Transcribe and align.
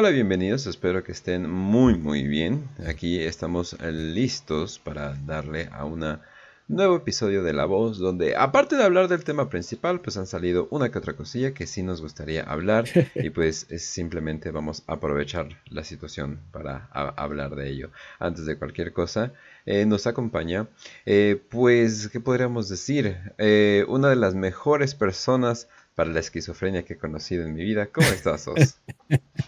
Hola, 0.00 0.10
bienvenidos, 0.10 0.68
espero 0.68 1.02
que 1.02 1.10
estén 1.10 1.50
muy 1.50 1.98
muy 1.98 2.28
bien. 2.28 2.68
Aquí 2.86 3.18
estamos 3.20 3.76
listos 3.82 4.78
para 4.78 5.14
darle 5.26 5.68
a 5.72 5.84
un 5.86 6.20
nuevo 6.68 6.96
episodio 6.98 7.42
de 7.42 7.52
La 7.52 7.64
Voz, 7.64 7.98
donde 7.98 8.36
aparte 8.36 8.76
de 8.76 8.84
hablar 8.84 9.08
del 9.08 9.24
tema 9.24 9.50
principal, 9.50 10.00
pues 10.00 10.16
han 10.16 10.28
salido 10.28 10.68
una 10.70 10.92
que 10.92 10.98
otra 10.98 11.14
cosilla 11.14 11.52
que 11.52 11.66
sí 11.66 11.82
nos 11.82 12.00
gustaría 12.00 12.44
hablar 12.44 12.84
y 13.16 13.30
pues 13.30 13.66
simplemente 13.78 14.52
vamos 14.52 14.84
a 14.86 14.92
aprovechar 14.92 15.48
la 15.68 15.82
situación 15.82 16.42
para 16.52 16.88
hablar 16.92 17.56
de 17.56 17.68
ello. 17.68 17.90
Antes 18.20 18.46
de 18.46 18.56
cualquier 18.56 18.92
cosa, 18.92 19.32
eh, 19.66 19.84
nos 19.84 20.06
acompaña, 20.06 20.68
eh, 21.06 21.42
pues, 21.48 22.08
¿qué 22.08 22.20
podríamos 22.20 22.68
decir? 22.68 23.16
Eh, 23.38 23.84
una 23.88 24.10
de 24.10 24.16
las 24.16 24.36
mejores 24.36 24.94
personas 24.94 25.66
para 25.96 26.10
la 26.10 26.20
esquizofrenia 26.20 26.84
que 26.84 26.94
he 26.94 26.98
conocido 26.98 27.44
en 27.44 27.54
mi 27.54 27.64
vida. 27.64 27.86
¿Cómo 27.86 28.06
estás, 28.06 28.46
Os? 28.46 28.78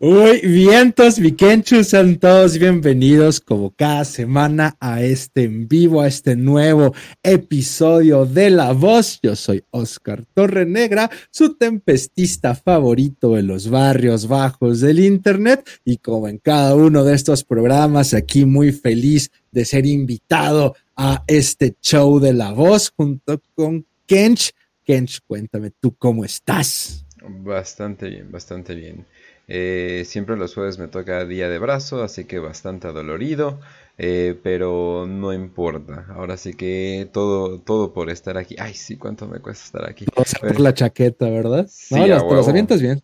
Uy, 0.00 0.40
vientos, 0.42 1.18
Vikenchu, 1.18 1.82
sean 1.82 2.18
todos 2.18 2.58
bienvenidos 2.58 3.40
como 3.40 3.70
cada 3.70 4.04
semana 4.04 4.76
a 4.80 5.02
este 5.02 5.44
en 5.44 5.66
vivo, 5.66 6.02
a 6.02 6.06
este 6.06 6.36
nuevo 6.36 6.94
episodio 7.22 8.26
de 8.26 8.50
La 8.50 8.72
Voz. 8.72 9.18
Yo 9.22 9.34
soy 9.34 9.64
Oscar 9.70 10.24
Torrenegra, 10.34 11.10
su 11.30 11.54
tempestista 11.54 12.54
favorito 12.54 13.36
en 13.36 13.46
los 13.46 13.68
barrios 13.68 14.28
bajos 14.28 14.80
del 14.80 15.00
Internet 15.00 15.68
y 15.84 15.96
como 15.96 16.28
en 16.28 16.38
cada 16.38 16.74
uno 16.74 17.02
de 17.04 17.14
estos 17.14 17.42
programas, 17.42 18.14
aquí 18.14 18.44
muy 18.44 18.72
feliz 18.72 19.30
de 19.50 19.64
ser 19.64 19.86
invitado 19.86 20.76
a 20.96 21.24
este 21.26 21.74
show 21.80 22.20
de 22.20 22.34
La 22.34 22.52
Voz 22.52 22.92
junto 22.94 23.40
con 23.54 23.84
Kench. 24.06 24.52
Kench, 24.84 25.20
cuéntame 25.26 25.70
tú 25.80 25.94
cómo 25.96 26.24
estás. 26.24 27.04
Bastante 27.22 28.08
bien, 28.08 28.30
bastante 28.30 28.74
bien. 28.74 29.06
Eh, 29.52 30.04
siempre 30.06 30.36
los 30.36 30.54
jueves 30.54 30.78
me 30.78 30.86
toca 30.86 31.24
día 31.24 31.48
de 31.48 31.58
brazo, 31.58 32.04
así 32.04 32.24
que 32.24 32.38
bastante 32.38 32.86
adolorido, 32.86 33.58
eh, 33.98 34.38
pero 34.44 35.08
no 35.08 35.32
importa. 35.32 36.06
Ahora 36.14 36.36
sí 36.36 36.54
que 36.54 37.10
todo, 37.12 37.58
todo 37.58 37.92
por 37.92 38.10
estar 38.10 38.38
aquí. 38.38 38.54
Ay, 38.60 38.74
sí, 38.74 38.96
cuánto 38.96 39.26
me 39.26 39.40
cuesta 39.40 39.64
estar 39.64 39.90
aquí. 39.90 40.04
por 40.04 40.60
la 40.60 40.72
chaqueta, 40.72 41.28
¿verdad? 41.28 41.66
Sí, 41.68 41.96
no, 41.96 42.06
las, 42.06 42.22
los 42.22 42.80
bien. 42.80 43.02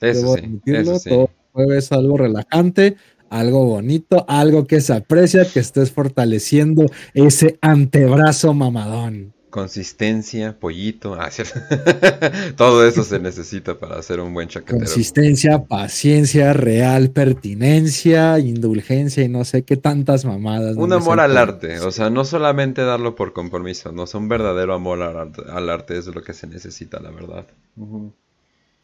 Eso 0.00 0.34
sí, 0.34 0.60
eso 0.64 0.98
sí. 0.98 1.10
Todo 1.10 1.30
jueves 1.52 1.92
algo 1.92 2.16
relajante, 2.16 2.96
algo 3.30 3.64
bonito, 3.64 4.24
algo 4.26 4.66
que 4.66 4.80
se 4.80 4.94
aprecia, 4.94 5.44
que 5.44 5.60
estés 5.60 5.92
fortaleciendo 5.92 6.86
ese 7.14 7.56
antebrazo 7.60 8.52
mamadón 8.52 9.32
consistencia, 9.54 10.58
pollito, 10.58 11.14
ah, 11.14 11.30
todo 12.56 12.84
eso 12.84 13.04
se 13.04 13.20
necesita 13.20 13.78
para 13.78 14.00
hacer 14.00 14.18
un 14.18 14.34
buen 14.34 14.48
chaquetero. 14.48 14.78
Consistencia, 14.78 15.62
paciencia, 15.62 16.52
real 16.52 17.10
pertinencia, 17.10 18.40
indulgencia 18.40 19.22
y 19.22 19.28
no 19.28 19.44
sé 19.44 19.62
qué 19.62 19.76
tantas 19.76 20.24
mamadas. 20.24 20.76
Un 20.76 20.92
amor 20.92 21.20
al 21.20 21.36
arte, 21.36 21.78
o 21.78 21.92
sea, 21.92 22.10
no 22.10 22.24
solamente 22.24 22.82
darlo 22.82 23.14
por 23.14 23.32
compromiso, 23.32 23.92
no, 23.92 24.02
es 24.02 24.14
un 24.16 24.28
verdadero 24.28 24.74
amor 24.74 25.00
al 25.02 25.70
arte, 25.70 25.98
es 25.98 26.06
lo 26.08 26.20
que 26.24 26.34
se 26.34 26.48
necesita, 26.48 26.98
la 26.98 27.12
verdad. 27.12 27.46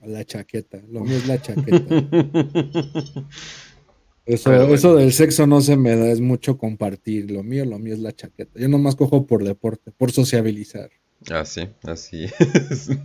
La 0.05 0.25
chaqueta, 0.25 0.79
lo 0.89 1.01
mío 1.01 1.17
es 1.17 1.27
la 1.27 1.43
chaqueta. 1.43 1.97
Eso, 4.27 4.95
del 4.95 5.13
sexo 5.13 5.47
no 5.47 5.61
se 5.61 5.77
me 5.77 5.97
da, 5.97 6.11
es 6.11 6.21
mucho 6.21 6.59
compartir. 6.59 7.31
Lo 7.31 7.43
mío, 7.43 7.65
lo 7.65 7.79
mío 7.79 7.95
es 7.95 8.01
la 8.01 8.13
chaqueta. 8.13 8.59
Yo 8.59 8.69
nomás 8.69 8.97
cojo 8.97 9.27
por 9.27 9.45
deporte, 9.45 9.91
por 9.91 10.13
sociabilizar. 10.13 10.91
Así, 11.31 11.69
así 11.83 12.25
es. 12.39 12.89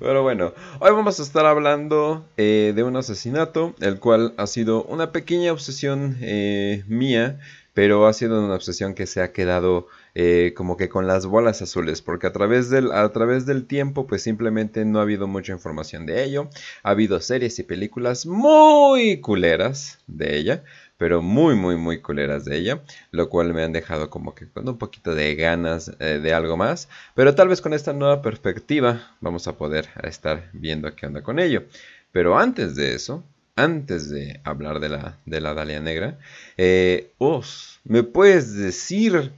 Pero 0.00 0.22
bueno, 0.22 0.52
hoy 0.80 0.90
vamos 0.90 1.20
a 1.20 1.22
estar 1.22 1.46
hablando 1.46 2.24
eh, 2.36 2.72
de 2.74 2.82
un 2.82 2.96
asesinato, 2.96 3.74
el 3.80 4.00
cual 4.00 4.34
ha 4.36 4.46
sido 4.46 4.82
una 4.84 5.12
pequeña 5.12 5.52
obsesión 5.52 6.16
eh, 6.20 6.82
mía, 6.88 7.38
pero 7.74 8.06
ha 8.06 8.12
sido 8.12 8.44
una 8.44 8.54
obsesión 8.54 8.94
que 8.94 9.06
se 9.06 9.22
ha 9.22 9.32
quedado 9.32 9.86
eh, 10.14 10.52
como 10.56 10.76
que 10.76 10.88
con 10.88 11.06
las 11.06 11.26
bolas 11.26 11.62
azules, 11.62 12.02
porque 12.02 12.26
a 12.26 12.32
través, 12.32 12.68
del, 12.70 12.92
a 12.92 13.10
través 13.12 13.46
del 13.46 13.66
tiempo 13.66 14.06
pues 14.06 14.22
simplemente 14.22 14.84
no 14.84 14.98
ha 14.98 15.02
habido 15.02 15.26
mucha 15.26 15.52
información 15.52 16.06
de 16.06 16.24
ello. 16.24 16.48
Ha 16.82 16.90
habido 16.90 17.20
series 17.20 17.58
y 17.58 17.62
películas 17.62 18.26
muy 18.26 19.20
culeras 19.20 19.98
de 20.06 20.36
ella, 20.36 20.64
pero 20.98 21.22
muy, 21.22 21.54
muy, 21.56 21.76
muy 21.76 22.00
culeras 22.00 22.44
de 22.44 22.56
ella, 22.58 22.82
lo 23.10 23.28
cual 23.28 23.54
me 23.54 23.62
han 23.62 23.72
dejado 23.72 24.10
como 24.10 24.34
que 24.34 24.48
con 24.48 24.68
un 24.68 24.78
poquito 24.78 25.14
de 25.14 25.34
ganas 25.34 25.90
eh, 25.98 26.20
de 26.22 26.32
algo 26.32 26.56
más, 26.56 26.88
pero 27.14 27.34
tal 27.34 27.48
vez 27.48 27.60
con 27.60 27.72
esta 27.72 27.92
nueva 27.92 28.22
perspectiva 28.22 29.16
vamos 29.20 29.48
a 29.48 29.56
poder 29.56 29.88
estar 30.02 30.50
viendo 30.52 30.94
qué 30.94 31.06
onda 31.06 31.22
con 31.22 31.38
ello. 31.38 31.64
Pero 32.12 32.38
antes 32.38 32.76
de 32.76 32.94
eso, 32.94 33.24
antes 33.56 34.10
de 34.10 34.40
hablar 34.44 34.78
de 34.80 34.90
la, 34.90 35.18
de 35.26 35.40
la 35.40 35.54
Dalia 35.54 35.80
Negra, 35.80 36.18
eh, 36.56 37.10
Os, 37.18 37.80
¿me 37.84 38.02
puedes 38.02 38.54
decir 38.54 39.32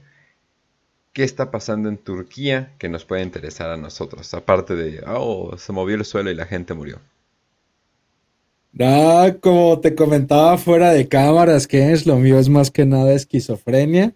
qué 1.15 1.23
está 1.23 1.49
pasando 1.49 1.87
en 1.87 1.97
Turquía 1.97 2.73
que 2.77 2.89
nos 2.89 3.05
puede 3.05 3.23
interesar 3.23 3.69
a 3.69 3.77
nosotros, 3.77 4.33
aparte 4.33 4.75
de, 4.75 5.01
oh, 5.07 5.57
se 5.57 5.71
movió 5.71 5.95
el 5.95 6.03
suelo 6.03 6.29
y 6.29 6.35
la 6.35 6.45
gente 6.45 6.73
murió. 6.73 6.99
Ah, 8.77 9.33
como 9.39 9.79
te 9.79 9.95
comentaba 9.95 10.57
fuera 10.57 10.91
de 10.91 11.07
cámaras, 11.07 11.67
que 11.67 11.93
es 11.93 12.05
lo 12.05 12.17
mío 12.17 12.37
es 12.37 12.49
más 12.49 12.69
que 12.69 12.85
nada 12.85 13.13
esquizofrenia. 13.13 14.13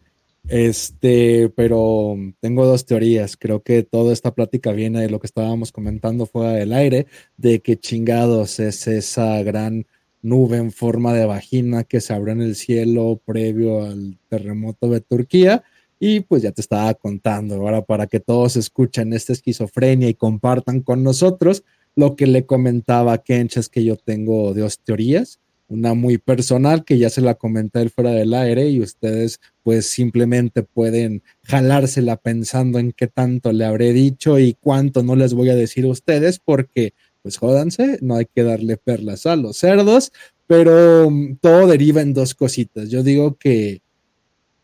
Este, 0.49 1.49
pero 1.55 2.17
tengo 2.41 2.65
dos 2.65 2.85
teorías. 2.85 3.37
Creo 3.37 3.63
que 3.63 3.83
toda 3.83 4.11
esta 4.11 4.35
plática 4.35 4.73
viene 4.73 4.99
de 4.99 5.09
lo 5.09 5.21
que 5.21 5.27
estábamos 5.27 5.71
comentando 5.71 6.25
fuera 6.25 6.51
del 6.51 6.73
aire, 6.73 7.07
de 7.37 7.61
que 7.61 7.79
chingados 7.79 8.59
es 8.59 8.87
esa 8.87 9.41
gran 9.43 9.85
nube 10.21 10.57
en 10.57 10.73
forma 10.73 11.13
de 11.13 11.25
vagina 11.25 11.85
que 11.85 12.01
se 12.01 12.13
abrió 12.13 12.33
en 12.33 12.41
el 12.41 12.57
cielo 12.57 13.21
previo 13.23 13.85
al 13.85 14.17
terremoto 14.27 14.89
de 14.89 14.99
Turquía 14.99 15.63
y 15.99 16.21
pues 16.21 16.41
ya 16.41 16.51
te 16.51 16.61
estaba 16.61 16.93
contando, 16.93 17.55
ahora 17.55 17.83
para 17.83 18.07
que 18.07 18.19
todos 18.19 18.55
escuchen 18.55 19.13
esta 19.13 19.33
esquizofrenia 19.33 20.07
y 20.09 20.13
compartan 20.13 20.81
con 20.81 21.03
nosotros 21.03 21.63
lo 21.95 22.15
que 22.15 22.27
le 22.27 22.45
comentaba 22.45 23.13
a 23.13 23.17
Kench 23.17 23.57
es 23.57 23.67
que 23.67 23.83
yo 23.83 23.97
tengo 23.97 24.53
dos 24.53 24.79
teorías, 24.79 25.39
una 25.67 25.93
muy 25.93 26.17
personal 26.17 26.85
que 26.85 26.97
ya 26.97 27.09
se 27.09 27.21
la 27.21 27.35
comenté 27.35 27.81
él 27.81 27.89
fuera 27.89 28.11
del 28.11 28.33
aire 28.33 28.69
y 28.69 28.79
ustedes 28.79 29.39
pues 29.63 29.87
simplemente 29.87 30.63
pueden 30.63 31.21
jalársela 31.43 32.15
pensando 32.17 32.79
en 32.79 32.91
qué 32.91 33.07
tanto 33.07 33.51
le 33.51 33.65
habré 33.65 33.93
dicho 33.93 34.39
y 34.39 34.55
cuánto 34.59 35.03
no 35.03 35.15
les 35.15 35.33
voy 35.33 35.49
a 35.49 35.55
decir 35.55 35.85
a 35.85 35.89
ustedes 35.89 36.39
porque 36.39 36.93
pues 37.21 37.37
jódanse, 37.37 37.99
no 38.01 38.15
hay 38.15 38.25
que 38.33 38.43
darle 38.43 38.77
perlas 38.77 39.25
a 39.25 39.35
los 39.35 39.57
cerdos, 39.57 40.11
pero 40.47 41.11
mm, 41.11 41.35
todo 41.41 41.67
deriva 41.67 42.01
en 42.01 42.13
dos 42.13 42.33
cositas. 42.33 42.89
Yo 42.89 43.03
digo 43.03 43.37
que 43.37 43.81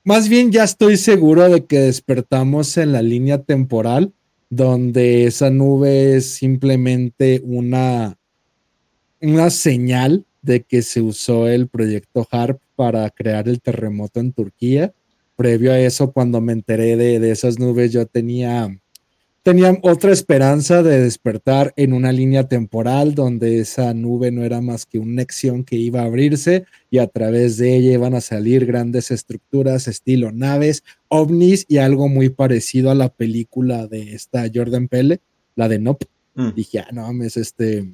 más 0.06 0.30
bien 0.30 0.52
ya 0.52 0.64
estoy 0.64 0.98
seguro 0.98 1.50
de 1.50 1.66
que 1.66 1.80
despertamos 1.80 2.78
en 2.78 2.94
la 2.94 3.02
línea 3.02 3.42
temporal 3.42 4.14
donde 4.50 5.26
esa 5.26 5.50
nube 5.50 6.16
es 6.16 6.28
simplemente 6.28 7.42
una, 7.44 8.18
una 9.20 9.50
señal 9.50 10.26
de 10.42 10.62
que 10.62 10.82
se 10.84 11.02
usó 11.02 11.48
el 11.48 11.68
proyecto 11.68 12.28
HARP 12.30 12.62
para 12.76 13.10
crear 13.10 13.50
el 13.50 13.62
terremoto 13.62 14.20
en 14.20 14.32
Turquía. 14.32 14.94
Previo 15.36 15.72
a 15.72 15.80
eso, 15.80 16.12
cuando 16.12 16.40
me 16.40 16.54
enteré 16.54 16.96
de, 16.96 17.20
de 17.20 17.32
esas 17.32 17.60
nubes, 17.60 17.92
yo 17.92 18.06
tenía 18.06 18.70
tenían 19.45 19.78
otra 19.83 20.11
esperanza 20.11 20.81
de 20.81 21.01
despertar 21.01 21.72
en 21.78 21.94
una 21.94 22.11
línea 22.11 22.47
temporal 22.47 23.13
donde 23.13 23.59
esa 23.59 23.94
nube 23.94 24.31
no 24.31 24.44
era 24.44 24.59
más 24.59 24.88
que 24.88 24.97
una 24.97 25.22
acción 25.22 25.63
que 25.63 25.75
iba 25.75 26.01
a 26.01 26.06
abrirse 26.06 26.66
y 26.89 26.97
a 26.97 27.06
través 27.06 27.57
de 27.57 27.75
ella 27.75 27.94
iban 27.94 28.16
a 28.16 28.22
salir 28.22 28.66
grandes 28.66 29.11
estructuras 29.11 29.88
estilo 29.88 30.31
naves, 30.31 30.83
ovnis 31.09 31.68
y 31.68 31.77
algo 31.77 32.09
muy 32.09 32.30
parecido 32.30 32.89
a 32.89 32.95
la 32.95 33.09
película 33.09 33.86
de 33.86 34.15
esta 34.15 34.50
Jordan 34.51 34.88
Pele, 34.88 35.21
la 35.56 35.69
de 35.69 35.77
Nope. 35.77 36.07
Mm. 36.33 36.50
Dije, 36.56 36.80
ah, 36.80 36.89
no 36.91 37.03
mames, 37.03 37.38
este... 37.38 37.88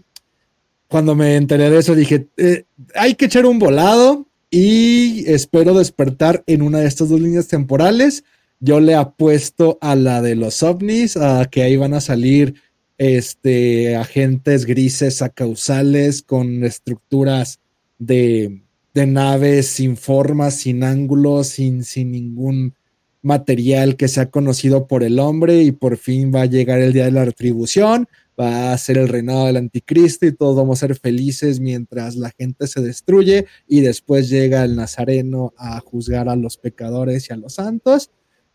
Cuando 0.88 1.16
me 1.16 1.36
enteré 1.36 1.70
de 1.70 1.80
eso 1.80 1.96
dije, 1.96 2.28
eh, 2.38 2.64
hay 2.96 3.16
que 3.16 3.26
echar 3.26 3.46
un 3.46 3.60
volado 3.60 4.26
y 4.50 5.30
espero 5.30 5.74
despertar 5.74 6.46
en 6.48 6.62
una 6.62 6.80
de 6.80 6.88
estas 6.88 7.10
dos 7.10 7.20
líneas 7.20 7.50
temporales 7.50 8.24
yo 8.62 8.80
le 8.80 8.96
apuesto 8.96 9.80
a 9.82 9.96
la 9.96 10.22
de 10.22 10.36
los 10.36 10.62
ovnis, 10.62 11.18
a 11.18 11.46
que 11.46 11.64
ahí 11.64 11.76
van 11.76 11.96
a 11.96 12.00
salir 12.00 12.54
este, 13.00 13.96
agentes 13.96 14.66
grises 14.66 15.24
acausales 15.24 16.22
con 16.22 16.64
estructuras 16.64 17.60
de, 17.98 18.62
de 18.94 19.08
naves 19.08 19.66
sin 19.66 19.98
forma, 19.98 20.52
sin 20.52 20.84
ángulos, 20.84 21.48
sin, 21.48 21.84
sin 21.84 22.12
ningún 22.12 22.76
material 23.24 23.96
que 23.96 24.08
sea 24.08 24.30
conocido 24.30 24.88
por 24.88 25.04
el 25.04 25.18
hombre 25.20 25.64
y 25.64 25.72
por 25.72 25.98
fin 25.98 26.32
va 26.34 26.44
a 26.44 26.46
llegar 26.46 26.82
el 26.82 26.94
día 26.94 27.06
de 27.06 27.12
la 27.12 27.26
retribución, 27.26 28.08
va 28.40 28.74
a 28.74 28.78
ser 28.78 29.00
el 29.00 29.08
reinado 29.08 29.48
del 29.48 29.58
anticristo 29.58 30.28
y 30.28 30.34
todos 30.34 30.56
vamos 30.56 30.78
a 30.84 30.88
ser 30.88 30.98
felices 31.00 31.60
mientras 31.60 32.16
la 32.16 32.32
gente 32.38 32.68
se 32.68 32.82
destruye 32.82 33.48
y 33.68 33.82
después 33.82 34.30
llega 34.30 34.64
el 34.64 34.76
nazareno 34.76 35.54
a 35.58 35.80
juzgar 35.80 36.30
a 36.30 36.36
los 36.36 36.58
pecadores 36.58 37.28
y 37.30 37.34
a 37.34 37.38
los 37.38 37.56
santos 37.56 38.12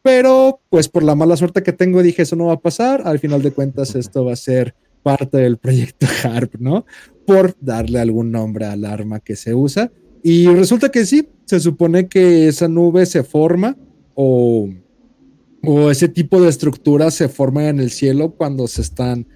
pero 0.06 0.60
pues 0.70 0.88
por 0.88 1.02
la 1.02 1.16
mala 1.16 1.36
suerte 1.36 1.64
que 1.64 1.72
tengo 1.72 2.00
dije 2.00 2.22
eso 2.22 2.36
no 2.36 2.46
va 2.46 2.52
a 2.52 2.60
pasar. 2.60 3.02
Al 3.06 3.18
final 3.18 3.42
de 3.42 3.50
cuentas 3.50 3.96
esto 3.96 4.24
va 4.24 4.34
a 4.34 4.36
ser 4.36 4.72
parte 5.02 5.38
del 5.38 5.56
proyecto 5.56 6.06
HARP, 6.22 6.60
¿no? 6.60 6.86
Por 7.26 7.56
darle 7.60 7.98
algún 7.98 8.30
nombre 8.30 8.66
al 8.66 8.84
arma 8.84 9.18
que 9.18 9.34
se 9.34 9.52
usa. 9.52 9.90
Y 10.22 10.46
resulta 10.46 10.90
que 10.92 11.04
sí, 11.04 11.28
se 11.44 11.58
supone 11.58 12.06
que 12.06 12.46
esa 12.46 12.68
nube 12.68 13.04
se 13.04 13.24
forma 13.24 13.76
o, 14.14 14.68
o 15.64 15.90
ese 15.90 16.06
tipo 16.06 16.40
de 16.40 16.50
estructura 16.50 17.10
se 17.10 17.28
forma 17.28 17.68
en 17.68 17.80
el 17.80 17.90
cielo 17.90 18.30
cuando 18.30 18.68
se 18.68 18.82
están 18.82 19.26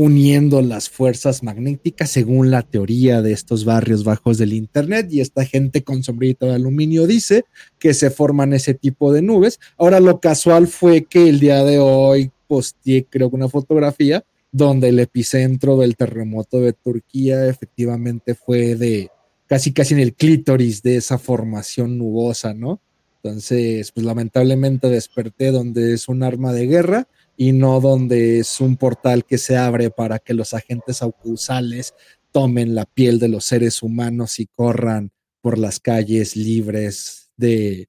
uniendo 0.00 0.62
las 0.62 0.88
fuerzas 0.88 1.42
magnéticas 1.42 2.08
según 2.08 2.52
la 2.52 2.62
teoría 2.62 3.20
de 3.20 3.32
estos 3.32 3.64
barrios 3.64 4.04
bajos 4.04 4.38
del 4.38 4.52
Internet 4.52 5.08
y 5.10 5.20
esta 5.20 5.44
gente 5.44 5.82
con 5.82 6.04
sombrito 6.04 6.46
de 6.46 6.54
aluminio 6.54 7.08
dice 7.08 7.46
que 7.80 7.92
se 7.94 8.08
forman 8.10 8.52
ese 8.52 8.74
tipo 8.74 9.12
de 9.12 9.22
nubes. 9.22 9.58
Ahora 9.76 9.98
lo 9.98 10.20
casual 10.20 10.68
fue 10.68 11.06
que 11.06 11.28
el 11.28 11.40
día 11.40 11.64
de 11.64 11.80
hoy 11.80 12.30
posteé 12.46 13.06
creo 13.10 13.28
que 13.28 13.34
una 13.34 13.48
fotografía 13.48 14.24
donde 14.52 14.90
el 14.90 15.00
epicentro 15.00 15.76
del 15.76 15.96
terremoto 15.96 16.60
de 16.60 16.74
Turquía 16.74 17.48
efectivamente 17.48 18.36
fue 18.36 18.76
de 18.76 19.10
casi 19.48 19.72
casi 19.72 19.94
en 19.94 20.00
el 20.00 20.14
clítoris 20.14 20.80
de 20.80 20.94
esa 20.94 21.18
formación 21.18 21.98
nubosa, 21.98 22.54
¿no? 22.54 22.80
Entonces, 23.20 23.90
pues 23.90 24.06
lamentablemente 24.06 24.88
desperté 24.88 25.50
donde 25.50 25.94
es 25.94 26.06
un 26.06 26.22
arma 26.22 26.52
de 26.52 26.68
guerra 26.68 27.08
y 27.40 27.52
no 27.52 27.80
donde 27.80 28.40
es 28.40 28.60
un 28.60 28.76
portal 28.76 29.24
que 29.24 29.38
se 29.38 29.56
abre 29.56 29.90
para 29.90 30.18
que 30.18 30.34
los 30.34 30.54
agentes 30.54 31.02
acusales 31.04 31.94
tomen 32.32 32.74
la 32.74 32.84
piel 32.84 33.20
de 33.20 33.28
los 33.28 33.44
seres 33.44 33.80
humanos 33.80 34.40
y 34.40 34.46
corran 34.46 35.12
por 35.40 35.56
las 35.56 35.78
calles 35.78 36.34
libres 36.34 37.30
de, 37.36 37.88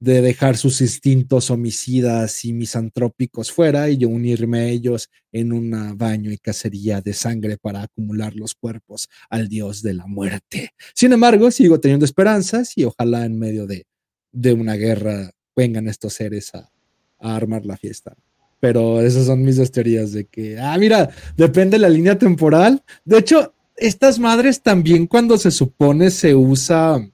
de 0.00 0.22
dejar 0.22 0.56
sus 0.56 0.80
instintos 0.80 1.50
homicidas 1.50 2.46
y 2.46 2.54
misantrópicos 2.54 3.52
fuera 3.52 3.90
y 3.90 4.06
unirme 4.06 4.60
a 4.60 4.68
ellos 4.68 5.10
en 5.32 5.52
un 5.52 5.98
baño 5.98 6.32
y 6.32 6.38
cacería 6.38 7.02
de 7.02 7.12
sangre 7.12 7.58
para 7.58 7.82
acumular 7.82 8.34
los 8.34 8.54
cuerpos 8.54 9.10
al 9.28 9.48
dios 9.48 9.82
de 9.82 9.92
la 9.92 10.06
muerte. 10.06 10.70
Sin 10.94 11.12
embargo, 11.12 11.50
sigo 11.50 11.78
teniendo 11.78 12.06
esperanzas 12.06 12.72
y 12.78 12.84
ojalá 12.84 13.26
en 13.26 13.38
medio 13.38 13.66
de, 13.66 13.84
de 14.32 14.54
una 14.54 14.76
guerra 14.76 15.30
vengan 15.54 15.88
estos 15.88 16.14
seres 16.14 16.54
a, 16.54 16.70
a 17.18 17.36
armar 17.36 17.66
la 17.66 17.76
fiesta 17.76 18.16
pero 18.62 19.00
esas 19.00 19.26
son 19.26 19.42
mis 19.42 19.56
dos 19.56 19.72
teorías 19.72 20.12
de 20.12 20.26
que, 20.26 20.56
ah, 20.56 20.78
mira, 20.78 21.10
depende 21.36 21.74
de 21.74 21.80
la 21.80 21.88
línea 21.88 22.16
temporal. 22.16 22.80
De 23.04 23.18
hecho, 23.18 23.52
estas 23.76 24.20
madres 24.20 24.62
también 24.62 25.08
cuando 25.08 25.36
se 25.36 25.50
supone 25.50 26.12
se 26.12 26.36
usa 26.36 27.04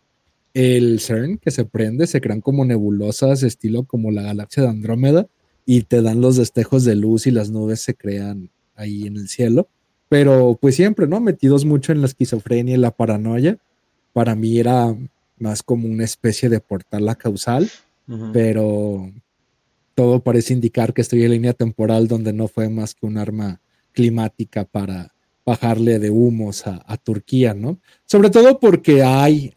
el 0.53 1.01
CERN 1.01 1.39
que 1.39 1.51
se 1.51 1.65
prende, 1.65 2.07
se 2.07 2.21
crean 2.21 2.43
como 2.43 2.67
nebulosas, 2.67 3.43
estilo 3.43 3.85
como 3.85 4.11
la 4.11 4.21
galaxia 4.21 4.65
de 4.65 4.69
Andrómeda, 4.69 5.27
y 5.65 5.85
te 5.85 6.03
dan 6.03 6.21
los 6.21 6.37
destejos 6.37 6.85
de 6.85 6.97
luz 6.97 7.27
y 7.27 7.31
las 7.31 7.51
nubes 7.51 7.81
se 7.81 7.95
crean 7.95 8.51
ahí 8.75 9.07
en 9.07 9.17
el 9.17 9.31
cielo. 9.31 9.71
Pero 10.11 10.59
pues 10.61 10.77
siempre, 10.77 11.07
¿no? 11.07 11.19
Metidos 11.19 11.65
mucho 11.65 11.93
en 11.93 12.03
la 12.03 12.09
esquizofrenia 12.09 12.75
y 12.75 12.79
la 12.79 12.91
paranoia. 12.91 13.57
Para 14.13 14.35
mí 14.35 14.59
era 14.59 14.95
más 15.39 15.63
como 15.63 15.89
una 15.89 16.05
especie 16.05 16.51
de 16.51 16.61
portal 16.61 17.07
la 17.07 17.15
causal, 17.15 17.71
pero 18.35 19.11
todo 19.99 20.23
parece 20.23 20.55
indicar 20.55 20.95
que 20.95 21.01
estoy 21.01 21.25
en 21.25 21.33
línea 21.33 21.55
temporal 21.55 22.07
donde 22.07 22.33
no 22.33 22.47
fue 22.47 22.69
más 22.69 22.95
que 22.95 23.05
un 23.05 23.19
arma 23.19 23.61
climática 23.91 24.65
para 24.65 25.13
bajarle 25.45 25.99
de 25.99 26.09
humos 26.09 26.63
a, 26.69 26.97
Turquía, 26.99 27.53
¿no? 27.53 27.81
Sobre 28.07 28.31
todo 28.31 28.61
porque 28.61 29.03
hay, 29.03 29.53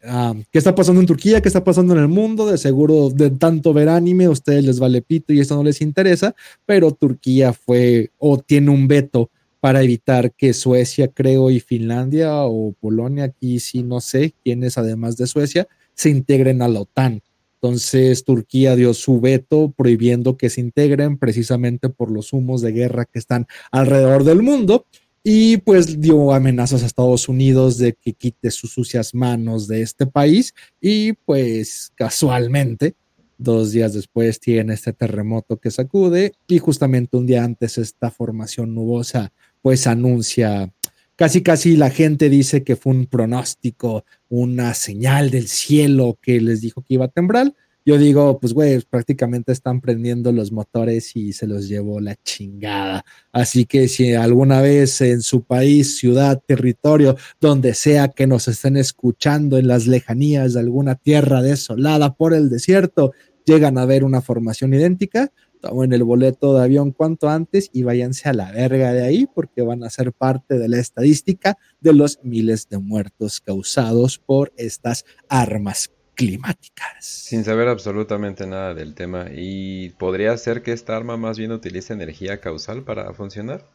¿qué 0.51 0.57
está 0.57 0.73
pasando 0.73 0.99
en 0.99 1.05
Turquía? 1.05 1.41
¿Qué 1.41 1.47
está 1.47 1.63
pasando 1.63 1.93
en 1.93 1.99
el 1.99 2.07
mundo? 2.07 2.47
De 2.47 2.57
seguro 2.57 3.11
de 3.11 3.29
tanto 3.29 3.71
ver 3.71 3.87
anime, 3.87 4.25
a 4.25 4.31
ustedes 4.31 4.65
les 4.65 4.79
vale 4.79 5.03
pito 5.03 5.31
y 5.31 5.41
esto 5.41 5.55
no 5.55 5.63
les 5.63 5.79
interesa, 5.79 6.33
pero 6.65 6.91
Turquía 6.91 7.53
fue 7.53 8.09
o 8.17 8.39
tiene 8.39 8.71
un 8.71 8.87
veto 8.87 9.29
para 9.59 9.83
evitar 9.83 10.33
que 10.33 10.55
Suecia, 10.55 11.09
creo, 11.09 11.51
y 11.51 11.59
Finlandia 11.59 12.45
o 12.45 12.73
Polonia, 12.79 13.25
aquí 13.25 13.59
sí 13.59 13.83
no 13.83 14.01
sé 14.01 14.33
quiénes 14.43 14.79
además 14.79 15.17
de 15.17 15.27
Suecia, 15.27 15.67
se 15.93 16.09
integren 16.09 16.63
a 16.63 16.67
la 16.67 16.79
OTAN. 16.79 17.21
Entonces 17.61 18.23
Turquía 18.23 18.75
dio 18.75 18.93
su 18.95 19.21
veto 19.21 19.71
prohibiendo 19.77 20.35
que 20.35 20.49
se 20.49 20.61
integren 20.61 21.17
precisamente 21.17 21.89
por 21.89 22.09
los 22.09 22.33
humos 22.33 22.61
de 22.61 22.71
guerra 22.71 23.05
que 23.05 23.19
están 23.19 23.45
alrededor 23.71 24.23
del 24.23 24.41
mundo 24.41 24.87
y 25.23 25.57
pues 25.57 26.01
dio 26.01 26.33
amenazas 26.33 26.81
a 26.81 26.87
Estados 26.87 27.29
Unidos 27.29 27.77
de 27.77 27.93
que 27.93 28.13
quite 28.13 28.49
sus 28.49 28.71
sucias 28.73 29.13
manos 29.13 29.67
de 29.67 29.83
este 29.83 30.07
país 30.07 30.55
y 30.79 31.13
pues 31.13 31.91
casualmente 31.93 32.95
dos 33.37 33.71
días 33.71 33.93
después 33.93 34.39
tiene 34.39 34.73
este 34.73 34.93
terremoto 34.93 35.57
que 35.57 35.69
sacude 35.69 36.33
y 36.47 36.57
justamente 36.57 37.17
un 37.17 37.27
día 37.27 37.43
antes 37.43 37.77
esta 37.77 38.09
formación 38.09 38.73
nubosa 38.73 39.31
pues 39.61 39.85
anuncia 39.85 40.73
casi 41.21 41.43
casi 41.43 41.77
la 41.77 41.91
gente 41.91 42.29
dice 42.29 42.63
que 42.63 42.75
fue 42.75 42.93
un 42.93 43.05
pronóstico, 43.05 44.05
una 44.27 44.73
señal 44.73 45.29
del 45.29 45.47
cielo 45.47 46.17
que 46.19 46.41
les 46.41 46.61
dijo 46.61 46.81
que 46.81 46.95
iba 46.95 47.05
a 47.05 47.09
temblar. 47.09 47.53
Yo 47.85 47.99
digo, 47.99 48.39
pues 48.39 48.53
güey, 48.53 48.81
prácticamente 48.89 49.51
están 49.51 49.81
prendiendo 49.81 50.31
los 50.31 50.51
motores 50.51 51.15
y 51.15 51.33
se 51.33 51.45
los 51.45 51.67
llevó 51.67 51.99
la 51.99 52.15
chingada. 52.15 53.05
Así 53.31 53.65
que 53.65 53.87
si 53.87 54.15
alguna 54.15 54.61
vez 54.61 54.99
en 55.01 55.21
su 55.21 55.43
país, 55.43 55.99
ciudad, 55.99 56.41
territorio, 56.43 57.15
donde 57.39 57.75
sea 57.75 58.07
que 58.07 58.25
nos 58.25 58.47
estén 58.47 58.75
escuchando 58.75 59.59
en 59.59 59.67
las 59.67 59.85
lejanías 59.85 60.53
de 60.55 60.61
alguna 60.61 60.95
tierra 60.95 61.43
desolada 61.43 62.15
por 62.15 62.33
el 62.33 62.49
desierto, 62.49 63.11
llegan 63.45 63.77
a 63.77 63.85
ver 63.85 64.03
una 64.03 64.21
formación 64.21 64.73
idéntica, 64.73 65.31
tomen 65.61 65.93
el 65.93 66.03
boleto 66.03 66.55
de 66.55 66.63
avión 66.63 66.91
cuanto 66.91 67.29
antes 67.29 67.69
y 67.71 67.83
váyanse 67.83 68.27
a 68.27 68.33
la 68.33 68.51
verga 68.51 68.91
de 68.91 69.03
ahí 69.03 69.27
porque 69.33 69.61
van 69.61 69.83
a 69.83 69.89
ser 69.89 70.11
parte 70.11 70.57
de 70.57 70.67
la 70.67 70.79
estadística 70.79 71.57
de 71.79 71.93
los 71.93 72.19
miles 72.23 72.67
de 72.67 72.79
muertos 72.79 73.39
causados 73.39 74.17
por 74.17 74.51
estas 74.57 75.05
armas 75.29 75.91
climáticas. 76.15 76.97
Sin 76.99 77.43
saber 77.43 77.67
absolutamente 77.67 78.45
nada 78.45 78.73
del 78.73 78.95
tema. 78.95 79.27
¿Y 79.33 79.89
podría 79.91 80.35
ser 80.37 80.61
que 80.61 80.71
esta 80.71 80.95
arma 80.95 81.17
más 81.17 81.37
bien 81.37 81.51
utilice 81.51 81.93
energía 81.93 82.39
causal 82.41 82.83
para 82.83 83.13
funcionar? 83.13 83.65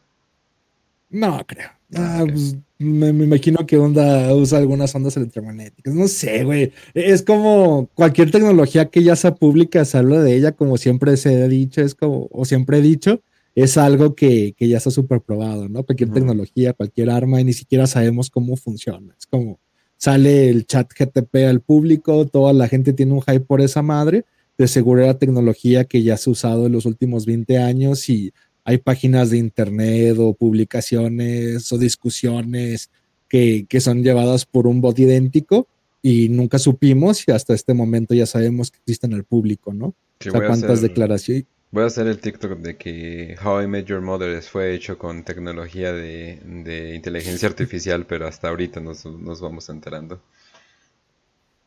No 1.09 1.43
creo. 1.45 1.69
Ah, 1.95 2.25
pues, 2.27 2.57
me, 2.79 3.09
imagino 3.09 3.65
que 3.65 3.77
onda 3.77 4.33
usa 4.35 4.57
algunas 4.57 4.93
ondas 4.93 5.15
electromagnéticas. 5.17 5.93
No 5.93 6.07
sé, 6.07 6.43
güey. 6.43 6.71
Es 6.93 7.23
como 7.23 7.89
cualquier 7.93 8.29
tecnología 8.29 8.89
que 8.89 9.03
ya 9.03 9.15
sea 9.15 9.35
pública, 9.35 9.85
se 9.85 9.97
habla 9.97 10.21
de 10.21 10.35
ella, 10.35 10.51
como 10.51 10.77
siempre 10.77 11.15
se 11.17 11.43
ha 11.43 11.47
dicho, 11.47 11.81
es 11.81 11.95
como, 11.95 12.27
o 12.31 12.45
siempre 12.45 12.79
he 12.79 12.81
dicho, 12.81 13.21
es 13.55 13.77
algo 13.77 14.15
que, 14.15 14.53
ya 14.59 14.77
está 14.77 14.91
súper 14.91 15.21
probado, 15.21 15.69
¿no? 15.69 15.83
Cualquier 15.83 16.11
tecnología, 16.11 16.73
cualquier 16.73 17.09
arma, 17.09 17.41
y 17.41 17.45
ni 17.45 17.53
siquiera 17.53 17.87
sabemos 17.87 18.29
cómo 18.29 18.55
funciona. 18.55 19.15
Es 19.17 19.25
como 19.25 19.59
sale 19.97 20.49
el 20.49 20.67
chat 20.67 20.91
GTP 20.93 21.47
al 21.49 21.61
público, 21.61 22.27
toda 22.27 22.53
la 22.53 22.67
gente 22.67 22.93
tiene 22.93 23.13
un 23.13 23.21
hype 23.21 23.39
por 23.39 23.61
esa 23.61 23.81
madre. 23.81 24.25
De 24.57 24.67
seguro 24.67 25.03
era 25.03 25.17
tecnología 25.17 25.85
que 25.85 26.03
ya 26.03 26.17
se 26.17 26.29
ha 26.29 26.33
usado 26.33 26.67
en 26.67 26.73
los 26.73 26.85
últimos 26.85 27.25
20 27.25 27.57
años 27.57 28.09
y 28.09 28.31
hay 28.67 28.79
páginas 28.79 29.29
de 29.29 29.37
internet 29.37 30.17
o 30.19 30.33
publicaciones 30.33 31.71
o 31.71 31.77
discusiones 31.77 32.89
que, 33.29 33.65
son 33.79 34.03
llevadas 34.03 34.45
por 34.45 34.67
un 34.67 34.81
bot 34.81 34.99
idéntico 34.99 35.67
y 36.01 36.27
nunca 36.27 36.59
supimos 36.59 37.25
y 37.25 37.31
hasta 37.31 37.53
este 37.53 37.73
momento 37.73 38.13
ya 38.13 38.25
sabemos 38.25 38.69
que 38.69 38.79
existe 38.79 39.07
en 39.07 39.13
el 39.13 39.23
público, 39.23 39.73
¿no? 39.73 39.85
o 39.85 39.95
sea, 40.19 40.45
cuántas 40.45 40.81
declaraciones. 40.81 41.45
Voy 41.71 41.83
a 41.83 41.85
hacer 41.85 42.07
el 42.07 42.19
TikTok 42.19 42.59
de 42.59 42.75
que 42.75 43.37
How 43.41 43.61
I 43.61 43.67
Met 43.67 43.85
Your 43.85 44.01
Mother 44.01 44.41
fue 44.41 44.75
hecho 44.75 44.97
con 44.97 45.23
tecnología 45.23 45.93
de, 45.93 46.93
inteligencia 46.93 47.47
artificial, 47.47 48.05
pero 48.05 48.27
hasta 48.27 48.49
ahorita 48.49 48.81
nos, 48.81 49.05
vamos 49.39 49.69
enterando. 49.69 50.21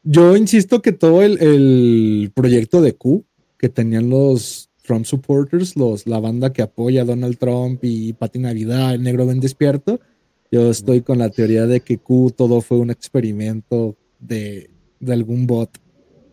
Yo 0.03 0.37
insisto 0.37 0.83
que 0.83 0.93
todo 0.93 1.23
el, 1.23 1.41
el 1.41 2.31
proyecto 2.35 2.83
de 2.83 2.93
Q 2.93 3.25
que 3.57 3.71
tenían 3.71 4.11
los, 4.11 4.70
Trump 4.91 5.07
supporters, 5.07 5.77
los, 5.77 6.09
la 6.09 6.19
banda 6.19 6.53
que 6.53 6.63
apoya 6.63 7.03
a 7.03 7.05
Donald 7.05 7.39
Trump 7.39 7.79
y 7.85 8.13
Pati 8.13 8.41
Navidad, 8.41 8.93
el 8.93 9.05
negro 9.05 9.25
ven 9.25 9.39
despierto. 9.39 10.01
Yo 10.51 10.69
estoy 10.69 11.03
con 11.03 11.19
la 11.19 11.29
teoría 11.29 11.65
de 11.69 11.79
que 11.79 11.99
Q 11.99 12.33
todo 12.37 12.61
fue 12.61 12.79
un 12.79 12.91
experimento 12.91 13.97
de, 14.19 14.69
de 14.99 15.13
algún 15.13 15.47
bot 15.47 15.79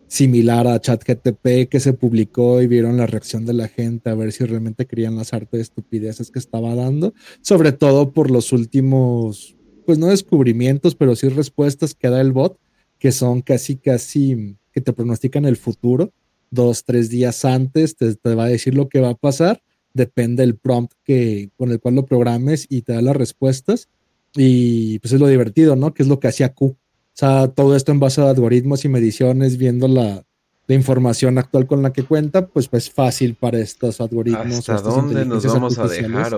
similar 0.08 0.66
a 0.66 0.80
ChatGTP 0.80 1.68
que 1.70 1.78
se 1.78 1.92
publicó 1.92 2.60
y 2.60 2.66
vieron 2.66 2.96
la 2.96 3.06
reacción 3.06 3.46
de 3.46 3.52
la 3.52 3.68
gente 3.68 4.10
a 4.10 4.16
ver 4.16 4.32
si 4.32 4.44
realmente 4.44 4.86
querían 4.86 5.14
las 5.14 5.32
artes 5.32 5.52
de 5.52 5.62
estupideces 5.62 6.32
que 6.32 6.40
estaba 6.40 6.74
dando, 6.74 7.14
sobre 7.42 7.70
todo 7.70 8.10
por 8.10 8.28
los 8.28 8.52
últimos, 8.52 9.54
pues 9.86 9.98
no 9.98 10.08
descubrimientos, 10.08 10.96
pero 10.96 11.14
sí 11.14 11.28
respuestas 11.28 11.94
que 11.94 12.10
da 12.10 12.20
el 12.20 12.32
bot, 12.32 12.58
que 12.98 13.12
son 13.12 13.40
casi, 13.40 13.76
casi 13.76 14.56
que 14.72 14.80
te 14.80 14.92
pronostican 14.92 15.44
el 15.44 15.56
futuro 15.56 16.12
dos, 16.50 16.84
tres 16.84 17.10
días 17.10 17.44
antes, 17.44 17.96
te, 17.96 18.34
va 18.34 18.44
a 18.44 18.48
decir 18.48 18.74
lo 18.74 18.88
que 18.88 19.00
va 19.00 19.10
a 19.10 19.14
pasar, 19.14 19.62
depende 19.94 20.42
del 20.42 20.56
prompt 20.56 20.92
que, 21.04 21.50
con 21.56 21.70
el 21.70 21.80
cual 21.80 21.96
lo 21.96 22.06
programes 22.06 22.66
y 22.68 22.82
te 22.82 22.92
da 22.92 23.02
las 23.02 23.16
respuestas. 23.16 23.88
Y 24.34 24.98
pues 25.00 25.12
es 25.12 25.20
lo 25.20 25.26
divertido, 25.26 25.74
¿no? 25.74 25.94
Que 25.94 26.02
es 26.02 26.08
lo 26.08 26.20
que 26.20 26.28
hacía 26.28 26.52
Q. 26.52 26.66
O 26.66 26.76
sea, 27.12 27.48
todo 27.48 27.74
esto 27.74 27.92
en 27.92 27.98
base 27.98 28.20
a 28.20 28.30
algoritmos 28.30 28.84
y 28.84 28.88
mediciones, 28.88 29.56
viendo 29.56 29.88
la, 29.88 30.24
la 30.68 30.74
información 30.74 31.38
actual 31.38 31.66
con 31.66 31.82
la 31.82 31.92
que 31.92 32.04
cuenta, 32.04 32.46
pues, 32.46 32.68
pues 32.68 32.90
fácil 32.90 33.34
para 33.34 33.58
estos 33.58 34.00
algoritmos. 34.00 34.68
¿Hasta 34.68 34.82
dónde 34.82 35.24
nos 35.24 35.44
vamos 35.46 35.78
a 35.78 35.88
dejar, 35.88 36.34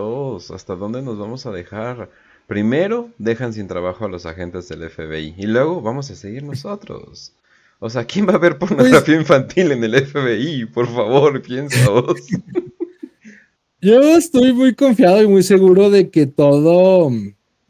¿Hasta 0.55 0.77
dónde 0.77 1.03
nos 1.03 1.19
vamos 1.19 1.47
a 1.47 1.51
dejar? 1.51 2.09
Primero 2.47 3.11
dejan 3.19 3.53
sin 3.53 3.67
trabajo 3.67 4.05
a 4.05 4.09
los 4.09 4.27
agentes 4.27 4.69
del 4.69 4.89
FBI 4.89 5.35
y 5.37 5.47
luego 5.47 5.83
vamos 5.83 6.11
a 6.13 6.15
seguir 6.15 6.45
nosotros. 6.45 7.33
O 7.81 7.91
sea, 7.91 8.05
¿quién 8.05 8.29
va 8.29 8.35
a 8.35 8.39
ver 8.39 8.59
pornografía 8.59 9.01
pues 9.05 9.21
infantil 9.21 9.73
en 9.73 9.83
el 9.83 10.07
FBI? 10.07 10.67
Por 10.67 10.87
favor, 10.87 11.41
piensa 11.43 11.89
vos. 11.89 12.21
Yo 13.81 14.17
estoy 14.17 14.53
muy 14.53 14.75
confiado 14.75 15.23
y 15.23 15.27
muy 15.27 15.43
seguro 15.43 15.89
de 15.89 16.11
que 16.11 16.27
todo 16.27 17.11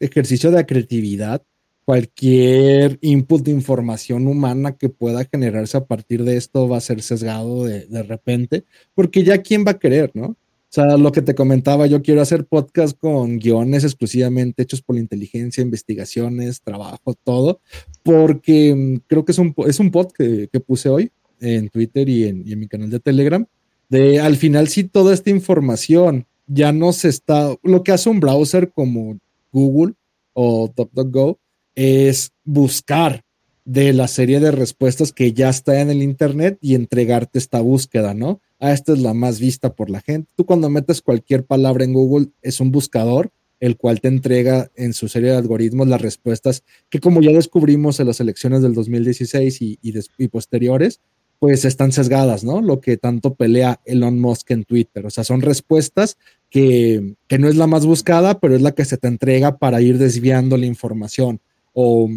ejercicio 0.01 0.51
de 0.51 0.67
creatividad 0.67 1.43
cualquier 1.85 2.99
input 3.01 3.43
de 3.43 3.51
información 3.51 4.29
humana 4.29 4.77
que 4.77 4.89
pueda 4.89 5.25
generarse 5.25 5.77
a 5.77 5.87
partir 5.87 6.23
de 6.23 6.37
esto 6.37 6.69
va 6.69 6.77
a 6.77 6.81
ser 6.81 7.03
sesgado 7.03 7.65
de, 7.65 7.87
de, 7.87 8.03
repente, 8.05 8.65
porque 8.95 9.25
ya 9.25 9.39
quién 9.39 9.65
va 9.67 9.73
a 9.73 9.79
querer, 9.79 10.13
¿no? 10.15 10.27
O 10.27 10.73
sea, 10.73 10.97
lo 10.97 11.11
que 11.11 11.21
te 11.21 11.35
comentaba, 11.35 11.89
yo 11.89 12.01
quiero 12.01 12.21
hacer 12.21 12.47
podcast 12.47 12.97
con 12.97 13.41
guiones 13.41 13.83
exclusivamente 13.83 14.63
hechos 14.63 14.83
por 14.83 14.95
la 14.95 15.01
inteligencia, 15.01 15.63
investigaciones, 15.63 16.63
trabajo, 16.63 17.15
todo, 17.25 17.61
porque 18.03 18.75
mm, 18.75 19.03
creo 19.07 19.25
que 19.25 19.33
es 19.33 19.39
un, 19.39 19.55
es 19.67 19.81
un 19.81 19.91
pod 19.91 20.13
que, 20.13 20.49
que 20.53 20.61
puse 20.61 20.89
hoy 20.89 21.11
en 21.41 21.69
Twitter 21.69 22.09
y 22.09 22.25
en, 22.25 22.59
mi 22.59 22.69
canal 22.69 22.91
de 22.91 23.01
Telegram, 23.01 23.47
de 23.89 24.21
al 24.21 24.37
final 24.37 24.69
si 24.69 24.85
toda 24.85 25.15
esta 25.15 25.31
información 25.31 26.27
ya 26.47 26.73
no 26.73 26.93
se 26.93 27.09
está, 27.09 27.57
lo 27.63 27.83
que 27.83 27.93
hace 27.93 28.09
un 28.09 28.21
browser 28.21 28.71
como 28.73 29.19
Google 29.53 29.95
o 30.33 30.73
DuckDuckGo, 30.75 31.39
es 31.75 32.33
buscar 32.45 33.23
de 33.65 33.93
la 33.93 34.09
serie 34.09 34.41
de 34.41 34.51
respuestas 34.51 35.13
que 35.13 35.33
ya 35.33 35.49
está 35.49 35.81
en 35.81 35.91
el 35.91 36.03
Internet 36.03 36.59
y 36.61 36.75
entregarte 36.75 37.39
esta 37.39 37.61
búsqueda, 37.61 38.15
¿no? 38.15 38.41
Ah, 38.59 38.73
esta 38.73 38.93
es 38.93 38.99
la 38.99 39.15
más 39.15 39.39
vista 39.39 39.75
por 39.75 39.91
la 39.91 40.01
gente. 40.01 40.31
Tú 40.35 40.45
cuando 40.45 40.69
metes 40.69 41.03
cualquier 41.03 41.45
palabra 41.45 41.85
en 41.85 41.93
Google 41.93 42.29
es 42.43 42.61
un 42.61 42.73
buscador, 42.73 43.31
el 43.61 43.77
cual 43.77 44.01
te 44.01 44.09
entrega 44.09 44.71
en 44.75 44.95
su 44.95 45.09
serie 45.09 45.31
de 45.31 45.37
algoritmos 45.37 45.87
las 45.87 46.01
respuestas 46.01 46.65
que 46.89 46.99
como 46.99 47.21
ya 47.21 47.31
descubrimos 47.31 48.01
en 48.01 48.07
las 48.07 48.21
elecciones 48.21 48.63
del 48.63 48.75
2016 48.75 49.63
y, 49.63 49.79
y 49.83 50.29
posteriores, 50.29 51.01
pues 51.41 51.65
están 51.65 51.91
sesgadas, 51.91 52.45
¿no? 52.45 52.61
Lo 52.61 52.81
que 52.81 52.99
tanto 52.99 53.35
pelea 53.35 53.81
Elon 53.87 54.21
Musk 54.21 54.51
en 54.51 54.65
Twitter. 54.65 55.07
O 55.07 55.11
sea, 55.11 55.25
son 55.25 55.41
respuestas 55.41 56.19
que, 56.51 57.15
que 57.29 57.39
no 57.39 57.49
es 57.49 57.57
la 57.57 57.67
más 57.67 57.87
buscada, 57.87 58.41
pero 58.41 58.55
es 58.55 58.61
la 58.61 58.73
que 58.73 58.85
se 58.85 58.99
te 58.99 59.09
entrega 59.09 59.57
para 59.57 59.81
ir 59.81 59.97
desviando 59.97 60.59
la 60.59 60.67
información 60.67 61.41
o 61.73 62.11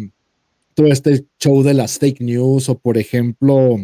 todo 0.74 0.88
este 0.88 1.24
show 1.40 1.62
de 1.62 1.72
las 1.72 1.98
fake 1.98 2.20
news 2.20 2.68
o 2.68 2.78
por 2.78 2.98
ejemplo 2.98 3.78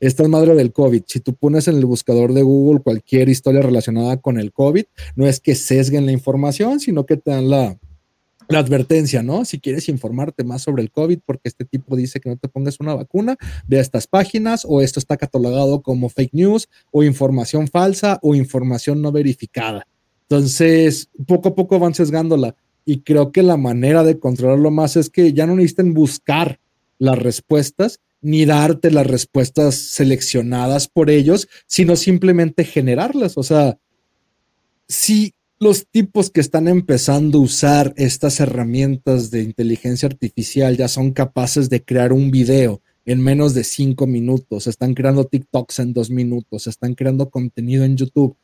esta 0.00 0.26
madre 0.26 0.54
del 0.54 0.72
COVID. 0.72 1.02
Si 1.06 1.20
tú 1.20 1.34
pones 1.34 1.68
en 1.68 1.76
el 1.76 1.84
buscador 1.84 2.32
de 2.32 2.42
Google 2.42 2.80
cualquier 2.80 3.28
historia 3.28 3.62
relacionada 3.62 4.16
con 4.16 4.38
el 4.38 4.52
COVID, 4.52 4.84
no 5.14 5.26
es 5.26 5.40
que 5.40 5.54
sesguen 5.54 6.06
la 6.06 6.12
información, 6.12 6.80
sino 6.80 7.04
que 7.04 7.18
te 7.18 7.30
dan 7.30 7.50
la, 7.50 7.78
la 8.48 8.58
advertencia, 8.58 9.22
¿no? 9.22 9.44
Si 9.44 9.60
quieres 9.60 9.88
informarte 9.88 10.42
más 10.42 10.62
sobre 10.62 10.82
el 10.82 10.90
COVID, 10.90 11.20
porque 11.24 11.48
este 11.48 11.64
tipo 11.64 11.96
dice 11.96 12.18
que 12.18 12.30
no 12.30 12.36
te 12.36 12.48
pongas 12.48 12.80
una 12.80 12.94
vacuna, 12.94 13.36
ve 13.68 13.78
a 13.78 13.82
estas 13.82 14.06
páginas 14.06 14.66
o 14.68 14.80
esto 14.80 14.98
está 14.98 15.16
catalogado 15.16 15.82
como 15.82 16.08
fake 16.08 16.32
news 16.32 16.68
o 16.90 17.04
información 17.04 17.68
falsa 17.68 18.18
o 18.22 18.34
información 18.34 19.02
no 19.02 19.12
verificada. 19.12 19.86
Entonces, 20.22 21.10
poco 21.26 21.50
a 21.50 21.54
poco 21.54 21.78
van 21.78 21.94
sesgándola. 21.94 22.54
Y 22.86 23.00
creo 23.00 23.30
que 23.30 23.42
la 23.42 23.56
manera 23.56 24.02
de 24.02 24.18
controlarlo 24.18 24.70
más 24.70 24.96
es 24.96 25.10
que 25.10 25.32
ya 25.32 25.46
no 25.46 25.54
necesiten 25.54 25.92
buscar 25.92 26.58
las 26.98 27.18
respuestas 27.18 28.00
ni 28.22 28.44
darte 28.44 28.90
las 28.90 29.06
respuestas 29.06 29.74
seleccionadas 29.74 30.88
por 30.88 31.10
ellos, 31.10 31.48
sino 31.66 31.96
simplemente 31.96 32.64
generarlas. 32.64 33.38
O 33.38 33.42
sea, 33.42 33.78
si 34.88 35.34
los 35.58 35.86
tipos 35.86 36.30
que 36.30 36.40
están 36.40 36.68
empezando 36.68 37.38
a 37.38 37.42
usar 37.42 37.94
estas 37.96 38.40
herramientas 38.40 39.30
de 39.30 39.42
inteligencia 39.42 40.08
artificial 40.08 40.76
ya 40.76 40.88
son 40.88 41.12
capaces 41.12 41.68
de 41.70 41.84
crear 41.84 42.12
un 42.12 42.30
video 42.30 42.82
en 43.04 43.22
menos 43.22 43.54
de 43.54 43.64
cinco 43.64 44.06
minutos, 44.06 44.66
están 44.66 44.94
creando 44.94 45.24
TikToks 45.24 45.78
en 45.80 45.92
dos 45.92 46.10
minutos, 46.10 46.66
están 46.66 46.94
creando 46.94 47.30
contenido 47.30 47.84
en 47.84 47.96
YouTube 47.96 48.36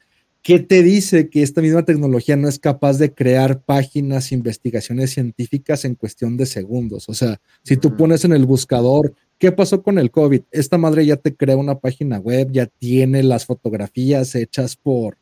¿Qué 0.46 0.60
te 0.60 0.84
dice 0.84 1.28
que 1.28 1.42
esta 1.42 1.60
misma 1.60 1.84
tecnología 1.84 2.36
no 2.36 2.46
es 2.46 2.60
capaz 2.60 2.98
de 2.98 3.12
crear 3.12 3.64
páginas, 3.64 4.30
investigaciones 4.30 5.10
científicas 5.10 5.84
en 5.84 5.96
cuestión 5.96 6.36
de 6.36 6.46
segundos? 6.46 7.08
O 7.08 7.14
sea, 7.14 7.40
si 7.64 7.76
tú 7.76 7.96
pones 7.96 8.24
en 8.24 8.30
el 8.30 8.46
buscador, 8.46 9.12
¿qué 9.38 9.52
pasó 9.52 9.82
con 9.82 9.98
el 9.98 10.10
COVID? 10.10 10.42
Esta 10.50 10.78
madre 10.78 11.06
ya 11.06 11.16
te 11.16 11.34
crea 11.34 11.56
una 11.56 11.78
página 11.78 12.18
web, 12.18 12.50
ya 12.52 12.66
tiene 12.66 13.22
las 13.22 13.46
fotografías 13.46 14.34
hechas 14.34 14.76
por, 14.76 15.18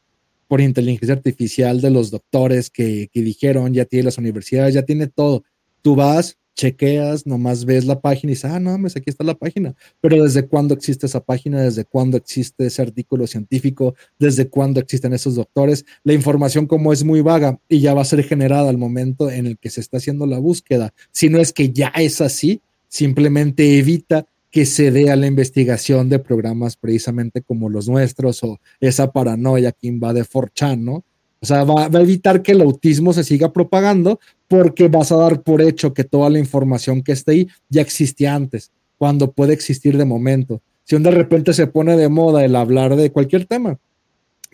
por 0.49 0.61
inteligencia 0.61 1.15
artificial 1.15 1.81
de 1.81 1.91
los 1.91 2.11
doctores 2.11 2.71
que, 2.71 3.09
que 3.13 3.23
dijeron, 3.23 3.73
ya 3.75 3.85
tiene 3.85 4.05
las 4.05 4.19
universidades, 4.19 4.75
ya 4.75 4.83
tiene 4.83 5.07
todo. 5.07 5.45
Tú 5.83 5.97
vas, 5.97 6.39
chequeas, 6.55 7.27
nomás 7.27 7.65
ves 7.65 7.85
la 7.85 8.01
página 8.01 8.31
y 8.31 8.35
dices, 8.35 8.51
ah, 8.51 8.61
no, 8.61 8.79
pues 8.81 8.97
aquí 8.97 9.11
está 9.11 9.25
la 9.25 9.35
página. 9.35 9.75
Pero 10.01 10.23
¿desde 10.23 10.47
cuándo 10.47 10.75
existe 10.75 11.07
esa 11.07 11.21
página? 11.21 11.63
¿Desde 11.63 11.85
cuándo 11.85 12.17
existe 12.17 12.67
ese 12.67 12.83
artículo 12.83 13.27
científico? 13.27 13.95
¿Desde 14.19 14.49
cuándo 14.49 14.81
existen 14.81 15.13
esos 15.13 15.35
doctores? 15.35 15.85
La 16.05 16.13
información 16.13 16.67
como 16.67 16.93
es 16.93 17.05
muy 17.05 17.21
vaga 17.21 17.59
y 17.69 17.81
ya 17.81 17.95
va 17.95 18.03
a 18.03 18.07
ser 18.07 18.23
generada 18.23 18.71
al 18.71 18.79
momento 18.79 19.31
en 19.31 19.47
el 19.47 19.59
que 19.59 19.71
se 19.71 19.81
está 19.81 19.99
haciendo 19.99 20.27
la 20.27 20.39
búsqueda. 20.39 20.95
Si 21.11 21.29
no 21.29 21.39
es 21.39 21.53
que 21.53 21.71
ya 21.71 21.89
es 21.89 22.21
así, 22.21 22.63
simplemente 22.95 23.77
evita 23.77 24.25
que 24.53 24.65
se 24.65 24.93
dé 24.93 25.11
a 25.11 25.17
la 25.17 25.27
investigación 25.27 26.09
de 26.09 26.21
programas 26.21 26.77
precisamente 26.77 27.43
como 27.43 27.69
los 27.69 27.89
nuestros 27.89 28.45
o 28.45 28.61
esa 28.79 29.11
paranoia 29.11 29.73
que 29.73 29.89
invade 29.89 30.23
4chan, 30.23 30.79
¿no? 30.79 31.05
O 31.41 31.47
sea, 31.47 31.65
va, 31.65 31.87
a 31.87 32.01
evitar 32.01 32.41
que 32.41 32.53
el 32.53 32.61
autismo 32.61 33.13
se 33.13 33.25
siga 33.25 33.53
propagando 33.53 34.21
porque 34.47 34.87
vas 34.87 35.11
a 35.11 35.17
dar 35.17 35.43
por 35.43 35.61
hecho 35.61 35.93
que 35.93 36.05
toda 36.05 36.31
la 36.31 36.39
información 36.39 37.03
que 37.03 37.11
esté 37.11 37.33
ahí 37.33 37.49
ya 37.69 37.83
existía 37.83 38.33
antes, 38.33 38.71
cuando 38.97 39.33
puede 39.33 39.55
existir 39.55 39.99
de 39.99 40.05
momento. 40.05 40.63
Si 40.85 40.97
de 40.97 41.11
repente 41.11 41.53
se 41.53 41.67
pone 41.67 41.97
de 41.97 42.09
moda 42.09 42.45
el 42.45 42.55
hablar 42.55 42.95
de 42.95 43.11
cualquier 43.11 43.47
tema, 43.47 43.81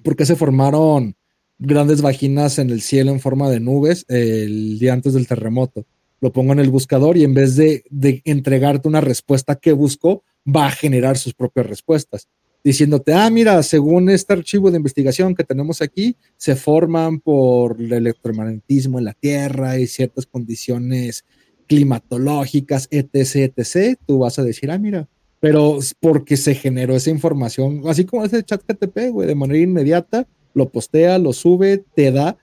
porque 0.03 0.25
se 0.25 0.35
formaron 0.35 1.15
grandes 1.59 2.01
vaginas 2.01 2.59
en 2.59 2.71
el 2.71 2.81
cielo 2.81 3.11
en 3.11 3.21
forma 3.21 3.51
de 3.51 3.61
nubes 3.61 4.07
el 4.09 4.79
día 4.79 4.95
antes 4.95 5.13
del 5.13 5.27
terremoto. 5.27 5.85
Lo 6.21 6.33
pongo 6.33 6.53
en 6.53 6.59
el 6.59 6.71
buscador 6.71 7.17
y 7.17 7.25
en 7.25 7.35
vez 7.35 7.57
de, 7.57 7.85
entregarte 8.25 8.89
una 8.89 9.01
respuesta 9.01 9.57
que 9.57 9.73
buscó, 9.73 10.23
va 10.47 10.67
a 10.67 10.71
generar 10.71 11.17
sus 11.19 11.35
propias 11.35 11.67
respuestas 11.67 12.29
diciéndote, 12.63 13.15
ah, 13.15 13.31
mira, 13.31 13.63
según 13.63 14.11
este 14.11 14.35
archivo 14.35 14.71
de 14.71 14.77
investigación 14.77 15.35
que 15.35 15.45
tenemos 15.45 15.81
aquí, 15.81 16.17
se 16.37 16.57
forman 16.57 17.21
por 17.21 17.81
el 17.81 17.91
electromagnetismo 17.91 18.99
en 18.99 19.07
la 19.07 19.15
Tierra 19.15 19.79
y 19.79 19.87
ciertas 19.87 20.27
condiciones 20.27 21.25
climatológicas, 21.67 22.87
etc., 22.91 23.55
etc., 23.57 23.99
tú 24.05 24.19
vas 24.19 24.39
a 24.39 24.43
decir, 24.43 24.71
ah, 24.71 24.79
mira, 24.79 25.09
pero 25.41 25.79
porque 26.01 26.37
se 26.37 26.55
generó 26.55 26.95
esa 26.95 27.11
información, 27.11 27.83
así 27.87 28.05
como 28.05 28.25
ese 28.25 28.43
chat 28.43 28.63
KTP, 28.63 29.11
güey, 29.11 29.27
de 29.27 29.35
manera 29.35 29.61
inmediata, 29.61 30.29
lo 30.53 30.69
postea, 30.69 31.19
lo 31.19 31.33
sube, 31.33 31.85
te 31.95 32.13
da 32.13 32.37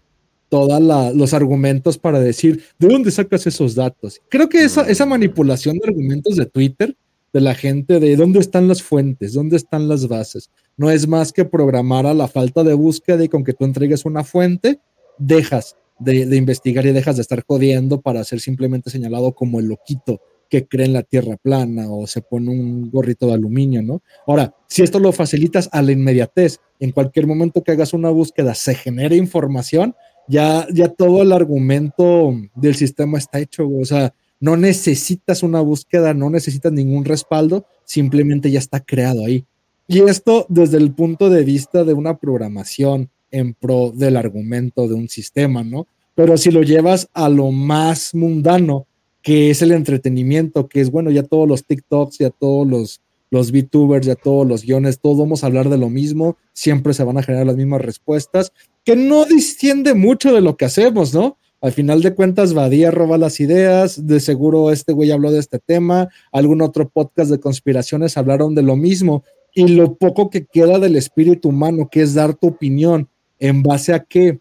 todos 0.49 0.81
los 1.15 1.33
argumentos 1.33 1.97
para 1.97 2.19
decir, 2.19 2.63
¿de 2.79 2.87
dónde 2.87 3.11
sacas 3.11 3.45
esos 3.47 3.75
datos? 3.75 4.21
Creo 4.29 4.47
que 4.49 4.63
esa, 4.63 4.89
esa 4.89 5.05
manipulación 5.05 5.77
de 5.77 5.87
argumentos 5.87 6.35
de 6.35 6.45
Twitter 6.45 6.95
de 7.33 7.41
la 7.41 7.55
gente 7.55 7.99
de 7.99 8.15
dónde 8.15 8.39
están 8.39 8.67
las 8.67 8.81
fuentes, 8.81 9.33
dónde 9.33 9.57
están 9.57 9.87
las 9.87 10.07
bases. 10.07 10.49
No 10.75 10.89
es 10.89 11.07
más 11.07 11.33
que 11.33 11.45
programar 11.45 12.05
a 12.05 12.13
la 12.13 12.27
falta 12.27 12.63
de 12.63 12.73
búsqueda 12.73 13.23
y 13.23 13.29
con 13.29 13.43
que 13.43 13.53
tú 13.53 13.65
entregues 13.65 14.05
una 14.05 14.23
fuente, 14.23 14.79
dejas 15.17 15.75
de, 15.99 16.35
investigar 16.35 16.85
y 16.85 16.91
dejas 16.91 17.17
de 17.17 17.23
estar 17.23 17.43
jodiendo 17.45 18.01
para 18.01 18.23
ser 18.23 18.39
simplemente 18.39 18.89
señalado 18.89 19.33
como 19.33 19.59
el 19.59 19.67
loquito 19.67 20.21
que 20.49 20.65
cree 20.65 20.85
en 20.85 20.93
la 20.93 21.03
tierra 21.03 21.35
plana 21.35 21.91
o 21.91 22.07
se 22.07 22.21
pone 22.21 22.49
un 22.49 22.89
gorrito 22.89 23.27
de 23.27 23.33
aluminio, 23.33 23.81
¿no? 23.81 24.01
Ahora, 24.25 24.55
si 24.67 24.81
esto 24.81 24.97
lo 24.97 25.11
facilitas 25.11 25.67
a 25.73 25.81
la 25.81 25.91
inmediatez, 25.91 26.59
en 26.79 26.91
cualquier 26.91 27.27
momento 27.27 27.63
que 27.63 27.73
hagas 27.73 27.93
una 27.93 28.09
búsqueda 28.11 28.55
se 28.55 28.73
genera 28.73 29.15
información, 29.15 29.93
ya, 30.27 30.67
ya 30.74 30.89
todo 30.89 31.22
el 31.22 31.31
argumento 31.31 32.34
del 32.55 32.75
sistema 32.75 33.17
está 33.17 33.39
hecho, 33.39 33.69
o 33.69 33.86
sea, 33.86 34.13
no 34.39 34.55
necesitas 34.55 35.43
una 35.43 35.62
búsqueda, 35.62 36.13
no 36.13 36.29
necesitas 36.29 36.72
ningún 36.72 37.05
respaldo, 37.05 37.65
simplemente 37.86 38.51
ya 38.51 38.60
está 38.60 38.79
creado 38.79 39.25
ahí. 39.25 39.46
Y 39.88 40.01
esto 40.01 40.46
desde 40.50 40.77
el 40.77 40.91
punto 40.91 41.29
de 41.29 41.43
vista 41.43 41.84
de 41.84 41.93
una 41.93 42.17
programación 42.17 43.10
en 43.31 43.53
pro 43.53 43.91
del 43.91 44.17
argumento 44.17 44.88
de 44.88 44.93
un 44.93 45.10
sistema, 45.10 45.63
¿no? 45.63 45.88
Pero 46.13 46.38
si 46.38 46.51
lo 46.51 46.63
llevas 46.63 47.07
a 47.13 47.29
lo 47.29 47.51
más 47.51 48.13
mundano, 48.13 48.86
que 49.22 49.50
es 49.50 49.62
el 49.62 49.72
entretenimiento, 49.72 50.67
que 50.67 50.81
es, 50.81 50.91
bueno, 50.91 51.12
ya 51.12 51.24
todos 51.24 51.48
los 51.48 51.65
TikToks, 51.65 52.17
ya 52.17 52.29
todos 52.29 52.67
los, 52.67 53.01
los 53.29 53.51
VTubers, 53.51 54.05
ya 54.05 54.15
todos 54.15 54.48
los 54.48 54.63
guiones, 54.63 55.00
todos 55.00 55.17
vamos 55.17 55.43
a 55.43 55.48
hablar 55.48 55.69
de 55.69 55.77
lo 55.77 55.89
mismo, 55.89 56.38
siempre 56.53 56.93
se 56.93 57.03
van 57.03 57.17
a 57.17 57.24
generar 57.24 57.46
las 57.46 57.57
mismas 57.57 57.81
respuestas, 57.81 58.51
que 58.88 58.96
no 58.96 59.25
disciende 59.25 59.96
mucho 59.96 60.34
de 60.34 60.39
lo 60.39 60.56
que 60.56 60.63
hacemos, 60.63 61.13
¿no? 61.13 61.38
Al 61.60 61.74
final 61.74 62.01
de 62.01 62.15
cuentas, 62.15 62.53
Badía 62.53 62.89
roba 62.89 63.17
las 63.17 63.41
ideas, 63.41 64.08
de 64.08 64.22
seguro 64.22 64.72
este 64.72 64.94
güey 64.94 65.12
habló 65.12 65.29
de 65.29 65.41
este 65.41 65.60
tema, 65.60 66.08
algún 66.32 66.62
otro 66.62 66.88
podcast 66.88 67.29
de 67.29 67.41
conspiraciones 67.41 68.15
hablaron 68.15 68.56
de 68.56 68.62
lo 68.62 68.77
mismo, 68.77 69.25
y 69.53 69.67
lo 69.67 69.96
poco 69.96 70.29
que 70.29 70.46
queda 70.46 70.79
del 70.79 70.96
espíritu 70.96 71.50
humano, 71.50 71.89
que 71.91 72.01
es 72.01 72.13
dar 72.13 72.34
tu 72.34 72.48
opinión 72.48 73.10
en 73.39 73.62
base 73.62 73.94
a 73.94 74.06
que 74.06 74.39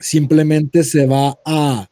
simplemente 0.00 0.82
se 0.82 1.06
va 1.06 1.38
a, 1.44 1.90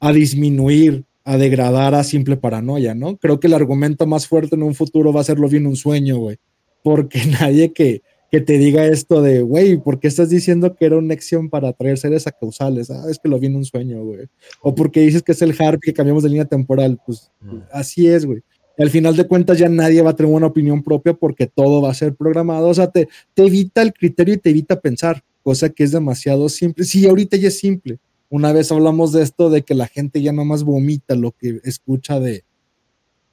a 0.00 0.12
disminuir, 0.14 1.04
a 1.24 1.36
degradar 1.36 1.94
a 1.94 2.02
simple 2.02 2.38
paranoia, 2.38 2.94
¿no? 2.94 3.18
Creo 3.18 3.38
que 3.38 3.48
el 3.48 3.52
argumento 3.52 4.06
más 4.06 4.26
fuerte 4.26 4.56
en 4.56 4.62
un 4.62 4.74
futuro 4.74 5.12
va 5.12 5.20
a 5.20 5.24
ser 5.24 5.38
lo 5.38 5.50
bien 5.50 5.66
un 5.66 5.76
sueño, 5.76 6.16
güey, 6.16 6.38
porque 6.82 7.20
nadie 7.40 7.74
que, 7.74 8.00
que 8.30 8.40
te 8.40 8.58
diga 8.58 8.86
esto 8.86 9.22
de, 9.22 9.42
güey, 9.42 9.76
¿por 9.76 9.98
qué 9.98 10.06
estás 10.06 10.30
diciendo 10.30 10.76
que 10.76 10.84
era 10.84 10.96
una 10.96 11.14
acción 11.14 11.50
para 11.50 11.72
traer 11.72 11.98
seres 11.98 12.28
a 12.28 12.30
causales? 12.30 12.88
Ah, 12.88 13.06
es 13.10 13.18
que 13.18 13.28
lo 13.28 13.40
vi 13.40 13.48
en 13.48 13.56
un 13.56 13.64
sueño, 13.64 14.04
güey. 14.04 14.28
O 14.62 14.74
porque 14.74 15.00
dices 15.00 15.22
que 15.22 15.32
es 15.32 15.42
el 15.42 15.54
harp 15.58 15.80
que 15.82 15.92
cambiamos 15.92 16.22
de 16.22 16.28
línea 16.28 16.44
temporal. 16.44 16.98
Pues 17.04 17.32
así 17.72 18.06
es, 18.06 18.24
güey. 18.24 18.42
Al 18.78 18.88
final 18.88 19.16
de 19.16 19.26
cuentas 19.26 19.58
ya 19.58 19.68
nadie 19.68 20.00
va 20.00 20.10
a 20.10 20.16
tener 20.16 20.32
una 20.32 20.46
opinión 20.46 20.82
propia 20.82 21.12
porque 21.12 21.48
todo 21.48 21.82
va 21.82 21.90
a 21.90 21.94
ser 21.94 22.14
programado. 22.14 22.68
O 22.68 22.74
sea, 22.74 22.88
te, 22.88 23.08
te 23.34 23.44
evita 23.44 23.82
el 23.82 23.92
criterio 23.92 24.34
y 24.34 24.38
te 24.38 24.50
evita 24.50 24.80
pensar, 24.80 25.24
cosa 25.42 25.68
que 25.68 25.82
es 25.82 25.90
demasiado 25.90 26.48
simple. 26.48 26.84
Sí, 26.84 27.06
ahorita 27.06 27.36
ya 27.36 27.48
es 27.48 27.58
simple. 27.58 27.98
Una 28.28 28.52
vez 28.52 28.70
hablamos 28.70 29.12
de 29.12 29.22
esto, 29.22 29.50
de 29.50 29.62
que 29.62 29.74
la 29.74 29.88
gente 29.88 30.22
ya 30.22 30.32
nomás 30.32 30.62
vomita 30.62 31.16
lo 31.16 31.32
que 31.32 31.60
escucha 31.64 32.20
de 32.20 32.44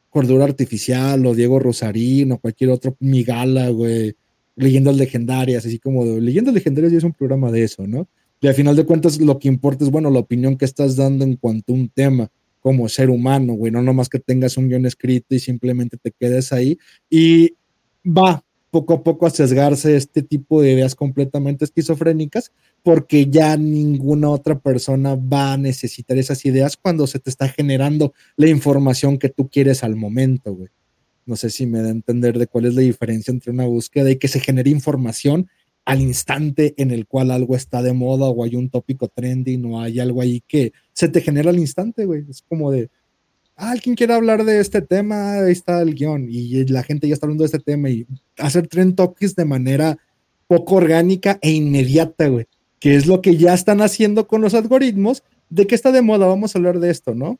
Cordura 0.09 0.45
Artificial 0.45 1.23
o 1.23 1.35
Diego 1.35 1.59
Rosarín 1.59 2.31
o 2.31 2.39
cualquier 2.39 2.71
otro 2.71 2.95
Migala, 2.99 3.69
güey 3.69 4.15
leyendas 4.57 4.97
legendarias, 4.97 5.65
así 5.65 5.79
como 5.79 6.03
leyendas 6.03 6.53
legendarias 6.53 6.91
y 6.91 6.97
es 6.97 7.03
un 7.03 7.13
programa 7.13 7.51
de 7.51 7.63
eso, 7.63 7.87
¿no? 7.87 8.07
Y 8.41 8.47
al 8.47 8.53
final 8.53 8.75
de 8.75 8.85
cuentas 8.85 9.19
lo 9.19 9.39
que 9.39 9.47
importa 9.47 9.83
es, 9.85 9.91
bueno, 9.91 10.09
la 10.11 10.19
opinión 10.19 10.57
que 10.57 10.65
estás 10.65 10.95
dando 10.95 11.23
en 11.23 11.37
cuanto 11.37 11.71
a 11.71 11.75
un 11.75 11.89
tema 11.89 12.29
como 12.59 12.89
ser 12.89 13.09
humano, 13.09 13.53
güey, 13.53 13.71
no 13.71 13.81
nomás 13.81 14.09
que 14.09 14.19
tengas 14.19 14.57
un 14.57 14.67
guion 14.67 14.85
escrito 14.85 15.33
y 15.33 15.39
simplemente 15.39 15.97
te 15.97 16.11
quedes 16.11 16.51
ahí 16.51 16.77
y 17.09 17.53
va 18.05 18.43
poco 18.69 18.95
a 18.95 19.03
poco 19.03 19.25
a 19.25 19.29
sesgarse 19.29 19.95
este 19.95 20.21
tipo 20.21 20.61
de 20.61 20.73
ideas 20.73 20.93
completamente 20.93 21.65
esquizofrénicas 21.65 22.51
porque 22.83 23.27
ya 23.27 23.55
ninguna 23.57 24.29
otra 24.29 24.59
persona 24.59 25.15
va 25.15 25.53
a 25.53 25.57
necesitar 25.57 26.17
esas 26.17 26.45
ideas 26.45 26.77
cuando 26.77 27.07
se 27.07 27.19
te 27.19 27.29
está 27.29 27.47
generando 27.47 28.13
la 28.35 28.49
información 28.49 29.17
que 29.17 29.29
tú 29.29 29.49
quieres 29.49 29.83
al 29.83 29.95
momento, 29.95 30.53
güey. 30.53 30.69
No 31.27 31.35
sé 31.35 31.49
si 31.49 31.65
me 31.65 31.81
da 31.81 31.89
a 31.89 31.91
entender 31.91 32.37
de 32.39 32.47
cuál 32.47 32.65
es 32.65 32.73
la 32.73 32.81
diferencia 32.81 33.31
entre 33.31 33.51
una 33.51 33.65
búsqueda 33.65 34.09
y 34.09 34.15
que 34.15 34.27
se 34.27 34.39
genere 34.39 34.69
información 34.69 35.49
al 35.85 36.01
instante 36.01 36.73
en 36.77 36.91
el 36.91 37.07
cual 37.07 37.31
algo 37.31 37.55
está 37.55 37.81
de 37.81 37.93
moda 37.93 38.25
o 38.25 38.43
hay 38.43 38.55
un 38.55 38.69
tópico 38.69 39.07
trending 39.07 39.63
o 39.65 39.81
hay 39.81 39.99
algo 39.99 40.21
ahí 40.21 40.43
que 40.45 40.73
se 40.91 41.07
te 41.07 41.21
genera 41.21 41.49
al 41.49 41.59
instante, 41.59 42.05
güey. 42.05 42.25
Es 42.29 42.41
como 42.41 42.71
de, 42.71 42.89
ah, 43.55 43.71
alguien 43.71 43.95
quiere 43.95 44.13
hablar 44.13 44.43
de 44.43 44.59
este 44.59 44.81
tema, 44.81 45.35
ahí 45.35 45.51
está 45.51 45.81
el 45.81 45.95
guion 45.95 46.27
y 46.29 46.65
la 46.65 46.83
gente 46.83 47.07
ya 47.07 47.13
está 47.13 47.25
hablando 47.25 47.43
de 47.43 47.47
este 47.47 47.59
tema 47.59 47.89
y 47.89 48.05
hacer 48.37 48.67
trend 48.67 48.95
topics 48.95 49.35
de 49.35 49.45
manera 49.45 49.97
poco 50.47 50.75
orgánica 50.75 51.39
e 51.41 51.51
inmediata, 51.51 52.27
güey. 52.27 52.47
Que 52.79 52.95
es 52.95 53.07
lo 53.07 53.21
que 53.21 53.37
ya 53.37 53.53
están 53.53 53.81
haciendo 53.81 54.27
con 54.27 54.41
los 54.41 54.53
algoritmos 54.53 55.23
de 55.49 55.67
que 55.67 55.75
está 55.75 55.91
de 55.91 56.01
moda, 56.01 56.27
vamos 56.27 56.53
a 56.53 56.59
hablar 56.59 56.79
de 56.79 56.89
esto, 56.89 57.15
¿no? 57.15 57.39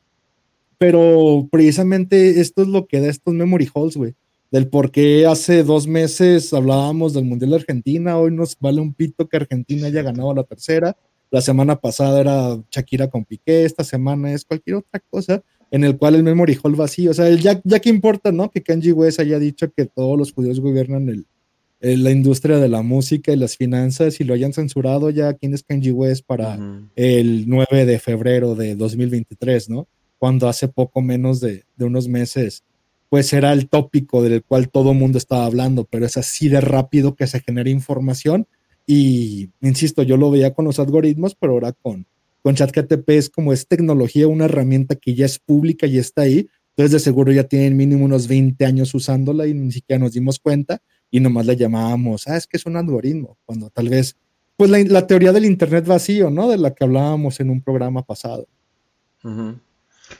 Pero 0.78 1.48
precisamente 1.50 2.40
esto 2.40 2.62
es 2.62 2.68
lo 2.68 2.86
que 2.86 3.00
da 3.00 3.08
estos 3.08 3.34
memory 3.34 3.68
holes, 3.72 3.96
güey. 3.96 4.14
Del 4.50 4.68
por 4.68 4.90
qué 4.90 5.26
hace 5.26 5.62
dos 5.62 5.86
meses 5.86 6.54
hablábamos 6.54 7.12
del 7.12 7.24
Mundial 7.24 7.50
de 7.50 7.56
Argentina, 7.56 8.16
hoy 8.16 8.30
nos 8.30 8.56
vale 8.58 8.80
un 8.80 8.94
pito 8.94 9.28
que 9.28 9.36
Argentina 9.36 9.88
haya 9.88 10.02
ganado 10.02 10.32
la 10.32 10.44
tercera. 10.44 10.96
La 11.30 11.42
semana 11.42 11.76
pasada 11.76 12.20
era 12.20 12.58
Shakira 12.70 13.08
con 13.08 13.26
Piqué, 13.26 13.64
esta 13.64 13.84
semana 13.84 14.32
es 14.32 14.46
cualquier 14.46 14.76
otra 14.76 15.02
cosa 15.10 15.42
en 15.70 15.84
el 15.84 15.98
cual 15.98 16.14
el 16.14 16.22
memory 16.22 16.58
hole 16.62 16.76
vacío. 16.76 17.10
O 17.10 17.14
sea, 17.14 17.28
ya, 17.30 17.60
ya 17.64 17.80
que 17.80 17.90
importa, 17.90 18.32
¿no? 18.32 18.50
Que 18.50 18.62
Kanye 18.62 18.92
West 18.92 19.20
haya 19.20 19.38
dicho 19.38 19.70
que 19.70 19.84
todos 19.84 20.18
los 20.18 20.32
judíos 20.32 20.60
gobiernan 20.60 21.08
el, 21.08 22.02
la 22.02 22.10
industria 22.10 22.58
de 22.58 22.68
la 22.68 22.82
música 22.82 23.32
y 23.32 23.36
las 23.36 23.56
finanzas 23.56 24.20
y 24.20 24.24
lo 24.24 24.34
hayan 24.34 24.52
censurado 24.52 25.10
ya 25.10 25.34
quién 25.34 25.54
es 25.54 25.62
Kanye 25.62 25.92
West 25.92 26.24
para 26.26 26.58
el 26.96 27.48
9 27.48 27.84
de 27.84 27.98
febrero 27.98 28.54
de 28.54 28.74
2023, 28.74 29.70
¿no? 29.70 29.86
Cuando 30.18 30.48
hace 30.48 30.68
poco 30.68 31.00
menos 31.00 31.40
de, 31.40 31.64
unos 31.78 32.08
meses, 32.08 32.64
pues 33.08 33.32
era 33.32 33.52
el 33.52 33.68
tópico 33.68 34.22
del 34.22 34.42
cual 34.42 34.68
todo 34.68 34.92
el 34.92 34.98
mundo 34.98 35.18
estaba 35.18 35.46
hablando, 35.46 35.84
pero 35.84 36.04
es 36.04 36.16
así 36.16 36.48
de 36.48 36.60
rápido 36.60 37.14
que 37.14 37.26
se 37.26 37.40
genera 37.40 37.70
información. 37.70 38.46
Y 38.86 39.50
insisto, 39.60 40.02
yo 40.02 40.16
lo 40.16 40.30
veía 40.30 40.54
con 40.54 40.64
los 40.64 40.78
algoritmos, 40.78 41.34
pero 41.34 41.54
ahora 41.54 41.72
con, 41.72 42.06
con 42.42 42.54
ChatGTP 42.54 43.08
es 43.10 43.30
como 43.30 43.52
es 43.52 43.66
tecnología, 43.66 44.28
una 44.28 44.46
herramienta 44.46 44.96
que 44.96 45.14
ya 45.14 45.26
es 45.26 45.38
pública 45.38 45.86
y 45.86 45.98
está 45.98 46.22
ahí. 46.22 46.48
Entonces, 46.70 46.92
de 46.92 47.00
seguro 47.00 47.32
ya 47.32 47.44
tienen 47.44 47.76
mínimo 47.76 48.04
unos 48.04 48.28
20 48.28 48.64
años 48.64 48.94
usándola 48.94 49.46
y 49.46 49.54
ni 49.54 49.72
siquiera 49.72 49.98
nos 49.98 50.12
dimos 50.12 50.38
cuenta 50.38 50.80
y 51.10 51.20
nomás 51.20 51.46
le 51.46 51.56
llamábamos, 51.56 52.28
ah, 52.28 52.36
es 52.36 52.46
que 52.46 52.56
es 52.56 52.66
un 52.66 52.76
algoritmo, 52.76 53.38
cuando 53.44 53.70
tal 53.70 53.88
vez, 53.88 54.16
pues 54.56 54.70
la, 54.70 55.06
teoría 55.06 55.32
del 55.32 55.44
Internet 55.44 55.86
vacío, 55.86 56.30
¿no? 56.30 56.48
De 56.48 56.58
la 56.58 56.74
que 56.74 56.84
hablábamos 56.84 57.40
en 57.40 57.50
un 57.50 57.62
programa 57.62 58.02
pasado. 58.02 58.46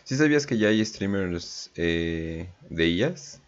¿Sí 0.04 0.16
sabías 0.16 0.46
que 0.46 0.58
ya 0.58 0.68
hay 0.68 0.84
streamers 0.84 1.70
eh, 1.76 2.48
de 2.70 2.84
ellas? 2.84 3.40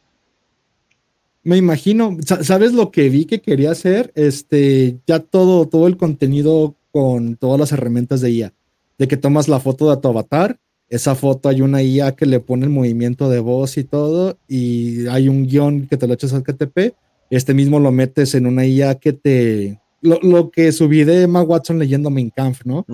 Me 1.43 1.57
imagino, 1.57 2.19
¿sabes 2.43 2.73
lo 2.75 2.91
que 2.91 3.09
vi 3.09 3.25
que 3.25 3.41
quería 3.41 3.71
hacer? 3.71 4.13
Este, 4.15 4.99
ya 5.07 5.21
todo, 5.21 5.67
todo 5.69 5.87
el 5.87 5.97
contenido 5.97 6.77
con 6.93 7.37
todas 7.37 7.59
las 7.59 7.73
herramientas 7.73 8.21
de 8.21 8.31
IA. 8.31 8.53
De 8.99 9.09
que 9.09 9.17
tomas 9.17 9.49
la 9.49 9.59
foto 9.59 9.91
de 9.91 10.01
tu 10.01 10.09
avatar, 10.09 10.59
esa 10.91 11.15
foto 11.15 11.49
hay 11.49 11.63
una 11.63 11.83
IA 11.83 12.15
que 12.15 12.27
le 12.27 12.41
pone 12.41 12.65
el 12.65 12.71
movimiento 12.71 13.31
de 13.31 13.39
voz 13.39 13.79
y 13.79 13.85
todo, 13.85 14.39
y 14.49 15.07
hay 15.07 15.29
un 15.29 15.47
guion 15.47 15.87
que 15.87 15.97
te 15.97 16.07
lo 16.07 16.15
echas 16.15 16.35
al 16.35 16.43
KTP, 16.43 16.95
este 17.31 17.55
mismo 17.55 17.79
lo 17.79 17.93
metes 17.93 18.35
en 18.35 18.47
una 18.47 18.67
IA 18.67 18.97
que 18.97 19.13
te, 19.13 19.81
lo, 20.01 20.51
que 20.51 20.73
subí 20.73 21.05
de 21.05 21.23
Emma 21.23 21.43
Watson 21.43 21.79
leyendo 21.79 22.11
Mein 22.11 22.31
Kampf, 22.31 22.65
¿no? 22.65 22.87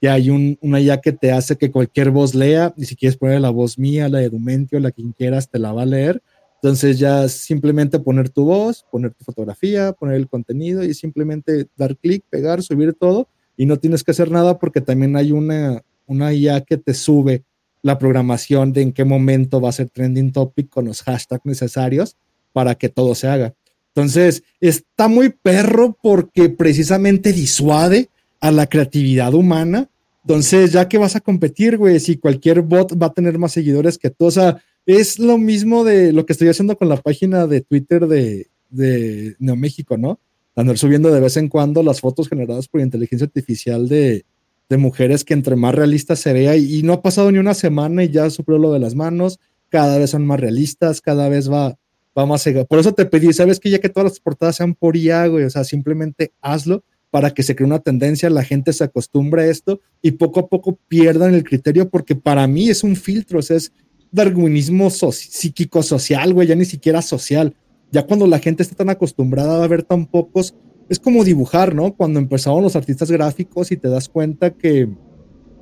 Y 0.00 0.06
hay 0.06 0.30
un, 0.30 0.58
una 0.60 0.80
ya 0.80 1.00
que 1.00 1.12
te 1.12 1.32
hace 1.32 1.56
que 1.56 1.70
cualquier 1.70 2.10
voz 2.10 2.34
lea, 2.34 2.72
y 2.76 2.84
si 2.84 2.96
quieres 2.96 3.16
poner 3.16 3.40
la 3.40 3.50
voz 3.50 3.78
mía, 3.78 4.08
la 4.08 4.18
de 4.18 4.30
Dumentio, 4.30 4.78
la 4.80 4.90
quien 4.90 5.12
quieras, 5.12 5.50
te 5.50 5.58
la 5.58 5.72
va 5.72 5.82
a 5.82 5.86
leer. 5.86 6.22
Entonces 6.62 6.98
ya 6.98 7.28
simplemente 7.28 7.98
poner 7.98 8.30
tu 8.30 8.44
voz, 8.44 8.86
poner 8.90 9.12
tu 9.12 9.22
fotografía, 9.24 9.92
poner 9.92 10.16
el 10.16 10.28
contenido 10.28 10.82
y 10.82 10.94
simplemente 10.94 11.66
dar 11.76 11.96
clic, 11.96 12.24
pegar, 12.30 12.62
subir 12.62 12.94
todo 12.94 13.28
y 13.56 13.66
no 13.66 13.78
tienes 13.78 14.02
que 14.02 14.12
hacer 14.12 14.30
nada 14.30 14.58
porque 14.58 14.80
también 14.80 15.16
hay 15.16 15.32
una, 15.32 15.82
una 16.06 16.32
IA 16.32 16.62
que 16.62 16.76
te 16.76 16.94
sube 16.94 17.44
la 17.82 17.98
programación 17.98 18.72
de 18.72 18.80
en 18.80 18.92
qué 18.92 19.04
momento 19.04 19.60
va 19.60 19.68
a 19.68 19.72
ser 19.72 19.90
trending 19.90 20.32
topic 20.32 20.70
con 20.70 20.86
los 20.86 21.02
hashtags 21.02 21.44
necesarios 21.44 22.16
para 22.52 22.74
que 22.74 22.88
todo 22.88 23.14
se 23.14 23.28
haga. 23.28 23.54
Entonces, 23.94 24.42
está 24.60 25.08
muy 25.08 25.30
perro 25.30 25.96
porque 26.02 26.48
precisamente 26.48 27.32
disuade 27.32 28.08
a 28.40 28.50
la 28.50 28.66
creatividad 28.66 29.34
humana. 29.34 29.88
Entonces, 30.24 30.72
ya 30.72 30.88
que 30.88 30.98
vas 30.98 31.16
a 31.16 31.20
competir, 31.20 31.76
güey, 31.76 32.00
si 32.00 32.16
cualquier 32.16 32.62
bot 32.62 33.00
va 33.00 33.06
a 33.06 33.12
tener 33.12 33.38
más 33.38 33.52
seguidores 33.52 33.98
que 33.98 34.10
tú, 34.10 34.26
o 34.26 34.30
sea, 34.30 34.62
es 34.86 35.18
lo 35.18 35.38
mismo 35.38 35.84
de 35.84 36.12
lo 36.12 36.26
que 36.26 36.32
estoy 36.32 36.48
haciendo 36.48 36.76
con 36.76 36.88
la 36.88 36.96
página 36.96 37.46
de 37.46 37.60
Twitter 37.60 38.06
de, 38.06 38.48
de 38.70 39.36
Neoméxico, 39.38 39.96
¿no? 39.96 40.18
Andar 40.56 40.78
subiendo 40.78 41.10
de 41.10 41.20
vez 41.20 41.36
en 41.36 41.48
cuando 41.48 41.82
las 41.82 42.00
fotos 42.00 42.28
generadas 42.28 42.68
por 42.68 42.80
inteligencia 42.80 43.26
artificial 43.26 43.88
de, 43.88 44.24
de 44.68 44.76
mujeres 44.76 45.24
que 45.24 45.34
entre 45.34 45.56
más 45.56 45.74
realistas 45.74 46.20
se 46.20 46.32
vea 46.32 46.56
y, 46.56 46.82
no 46.82 46.94
ha 46.94 47.02
pasado 47.02 47.30
ni 47.30 47.38
una 47.38 47.54
semana 47.54 48.04
y 48.04 48.10
ya 48.10 48.30
superó 48.30 48.58
lo 48.58 48.72
de 48.72 48.78
las 48.78 48.94
manos, 48.94 49.38
cada 49.68 49.98
vez 49.98 50.10
son 50.10 50.26
más 50.26 50.40
realistas, 50.40 51.00
cada 51.00 51.28
vez 51.28 51.50
va, 51.50 51.76
vamos 52.14 52.46
a 52.46 52.64
Por 52.64 52.78
eso 52.78 52.92
te 52.92 53.06
pedí, 53.06 53.32
sabes 53.32 53.58
que 53.58 53.70
ya 53.70 53.78
que 53.78 53.88
todas 53.88 54.12
las 54.12 54.20
portadas 54.20 54.56
sean 54.56 54.74
por 54.74 54.96
IA, 54.96 55.26
güey, 55.26 55.44
o 55.44 55.50
sea, 55.50 55.64
simplemente 55.64 56.32
hazlo 56.40 56.84
para 57.10 57.30
que 57.30 57.42
se 57.42 57.54
cree 57.54 57.66
una 57.66 57.78
tendencia, 57.78 58.28
la 58.28 58.42
gente 58.42 58.72
se 58.72 58.82
acostumbre 58.82 59.42
a 59.42 59.46
esto 59.46 59.80
y 60.02 60.12
poco 60.12 60.40
a 60.40 60.48
poco 60.48 60.78
pierdan 60.88 61.34
el 61.34 61.44
criterio, 61.44 61.88
porque 61.88 62.16
para 62.16 62.46
mí 62.48 62.68
es 62.68 62.82
un 62.82 62.96
filtro, 62.96 63.38
o 63.38 63.40
es 63.40 63.72
darwinismo 64.10 64.90
psíquico 64.90 65.82
social, 65.82 66.34
güey, 66.34 66.48
ya 66.48 66.56
ni 66.56 66.64
siquiera 66.64 67.02
social. 67.02 67.54
Ya 67.92 68.02
cuando 68.04 68.26
la 68.26 68.40
gente 68.40 68.62
está 68.62 68.74
tan 68.74 68.90
acostumbrada 68.90 69.62
a 69.62 69.68
ver 69.68 69.84
tan 69.84 70.06
pocos, 70.06 70.54
es 70.88 70.98
como 70.98 71.24
dibujar, 71.24 71.74
¿no? 71.74 71.94
Cuando 71.94 72.18
empezaron 72.18 72.62
los 72.62 72.76
artistas 72.76 73.10
gráficos 73.10 73.70
y 73.70 73.76
te 73.76 73.88
das 73.88 74.08
cuenta 74.08 74.50
que 74.50 74.88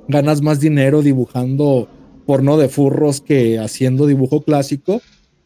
ganas 0.07 0.41
más 0.41 0.59
dinero 0.59 1.01
dibujando 1.01 1.87
porno 2.25 2.57
de 2.57 2.69
furros 2.69 3.21
que 3.21 3.59
haciendo 3.59 4.07
dibujo 4.07 4.41
clásico, 4.41 5.01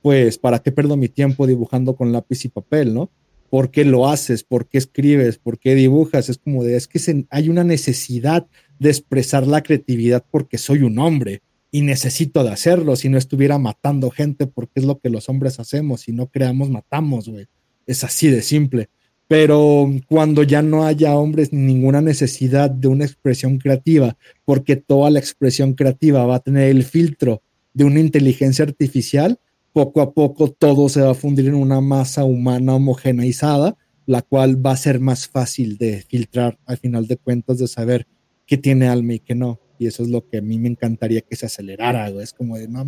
pues, 0.08 0.38
¿para 0.38 0.60
qué 0.60 0.72
perdo 0.72 0.96
mi 0.96 1.10
tiempo 1.10 1.46
dibujando 1.46 1.98
con 1.98 2.14
lápiz 2.14 2.46
y 2.46 2.48
papel, 2.48 2.94
no? 2.94 3.12
¿Por 3.50 3.72
qué 3.72 3.84
lo 3.84 4.08
haces? 4.08 4.42
¿Por 4.42 4.66
qué 4.66 4.78
escribes? 4.78 5.38
¿Por 5.38 5.60
qué 5.60 5.76
dibujas? 5.76 6.30
Es 6.30 6.38
como 6.38 6.64
de, 6.64 6.78
es 6.78 6.88
que 6.88 7.26
hay 7.30 7.50
una 7.50 7.66
necesidad 7.66 8.48
de 8.80 8.90
expresar 8.90 9.46
la 9.46 9.64
creatividad 9.64 10.24
porque 10.32 10.58
soy 10.58 10.84
un 10.84 10.98
hombre 10.98 11.42
y 11.72 11.82
necesito 11.82 12.42
de 12.46 12.52
hacerlo. 12.52 12.96
Si 12.96 13.10
no 13.10 13.18
estuviera 13.18 13.58
matando 13.58 14.10
gente, 14.10 14.48
porque 14.48 14.80
es 14.80 14.86
lo 14.86 14.98
que 14.98 15.10
los 15.10 15.28
hombres 15.28 15.60
hacemos. 15.60 16.00
Si 16.00 16.14
no 16.14 16.28
creamos, 16.28 16.70
matamos, 16.70 17.28
güey. 17.28 17.48
Es 17.86 18.06
así 18.06 18.30
de 18.30 18.42
simple. 18.42 18.88
Pero 19.28 19.92
cuando 20.08 20.44
ya 20.44 20.62
no 20.62 20.86
haya 20.86 21.16
hombres 21.16 21.52
ninguna 21.52 22.00
necesidad 22.00 22.70
de 22.70 22.88
una 22.88 23.04
expresión 23.04 23.58
creativa, 23.58 24.16
porque 24.46 24.78
toda 24.78 25.10
la 25.10 25.20
expresión 25.20 25.74
creativa 25.74 26.26
va 26.26 26.36
a 26.36 26.40
tener 26.40 26.70
el 26.70 26.86
filtro 26.86 27.42
de 27.74 27.84
una 27.84 28.00
inteligencia 28.00 28.64
artificial, 28.64 29.38
poco 29.78 30.02
a 30.02 30.12
poco 30.12 30.50
todo 30.50 30.90
se 30.90 31.02
va 31.02 31.12
a 31.12 31.14
fundir 31.14 31.50
en 31.50 31.54
una 31.54 31.82
masa 31.82 32.24
humana 32.24 32.74
homogeneizada, 32.74 33.78
la 34.08 34.24
cual 34.24 34.66
va 34.66 34.72
a 34.72 34.76
ser 34.76 35.00
más 35.00 35.28
fácil 35.28 35.78
de 35.78 36.02
filtrar 36.02 36.58
al 36.66 36.78
final 36.78 37.06
de 37.06 37.18
cuentas, 37.18 37.60
de 37.60 37.68
saber 37.68 38.08
qué 38.48 38.58
tiene 38.58 38.88
alma 38.88 39.14
y 39.14 39.20
qué 39.20 39.36
no. 39.36 39.60
Y 39.78 39.86
eso 39.86 40.02
es 40.02 40.10
lo 40.10 40.28
que 40.28 40.40
a 40.40 40.42
mí 40.42 40.58
me 40.58 40.68
encantaría 40.68 41.22
que 41.22 41.36
se 41.36 41.46
acelerara, 41.46 42.08
Es 42.10 42.34
como 42.34 42.58
de, 42.58 42.68
no 42.68 42.84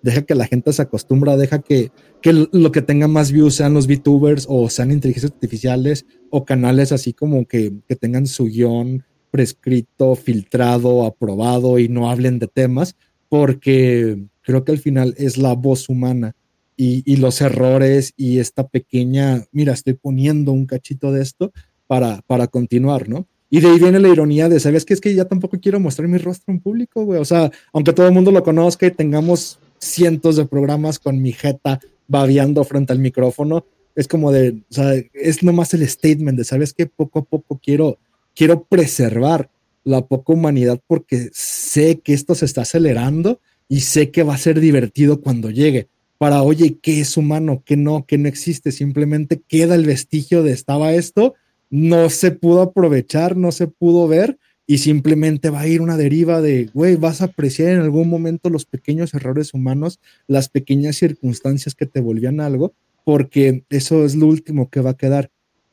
deja 0.00 0.22
que 0.22 0.34
la 0.34 0.46
gente 0.46 0.72
se 0.72 0.80
acostumbra, 0.80 1.36
deja 1.36 1.58
que, 1.58 1.92
que 2.22 2.32
lo 2.32 2.72
que 2.72 2.80
tenga 2.80 3.06
más 3.06 3.30
views 3.30 3.56
sean 3.56 3.74
los 3.74 3.86
VTubers 3.86 4.46
o 4.48 4.70
sean 4.70 4.92
inteligencias 4.92 5.32
artificiales 5.32 6.06
o 6.30 6.46
canales 6.46 6.90
así 6.90 7.12
como 7.12 7.44
que, 7.44 7.70
que 7.86 7.96
tengan 7.96 8.26
su 8.26 8.46
guion 8.46 9.04
prescrito, 9.30 10.14
filtrado, 10.14 11.04
aprobado 11.04 11.78
y 11.78 11.90
no 11.90 12.10
hablen 12.10 12.38
de 12.38 12.48
temas, 12.48 12.96
porque 13.28 14.24
creo 14.44 14.64
que 14.64 14.72
al 14.72 14.78
final 14.78 15.14
es 15.18 15.38
la 15.38 15.54
voz 15.54 15.88
humana 15.88 16.36
y, 16.76 17.02
y, 17.10 17.16
los 17.16 17.40
errores 17.40 18.12
y 18.16 18.38
esta 18.38 18.66
pequeña, 18.66 19.44
mira, 19.52 19.72
estoy 19.72 19.94
poniendo 19.94 20.52
un 20.52 20.66
cachito 20.66 21.12
de 21.12 21.22
esto 21.22 21.52
para, 21.86 22.22
para 22.26 22.46
continuar, 22.48 23.08
¿no? 23.08 23.26
Y 23.50 23.60
de 23.60 23.68
ahí 23.68 23.78
viene 23.78 24.00
la 24.00 24.08
ironía 24.08 24.48
de, 24.48 24.58
¿sabes 24.58 24.84
qué? 24.84 24.94
Es 24.94 25.00
que 25.00 25.14
ya 25.14 25.26
tampoco 25.26 25.60
quiero 25.60 25.78
mostrar 25.78 26.08
mi 26.08 26.18
rostro 26.18 26.52
en 26.52 26.58
público, 26.58 27.04
güey. 27.04 27.20
O 27.20 27.24
sea, 27.24 27.52
aunque 27.72 27.92
todo 27.92 28.08
el 28.08 28.12
mundo 28.12 28.32
lo 28.32 28.42
conozca 28.42 28.86
y 28.86 28.90
tengamos 28.90 29.60
cientos 29.78 30.34
de 30.34 30.46
programas 30.46 30.98
con 30.98 31.22
mi 31.22 31.32
jeta 31.32 31.78
babeando 32.08 32.64
frente 32.64 32.92
al 32.92 32.98
micrófono, 32.98 33.64
es 33.94 34.08
como 34.08 34.32
de, 34.32 34.62
o 34.70 34.74
sea, 34.74 34.94
es 35.12 35.42
nomás 35.44 35.72
el 35.74 35.88
statement 35.88 36.38
de, 36.38 36.44
¿sabes 36.44 36.72
qué? 36.72 36.86
Poco 36.86 37.20
a 37.20 37.24
poco 37.24 37.60
quiero, 37.62 37.98
quiero 38.34 38.64
preservar 38.64 39.48
la 39.84 40.04
poca 40.04 40.32
humanidad 40.32 40.80
porque 40.86 41.28
sé 41.32 42.00
que 42.00 42.14
esto 42.14 42.34
se 42.34 42.46
está 42.46 42.62
acelerando 42.62 43.40
y 43.68 43.80
sé 43.80 44.10
que 44.10 44.22
va 44.22 44.34
a 44.34 44.38
ser 44.38 44.60
divertido 44.60 45.20
cuando 45.20 45.50
llegue. 45.50 45.88
Para, 46.18 46.42
oye, 46.42 46.78
¿qué 46.80 47.00
es 47.00 47.16
humano? 47.16 47.62
¿Qué 47.64 47.76
no? 47.76 48.06
¿Qué 48.06 48.18
no 48.18 48.28
existe? 48.28 48.72
Simplemente 48.72 49.42
queda 49.46 49.74
el 49.74 49.84
vestigio 49.84 50.42
de 50.42 50.52
estaba 50.52 50.92
esto, 50.94 51.34
no 51.70 52.08
se 52.10 52.30
pudo 52.30 52.62
aprovechar, 52.62 53.36
no 53.36 53.52
se 53.52 53.66
pudo 53.66 54.06
ver 54.06 54.38
y 54.66 54.78
simplemente 54.78 55.50
va 55.50 55.60
a 55.60 55.66
ir 55.66 55.82
una 55.82 55.96
deriva 55.96 56.40
de, 56.40 56.70
güey, 56.72 56.96
vas 56.96 57.20
a 57.20 57.26
apreciar 57.26 57.72
en 57.72 57.80
algún 57.80 58.08
momento 58.08 58.48
los 58.48 58.64
pequeños 58.64 59.12
errores 59.12 59.52
humanos, 59.52 60.00
las 60.26 60.48
pequeñas 60.48 60.96
circunstancias 60.96 61.74
que 61.74 61.86
te 61.86 62.00
volvían 62.00 62.40
algo, 62.40 62.72
porque 63.04 63.64
eso 63.68 64.04
es 64.04 64.14
lo 64.14 64.26
último 64.26 64.70
que 64.70 64.80
va 64.80 64.90
a 64.90 64.96
quedar. 64.96 65.30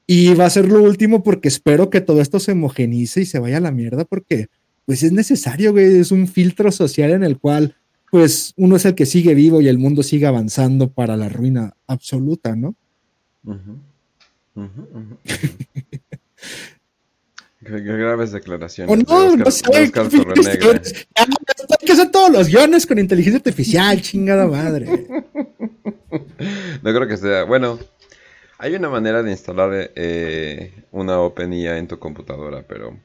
Y 0.08 0.34
va 0.34 0.46
a 0.46 0.50
ser 0.50 0.68
lo 0.68 0.84
último 0.84 1.24
porque 1.24 1.48
espero 1.48 1.90
que 1.90 2.02
todo 2.02 2.20
esto 2.20 2.40
se 2.40 2.52
homogenice 2.52 3.22
y 3.22 3.26
se 3.26 3.40
vaya 3.40 3.58
a 3.58 3.62
la 3.62 3.72
mierda, 3.72 4.04
porque 4.04 4.48
pues 4.86 5.04
es 5.04 5.14
necesario, 5.14 5.72
güey, 5.72 6.00
es 6.00 6.12
un 6.12 6.28
filtro 6.28 6.72
social 6.72 7.12
en 7.12 7.24
el 7.24 7.38
cual 7.38 7.76
pues 8.12 8.54
uno 8.58 8.76
es 8.76 8.86
el 8.86 8.94
que 8.94 9.06
sigue 9.06 9.34
vivo 9.34 9.62
y 9.62 9.70
el 9.70 9.78
mundo 9.80 10.04
sigue 10.04 10.28
avanzando 10.28 10.92
para 10.92 11.16
la 11.16 11.30
ruina 11.30 11.78
absoluta, 11.88 12.58
¿no? 12.58 12.76
Qué 17.64 17.80
graves 17.80 18.34
declaraciones. 18.34 18.94
O 18.94 18.98
no, 18.98 19.38
no 19.38 19.50
sé. 19.50 19.64
Hay 19.74 19.90
que 19.92 20.02
hacer 21.94 22.12
todos 22.12 22.30
los 22.32 22.50
guiones 22.50 22.86
con 22.86 23.00
inteligencia 23.00 23.38
artificial, 23.38 24.02
chingada 24.02 24.46
madre. 24.46 25.08
No 26.84 26.94
creo 26.94 27.08
que 27.08 27.16
sea. 27.16 27.46
Bueno, 27.46 27.80
hay 28.58 28.76
una 28.76 28.90
manera 28.90 29.24
de 29.24 29.32
instalar 29.32 29.92
eh, 29.96 30.84
una 30.92 31.22
OpenIA 31.22 31.78
en 31.78 31.88
tu 31.88 32.00
computadora, 32.00 32.66
pero 32.68 33.00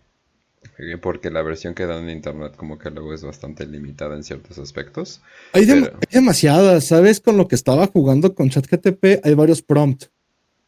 porque 1.01 1.31
la 1.31 1.43
versión 1.43 1.75
que 1.75 1.87
dan 1.87 2.05
en 2.05 2.17
internet 2.17 2.55
como 2.57 2.79
que 2.79 2.91
luego 2.91 3.15
es 3.15 3.23
bastante 3.23 3.67
limitada 3.67 4.15
en 4.15 4.25
ciertos 4.25 4.59
aspectos. 4.59 5.23
Hay, 5.53 5.69
hay 5.71 5.89
demasiadas, 6.11 6.87
¿sabes? 6.87 7.21
Con 7.21 7.37
lo 7.37 7.49
que 7.49 7.55
estaba 7.55 7.87
jugando 7.87 8.35
con 8.35 8.51
ChatGTP 8.51 9.25
hay 9.25 9.35
varios 9.35 9.63
prompts 9.63 10.11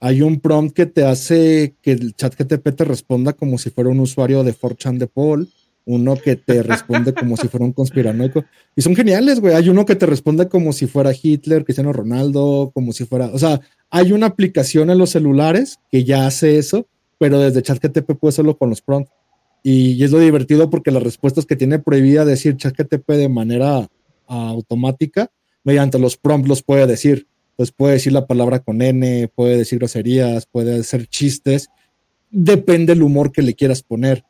hay 0.00 0.22
un 0.22 0.40
prompt 0.40 0.74
que 0.74 0.86
te 0.86 1.04
hace 1.04 1.74
que 1.82 1.92
el 1.92 2.14
chat 2.14 2.34
GTP 2.38 2.74
te 2.74 2.84
responda 2.84 3.32
como 3.32 3.58
si 3.58 3.70
fuera 3.70 3.90
un 3.90 4.00
usuario 4.00 4.44
de 4.44 4.54
4chan 4.54 4.98
de 4.98 5.08
Paul, 5.08 5.48
uno 5.84 6.16
que 6.16 6.36
te 6.36 6.62
responde 6.62 7.14
como 7.14 7.36
si 7.36 7.48
fuera 7.48 7.64
un 7.64 7.72
conspiranoico. 7.72 8.44
Y 8.76 8.82
son 8.82 8.94
geniales, 8.94 9.40
güey. 9.40 9.54
Hay 9.54 9.68
uno 9.68 9.86
que 9.86 9.96
te 9.96 10.06
responde 10.06 10.48
como 10.48 10.72
si 10.72 10.86
fuera 10.86 11.12
Hitler, 11.20 11.64
Cristiano 11.64 11.92
Ronaldo, 11.92 12.70
como 12.74 12.92
si 12.92 13.06
fuera. 13.06 13.26
O 13.32 13.38
sea, 13.38 13.60
hay 13.90 14.12
una 14.12 14.26
aplicación 14.26 14.90
en 14.90 14.98
los 14.98 15.10
celulares 15.10 15.80
que 15.90 16.04
ya 16.04 16.26
hace 16.26 16.58
eso, 16.58 16.86
pero 17.18 17.40
desde 17.40 17.62
ChatGTP 17.62 18.12
puede 18.18 18.30
hacerlo 18.30 18.56
con 18.56 18.70
los 18.70 18.82
prompts. 18.82 19.10
Y, 19.62 20.02
es 20.02 20.10
lo 20.10 20.18
divertido 20.18 20.70
porque 20.70 20.90
las 20.90 21.02
respuestas 21.02 21.46
que 21.46 21.56
tiene 21.56 21.78
prohibida 21.78 22.24
decir 22.24 22.56
ChatGTP 22.56 23.08
de 23.12 23.28
manera 23.28 23.88
automática, 24.26 25.30
mediante 25.64 25.98
los 25.98 26.16
prompts 26.16 26.48
los 26.48 26.62
puede 26.62 26.86
decir 26.86 27.26
pues 27.58 27.72
puede 27.72 27.94
decir 27.94 28.12
la 28.12 28.24
palabra 28.24 28.60
con 28.60 28.80
N, 28.80 29.26
puede 29.34 29.56
decir 29.56 29.80
groserías, 29.80 30.46
puede 30.46 30.78
hacer 30.78 31.08
chistes, 31.08 31.68
depende 32.30 32.92
el 32.92 33.02
humor 33.02 33.32
que 33.32 33.42
le 33.42 33.54
quieras 33.54 33.82
poner. 33.82 34.24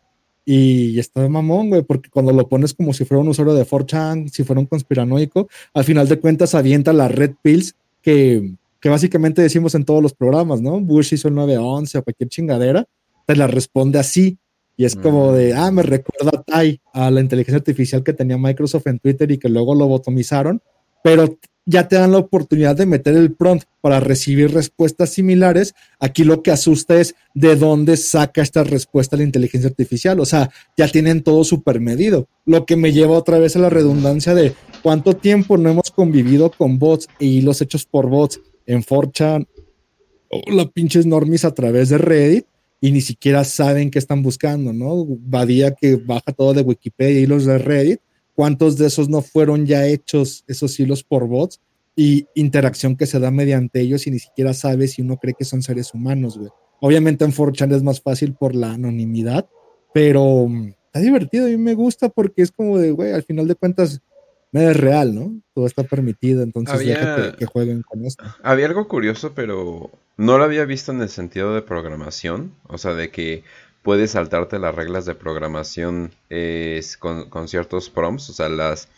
Y 0.46 0.98
está 0.98 1.28
mamón, 1.28 1.68
güey, 1.68 1.82
porque 1.82 2.08
cuando 2.08 2.32
lo 2.32 2.48
pones 2.48 2.72
como 2.72 2.94
si 2.94 3.04
fuera 3.04 3.20
un 3.20 3.28
usuario 3.28 3.52
de 3.52 3.66
4chan, 3.66 4.30
si 4.30 4.44
fuera 4.44 4.60
un 4.60 4.66
conspiranoico, 4.66 5.46
al 5.74 5.84
final 5.84 6.08
de 6.08 6.18
cuentas 6.18 6.54
avienta 6.54 6.94
la 6.94 7.08
red 7.08 7.32
pills 7.42 7.74
que, 8.00 8.54
que 8.80 8.88
básicamente 8.88 9.42
decimos 9.42 9.74
en 9.74 9.84
todos 9.84 10.02
los 10.02 10.14
programas, 10.14 10.62
¿no? 10.62 10.80
Bush 10.80 11.12
hizo 11.12 11.28
el 11.28 11.34
911 11.34 11.98
o 11.98 12.02
cualquier 12.02 12.30
chingadera, 12.30 12.86
te 13.26 13.36
la 13.36 13.46
responde 13.46 13.98
así. 13.98 14.38
Y 14.78 14.84
es 14.84 14.94
como 14.94 15.32
de, 15.32 15.54
ah, 15.54 15.72
me 15.72 15.82
recuerda 15.82 16.38
a 16.38 16.42
Tai, 16.44 16.80
a 16.92 17.10
la 17.10 17.20
inteligencia 17.20 17.58
artificial 17.58 18.04
que 18.04 18.12
tenía 18.12 18.38
Microsoft 18.38 18.86
en 18.86 19.00
Twitter 19.00 19.28
y 19.32 19.38
que 19.38 19.48
luego 19.48 19.74
lo 19.74 19.88
botomizaron, 19.88 20.62
pero 21.02 21.36
ya 21.66 21.88
te 21.88 21.96
dan 21.96 22.12
la 22.12 22.18
oportunidad 22.18 22.76
de 22.76 22.86
meter 22.86 23.14
el 23.14 23.34
prompt 23.34 23.64
para 23.80 23.98
recibir 23.98 24.54
respuestas 24.54 25.10
similares. 25.10 25.74
Aquí 25.98 26.22
lo 26.22 26.44
que 26.44 26.52
asusta 26.52 27.00
es 27.00 27.16
de 27.34 27.56
dónde 27.56 27.96
saca 27.96 28.40
esta 28.40 28.62
respuesta 28.62 29.16
la 29.16 29.24
inteligencia 29.24 29.68
artificial. 29.68 30.20
O 30.20 30.24
sea, 30.24 30.48
ya 30.76 30.86
tienen 30.86 31.24
todo 31.24 31.42
super 31.42 31.80
medido. 31.80 32.28
Lo 32.46 32.64
que 32.64 32.76
me 32.76 32.92
lleva 32.92 33.18
otra 33.18 33.40
vez 33.40 33.56
a 33.56 33.58
la 33.58 33.70
redundancia 33.70 34.32
de 34.32 34.54
cuánto 34.84 35.16
tiempo 35.16 35.58
no 35.58 35.70
hemos 35.70 35.90
convivido 35.90 36.52
con 36.52 36.78
bots 36.78 37.08
y 37.18 37.40
los 37.40 37.60
hechos 37.60 37.84
por 37.84 38.08
bots 38.08 38.40
en 38.64 38.84
4chan 38.84 39.48
o 40.30 40.52
la 40.52 40.66
pinches 40.66 41.04
normis 41.04 41.44
a 41.44 41.52
través 41.52 41.88
de 41.88 41.98
Reddit 41.98 42.46
y 42.80 42.92
ni 42.92 43.00
siquiera 43.00 43.44
saben 43.44 43.90
qué 43.90 43.98
están 43.98 44.22
buscando, 44.22 44.72
¿no? 44.72 45.04
Badía 45.06 45.74
que 45.74 45.96
baja 45.96 46.32
todo 46.32 46.54
de 46.54 46.62
Wikipedia 46.62 47.20
y 47.20 47.26
los 47.26 47.44
de 47.44 47.58
Reddit 47.58 48.00
cuántos 48.38 48.78
de 48.78 48.86
esos 48.86 49.08
no 49.08 49.20
fueron 49.20 49.66
ya 49.66 49.84
hechos, 49.88 50.44
esos 50.46 50.78
hilos 50.78 51.02
por 51.02 51.26
bots 51.26 51.60
y 51.96 52.28
interacción 52.36 52.96
que 52.96 53.06
se 53.06 53.18
da 53.18 53.32
mediante 53.32 53.80
ellos 53.80 54.06
y 54.06 54.12
ni 54.12 54.20
siquiera 54.20 54.54
sabe 54.54 54.86
si 54.86 55.02
uno 55.02 55.16
cree 55.16 55.34
que 55.36 55.44
son 55.44 55.60
seres 55.60 55.92
humanos, 55.92 56.38
güey. 56.38 56.48
Obviamente 56.78 57.24
en 57.24 57.32
4chan 57.32 57.74
es 57.74 57.82
más 57.82 58.00
fácil 58.00 58.34
por 58.34 58.54
la 58.54 58.74
anonimidad, 58.74 59.48
pero 59.92 60.46
mm, 60.46 60.68
está 60.86 61.00
divertido, 61.00 61.46
a 61.46 61.48
mí 61.48 61.56
me 61.56 61.74
gusta 61.74 62.10
porque 62.10 62.42
es 62.42 62.52
como 62.52 62.78
de, 62.78 62.92
güey, 62.92 63.10
al 63.10 63.24
final 63.24 63.48
de 63.48 63.56
cuentas, 63.56 64.00
no 64.52 64.60
es 64.60 64.76
real, 64.76 65.12
¿no? 65.12 65.42
Todo 65.52 65.66
está 65.66 65.82
permitido, 65.82 66.44
entonces 66.44 66.78
deja 66.78 67.34
que, 67.34 67.44
jueguen 67.44 67.82
con 67.82 68.04
esto. 68.04 68.22
Había 68.44 68.66
algo 68.66 68.86
curioso, 68.86 69.32
pero 69.34 69.90
no 70.18 70.36
lo 70.36 70.44
había 70.44 70.64
visto 70.66 70.92
en 70.92 71.00
el 71.00 71.08
sentido 71.08 71.54
de 71.54 71.62
programación, 71.62 72.52
o 72.66 72.76
sea, 72.76 72.92
de 72.92 73.10
que 73.10 73.44
puedes 73.82 74.10
saltarte 74.10 74.58
las 74.58 74.74
reglas 74.74 75.06
de 75.06 75.14
programación 75.14 76.12
eh, 76.28 76.82
con, 76.98 77.48
ciertos 77.48 77.88
prompts, 77.88 78.28
o 78.30 78.32
sea, 78.32 78.48
las 78.48 78.88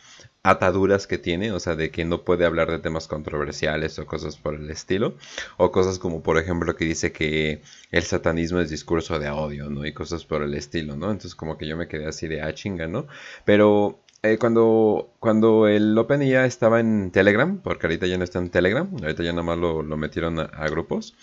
ataduras 0.43 1.07
que 1.07 1.19
tiene, 1.19 1.53
o 1.53 1.61
sea, 1.61 1.77
de 1.77 1.91
que 1.91 2.07
no 2.07 2.25
puede 2.25 2.47
hablar 2.47 2.71
de 2.71 2.79
temas 2.79 3.07
controversiales 3.07 3.99
o 3.99 4.07
cosas 4.07 4.39
por 4.39 4.55
el 4.55 4.71
estilo, 4.71 5.15
o 5.59 5.71
cosas 5.71 5.99
como, 5.99 6.23
por 6.23 6.39
ejemplo, 6.39 6.75
que 6.75 6.87
dice 6.87 7.13
que 7.13 7.61
el 7.91 8.03
satanismo 8.03 8.59
es 8.59 8.71
discurso 8.71 9.19
de 9.19 9.29
odio, 9.29 9.69
¿no? 9.69 9.85
Y 9.85 9.93
cosas 9.93 10.25
por 10.25 10.43
el 10.43 10.55
estilo, 10.55 10.97
¿no? 10.97 11.11
Entonces 11.11 11.35
como 11.35 11.59
que 11.59 11.69
yo 11.69 11.77
me 11.77 11.87
quedé 11.87 12.07
así 12.07 12.27
de, 12.29 12.41
ah, 12.41 12.55
chinga, 12.55 12.89
¿no? 12.89 13.07
Pero 13.45 14.01
eh, 14.23 14.39
cuando, 14.39 15.15
cuando 15.19 15.67
el 15.67 15.97
OpenIA 15.97 16.45
estaba 16.45 16.81
en 16.81 17.11
Telegram, 17.11 17.59
porque 17.63 17.87
ahorita 17.87 18.07
ya 18.07 18.19
no 18.19 18.25
está 18.25 18.39
en 18.39 18.51
Telegram, 18.51 18.89
ahorita 19.01 19.23
ya 19.23 19.33
nada 19.33 19.43
más 19.43 19.59
lo, 19.59 19.83
metieron 19.97 20.39
a, 20.41 20.69
grupos, 20.69 21.15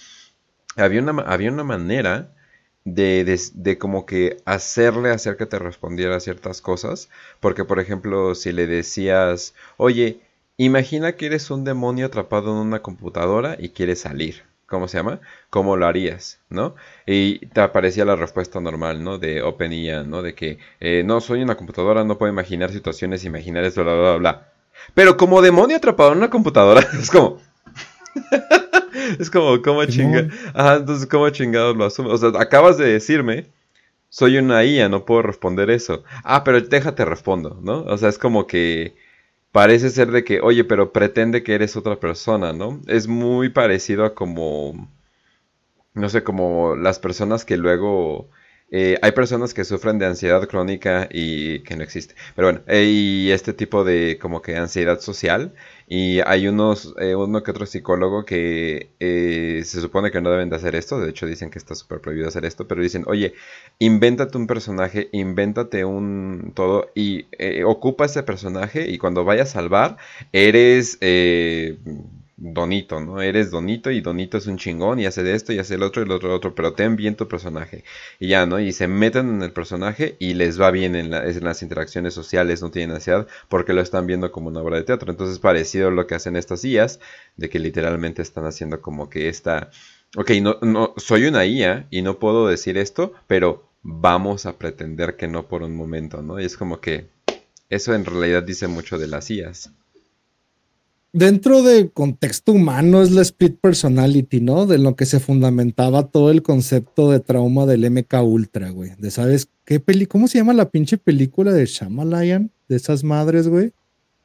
había 0.76 1.02
una, 1.02 1.22
había 1.24 1.52
una 1.52 1.64
manera 1.64 2.34
de, 2.86 3.40
de, 3.54 3.78
como 3.78 4.06
que 4.06 4.38
hacerle 4.46 5.12
hacer 5.12 5.38
que 5.38 5.46
te 5.46 5.60
respondiera 5.60 6.20
ciertas 6.20 6.62
cosas. 6.62 7.10
Porque, 7.40 7.66
por 7.66 7.80
ejemplo, 7.80 8.36
si 8.36 8.52
le 8.52 8.68
decías, 8.68 9.54
oye, 9.78 10.22
imagina 10.58 11.14
que 11.16 11.28
eres 11.28 11.52
un 11.52 11.64
demonio 11.64 12.08
atrapado 12.08 12.52
en 12.52 12.68
una 12.68 12.82
computadora 12.82 13.58
y 13.60 13.70
quieres 13.70 14.02
salir. 14.02 14.44
¿Cómo 14.67 14.89
se 14.89 14.97
llama? 14.97 15.21
¿Cómo 15.49 15.77
lo 15.77 15.88
harías? 15.88 16.41
¿No? 16.49 16.75
Y 17.06 17.45
te 17.47 17.62
aparecía 17.62 18.03
la 18.03 18.17
respuesta 18.17 18.60
normal, 18.60 19.01
¿no? 19.01 19.17
De 19.17 19.41
OpenIA, 19.41 20.03
¿no? 20.03 20.21
De 20.21 20.36
que 20.36 20.60
eh, 20.82 21.03
no 21.06 21.21
soy 21.21 21.41
una 21.41 21.56
computadora, 21.56 22.03
no 22.03 22.17
puedo 22.17 22.32
imaginar 22.32 22.71
situaciones 22.71 23.23
imaginarias, 23.23 23.75
bla, 23.75 23.84
bla, 23.86 23.93
bla, 23.95 24.17
bla. 24.17 24.51
Pero 24.93 25.15
como 25.15 25.41
demonio 25.41 25.77
atrapado 25.77 26.12
en 26.12 26.17
una 26.17 26.30
computadora, 26.30 26.82
es 26.99 27.10
como... 27.10 27.39
es 29.19 29.30
como, 29.30 29.62
¿cómo 29.62 29.86
chingados? 29.86 30.34
Ajá, 30.53 30.75
entonces, 30.75 31.08
¿cómo 31.08 31.30
chingados 31.30 31.77
lo 31.77 31.86
asumo? 31.86 32.10
O 32.10 32.17
sea, 32.17 32.32
acabas 32.38 32.77
de 32.77 32.91
decirme, 32.91 33.47
soy 34.10 34.38
una 34.38 34.65
IA, 34.65 34.89
no 34.89 35.06
puedo 35.06 35.21
responder 35.21 35.69
eso. 35.69 36.03
Ah, 36.25 36.43
pero 36.43 36.60
déjate 36.60 37.06
respondo, 37.06 37.58
¿no? 37.62 37.84
O 37.84 37.97
sea, 37.97 38.10
es 38.10 38.17
como 38.17 38.47
que 38.47 38.95
parece 39.52 39.90
ser 39.90 40.12
de 40.12 40.24
que, 40.24 40.42
oye, 40.42 40.64
pero 40.64 40.94
pretende 40.94 41.44
que 41.44 41.56
eres 41.56 41.76
otra 41.76 42.00
persona, 42.00 42.54
¿no? 42.54 42.82
Es 42.88 43.08
muy 43.08 43.50
parecido 43.50 44.06
a 44.06 44.16
como, 44.16 44.90
no 45.94 46.10
sé, 46.10 46.24
como 46.24 46.76
las 46.76 47.00
personas 47.00 47.46
que 47.46 47.58
luego 47.58 48.30
eh, 48.69 48.97
hay 49.01 49.13
personas 49.13 49.53
que 49.53 49.63
sufren 49.63 49.97
de 49.97 50.06
ansiedad 50.06 50.45
crónica 50.47 51.08
y 51.12 51.60
que 51.62 51.77
no 51.77 51.84
existe. 51.84 52.15
Pero 52.36 52.47
bueno, 52.49 52.62
eh, 52.67 52.84
y 52.84 53.32
este 53.32 53.53
tipo 53.53 53.84
de 53.84 54.17
como 54.21 54.41
que 54.41 54.58
ansiedad 54.58 54.99
social. 54.99 55.53
Y 55.89 56.19
hay 56.19 56.49
unos, 56.49 56.93
eh, 56.99 57.15
uno 57.15 57.43
que 57.43 57.51
otro 57.51 57.65
psicólogo 57.65 58.25
que 58.25 58.89
se 58.99 59.82
supone 59.82 60.12
que 60.12 60.19
no 60.21 60.30
deben 60.30 60.49
de 60.49 60.58
hacer 60.58 60.75
esto. 60.75 60.99
De 60.99 61.10
hecho, 61.10 61.25
dicen 61.25 61.49
que 61.49 61.60
está 61.60 61.75
súper 61.75 62.01
prohibido 62.01 62.27
hacer 62.27 62.43
esto. 62.45 62.67
Pero 62.67 62.82
dicen, 62.82 63.03
oye, 63.08 63.34
invéntate 63.80 64.38
un 64.38 64.47
personaje, 64.47 65.08
invéntate 65.13 65.86
un 65.86 66.51
todo 66.56 66.91
y 66.93 67.25
ocupa 67.63 68.06
ese 68.06 68.23
personaje. 68.23 68.89
Y 68.89 68.97
cuando 68.97 69.23
vayas 69.23 69.49
a 69.51 69.53
salvar, 69.53 69.97
eres 70.34 70.99
Donito, 72.39 73.00
¿no? 73.00 73.19
Eres 73.19 73.50
Donito 73.50 73.89
y 73.89 74.00
Donito 74.00 74.38
es 74.38 74.45
un 74.45 74.58
chingón 74.58 75.00
y 75.00 75.08
hace 75.08 75.23
de 75.23 75.34
esto 75.34 75.54
y 75.54 75.60
hace 75.60 75.73
el 75.73 75.82
otro 75.82 76.04
y 76.04 76.06
el 76.06 76.12
otro, 76.12 76.34
otro, 76.36 76.54
pero 76.54 76.73
ten 76.73 76.95
bien 76.95 77.15
tu 77.15 77.28
personaje. 77.28 77.84
Y 78.19 78.28
ya, 78.28 78.45
¿no? 78.45 78.60
Y 78.60 78.73
se 78.73 78.88
meten 78.88 79.30
en 79.30 79.41
el 79.41 79.52
personaje 79.52 80.15
y 80.19 80.36
les 80.36 80.62
va 80.62 80.69
bien 80.69 80.95
en, 80.95 81.10
las 81.10 81.63
interacciones 81.63 82.13
sociales, 82.13 82.62
no 82.62 82.69
tienen 82.69 82.95
ansiedad 82.95 83.28
porque 83.50 83.73
lo 83.73 83.82
están 83.82 84.06
viendo 84.06 84.32
como 84.32 84.50
una 84.50 84.62
obra 84.62 84.78
de 84.78 84.84
teatro. 84.84 85.10
Entonces, 85.10 85.39
parecido 85.39 85.88
a 85.88 85.91
lo 85.91 86.06
que 86.06 86.13
hacen 86.13 86.36
estas 86.36 86.63
IAs, 86.63 87.00
de 87.38 87.50
que 87.50 87.58
literalmente 87.58 88.21
están 88.21 88.45
haciendo 88.45 88.82
como 88.82 89.10
que 89.10 89.30
esta... 89.30 89.71
Ok, 90.15 90.32
no, 90.41 90.60
no, 90.62 90.93
soy 90.97 91.26
una 91.26 91.45
IA 91.45 91.88
y 91.89 92.04
no 92.04 92.19
puedo 92.19 92.47
decir 92.47 92.78
esto, 92.78 93.13
pero 93.26 93.67
vamos 93.82 94.45
a 94.45 94.58
pretender 94.60 95.15
que 95.17 95.28
no 95.28 95.47
por 95.47 95.63
un 95.63 95.76
momento, 95.76 96.21
¿no? 96.21 96.39
Y 96.39 96.45
es 96.45 96.56
como 96.56 96.82
que 96.82 97.10
eso 97.69 97.95
en 97.95 98.06
realidad 98.06 98.43
dice 98.43 98.67
mucho 98.67 99.00
de 99.00 99.08
las 99.08 99.30
IAs 99.32 99.71
dentro 101.13 101.63
del 101.63 101.91
contexto 101.91 102.52
humano 102.52 103.02
es 103.02 103.12
la 103.12 103.22
split 103.22 103.60
personality, 103.60 104.41
¿no? 104.41 104.65
De 104.65 104.78
lo 104.78 104.96
que 104.96 105.06
se 105.06 105.20
fundamentaba 105.20 106.08
todo 106.08 106.32
el 106.32 106.43
concepto 106.43 107.12
de 107.12 107.20
trauma 107.20 107.65
del 107.65 107.89
MK 107.89 108.13
Ultra, 108.24 108.70
güey. 108.70 108.91
De 108.98 109.12
sabes 109.12 109.50
qué 109.65 109.80
peli, 109.80 110.06
¿cómo 110.06 110.28
se 110.28 110.38
llama 110.38 110.54
la 110.54 110.70
pinche 110.70 110.98
película 110.98 111.54
de 111.54 111.65
Shyamalan? 111.65 112.52
De 112.67 112.76
esas 112.76 113.04
madres, 113.04 113.48
güey. 113.48 113.72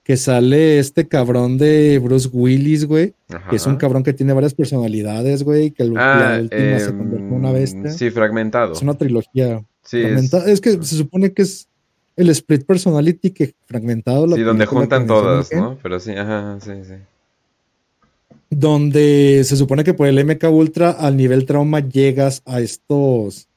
Que 0.02 0.16
sale 0.16 0.80
este 0.80 1.06
cabrón 1.06 1.58
de 1.58 2.00
Bruce 2.02 2.28
Willis, 2.32 2.86
güey. 2.86 3.14
Que 3.48 3.56
es 3.56 3.66
un 3.66 3.76
cabrón 3.76 4.02
que 4.02 4.12
tiene 4.12 4.32
varias 4.32 4.52
personalidades, 4.52 5.44
güey. 5.44 5.70
Que 5.70 5.84
la 5.84 6.34
ah, 6.34 6.40
última 6.40 6.78
se 6.80 6.88
convirtió 6.88 7.28
en 7.28 7.32
una 7.32 7.48
em, 7.50 7.54
bestia. 7.54 7.90
Sí, 7.92 8.10
fragmentado. 8.10 8.72
Es 8.72 8.82
una 8.82 8.94
trilogía. 8.94 9.64
Sí. 9.84 10.00
Es... 10.00 10.60
que 10.60 10.72
se 10.82 10.96
supone 10.96 11.32
que 11.32 11.42
es 11.42 11.68
el 12.16 12.30
split 12.30 12.64
personality 12.64 13.30
que 13.30 13.54
fragmentado. 13.66 14.26
La 14.26 14.36
sí, 14.36 14.42
donde 14.42 14.66
juntan 14.66 15.06
todas, 15.06 15.52
¿no? 15.52 15.78
Pero 15.82 16.00
sí, 16.00 16.12
ajá, 16.12 16.58
sí, 16.60 16.72
sí. 16.84 16.94
Donde 18.50 19.42
se 19.44 19.56
supone 19.56 19.82
que 19.82 19.94
por 19.94 20.06
el 20.06 20.24
MK 20.24 20.44
Ultra 20.50 20.90
al 20.90 21.16
nivel 21.16 21.46
trauma 21.46 21.80
llegas 21.80 22.42
a 22.44 22.60
estos 22.60 23.48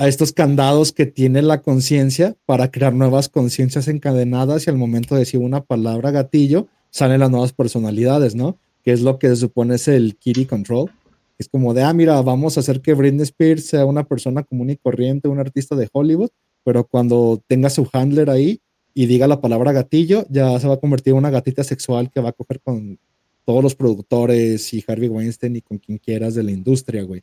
a 0.00 0.08
estos 0.08 0.32
candados 0.32 0.92
que 0.92 1.04
tiene 1.04 1.42
la 1.42 1.60
conciencia 1.60 2.34
para 2.46 2.70
crear 2.70 2.94
nuevas 2.94 3.28
conciencias 3.28 3.86
encadenadas 3.86 4.66
y 4.66 4.70
al 4.70 4.78
momento 4.78 5.14
de 5.14 5.20
decir 5.20 5.40
una 5.40 5.60
palabra 5.60 6.10
gatillo 6.10 6.68
salen 6.88 7.20
las 7.20 7.30
nuevas 7.30 7.52
personalidades, 7.52 8.34
¿no? 8.34 8.56
Que 8.82 8.92
es 8.92 9.02
lo 9.02 9.18
que 9.18 9.28
se 9.28 9.36
supone 9.36 9.74
es 9.74 9.88
el 9.88 10.16
Kitty 10.16 10.46
Control. 10.46 10.90
Es 11.38 11.50
como 11.50 11.74
de, 11.74 11.82
ah, 11.82 11.92
mira, 11.92 12.20
vamos 12.22 12.56
a 12.56 12.60
hacer 12.60 12.80
que 12.80 12.94
Britney 12.94 13.24
Spears 13.24 13.66
sea 13.66 13.84
una 13.84 14.04
persona 14.04 14.42
común 14.42 14.70
y 14.70 14.76
corriente, 14.76 15.28
un 15.28 15.38
artista 15.38 15.76
de 15.76 15.90
Hollywood, 15.92 16.30
pero 16.64 16.86
cuando 16.86 17.42
tenga 17.46 17.70
su 17.70 17.88
handler 17.92 18.30
ahí 18.30 18.60
y 18.94 19.06
diga 19.06 19.26
la 19.26 19.40
palabra 19.40 19.72
gatillo, 19.72 20.26
ya 20.28 20.58
se 20.58 20.68
va 20.68 20.74
a 20.74 20.80
convertir 20.80 21.12
en 21.12 21.18
una 21.18 21.30
gatita 21.30 21.64
sexual 21.64 22.10
que 22.10 22.20
va 22.20 22.30
a 22.30 22.32
coger 22.32 22.60
con 22.60 22.98
todos 23.44 23.62
los 23.62 23.74
productores 23.74 24.72
y 24.74 24.84
Harvey 24.86 25.08
Weinstein 25.08 25.56
y 25.56 25.60
con 25.60 25.78
quien 25.78 25.98
quieras 25.98 26.34
de 26.34 26.42
la 26.42 26.50
industria, 26.50 27.02
güey. 27.02 27.22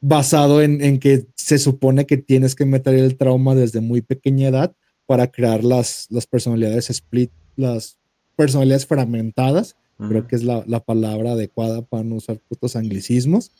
Basado 0.00 0.62
en, 0.62 0.98
que 0.98 1.26
se 1.34 1.58
supone 1.58 2.06
que 2.06 2.16
tienes 2.16 2.54
que 2.54 2.64
meter 2.64 2.94
el 2.94 3.16
trauma 3.16 3.54
desde 3.54 3.80
muy 3.80 4.00
pequeña 4.00 4.48
edad 4.48 4.72
para 5.04 5.26
crear 5.26 5.62
las, 5.62 6.06
las 6.08 6.26
personalidades 6.26 6.88
split, 6.88 7.30
las 7.56 7.98
personalidades 8.34 8.86
fragmentadas, 8.86 9.76
creo 10.08 10.26
que 10.26 10.36
es 10.36 10.44
la, 10.44 10.80
palabra 10.80 11.32
adecuada 11.32 11.82
para 11.82 12.02
no 12.02 12.14
usar 12.14 12.38
putos 12.48 12.74
anglicismos, 12.76 13.52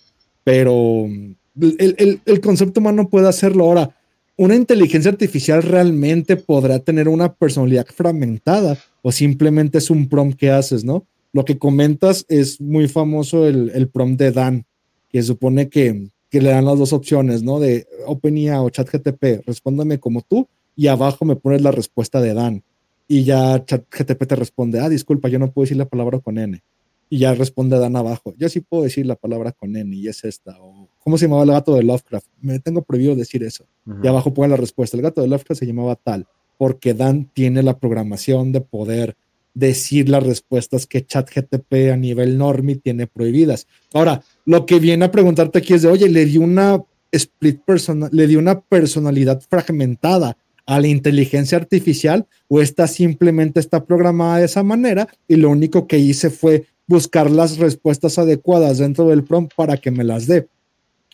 pero 0.43 1.05
el, 1.05 1.95
el, 1.99 2.23
el 2.25 2.41
concepto 2.41 2.81
humano 2.81 3.11
puede 3.11 3.29
hacerlo 3.29 3.65
ahora 3.65 4.00
una 4.41 4.57
inteligencia 4.57 5.11
artificial 5.11 5.63
realmente 5.63 6.35
podrá 6.39 6.79
tener 6.79 7.09
una 7.09 7.35
personalidad 7.35 7.85
fragmentada 7.85 8.79
o 9.03 9.13
simplemente 9.13 9.77
es 9.77 9.91
un 9.91 10.09
prompt 10.09 10.39
que 10.39 10.51
haces, 10.51 10.83
¿no? 10.83 11.05
Lo 11.35 11.45
que 11.45 11.59
comentas 11.59 12.25
es 12.27 12.59
muy 12.59 12.89
famoso 12.89 13.47
el, 13.47 13.71
el 13.75 13.91
prompt 13.91 14.19
de 14.19 14.33
Dan, 14.33 14.65
que 15.11 15.23
supone 15.23 15.69
que, 15.69 16.09
le 16.33 16.49
dan 16.49 16.65
las 16.65 16.79
dos 16.79 16.95
opciones, 16.95 17.43
¿no? 17.43 17.61
De 17.61 17.87
OpenIA 18.07 18.63
o 18.63 18.71
ChatGTP, 18.71 19.47
respóndame 19.47 20.01
como 20.01 20.23
tú 20.23 20.49
y 20.75 20.87
abajo 20.87 21.27
me 21.27 21.37
pones 21.37 21.61
la 21.61 21.71
respuesta 21.71 22.23
de 22.23 22.33
Dan. 22.33 22.63
Y 23.07 23.25
ya 23.25 23.63
ChatGTP 23.63 24.27
te 24.27 24.37
responde, 24.37 24.81
ah, 24.81 24.89
disculpa, 24.89 25.29
yo 25.29 25.39
no 25.39 25.53
puedo 25.53 25.65
decir 25.65 25.77
la 25.77 25.89
palabra 25.89 26.19
con 26.19 26.39
N. 26.39 26.63
Y 27.11 27.19
ya 27.19 27.35
responde 27.35 27.79
Dan 27.79 27.95
abajo, 27.95 28.33
yo 28.39 28.49
sí 28.49 28.61
puedo 28.61 28.85
decir 28.85 29.05
la 29.05 29.17
palabra 29.17 29.53
con 29.53 29.77
N 29.77 29.95
y 29.95 30.09
es 30.09 30.25
esta. 30.25 30.57
O, 30.63 30.80
¿Cómo 31.03 31.19
se 31.19 31.27
llamaba 31.27 31.45
el 31.45 31.51
gato 31.51 31.75
de 31.75 31.83
Lovecraft? 31.83 32.27
Me 32.41 32.59
tengo 32.59 32.83
prohibido 32.83 33.17
decir 33.17 33.43
eso. 33.43 33.65
Y 34.03 34.07
abajo 34.07 34.33
pone 34.33 34.49
la 34.49 34.57
respuesta. 34.57 34.97
El 34.97 35.03
gato 35.03 35.23
de 35.23 35.29
Lovecraft 35.29 35.61
se 35.61 35.67
llamaba 35.67 35.97
tal, 35.97 36.27
porque 36.59 36.95
Dan 36.95 37.31
tiene 37.33 37.63
la 37.63 37.79
programación 37.79 38.53
de 38.53 38.61
poder 38.61 39.17
decir 39.55 40.09
las 40.09 40.23
respuestas 40.23 40.87
que 40.87 41.05
ChatGTP 41.05 41.93
a 41.93 41.97
nivel 41.97 42.39
normie 42.39 42.77
tiene 42.77 43.07
prohibidas. 43.07 43.67
Ahora, 43.93 44.23
lo 44.45 44.67
que 44.67 44.79
viene 44.79 45.07
a 45.07 45.11
preguntarte 45.11 45.59
aquí 45.59 45.75
es 45.75 45.83
de, 45.83 45.89
oye, 45.89 46.09
le 46.09 46.25
dio 46.27 46.41
una 46.41 46.81
split 47.11 47.61
persona, 47.63 48.09
le 48.13 48.27
dio 48.27 48.39
una 48.39 48.61
personalidad 48.61 49.41
fragmentada 49.49 50.37
a 50.67 50.79
la 50.79 50.87
inteligencia 50.87 51.59
artificial 51.59 52.27
o 52.49 52.61
esta 52.61 52.87
simplemente 52.87 53.59
está 53.59 53.85
programada 53.85 54.37
de 54.39 54.45
esa 54.45 54.63
manera 54.63 55.09
y 55.27 55.37
lo 55.37 55.51
único 55.51 55.89
que 55.89 55.99
hice 55.99 56.31
fue 56.31 56.67
buscar 56.87 57.31
las 57.31 57.59
respuestas 57.59 58.19
adecuadas 58.19 58.79
dentro 58.79 59.09
del 59.09 59.25
prompt 59.25 59.55
para 59.57 59.77
que 59.77 59.91
me 59.91 60.05
las 60.05 60.27
dé. 60.27 60.47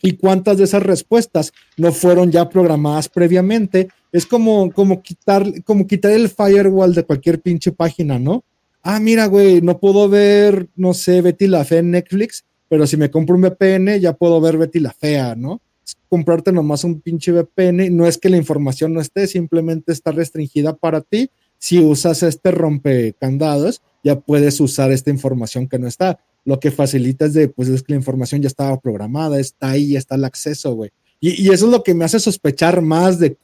¿Y 0.01 0.13
cuántas 0.13 0.57
de 0.57 0.65
esas 0.65 0.83
respuestas 0.83 1.53
no 1.75 1.91
fueron 1.91 2.31
ya 2.31 2.49
programadas 2.49 3.09
previamente? 3.09 3.89
Es 4.11 4.25
como, 4.25 4.71
como, 4.71 5.01
quitar, 5.01 5.63
como 5.63 5.87
quitar 5.87 6.11
el 6.11 6.29
firewall 6.29 6.93
de 6.93 7.03
cualquier 7.03 7.41
pinche 7.41 7.71
página, 7.71 8.19
¿no? 8.19 8.43
Ah, 8.83 8.99
mira, 8.99 9.25
güey, 9.25 9.61
no 9.61 9.79
puedo 9.79 10.07
ver, 10.07 10.67
no 10.75 10.93
sé, 10.93 11.21
Betty 11.21 11.47
la 11.47 11.65
Fea 11.65 11.79
en 11.79 11.91
Netflix, 11.91 12.45
pero 12.69 12.85
si 12.85 12.95
me 12.95 13.09
compro 13.09 13.35
un 13.35 13.41
VPN 13.41 13.99
ya 13.99 14.13
puedo 14.13 14.39
ver 14.39 14.57
Betty 14.57 14.79
la 14.79 14.93
Fea, 14.93 15.35
¿no? 15.35 15.61
Comprarte 16.09 16.51
nomás 16.51 16.83
un 16.83 17.01
pinche 17.01 17.31
VPN, 17.31 17.95
no 17.95 18.05
es 18.07 18.17
que 18.17 18.29
la 18.29 18.37
información 18.37 18.93
no 18.93 19.01
esté, 19.01 19.27
simplemente 19.27 19.91
está 19.91 20.11
restringida 20.11 20.73
para 20.73 21.01
ti. 21.01 21.29
Si 21.57 21.79
usas 21.79 22.23
este 22.23 22.51
rompecandados, 22.51 23.81
ya 24.03 24.19
puedes 24.19 24.59
usar 24.61 24.91
esta 24.91 25.09
información 25.09 25.67
que 25.67 25.79
no 25.79 25.87
está. 25.87 26.19
Lo 26.47 26.61
que 26.61 26.71
facilita 26.71 27.25
es 27.25 27.33
de, 27.33 27.49
pues 27.49 27.67
es 27.67 27.83
que 27.83 27.91
la 27.91 27.97
información 27.97 28.41
ya 28.41 28.47
estaba 28.47 28.79
programada, 28.79 29.37
está 29.37 29.71
ahí, 29.71 29.97
está 29.97 30.15
el 30.15 30.23
acceso, 30.23 30.73
güey. 30.75 30.91
Y, 31.19 31.49
eso 31.51 31.65
es 31.65 31.71
lo 31.73 31.83
que 31.83 31.93
me 31.93 32.05
hace 32.05 32.21
sospechar 32.21 32.81
más 32.81 33.19
de 33.19 33.33
Q 33.33 33.41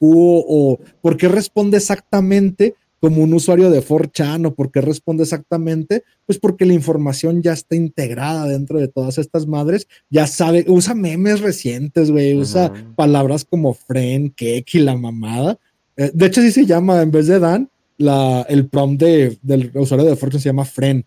o 0.48 0.78
por 1.02 1.18
qué 1.18 1.28
responde 1.28 1.76
exactamente 1.76 2.76
como 3.00 3.22
un 3.22 3.34
usuario 3.34 3.68
de 3.68 3.84
4chan 3.84 4.46
o 4.46 4.54
por 4.54 4.70
qué 4.70 4.80
responde 4.80 5.24
exactamente, 5.24 6.02
pues 6.24 6.38
porque 6.38 6.64
la 6.64 6.72
información 6.72 7.42
ya 7.42 7.52
está 7.52 7.76
integrada 7.76 8.48
dentro 8.48 8.78
de 8.78 8.88
todas 8.88 9.18
estas 9.18 9.46
madres, 9.46 9.86
ya 10.08 10.26
sabe, 10.26 10.64
usa 10.66 10.94
memes 10.94 11.42
recientes, 11.42 12.10
güey, 12.10 12.32
usa 12.32 12.72
palabras 12.96 13.44
como 13.44 13.74
friend, 13.74 14.32
cake 14.34 14.76
y 14.76 14.78
la 14.78 14.96
mamada. 14.96 15.58
Eh, 15.98 16.10
de 16.14 16.24
hecho, 16.24 16.40
sí 16.40 16.52
se 16.52 16.64
llama, 16.64 17.02
en 17.02 17.10
vez 17.10 17.26
de 17.26 17.38
Dan, 17.38 17.68
la, 17.98 18.46
el 18.48 18.66
prompt 18.66 19.02
de, 19.02 19.36
del 19.42 19.70
usuario 19.74 20.06
de 20.06 20.16
Fortune 20.16 20.40
se 20.40 20.48
llama 20.48 20.64
Friend. 20.64 21.04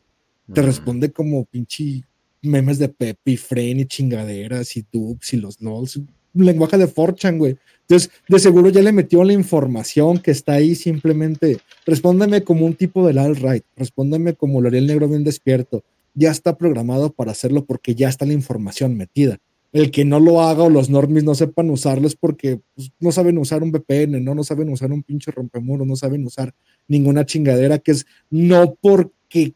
Te 0.54 0.62
responde 0.62 1.12
como 1.12 1.46
pinche 1.46 2.04
memes 2.42 2.80
de 2.80 2.90
Pepe 2.90 3.32
y 3.32 3.38
Friend 3.38 3.82
y 3.82 3.86
chingaderas 3.86 4.78
y 4.78 4.86
dupes 4.92 5.34
y 5.34 5.38
los 5.38 5.62
LOLs. 5.62 6.02
Lenguaje 6.34 6.78
de 6.78 6.88
Fortune, 6.88 7.38
güey. 7.38 7.58
Entonces, 7.82 8.12
de 8.28 8.40
seguro 8.40 8.70
ya 8.70 8.82
le 8.82 8.92
metió 8.92 9.24
la 9.24 9.34
información 9.34 10.20
que 10.20 10.32
está 10.32 10.54
ahí. 10.54 10.76
Simplemente 10.76 11.60
respóndeme 11.86 12.44
como 12.44 12.66
un 12.66 12.76
tipo 12.76 13.06
del 13.06 13.18
alt-right. 13.18 13.64
Respóndeme 13.76 14.36
como 14.36 14.62
L'Oreal 14.62 14.88
Negro 14.88 15.10
bien 15.10 15.24
despierto. 15.24 15.84
Ya 16.14 16.32
está 16.32 16.58
programado 16.58 17.12
para 17.12 17.32
hacerlo 17.32 17.66
porque 17.66 17.96
ya 17.96 18.10
está 18.10 18.26
la 18.26 18.34
información 18.34 18.96
metida 18.96 19.40
el 19.74 19.92
que 19.92 20.06
no 20.06 20.20
lo 20.20 20.42
haga 20.42 20.64
o 20.64 20.70
los 20.70 20.90
normies 20.90 21.24
no 21.24 21.36
sepan 21.36 21.70
usarlos 21.70 22.16
porque 22.16 22.60
pues, 22.74 22.92
no 23.00 23.12
saben 23.12 23.38
usar 23.38 23.64
un 23.64 23.72
VPN, 23.72 24.24
¿no? 24.24 24.34
no 24.34 24.44
saben 24.44 24.70
usar 24.70 24.92
un 24.92 25.04
pinche 25.04 25.32
rompemuro, 25.32 25.86
no 25.86 25.96
saben 25.96 26.26
usar 26.26 26.54
ninguna 26.88 27.26
chingadera 27.26 27.78
que 27.80 27.92
es 27.92 28.06
no 28.30 28.76
porque 28.80 29.54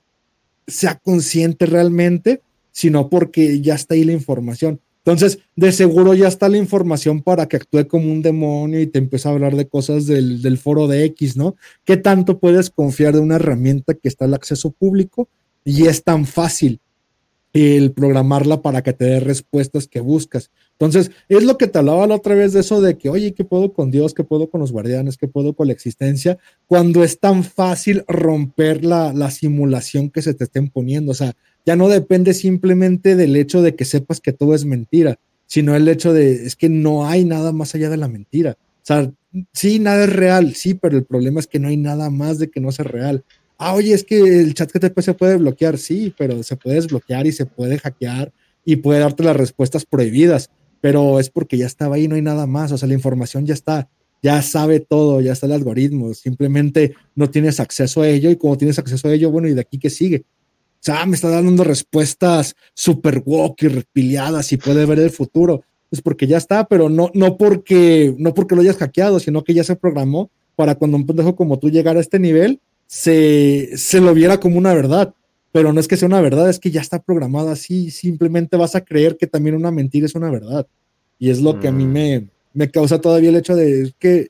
sea 0.67 0.95
consciente 0.95 1.65
realmente, 1.65 2.41
sino 2.71 3.09
porque 3.09 3.61
ya 3.61 3.75
está 3.75 3.95
ahí 3.95 4.03
la 4.03 4.13
información. 4.13 4.79
Entonces, 5.03 5.39
de 5.55 5.71
seguro 5.71 6.13
ya 6.13 6.27
está 6.27 6.47
la 6.47 6.57
información 6.57 7.23
para 7.23 7.47
que 7.47 7.57
actúe 7.57 7.87
como 7.87 8.11
un 8.11 8.21
demonio 8.21 8.79
y 8.79 8.85
te 8.85 8.99
empiece 8.99 9.27
a 9.27 9.31
hablar 9.31 9.55
de 9.55 9.67
cosas 9.67 10.05
del, 10.05 10.43
del, 10.43 10.59
foro 10.59 10.87
de 10.87 11.05
X, 11.05 11.35
¿no? 11.35 11.55
¿Qué 11.85 11.97
tanto 11.97 12.37
puedes 12.37 12.69
confiar 12.69 13.13
de 13.13 13.19
una 13.19 13.37
herramienta 13.37 13.95
que 13.95 14.07
está 14.07 14.25
al 14.25 14.35
acceso 14.35 14.69
público 14.69 15.27
y 15.65 15.87
es 15.87 16.03
tan 16.03 16.25
fácil 16.25 16.79
el 17.53 17.91
programarla 17.93 18.61
para 18.61 18.83
que 18.83 18.93
te 18.93 19.05
dé 19.05 19.19
respuestas 19.19 19.87
que 19.87 20.01
buscas? 20.01 20.51
Entonces, 20.81 21.11
es 21.29 21.43
lo 21.43 21.59
que 21.59 21.67
te 21.67 21.77
hablaba 21.77 22.07
la 22.07 22.15
otra 22.15 22.33
vez 22.33 22.53
de 22.53 22.61
eso 22.61 22.81
de 22.81 22.97
que, 22.97 23.07
oye, 23.07 23.35
¿qué 23.35 23.43
puedo 23.43 23.71
con 23.71 23.91
Dios? 23.91 24.15
¿Qué 24.15 24.23
puedo 24.23 24.49
con 24.49 24.61
los 24.61 24.71
guardianes? 24.71 25.15
¿Qué 25.15 25.27
puedo 25.27 25.53
con 25.53 25.67
la 25.67 25.73
existencia? 25.73 26.39
Cuando 26.65 27.03
es 27.03 27.19
tan 27.19 27.43
fácil 27.43 28.03
romper 28.07 28.83
la, 28.83 29.13
la 29.13 29.29
simulación 29.29 30.09
que 30.09 30.23
se 30.23 30.33
te 30.33 30.45
estén 30.45 30.69
poniendo. 30.69 31.11
O 31.11 31.15
sea, 31.15 31.33
ya 31.67 31.75
no 31.75 31.87
depende 31.87 32.33
simplemente 32.33 33.15
del 33.15 33.35
hecho 33.35 33.61
de 33.61 33.75
que 33.75 33.85
sepas 33.85 34.19
que 34.19 34.33
todo 34.33 34.55
es 34.55 34.65
mentira, 34.65 35.19
sino 35.45 35.75
el 35.75 35.87
hecho 35.87 36.13
de, 36.13 36.47
es 36.47 36.55
que 36.55 36.67
no 36.67 37.05
hay 37.05 37.25
nada 37.25 37.51
más 37.51 37.75
allá 37.75 37.91
de 37.91 37.97
la 37.97 38.07
mentira. 38.07 38.57
O 38.59 38.81
sea, 38.81 39.11
sí, 39.53 39.77
nada 39.77 40.05
es 40.05 40.11
real, 40.11 40.55
sí, 40.55 40.73
pero 40.73 40.97
el 40.97 41.03
problema 41.03 41.39
es 41.39 41.45
que 41.45 41.59
no 41.59 41.67
hay 41.67 41.77
nada 41.77 42.09
más 42.09 42.39
de 42.39 42.49
que 42.49 42.59
no 42.59 42.71
sea 42.71 42.85
real. 42.85 43.23
Ah, 43.59 43.75
oye, 43.75 43.93
es 43.93 44.03
que 44.03 44.17
el 44.17 44.55
chat 44.55 44.71
GTP 44.73 44.99
se 45.01 45.13
puede 45.13 45.37
bloquear, 45.37 45.77
sí, 45.77 46.11
pero 46.17 46.41
se 46.41 46.55
puede 46.55 46.77
desbloquear 46.77 47.27
y 47.27 47.31
se 47.31 47.45
puede 47.45 47.77
hackear 47.77 48.33
y 48.65 48.77
puede 48.77 48.99
darte 48.99 49.23
las 49.23 49.35
respuestas 49.35 49.85
prohibidas, 49.85 50.49
pero 50.81 51.19
es 51.19 51.29
porque 51.29 51.57
ya 51.57 51.67
estaba 51.67 51.95
ahí, 51.95 52.07
no 52.07 52.15
hay 52.15 52.21
nada 52.21 52.47
más, 52.47 52.71
o 52.71 52.77
sea, 52.77 52.87
la 52.87 52.95
información 52.95 53.45
ya 53.45 53.53
está, 53.53 53.87
ya 54.21 54.41
sabe 54.41 54.79
todo, 54.79 55.21
ya 55.21 55.33
está 55.33 55.45
el 55.45 55.53
algoritmo, 55.53 56.13
simplemente 56.13 56.95
no 57.15 57.29
tienes 57.29 57.59
acceso 57.59 58.01
a 58.01 58.07
ello 58.07 58.29
y 58.29 58.35
como 58.35 58.57
tienes 58.57 58.77
acceso 58.79 59.07
a 59.07 59.13
ello, 59.13 59.31
bueno, 59.31 59.47
¿y 59.47 59.53
de 59.53 59.61
aquí 59.61 59.77
qué 59.77 59.89
sigue? 59.89 60.25
O 60.81 60.83
sea, 60.83 61.05
me 61.05 61.15
está 61.15 61.29
dando 61.29 61.63
respuestas 61.63 62.55
super 62.73 63.21
woke 63.23 63.63
y 63.93 64.15
y 64.51 64.57
puede 64.57 64.85
ver 64.87 64.99
el 64.99 65.11
futuro. 65.11 65.63
Es 65.91 66.01
porque 66.01 66.25
ya 66.25 66.37
está, 66.37 66.65
pero 66.67 66.89
no, 66.89 67.11
no, 67.13 67.37
porque, 67.37 68.15
no 68.17 68.33
porque 68.33 68.55
lo 68.55 68.61
hayas 68.61 68.77
hackeado, 68.77 69.19
sino 69.19 69.43
que 69.43 69.53
ya 69.53 69.63
se 69.63 69.75
programó 69.75 70.31
para 70.55 70.73
cuando 70.75 70.97
un 70.97 71.05
pendejo 71.05 71.35
como 71.35 71.59
tú 71.59 71.69
llegara 71.69 71.99
a 71.99 72.01
este 72.01 72.17
nivel, 72.17 72.61
se, 72.87 73.77
se 73.77 74.01
lo 74.01 74.13
viera 74.15 74.39
como 74.39 74.57
una 74.57 74.73
verdad. 74.73 75.13
Pero 75.51 75.73
no 75.73 75.79
es 75.79 75.87
que 75.87 75.97
sea 75.97 76.07
una 76.07 76.21
verdad, 76.21 76.49
es 76.49 76.59
que 76.59 76.71
ya 76.71 76.81
está 76.81 77.01
programado 77.01 77.49
así. 77.49 77.91
Simplemente 77.91 78.57
vas 78.57 78.75
a 78.75 78.81
creer 78.81 79.17
que 79.17 79.27
también 79.27 79.55
una 79.55 79.71
mentira 79.71 80.05
es 80.05 80.15
una 80.15 80.29
verdad. 80.29 80.65
Y 81.19 81.29
es 81.29 81.41
lo 81.41 81.59
que 81.59 81.67
a 81.67 81.71
mí 81.71 81.85
mm. 81.85 81.91
me, 81.91 82.27
me 82.53 82.71
causa 82.71 83.01
todavía 83.01 83.29
el 83.29 83.35
hecho 83.35 83.55
de 83.55 83.93
que 83.99 84.29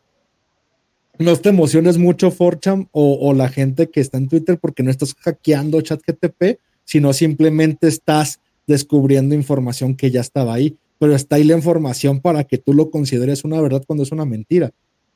no 1.22 1.36
te 1.36 1.50
emociones 1.50 1.98
mucho, 1.98 2.32
Forcham, 2.32 2.88
o, 2.92 3.34
la 3.34 3.50
gente 3.50 3.90
que 3.90 4.02
está 4.02 4.18
en 4.18 4.28
Twitter, 4.28 4.58
porque 4.60 4.84
no 4.84 4.92
estás 4.92 5.14
hackeando 5.14 5.82
ChatGTP, 5.82 6.60
sino 6.84 7.14
simplemente 7.14 7.88
estás 7.88 8.40
descubriendo 8.68 9.36
información 9.36 9.96
que 9.96 10.12
ya 10.12 10.22
estaba 10.22 10.54
ahí. 10.54 10.78
Pero 11.00 11.16
está 11.16 11.38
ahí 11.38 11.44
la 11.44 11.56
información 11.56 12.20
para 12.20 12.44
que 12.44 12.58
tú 12.58 12.74
lo 12.74 12.90
consideres 12.92 13.44
una 13.44 13.60
verdad 13.62 13.84
cuando 13.86 14.04
es 14.04 14.12
una 14.12 14.26
mentira. 14.26 14.72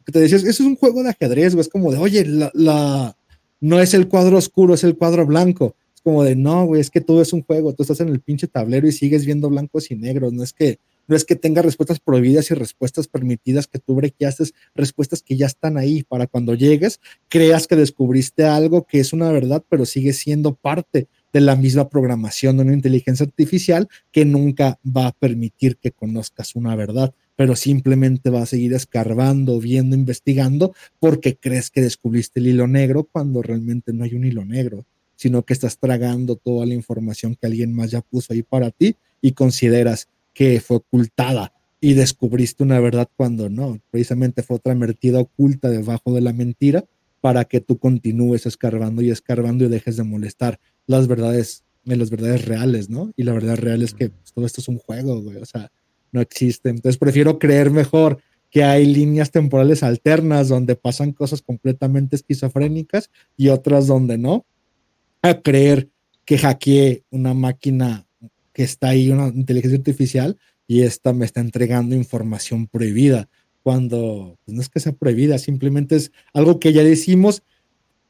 Que 0.06 0.12
te 0.12 0.20
decías, 0.20 0.44
eso 0.44 0.63
es 0.63 0.68
un 0.68 0.76
juego 0.76 1.04
de 1.04 1.10
ajedrez, 1.10 1.54
güey. 1.54 1.62
Es 1.62 1.70
como 1.70 1.91
de, 1.91 1.98
oye, 1.98 2.26
la, 2.26 2.52
la, 2.54 3.18
no 3.60 3.80
es 3.80 3.94
el 3.94 4.08
cuadro 4.08 4.38
oscuro, 4.38 4.74
es 4.74 4.84
el 4.84 4.98
cuadro 4.98 5.26
blanco. 5.26 5.76
Como 6.06 6.24
de, 6.24 6.36
no, 6.36 6.65
güey, 6.65 6.82
es 6.82 6.91
que 6.91 7.02
todo 7.02 7.20
es 7.20 7.34
un 7.34 7.41
juego. 7.41 7.74
Tú 7.74 7.82
estás 7.82 8.00
en 8.00 8.10
el 8.10 8.22
pinche 8.22 8.48
tablero 8.48 8.88
y 8.88 8.91
sigues 8.91 9.26
viendo 9.26 9.50
blancos 9.50 9.89
y 9.89 9.96
negros. 9.96 10.32
No 10.34 10.44
es 10.44 10.54
que 10.54 10.78
no 11.08 11.15
es 11.15 11.26
que 11.26 11.36
tenga 11.36 11.63
respuestas 11.63 12.00
prohibidas 12.00 12.52
y 12.52 12.54
respuestas 12.54 13.08
permitidas 13.08 13.65
que 13.65 13.80
tú 13.80 13.96
brequeaste, 13.96 14.46
respuestas 14.76 15.24
que 15.24 15.36
ya 15.36 15.48
están 15.48 15.78
ahí 15.78 16.04
para 16.04 16.28
cuando 16.28 16.54
llegues, 16.54 17.00
creas 17.28 17.68
que 17.68 17.76
descubriste 17.76 18.46
algo 18.46 18.86
que 18.86 19.00
es 19.00 19.13
una 19.13 19.32
verdad, 19.32 19.63
pero 19.68 19.86
sigue 19.86 20.13
siendo 20.13 20.56
parte 20.56 21.08
de 21.34 21.41
la 21.41 21.56
misma 21.56 21.89
programación 21.89 22.58
de 22.58 22.63
una 22.63 22.74
inteligencia 22.74 23.26
artificial 23.26 23.88
que 24.12 24.26
nunca 24.26 24.80
va 24.86 25.08
a 25.08 25.12
permitir 25.12 25.78
que 25.78 25.91
conozcas 25.91 26.56
una 26.56 26.76
verdad, 26.76 27.13
pero 27.36 27.56
simplemente 27.56 28.30
va 28.30 28.44
a 28.44 28.48
seguir 28.48 28.74
escarbando, 28.74 29.60
viendo, 29.60 29.96
investigando, 29.96 30.74
porque 31.00 31.36
crees 31.36 31.70
que 31.70 31.82
descubriste 31.82 32.39
el 32.39 32.48
hilo 32.48 32.68
negro 32.68 33.04
cuando 33.04 33.41
realmente 33.41 33.91
no 33.94 34.06
hay 34.06 34.15
un 34.15 34.26
hilo 34.26 34.46
negro, 34.46 34.86
sino 35.15 35.43
que 35.43 35.54
estás 35.54 35.78
tragando 35.78 36.36
toda 36.36 36.65
la 36.65 36.73
información 36.73 37.36
que 37.36 37.47
alguien 37.47 37.73
más 37.73 37.91
ya 37.91 38.01
puso 38.01 38.34
ahí 38.34 38.43
para 38.43 38.71
ti 38.71 38.95
y 39.21 39.32
consideras 39.32 40.10
que 40.34 40.60
fue 40.60 40.78
ocultada 40.78 41.54
y 41.80 41.93
descubriste 41.93 42.63
una 42.63 42.80
verdad 42.80 43.08
cuando 43.15 43.49
no, 43.49 43.80
precisamente 43.91 44.43
fue 44.43 44.58
otra 44.58 44.75
mentira 44.75 45.19
oculta 45.19 45.69
debajo 45.69 46.13
de 46.13 46.21
la 46.21 46.34
mentira 46.34 46.86
para 47.21 47.45
que 47.45 47.62
tú 47.62 47.78
continúes 47.80 48.45
escarbando 48.45 49.01
y 49.01 49.10
escarbando 49.10 49.65
y 49.65 49.69
dejes 49.69 49.97
de 49.97 50.04
molestar 50.04 50.60
las 50.88 51.08
verdades, 51.08 51.63
las 51.84 52.10
verdades 52.10 52.45
reales, 52.45 52.89
¿no? 52.89 53.12
Y 53.15 53.23
la 53.23 53.34
verdad 53.34 53.58
real 53.58 53.82
es 53.82 53.93
que 53.93 54.10
pues, 54.10 54.34
todo 54.34 54.45
esto 54.45 54.62
es 54.62 54.67
un 54.67 54.78
juego, 54.78 55.21
güey, 55.21 55.38
o 55.38 55.45
sea, 55.45 55.71
no 56.12 56.21
existe. 56.21 56.69
Entonces 56.69 56.97
prefiero 56.97 57.39
creer 57.39 57.71
mejor 57.71 58.19
que 58.51 58.63
hay 58.63 58.86
líneas 58.86 59.32
temporales 59.32 59.84
alternas 59.84 60.47
donde 60.49 60.75
pasan 60.75 61.12
cosas 61.12 61.41
completamente 61.41 62.15
esquizofrénicas 62.15 63.10
y 63.36 63.49
otras 63.49 63.88
donde 63.88 64.17
no, 64.17 64.45
a 65.30 65.42
creer 65.42 65.90
que 66.26 66.38
hackeé 66.38 67.04
una 67.12 67.34
máquina 67.34 68.06
que 68.54 68.64
está 68.64 68.90
ahí 68.90 69.10
una 69.10 69.28
inteligencia 69.28 69.78
artificial 69.78 70.38
y 70.68 70.82
esta 70.82 71.14
me 71.14 71.26
está 71.26 71.42
entregando 71.42 71.96
información 71.96 72.68
prohibida, 72.68 73.30
cuando 73.62 74.38
pues, 74.46 74.56
no 74.56 74.62
es 74.62 74.70
que 74.70 74.80
sea 74.80 74.94
prohibida, 74.94 75.38
simplemente 75.38 75.96
es 75.96 76.12
algo 76.34 76.60
que 76.60 76.74
ya 76.74 76.84
decimos. 76.84 77.44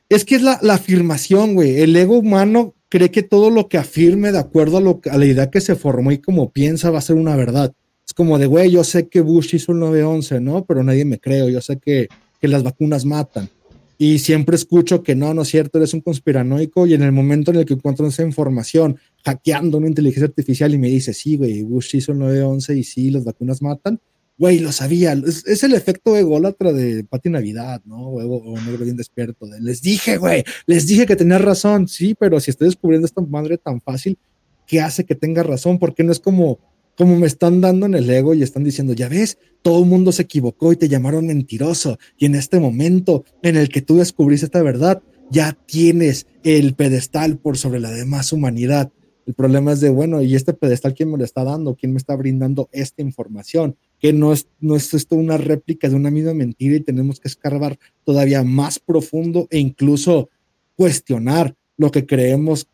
Es 0.08 0.24
que 0.24 0.36
es 0.36 0.44
la, 0.44 0.60
afirmación, 0.70 1.56
güey. 1.56 1.82
El 1.82 1.96
ego 1.96 2.20
humano 2.20 2.76
cree 2.90 3.10
que 3.10 3.24
todo 3.24 3.50
lo 3.50 3.68
que 3.68 3.78
afirme 3.78 4.32
de 4.32 4.38
acuerdo 4.38 4.78
a, 4.78 4.82
lo, 4.82 5.02
a 5.10 5.18
la 5.18 5.26
idea 5.26 5.50
que 5.50 5.62
se 5.62 5.76
formó 5.76 6.12
y 6.12 6.20
como 6.20 6.52
piensa 6.52 6.92
va 6.92 7.00
a 7.00 7.02
ser 7.02 7.16
una 7.16 7.36
verdad. 7.36 7.74
Es 8.06 8.14
como 8.14 8.38
de, 8.38 8.46
güey, 8.46 8.70
yo 8.70 8.84
sé 8.84 9.08
que 9.08 9.22
Bush 9.22 9.56
hizo 9.56 9.72
el 9.72 9.80
9-11, 9.80 10.42
¿no? 10.42 10.64
Pero 10.66 10.84
nadie 10.84 11.06
me 11.06 11.20
creo. 11.20 11.50
Yo 11.50 11.60
sé 11.60 11.78
que, 11.78 12.08
que 12.40 12.48
las 12.48 12.62
vacunas 12.62 13.04
matan 13.04 13.50
y 13.98 14.20
siempre 14.20 14.56
escucho 14.56 15.04
que 15.04 15.16
no, 15.16 15.34
no 15.34 15.44
es 15.44 15.50
cierto, 15.50 15.78
eres 15.78 15.94
un 15.94 16.02
conspiranoico 16.02 16.86
y 16.86 16.94
en 16.94 17.04
el 17.04 17.12
momento 17.12 17.52
en 17.52 17.58
el 17.58 17.66
que 17.66 17.76
encuentro 17.76 18.08
esa 18.08 18.24
información 18.24 18.98
hackeando 19.24 19.78
una 19.78 19.88
inteligencia 19.88 20.28
artificial 20.28 20.74
y 20.74 20.78
me 20.78 20.90
dice, 20.90 21.14
sí, 21.14 21.38
güey, 21.38 21.64
Bush 21.64 21.96
hizo 21.96 22.12
el 22.12 22.20
9-11 22.20 22.78
y 22.78 22.84
sí, 22.84 23.10
las 23.10 23.24
vacunas 23.24 23.62
matan, 23.62 24.00
güey, 24.38 24.60
lo 24.60 24.72
sabía, 24.72 25.14
es, 25.14 25.64
el 25.64 25.74
efecto 25.74 26.16
ególatra 26.18 26.74
de 26.74 27.06
Pati 27.06 27.30
Navidad, 27.30 27.82
¿no? 27.86 28.10
O, 28.10 28.54
o 28.54 28.62
negro 28.62 28.84
bien 28.84 28.98
despierto, 28.98 29.48
les 29.62 29.82
dije, 29.82 30.18
güey, 30.18 30.44
les 30.66 30.88
dije 30.88 31.06
que 31.06 31.16
tenía 31.16 31.38
razón, 31.38 31.88
sí, 31.88 32.16
pero 32.20 32.40
si 32.40 32.52
estoy 32.52 32.68
descubriendo 32.68 33.06
esta 33.06 33.22
madre 33.22 33.58
tan 33.58 33.80
fácil, 33.80 34.18
¿qué 34.68 34.82
hace 34.82 35.06
que 35.06 35.16
tenga 35.16 35.44
razón? 35.44 35.80
Porque 35.80 36.04
no 36.04 36.12
es 36.12 36.20
como 36.20 36.60
como 36.98 37.18
me 37.18 37.28
están 37.28 37.62
dando 37.62 37.86
en 37.86 37.96
el 37.96 38.10
ego 38.10 38.34
y 38.34 38.44
están 38.44 38.64
diciendo, 38.64 38.94
ya 38.94 39.10
ves, 39.10 39.38
todo 39.62 39.84
el 39.84 39.90
mundo 39.90 40.12
se 40.12 40.24
equivocó 40.24 40.72
y 40.72 40.78
te 40.78 40.88
llamaron 40.88 41.28
mentiroso. 41.28 41.98
Y 42.18 42.26
en 42.26 42.36
este 42.36 42.60
momento 42.60 43.26
en 43.42 43.58
el 43.58 43.70
que 43.70 43.82
tú 43.82 43.98
descubriste 43.98 44.46
esta 44.46 44.62
verdad, 44.62 45.02
ya 45.30 45.58
tienes 45.66 46.28
el 46.44 46.76
pedestal 46.76 47.38
por 47.38 47.58
sobre 47.58 47.80
la 47.80 47.92
demás 47.92 48.32
humanidad. 48.32 48.92
El 49.26 49.34
problema 49.34 49.72
es 49.72 49.82
de, 49.82 49.90
bueno, 49.90 50.22
¿y 50.22 50.36
este 50.36 50.54
pedestal 50.54 50.94
quién 50.94 51.12
me 51.12 51.18
lo 51.18 51.24
está 51.24 51.44
dando? 51.44 51.76
¿Quién 51.76 51.94
me 51.94 51.98
está 51.98 52.16
brindando 52.16 52.70
esta 52.72 53.02
información? 53.02 53.76
Que 54.00 54.14
no 54.14 54.32
es, 54.32 54.48
no 54.60 54.76
es 54.76 54.94
esto 54.94 55.16
una 55.16 55.38
réplica 55.38 55.90
de 55.90 55.96
una 55.96 56.12
misma 56.12 56.36
mentira 56.36 56.76
y 56.76 56.82
tenemos 56.82 57.20
que 57.20 57.28
escarbar 57.28 57.80
todavía 58.04 58.44
más 58.44 58.78
profundo 58.78 59.48
e 59.50 59.58
incluso 59.58 60.30
cuestionar 60.76 61.56
lo 61.76 61.90
que 61.90 62.06
creemos 62.06 62.68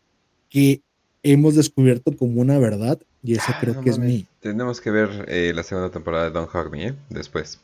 que 0.50 0.81
hemos 1.22 1.54
descubierto 1.54 2.16
como 2.16 2.40
una 2.40 2.58
verdad 2.58 2.98
y 3.22 3.34
eso 3.34 3.44
ah, 3.48 3.58
creo 3.60 3.80
que 3.80 3.90
es 3.90 3.98
mi... 3.98 4.26
Tenemos 4.40 4.80
que 4.80 4.90
ver 4.90 5.26
eh, 5.28 5.52
la 5.54 5.62
segunda 5.62 5.90
temporada 5.90 6.24
de 6.24 6.30
Don't 6.30 6.52
Hug 6.52 6.70
Me, 6.70 6.88
¿eh? 6.88 6.94
Después. 7.08 7.60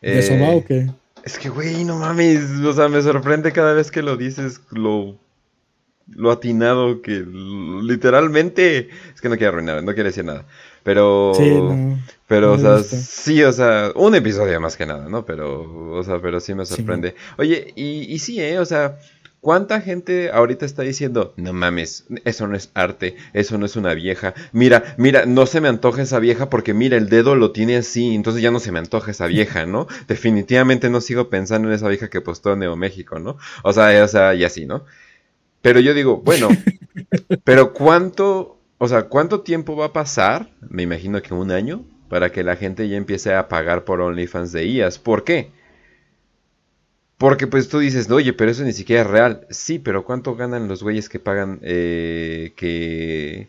¿De 0.00 0.18
eso 0.18 0.34
va 0.38 0.50
o 0.50 0.58
eh, 0.58 0.64
qué? 0.66 0.90
Es 1.24 1.38
que, 1.38 1.48
güey, 1.48 1.84
no 1.84 1.98
mames, 1.98 2.40
o 2.64 2.72
sea, 2.72 2.88
me 2.88 3.02
sorprende 3.02 3.52
cada 3.52 3.72
vez 3.72 3.90
que 3.90 4.02
lo 4.02 4.16
dices, 4.16 4.60
lo, 4.70 5.16
lo 6.08 6.32
atinado 6.32 7.00
que 7.00 7.24
literalmente, 7.82 8.88
es 9.14 9.20
que 9.20 9.28
no 9.28 9.36
quiero 9.36 9.52
arruinar, 9.52 9.84
no 9.84 9.94
quiero 9.94 10.08
decir 10.08 10.24
nada, 10.24 10.44
pero, 10.82 11.32
sí, 11.36 11.60
pero, 12.26 12.54
o 12.54 12.58
sea, 12.58 12.82
sí, 12.82 13.42
o 13.44 13.52
sea, 13.52 13.92
un 13.94 14.16
episodio 14.16 14.60
más 14.60 14.76
que 14.76 14.84
nada, 14.84 15.08
¿no? 15.08 15.24
Pero, 15.24 15.92
o 15.92 16.02
sea, 16.02 16.20
pero 16.20 16.40
sí 16.40 16.54
me 16.54 16.66
sorprende. 16.66 17.14
Oye, 17.38 17.72
y, 17.76 18.12
y 18.12 18.18
sí, 18.18 18.40
¿eh? 18.40 18.58
O 18.58 18.64
sea, 18.64 18.98
¿Cuánta 19.42 19.80
gente 19.80 20.30
ahorita 20.30 20.64
está 20.64 20.82
diciendo, 20.82 21.34
no 21.36 21.52
mames, 21.52 22.04
eso 22.24 22.46
no 22.46 22.54
es 22.54 22.70
arte, 22.74 23.16
eso 23.32 23.58
no 23.58 23.66
es 23.66 23.74
una 23.74 23.92
vieja? 23.92 24.34
Mira, 24.52 24.94
mira, 24.98 25.26
no 25.26 25.46
se 25.46 25.60
me 25.60 25.66
antoja 25.66 26.02
esa 26.02 26.20
vieja 26.20 26.48
porque 26.48 26.74
mira, 26.74 26.96
el 26.96 27.08
dedo 27.08 27.34
lo 27.34 27.50
tiene 27.50 27.74
así, 27.76 28.14
entonces 28.14 28.40
ya 28.40 28.52
no 28.52 28.60
se 28.60 28.70
me 28.70 28.78
antoja 28.78 29.10
esa 29.10 29.26
vieja, 29.26 29.66
¿no? 29.66 29.88
Definitivamente 30.06 30.90
no 30.90 31.00
sigo 31.00 31.28
pensando 31.28 31.66
en 31.66 31.74
esa 31.74 31.88
vieja 31.88 32.08
que 32.08 32.20
postó 32.20 32.52
en 32.52 32.60
Neo 32.60 32.76
México, 32.76 33.18
¿no? 33.18 33.36
O 33.64 33.72
sea, 33.72 34.04
o 34.04 34.06
sea, 34.06 34.32
y 34.36 34.44
así, 34.44 34.64
¿no? 34.64 34.84
Pero 35.60 35.80
yo 35.80 35.92
digo, 35.92 36.18
bueno, 36.18 36.48
pero 37.42 37.72
¿cuánto, 37.72 38.60
o 38.78 38.86
sea, 38.86 39.08
cuánto 39.08 39.40
tiempo 39.40 39.74
va 39.74 39.86
a 39.86 39.92
pasar? 39.92 40.50
Me 40.60 40.84
imagino 40.84 41.20
que 41.20 41.34
un 41.34 41.50
año, 41.50 41.84
para 42.08 42.30
que 42.30 42.44
la 42.44 42.54
gente 42.54 42.88
ya 42.88 42.96
empiece 42.96 43.34
a 43.34 43.48
pagar 43.48 43.82
por 43.82 44.02
OnlyFans 44.02 44.52
de 44.52 44.66
IAS. 44.66 45.00
¿Por 45.00 45.24
qué? 45.24 45.50
Porque 47.18 47.46
pues 47.46 47.68
tú 47.68 47.78
dices, 47.78 48.10
oye, 48.10 48.32
pero 48.32 48.50
eso 48.50 48.64
ni 48.64 48.72
siquiera 48.72 49.02
es 49.02 49.08
real. 49.08 49.46
Sí, 49.50 49.78
pero 49.78 50.04
¿cuánto 50.04 50.34
ganan 50.34 50.68
los 50.68 50.82
güeyes 50.82 51.08
que 51.08 51.20
pagan, 51.20 51.60
eh, 51.62 52.52
que, 52.56 53.48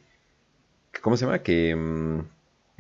¿Cómo 1.02 1.18
se 1.18 1.26
llama? 1.26 1.40
Que... 1.40 1.76
Mm, 1.76 2.22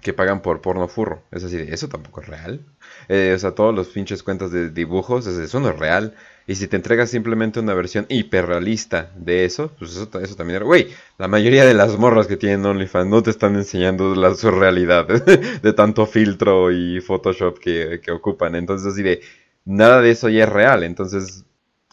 que 0.03 0.13
pagan 0.13 0.41
por 0.41 0.61
porno 0.61 0.87
furro. 0.87 1.23
Es 1.31 1.43
así, 1.43 1.57
eso 1.57 1.87
tampoco 1.87 2.21
es 2.21 2.27
real. 2.27 2.59
Eh, 3.07 3.33
o 3.35 3.39
sea, 3.39 3.51
todos 3.51 3.73
los 3.73 3.87
pinches 3.87 4.21
cuentas 4.21 4.51
de 4.51 4.69
dibujos, 4.69 5.25
eso 5.25 5.59
no 5.59 5.69
es 5.69 5.79
real. 5.79 6.13
Y 6.45 6.55
si 6.55 6.67
te 6.67 6.75
entregas 6.75 7.09
simplemente 7.09 7.61
una 7.61 7.73
versión 7.73 8.05
hiperrealista 8.09 9.11
de 9.15 9.45
eso, 9.45 9.71
pues 9.79 9.91
eso, 9.91 10.09
eso 10.19 10.35
también 10.35 10.57
era. 10.57 10.65
Güey, 10.65 10.89
la 11.17 11.29
mayoría 11.29 11.65
de 11.65 11.73
las 11.73 11.97
morras 11.97 12.27
que 12.27 12.35
tienen 12.35 12.65
OnlyFans 12.65 13.09
no 13.09 13.23
te 13.23 13.29
están 13.29 13.55
enseñando 13.55 14.13
la, 14.13 14.35
su 14.35 14.51
realidad 14.51 15.07
de 15.63 15.73
tanto 15.73 16.05
filtro 16.05 16.71
y 16.71 16.99
Photoshop 16.99 17.59
que, 17.59 18.01
que, 18.03 18.11
ocupan. 18.11 18.55
Entonces, 18.55 18.93
así 18.93 19.01
de. 19.03 19.21
Nada 19.65 20.01
de 20.01 20.11
eso 20.11 20.29
ya 20.29 20.43
es 20.43 20.49
real. 20.49 20.83
Entonces, 20.83 21.45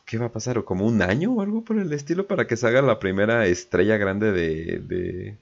¿qué 0.04 0.18
va 0.18 0.26
a 0.26 0.32
pasar? 0.32 0.58
¿O 0.58 0.64
como 0.64 0.86
un 0.86 1.02
año 1.02 1.32
o 1.32 1.40
algo 1.40 1.64
por 1.64 1.78
el 1.78 1.92
estilo 1.92 2.26
para 2.26 2.46
que 2.46 2.56
salga 2.56 2.82
la 2.82 2.98
primera 2.98 3.46
estrella 3.46 3.96
grande 3.96 4.32
de, 4.32 4.80
de, 4.80 5.36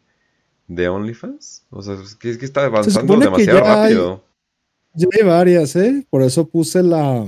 de 0.66 0.88
OnlyFans? 0.88 1.64
O 1.70 1.82
sea, 1.82 1.94
es 1.94 2.16
que, 2.16 2.30
está 2.30 2.64
avanzando 2.64 3.16
demasiado 3.16 3.60
rápido. 3.60 4.24
ya 4.94 5.08
hay 5.12 5.26
varias, 5.26 5.76
¿eh? 5.76 6.06
Por 6.10 6.22
eso 6.22 6.48
puse 6.48 6.82
la 6.82 7.26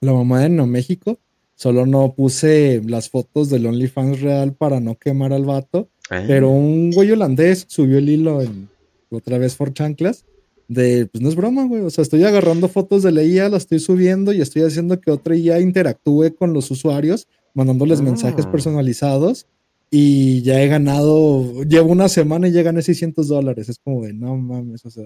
la 0.00 0.12
mamá 0.12 0.40
de 0.40 0.48
No 0.48 0.66
México. 0.66 1.18
Solo 1.54 1.86
no 1.86 2.14
puse 2.14 2.80
las 2.86 3.10
fotos 3.10 3.50
del 3.50 3.66
OnlyFans 3.66 4.20
real 4.20 4.52
para 4.54 4.78
no 4.78 4.96
quemar 4.96 5.32
al 5.32 5.44
vato. 5.44 5.88
Ah. 6.08 6.22
Pero 6.26 6.50
un 6.50 6.92
güey 6.92 7.10
holandés 7.10 7.66
subió 7.68 7.98
el 7.98 8.08
hilo 8.08 8.42
en, 8.42 8.68
otra 9.10 9.38
vez 9.38 9.56
por 9.56 9.72
chanclas. 9.72 10.24
De, 10.68 11.06
pues 11.06 11.22
no 11.22 11.28
es 11.28 11.34
broma, 11.34 11.64
güey. 11.64 11.82
O 11.82 11.90
sea, 11.90 12.02
estoy 12.02 12.24
agarrando 12.24 12.68
fotos 12.68 13.02
de 13.02 13.10
la 13.10 13.24
IA, 13.24 13.48
las 13.48 13.62
estoy 13.62 13.80
subiendo 13.80 14.32
y 14.32 14.40
estoy 14.40 14.62
haciendo 14.62 15.00
que 15.00 15.10
otra 15.10 15.34
IA 15.34 15.60
interactúe 15.60 16.34
con 16.36 16.52
los 16.52 16.70
usuarios, 16.70 17.26
mandándoles 17.54 18.02
mensajes 18.02 18.46
ah. 18.46 18.52
personalizados. 18.52 19.46
Y 19.90 20.42
ya 20.42 20.62
he 20.62 20.68
ganado, 20.68 21.62
llevo 21.64 21.90
una 21.90 22.10
semana 22.10 22.48
y 22.48 22.52
ya 22.52 22.62
gané 22.62 22.82
600 22.82 23.26
dólares. 23.26 23.70
Es 23.70 23.78
como 23.78 24.04
de, 24.04 24.12
no 24.12 24.36
mames, 24.36 24.84
o 24.84 24.90
sea, 24.90 25.04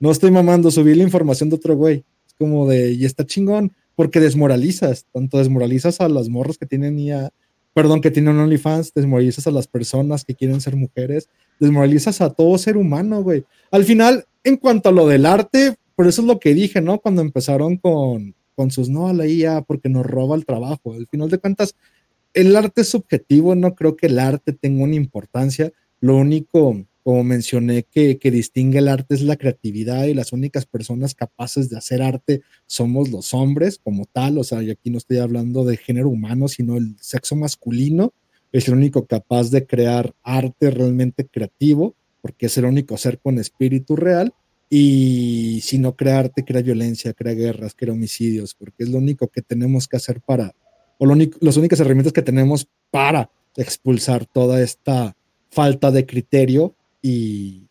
no 0.00 0.10
estoy 0.10 0.30
mamando, 0.30 0.70
subí 0.70 0.94
la 0.94 1.02
información 1.02 1.50
de 1.50 1.56
otro 1.56 1.76
güey. 1.76 2.04
Es 2.26 2.32
como 2.38 2.66
de, 2.66 2.92
y 2.92 3.04
está 3.04 3.26
chingón 3.26 3.72
porque 3.94 4.20
desmoralizas, 4.20 5.06
tanto 5.12 5.38
desmoralizas 5.38 6.00
a 6.00 6.08
las 6.08 6.28
morros 6.28 6.58
que 6.58 6.66
tienen 6.66 6.98
ya, 6.98 7.30
perdón, 7.72 8.00
que 8.00 8.10
tienen 8.10 8.38
OnlyFans, 8.38 8.92
desmoralizas 8.94 9.46
a 9.46 9.50
las 9.50 9.66
personas 9.66 10.24
que 10.24 10.34
quieren 10.34 10.60
ser 10.60 10.76
mujeres, 10.76 11.28
desmoralizas 11.58 12.20
a 12.20 12.30
todo 12.30 12.58
ser 12.58 12.76
humano, 12.76 13.22
güey. 13.22 13.44
Al 13.70 13.84
final, 13.84 14.26
en 14.44 14.56
cuanto 14.56 14.88
a 14.88 14.92
lo 14.92 15.06
del 15.06 15.26
arte, 15.26 15.76
por 15.94 16.06
eso 16.06 16.22
es 16.22 16.28
lo 16.28 16.38
que 16.38 16.54
dije, 16.54 16.80
¿no? 16.80 16.98
Cuando 16.98 17.22
empezaron 17.22 17.76
con, 17.76 18.34
con 18.54 18.70
sus, 18.70 18.88
no, 18.88 19.08
a 19.08 19.12
la 19.12 19.26
IA, 19.26 19.62
porque 19.62 19.88
nos 19.88 20.06
roba 20.06 20.36
el 20.36 20.46
trabajo. 20.46 20.94
Al 20.94 21.06
final 21.06 21.30
de 21.30 21.38
cuentas, 21.38 21.74
el 22.34 22.54
arte 22.54 22.82
es 22.82 22.88
subjetivo, 22.88 23.54
no 23.54 23.74
creo 23.74 23.96
que 23.96 24.06
el 24.06 24.18
arte 24.18 24.52
tenga 24.52 24.84
una 24.84 24.94
importancia. 24.94 25.72
Lo 26.00 26.16
único 26.16 26.86
como 27.06 27.22
mencioné, 27.22 27.84
que, 27.84 28.18
distingue 28.20 28.78
el 28.80 28.88
arte 28.88 29.14
es 29.14 29.22
la 29.22 29.36
creatividad 29.36 30.06
y 30.06 30.14
las 30.14 30.32
únicas 30.32 30.66
personas 30.66 31.14
capaces 31.14 31.70
de 31.70 31.78
hacer 31.78 32.02
arte 32.02 32.42
somos 32.66 33.10
los 33.10 33.32
hombres 33.32 33.78
como 33.78 34.06
tal, 34.06 34.38
o 34.38 34.42
sea, 34.42 34.60
y 34.60 34.70
aquí 34.70 34.90
no 34.90 34.98
estoy 34.98 35.18
hablando 35.18 35.64
de 35.64 35.76
género 35.76 36.08
humano, 36.08 36.48
sino 36.48 36.76
el 36.76 36.96
sexo 37.00 37.36
masculino 37.36 38.12
es 38.52 38.68
el 38.68 38.74
único 38.74 39.06
capaz 39.06 39.50
de 39.50 39.66
crear 39.66 40.14
arte 40.22 40.70
realmente 40.70 41.26
creativo, 41.26 41.94
porque 42.22 42.46
es 42.46 42.58
el 42.58 42.64
único 42.64 42.96
ser 42.96 43.18
con 43.18 43.38
espíritu 43.38 43.96
real, 43.96 44.32
y 44.68 45.60
si 45.62 45.78
no 45.78 45.94
crea 45.94 46.18
arte, 46.18 46.44
crea 46.44 46.62
violencia, 46.62 47.12
crea 47.12 47.34
guerras, 47.34 47.74
crea 47.76 47.94
homicidios, 47.94 48.54
porque 48.54 48.82
es 48.82 48.88
lo 48.88 48.98
único 48.98 49.28
que 49.28 49.42
tenemos 49.42 49.86
que 49.86 49.96
hacer 49.96 50.20
para, 50.20 50.54
o 50.98 51.06
lo 51.06 51.14
las 51.40 51.56
únicas 51.56 51.78
herramientas 51.78 52.12
que 52.12 52.22
tenemos 52.22 52.68
para 52.90 53.30
expulsar 53.56 54.26
toda 54.26 54.60
esta 54.60 55.16
falta 55.50 55.90
de 55.90 56.06
criterio 56.06 56.74
y, 57.00 57.62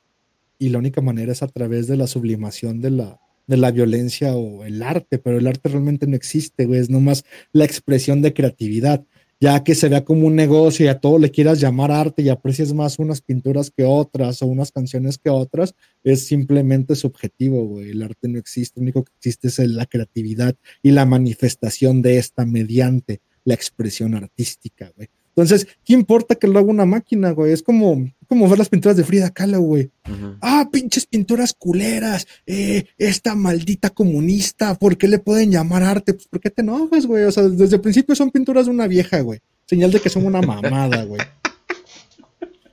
la 0.58 0.80
única 0.80 1.00
manera 1.00 1.32
es 1.32 1.44
a 1.44 1.48
través 1.48 1.86
de 1.86 1.96
la 1.96 2.08
sublimación 2.08 2.82
de 2.82 2.90
la, 2.90 3.20
de 3.46 3.58
la 3.58 3.70
violencia 3.70 4.36
o 4.36 4.64
el 4.66 4.82
arte, 4.82 5.20
pero 5.20 5.38
el 5.38 5.46
arte 5.46 5.70
realmente 5.70 6.08
no 6.08 6.16
existe, 6.16 6.66
güey, 6.66 6.80
es 6.80 6.90
nomás 6.90 7.24
la 7.52 7.66
expresión 7.66 8.24
de 8.24 8.34
creatividad, 8.34 9.06
ya 9.46 9.64
que 9.64 9.76
se 9.76 9.90
vea 9.90 10.04
como 10.04 10.26
un 10.26 10.36
negocio 10.36 10.88
y 10.88 10.90
a 10.90 11.00
todo 11.00 11.20
le 11.20 11.30
quieras 11.30 11.60
llamar 11.60 11.92
arte 11.92 12.24
y 12.24 12.30
aprecies 12.30 12.74
más 12.74 12.98
unas 12.98 13.22
pinturas 13.22 13.70
que 13.70 13.84
otras 13.84 14.42
o 14.42 14.48
unas 14.48 14.72
canciones 14.72 15.20
que 15.20 15.30
otras, 15.30 15.76
es 16.04 16.26
simplemente 16.26 16.96
subjetivo, 16.96 17.64
güey, 17.68 17.92
el 17.92 18.02
arte 18.02 18.28
no 18.28 18.40
existe, 18.40 18.80
lo 18.80 18.86
único 18.86 19.04
que 19.04 19.12
existe 19.18 19.50
es 19.50 19.60
la 19.60 19.86
creatividad 19.86 20.56
y 20.82 20.90
la 20.90 21.06
manifestación 21.06 22.02
de 22.02 22.18
esta 22.18 22.44
mediante 22.44 23.22
la 23.44 23.54
expresión 23.54 24.16
artística, 24.16 24.92
güey. 24.96 25.10
Entonces, 25.36 25.68
¿qué 25.84 25.94
importa 25.94 26.36
que 26.36 26.48
lo 26.48 26.60
haga 26.60 26.70
una 26.70 26.86
máquina, 26.86 27.32
güey? 27.32 27.52
Es 27.52 27.62
como, 27.62 28.10
como 28.28 28.48
ver 28.48 28.58
las 28.58 28.70
pinturas 28.70 28.96
de 28.96 29.04
Frida 29.04 29.32
Kahlo, 29.32 29.60
güey. 29.60 29.92
Ah, 30.40 30.70
pinches 30.72 31.06
pinturas 31.06 31.54
culeras. 31.54 32.26
Eh, 32.46 32.86
esta 32.98 33.36
maldita 33.36 33.90
comunista, 33.90 34.76
¿por 34.76 34.98
qué 34.98 35.10
le 35.10 35.20
pueden 35.20 35.52
llamar 35.52 35.84
arte? 35.84 36.14
Pues, 36.14 36.28
¿por 36.28 36.40
qué 36.40 36.50
te 36.50 36.62
enojas, 36.62 37.06
güey? 37.06 37.26
O 37.26 37.32
sea, 37.34 37.44
desde 37.44 37.76
el 37.76 37.82
principio 37.82 38.16
son 38.16 38.32
pinturas 38.32 38.66
de 38.66 38.72
una 38.72 38.88
vieja, 38.88 39.20
güey. 39.20 39.42
Señal 39.66 39.92
de 39.92 40.00
que 40.00 40.10
son 40.10 40.26
una 40.26 40.42
mamada, 40.42 41.04
güey. 41.04 41.22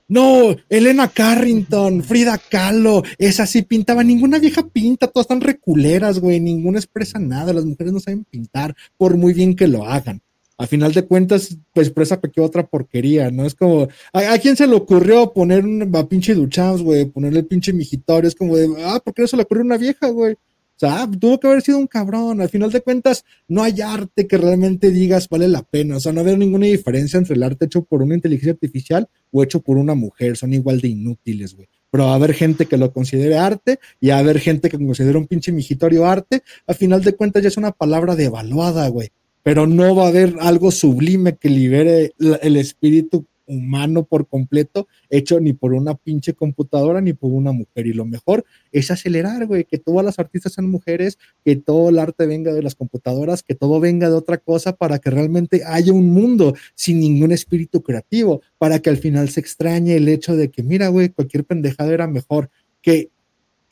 No, 0.07 0.55
Elena 0.69 1.09
Carrington, 1.09 2.05
Frida 2.05 2.39
Kahlo, 2.39 3.03
esa 3.19 3.47
sí 3.47 3.63
pintaba. 3.63 4.05
Ninguna 4.05 4.39
vieja 4.39 4.65
pinta, 4.69 5.09
todas 5.09 5.25
están 5.25 5.41
reculeras, 5.41 6.21
güey. 6.21 6.39
Ninguna 6.39 6.79
expresa 6.79 7.19
nada. 7.19 7.53
Las 7.53 7.65
mujeres 7.65 7.93
no 7.93 7.99
saben 7.99 8.25
pintar, 8.25 8.77
por 8.97 9.17
muy 9.17 9.33
bien 9.33 9.57
que 9.57 9.67
lo 9.67 9.85
hagan 9.85 10.23
a 10.63 10.67
final 10.69 10.93
de 10.93 11.03
cuentas, 11.03 11.59
pues 11.75 11.89
expresa 11.89 12.19
cualquier 12.19 12.47
otra 12.47 12.65
porquería, 12.65 13.33
¿no? 13.33 13.45
Es 13.45 13.57
como, 13.57 13.89
¿a, 14.13 14.39
quién 14.39 14.57
se 14.57 14.69
le 14.69 14.77
ocurrió 14.77 15.33
poner 15.33 15.65
un 15.65 15.91
a 15.93 16.09
pinche 16.09 16.37
Duchamps, 16.37 16.83
güey? 16.83 17.05
Ponerle 17.07 17.41
el 17.41 17.47
pinche 17.47 17.73
mijitorio, 17.73 18.29
es 18.29 18.37
como 18.37 18.57
de, 18.57 18.69
ah, 18.85 19.01
¿por 19.05 19.13
qué 19.13 19.23
no 19.23 19.29
se 19.29 19.37
le 19.37 19.43
ocurrió 19.43 19.65
una 19.65 19.77
vieja, 19.77 20.07
güey? 20.07 20.35
O 20.35 20.39
sea, 20.77 21.03
ah, 21.03 21.11
tuvo 21.19 21.41
que 21.41 21.49
haber 21.49 21.63
sido 21.63 21.79
un 21.79 21.89
cabrón. 21.89 22.41
Al 22.41 22.49
final 22.49 22.71
de 22.71 22.81
cuentas, 22.81 23.25
no 23.49 23.65
hay 23.65 23.81
arte 23.81 24.29
que 24.29 24.39
realmente 24.39 24.93
digas 24.93 25.29
vale 25.29 25.49
la 25.49 25.63
pena. 25.63 25.97
O 25.97 26.01
sea, 26.01 26.13
no 26.13 26.21
hay 26.21 26.37
ninguna 26.37 26.67
diferencia 26.67 27.19
entre 27.19 27.35
el 27.35 27.43
arte 27.43 27.65
hecho 27.65 27.83
por 27.83 28.01
una 28.01 28.15
inteligencia 28.15 28.53
artificial 28.53 29.09
o 29.33 29.43
hecho 29.43 29.61
por 29.63 29.79
una 29.79 29.97
mujer. 29.97 30.37
Son 30.37 30.55
igual 30.55 30.81
de 30.81 30.89
inútiles, 30.89 31.57
güey. 31.57 31.69
Pero 31.91 32.05
a 32.05 32.15
haber 32.15 32.35
gente 32.35 32.67
que 32.67 32.77
lo 32.77 32.93
considere 32.93 33.37
arte 33.37 33.81
y 34.01 34.11
a 34.11 34.19
haber 34.19 34.39
gente 34.39 34.71
que 34.71 34.79
considere 34.79 35.19
un 35.19 35.27
pinche 35.27 35.51
mijitorio 35.51 36.07
arte. 36.07 36.45
Al 36.69 36.77
final 36.77 37.03
de 37.03 37.15
cuentas, 37.15 37.43
ya 37.43 37.49
es 37.49 37.57
una 37.57 37.73
palabra 37.73 38.15
devaluada, 38.15 38.87
güey 38.87 39.11
pero 39.43 39.67
no 39.67 39.95
va 39.95 40.05
a 40.05 40.09
haber 40.09 40.37
algo 40.41 40.71
sublime 40.71 41.37
que 41.37 41.51
libere 41.51 42.13
el 42.19 42.57
espíritu 42.57 43.27
humano 43.47 44.05
por 44.05 44.27
completo, 44.27 44.89
hecho 45.11 45.41
ni 45.41 45.53
por 45.53 45.75
una 45.75 45.95
pinche 45.95 46.35
computadora 46.35 47.01
ni 47.01 47.13
por 47.13 47.33
una 47.33 47.53
mujer. 47.53 47.87
Y 47.87 47.93
lo 47.93 48.05
mejor 48.05 48.45
es 48.71 48.91
acelerar, 48.91 49.47
güey, 49.47 49.65
que 49.65 49.79
todas 49.79 50.05
las 50.05 50.19
artistas 50.19 50.53
sean 50.55 50.71
mujeres, 50.71 51.19
que 51.45 51.57
todo 51.57 51.91
el 51.91 51.99
arte 51.99 52.27
venga 52.27 52.53
de 52.53 52.63
las 52.63 52.75
computadoras, 52.75 53.43
que 53.43 53.55
todo 53.55 53.81
venga 53.81 54.09
de 54.09 54.15
otra 54.15 54.39
cosa 54.39 54.75
para 54.77 54.99
que 54.99 55.11
realmente 55.11 55.63
haya 55.67 55.93
un 55.93 56.11
mundo 56.11 56.55
sin 56.75 57.01
ningún 57.01 57.33
espíritu 57.33 57.83
creativo, 57.83 58.43
para 58.59 58.79
que 58.79 58.91
al 58.91 58.97
final 58.97 59.29
se 59.29 59.41
extrañe 59.41 59.97
el 59.97 60.09
hecho 60.09 60.37
de 60.37 60.51
que, 60.51 60.63
mira, 60.63 60.89
güey, 60.89 61.11
cualquier 61.11 61.45
pendejada 61.45 61.93
era 61.93 62.07
mejor, 62.07 62.51
que 62.81 63.11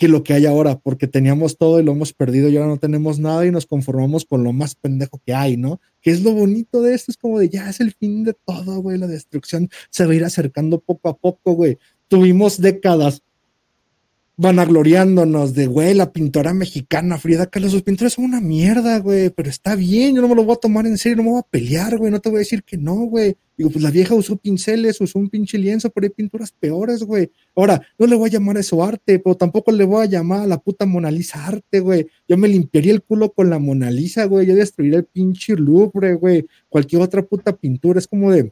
que 0.01 0.09
lo 0.09 0.25
que 0.25 0.33
hay 0.33 0.47
ahora, 0.47 0.79
porque 0.79 1.07
teníamos 1.07 1.59
todo 1.59 1.79
y 1.79 1.83
lo 1.83 1.93
hemos 1.93 2.15
perdido 2.15 2.49
y 2.49 2.57
ahora 2.57 2.71
no 2.71 2.79
tenemos 2.79 3.19
nada 3.19 3.45
y 3.45 3.51
nos 3.51 3.67
conformamos 3.67 4.25
con 4.25 4.43
lo 4.43 4.55
más 4.55 4.75
pendejo 4.75 5.21
que 5.27 5.35
hay, 5.35 5.59
¿no? 5.59 5.79
Que 6.01 6.11
es 6.11 6.23
lo 6.23 6.33
bonito 6.33 6.81
de 6.81 6.95
esto, 6.95 7.13
es 7.13 7.19
como 7.19 7.39
de 7.39 7.51
ya 7.51 7.69
es 7.69 7.81
el 7.81 7.93
fin 7.93 8.25
de 8.25 8.33
todo, 8.33 8.81
güey, 8.81 8.97
la 8.97 9.07
destrucción 9.07 9.69
se 9.91 10.07
va 10.07 10.13
a 10.13 10.15
ir 10.15 10.25
acercando 10.25 10.81
poco 10.81 11.11
a 11.11 11.19
poco, 11.19 11.53
güey. 11.53 11.77
Tuvimos 12.09 12.59
décadas 12.63 13.23
vanagloriándonos 14.41 15.53
de, 15.53 15.67
güey, 15.67 15.93
la 15.93 16.13
pintora 16.15 16.55
mexicana 16.55 17.19
Frida 17.19 17.45
Kahlo, 17.45 17.69
sus 17.69 17.83
pintores 17.83 18.15
son 18.15 18.25
una 18.25 18.41
mierda, 18.41 18.99
güey, 18.99 19.29
pero 19.29 19.51
está 19.51 19.77
bien, 19.77 20.17
yo 20.17 20.23
no 20.23 20.29
me 20.29 20.35
lo 20.35 20.45
voy 20.45 20.55
a 20.55 20.57
tomar 20.57 20.87
en 20.87 20.97
serio, 20.97 21.19
no 21.19 21.25
me 21.25 21.31
voy 21.33 21.41
a 21.41 21.51
pelear, 21.51 21.99
güey, 21.99 22.11
no 22.11 22.21
te 22.21 22.31
voy 22.31 22.39
a 22.39 22.39
decir 22.39 22.63
que 22.65 22.79
no, 22.79 22.95
güey. 22.95 23.37
Digo, 23.59 23.69
pues 23.69 23.83
la 23.83 23.91
vieja 23.91 24.15
usó 24.15 24.39
pinceles, 24.39 24.99
usó 25.03 25.19
un 25.19 25.29
pinche 25.29 25.59
lienzo, 25.59 25.91
pero 25.91 26.07
hay 26.07 26.11
pinturas 26.11 26.53
peores, 26.53 27.03
güey. 27.03 27.31
Ahora, 27.55 27.83
no 27.99 28.07
le 28.07 28.17
voy 28.17 28.31
a 28.31 28.33
llamar 28.33 28.57
eso 28.57 28.83
arte, 28.83 29.19
pero 29.19 29.37
tampoco 29.37 29.73
le 29.73 29.85
voy 29.85 30.05
a 30.05 30.09
llamar 30.09 30.41
a 30.41 30.47
la 30.47 30.57
puta 30.57 30.87
Mona 30.87 31.11
Lisa 31.11 31.47
arte, 31.47 31.81
güey. 31.81 32.07
Yo 32.27 32.39
me 32.39 32.49
limpiaría 32.49 32.95
el 32.95 33.03
culo 33.03 33.35
con 33.35 33.51
la 33.51 33.59
Mona 33.59 33.91
Lisa, 33.91 34.25
güey, 34.25 34.47
yo 34.47 34.55
destruiría 34.55 35.01
el 35.01 35.05
pinche 35.05 35.55
Louvre, 35.55 36.15
güey, 36.15 36.47
cualquier 36.71 37.03
otra 37.03 37.21
puta 37.23 37.55
pintura, 37.55 37.99
es 37.99 38.07
como 38.07 38.33
de... 38.33 38.51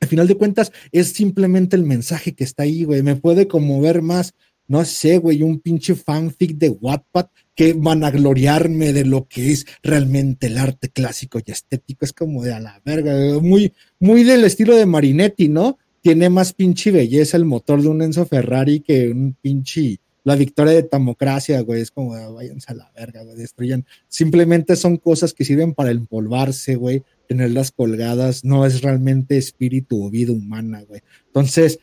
Al 0.00 0.08
final 0.08 0.26
de 0.26 0.34
cuentas, 0.34 0.72
es 0.92 1.12
simplemente 1.12 1.76
el 1.76 1.84
mensaje 1.84 2.32
que 2.32 2.42
está 2.42 2.62
ahí, 2.62 2.84
güey. 2.84 3.02
Me 3.02 3.16
puede 3.16 3.46
conmover 3.46 4.00
más 4.00 4.32
no 4.70 4.84
sé, 4.84 5.18
güey, 5.18 5.42
un 5.42 5.58
pinche 5.58 5.96
fanfic 5.96 6.52
de 6.56 6.68
Wattpad 6.68 7.26
que 7.56 7.72
van 7.72 8.04
a 8.04 8.12
gloriarme 8.12 8.92
de 8.92 9.04
lo 9.04 9.26
que 9.26 9.50
es 9.50 9.66
realmente 9.82 10.46
el 10.46 10.58
arte 10.58 10.90
clásico 10.90 11.40
y 11.44 11.50
estético. 11.50 12.04
Es 12.04 12.12
como 12.12 12.44
de 12.44 12.52
a 12.52 12.60
la 12.60 12.80
verga, 12.84 13.12
muy, 13.40 13.72
muy 13.98 14.22
del 14.22 14.44
estilo 14.44 14.76
de 14.76 14.86
Marinetti, 14.86 15.48
¿no? 15.48 15.76
Tiene 16.00 16.30
más 16.30 16.52
pinche 16.52 16.92
belleza 16.92 17.36
el 17.36 17.46
motor 17.46 17.82
de 17.82 17.88
un 17.88 18.00
Enzo 18.00 18.24
Ferrari 18.26 18.78
que 18.78 19.08
un 19.08 19.34
pinche 19.42 19.98
la 20.22 20.36
victoria 20.36 20.74
de 20.74 20.82
Tamocracia, 20.84 21.60
güey, 21.62 21.80
es 21.80 21.90
como, 21.90 22.34
váyanse 22.34 22.70
a 22.70 22.74
la 22.74 22.92
verga, 22.94 23.24
güey, 23.24 23.36
destruyan. 23.36 23.84
Simplemente 24.06 24.76
son 24.76 24.98
cosas 24.98 25.32
que 25.32 25.44
sirven 25.44 25.74
para 25.74 25.90
empolvarse, 25.90 26.76
güey, 26.76 27.02
tenerlas 27.26 27.72
colgadas, 27.72 28.44
no 28.44 28.66
es 28.66 28.82
realmente 28.82 29.36
espíritu 29.36 30.04
o 30.04 30.10
vida 30.10 30.32
humana, 30.32 30.82
güey. 30.86 31.00
Entonces, 31.26 31.80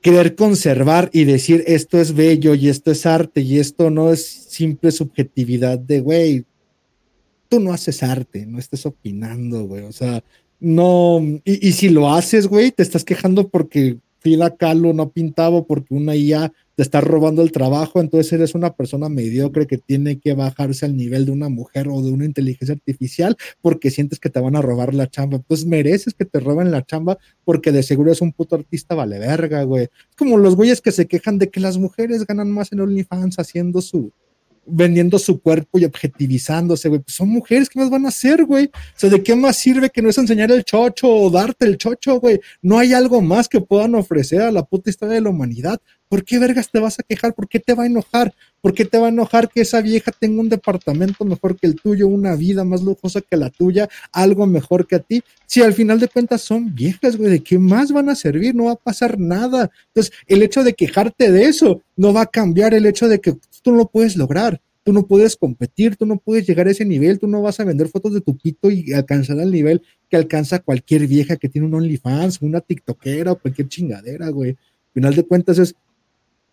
querer 0.00 0.34
conservar 0.34 1.10
y 1.12 1.24
decir 1.24 1.64
esto 1.66 2.00
es 2.00 2.14
bello 2.14 2.54
y 2.54 2.68
esto 2.68 2.90
es 2.90 3.06
arte 3.06 3.40
y 3.40 3.58
esto 3.58 3.90
no 3.90 4.12
es 4.12 4.26
simple 4.26 4.90
subjetividad 4.92 5.78
de, 5.78 6.00
güey, 6.00 6.44
tú 7.48 7.60
no 7.60 7.72
haces 7.72 8.02
arte, 8.02 8.46
no 8.46 8.58
estés 8.58 8.86
opinando, 8.86 9.64
güey, 9.64 9.84
o 9.84 9.92
sea, 9.92 10.22
no, 10.60 11.20
y, 11.44 11.68
y 11.68 11.72
si 11.72 11.88
lo 11.88 12.12
haces, 12.12 12.46
güey, 12.46 12.70
te 12.70 12.82
estás 12.82 13.04
quejando 13.04 13.48
porque 13.48 13.98
Frida 14.20 14.56
Kahlo 14.56 14.92
no 14.92 15.10
pintaba 15.10 15.64
porque 15.64 15.94
una 15.94 16.16
IA 16.16 16.52
te 16.74 16.82
está 16.82 17.00
robando 17.00 17.42
el 17.42 17.50
trabajo, 17.50 18.00
entonces 18.00 18.32
eres 18.32 18.54
una 18.54 18.74
persona 18.74 19.08
mediocre 19.08 19.66
que 19.66 19.78
tiene 19.78 20.20
que 20.20 20.34
bajarse 20.34 20.86
al 20.86 20.96
nivel 20.96 21.26
de 21.26 21.32
una 21.32 21.48
mujer 21.48 21.88
o 21.88 22.02
de 22.02 22.12
una 22.12 22.24
inteligencia 22.24 22.74
artificial 22.74 23.36
porque 23.60 23.90
sientes 23.90 24.20
que 24.20 24.30
te 24.30 24.40
van 24.40 24.54
a 24.54 24.62
robar 24.62 24.94
la 24.94 25.10
chamba. 25.10 25.40
Pues 25.40 25.66
mereces 25.66 26.14
que 26.14 26.24
te 26.24 26.38
roben 26.38 26.70
la 26.70 26.84
chamba 26.84 27.18
porque 27.44 27.72
de 27.72 27.82
seguro 27.82 28.12
es 28.12 28.20
un 28.20 28.32
puto 28.32 28.54
artista 28.56 28.94
vale 28.94 29.18
verga, 29.18 29.64
güey. 29.64 29.84
Es 29.84 30.16
como 30.16 30.36
los 30.36 30.54
güeyes 30.54 30.80
que 30.80 30.92
se 30.92 31.06
quejan 31.06 31.38
de 31.38 31.50
que 31.50 31.60
las 31.60 31.78
mujeres 31.78 32.26
ganan 32.26 32.50
más 32.50 32.72
en 32.72 32.80
OnlyFans 32.80 33.38
haciendo 33.38 33.80
su, 33.82 34.12
vendiendo 34.70 35.18
su 35.18 35.40
cuerpo 35.40 35.78
y 35.78 35.84
objetivizándose, 35.84 36.88
güey. 36.88 37.00
Pues 37.00 37.16
son 37.16 37.28
mujeres, 37.28 37.68
¿qué 37.68 37.78
más 37.78 37.90
van 37.90 38.06
a 38.06 38.08
hacer, 38.08 38.44
güey? 38.44 38.66
O 38.66 38.98
sea, 38.98 39.10
¿de 39.10 39.22
qué 39.22 39.34
más 39.34 39.56
sirve 39.56 39.90
que 39.90 40.02
no 40.02 40.10
es 40.10 40.18
enseñar 40.18 40.50
el 40.50 40.64
chocho 40.64 41.08
o 41.08 41.30
darte 41.30 41.66
el 41.66 41.78
chocho, 41.78 42.20
güey? 42.20 42.40
No 42.62 42.78
hay 42.78 42.92
algo 42.92 43.20
más 43.20 43.48
que 43.48 43.60
puedan 43.60 43.94
ofrecer 43.94 44.42
a 44.42 44.52
la 44.52 44.64
puta 44.64 44.90
historia 44.90 45.14
de 45.14 45.22
la 45.22 45.30
humanidad. 45.30 45.80
¿Por 46.08 46.24
qué 46.24 46.38
vergas 46.38 46.70
te 46.70 46.80
vas 46.80 46.98
a 46.98 47.02
quejar? 47.02 47.34
¿Por 47.34 47.48
qué 47.48 47.60
te 47.60 47.74
va 47.74 47.84
a 47.84 47.86
enojar? 47.86 48.34
¿Por 48.60 48.74
qué 48.74 48.84
te 48.84 48.98
va 48.98 49.06
a 49.06 49.10
enojar 49.10 49.48
que 49.48 49.60
esa 49.60 49.80
vieja 49.80 50.10
tenga 50.10 50.40
un 50.40 50.48
departamento 50.48 51.24
mejor 51.24 51.56
que 51.56 51.66
el 51.66 51.76
tuyo, 51.76 52.08
una 52.08 52.34
vida 52.34 52.64
más 52.64 52.82
lujosa 52.82 53.20
que 53.20 53.36
la 53.36 53.50
tuya, 53.50 53.88
algo 54.12 54.46
mejor 54.46 54.86
que 54.86 54.96
a 54.96 55.00
ti? 55.00 55.22
Si 55.46 55.62
al 55.62 55.74
final 55.74 56.00
de 56.00 56.08
cuentas 56.08 56.40
son 56.40 56.74
viejas, 56.74 57.16
güey, 57.16 57.30
¿de 57.30 57.40
qué 57.40 57.58
más 57.58 57.92
van 57.92 58.08
a 58.08 58.14
servir? 58.14 58.54
No 58.54 58.64
va 58.64 58.72
a 58.72 58.76
pasar 58.76 59.18
nada. 59.18 59.70
Entonces, 59.88 60.12
el 60.26 60.42
hecho 60.42 60.64
de 60.64 60.74
quejarte 60.74 61.30
de 61.30 61.44
eso 61.44 61.82
no 61.96 62.12
va 62.12 62.22
a 62.22 62.26
cambiar 62.26 62.74
el 62.74 62.86
hecho 62.86 63.06
de 63.08 63.20
que 63.20 63.34
tú 63.62 63.70
no 63.72 63.76
lo 63.76 63.86
puedes 63.86 64.16
lograr. 64.16 64.60
Tú 64.88 64.94
no 64.94 65.06
puedes 65.06 65.36
competir, 65.36 65.96
tú 65.96 66.06
no 66.06 66.16
puedes 66.16 66.46
llegar 66.46 66.66
a 66.66 66.70
ese 66.70 66.86
nivel, 66.86 67.18
tú 67.18 67.26
no 67.26 67.42
vas 67.42 67.60
a 67.60 67.64
vender 67.64 67.88
fotos 67.88 68.14
de 68.14 68.22
tu 68.22 68.38
pito 68.38 68.70
y 68.70 68.94
alcanzar 68.94 69.38
el 69.38 69.50
nivel 69.50 69.82
que 70.08 70.16
alcanza 70.16 70.60
cualquier 70.60 71.06
vieja 71.06 71.36
que 71.36 71.50
tiene 71.50 71.66
un 71.66 71.74
OnlyFans, 71.74 72.40
una 72.40 72.62
TikTokera 72.62 73.32
o 73.32 73.38
cualquier 73.38 73.68
chingadera, 73.68 74.30
güey. 74.30 74.52
Al 74.52 74.92
final 74.94 75.14
de 75.14 75.24
cuentas 75.24 75.58
es, 75.58 75.74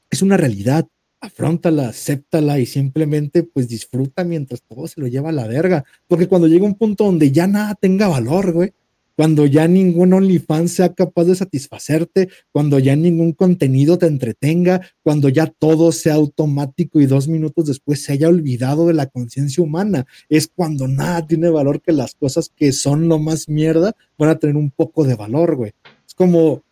es 0.09 0.21
una 0.21 0.37
realidad. 0.37 0.87
Afrontala, 1.21 1.89
acéptala 1.89 2.59
y 2.59 2.65
simplemente 2.65 3.41
pues 3.43 3.67
disfruta 3.67 4.23
mientras 4.23 4.61
todo 4.61 4.87
se 4.87 5.01
lo 5.01 5.07
lleva 5.07 5.29
a 5.29 5.33
la 5.33 5.47
verga. 5.47 5.83
Porque 6.07 6.27
cuando 6.27 6.47
llega 6.47 6.65
un 6.65 6.75
punto 6.75 7.05
donde 7.05 7.31
ya 7.31 7.47
nada 7.47 7.73
tenga 7.73 8.07
valor, 8.07 8.51
güey, 8.51 8.73
cuando 9.15 9.45
ya 9.45 9.67
ningún 9.67 10.13
OnlyFans 10.13 10.73
sea 10.73 10.93
capaz 10.93 11.23
de 11.23 11.35
satisfacerte, 11.35 12.29
cuando 12.51 12.79
ya 12.79 12.95
ningún 12.95 13.31
contenido 13.31 13.97
te 13.97 14.07
entretenga, 14.07 14.81
cuando 15.03 15.29
ya 15.29 15.47
todo 15.47 15.91
sea 15.93 16.15
automático 16.15 16.99
y 16.99 17.05
dos 17.05 17.27
minutos 17.27 17.65
después 17.67 18.03
se 18.03 18.11
haya 18.11 18.27
olvidado 18.27 18.87
de 18.87 18.93
la 18.93 19.05
conciencia 19.07 19.63
humana, 19.63 20.05
es 20.27 20.49
cuando 20.53 20.87
nada 20.87 21.25
tiene 21.25 21.49
valor 21.49 21.81
que 21.81 21.93
las 21.93 22.13
cosas 22.15 22.51
que 22.53 22.73
son 22.73 23.07
lo 23.07 23.17
más 23.17 23.47
mierda 23.47 23.95
van 24.17 24.31
a 24.31 24.35
tener 24.35 24.57
un 24.57 24.69
poco 24.69 25.05
de 25.05 25.15
valor, 25.15 25.55
güey. 25.55 25.71
Es 26.05 26.13
como, 26.13 26.63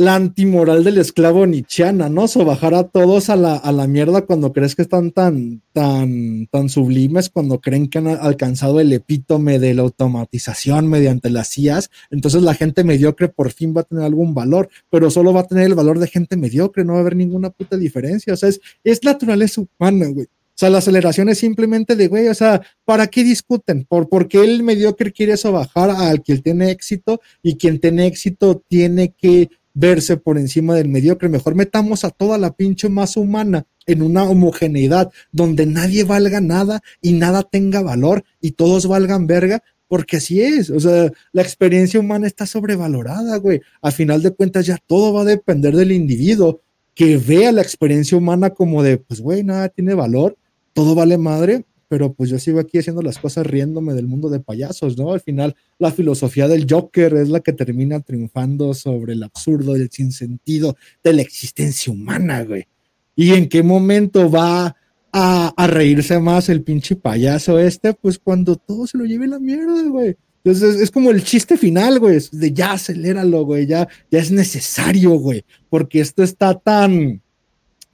la 0.00 0.14
antimoral 0.14 0.82
del 0.82 0.96
esclavo 0.96 1.46
nichiana, 1.46 2.08
¿no? 2.08 2.24
O 2.24 2.44
bajar 2.46 2.72
a 2.72 2.84
todos 2.84 3.28
a 3.28 3.36
la, 3.36 3.56
a 3.56 3.70
la 3.70 3.86
mierda 3.86 4.22
cuando 4.22 4.50
crees 4.50 4.74
que 4.74 4.80
están 4.80 5.10
tan, 5.10 5.60
tan, 5.74 6.46
tan 6.50 6.70
sublimes, 6.70 7.28
cuando 7.28 7.60
creen 7.60 7.86
que 7.86 7.98
han 7.98 8.06
alcanzado 8.06 8.80
el 8.80 8.94
epítome 8.94 9.58
de 9.58 9.74
la 9.74 9.82
automatización 9.82 10.86
mediante 10.86 11.28
las 11.28 11.58
IAS. 11.58 11.90
Entonces 12.10 12.40
la 12.40 12.54
gente 12.54 12.82
mediocre 12.82 13.28
por 13.28 13.50
fin 13.52 13.74
va 13.76 13.82
a 13.82 13.84
tener 13.84 14.04
algún 14.04 14.32
valor, 14.32 14.70
pero 14.88 15.10
solo 15.10 15.34
va 15.34 15.40
a 15.40 15.46
tener 15.46 15.66
el 15.66 15.74
valor 15.74 15.98
de 15.98 16.08
gente 16.08 16.38
mediocre, 16.38 16.82
no 16.82 16.94
va 16.94 17.00
a 17.00 17.02
haber 17.02 17.16
ninguna 17.16 17.50
puta 17.50 17.76
diferencia. 17.76 18.32
O 18.32 18.36
sea, 18.38 18.48
es, 18.48 18.58
es 18.82 19.04
naturaleza 19.04 19.60
humana, 19.60 20.06
güey. 20.08 20.24
O 20.24 20.60
sea, 20.60 20.68
la 20.68 20.78
aceleración 20.78 21.30
es 21.30 21.38
simplemente 21.38 21.96
de, 21.96 22.08
güey, 22.08 22.28
o 22.28 22.34
sea, 22.34 22.60
¿para 22.84 23.06
qué 23.06 23.24
discuten? 23.24 23.86
¿Por, 23.86 24.10
porque 24.10 24.44
el 24.44 24.62
mediocre 24.62 25.10
quiere 25.10 25.34
bajar 25.50 25.88
al 25.88 26.22
que 26.22 26.36
tiene 26.36 26.70
éxito 26.70 27.22
y 27.42 27.56
quien 27.56 27.80
tiene 27.80 28.06
éxito 28.06 28.62
tiene 28.68 29.14
que 29.16 29.48
verse 29.80 30.18
por 30.18 30.36
encima 30.38 30.74
del 30.74 30.88
mediocre. 30.88 31.28
Mejor 31.28 31.54
metamos 31.54 32.04
a 32.04 32.10
toda 32.10 32.36
la 32.36 32.52
pinche 32.52 32.88
masa 32.88 33.18
humana 33.18 33.66
en 33.86 34.02
una 34.02 34.24
homogeneidad 34.24 35.10
donde 35.32 35.64
nadie 35.64 36.04
valga 36.04 36.40
nada 36.40 36.82
y 37.00 37.14
nada 37.14 37.42
tenga 37.42 37.80
valor 37.80 38.22
y 38.40 38.52
todos 38.52 38.86
valgan 38.86 39.26
verga, 39.26 39.62
porque 39.88 40.18
así 40.18 40.42
es. 40.42 40.68
O 40.70 40.78
sea, 40.78 41.10
la 41.32 41.42
experiencia 41.42 41.98
humana 41.98 42.26
está 42.26 42.44
sobrevalorada, 42.44 43.38
güey. 43.38 43.62
A 43.80 43.90
final 43.90 44.22
de 44.22 44.32
cuentas 44.32 44.66
ya 44.66 44.76
todo 44.86 45.14
va 45.14 45.22
a 45.22 45.24
depender 45.24 45.74
del 45.74 45.92
individuo 45.92 46.60
que 46.94 47.16
vea 47.16 47.50
la 47.50 47.62
experiencia 47.62 48.18
humana 48.18 48.50
como 48.50 48.82
de, 48.82 48.98
pues, 48.98 49.20
güey, 49.20 49.42
nada 49.42 49.70
tiene 49.70 49.94
valor, 49.94 50.36
todo 50.74 50.94
vale 50.94 51.16
madre 51.16 51.64
pero 51.90 52.12
pues 52.12 52.30
yo 52.30 52.38
sigo 52.38 52.60
aquí 52.60 52.78
haciendo 52.78 53.02
las 53.02 53.18
cosas 53.18 53.44
riéndome 53.44 53.94
del 53.94 54.06
mundo 54.06 54.28
de 54.28 54.38
payasos, 54.38 54.96
¿no? 54.96 55.12
Al 55.12 55.20
final, 55.20 55.56
la 55.76 55.90
filosofía 55.90 56.46
del 56.46 56.64
Joker 56.70 57.14
es 57.14 57.30
la 57.30 57.40
que 57.40 57.52
termina 57.52 57.98
triunfando 57.98 58.74
sobre 58.74 59.14
el 59.14 59.24
absurdo 59.24 59.76
y 59.76 59.80
el 59.80 59.90
sinsentido 59.90 60.76
de 61.02 61.14
la 61.14 61.22
existencia 61.22 61.92
humana, 61.92 62.44
güey. 62.44 62.68
¿Y 63.16 63.32
en 63.32 63.48
qué 63.48 63.64
momento 63.64 64.30
va 64.30 64.76
a, 65.12 65.66
reírse 65.66 66.20
más 66.20 66.48
el 66.48 66.62
pinche 66.62 66.94
payaso 66.94 67.58
este? 67.58 67.92
Pues 67.92 68.20
cuando 68.20 68.54
todo 68.54 68.86
se 68.86 68.96
lo 68.96 69.04
lleve 69.04 69.26
la 69.26 69.40
mierda, 69.40 69.82
güey. 69.88 70.16
Entonces 70.44 70.80
es, 70.80 70.92
como 70.92 71.10
el 71.10 71.24
chiste 71.24 71.56
final, 71.56 71.98
güey, 71.98 72.20
de 72.30 72.52
ya 72.52 72.74
aceléralo, 72.74 73.44
güey, 73.44 73.66
ya, 73.66 73.88
ya 74.12 74.20
es 74.20 74.30
necesario, 74.30 75.10
güey, 75.14 75.44
porque 75.68 75.98
esto 75.98 76.22
está 76.22 76.54
tan, 76.54 77.20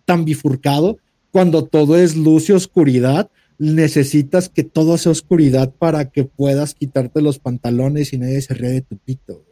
tan 0.05 0.27
bifurcado 0.27 0.99
cuando 1.31 1.65
todo 1.65 1.97
es 1.97 2.15
luz 2.15 2.51
y 2.51 2.53
oscuridad 2.53 3.31
necesitas 3.59 4.49
que 4.49 4.65
todo 4.65 4.99
sea 4.99 5.13
oscuridad 5.13 5.73
para 5.73 6.11
que 6.11 6.25
puedas 6.25 6.75
quitarte 6.75 7.23
los 7.23 7.39
pantalones 7.39 8.13
y 8.13 8.19
nadie 8.19 8.41
se 8.43 8.55
ríe 8.55 8.71
de 8.71 8.83
tu 8.83 8.99
pito. 8.99 9.45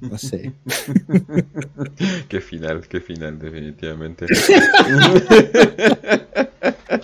No 0.00 0.18
sé. 0.18 0.52
qué 2.28 2.40
final, 2.40 2.86
qué 2.88 3.00
final, 3.00 3.38
definitivamente. 3.38 4.26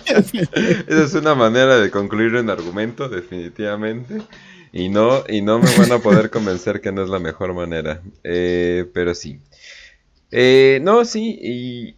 Esa 0.05 1.03
es 1.03 1.13
una 1.13 1.35
manera 1.35 1.77
de 1.79 1.89
concluir 1.91 2.35
un 2.35 2.49
argumento, 2.49 3.07
definitivamente. 3.07 4.21
Y 4.71 4.89
no, 4.89 5.23
y 5.27 5.41
no 5.41 5.59
me 5.59 5.77
van 5.77 5.91
a 5.91 5.99
poder 5.99 6.29
convencer 6.29 6.81
que 6.81 6.91
no 6.91 7.03
es 7.03 7.09
la 7.09 7.19
mejor 7.19 7.53
manera. 7.53 8.01
Eh, 8.23 8.85
pero 8.93 9.15
sí. 9.15 9.39
Eh, 10.31 10.79
no, 10.83 11.05
sí, 11.05 11.39
y 11.41 11.95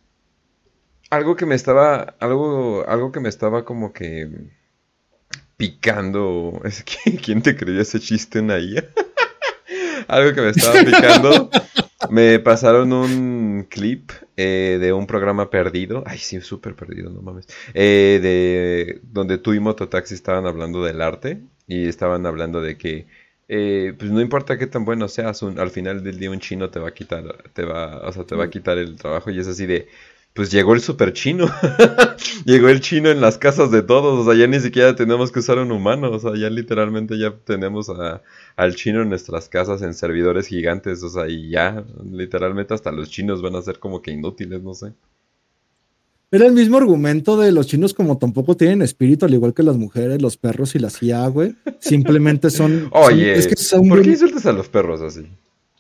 algo 1.12 1.36
que 1.36 1.46
me 1.46 1.56
estaba, 1.56 2.16
algo, 2.20 2.84
algo 2.88 3.12
que 3.12 3.20
me 3.20 3.30
estaba 3.30 3.64
como 3.64 3.94
que 3.94 4.28
picando. 5.58 6.60
Es 6.66 6.84
que, 6.84 7.18
¿Quién 7.18 7.44
te 7.44 7.56
creyó 7.56 7.82
ese 7.82 8.00
chiste 8.00 8.40
en 8.40 8.50
IA? 8.50 8.84
algo 10.08 10.34
que 10.34 10.42
me 10.42 10.50
estaba 10.50 10.84
picando. 10.84 11.50
me 12.10 12.40
pasaron 12.40 12.92
un 12.94 13.68
clip 13.70 14.12
eh, 14.38 14.80
de 14.82 14.94
un 14.94 15.06
programa 15.06 15.50
perdido. 15.50 16.04
Ay, 16.08 16.18
sí, 16.18 16.42
súper 16.42 16.76
perdido, 16.76 17.12
no 17.12 17.22
mames. 17.22 17.46
Eh, 17.74 18.20
de 18.22 19.02
donde 19.04 19.38
tú 19.38 19.54
y 19.54 19.60
Mototaxi 19.60 20.16
estaban 20.16 20.48
hablando 20.48 20.84
del 20.84 21.02
arte. 21.02 21.42
Y 21.68 21.88
estaban 21.88 22.26
hablando 22.26 22.62
de 22.62 22.78
que. 22.78 23.08
Eh, 23.54 23.94
pues 24.00 24.12
no 24.12 24.22
importa 24.22 24.58
qué 24.58 24.66
tan 24.66 24.86
bueno 24.86 25.10
seas, 25.10 25.44
al 25.44 25.72
final 25.72 26.06
del 26.06 26.18
día 26.18 26.32
un 26.32 26.40
chino 26.40 26.70
te 26.70 26.80
va 26.80 26.88
a 26.88 26.94
quitar, 26.94 27.52
te 27.52 27.66
va, 27.66 27.98
o 28.08 28.12
sea, 28.14 28.24
te 28.24 28.34
va 28.34 28.46
a 28.46 28.50
quitar 28.50 28.78
el 28.78 28.96
trabajo 28.96 29.30
y 29.30 29.40
es 29.40 29.48
así 29.50 29.66
de, 29.66 29.90
pues 30.34 30.52
llegó 30.52 30.74
el 30.74 30.82
super 30.82 31.14
chino. 31.14 31.48
llegó 32.46 32.70
el 32.70 32.80
chino 32.80 33.10
en 33.10 33.20
las 33.20 33.38
casas 33.38 33.70
de 33.72 33.82
todos. 33.82 34.20
O 34.20 34.30
sea, 34.30 34.40
ya 34.40 34.48
ni 34.48 34.60
siquiera 34.60 34.96
tenemos 34.96 35.32
que 35.32 35.40
usar 35.40 35.58
un 35.58 35.72
humano. 35.72 36.12
O 36.12 36.20
sea, 36.20 36.36
ya 36.36 36.50
literalmente 36.50 37.18
ya 37.18 37.34
tenemos 37.44 37.90
a, 37.90 38.22
al 38.56 38.76
chino 38.76 39.02
en 39.02 39.10
nuestras 39.10 39.50
casas 39.50 39.82
en 39.82 39.94
servidores 39.94 40.48
gigantes. 40.48 41.04
O 41.04 41.10
sea, 41.10 41.28
y 41.28 41.50
ya, 41.50 41.84
literalmente 42.10 42.74
hasta 42.74 42.92
los 42.92 43.10
chinos 43.10 43.42
van 43.42 43.56
a 43.56 43.62
ser 43.62 43.80
como 43.80 44.02
que 44.02 44.12
inútiles, 44.12 44.62
no 44.62 44.74
sé. 44.74 44.94
Era 46.34 46.46
el 46.46 46.54
mismo 46.54 46.78
argumento 46.78 47.38
de 47.38 47.52
los 47.52 47.68
chinos 47.68 47.94
como 47.94 48.18
tampoco 48.18 48.56
tienen 48.56 48.82
espíritu, 48.82 49.26
al 49.26 49.34
igual 49.34 49.54
que 49.54 49.64
las 49.64 49.76
mujeres, 49.76 50.22
los 50.22 50.38
perros 50.38 50.76
y 50.76 50.80
las 50.80 51.04
IA, 51.04 51.28
güey. 51.28 51.56
Simplemente 51.80 52.50
son... 52.52 52.88
Oye, 52.92 53.34
es 53.34 53.48
que 53.48 53.56
¿por 53.90 54.02
qué 54.02 54.12
insultas 54.12 54.46
a 54.46 54.54
los 54.54 54.70
perros 54.70 55.02
así? 55.02 55.28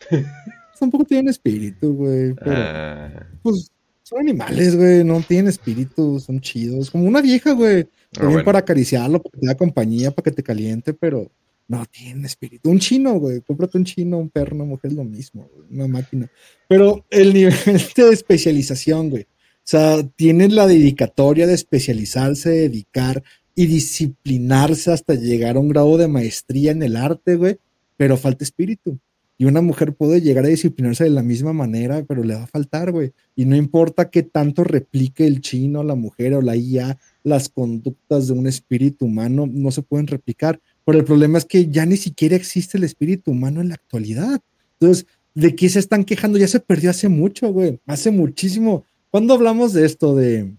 tampoco 0.82 1.06
tienen 1.06 1.30
espíritu, 1.30 1.94
güey. 1.94 2.36
Ah. 2.46 3.28
Pues 3.44 3.72
son 4.12 4.20
animales, 4.20 4.76
güey, 4.76 5.04
no 5.06 5.22
tienen 5.22 5.48
espíritu, 5.48 6.20
son 6.20 6.42
chidos. 6.42 6.92
Como 6.92 7.06
una 7.06 7.22
vieja, 7.22 7.54
güey. 7.54 7.88
También 8.12 8.42
ah, 8.42 8.44
para 8.44 8.60
acariciarlo, 8.60 9.22
para 9.22 9.32
que 9.32 9.40
te 9.40 9.48
da 9.48 9.56
compañía, 9.56 10.12
para 10.12 10.24
que 10.26 10.32
te 10.32 10.44
caliente, 10.44 10.94
pero 10.94 11.32
no 11.70 11.86
tienen 11.86 12.26
espíritu. 12.26 12.70
Un 12.70 12.80
chino, 12.80 13.14
güey. 13.14 13.40
Cómprate 13.40 13.78
un 13.78 13.86
chino, 13.86 14.18
un 14.18 14.30
perro, 14.30 14.56
una 14.56 14.66
mujer, 14.66 14.92
lo 14.92 15.06
mismo, 15.06 15.50
una 15.70 15.88
máquina. 15.88 16.30
Pero 16.68 17.06
el 17.10 17.34
nivel 17.34 17.54
de 17.96 18.10
especialización, 18.10 19.10
güey. 19.10 19.24
O 19.24 19.64
sea, 19.72 20.04
tienen 20.04 20.56
la 20.56 20.68
dedicatoria 20.68 21.48
de 21.48 21.54
especializarse, 21.54 22.50
dedicar 22.50 23.24
y 23.56 23.68
disciplinarse 23.68 24.92
hasta 24.92 25.14
llegar 25.14 25.56
a 25.56 25.60
un 25.60 25.70
grado 25.70 25.98
de 25.98 26.10
maestría 26.10 26.72
en 26.72 26.84
el 26.84 26.98
arte, 26.98 27.36
güey. 27.36 27.60
Pero 27.96 28.18
falta 28.18 28.44
espíritu. 28.44 29.00
Y 29.42 29.46
una 29.46 29.62
mujer 29.62 29.96
puede 29.96 30.22
llegar 30.22 30.46
a 30.46 30.50
disciplinarse 30.50 31.04
de 31.04 31.10
la 31.10 31.24
misma 31.24 31.52
manera, 31.52 32.06
pero 32.08 32.24
le 32.24 32.36
va 32.36 32.44
a 32.44 32.48
faltar, 32.48 32.92
güey. 32.92 33.12
Y 33.36 33.46
no 33.46 33.56
importa 33.56 34.12
qué 34.12 34.22
tanto 34.22 34.64
replique 34.64 35.26
el 35.26 35.42
chino, 35.42 35.84
la 35.84 35.96
mujer 35.96 36.36
o 36.36 36.44
la 36.44 36.56
IA, 36.56 37.00
las 37.24 37.50
conductas 37.50 38.28
de 38.28 38.34
un 38.34 38.46
espíritu 38.46 39.06
humano 39.06 39.50
no 39.52 39.72
se 39.72 39.82
pueden 39.82 40.06
replicar. 40.06 40.62
Pero 40.86 41.00
el 41.00 41.06
problema 41.06 41.40
es 41.40 41.46
que 41.46 41.66
ya 41.66 41.88
ni 41.88 41.98
siquiera 41.98 42.36
existe 42.36 42.78
el 42.78 42.84
espíritu 42.84 43.32
humano 43.32 43.62
en 43.62 43.70
la 43.70 43.74
actualidad. 43.74 44.40
Entonces, 44.80 45.08
¿de 45.34 45.56
qué 45.56 45.70
se 45.70 45.80
están 45.80 46.04
quejando? 46.04 46.38
Ya 46.38 46.48
se 46.48 46.60
perdió 46.60 46.92
hace 46.92 47.10
mucho, 47.10 47.52
güey. 47.52 47.80
Hace 47.88 48.12
muchísimo. 48.12 48.86
¿Cuándo 49.10 49.34
hablamos 49.34 49.74
de 49.74 49.88
esto? 49.88 50.14
De, 50.14 50.54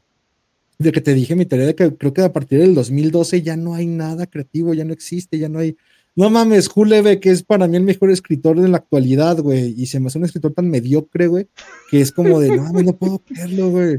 de 0.83 0.91
que 0.91 1.01
te 1.01 1.15
dije 1.15 1.37
mi 1.37 1.47
teoría 1.47 1.69
de 1.69 1.77
que 1.77 1.97
creo 1.97 2.13
que 2.13 2.23
a 2.23 2.33
partir 2.33 2.59
del 2.59 2.75
2012 2.75 3.43
ya 3.43 3.57
no 3.57 3.75
hay 3.75 3.87
nada 3.87 4.27
creativo, 4.27 4.75
ya 4.75 4.85
no 4.85 4.93
existe, 4.93 5.39
ya 5.39 5.49
no 5.49 5.61
hay. 5.61 5.77
No 6.15 6.29
mames, 6.29 6.69
Juleve, 6.69 7.21
que 7.21 7.31
es 7.31 7.43
para 7.43 7.67
mí 7.67 7.77
el 7.77 7.85
mejor 7.85 8.11
escritor 8.11 8.61
de 8.61 8.69
la 8.69 8.77
actualidad, 8.79 9.39
güey. 9.41 9.75
Y 9.77 9.87
se 9.87 9.99
me 9.99 10.09
hace 10.09 10.19
un 10.19 10.25
escritor 10.25 10.53
tan 10.53 10.69
mediocre, 10.69 11.27
güey, 11.27 11.49
que 11.91 12.01
es 12.01 12.13
como 12.13 12.39
de, 12.39 12.55
no 12.55 12.65
mames, 12.65 12.85
no 12.85 12.97
puedo 12.97 13.19
creerlo, 13.19 13.71
güey. 13.71 13.99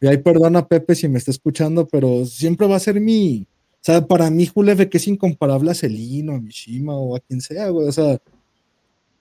Y 0.00 0.08
ahí 0.08 0.18
perdona 0.18 0.66
Pepe 0.66 0.96
si 0.96 1.08
me 1.08 1.18
está 1.18 1.30
escuchando, 1.30 1.86
pero 1.86 2.26
siempre 2.26 2.66
va 2.66 2.76
a 2.76 2.80
ser 2.80 3.00
mi. 3.00 3.46
O 3.74 3.84
sea, 3.84 4.04
para 4.04 4.30
mí, 4.30 4.46
Juleve, 4.46 4.88
que 4.88 4.98
es 4.98 5.06
incomparable 5.06 5.70
a 5.70 5.74
Celino, 5.74 6.34
a 6.34 6.40
Mishima 6.40 6.96
o 6.96 7.14
a 7.14 7.20
quien 7.20 7.40
sea, 7.40 7.68
güey. 7.68 7.86
O 7.86 7.92
sea, 7.92 8.20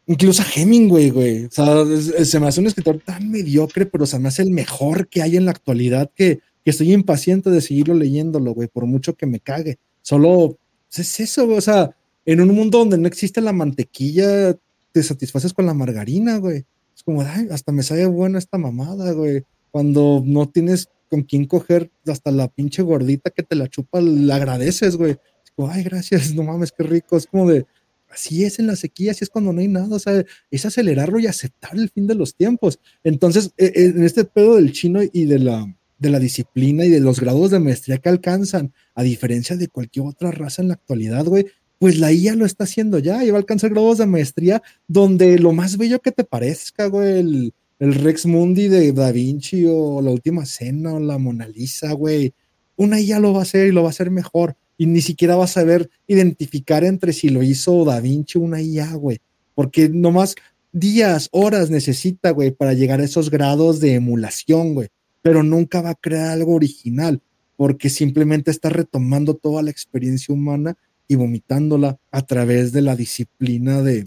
incluso 0.08 0.42
a 0.42 0.46
Hemingway, 0.56 1.12
güey. 1.12 1.46
O 1.46 1.52
sea, 1.52 1.86
se 2.26 2.40
me 2.40 2.48
hace 2.48 2.62
un 2.62 2.68
escritor 2.68 3.00
tan 3.06 3.30
mediocre, 3.30 3.86
pero 3.86 4.08
se 4.08 4.18
me 4.18 4.30
hace 4.30 4.42
el 4.42 4.50
mejor 4.50 5.08
que 5.08 5.22
hay 5.22 5.38
en 5.38 5.46
la 5.46 5.52
actualidad 5.52 6.10
que, 6.16 6.40
que 6.64 6.72
estoy 6.72 6.92
impaciente 6.94 7.52
de 7.52 7.62
seguirlo 7.62 7.94
leyéndolo, 7.94 8.56
güey, 8.56 8.68
por 8.68 8.88
mucho 8.88 9.14
que 9.14 9.28
me 9.28 9.40
cague. 9.40 9.78
Solo 10.02 10.58
es 10.92 11.20
eso, 11.20 11.46
güey. 11.46 11.60
O 11.60 11.62
sea, 11.62 11.96
en 12.26 12.42
un 12.42 12.50
mundo 12.50 12.80
donde 12.80 12.98
no 12.98 13.08
existe 13.08 13.42
la 13.42 13.54
mantequilla, 13.54 14.58
te 14.92 15.04
satisfaces 15.04 15.54
con 15.54 15.66
la 15.66 15.74
margarina, 15.74 16.38
güey. 16.38 16.66
Es 16.96 17.04
como, 17.04 17.22
ay, 17.22 17.48
hasta 17.52 17.72
me 17.72 17.84
sabe 17.84 18.06
buena 18.06 18.38
esta 18.38 18.58
mamada, 18.58 19.12
güey 19.14 19.46
cuando 19.72 20.22
no 20.26 20.50
tienes 20.50 20.90
con 21.10 21.24
quién 21.24 21.46
coger 21.46 21.90
hasta 22.06 22.32
la 22.32 22.48
pinche 22.50 22.84
gordita 22.84 23.32
que 23.32 23.44
te 23.44 23.56
la 23.56 23.68
chupa, 23.68 24.00
le 24.02 24.32
agradeces, 24.32 24.96
güey. 24.96 25.12
Es 25.12 25.54
ay, 25.70 25.84
gracias, 25.84 26.34
no 26.36 26.44
mames, 26.44 26.72
qué 26.72 26.84
rico. 26.84 27.18
Es 27.18 27.26
como 27.26 27.50
de, 27.50 27.66
así 28.10 28.44
es 28.44 28.60
en 28.60 28.68
la 28.68 28.76
sequía, 28.76 29.12
así 29.12 29.24
es 29.24 29.30
cuando 29.30 29.52
no 29.52 29.62
hay 29.62 29.68
nada, 29.68 29.96
o 29.96 30.00
sea, 30.00 30.24
es 30.52 30.66
acelerarlo 30.66 31.20
y 31.20 31.28
aceptar 31.28 31.76
el 31.76 31.90
fin 31.90 32.08
de 32.08 32.16
los 32.16 32.36
tiempos. 32.36 32.80
Entonces, 33.04 33.52
e, 33.58 33.66
e, 33.66 33.86
en 33.88 34.04
este 34.04 34.26
pedo 34.26 34.56
del 34.56 34.72
chino 34.72 35.02
y 35.02 35.26
de 35.26 35.40
la, 35.40 35.76
de 35.98 36.10
la 36.10 36.20
disciplina 36.20 36.86
y 36.86 36.90
de 36.90 37.00
los 37.00 37.20
grados 37.20 37.52
de 37.52 37.60
maestría 37.60 37.98
que 37.98 38.10
alcanzan, 38.10 38.74
a 38.96 39.04
diferencia 39.04 39.58
de 39.58 39.68
cualquier 39.68 40.06
otra 40.06 40.32
raza 40.32 40.62
en 40.62 40.70
la 40.70 40.76
actualidad, 40.76 41.26
güey, 41.26 41.48
pues 41.82 41.98
la 41.98 42.14
IA 42.14 42.36
lo 42.36 42.46
está 42.46 42.66
haciendo 42.66 43.00
ya, 43.00 43.26
y 43.26 43.32
va 43.32 43.38
a 43.38 43.40
alcanzar 43.40 43.72
grados 43.72 43.98
de 43.98 44.06
maestría 44.06 44.62
donde 44.88 45.40
lo 45.40 45.52
más 45.52 45.78
bello 45.78 46.00
que 46.00 46.12
te 46.12 46.24
parezca, 46.24 46.86
güey, 46.86 47.20
el, 47.20 47.54
el 47.80 47.96
Rex 47.96 48.28
Mundi 48.28 48.68
de 48.68 48.92
Da 48.92 49.12
Vinci 49.12 49.66
o 49.68 50.00
la 50.00 50.12
última 50.12 50.46
cena 50.46 50.94
o 50.94 51.00
la 51.00 51.18
Mona 51.18 51.48
Lisa, 51.48 51.94
güey. 51.94 52.36
Una 52.76 53.02
IA 53.02 53.20
lo 53.20 53.34
va 53.34 53.40
a 53.40 53.42
hacer 53.42 53.68
y 53.68 53.72
lo 53.72 53.82
va 53.82 53.88
a 53.88 53.90
hacer 53.90 54.12
mejor. 54.12 54.56
Y 54.78 54.86
ni 54.86 55.02
siquiera 55.02 55.36
vas 55.36 55.58
a 55.58 55.62
saber 55.62 55.90
identificar 56.06 56.84
entre 56.84 57.14
si 57.14 57.30
lo 57.30 57.42
hizo 57.42 57.84
Da 57.84 58.00
Vinci 58.00 58.38
o 58.38 58.42
una 58.42 58.62
IA, 58.62 58.94
güey. 58.94 59.18
Porque 59.56 59.90
nomás 59.90 60.36
días, 60.72 61.30
horas 61.32 61.72
necesita, 61.72 62.30
güey, 62.30 62.52
para 62.52 62.74
llegar 62.74 63.02
a 63.02 63.06
esos 63.06 63.32
grados 63.32 63.80
de 63.80 63.96
emulación, 63.96 64.76
güey. 64.76 64.90
Pero 65.24 65.42
nunca 65.42 65.82
va 65.82 65.90
a 65.90 65.96
crear 65.96 66.30
algo 66.30 66.54
original, 66.54 67.24
porque 67.58 67.90
simplemente 67.90 68.52
está 68.52 68.70
retomando 68.70 69.34
toda 69.34 69.64
la 69.64 69.72
experiencia 69.72 70.32
humana 70.32 70.78
y 71.12 71.16
vomitándola 71.16 71.98
a 72.12 72.22
través 72.22 72.72
de 72.72 72.82
la 72.82 72.96
disciplina 72.96 73.82
de, 73.82 74.06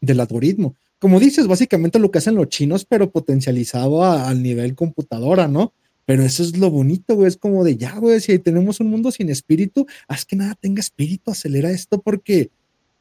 del 0.00 0.20
algoritmo 0.20 0.76
como 0.98 1.20
dices, 1.20 1.46
básicamente 1.46 1.98
lo 1.98 2.10
que 2.10 2.18
hacen 2.18 2.36
los 2.36 2.48
chinos, 2.48 2.84
pero 2.84 3.10
potencializado 3.10 4.04
al 4.04 4.42
nivel 4.42 4.74
computadora, 4.74 5.46
¿no? 5.46 5.72
Pero 6.06 6.24
eso 6.24 6.42
es 6.42 6.56
lo 6.56 6.70
bonito, 6.70 7.16
güey. 7.16 7.28
Es 7.28 7.36
como 7.36 7.64
de 7.64 7.76
ya, 7.76 7.96
güey, 7.98 8.20
si 8.20 8.38
tenemos 8.38 8.80
un 8.80 8.88
mundo 8.88 9.10
sin 9.10 9.28
espíritu, 9.28 9.86
haz 10.08 10.24
que 10.24 10.36
nada 10.36 10.54
tenga 10.54 10.80
espíritu, 10.80 11.30
acelera 11.30 11.70
esto 11.70 12.00
porque, 12.00 12.50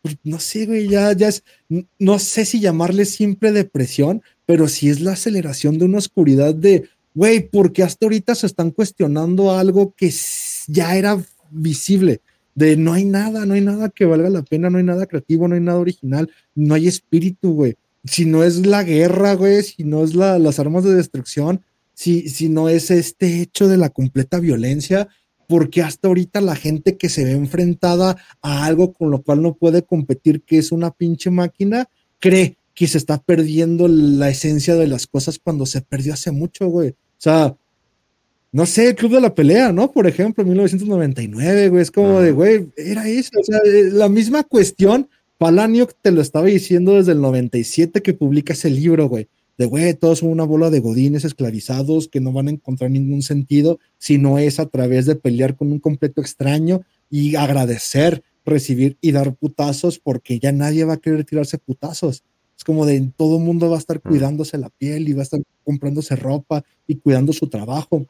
pues, 0.01 0.17
no 0.23 0.39
sé, 0.39 0.65
güey, 0.65 0.89
ya, 0.89 1.13
ya 1.13 1.29
es, 1.29 1.43
no 1.99 2.19
sé 2.19 2.45
si 2.45 2.59
llamarle 2.59 3.05
simple 3.05 3.51
depresión, 3.51 4.21
pero 4.45 4.67
sí 4.67 4.89
es 4.89 4.99
la 4.99 5.13
aceleración 5.13 5.77
de 5.77 5.85
una 5.85 5.99
oscuridad 5.99 6.53
de, 6.53 6.89
güey, 7.13 7.47
porque 7.49 7.83
hasta 7.83 8.07
ahorita 8.07 8.35
se 8.35 8.47
están 8.47 8.71
cuestionando 8.71 9.51
algo 9.51 9.93
que 9.95 10.13
ya 10.67 10.97
era 10.97 11.23
visible 11.51 12.21
de 12.55 12.75
no 12.77 12.93
hay 12.93 13.05
nada, 13.05 13.45
no 13.45 13.53
hay 13.53 13.61
nada 13.61 13.89
que 13.89 14.05
valga 14.05 14.29
la 14.29 14.41
pena, 14.41 14.69
no 14.69 14.79
hay 14.79 14.83
nada 14.83 15.05
creativo, 15.05 15.47
no 15.47 15.55
hay 15.55 15.61
nada 15.61 15.79
original, 15.79 16.29
no 16.55 16.73
hay 16.73 16.87
espíritu, 16.87 17.53
güey 17.53 17.75
si 18.05 18.25
no 18.25 18.43
es 18.43 18.65
la 18.65 18.83
guerra, 18.83 19.33
güey, 19.33 19.63
si 19.63 19.83
no 19.83 20.03
es 20.03 20.15
la, 20.15 20.39
las 20.39 20.59
armas 20.59 20.83
de 20.83 20.95
destrucción, 20.95 21.61
si, 21.93 22.29
si 22.29 22.49
no 22.49 22.69
es 22.69 22.91
este 22.91 23.41
hecho 23.41 23.67
de 23.67 23.77
la 23.77 23.89
completa 23.89 24.39
violencia, 24.39 25.07
porque 25.47 25.81
hasta 25.81 26.07
ahorita 26.07 26.41
la 26.41 26.55
gente 26.55 26.97
que 26.97 27.09
se 27.09 27.23
ve 27.23 27.31
enfrentada 27.31 28.17
a 28.41 28.65
algo 28.65 28.93
con 28.93 29.11
lo 29.11 29.21
cual 29.21 29.41
no 29.41 29.55
puede 29.55 29.83
competir, 29.83 30.41
que 30.41 30.57
es 30.57 30.71
una 30.71 30.91
pinche 30.91 31.29
máquina, 31.29 31.89
cree 32.19 32.57
que 32.73 32.87
se 32.87 32.97
está 32.97 33.21
perdiendo 33.21 33.87
la 33.87 34.29
esencia 34.29 34.75
de 34.75 34.87
las 34.87 35.07
cosas 35.07 35.39
cuando 35.39 35.65
se 35.65 35.81
perdió 35.81 36.13
hace 36.13 36.31
mucho, 36.31 36.67
güey. 36.67 36.89
O 36.89 36.95
sea, 37.17 37.55
no 38.55 38.65
sé, 38.65 38.87
el 38.87 38.95
Club 38.95 39.11
de 39.11 39.19
la 39.19 39.35
Pelea, 39.35 39.73
¿no? 39.73 39.91
Por 39.91 40.07
ejemplo, 40.07 40.45
1999, 40.45 41.67
güey, 41.67 41.81
es 41.81 41.91
como 41.91 42.21
de, 42.21 42.31
güey, 42.31 42.69
era 42.77 43.05
eso, 43.05 43.31
o 43.37 43.43
sea, 43.43 43.59
eh, 43.65 43.89
la 43.91 44.07
misma 44.07 44.45
cuestión 44.45 45.09
Palaniuk 45.37 45.93
te 46.01 46.11
lo 46.11 46.21
estaba 46.21 46.45
diciendo 46.45 46.93
desde 46.93 47.11
el 47.11 47.19
97 47.19 48.01
que 48.01 48.13
publica 48.13 48.53
ese 48.53 48.69
libro, 48.69 49.09
güey. 49.09 49.27
De, 49.57 49.65
güey, 49.65 49.93
todos 49.93 50.19
son 50.19 50.29
una 50.29 50.45
bola 50.45 50.69
de 50.69 50.79
godines 50.79 51.25
esclavizados 51.25 52.07
que 52.07 52.21
no 52.21 52.31
van 52.31 52.47
a 52.47 52.51
encontrar 52.51 52.91
ningún 52.91 53.23
sentido 53.23 53.77
si 53.97 54.17
no 54.17 54.37
es 54.37 54.57
a 54.61 54.67
través 54.67 55.05
de 55.05 55.17
pelear 55.17 55.57
con 55.57 55.73
un 55.73 55.79
completo 55.79 56.21
extraño 56.21 56.83
y 57.09 57.35
agradecer, 57.35 58.23
recibir 58.45 58.95
y 59.01 59.11
dar 59.11 59.35
putazos 59.35 59.99
porque 59.99 60.39
ya 60.39 60.53
nadie 60.53 60.85
va 60.85 60.93
a 60.93 61.01
querer 61.01 61.25
tirarse 61.25 61.57
putazos. 61.57 62.23
Es 62.57 62.63
como 62.63 62.85
de 62.85 63.11
todo 63.17 63.35
el 63.37 63.43
mundo 63.43 63.69
va 63.69 63.75
a 63.75 63.79
estar 63.79 63.99
cuidándose 63.99 64.57
la 64.57 64.69
piel 64.69 65.09
y 65.09 65.11
va 65.11 65.23
a 65.23 65.23
estar 65.23 65.41
comprándose 65.65 66.15
ropa 66.15 66.63
y 66.87 66.95
cuidando 66.95 67.33
su 67.33 67.49
trabajo. 67.49 68.05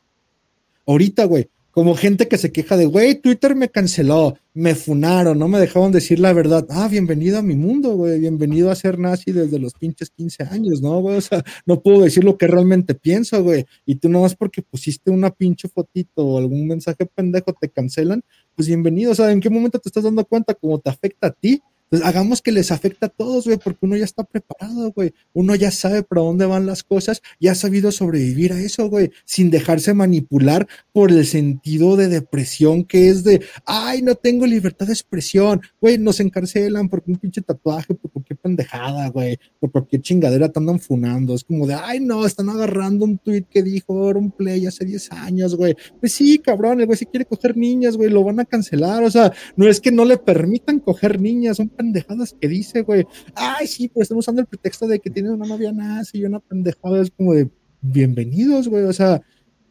Ahorita, 0.86 1.26
güey, 1.26 1.50
como 1.72 1.96
gente 1.96 2.30
que 2.30 2.38
se 2.38 2.54
queja 2.54 2.78
de, 2.78 2.86
güey, 2.86 3.16
Twitter 3.16 3.54
me 3.54 3.70
canceló, 3.70 4.38
me 4.54 4.76
funaron, 4.76 5.38
no 5.38 5.50
me 5.50 5.60
dejaron 5.60 5.92
decir 5.92 6.20
la 6.20 6.32
verdad. 6.32 6.66
Ah, 6.70 6.88
bienvenido 6.88 7.40
a 7.40 7.42
mi 7.42 7.56
mundo, 7.56 7.96
güey, 7.96 8.20
bienvenido 8.20 8.72
a 8.72 8.76
ser 8.76 8.98
nazi 8.98 9.34
desde 9.34 9.60
los 9.60 9.74
pinches 9.74 10.10
15 10.12 10.44
años, 10.44 10.82
¿no, 10.82 11.02
güey? 11.02 11.18
O 11.18 11.22
sea, 11.22 11.44
no 11.66 11.82
puedo 11.82 12.02
decir 12.02 12.24
lo 12.24 12.38
que 12.38 12.48
realmente 12.48 12.94
pienso, 12.94 13.44
güey. 13.44 13.66
Y 13.86 13.96
tú 13.96 14.08
nomás 14.08 14.36
porque 14.36 14.62
pusiste 14.62 15.12
una 15.12 15.32
pinche 15.32 15.68
fotito 15.68 16.26
o 16.26 16.38
algún 16.38 16.66
mensaje 16.68 17.06
pendejo 17.08 17.52
te 17.52 17.68
cancelan, 17.68 18.24
pues 18.56 18.68
bienvenido. 18.68 19.12
O 19.12 19.16
sea, 19.16 19.32
¿en 19.32 19.42
qué 19.42 19.50
momento 19.50 19.80
te 19.80 19.90
estás 19.90 20.04
dando 20.06 20.24
cuenta 20.24 20.54
cómo 20.54 20.80
te 20.80 20.90
afecta 20.90 21.28
a 21.28 21.32
ti? 21.32 21.62
Pues 21.90 22.04
hagamos 22.04 22.42
que 22.42 22.52
les 22.52 22.72
afecte 22.72 23.06
a 23.06 23.10
todos, 23.10 23.46
güey, 23.46 23.58
porque 23.58 23.86
uno 23.86 23.96
ya 23.96 24.06
está 24.06 24.24
preparado, 24.24 24.92
güey. 24.92 25.14
Uno 25.34 25.56
ya 25.56 25.72
sabe 25.72 26.04
para 26.04 26.22
dónde 26.22 26.46
van 26.46 26.66
las 26.66 26.84
cosas 26.84 27.22
y 27.40 27.48
ha 27.48 27.56
sabido 27.56 27.92
sobrevivir 27.92 28.54
a 28.54 28.60
eso, 28.60 28.90
güey, 28.90 29.12
sin 29.26 29.52
dejarse 29.52 29.94
manipular 29.94 30.68
por 30.92 31.12
el 31.12 31.26
sentido 31.26 31.96
de 31.96 32.08
depresión 32.08 32.84
que 32.84 33.10
es 33.10 33.24
de, 33.24 33.44
ay, 33.66 34.02
no 34.02 34.16
tengo 34.16 34.46
libertad 34.46 34.88
de 34.88 34.94
expresión, 34.94 35.62
güey, 35.80 35.98
nos 35.98 36.20
encarcelan 36.20 36.90
porque 36.90 37.12
un 37.12 37.18
pinche 37.18 37.42
tatuaje, 37.42 37.94
por 37.94 38.12
cualquier 38.12 38.38
pendejada, 38.38 39.10
güey, 39.10 39.38
por 39.60 39.72
cualquier 39.72 40.02
chingadera 40.02 40.50
te 40.50 40.60
andan 40.60 40.80
funando. 40.80 41.34
Es 41.34 41.44
como 41.44 41.68
de, 41.68 41.76
ay, 41.76 42.00
no, 42.00 42.26
están 42.26 42.50
agarrando 42.50 43.06
un 43.06 43.18
tweet 43.18 43.44
que 43.50 43.64
dijo 43.64 43.94
un 43.94 44.32
play 44.32 44.66
hace 44.66 44.86
10 44.86 45.12
años, 45.12 45.56
güey. 45.56 45.76
Pues 46.00 46.14
sí, 46.14 46.40
cabrón, 46.40 46.80
el 46.80 46.86
güey 46.86 46.98
si 46.98 47.06
quiere 47.06 47.26
coger 47.26 47.58
niñas, 47.58 47.98
güey, 47.98 48.10
lo 48.10 48.24
van 48.24 48.40
a 48.40 48.46
cancelar. 48.46 49.04
O 49.04 49.12
sea, 49.12 49.34
no 49.56 49.68
es 49.68 49.80
que 49.80 49.92
no 49.92 50.06
le 50.06 50.18
permitan 50.18 50.80
coger 50.80 51.20
niñas, 51.20 51.58
son 51.58 51.70
pendejadas 51.76 52.36
que 52.40 52.48
dice, 52.48 52.82
güey. 52.82 53.06
Ay, 53.36 53.68
sí, 53.68 53.88
pero 53.88 54.04
estamos 54.04 54.26
usando 54.26 54.42
el 54.42 54.48
pretexto 54.48 54.88
de 54.88 55.00
que 55.00 55.10
tiene 55.10 55.32
una 55.32 55.46
novia 55.46 55.72
nazi 55.72 56.20
y 56.20 56.26
una 56.26 56.40
pendejada. 56.40 57.02
Es 57.02 57.12
como 57.12 57.34
de 57.34 57.50
bienvenidos, 57.82 58.68
güey. 58.68 58.84
O 58.84 58.94
sea, 58.94 59.22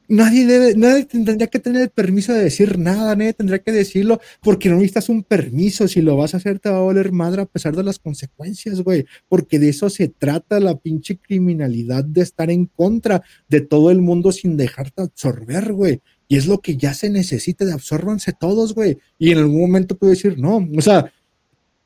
nadie 0.08 0.46
debe, 0.46 0.74
nadie 0.76 1.04
tendría 1.04 1.46
que 1.46 1.58
tener 1.58 1.82
el 1.82 1.90
permiso 1.90 2.32
de 2.32 2.44
decir 2.44 2.78
nada, 2.78 3.16
nadie 3.16 3.32
tendría 3.32 3.58
que 3.60 3.72
decirlo, 3.72 4.20
porque 4.42 4.68
no 4.68 4.76
necesitas 4.76 5.08
un 5.08 5.22
permiso. 5.22 5.88
Si 5.88 6.00
lo 6.02 6.16
vas 6.16 6.34
a 6.34 6.38
hacer, 6.38 6.58
te 6.58 6.70
va 6.70 6.78
a 6.78 6.82
valer 6.82 7.12
madre 7.12 7.42
a 7.42 7.46
pesar 7.46 7.76
de 7.76 7.82
las 7.82 7.98
consecuencias, 7.98 8.80
güey. 8.82 9.06
Porque 9.28 9.58
de 9.58 9.70
eso 9.70 9.90
se 9.90 10.08
trata 10.08 10.60
la 10.60 10.76
pinche 10.76 11.18
criminalidad 11.18 12.04
de 12.04 12.22
estar 12.22 12.50
en 12.50 12.66
contra 12.66 13.22
de 13.48 13.60
todo 13.60 13.90
el 13.90 14.00
mundo 14.00 14.32
sin 14.32 14.56
dejarte 14.56 15.02
absorber, 15.02 15.72
güey. 15.72 16.00
Y 16.28 16.36
es 16.36 16.46
lo 16.46 16.60
que 16.60 16.76
ya 16.76 16.94
se 16.94 17.10
necesita 17.10 17.64
de 17.64 17.72
absorbanse 17.72 18.32
todos, 18.32 18.74
güey. 18.74 18.98
Y 19.18 19.32
en 19.32 19.38
algún 19.38 19.60
momento 19.60 19.96
puedo 19.96 20.10
decir, 20.10 20.38
no, 20.38 20.68
o 20.76 20.80
sea, 20.80 21.12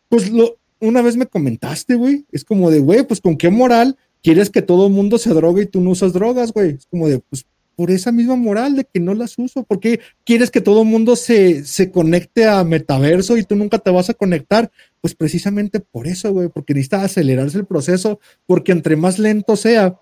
pues 0.09 0.31
lo, 0.31 0.59
una 0.81 1.03
vez 1.03 1.17
me 1.17 1.27
comentaste, 1.27 1.95
güey, 1.95 2.25
es 2.33 2.45
como 2.45 2.71
de, 2.71 2.81
güey, 2.81 3.05
pues 3.05 3.21
con 3.21 3.37
qué 3.37 3.51
moral 3.51 3.97
quieres 4.23 4.51
que 4.51 4.63
todo 4.63 4.87
el 4.87 4.93
mundo 4.93 5.19
se 5.19 5.31
drogue 5.31 5.63
y 5.63 5.67
tú 5.67 5.81
no 5.81 5.91
usas 5.91 6.13
drogas, 6.13 6.53
güey. 6.53 6.71
Es 6.71 6.87
como 6.87 7.09
de, 7.09 7.21
pues 7.21 7.47
por 7.77 7.93
esa 7.93 8.11
misma 8.11 8.35
moral 8.35 8.75
de 8.75 8.85
que 8.85 8.99
no 8.99 9.15
las 9.15 9.39
uso. 9.39 9.63
¿Por 9.63 9.79
qué 9.79 10.01
quieres 10.25 10.51
que 10.51 10.61
todo 10.61 10.83
el 10.83 10.89
mundo 10.89 11.15
se, 11.15 11.65
se 11.65 11.93
conecte 11.93 12.45
a 12.45 12.65
metaverso 12.65 13.37
y 13.37 13.45
tú 13.45 13.55
nunca 13.55 13.79
te 13.79 13.91
vas 13.91 14.11
a 14.11 14.15
conectar? 14.15 14.71
Pues 15.01 15.15
precisamente 15.15 15.79
por 15.79 16.09
eso, 16.09 16.33
güey, 16.33 16.49
porque 16.49 16.75
necesita 16.75 17.03
acelerarse 17.03 17.57
el 17.57 17.67
proceso, 17.67 18.19
porque 18.47 18.73
entre 18.73 18.97
más 18.97 19.21
lento 19.21 19.55
sea 19.55 19.97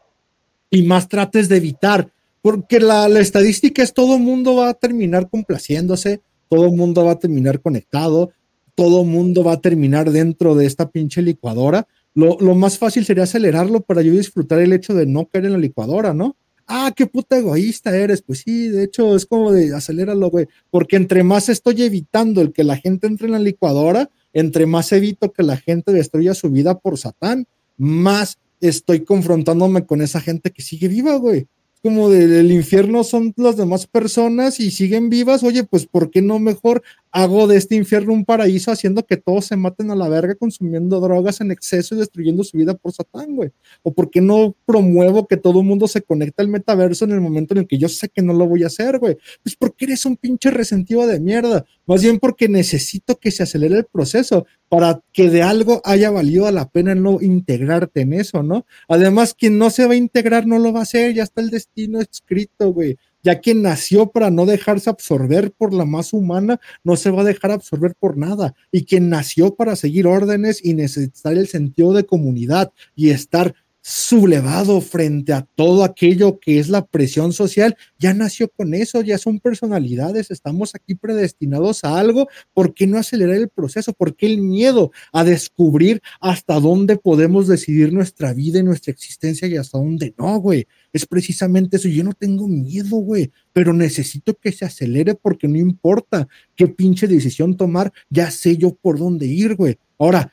y 0.70 0.84
más 0.84 1.08
trates 1.08 1.50
de 1.50 1.58
evitar, 1.58 2.10
porque 2.40 2.80
la, 2.80 3.08
la 3.08 3.20
estadística 3.20 3.82
es 3.82 3.92
todo 3.92 4.16
el 4.16 4.22
mundo 4.22 4.56
va 4.56 4.70
a 4.70 4.74
terminar 4.74 5.28
complaciéndose, 5.28 6.22
todo 6.48 6.64
el 6.66 6.72
mundo 6.72 7.04
va 7.04 7.12
a 7.12 7.18
terminar 7.18 7.60
conectado, 7.60 8.30
todo 8.76 9.02
mundo 9.02 9.42
va 9.42 9.54
a 9.54 9.60
terminar 9.60 10.12
dentro 10.12 10.54
de 10.54 10.66
esta 10.66 10.88
pinche 10.88 11.20
licuadora. 11.22 11.88
Lo, 12.14 12.38
lo 12.40 12.54
más 12.54 12.78
fácil 12.78 13.04
sería 13.04 13.24
acelerarlo 13.24 13.80
para 13.80 14.02
yo 14.02 14.12
disfrutar 14.12 14.60
el 14.60 14.72
hecho 14.72 14.94
de 14.94 15.06
no 15.06 15.26
caer 15.26 15.46
en 15.46 15.52
la 15.52 15.58
licuadora, 15.58 16.14
¿no? 16.14 16.36
ah, 16.66 16.92
qué 16.94 17.06
puta 17.06 17.38
egoísta 17.38 17.96
eres. 17.96 18.22
Pues 18.22 18.40
sí, 18.40 18.68
de 18.68 18.84
hecho 18.84 19.16
es 19.16 19.26
como 19.26 19.52
de 19.52 19.74
aceléralo, 19.74 20.30
güey. 20.30 20.46
Porque 20.70 20.96
entre 20.96 21.22
más 21.22 21.48
estoy 21.48 21.82
evitando 21.82 22.40
el 22.40 22.52
que 22.52 22.64
la 22.64 22.76
gente 22.76 23.06
entre 23.06 23.26
en 23.26 23.32
la 23.32 23.38
licuadora, 23.38 24.10
entre 24.32 24.66
más 24.66 24.92
evito 24.92 25.32
que 25.32 25.42
la 25.42 25.56
gente 25.56 25.92
destruya 25.92 26.34
su 26.34 26.50
vida 26.50 26.78
por 26.78 26.98
Satán, 26.98 27.46
más 27.76 28.38
estoy 28.60 29.04
confrontándome 29.04 29.86
con 29.86 30.02
esa 30.02 30.20
gente 30.20 30.50
que 30.50 30.62
sigue 30.62 30.88
viva, 30.88 31.16
güey 31.16 31.46
como 31.82 32.10
del 32.10 32.50
infierno 32.50 33.04
son 33.04 33.32
las 33.36 33.56
demás 33.56 33.86
personas 33.86 34.58
y 34.58 34.72
siguen 34.72 35.08
vivas, 35.08 35.44
oye, 35.44 35.62
pues 35.62 35.86
¿por 35.86 36.10
qué 36.10 36.20
no 36.20 36.40
mejor 36.40 36.82
hago 37.16 37.46
de 37.46 37.56
este 37.56 37.74
infierno 37.76 38.12
un 38.12 38.26
paraíso 38.26 38.70
haciendo 38.70 39.06
que 39.06 39.16
todos 39.16 39.46
se 39.46 39.56
maten 39.56 39.90
a 39.90 39.94
la 39.94 40.06
verga 40.06 40.34
consumiendo 40.34 41.00
drogas 41.00 41.40
en 41.40 41.50
exceso 41.50 41.94
y 41.94 41.98
destruyendo 41.98 42.44
su 42.44 42.58
vida 42.58 42.74
por 42.74 42.92
Satán, 42.92 43.34
güey? 43.34 43.52
¿O 43.82 43.94
por 43.94 44.10
qué 44.10 44.20
no 44.20 44.54
promuevo 44.66 45.26
que 45.26 45.38
todo 45.38 45.60
el 45.60 45.66
mundo 45.66 45.88
se 45.88 46.02
conecte 46.02 46.42
al 46.42 46.48
metaverso 46.48 47.06
en 47.06 47.12
el 47.12 47.22
momento 47.22 47.54
en 47.54 47.60
el 47.60 47.66
que 47.66 47.78
yo 47.78 47.88
sé 47.88 48.10
que 48.10 48.20
no 48.20 48.34
lo 48.34 48.46
voy 48.46 48.64
a 48.64 48.66
hacer, 48.66 48.98
güey? 48.98 49.16
Pues 49.42 49.56
porque 49.56 49.86
eres 49.86 50.04
un 50.04 50.18
pinche 50.18 50.50
resentido 50.50 51.06
de 51.06 51.18
mierda, 51.18 51.64
más 51.86 52.02
bien 52.02 52.18
porque 52.18 52.50
necesito 52.50 53.16
que 53.16 53.30
se 53.30 53.44
acelere 53.44 53.76
el 53.76 53.86
proceso 53.86 54.44
para 54.68 55.00
que 55.12 55.30
de 55.30 55.42
algo 55.42 55.80
haya 55.84 56.10
valido 56.10 56.50
la 56.50 56.68
pena 56.68 56.94
no 56.94 57.22
integrarte 57.22 58.02
en 58.02 58.12
eso, 58.12 58.42
¿no? 58.42 58.66
Además, 58.88 59.34
quien 59.34 59.56
no 59.56 59.70
se 59.70 59.86
va 59.86 59.94
a 59.94 59.96
integrar 59.96 60.46
no 60.46 60.58
lo 60.58 60.72
va 60.72 60.80
a 60.80 60.82
hacer, 60.82 61.14
ya 61.14 61.22
está 61.22 61.40
el 61.40 61.50
destino 61.50 62.00
escrito, 62.00 62.72
güey. 62.72 62.96
Ya 63.26 63.40
quien 63.40 63.60
nació 63.60 64.12
para 64.12 64.30
no 64.30 64.46
dejarse 64.46 64.88
absorber 64.88 65.50
por 65.50 65.74
la 65.74 65.84
más 65.84 66.12
humana, 66.12 66.60
no 66.84 66.94
se 66.94 67.10
va 67.10 67.22
a 67.22 67.24
dejar 67.24 67.50
absorber 67.50 67.96
por 67.98 68.16
nada. 68.16 68.54
Y 68.70 68.84
quien 68.84 69.10
nació 69.10 69.56
para 69.56 69.74
seguir 69.74 70.06
órdenes 70.06 70.64
y 70.64 70.74
necesitar 70.74 71.32
el 71.32 71.48
sentido 71.48 71.92
de 71.92 72.06
comunidad 72.06 72.72
y 72.94 73.10
estar 73.10 73.56
sublevado 73.88 74.80
frente 74.80 75.32
a 75.32 75.42
todo 75.54 75.84
aquello 75.84 76.40
que 76.40 76.58
es 76.58 76.68
la 76.68 76.84
presión 76.84 77.32
social, 77.32 77.76
ya 78.00 78.14
nació 78.14 78.48
con 78.48 78.74
eso, 78.74 79.00
ya 79.00 79.16
son 79.16 79.38
personalidades, 79.38 80.32
estamos 80.32 80.74
aquí 80.74 80.96
predestinados 80.96 81.84
a 81.84 81.96
algo, 81.96 82.26
¿por 82.52 82.74
qué 82.74 82.88
no 82.88 82.98
acelerar 82.98 83.36
el 83.36 83.48
proceso? 83.48 83.92
¿Por 83.92 84.16
qué 84.16 84.26
el 84.26 84.38
miedo 84.38 84.90
a 85.12 85.22
descubrir 85.22 86.02
hasta 86.20 86.58
dónde 86.58 86.96
podemos 86.96 87.46
decidir 87.46 87.92
nuestra 87.92 88.34
vida 88.34 88.58
y 88.58 88.64
nuestra 88.64 88.90
existencia 88.90 89.46
y 89.46 89.56
hasta 89.56 89.78
dónde 89.78 90.12
no, 90.18 90.36
güey? 90.40 90.66
Es 90.92 91.06
precisamente 91.06 91.76
eso, 91.76 91.86
yo 91.86 92.02
no 92.02 92.12
tengo 92.12 92.48
miedo, 92.48 92.96
güey, 92.96 93.30
pero 93.52 93.72
necesito 93.72 94.34
que 94.34 94.50
se 94.50 94.64
acelere 94.64 95.14
porque 95.14 95.46
no 95.46 95.58
importa 95.58 96.26
qué 96.56 96.66
pinche 96.66 97.06
decisión 97.06 97.56
tomar, 97.56 97.92
ya 98.10 98.32
sé 98.32 98.56
yo 98.56 98.74
por 98.74 98.98
dónde 98.98 99.26
ir, 99.26 99.54
güey. 99.54 99.78
Ahora, 99.96 100.32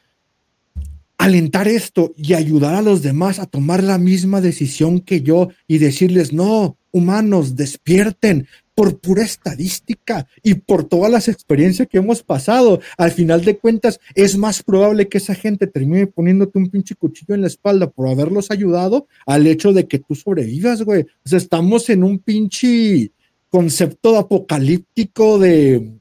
alentar 1.18 1.68
esto 1.68 2.14
y 2.18 2.34
ayudar 2.34 2.76
a 2.76 2.82
los 2.82 3.02
demás 3.02 3.40
a 3.40 3.46
tomar 3.46 3.84
la 3.84 3.98
misma 3.98 4.42
decisión 4.42 5.00
que 5.00 5.22
yo 5.22 5.50
y 5.68 5.78
decirles, 5.78 6.34
no, 6.34 6.78
humanos, 6.92 7.56
despierten 7.56 8.48
por 8.76 9.00
pura 9.00 9.24
estadística 9.24 10.28
y 10.42 10.56
por 10.56 10.84
todas 10.86 11.12
las 11.12 11.28
experiencias 11.28 11.88
que 11.88 12.00
hemos 12.00 12.24
pasado. 12.24 12.80
Al 12.98 13.12
final 13.12 13.46
de 13.46 13.58
cuentas, 13.58 14.00
es 14.16 14.38
más 14.38 14.64
probable 14.64 15.08
que 15.08 15.20
esa 15.20 15.36
gente 15.36 15.68
termine 15.68 16.08
poniéndote 16.08 16.58
un 16.58 16.70
pinche 16.70 16.96
cuchillo 16.96 17.36
en 17.36 17.42
la 17.42 17.48
espalda 17.48 17.90
por 17.90 18.08
haberlos 18.08 18.52
ayudado 18.52 19.08
al 19.26 19.46
hecho 19.48 19.74
de 19.74 19.88
que 19.88 20.00
tú 20.00 20.16
sobrevivas, 20.16 20.82
güey. 20.82 21.04
O 21.04 21.30
sea, 21.30 21.38
estamos 21.38 21.90
en 21.90 22.04
un 22.04 22.20
pinche 22.20 23.12
concepto 23.50 24.18
apocalíptico 24.18 25.38
de 25.38 26.00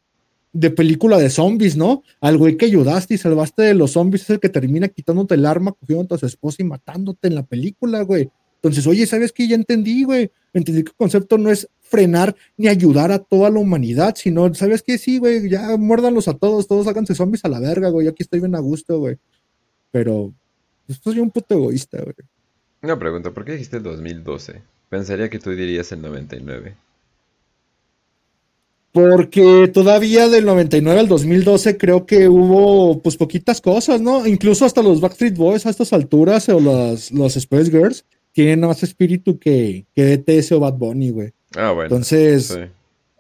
de 0.53 0.71
película 0.71 1.19
de 1.19 1.31
zombies, 1.31 1.77
¿no? 1.77 2.03
Al 2.21 2.37
güey 2.37 2.57
que 2.57 2.67
ayudaste 2.67 3.15
y 3.15 3.19
salvaste 3.19 3.63
de 3.63 3.75
los 3.75 3.93
zombies 3.93 4.23
es 4.23 4.31
el 4.31 4.41
que 4.41 4.49
termina 4.49 4.89
quitándote 4.89 5.35
el 5.35 5.47
arma, 5.47 5.73
cogiendo 5.73 6.15
a 6.15 6.19
tu 6.19 6.27
esposa 6.27 6.59
y 6.61 6.65
matándote 6.65 7.29
en 7.29 7.35
la 7.35 7.43
película, 7.43 8.03
güey. 8.03 8.31
Entonces, 8.57 8.87
oye, 8.87 9.07
¿sabes 9.07 9.33
qué? 9.33 9.49
Ya 9.49 9.57
entendí, 9.57 10.05
güey. 10.05 10.31
Entendí 10.53 10.85
que 10.85 10.91
el 10.91 10.97
concepto 10.97 11.37
no 11.39 11.51
es 11.51 11.69
frenar 11.81 12.37
ni 12.57 12.69
ayudar 12.69 13.11
a 13.11 13.19
toda 13.19 13.51
la 13.51 13.59
humanidad, 13.59 14.15
sino, 14.17 14.55
¿sabes 14.55 14.83
qué? 14.83 14.99
Sí, 14.99 15.19
güey, 15.19 15.49
ya 15.49 15.77
muérdanlos 15.77 16.29
a 16.29 16.35
todos, 16.35 16.69
todos 16.69 16.87
háganse 16.87 17.15
zombies 17.15 17.45
a 17.45 17.49
la 17.49 17.59
verga, 17.59 17.89
güey. 17.89 18.07
Aquí 18.07 18.23
estoy 18.23 18.41
bien 18.41 18.55
a 18.55 18.61
gusto, 18.61 18.99
güey. 18.99 19.17
Pero, 19.91 20.33
esto 20.87 21.11
es 21.11 21.19
un 21.19 21.31
puto 21.31 21.55
egoísta, 21.55 21.99
güey. 22.03 22.15
Una 22.83 22.99
pregunta, 22.99 23.33
¿por 23.33 23.45
qué 23.45 23.53
dijiste 23.53 23.81
2012? 23.81 24.63
Pensaría 24.89 25.31
que 25.31 25.39
tú 25.39 25.51
dirías 25.51 25.91
el 25.93 26.03
99. 26.03 26.77
Porque 28.93 29.71
todavía 29.73 30.29
del 30.29 30.45
99 30.45 31.01
al 31.01 31.09
2012 31.09 31.79
creo 31.79 32.05
que 32.05 32.29
hubo 32.29 33.01
pues 33.01 33.17
poquitas 33.17 33.63
cosas, 33.63 34.03
¿no? 34.03 34.27
Incluso 34.27 34.67
hasta 34.67 34.83
los 34.83 35.01
Backstreet 35.01 35.35
Boys 35.35 35.65
a 35.65 35.71
estas 35.71 35.95
alturas 35.95 36.47
o 36.51 36.61
los, 36.61 37.11
los 37.11 37.33
Spice 37.33 37.71
Girls 37.71 38.05
tienen 38.33 38.61
más 38.61 38.83
espíritu 38.83 39.39
que, 39.39 39.87
que 39.95 40.19
DTS 40.19 40.53
o 40.53 40.61
Bad 40.61 40.75
Bunny, 40.75 41.11
güey. 41.11 41.33
Ah, 41.57 41.73
bueno. 41.73 41.85
Entonces, 41.85 42.59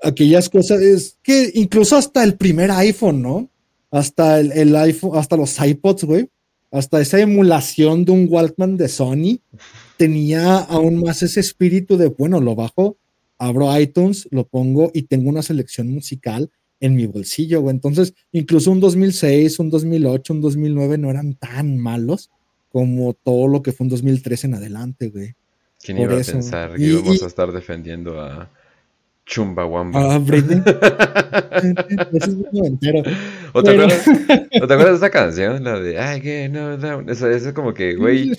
aquellas 0.02 0.50
cosas, 0.50 0.82
es 0.82 1.18
que 1.22 1.50
incluso 1.54 1.96
hasta 1.96 2.22
el 2.22 2.34
primer 2.34 2.70
iPhone, 2.70 3.22
¿no? 3.22 3.48
Hasta 3.90 4.40
el, 4.40 4.52
el 4.52 4.76
iPhone, 4.76 5.18
hasta 5.18 5.36
los 5.36 5.58
iPods, 5.58 6.04
güey. 6.04 6.28
Hasta 6.70 7.00
esa 7.00 7.18
emulación 7.18 8.04
de 8.04 8.12
un 8.12 8.26
Walkman 8.30 8.76
de 8.76 8.88
Sony 8.88 9.40
tenía 9.96 10.56
aún 10.56 11.02
más 11.02 11.22
ese 11.22 11.40
espíritu 11.40 11.96
de, 11.96 12.08
bueno, 12.08 12.40
lo 12.40 12.54
bajo 12.54 12.96
abro 13.42 13.76
iTunes, 13.78 14.28
lo 14.30 14.46
pongo 14.46 14.90
y 14.94 15.02
tengo 15.02 15.28
una 15.28 15.42
selección 15.42 15.88
musical 15.88 16.50
en 16.78 16.94
mi 16.94 17.06
bolsillo, 17.06 17.60
güey. 17.60 17.74
Entonces, 17.74 18.14
incluso 18.30 18.70
un 18.70 18.80
2006, 18.80 19.58
un 19.58 19.70
2008, 19.70 20.32
un 20.32 20.40
2009 20.40 20.98
no 20.98 21.10
eran 21.10 21.34
tan 21.34 21.76
malos 21.76 22.30
como 22.68 23.14
todo 23.14 23.48
lo 23.48 23.62
que 23.62 23.72
fue 23.72 23.84
un 23.84 23.90
2003 23.90 24.44
en 24.44 24.54
adelante, 24.54 25.08
güey. 25.08 25.34
¿Quién 25.80 25.98
iba 25.98 26.14
a 26.14 26.22
pensar 26.22 26.76
que 26.76 26.84
íbamos 26.84 27.22
a 27.22 27.26
estar 27.26 27.52
defendiendo 27.52 28.20
a 28.20 28.48
Chumbawamba? 29.26 30.00
Ah, 30.00 30.18
¿O, 33.52 33.62
te 33.62 33.70
acuerdas, 33.70 34.04
¿O 34.60 34.66
te 34.66 34.74
acuerdas 34.74 35.00
de 35.00 35.06
esa 35.06 35.10
canción? 35.10 35.62
La 35.62 35.78
de 35.78 35.98
Ay, 35.98 36.20
que 36.20 36.48
no, 36.48 36.76
no. 36.76 37.08
Esa, 37.10 37.30
es 37.30 37.52
como 37.52 37.72
que, 37.72 37.94
güey. 37.94 38.32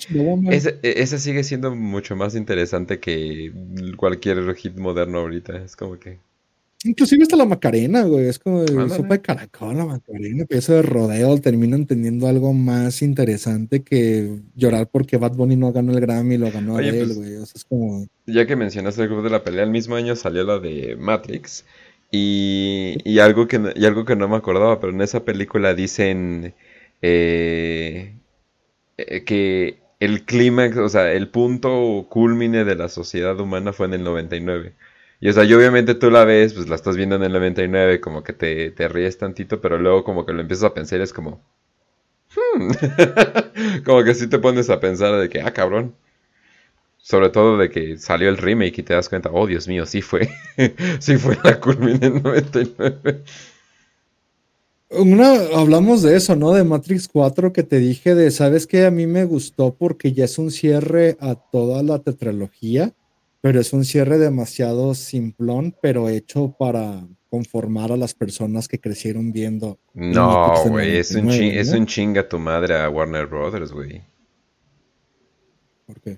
Esa, 0.50 0.70
e, 0.82 0.82
esa 0.82 1.18
sigue 1.18 1.42
siendo 1.42 1.74
mucho 1.74 2.16
más 2.16 2.34
interesante 2.34 3.00
que 3.00 3.52
cualquier 3.96 4.54
hit 4.56 4.76
moderno 4.76 5.20
ahorita. 5.20 5.56
Es 5.58 5.76
como 5.76 5.98
que. 5.98 6.18
Inclusive 6.84 7.22
hasta 7.22 7.36
la 7.36 7.46
Macarena, 7.46 8.02
güey. 8.02 8.26
Es 8.26 8.38
como 8.38 8.62
de 8.62 8.88
sopa 8.90 9.14
de 9.14 9.20
caracol, 9.22 9.76
la 9.76 9.86
Macarena. 9.86 10.44
Eso 10.50 10.74
de 10.74 10.82
rodeo 10.82 11.38
termino 11.40 11.76
entendiendo 11.76 12.28
algo 12.28 12.52
más 12.52 13.00
interesante 13.00 13.82
que 13.82 14.38
llorar 14.54 14.88
porque 14.90 15.16
Bad 15.16 15.32
Bunny 15.32 15.56
no 15.56 15.72
ganó 15.72 15.92
el 15.92 16.00
Grammy 16.00 16.34
y 16.34 16.38
lo 16.38 16.52
ganó 16.52 16.78
él, 16.78 16.94
pues, 16.94 17.16
güey. 17.16 17.36
O 17.36 17.46
sea, 17.46 17.54
es 17.56 17.64
como... 17.64 18.06
Ya 18.26 18.46
que 18.46 18.54
mencionaste 18.54 19.02
el 19.02 19.08
grupo 19.08 19.22
de 19.22 19.30
la 19.30 19.42
pelea, 19.42 19.64
el 19.64 19.70
mismo 19.70 19.96
año 19.96 20.14
salió 20.14 20.44
la 20.44 20.58
de 20.58 20.96
Matrix. 20.96 21.64
Y, 22.10 22.98
y, 23.04 23.18
algo, 23.18 23.48
que, 23.48 23.72
y 23.74 23.86
algo 23.86 24.04
que 24.04 24.14
no 24.14 24.28
me 24.28 24.36
acordaba, 24.36 24.78
pero 24.78 24.92
en 24.92 25.00
esa 25.00 25.24
película 25.24 25.74
dicen 25.74 26.54
eh, 27.02 28.14
eh, 28.98 29.24
que 29.24 29.78
el 30.00 30.24
clímax, 30.24 30.76
o 30.76 30.88
sea, 30.88 31.12
el 31.12 31.28
punto 31.28 32.06
culmine 32.08 32.64
de 32.64 32.76
la 32.76 32.88
sociedad 32.88 33.38
humana 33.40 33.72
fue 33.72 33.86
en 33.86 33.94
el 33.94 34.04
99. 34.04 34.74
Y 35.20 35.28
o 35.28 35.32
sea, 35.32 35.44
y 35.44 35.54
obviamente 35.54 35.94
tú 35.94 36.10
la 36.10 36.24
ves, 36.24 36.54
pues 36.54 36.68
la 36.68 36.74
estás 36.74 36.96
viendo 36.96 37.16
en 37.16 37.22
el 37.22 37.32
99, 37.32 38.00
como 38.00 38.22
que 38.22 38.32
te, 38.32 38.70
te 38.70 38.88
ríes 38.88 39.18
tantito, 39.18 39.60
pero 39.60 39.78
luego 39.78 40.04
como 40.04 40.26
que 40.26 40.32
lo 40.32 40.40
empiezas 40.40 40.64
a 40.64 40.74
pensar 40.74 41.00
y 41.00 41.02
es 41.02 41.12
como... 41.12 41.40
Hmm". 42.34 42.70
como 43.84 44.02
que 44.04 44.14
sí 44.14 44.26
te 44.26 44.38
pones 44.38 44.68
a 44.70 44.80
pensar 44.80 45.18
de 45.20 45.28
que, 45.28 45.40
ah, 45.40 45.52
cabrón. 45.52 45.94
Sobre 46.98 47.28
todo 47.28 47.58
de 47.58 47.68
que 47.70 47.98
salió 47.98 48.30
el 48.30 48.38
remake 48.38 48.78
y 48.78 48.82
te 48.82 48.94
das 48.94 49.08
cuenta, 49.08 49.30
oh 49.32 49.46
Dios 49.46 49.68
mío, 49.68 49.86
sí 49.86 50.02
fue. 50.02 50.28
sí 50.98 51.16
fue 51.18 51.38
la 51.44 51.60
culmina 51.60 52.06
en 52.06 52.22
99. 52.22 53.24
Una, 54.90 55.34
hablamos 55.54 56.02
de 56.02 56.16
eso, 56.16 56.36
¿no? 56.36 56.52
De 56.52 56.64
Matrix 56.64 57.08
4 57.08 57.52
que 57.52 57.62
te 57.62 57.78
dije 57.78 58.14
de, 58.14 58.30
¿sabes 58.30 58.66
qué? 58.66 58.86
A 58.86 58.90
mí 58.90 59.06
me 59.06 59.24
gustó 59.24 59.74
porque 59.74 60.12
ya 60.12 60.24
es 60.24 60.38
un 60.38 60.50
cierre 60.50 61.16
a 61.20 61.34
toda 61.34 61.82
la 61.82 61.98
tetralogía 61.98 62.94
pero 63.44 63.60
es 63.60 63.74
un 63.74 63.84
cierre 63.84 64.16
demasiado 64.16 64.94
simplón, 64.94 65.76
pero 65.82 66.08
hecho 66.08 66.56
para 66.58 67.06
conformar 67.28 67.92
a 67.92 67.96
las 67.98 68.14
personas 68.14 68.68
que 68.68 68.80
crecieron 68.80 69.32
viendo. 69.32 69.78
No, 69.92 70.64
güey, 70.66 70.96
es, 70.96 71.14
un 71.14 71.28
es 71.30 71.70
un 71.74 71.84
chinga 71.84 72.26
tu 72.26 72.38
madre 72.38 72.74
a 72.74 72.88
Warner 72.88 73.26
Brothers, 73.26 73.70
güey. 73.70 74.00
¿Por 75.84 76.00
qué? 76.00 76.16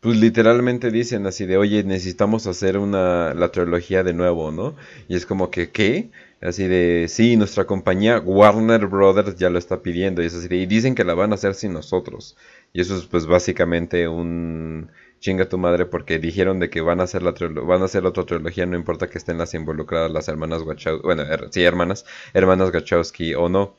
pues 0.00 0.16
literalmente 0.20 0.90
dicen 0.90 1.26
así 1.26 1.44
de, 1.44 1.56
oye, 1.56 1.82
necesitamos 1.82 2.46
hacer 2.46 2.78
una, 2.78 3.34
la 3.34 3.50
trilogía 3.50 4.04
de 4.04 4.12
nuevo, 4.12 4.52
¿no? 4.52 4.76
Y 5.08 5.16
es 5.16 5.26
como 5.26 5.50
que, 5.50 5.70
¿qué? 5.70 6.10
Así 6.40 6.68
de, 6.68 7.06
sí, 7.08 7.36
nuestra 7.36 7.64
compañía 7.64 8.20
Warner 8.20 8.86
Brothers 8.86 9.36
ya 9.36 9.50
lo 9.50 9.58
está 9.58 9.82
pidiendo. 9.82 10.22
Y 10.22 10.26
es 10.26 10.34
así 10.34 10.46
de, 10.46 10.56
y 10.56 10.66
dicen 10.66 10.94
que 10.94 11.02
la 11.02 11.14
van 11.14 11.32
a 11.32 11.34
hacer 11.34 11.54
sin 11.54 11.72
nosotros. 11.72 12.36
Y 12.72 12.80
eso 12.80 12.96
es 12.96 13.06
pues 13.06 13.26
básicamente 13.26 14.06
un 14.06 14.88
chinga 15.20 15.48
tu 15.48 15.58
madre 15.58 15.86
porque 15.86 16.18
dijeron 16.18 16.60
de 16.60 16.70
que 16.70 16.80
van 16.80 17.00
a 17.00 17.04
hacer 17.04 17.22
la 17.22 17.34
van 17.64 17.82
a 17.82 17.86
hacer 17.86 18.06
otra 18.06 18.24
trilogía, 18.24 18.66
no 18.66 18.76
importa 18.76 19.08
que 19.08 19.18
estén 19.18 19.38
las 19.38 19.54
involucradas 19.54 20.10
las 20.10 20.28
hermanas 20.28 20.62
Wachowski, 20.62 21.02
bueno, 21.04 21.24
sí, 21.50 21.64
hermanas, 21.64 22.04
hermanas 22.34 22.72
Wachowski 22.72 23.34
o 23.34 23.48
no. 23.48 23.76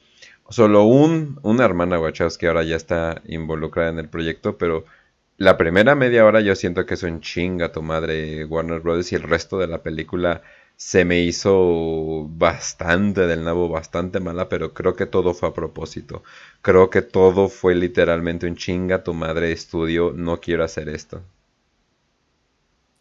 Solo 0.49 0.83
un, 0.83 1.39
una 1.43 1.65
hermana 1.65 1.99
Wachowski 1.99 2.47
ahora 2.47 2.63
ya 2.63 2.75
está 2.75 3.21
involucrada 3.27 3.89
en 3.89 3.99
el 3.99 4.09
proyecto, 4.09 4.57
pero 4.57 4.85
la 5.37 5.57
primera 5.57 5.95
media 5.95 6.25
hora 6.25 6.41
yo 6.41 6.55
siento 6.55 6.85
que 6.85 6.95
es 6.95 7.03
un 7.03 7.21
chinga 7.21 7.71
tu 7.71 7.81
madre 7.81 8.45
Warner 8.45 8.81
Brothers 8.81 9.11
y 9.13 9.15
el 9.15 9.23
resto 9.23 9.57
de 9.57 9.67
la 9.67 9.83
película 9.83 10.41
se 10.80 11.03
me 11.03 11.19
hizo 11.19 12.25
bastante 12.30 13.27
del 13.27 13.43
nabo, 13.43 13.67
bastante 13.67 14.21
mala, 14.21 14.47
pero 14.47 14.73
creo 14.73 14.95
que 14.95 15.05
todo 15.05 15.34
fue 15.34 15.49
a 15.49 15.53
propósito. 15.53 16.23
Creo 16.61 16.89
que 16.89 17.01
todo 17.01 17.49
fue 17.49 17.75
literalmente 17.75 18.47
un 18.47 18.55
chinga 18.55 19.03
tu 19.03 19.13
madre 19.13 19.51
estudio, 19.51 20.13
no 20.15 20.39
quiero 20.39 20.63
hacer 20.63 20.88
esto. 20.88 21.21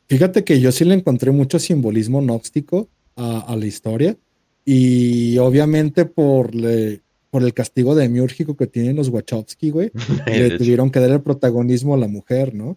Fíjate 0.09 0.43
que 0.43 0.59
yo 0.59 0.72
sí 0.72 0.85
le 0.85 0.95
encontré 0.95 1.31
mucho 1.31 1.61
simbolismo 1.61 2.20
gnóstico 2.20 2.89
a, 3.14 3.55
la 3.57 3.66
historia 3.66 4.16
y 4.64 5.39
obviamente 5.39 6.05
por, 6.05 6.57
le, 6.57 7.03
por 7.31 7.45
el 7.45 7.55
castigo 7.55 7.95
demiúrgico 7.95 8.57
que 8.57 8.66
tienen 8.66 8.97
los 8.97 9.09
Wachowski, 9.09 9.70
güey, 9.70 9.93
le 10.26 10.59
tuvieron 10.59 10.91
que 10.91 10.99
dar 10.99 11.11
el 11.11 11.22
protagonismo 11.22 11.95
a 11.95 11.99
la 11.99 12.09
mujer, 12.09 12.57
¿no? 12.57 12.76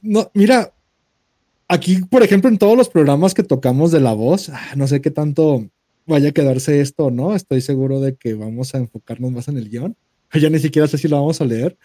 No, 0.00 0.30
mira, 0.32 0.72
aquí, 1.70 2.00
por 2.02 2.22
ejemplo, 2.22 2.50
en 2.50 2.58
todos 2.58 2.76
los 2.76 2.88
programas 2.88 3.32
que 3.32 3.42
tocamos 3.42 3.92
de 3.92 4.00
la 4.00 4.12
voz, 4.12 4.48
ah, 4.50 4.74
no 4.76 4.86
sé 4.86 5.00
qué 5.00 5.10
tanto 5.10 5.66
vaya 6.06 6.30
a 6.30 6.32
quedarse 6.32 6.80
esto, 6.80 7.10
¿no? 7.10 7.34
Estoy 7.34 7.60
seguro 7.60 8.00
de 8.00 8.16
que 8.16 8.34
vamos 8.34 8.74
a 8.74 8.78
enfocarnos 8.78 9.30
más 9.30 9.48
en 9.48 9.56
el 9.56 9.70
guion. 9.70 9.96
Ya 10.40 10.48
ni 10.48 10.60
siquiera 10.60 10.86
sé 10.86 10.96
si 10.96 11.08
lo 11.08 11.16
vamos 11.16 11.40
a 11.40 11.44
leer, 11.44 11.76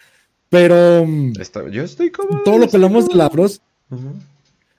pero 0.48 1.04
mm, 1.04 1.32
yo 1.72 1.82
estoy 1.82 2.10
como 2.10 2.42
todo 2.44 2.58
lo 2.58 2.68
que 2.68 2.76
hablamos 2.76 3.08
de 3.08 3.14
la 3.16 3.28
voz, 3.28 3.60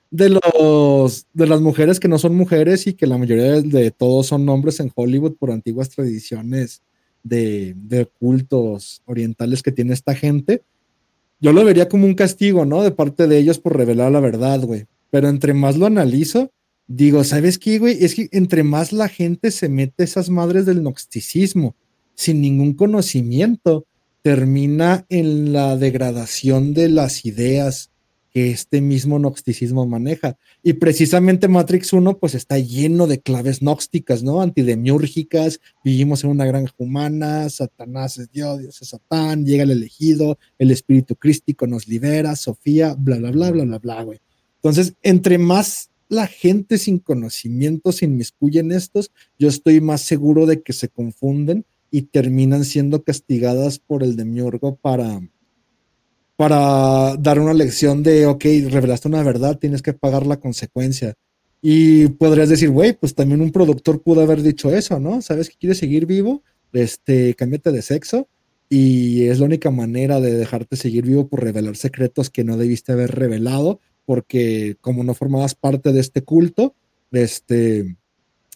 de 0.10 0.30
los 0.30 1.28
de 1.34 1.48
las 1.48 1.60
mujeres 1.60 2.00
que 2.00 2.08
no 2.08 2.18
son 2.18 2.34
mujeres 2.34 2.88
y 2.88 2.94
que 2.94 3.08
la 3.08 3.18
mayoría 3.18 3.62
de 3.62 3.92
todos 3.92 4.28
son 4.28 4.48
hombres 4.48 4.80
en 4.80 4.90
Hollywood 4.96 5.36
por 5.36 5.52
antiguas 5.52 5.90
tradiciones 5.90 6.82
de, 7.24 8.08
cultos 8.20 9.02
orientales 9.06 9.62
que 9.62 9.74
tiene 9.74 9.94
esta 9.94 10.16
gente, 10.16 10.64
yo 11.40 11.52
lo 11.52 11.64
vería 11.66 11.90
como 11.90 12.06
un 12.06 12.16
castigo, 12.16 12.66
¿no? 12.66 12.82
De 12.84 12.92
parte 12.92 13.28
de 13.28 13.38
ellos 13.38 13.60
por 13.60 13.76
revelar 13.76 14.12
la 14.12 14.22
verdad, 14.22 14.62
güey. 14.62 14.86
Pero 15.10 15.30
entre 15.30 15.54
más 15.54 15.78
lo 15.78 15.86
analizo, 15.86 16.52
digo, 16.88 17.24
¿sabes 17.24 17.58
qué, 17.58 17.80
güey? 17.80 18.04
Es 18.04 18.16
que 18.16 18.30
entre 18.32 18.64
más 18.64 18.92
la 18.92 19.10
gente 19.10 19.52
se 19.52 19.70
mete 19.70 20.04
esas 20.04 20.30
madres 20.30 20.66
del 20.66 20.82
gnosticismo 20.82 21.76
sin 22.18 22.42
ningún 22.42 22.74
conocimiento, 22.74 23.86
termina 24.24 25.06
en 25.10 25.54
la 25.54 25.78
degradación 25.78 26.74
de 26.74 26.90
las 26.90 27.26
ideas, 27.26 27.92
que 28.32 28.52
este 28.52 28.82
mismo 28.82 29.18
gnosticismo 29.20 29.86
maneja. 29.86 30.38
Y 30.62 30.74
precisamente 30.74 31.48
Matrix 31.48 31.94
1 31.94 32.18
pues 32.18 32.36
está 32.36 32.60
lleno 32.60 33.08
de 33.08 33.22
claves 33.22 33.62
gnósticas, 33.62 34.24
¿no? 34.24 34.42
Antidemiúrgicas, 34.42 35.60
vivimos 35.84 36.24
en 36.24 36.32
una 36.32 36.46
granja 36.46 36.74
humana, 36.78 37.50
Satanás 37.50 38.18
es 38.18 38.32
Dios, 38.32 38.60
Dios 38.60 38.82
es 38.82 38.90
Satán, 38.90 39.46
llega 39.46 39.64
el 39.64 39.72
elegido, 39.72 40.38
el 40.58 40.72
espíritu 40.72 41.16
crístico 41.16 41.68
nos 41.68 41.88
libera, 41.88 42.36
Sofía, 42.36 42.96
bla, 42.98 43.18
bla, 43.18 43.32
bla, 43.32 43.52
bla, 43.52 43.64
bla, 43.64 43.78
bla, 43.80 44.04
güey. 44.04 44.20
Entonces, 44.70 44.96
entre 45.02 45.38
más 45.38 45.90
la 46.10 46.28
gente 46.28 46.78
sin 46.78 47.00
conocimiento 47.00 47.92
se 47.92 48.06
inmiscuye 48.06 48.60
en 48.60 48.72
estos, 48.72 49.12
yo 49.38 49.50
estoy 49.50 49.82
más 49.82 50.02
seguro 50.02 50.46
de 50.46 50.62
que 50.62 50.74
se 50.74 50.90
confunden 50.90 51.66
y 51.92 52.04
terminan 52.04 52.66
siendo 52.66 53.04
castigadas 53.04 53.80
por 53.80 54.04
el 54.04 54.16
demiurgo 54.16 54.76
para 54.76 55.22
para 56.38 57.16
dar 57.18 57.40
una 57.40 57.54
lección 57.54 58.04
de, 58.04 58.28
ok, 58.28 58.46
revelaste 58.70 59.08
una 59.08 59.24
verdad, 59.24 59.58
tienes 59.58 59.82
que 59.82 59.94
pagar 59.94 60.28
la 60.28 60.40
consecuencia. 60.40 61.16
Y 61.64 62.10
podrías 62.10 62.48
decir, 62.48 62.70
güey, 62.70 62.94
pues 62.94 63.16
también 63.16 63.42
un 63.42 63.52
productor 63.52 64.04
pudo 64.04 64.22
haber 64.22 64.44
dicho 64.44 64.72
eso, 64.74 65.00
¿no? 65.00 65.24
¿Sabes 65.24 65.50
que 65.50 65.58
quieres 65.58 65.80
seguir 65.80 66.06
vivo? 66.06 66.44
Este, 66.74 67.34
cámbiate 67.34 67.72
de 67.72 67.82
sexo. 67.82 68.30
Y 68.70 69.24
es 69.24 69.40
la 69.40 69.46
única 69.46 69.72
manera 69.72 70.22
de 70.22 70.34
dejarte 70.34 70.76
seguir 70.76 71.06
vivo 71.06 71.28
por 71.28 71.42
revelar 71.42 71.76
secretos 71.76 72.30
que 72.30 72.44
no 72.44 72.56
debiste 72.56 72.92
haber 72.92 73.16
revelado, 73.16 73.80
porque 74.08 74.78
como 74.80 75.04
no 75.04 75.14
formabas 75.14 75.54
parte 75.54 75.92
de 75.92 76.00
este 76.00 76.24
culto, 76.24 76.74
este, 77.12 77.98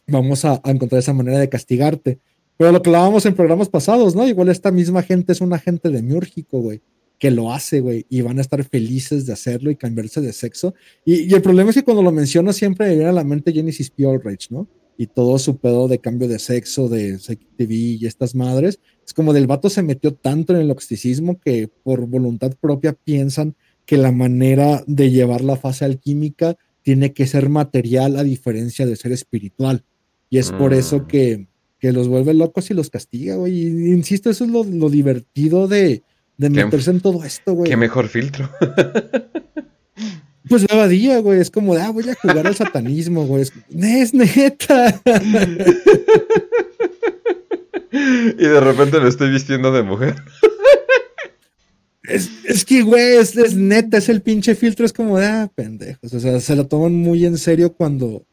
vamos 0.07 0.45
a, 0.45 0.61
encontrar 0.63 0.99
esa 0.99 1.13
manera 1.13 1.39
de 1.39 1.49
castigarte. 1.49 2.19
Pero 2.55 2.71
lo 2.71 2.81
que 2.81 2.89
hablábamos 2.89 3.25
en 3.25 3.35
programas 3.35 3.67
pasados, 3.67 4.15
¿no? 4.15 4.25
Igual 4.25 4.47
esta 4.47 4.71
misma 4.71 5.03
gente 5.03 5.33
es 5.33 5.41
un 5.41 5.51
agente 5.51 5.89
demiúrgico, 5.89 6.61
güey 6.61 6.81
que 7.19 7.29
lo 7.29 7.53
hace, 7.53 7.81
güey, 7.81 8.07
y 8.09 8.21
van 8.21 8.39
a 8.39 8.41
estar 8.41 8.63
felices 8.63 9.27
de 9.27 9.33
hacerlo 9.33 9.69
y 9.69 9.75
cambiarse 9.75 10.21
de 10.21 10.33
sexo. 10.33 10.73
Y, 11.05 11.31
el 11.31 11.41
problema 11.43 11.69
es 11.69 11.75
que 11.75 11.83
cuando 11.83 12.01
lo 12.01 12.11
menciono 12.11 12.51
siempre 12.51 12.87
me 12.87 12.95
viene 12.95 13.09
a 13.09 13.13
la 13.13 13.23
mente 13.23 13.53
Genesis 13.53 13.91
P. 13.91 14.05
Rage, 14.17 14.47
¿no? 14.49 14.67
Y 14.97 15.05
todo 15.05 15.37
su 15.37 15.57
pedo 15.57 15.87
de 15.87 15.99
cambio 15.99 16.27
de 16.27 16.39
sexo, 16.39 16.89
de 16.89 17.19
TV 17.57 17.75
y 17.75 18.05
estas 18.07 18.33
madres. 18.33 18.79
Es 19.05 19.13
como 19.13 19.33
del 19.33 19.45
vato 19.45 19.69
se 19.69 19.83
metió 19.83 20.15
tanto 20.15 20.55
en 20.55 20.61
el 20.61 20.71
oxicismo 20.71 21.39
que 21.39 21.67
por 21.67 22.07
voluntad 22.07 22.53
propia 22.59 22.93
piensan 22.93 23.55
que 23.85 23.97
la 23.97 24.11
manera 24.11 24.83
de 24.87 25.11
llevar 25.11 25.41
la 25.41 25.57
fase 25.57 25.85
alquímica 25.85 26.55
tiene 26.81 27.13
que 27.13 27.27
ser 27.27 27.49
material 27.49 28.17
a 28.17 28.23
diferencia 28.23 28.85
de 28.85 28.95
ser 28.95 29.11
espiritual. 29.11 29.83
Y 30.29 30.37
es 30.37 30.51
por 30.51 30.73
eso 30.73 30.99
mm. 30.99 31.07
que, 31.07 31.47
que, 31.79 31.91
los 31.91 32.07
vuelve 32.07 32.33
locos 32.33 32.71
y 32.71 32.73
los 32.73 32.89
castiga, 32.89 33.35
güey. 33.35 33.67
Insisto, 33.67 34.29
eso 34.29 34.45
es 34.45 34.49
lo, 34.49 34.63
lo 34.63 34.89
divertido 34.89 35.67
de, 35.67 36.03
de 36.37 36.49
meterse 36.49 36.91
en 36.91 37.01
todo 37.01 37.23
esto, 37.23 37.53
güey. 37.53 37.69
Qué 37.69 37.77
mejor 37.77 38.07
filtro. 38.07 38.49
Pues 40.51 40.65
cada 40.67 40.87
día, 40.89 41.19
güey, 41.19 41.39
es 41.39 41.49
como 41.49 41.75
de, 41.75 41.81
ah, 41.81 41.91
voy 41.91 42.09
a 42.09 42.15
jugar 42.15 42.45
al 42.45 42.55
satanismo, 42.55 43.25
güey. 43.25 43.43
Es, 43.43 44.13
neta. 44.13 44.99
y 47.93 48.43
de 48.43 48.59
repente 48.59 48.99
me 48.99 49.07
estoy 49.07 49.29
vistiendo 49.29 49.71
de 49.71 49.83
mujer. 49.83 50.15
Es, 52.03 52.65
que, 52.65 52.81
güey, 52.81 53.17
es, 53.17 53.37
es, 53.37 53.55
neta, 53.55 53.97
es 53.97 54.09
el 54.09 54.21
pinche 54.21 54.55
filtro, 54.55 54.85
es 54.85 54.93
como 54.93 55.19
de, 55.19 55.25
ah, 55.25 55.51
pendejos. 55.53 56.13
O 56.13 56.19
sea, 56.19 56.39
se 56.39 56.55
lo 56.55 56.67
toman 56.67 56.95
muy 56.95 57.25
en 57.25 57.37
serio 57.37 57.73
cuando, 57.73 58.25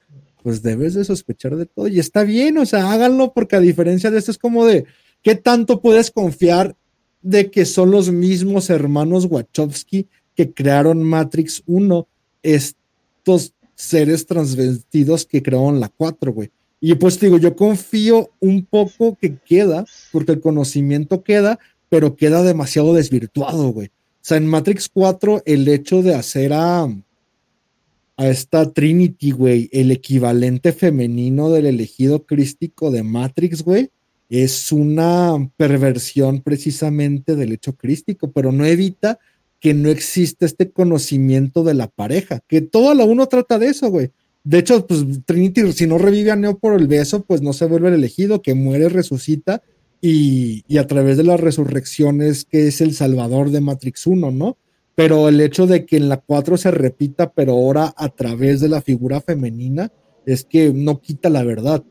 pues 0.43 0.63
debes 0.63 0.95
de 0.95 1.05
sospechar 1.05 1.57
de 1.57 1.67
todo. 1.67 1.87
Y 1.89 1.99
está 1.99 2.25
bien, 2.25 2.57
o 2.59 2.67
sea, 2.67 2.91
háganlo, 2.91 3.33
porque 3.35 3.57
a 3.57 3.61
diferencia 3.61 4.11
de 4.11 4.19
esto 4.19 4.31
es 4.31 4.39
como 4.39 4.65
de, 4.65 4.87
¿qué 5.23 5.35
tanto 5.35 5.83
puedes 5.83 6.11
confiar 6.11 6.75
de 7.23 7.51
que 7.51 7.65
son 7.65 7.91
los 7.91 8.11
mismos 8.11 8.71
hermanos 8.71 9.27
Wachowski 9.27 10.07
que 10.35 10.53
crearon 10.53 11.03
Matrix 11.03 11.63
1, 11.67 12.07
estos 12.43 13.55
seres 13.75 14.27
transvestidos 14.27 15.27
que 15.27 15.43
crearon 15.43 15.81
la 15.81 15.89
4, 15.89 16.33
güey. 16.33 16.51
Y 16.81 16.95
pues 16.95 17.19
digo, 17.19 17.39
yo 17.39 17.57
confío 17.57 18.31
un 18.39 18.65
poco 18.65 19.17
que 19.21 19.37
queda, 19.37 19.85
porque 20.13 20.33
el 20.33 20.41
conocimiento 20.41 21.25
queda, 21.25 21.59
pero 21.89 22.17
queda 22.17 22.43
demasiado 22.43 22.95
desvirtuado, 22.95 23.71
güey. 23.71 23.89
O 23.89 24.21
sea, 24.29 24.37
en 24.37 24.47
Matrix 24.47 24.89
4, 24.93 25.43
el 25.47 25.67
hecho 25.69 26.03
de 26.03 26.15
hacer 26.15 26.53
a, 26.53 26.85
a 26.85 28.29
esta 28.29 28.73
Trinity, 28.73 29.31
güey, 29.31 29.69
el 29.73 29.91
equivalente 29.91 30.73
femenino 30.73 31.51
del 31.51 31.67
elegido 31.67 32.25
crístico 32.27 32.91
de 32.91 33.03
Matrix, 33.03 33.63
güey, 33.63 33.91
es 34.29 34.73
una 34.73 35.51
perversión 35.57 36.43
precisamente 36.43 37.37
del 37.37 37.53
hecho 37.53 37.75
crístico, 37.75 38.31
pero 38.31 38.53
no 38.53 38.67
evita 38.67 39.19
que 39.61 39.75
no 39.75 39.89
exista 39.89 40.47
este 40.47 40.71
conocimiento 40.71 41.65
de 41.65 41.75
la 41.75 41.89
pareja, 41.89 42.41
que 42.47 42.61
toda 42.61 42.95
la 42.95 43.05
uno 43.05 43.27
trata 43.27 43.59
de 43.59 43.69
eso, 43.69 43.89
güey. 43.91 44.11
De 44.45 44.59
hecho, 44.59 44.87
pues 44.87 45.05
Trinity, 45.25 45.73
si 45.73 45.87
no 45.87 45.99
revive 45.99 46.31
a 46.31 46.37
Neo 46.37 46.59
por 46.59 46.79
el 46.79 46.87
beso, 46.87 47.23
pues 47.25 47.43
no 47.43 47.53
se 47.53 47.67
vuelve 47.67 47.89
el 47.89 47.95
elegido, 47.95 48.41
que 48.41 48.55
muere, 48.55 48.89
resucita, 48.89 49.63
y, 50.01 50.65
y 50.69 50.79
a 50.79 50.87
través 50.87 51.17
de 51.17 51.25
las 51.25 51.41
resurrecciones, 51.41 52.45
que 52.45 52.69
es 52.69 52.81
el 52.81 52.95
salvador 52.95 53.51
de 53.51 53.61
Matrix 53.61 54.07
1, 54.07 54.31
¿no? 54.31 54.57
Pero 54.95 55.29
el 55.29 55.41
hecho 55.41 55.67
de 55.67 55.87
que 55.87 55.97
en 55.97 56.09
la 56.09 56.17
4 56.17 56.57
se 56.57 56.71
repita, 56.73 57.33
pero 57.33 57.53
ahora 57.53 57.95
a 57.97 58.09
través 58.09 58.61
de 58.61 58.69
la 58.69 58.83
figura 58.83 59.21
femenina, 59.21 59.93
es 60.27 60.45
que 60.45 60.73
no 60.73 61.01
quita 61.01 61.31
la 61.31 61.45
verdad. 61.45 61.85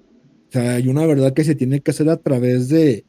O 0.49 0.51
sea, 0.51 0.75
hay 0.75 0.87
una 0.87 1.05
verdad 1.05 1.33
que 1.33 1.43
se 1.43 1.55
tiene 1.55 1.79
que 1.81 1.91
hacer 1.91 2.09
a 2.09 2.17
través 2.17 2.69
de, 2.69 3.05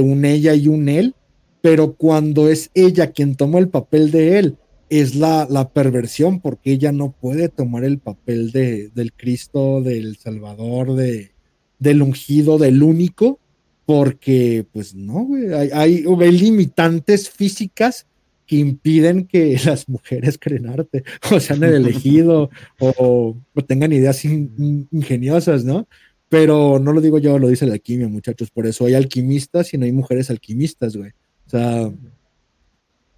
un 0.00 0.24
ella 0.24 0.54
y 0.54 0.68
un 0.68 0.88
él, 0.88 1.14
pero 1.60 1.94
cuando 1.94 2.48
es 2.48 2.70
ella 2.74 3.12
quien 3.12 3.36
toma 3.36 3.58
el 3.58 3.68
papel 3.68 4.10
de 4.10 4.38
él, 4.38 4.56
es 4.90 5.14
la, 5.14 5.46
la 5.48 5.70
perversión, 5.70 6.40
porque 6.40 6.72
ella 6.72 6.92
no 6.92 7.12
puede 7.12 7.48
tomar 7.48 7.84
el 7.84 7.98
papel 7.98 8.50
de, 8.50 8.90
del 8.94 9.12
Cristo, 9.12 9.80
del 9.80 10.16
Salvador, 10.16 10.94
de, 10.94 11.32
del 11.78 12.02
ungido, 12.02 12.58
del 12.58 12.82
único, 12.82 13.38
porque 13.86 14.66
pues 14.72 14.94
no, 14.94 15.24
güey, 15.24 15.52
hay, 15.52 15.70
hay, 15.72 16.32
limitantes 16.32 17.28
físicas 17.28 18.06
que 18.46 18.56
impiden 18.56 19.26
que 19.26 19.58
las 19.64 19.88
mujeres 19.88 20.38
creen 20.38 20.66
arte, 20.66 21.04
o 21.30 21.40
sean 21.40 21.62
el 21.64 21.74
elegido, 21.74 22.50
o, 22.78 23.36
tengan 23.66 23.92
ideas 23.92 24.24
ingeniosas, 24.24 25.64
¿no? 25.64 25.86
Pero 26.28 26.78
no 26.78 26.92
lo 26.92 27.00
digo 27.00 27.18
yo, 27.18 27.38
lo 27.38 27.48
dice 27.48 27.66
la 27.66 27.74
alquimia, 27.74 28.08
muchachos. 28.08 28.50
Por 28.50 28.66
eso 28.66 28.86
hay 28.86 28.94
alquimistas 28.94 29.72
y 29.72 29.78
no 29.78 29.84
hay 29.84 29.92
mujeres 29.92 30.30
alquimistas, 30.30 30.96
güey. 30.96 31.10
O 31.46 31.50
sea, 31.50 31.92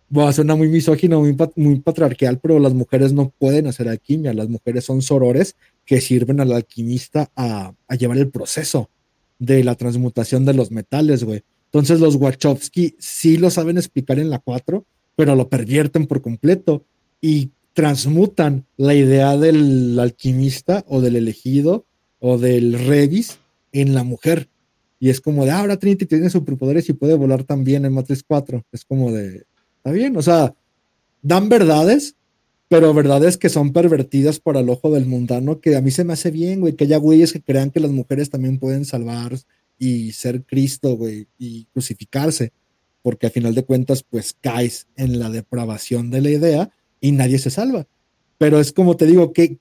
bueno, 0.09 0.33
suena 0.33 0.55
muy 0.55 0.69
misógino, 0.69 1.21
muy, 1.21 1.35
muy 1.55 1.81
patriarcal, 1.81 2.39
pero 2.41 2.59
las 2.59 2.75
mujeres 2.75 3.13
no 3.13 3.33
pueden 3.39 3.69
hacer 3.69 3.89
alquimia. 3.89 4.35
Las 4.35 4.49
mujeres 4.49 4.85
son 4.85 5.01
sorores 5.01 5.57
que 5.87 6.01
sirven 6.01 6.41
al 6.41 6.53
alquimista 6.53 7.31
a 7.35 7.73
llevar 7.97 8.19
el 8.19 8.29
proceso 8.29 8.91
de 9.39 9.65
la 9.65 9.75
transmutación 9.75 10.45
de 10.45 10.55
los 10.55 10.71
metales, 10.71 11.25
güey. 11.25 11.43
Entonces 11.67 12.01
los 12.01 12.17
Wachowski 12.17 12.95
sí 12.99 13.37
lo 13.37 13.51
saben 13.51 13.77
explicar 13.77 14.19
en 14.19 14.31
la 14.31 14.39
4, 14.39 14.85
pero 15.15 15.35
lo 15.35 15.49
pervierten 15.49 16.07
por 16.07 16.23
completo 16.23 16.85
y 17.21 17.51
transmutan 17.73 18.65
la 18.77 18.95
idea 18.95 19.37
del 19.37 19.99
alquimista 19.99 20.85
o 20.89 21.01
del 21.01 21.17
elegido 21.17 21.85
o 22.21 22.39
del 22.39 22.79
Revis 22.87 23.39
en 23.73 23.95
la 23.95 24.05
mujer. 24.05 24.49
Y 24.99 25.11
es 25.11 25.21
como 25.21 25.45
de, 25.45 25.51
ah, 25.51 25.61
ahora 25.61 25.79
Trinity 25.79 26.07
tiene 26.07 26.31
superpoderes 26.31 26.89
y 26.89 26.95
puede 26.95 27.15
volar 27.15 27.45
también 27.45 27.85
en 27.85 27.93
Matrix 27.93 28.23
4. 28.27 28.65
Es 28.73 28.85
como 28.85 29.13
de, 29.13 29.45
está 29.77 29.91
bien, 29.93 30.17
o 30.17 30.23
sea, 30.23 30.55
dan 31.21 31.49
verdades, 31.49 32.17
pero 32.69 32.93
verdades 32.95 33.37
que 33.37 33.49
son 33.49 33.73
pervertidas 33.73 34.41
para 34.41 34.61
el 34.61 34.69
ojo 34.69 34.91
del 34.91 35.07
mundano, 35.07 35.61
que 35.61 35.77
a 35.77 35.81
mí 35.81 35.91
se 35.91 36.05
me 36.05 36.15
hace 36.15 36.31
bien, 36.31 36.61
güey, 36.61 36.75
que 36.75 36.85
haya 36.85 36.97
güeyes 36.97 37.33
que 37.33 37.41
crean 37.41 37.71
que 37.71 37.81
las 37.81 37.93
mujeres 37.93 38.31
también 38.31 38.59
pueden 38.59 38.85
salvar 38.85 39.37
y 39.79 40.13
ser 40.13 40.43
Cristo, 40.43 40.97
güey, 40.97 41.29
y 41.39 41.67
crucificarse, 41.67 42.53
porque 43.03 43.29
a 43.29 43.31
final 43.31 43.55
de 43.55 43.65
cuentas, 43.65 44.03
pues 44.03 44.35
caes 44.41 44.89
en 44.97 45.19
la 45.19 45.31
depravación 45.31 46.11
de 46.11 46.21
la 46.21 46.31
idea 46.31 46.71
y 47.01 47.13
nadie 47.13 47.39
se 47.39 47.51
salva. 47.51 47.87
Pero 48.39 48.59
es 48.59 48.73
como 48.73 48.97
te 48.97 49.07
digo, 49.07 49.33
que 49.33 49.59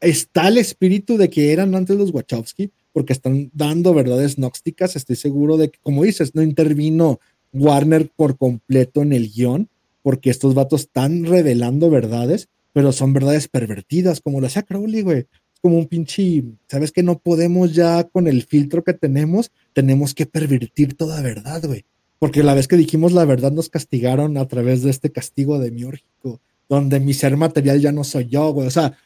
está 0.00 0.48
el 0.48 0.58
espíritu 0.58 1.16
de 1.16 1.30
que 1.30 1.52
eran 1.52 1.74
antes 1.74 1.96
los 1.96 2.12
Wachowski, 2.12 2.70
porque 2.92 3.12
están 3.12 3.50
dando 3.52 3.94
verdades 3.94 4.36
gnósticas, 4.36 4.94
estoy 4.94 5.16
seguro 5.16 5.56
de 5.56 5.70
que, 5.70 5.80
como 5.82 6.04
dices, 6.04 6.34
no 6.34 6.42
intervino 6.42 7.18
Warner 7.52 8.08
por 8.14 8.36
completo 8.36 9.02
en 9.02 9.12
el 9.12 9.32
guion, 9.32 9.68
porque 10.04 10.28
estos 10.28 10.54
vatos 10.54 10.82
están 10.82 11.24
revelando 11.24 11.88
verdades, 11.88 12.50
pero 12.74 12.92
son 12.92 13.14
verdades 13.14 13.48
pervertidas, 13.48 14.20
como 14.20 14.38
lo 14.38 14.46
hacía 14.46 14.62
Crowley, 14.62 15.00
güey. 15.00 15.26
Como 15.62 15.78
un 15.78 15.86
pinche, 15.86 16.44
¿sabes 16.68 16.92
que 16.92 17.02
no 17.02 17.18
podemos 17.18 17.72
ya 17.72 18.04
con 18.04 18.28
el 18.28 18.42
filtro 18.42 18.84
que 18.84 18.92
tenemos? 18.92 19.50
Tenemos 19.72 20.12
que 20.12 20.26
pervertir 20.26 20.94
toda 20.94 21.22
verdad, 21.22 21.64
güey. 21.64 21.86
Porque 22.18 22.42
la 22.42 22.52
vez 22.52 22.68
que 22.68 22.76
dijimos 22.76 23.12
la 23.12 23.24
verdad 23.24 23.50
nos 23.50 23.70
castigaron 23.70 24.36
a 24.36 24.46
través 24.46 24.82
de 24.82 24.90
este 24.90 25.10
castigo 25.10 25.58
demiúrgico, 25.58 26.38
donde 26.68 27.00
mi 27.00 27.14
ser 27.14 27.38
material 27.38 27.80
ya 27.80 27.90
no 27.90 28.04
soy 28.04 28.26
yo, 28.26 28.52
güey. 28.52 28.66
O 28.66 28.70
sea, 28.70 28.98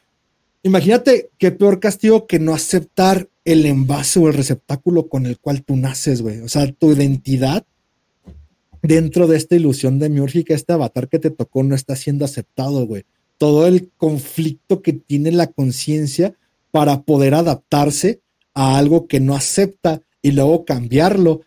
imagínate 0.65 1.31
qué 1.39 1.53
peor 1.53 1.79
castigo 1.79 2.27
que 2.27 2.41
no 2.41 2.55
aceptar 2.55 3.29
el 3.45 3.67
envase 3.67 4.19
o 4.19 4.27
el 4.27 4.35
receptáculo 4.35 5.09
con 5.09 5.27
el 5.27 5.39
cual 5.39 5.63
tú 5.63 5.77
naces, 5.77 6.23
güey. 6.23 6.41
O 6.41 6.49
sea, 6.49 6.73
tu 6.73 6.91
identidad 6.91 7.65
dentro 8.83 9.27
de 9.27 9.37
esta 9.37 9.57
ilusión 9.57 9.99
demiúrgica, 9.99 10.55
este 10.55 10.73
avatar 10.73 11.09
que 11.09 11.19
te 11.19 11.31
tocó 11.31 11.63
no 11.63 11.75
está 11.75 11.97
siendo 11.97 12.25
aceptado, 12.25 12.87
güey. 12.87 13.05
Todo 13.37 13.67
el 13.67 13.91
conflicto 13.97 14.83
que 14.83 14.93
tiene 14.93 15.33
la 15.33 15.47
conciencia 15.47 16.35
para 16.71 17.03
poder 17.03 17.35
adaptarse 17.35 18.21
a 18.55 18.79
algo 18.79 19.07
que 19.07 19.21
no 19.21 19.35
acepta 19.35 20.03
y 20.23 20.33
luego 20.33 20.65
cambiarlo. 20.65 21.43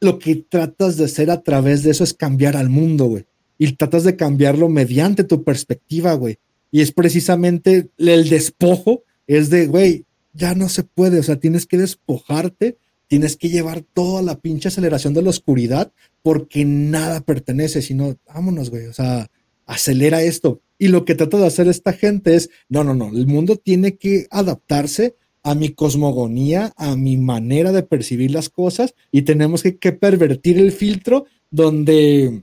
Lo 0.00 0.18
que 0.18 0.36
tratas 0.36 0.96
de 0.96 1.04
hacer 1.04 1.30
a 1.30 1.42
través 1.42 1.82
de 1.82 1.90
eso 1.90 2.04
es 2.04 2.14
cambiar 2.14 2.56
al 2.56 2.68
mundo, 2.68 3.06
güey. 3.06 3.26
Y 3.56 3.72
tratas 3.72 4.04
de 4.04 4.16
cambiarlo 4.16 4.68
mediante 4.68 5.24
tu 5.24 5.42
perspectiva, 5.42 6.14
güey. 6.14 6.38
Y 6.70 6.80
es 6.80 6.92
precisamente 6.92 7.88
el 7.96 8.28
despojo, 8.28 9.02
es 9.26 9.50
de, 9.50 9.66
güey, 9.66 10.04
ya 10.32 10.54
no 10.54 10.68
se 10.68 10.84
puede, 10.84 11.18
o 11.18 11.22
sea, 11.22 11.36
tienes 11.36 11.66
que 11.66 11.78
despojarte 11.78 12.76
tienes 13.08 13.36
que 13.36 13.48
llevar 13.48 13.80
toda 13.80 14.22
la 14.22 14.38
pinche 14.38 14.68
aceleración 14.68 15.14
de 15.14 15.22
la 15.22 15.30
oscuridad 15.30 15.92
porque 16.22 16.64
nada 16.64 17.20
pertenece, 17.20 17.82
sino 17.82 18.16
vámonos, 18.26 18.70
güey, 18.70 18.86
o 18.86 18.92
sea, 18.92 19.30
acelera 19.66 20.22
esto. 20.22 20.60
Y 20.78 20.88
lo 20.88 21.04
que 21.04 21.14
trata 21.14 21.38
de 21.38 21.46
hacer 21.46 21.68
esta 21.68 21.92
gente 21.92 22.34
es, 22.36 22.50
no, 22.68 22.84
no, 22.84 22.94
no, 22.94 23.08
el 23.08 23.26
mundo 23.26 23.56
tiene 23.56 23.96
que 23.96 24.26
adaptarse 24.30 25.16
a 25.42 25.54
mi 25.54 25.70
cosmogonía, 25.70 26.72
a 26.76 26.96
mi 26.96 27.16
manera 27.16 27.72
de 27.72 27.82
percibir 27.82 28.30
las 28.30 28.48
cosas 28.48 28.94
y 29.10 29.22
tenemos 29.22 29.62
que, 29.62 29.92
pervertir 29.92 30.58
el 30.58 30.72
filtro 30.72 31.26
donde 31.50 32.42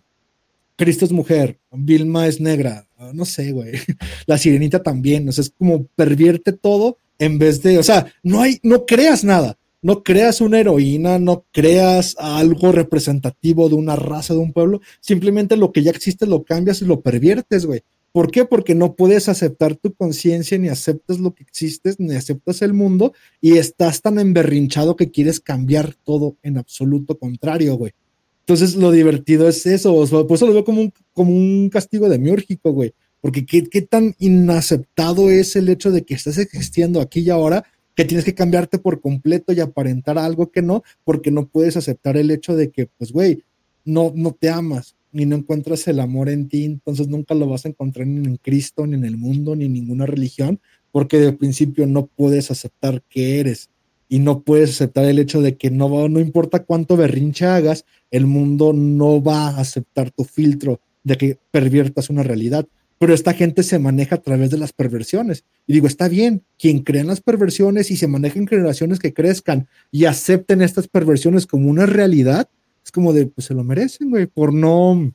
Cristo 0.75 1.05
es 1.05 1.11
mujer, 1.11 1.59
Vilma 1.71 2.27
es 2.27 2.41
negra, 2.41 2.87
no 3.13 3.25
sé, 3.25 3.51
güey, 3.51 3.73
la 4.25 4.37
sirenita 4.37 4.81
también, 4.81 5.27
o 5.29 5.31
sea, 5.31 5.43
es 5.43 5.51
como 5.51 5.85
pervierte 5.95 6.51
todo 6.51 6.97
en 7.19 7.37
vez 7.37 7.61
de, 7.61 7.77
o 7.77 7.83
sea, 7.83 8.11
no 8.23 8.41
hay, 8.41 8.59
no 8.63 8.85
creas 8.85 9.23
nada, 9.23 9.57
no 9.85 10.01
creas 10.01 10.41
una 10.41 10.59
heroína, 10.59 11.19
no 11.19 11.45
creas 11.51 12.15
algo 12.17 12.71
representativo 12.71 13.69
de 13.69 13.75
una 13.75 13.95
raza, 13.95 14.33
de 14.33 14.39
un 14.39 14.51
pueblo, 14.51 14.81
simplemente 14.99 15.57
lo 15.57 15.71
que 15.71 15.83
ya 15.83 15.91
existe 15.91 16.25
lo 16.25 16.43
cambias 16.43 16.81
y 16.81 16.85
lo 16.85 17.01
perviertes, 17.01 17.67
güey. 17.67 17.81
¿Por 18.11 18.31
qué? 18.31 18.45
Porque 18.45 18.73
no 18.73 18.95
puedes 18.95 19.29
aceptar 19.29 19.75
tu 19.75 19.93
conciencia, 19.93 20.57
ni 20.57 20.69
aceptas 20.69 21.19
lo 21.19 21.35
que 21.35 21.43
existe, 21.43 21.93
ni 21.99 22.15
aceptas 22.15 22.63
el 22.63 22.73
mundo, 22.73 23.13
y 23.39 23.59
estás 23.59 24.01
tan 24.01 24.17
emberrinchado 24.17 24.95
que 24.95 25.11
quieres 25.11 25.39
cambiar 25.39 25.93
todo 25.93 26.35
en 26.41 26.57
absoluto 26.57 27.19
contrario, 27.19 27.75
güey. 27.75 27.91
Entonces, 28.39 28.75
lo 28.75 28.89
divertido 28.89 29.47
es 29.47 29.67
eso, 29.67 29.93
por 30.27 30.35
eso 30.35 30.47
lo 30.47 30.53
veo 30.53 30.65
como 30.65 30.81
un, 30.81 30.93
como 31.13 31.29
un 31.29 31.69
castigo 31.69 32.09
demiúrgico, 32.09 32.71
güey. 32.71 32.95
Porque 33.21 33.45
¿qué, 33.45 33.63
qué 33.65 33.83
tan 33.83 34.15
inaceptado 34.17 35.29
es 35.29 35.55
el 35.55 35.69
hecho 35.69 35.91
de 35.91 36.03
que 36.03 36.15
estás 36.15 36.39
existiendo 36.39 37.01
aquí 37.01 37.19
y 37.19 37.29
ahora 37.29 37.65
que 37.95 38.05
tienes 38.05 38.25
que 38.25 38.35
cambiarte 38.35 38.77
por 38.77 39.01
completo 39.01 39.53
y 39.53 39.59
aparentar 39.59 40.17
algo 40.17 40.51
que 40.51 40.61
no, 40.61 40.83
porque 41.03 41.31
no 41.31 41.47
puedes 41.47 41.77
aceptar 41.77 42.17
el 42.17 42.29
hecho 42.29 42.55
de 42.55 42.69
que, 42.69 42.87
pues, 42.87 43.11
güey, 43.11 43.43
no, 43.85 44.11
no 44.15 44.31
te 44.31 44.49
amas 44.49 44.95
ni 45.15 45.25
no 45.25 45.37
encuentras 45.37 45.87
el 45.87 46.01
amor 46.01 46.27
en 46.27 46.49
ti, 46.49 46.65
entonces 46.65 47.07
nunca 47.07 47.33
lo 47.35 47.47
vas 47.47 47.65
a 47.65 47.69
encontrar 47.69 48.05
ni 48.05 48.27
en 48.27 48.35
Cristo, 48.35 48.85
ni 48.85 48.95
en 48.95 49.05
el 49.05 49.15
mundo, 49.15 49.55
ni 49.55 49.63
en 49.63 49.71
ninguna 49.71 50.05
religión, 50.05 50.59
porque 50.91 51.19
de 51.19 51.31
principio 51.31 51.87
no 51.87 52.07
puedes 52.07 52.51
aceptar 52.51 53.01
que 53.07 53.39
eres 53.39 53.69
y 54.09 54.19
no 54.19 54.41
puedes 54.41 54.71
aceptar 54.71 55.05
el 55.05 55.17
hecho 55.19 55.41
de 55.41 55.55
que 55.55 55.71
no, 55.71 56.09
no 56.09 56.19
importa 56.19 56.63
cuánto 56.63 56.97
berrinche 56.97 57.45
hagas, 57.45 57.85
el 58.11 58.27
mundo 58.27 58.73
no 58.73 59.23
va 59.23 59.47
a 59.47 59.61
aceptar 59.61 60.11
tu 60.11 60.25
filtro 60.25 60.81
de 61.05 61.15
que 61.15 61.39
perviertas 61.49 62.09
una 62.09 62.23
realidad 62.23 62.67
pero 62.97 63.13
esta 63.13 63.33
gente 63.33 63.63
se 63.63 63.79
maneja 63.79 64.15
a 64.15 64.21
través 64.21 64.49
de 64.51 64.57
las 64.57 64.73
perversiones. 64.73 65.43
Y 65.67 65.73
digo, 65.73 65.87
está 65.87 66.07
bien, 66.07 66.43
quien 66.57 66.79
cree 66.79 67.01
en 67.01 67.07
las 67.07 67.21
perversiones 67.21 67.91
y 67.91 67.97
se 67.97 68.07
maneja 68.07 68.39
en 68.39 68.47
generaciones 68.47 68.99
que 68.99 69.13
crezcan 69.13 69.67
y 69.91 70.05
acepten 70.05 70.61
estas 70.61 70.87
perversiones 70.87 71.45
como 71.45 71.69
una 71.69 71.85
realidad, 71.85 72.49
es 72.83 72.91
como 72.91 73.13
de, 73.13 73.27
pues 73.27 73.47
se 73.47 73.53
lo 73.53 73.63
merecen, 73.63 74.09
güey, 74.09 74.27
por 74.27 74.53
no, 74.53 75.11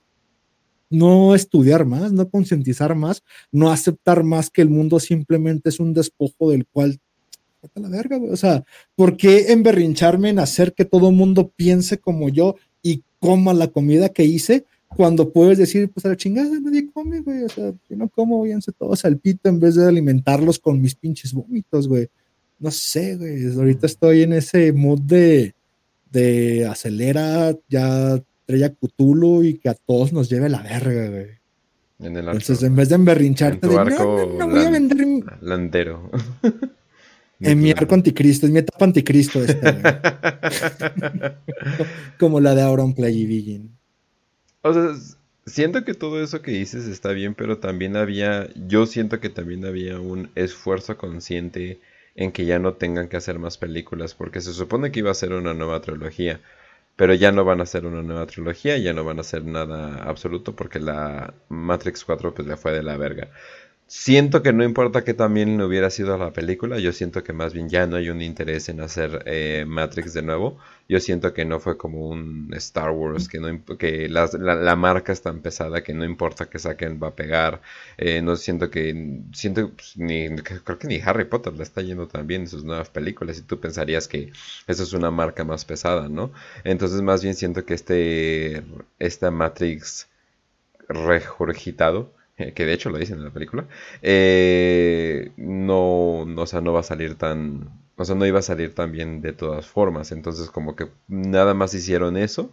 no 0.91 1.35
estudiar 1.35 1.87
más, 1.87 2.13
no 2.13 2.29
concientizar 2.29 2.95
más, 2.95 3.23
no 3.53 3.71
aceptar 3.71 4.25
más 4.25 4.51
que 4.51 4.63
el 4.63 4.69
mundo 4.69 5.01
simplemente 5.01 5.69
es 5.69 5.81
un 5.81 5.95
despojo 5.95 6.51
del 6.51 6.67
cual 6.67 6.99
la 7.75 7.89
verga, 7.89 8.17
güey. 8.17 8.33
O 8.33 8.37
sea, 8.37 8.65
¿por 8.95 9.17
qué 9.17 9.53
emberrincharme 9.53 10.31
en 10.31 10.39
hacer 10.39 10.75
que 10.75 10.85
todo 10.85 11.13
mundo 11.13 11.53
piense 11.55 11.99
como 11.99 12.29
yo 12.29 12.57
y 12.83 13.05
coma 13.19 13.55
la 13.55 13.69
comida 13.69 14.09
que 14.09 14.25
hice 14.25 14.65
cuando 14.97 15.33
puedes 15.33 15.59
decir, 15.59 15.91
pues 15.91 16.05
a 16.05 16.11
la 16.11 16.17
chingada, 16.17 16.59
nadie 16.61 16.91
come, 16.93 17.21
güey. 17.21 17.45
O 17.45 17.49
sea, 17.49 17.73
yo 17.89 17.97
no 17.97 18.09
como, 18.09 18.41
váyanse 18.41 18.73
todos 18.73 19.05
al 19.05 19.19
pito 19.19 19.49
en 19.49 19.61
vez 19.61 19.77
de 19.77 19.87
alimentarlos 19.87 20.59
con 20.59 20.81
mis 20.81 20.95
pinches 20.95 21.33
vómitos, 21.33 21.89
güey. 21.89 22.09
No 22.59 22.71
sé, 22.71 23.17
güey. 23.17 23.47
Ahorita 23.55 23.87
estoy 23.87 24.23
en 24.23 24.33
ese 24.33 24.73
mood 24.73 25.01
de, 25.01 25.55
de 26.11 26.67
acelera, 26.67 27.57
ya 27.69 28.21
traya 28.45 28.75
Cthulhu 28.75 29.45
y 29.45 29.59
que 29.59 29.69
a 29.69 29.75
todos 29.75 30.13
nos 30.13 30.29
lleve 30.29 30.49
la 30.49 30.63
verga, 30.63 31.09
güey. 31.09 31.27
En 32.01 32.17
el 32.17 32.29
arco, 32.29 32.39
Entonces, 32.39 32.63
en 32.63 32.75
vez 32.75 32.89
de 32.89 32.95
emberrincharte, 32.97 33.69
de, 33.69 33.75
no, 33.75 34.27
no, 34.39 34.49
voy 34.49 34.65
a 34.65 34.71
vender. 34.71 35.07
Landero. 35.41 36.11
en 37.41 37.61
mi 37.61 37.71
arco 37.71 37.95
anticristo, 37.95 38.47
es 38.47 38.53
mi 38.53 38.59
etapa 38.59 38.87
anticristo 38.87 39.45
esta, 39.45 40.01
Como 42.19 42.41
la 42.41 42.55
de 42.55 42.63
Auron 42.63 42.95
Play 42.95 43.21
y 43.21 43.27
Begin. 43.27 43.80
O 44.63 44.73
sea, 44.73 44.95
siento 45.47 45.85
que 45.85 45.95
todo 45.95 46.23
eso 46.23 46.43
que 46.43 46.53
dices 46.53 46.87
está 46.87 47.13
bien, 47.13 47.35
pero 47.35 47.59
también 47.59 47.97
había, 47.97 48.49
yo 48.55 48.87
siento 48.87 49.21
que 49.21 49.29
también 49.31 49.65
había 49.65 49.99
un 50.01 50.31
esfuerzo 50.35 50.97
consciente 50.97 51.81
en 52.15 52.33
que 52.33 52.45
ya 52.45 52.59
no 52.59 52.75
tengan 52.75 53.09
que 53.09 53.17
hacer 53.17 53.39
más 53.39 53.57
películas, 53.59 54.15
porque 54.15 54.41
se 54.41 54.53
supone 54.53 54.91
que 54.93 55.01
iba 55.01 55.11
a 55.11 55.15
ser 55.15 55.33
una 55.33 55.55
nueva 55.55 55.81
trilogía, 55.81 56.41
pero 56.97 57.15
ya 57.15 57.33
no 57.33 57.45
van 57.45 57.61
a 57.61 57.63
hacer 57.65 57.87
una 57.87 58.03
nueva 58.03 58.27
trilogía, 58.27 58.77
ya 58.79 58.93
no 58.93 59.05
van 59.05 59.19
a 59.19 59.23
hacer 59.23 59.45
nada 59.45 60.03
absoluto 60.05 60.55
porque 60.57 60.81
la 60.81 61.33
Matrix 61.49 62.05
4 62.05 62.35
pues 62.35 62.47
le 62.49 62.57
fue 62.57 62.73
de 62.73 62.83
la 62.83 62.97
verga. 62.99 63.31
Siento 63.93 64.41
que 64.45 64.53
no 64.53 64.63
importa 64.63 65.03
que 65.03 65.15
también 65.15 65.61
hubiera 65.61 65.91
sido 65.91 66.17
la 66.17 66.33
película, 66.33 66.79
yo 66.79 66.93
siento 66.93 67.25
que 67.25 67.33
más 67.33 67.53
bien 67.53 67.69
ya 67.69 67.89
no 67.89 67.97
hay 67.97 68.09
un 68.09 68.23
interés 68.23 68.69
en 68.69 68.81
hacer 68.81 69.25
eh, 69.27 69.65
Matrix 69.67 70.15
de 70.15 70.23
nuevo. 70.23 70.59
Yo 70.89 71.01
siento 71.01 71.35
que 71.35 71.45
no 71.45 71.59
fue 71.59 71.77
como 71.77 72.09
un 72.09 72.51
Star 72.55 72.93
Wars, 72.93 73.29
que, 73.29 73.41
no, 73.41 73.65
que 73.77 74.09
la, 74.09 74.77
marca 74.77 75.13
es 75.13 75.23
tan 75.23 75.41
pesada 75.41 75.83
que 75.83 75.93
no 75.93 76.05
importa 76.05 76.49
que 76.49 76.61
saquen 76.61 77.01
va 77.03 77.09
a 77.09 77.17
pegar. 77.17 77.63
Eh, 77.99 78.23
no 78.23 78.37
siento 78.37 78.71
que, 78.71 79.23
siento 79.33 79.73
pues, 79.73 79.97
ni, 79.97 80.37
creo 80.37 80.79
que 80.79 80.87
ni 80.87 81.01
Harry 81.01 81.25
Potter 81.25 81.53
le 81.55 81.65
está 81.65 81.83
yendo 81.83 82.07
tan 82.07 82.29
bien 82.29 82.43
en 82.43 82.49
sus 82.49 82.63
nuevas 82.63 82.91
películas 82.91 83.39
y 83.39 83.43
tú 83.43 83.59
pensarías 83.59 84.07
que 84.07 84.31
eso 84.69 84.85
es 84.85 84.93
una 84.93 85.11
marca 85.11 85.43
más 85.43 85.65
pesada, 85.65 86.09
¿no? 86.09 86.31
Entonces 86.63 87.03
más 87.03 87.25
bien 87.25 87.35
siento 87.35 87.65
que 87.65 87.75
este, 87.75 88.63
esta 89.01 89.33
Matrix 89.33 90.09
regurgitado 90.89 92.20
que 92.55 92.67
de 92.67 92.73
hecho 92.73 92.91
lo 92.91 92.99
dicen 92.99 93.19
en 93.19 93.25
la 93.25 93.31
película, 93.31 93.67
eh, 94.03 95.33
no, 95.37 96.25
no, 96.27 96.43
o 96.43 96.47
sea, 96.47 96.61
no 96.61 96.73
va 96.73 96.81
a 96.81 96.83
salir 96.85 97.15
tan, 97.17 97.71
o 97.97 98.05
sea, 98.05 98.15
no 98.15 98.27
iba 98.27 98.39
a 98.41 98.43
salir 98.43 98.75
tan 98.75 98.93
bien 98.93 99.21
de 99.23 99.33
todas 99.33 99.67
formas, 99.67 100.13
entonces 100.13 100.51
como 100.51 100.77
que 100.77 100.89
nada 101.09 101.55
más 101.55 101.75
hicieron 101.75 102.17
eso, 102.17 102.51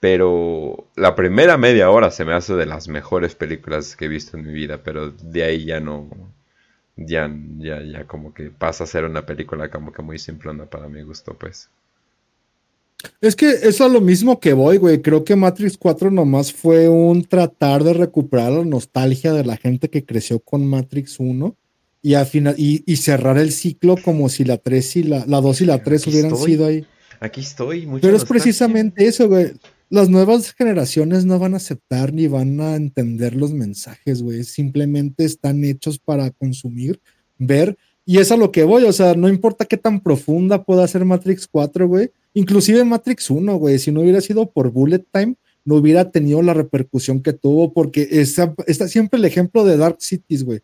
pero 0.00 0.86
la 0.96 1.14
primera 1.14 1.56
media 1.56 1.90
hora 1.90 2.10
se 2.10 2.24
me 2.24 2.34
hace 2.34 2.54
de 2.54 2.66
las 2.66 2.88
mejores 2.88 3.34
películas 3.34 3.96
que 3.96 4.06
he 4.06 4.08
visto 4.08 4.36
en 4.36 4.46
mi 4.46 4.52
vida, 4.52 4.82
pero 4.84 5.10
de 5.10 5.44
ahí 5.44 5.64
ya 5.66 5.80
no, 5.80 6.08
ya, 6.96 7.30
ya, 7.58 7.82
ya 7.82 8.06
como 8.06 8.34
que 8.34 8.50
pasa 8.50 8.84
a 8.84 8.86
ser 8.86 9.04
una 9.04 9.26
película 9.26 9.70
como 9.70 9.92
que 9.92 10.02
muy 10.02 10.18
simplona 10.18 10.66
para 10.66 10.88
mi 10.88 11.02
gusto, 11.02 11.34
pues. 11.38 11.70
Es 13.20 13.36
que 13.36 13.50
eso 13.50 13.86
es 13.86 13.92
lo 13.92 14.00
mismo 14.00 14.40
que 14.40 14.52
voy, 14.52 14.78
güey. 14.78 15.02
Creo 15.02 15.24
que 15.24 15.36
Matrix 15.36 15.76
4 15.76 16.10
nomás 16.10 16.52
fue 16.52 16.88
un 16.88 17.24
tratar 17.24 17.84
de 17.84 17.94
recuperar 17.94 18.52
la 18.52 18.64
nostalgia 18.64 19.32
de 19.32 19.44
la 19.44 19.56
gente 19.56 19.88
que 19.90 20.04
creció 20.04 20.40
con 20.40 20.66
Matrix 20.66 21.20
1 21.20 21.56
y, 22.02 22.14
al 22.14 22.26
final, 22.26 22.54
y, 22.58 22.96
cerrar 22.96 23.38
el 23.38 23.52
ciclo 23.52 23.96
como 23.96 24.28
si 24.28 24.44
la 24.44 24.58
3 24.58 24.96
y 24.96 25.02
la, 25.04 25.24
la 25.26 25.40
2 25.40 25.62
y 25.62 25.64
la 25.64 25.82
3 25.82 26.06
hubieran 26.08 26.36
sido 26.36 26.66
ahí. 26.66 26.86
Aquí 27.20 27.40
estoy. 27.40 27.88
Pero 28.00 28.16
es 28.16 28.24
precisamente 28.24 29.06
eso, 29.06 29.28
güey. 29.28 29.52
Las 29.88 30.08
nuevas 30.08 30.52
generaciones 30.52 31.24
no 31.24 31.38
van 31.38 31.54
a 31.54 31.58
aceptar 31.58 32.12
ni 32.12 32.26
van 32.26 32.60
a 32.60 32.74
entender 32.74 33.34
los 33.34 33.52
mensajes, 33.52 34.22
güey. 34.22 34.44
Simplemente 34.44 35.24
están 35.24 35.64
hechos 35.64 35.98
para 35.98 36.30
consumir, 36.30 37.00
ver. 37.38 37.78
Y 38.06 38.18
es 38.18 38.30
a 38.32 38.36
lo 38.36 38.52
que 38.52 38.64
voy. 38.64 38.84
O 38.84 38.92
sea, 38.92 39.14
no 39.14 39.28
importa 39.28 39.64
qué 39.64 39.76
tan 39.76 40.00
profunda 40.00 40.62
pueda 40.62 40.86
ser 40.86 41.04
Matrix 41.04 41.46
4, 41.46 41.88
güey 41.88 42.10
Inclusive 42.34 42.84
Matrix 42.84 43.30
1, 43.30 43.56
güey, 43.56 43.78
si 43.78 43.92
no 43.92 44.00
hubiera 44.00 44.20
sido 44.20 44.50
por 44.50 44.72
Bullet 44.72 45.04
Time, 45.12 45.36
no 45.64 45.76
hubiera 45.76 46.10
tenido 46.10 46.42
la 46.42 46.52
repercusión 46.52 47.22
que 47.22 47.32
tuvo, 47.32 47.72
porque 47.72 48.08
está, 48.10 48.52
siempre 48.88 49.18
el 49.18 49.24
ejemplo 49.24 49.64
de 49.64 49.76
Dark 49.76 49.98
Cities, 50.00 50.44
güey, 50.44 50.60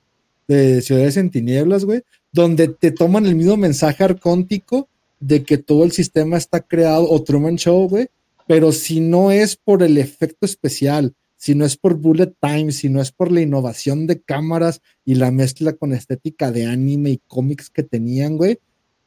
de 0.48 0.82
Ciudades 0.82 1.16
en 1.16 1.30
Tinieblas, 1.30 1.84
güey, 1.84 2.02
donde 2.32 2.68
te 2.68 2.90
toman 2.90 3.24
el 3.24 3.36
mismo 3.36 3.56
mensaje 3.56 4.02
arcóntico 4.02 4.88
de 5.20 5.44
que 5.44 5.58
todo 5.58 5.84
el 5.84 5.92
sistema 5.92 6.36
está 6.36 6.60
creado, 6.60 7.08
o 7.08 7.22
Truman 7.22 7.56
Show, 7.56 7.88
güey, 7.88 8.08
pero 8.48 8.72
si 8.72 8.98
no 8.98 9.30
es 9.30 9.54
por 9.54 9.84
el 9.84 9.96
efecto 9.96 10.46
especial, 10.46 11.14
si 11.40 11.54
no 11.54 11.64
es 11.64 11.78
por 11.78 11.94
Bullet 11.94 12.34
Time, 12.38 12.70
si 12.70 12.90
no 12.90 13.00
es 13.00 13.12
por 13.12 13.32
la 13.32 13.40
innovación 13.40 14.06
de 14.06 14.20
cámaras 14.20 14.82
y 15.06 15.14
la 15.14 15.30
mezcla 15.30 15.72
con 15.72 15.94
estética 15.94 16.52
de 16.52 16.66
anime 16.66 17.12
y 17.12 17.20
cómics 17.26 17.70
que 17.70 17.82
tenían, 17.82 18.36
güey, 18.36 18.58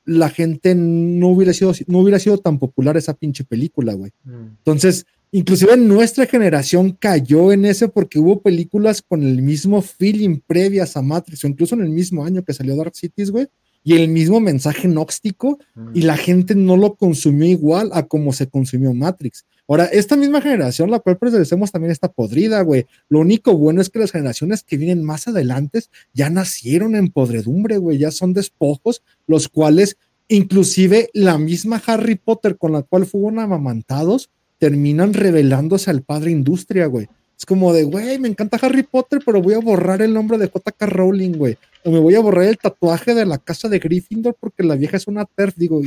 la 0.03 0.31
gente 0.31 0.73
no 0.73 1.27
hubiera 1.27 1.53
sido, 1.53 1.73
no 1.85 1.99
hubiera 1.99 2.17
sido 2.17 2.39
tan 2.39 2.57
popular 2.57 2.97
esa 2.97 3.13
pinche 3.13 3.43
película, 3.43 3.93
güey. 3.93 4.11
Mm. 4.23 4.57
Entonces, 4.57 5.05
inclusive 5.31 5.77
nuestra 5.77 6.25
generación 6.25 6.97
cayó 6.99 7.51
en 7.51 7.65
ese 7.65 7.87
porque 7.87 8.17
hubo 8.17 8.41
películas 8.41 9.03
con 9.03 9.21
el 9.21 9.43
mismo 9.43 9.83
feeling 9.83 10.39
previas 10.47 10.97
a 10.97 11.03
Matrix, 11.03 11.43
o 11.43 11.47
incluso 11.47 11.75
en 11.75 11.81
el 11.81 11.89
mismo 11.89 12.25
año 12.25 12.43
que 12.43 12.53
salió 12.53 12.75
Dark 12.75 12.95
Cities, 12.95 13.29
güey, 13.29 13.47
y 13.83 13.95
el 13.95 14.07
mismo 14.07 14.39
mensaje 14.39 14.87
gnóstico, 14.87 15.59
y 15.93 16.01
mm. 16.01 16.05
la 16.05 16.17
gente 16.17 16.55
no 16.55 16.77
lo 16.77 16.95
consumió 16.95 17.47
igual 17.47 17.89
a 17.93 18.03
como 18.03 18.33
se 18.33 18.47
consumió 18.47 18.93
Matrix. 18.93 19.45
Ahora, 19.67 19.85
esta 19.85 20.17
misma 20.17 20.41
generación, 20.41 20.91
la 20.91 20.99
cual 20.99 21.17
pertenecemos, 21.17 21.71
también 21.71 21.91
está 21.91 22.11
podrida, 22.11 22.61
güey. 22.61 22.85
Lo 23.07 23.19
único 23.19 23.57
bueno 23.57 23.81
es 23.81 23.89
que 23.89 23.99
las 23.99 24.11
generaciones 24.11 24.63
que 24.63 24.77
vienen 24.77 25.03
más 25.03 25.27
adelante 25.27 25.81
ya 26.13 26.29
nacieron 26.29 26.95
en 26.95 27.09
podredumbre, 27.09 27.77
güey. 27.77 27.97
Ya 27.97 28.11
son 28.11 28.33
despojos, 28.33 29.03
los 29.25 29.47
cuales, 29.47 29.97
inclusive 30.27 31.09
la 31.13 31.37
misma 31.37 31.81
Harry 31.85 32.15
Potter 32.15 32.57
con 32.57 32.73
la 32.73 32.81
cual 32.81 33.05
fueron 33.05 33.39
amamantados, 33.39 34.29
terminan 34.57 35.13
revelándose 35.13 35.89
al 35.89 36.03
padre 36.03 36.31
industria, 36.31 36.87
güey. 36.87 37.07
Es 37.37 37.45
como 37.45 37.73
de, 37.73 37.83
güey, 37.83 38.19
me 38.19 38.27
encanta 38.27 38.59
Harry 38.61 38.83
Potter, 38.83 39.21
pero 39.25 39.41
voy 39.41 39.53
a 39.53 39.59
borrar 39.59 40.01
el 40.01 40.13
nombre 40.13 40.37
de 40.37 40.47
JK 40.47 40.81
Rowling, 40.81 41.37
güey. 41.37 41.57
O 41.85 41.91
me 41.91 41.99
voy 41.99 42.15
a 42.15 42.21
borrar 42.21 42.45
el 42.45 42.57
tatuaje 42.57 43.13
de 43.13 43.25
la 43.25 43.37
casa 43.37 43.67
de 43.67 43.79
Gryffindor 43.79 44.35
porque 44.39 44.63
la 44.63 44.75
vieja 44.75 44.97
es 44.97 45.07
una 45.07 45.25
TERF. 45.25 45.55
Digo, 45.57 45.81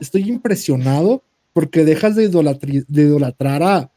estoy 0.00 0.28
impresionado 0.28 1.22
porque 1.52 1.84
dejas 1.84 2.16
de, 2.16 2.24
idolatrar 2.24 3.62
a, 3.62 3.90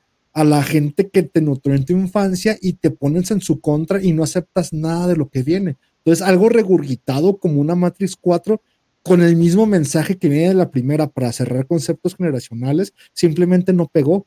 la 0.44 0.64
gente 0.64 1.10
que 1.10 1.24
te 1.24 1.42
nutrió 1.42 1.76
en 1.76 1.84
tu 1.84 1.92
infancia 1.92 2.58
y 2.62 2.74
te 2.74 2.92
pones 2.92 3.30
en 3.32 3.42
su 3.42 3.60
contra 3.60 4.02
y 4.02 4.14
no 4.14 4.24
aceptas 4.24 4.72
nada 4.72 5.08
de 5.08 5.18
lo 5.18 5.28
que 5.28 5.44
viene. 5.44 5.76
Entonces, 5.98 6.26
algo 6.26 6.48
regurgitado 6.48 7.38
como 7.38 7.60
una 7.60 7.76
Matrix 7.76 8.16
4 8.16 8.62
con 9.04 9.22
el 9.22 9.36
mismo 9.36 9.66
mensaje 9.66 10.18
que 10.18 10.30
viene 10.30 10.50
de 10.50 10.54
la 10.54 10.72
primera 10.72 11.08
para 11.08 11.34
cerrar 11.34 11.68
conceptos 11.68 12.16
generacionales, 12.16 12.94
simplemente 13.12 13.74
no 13.74 13.88
pegó. 13.88 14.26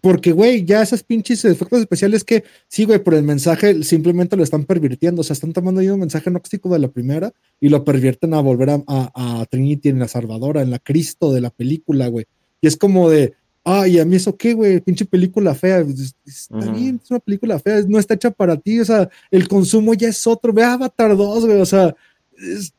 Porque, 0.00 0.32
güey, 0.32 0.64
ya 0.64 0.82
esas 0.82 1.02
pinches 1.02 1.44
efectos 1.44 1.80
especiales 1.80 2.24
que, 2.24 2.44
sí, 2.68 2.84
güey, 2.84 2.98
por 2.98 3.14
el 3.14 3.22
mensaje 3.22 3.82
simplemente 3.82 4.36
lo 4.36 4.42
están 4.42 4.64
pervirtiendo. 4.64 5.20
O 5.20 5.24
sea, 5.24 5.34
están 5.34 5.52
tomando 5.52 5.80
ahí 5.80 5.88
un 5.88 6.00
mensaje 6.00 6.30
nóxico 6.30 6.68
de 6.68 6.78
la 6.78 6.88
primera 6.88 7.32
y 7.60 7.68
lo 7.68 7.84
pervierten 7.84 8.34
a 8.34 8.40
volver 8.40 8.70
a, 8.70 8.82
a 8.86 9.46
Trinity 9.46 9.88
en 9.88 9.98
la 9.98 10.08
Salvadora, 10.08 10.62
en 10.62 10.70
la 10.70 10.78
Cristo 10.78 11.32
de 11.32 11.40
la 11.40 11.50
película, 11.50 12.08
güey. 12.08 12.26
Y 12.60 12.66
es 12.66 12.76
como 12.76 13.10
de, 13.10 13.34
ay, 13.64 13.98
a 13.98 14.04
mí 14.04 14.16
eso 14.16 14.36
qué, 14.36 14.54
güey, 14.54 14.80
pinche 14.80 15.04
película 15.04 15.54
fea. 15.54 15.84
Está 16.26 16.70
bien, 16.72 17.00
es 17.02 17.10
una 17.10 17.20
película 17.20 17.58
fea, 17.58 17.82
no 17.86 17.98
está 17.98 18.14
hecha 18.14 18.30
para 18.30 18.56
ti, 18.56 18.80
o 18.80 18.84
sea, 18.84 19.08
el 19.30 19.46
consumo 19.48 19.94
ya 19.94 20.08
es 20.08 20.26
otro. 20.26 20.52
Ve 20.52 20.64
Avatar 20.64 21.16
2, 21.16 21.46
güey, 21.46 21.60
o 21.60 21.66
sea, 21.66 21.94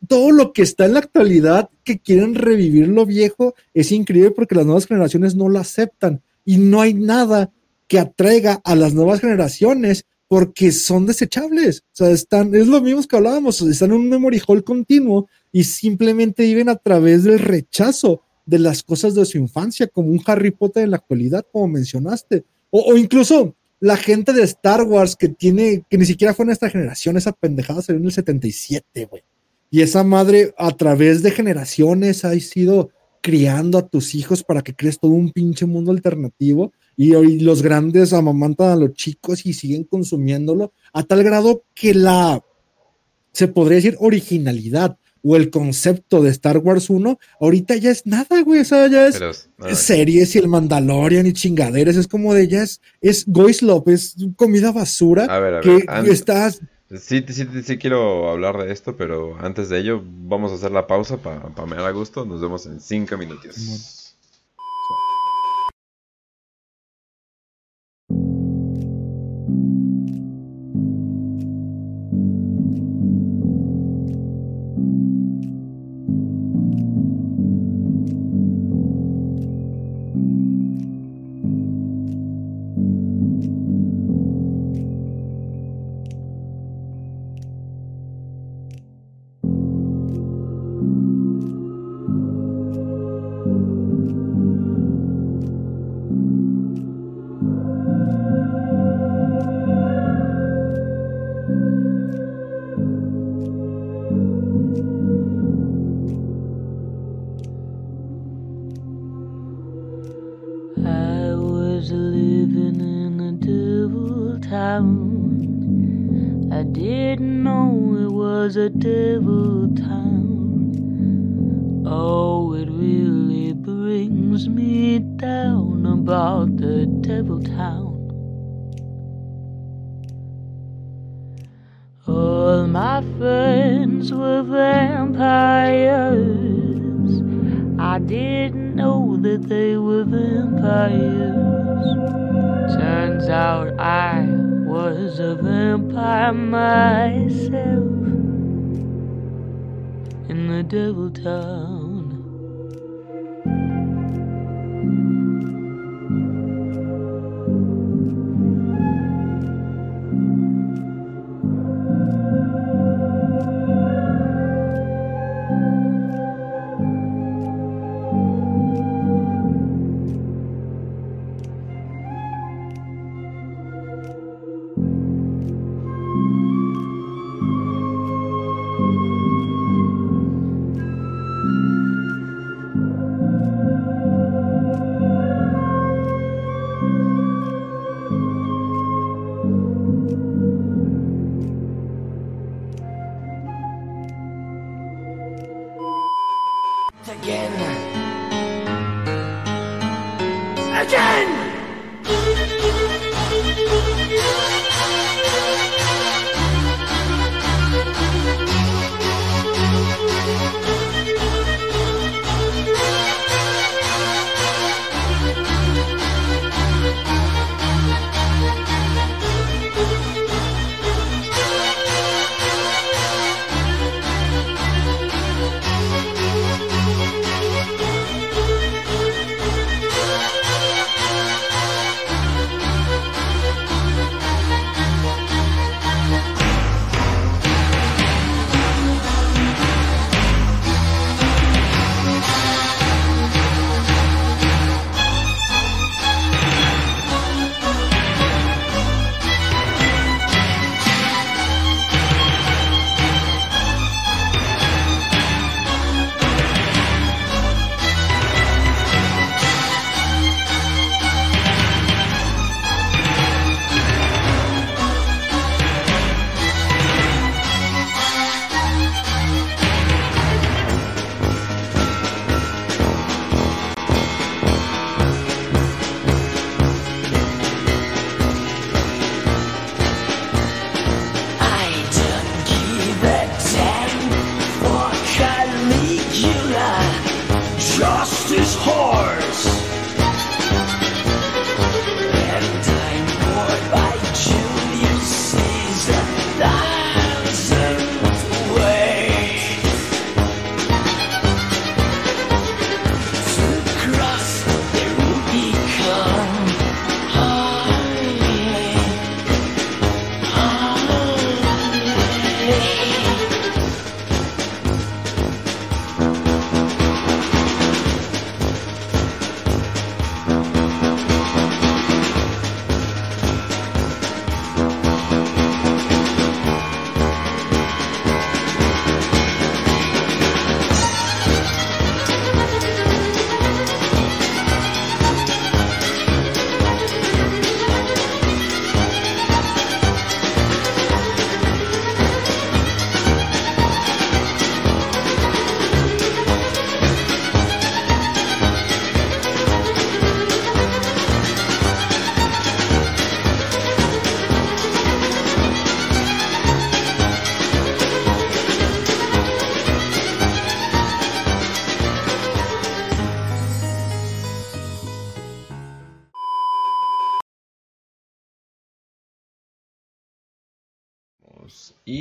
todo 0.07 0.31
lo 0.31 0.53
que 0.53 0.61
está 0.61 0.85
en 0.85 0.93
la 0.93 0.99
actualidad 0.99 1.69
que 1.83 1.99
quieren 1.99 2.35
revivir 2.35 2.87
lo 2.87 3.05
viejo 3.05 3.55
es 3.73 3.91
increíble 3.91 4.31
porque 4.31 4.55
las 4.55 4.65
nuevas 4.65 4.87
generaciones 4.87 5.35
no 5.35 5.49
lo 5.49 5.59
aceptan 5.59 6.21
y 6.45 6.57
no 6.57 6.81
hay 6.81 6.93
nada 6.93 7.51
que 7.87 7.99
atraiga 7.99 8.61
a 8.63 8.75
las 8.75 8.93
nuevas 8.93 9.19
generaciones 9.19 10.05
porque 10.27 10.71
son 10.71 11.07
desechables. 11.07 11.81
O 11.81 11.95
sea, 11.95 12.11
están, 12.11 12.53
es 12.53 12.67
lo 12.67 12.81
mismo 12.81 13.03
que 13.03 13.15
hablábamos, 13.15 13.61
están 13.63 13.89
en 13.89 13.97
un 13.97 14.09
memory 14.09 14.39
hall 14.47 14.63
continuo 14.63 15.27
y 15.51 15.63
simplemente 15.63 16.43
viven 16.43 16.69
a 16.69 16.75
través 16.75 17.23
del 17.23 17.39
rechazo 17.39 18.21
de 18.45 18.59
las 18.59 18.83
cosas 18.83 19.15
de 19.15 19.25
su 19.25 19.37
infancia, 19.37 19.87
como 19.87 20.09
un 20.09 20.21
Harry 20.25 20.51
Potter 20.51 20.83
en 20.83 20.91
la 20.91 20.97
actualidad, 20.97 21.45
como 21.51 21.67
mencionaste. 21.67 22.45
O, 22.69 22.95
incluso 22.95 23.55
la 23.79 23.97
gente 23.97 24.33
de 24.33 24.43
Star 24.43 24.83
Wars 24.83 25.15
que 25.15 25.29
tiene, 25.29 25.83
que 25.89 25.97
ni 25.97 26.05
siquiera 26.05 26.33
fue 26.33 26.45
en 26.45 26.51
esta 26.51 26.69
generación, 26.69 27.17
esa 27.17 27.31
pendejada 27.31 27.81
salió 27.81 27.99
en 27.99 28.05
el 28.05 28.11
77, 28.11 29.05
güey. 29.05 29.23
Y 29.71 29.81
esa 29.81 30.03
madre 30.03 30.53
a 30.57 30.71
través 30.71 31.21
de 31.21 31.31
generaciones 31.31 32.25
ha 32.25 32.33
sido 32.39 32.89
criando 33.21 33.77
a 33.77 33.87
tus 33.87 34.15
hijos 34.15 34.43
para 34.43 34.61
que 34.61 34.73
crees 34.73 34.99
todo 34.99 35.11
un 35.11 35.31
pinche 35.31 35.65
mundo 35.65 35.91
alternativo 35.91 36.71
y 36.95 37.13
hoy 37.13 37.39
los 37.39 37.61
grandes 37.61 38.13
amamantan 38.13 38.69
a 38.69 38.75
los 38.75 38.93
chicos 38.93 39.45
y 39.45 39.53
siguen 39.53 39.83
consumiéndolo 39.83 40.73
a 40.93 41.03
tal 41.03 41.23
grado 41.23 41.63
que 41.73 41.93
la, 41.93 42.43
se 43.31 43.47
podría 43.47 43.77
decir, 43.77 43.97
originalidad 43.99 44.97
o 45.23 45.35
el 45.35 45.49
concepto 45.49 46.21
de 46.21 46.29
Star 46.29 46.59
Wars 46.59 46.89
1, 46.89 47.19
ahorita 47.39 47.75
ya 47.75 47.91
es 47.91 48.05
nada, 48.05 48.41
güey. 48.41 48.61
O 48.61 48.65
sea, 48.65 48.87
ya 48.87 49.07
es, 49.07 49.49
series 49.73 50.35
y 50.35 50.39
el 50.39 50.47
Mandalorian 50.47 51.27
y 51.27 51.33
chingaderas. 51.33 51.97
Es 51.97 52.07
como 52.07 52.33
de 52.33 52.47
ya 52.47 52.63
es, 52.63 52.81
es 53.01 53.25
Goislop, 53.27 53.89
es 53.89 54.15
comida 54.35 54.71
basura 54.71 55.25
a 55.25 55.39
ver, 55.39 55.55
a 55.55 55.61
ver, 55.61 56.05
que 56.05 56.11
estás. 56.11 56.61
Sí, 56.97 57.23
sí, 57.27 57.45
sí, 57.63 57.77
quiero 57.77 58.31
hablar 58.31 58.57
de 58.57 58.71
esto, 58.71 58.97
pero 58.97 59.37
antes 59.39 59.69
de 59.69 59.77
ello, 59.77 60.01
vamos 60.03 60.51
a 60.51 60.55
hacer 60.55 60.71
la 60.71 60.87
pausa 60.87 61.17
para 61.17 61.53
pa 61.53 61.65
me 61.67 61.75
da 61.75 61.91
gusto. 61.91 62.25
Nos 62.25 62.41
vemos 62.41 62.65
en 62.65 62.79
cinco 62.79 63.15
minutos. 63.15 63.98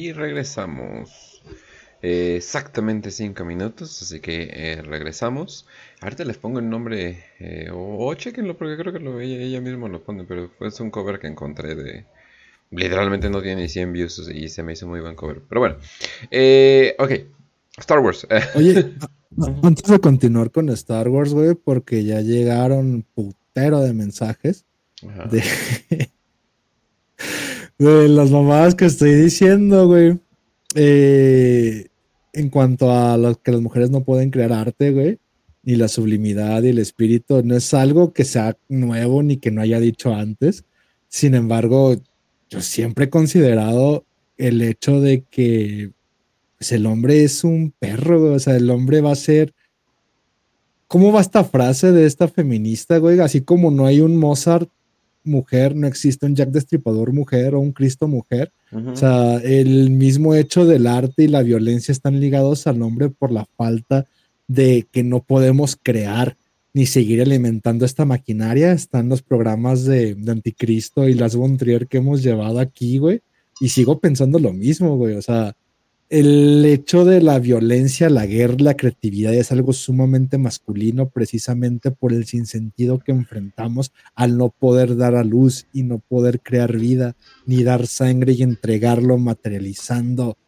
Y 0.09 0.13
regresamos. 0.13 1.43
Eh, 2.01 2.37
exactamente 2.37 3.11
5 3.11 3.45
minutos, 3.45 4.01
así 4.01 4.21
que 4.21 4.49
eh, 4.51 4.81
regresamos. 4.81 5.67
Ahorita 6.01 6.25
les 6.25 6.39
pongo 6.39 6.61
el 6.61 6.71
nombre, 6.71 7.25
eh, 7.39 7.69
o, 7.71 8.15
chequenlo 8.15 8.57
porque 8.57 8.79
creo 8.79 8.95
que 8.95 9.01
lo, 9.01 9.21
ella, 9.21 9.37
ella 9.37 9.61
misma 9.61 9.89
lo 9.89 10.03
pone, 10.03 10.25
pero 10.25 10.51
fue 10.57 10.71
un 10.81 10.91
cover 10.91 11.19
que 11.19 11.27
encontré 11.27 11.75
de... 11.75 12.07
Literalmente 12.71 13.29
no 13.29 13.43
tiene 13.43 13.63
ni 13.63 13.69
100 13.69 13.93
views 13.93 14.31
y 14.33 14.49
se 14.49 14.63
me 14.63 14.73
hizo 14.73 14.87
muy 14.87 15.01
buen 15.01 15.15
cover. 15.15 15.43
Pero 15.47 15.61
bueno, 15.61 15.77
ok, 16.99 17.13
Star 17.77 17.99
Wars. 17.99 18.27
Oye, 18.55 18.95
antes 19.63 19.91
de 19.91 19.99
continuar 19.99 20.51
con 20.51 20.71
Star 20.71 21.09
Wars, 21.09 21.35
güey, 21.35 21.55
porque 21.55 22.03
ya 22.05 22.23
llegaron 22.23 23.05
putero 23.15 23.81
de 23.81 23.93
mensajes 23.93 24.65
de 25.31 25.43
de 27.79 28.09
las 28.09 28.31
mamadas 28.31 28.75
que 28.75 28.87
estoy 28.87 29.15
diciendo, 29.15 29.87
güey. 29.87 30.19
Eh, 30.75 31.87
en 32.33 32.51
cuanto 32.51 32.93
a 32.93 33.17
lo 33.17 33.35
que 33.41 33.53
las 33.53 33.61
mujeres 33.61 33.91
no 33.91 34.05
pueden 34.05 34.31
crear 34.31 34.53
arte, 34.53 34.91
güey, 34.91 35.19
ni 35.63 35.77
la 35.77 35.89
sublimidad 35.89 36.63
y 36.63 36.69
el 36.69 36.79
espíritu, 36.79 37.43
no 37.43 37.57
es 37.57 37.73
algo 37.75 38.13
que 38.13 38.25
sea 38.25 38.57
nuevo 38.69 39.23
ni 39.23 39.39
que 39.39 39.51
no 39.51 39.63
haya 39.63 39.81
dicho 39.81 40.15
antes. 40.15 40.65
Sin 41.09 41.35
embargo, 41.35 41.97
yo 42.51 42.61
siempre 42.61 43.07
he 43.07 43.11
considerado 43.11 44.05
el 44.37 44.61
hecho 44.63 45.01
de 45.01 45.23
que 45.23 45.93
pues, 46.59 46.73
el 46.73 46.87
hombre 46.87 47.25
es 47.25 47.45
un 47.45 47.73
perro, 47.79 48.21
güey. 48.21 48.35
O 48.35 48.39
sea, 48.39 48.57
el 48.57 48.71
hombre 48.71 49.01
va 49.01 49.13
a 49.13 49.17
ser. 49.17 49.55
¿Cómo 50.87 51.13
va 51.13 51.21
esta 51.21 51.45
frase 51.45 51.93
de 51.93 52.07
esta 52.07 52.29
feminista, 52.29 52.99
güey? 52.99 53.21
Así 53.21 53.43
como 53.43 53.71
no 53.71 53.87
hay 53.87 54.01
un 54.01 54.17
Mozart 54.17 54.71
mujer, 55.29 55.77
no 55.77 55.87
existe 55.87 56.27
un 56.27 56.35
Jack 56.35 56.51
Destripador 56.51 57.13
mujer 57.13 57.55
o 57.55 57.61
un 57.61 57.73
Cristo 57.73 58.09
mujer. 58.09 58.53
O 58.73 58.97
sea, 58.97 59.37
el 59.37 59.91
mismo 59.91 60.35
hecho 60.35 60.67
del 60.67 60.87
arte 60.87 61.25
y 61.25 61.29
la 61.29 61.43
violencia 61.43 61.93
están 61.93 62.21
ligados 62.21 62.67
al 62.67 62.83
hombre 62.83 63.09
por 63.09 63.31
la 63.31 63.47
falta 63.57 64.07
de 64.47 64.87
que 64.91 65.03
no 65.03 65.21
podemos 65.21 65.79
crear 65.81 66.37
ni 66.75 66.87
seguir 66.87 67.23
alimentando 67.23 67.85
esta 67.85 68.05
maquinaria. 68.05 68.73
Están 68.73 69.09
los 69.09 69.23
programas 69.23 69.85
de, 69.85 70.17
Anticristo 70.27 71.09
y 71.09 71.15
las 71.15 71.37
von 71.37 71.57
que 71.57 71.99
hemos 71.99 72.23
llevado 72.23 72.59
aquí, 72.59 72.99
güey. 72.99 73.21
Y 73.61 73.71
sigo 73.71 73.99
pensando 73.99 74.39
lo 74.39 74.53
mismo, 74.53 74.97
güey. 74.97 75.15
O 75.15 75.23
sea, 75.23 75.57
el 76.11 76.65
hecho 76.65 77.05
de 77.05 77.21
la 77.21 77.39
violencia, 77.39 78.09
la 78.09 78.25
guerra, 78.25 78.57
la 78.59 78.77
creatividad 78.77 79.35
es 79.35 79.53
algo 79.53 79.75
sumamente 79.75 80.39
masculino 80.39 81.11
precisamente 81.11 81.91
por 81.91 82.15
el 82.15 82.25
sinsentido 82.25 82.99
que 82.99 83.13
enfrentamos 83.13 83.93
al 84.15 84.39
no 84.39 84.49
poder 84.49 84.97
dar 84.97 85.15
a 85.15 85.25
luz 85.25 85.67
y 85.73 85.83
no 85.83 85.99
poder 85.99 86.41
crear 86.41 86.79
vida, 86.79 87.15
ni 87.45 87.63
dar 87.63 87.87
sangre 87.87 88.33
y 88.33 88.43
entregarlo 88.43 89.19
materializando 89.19 90.39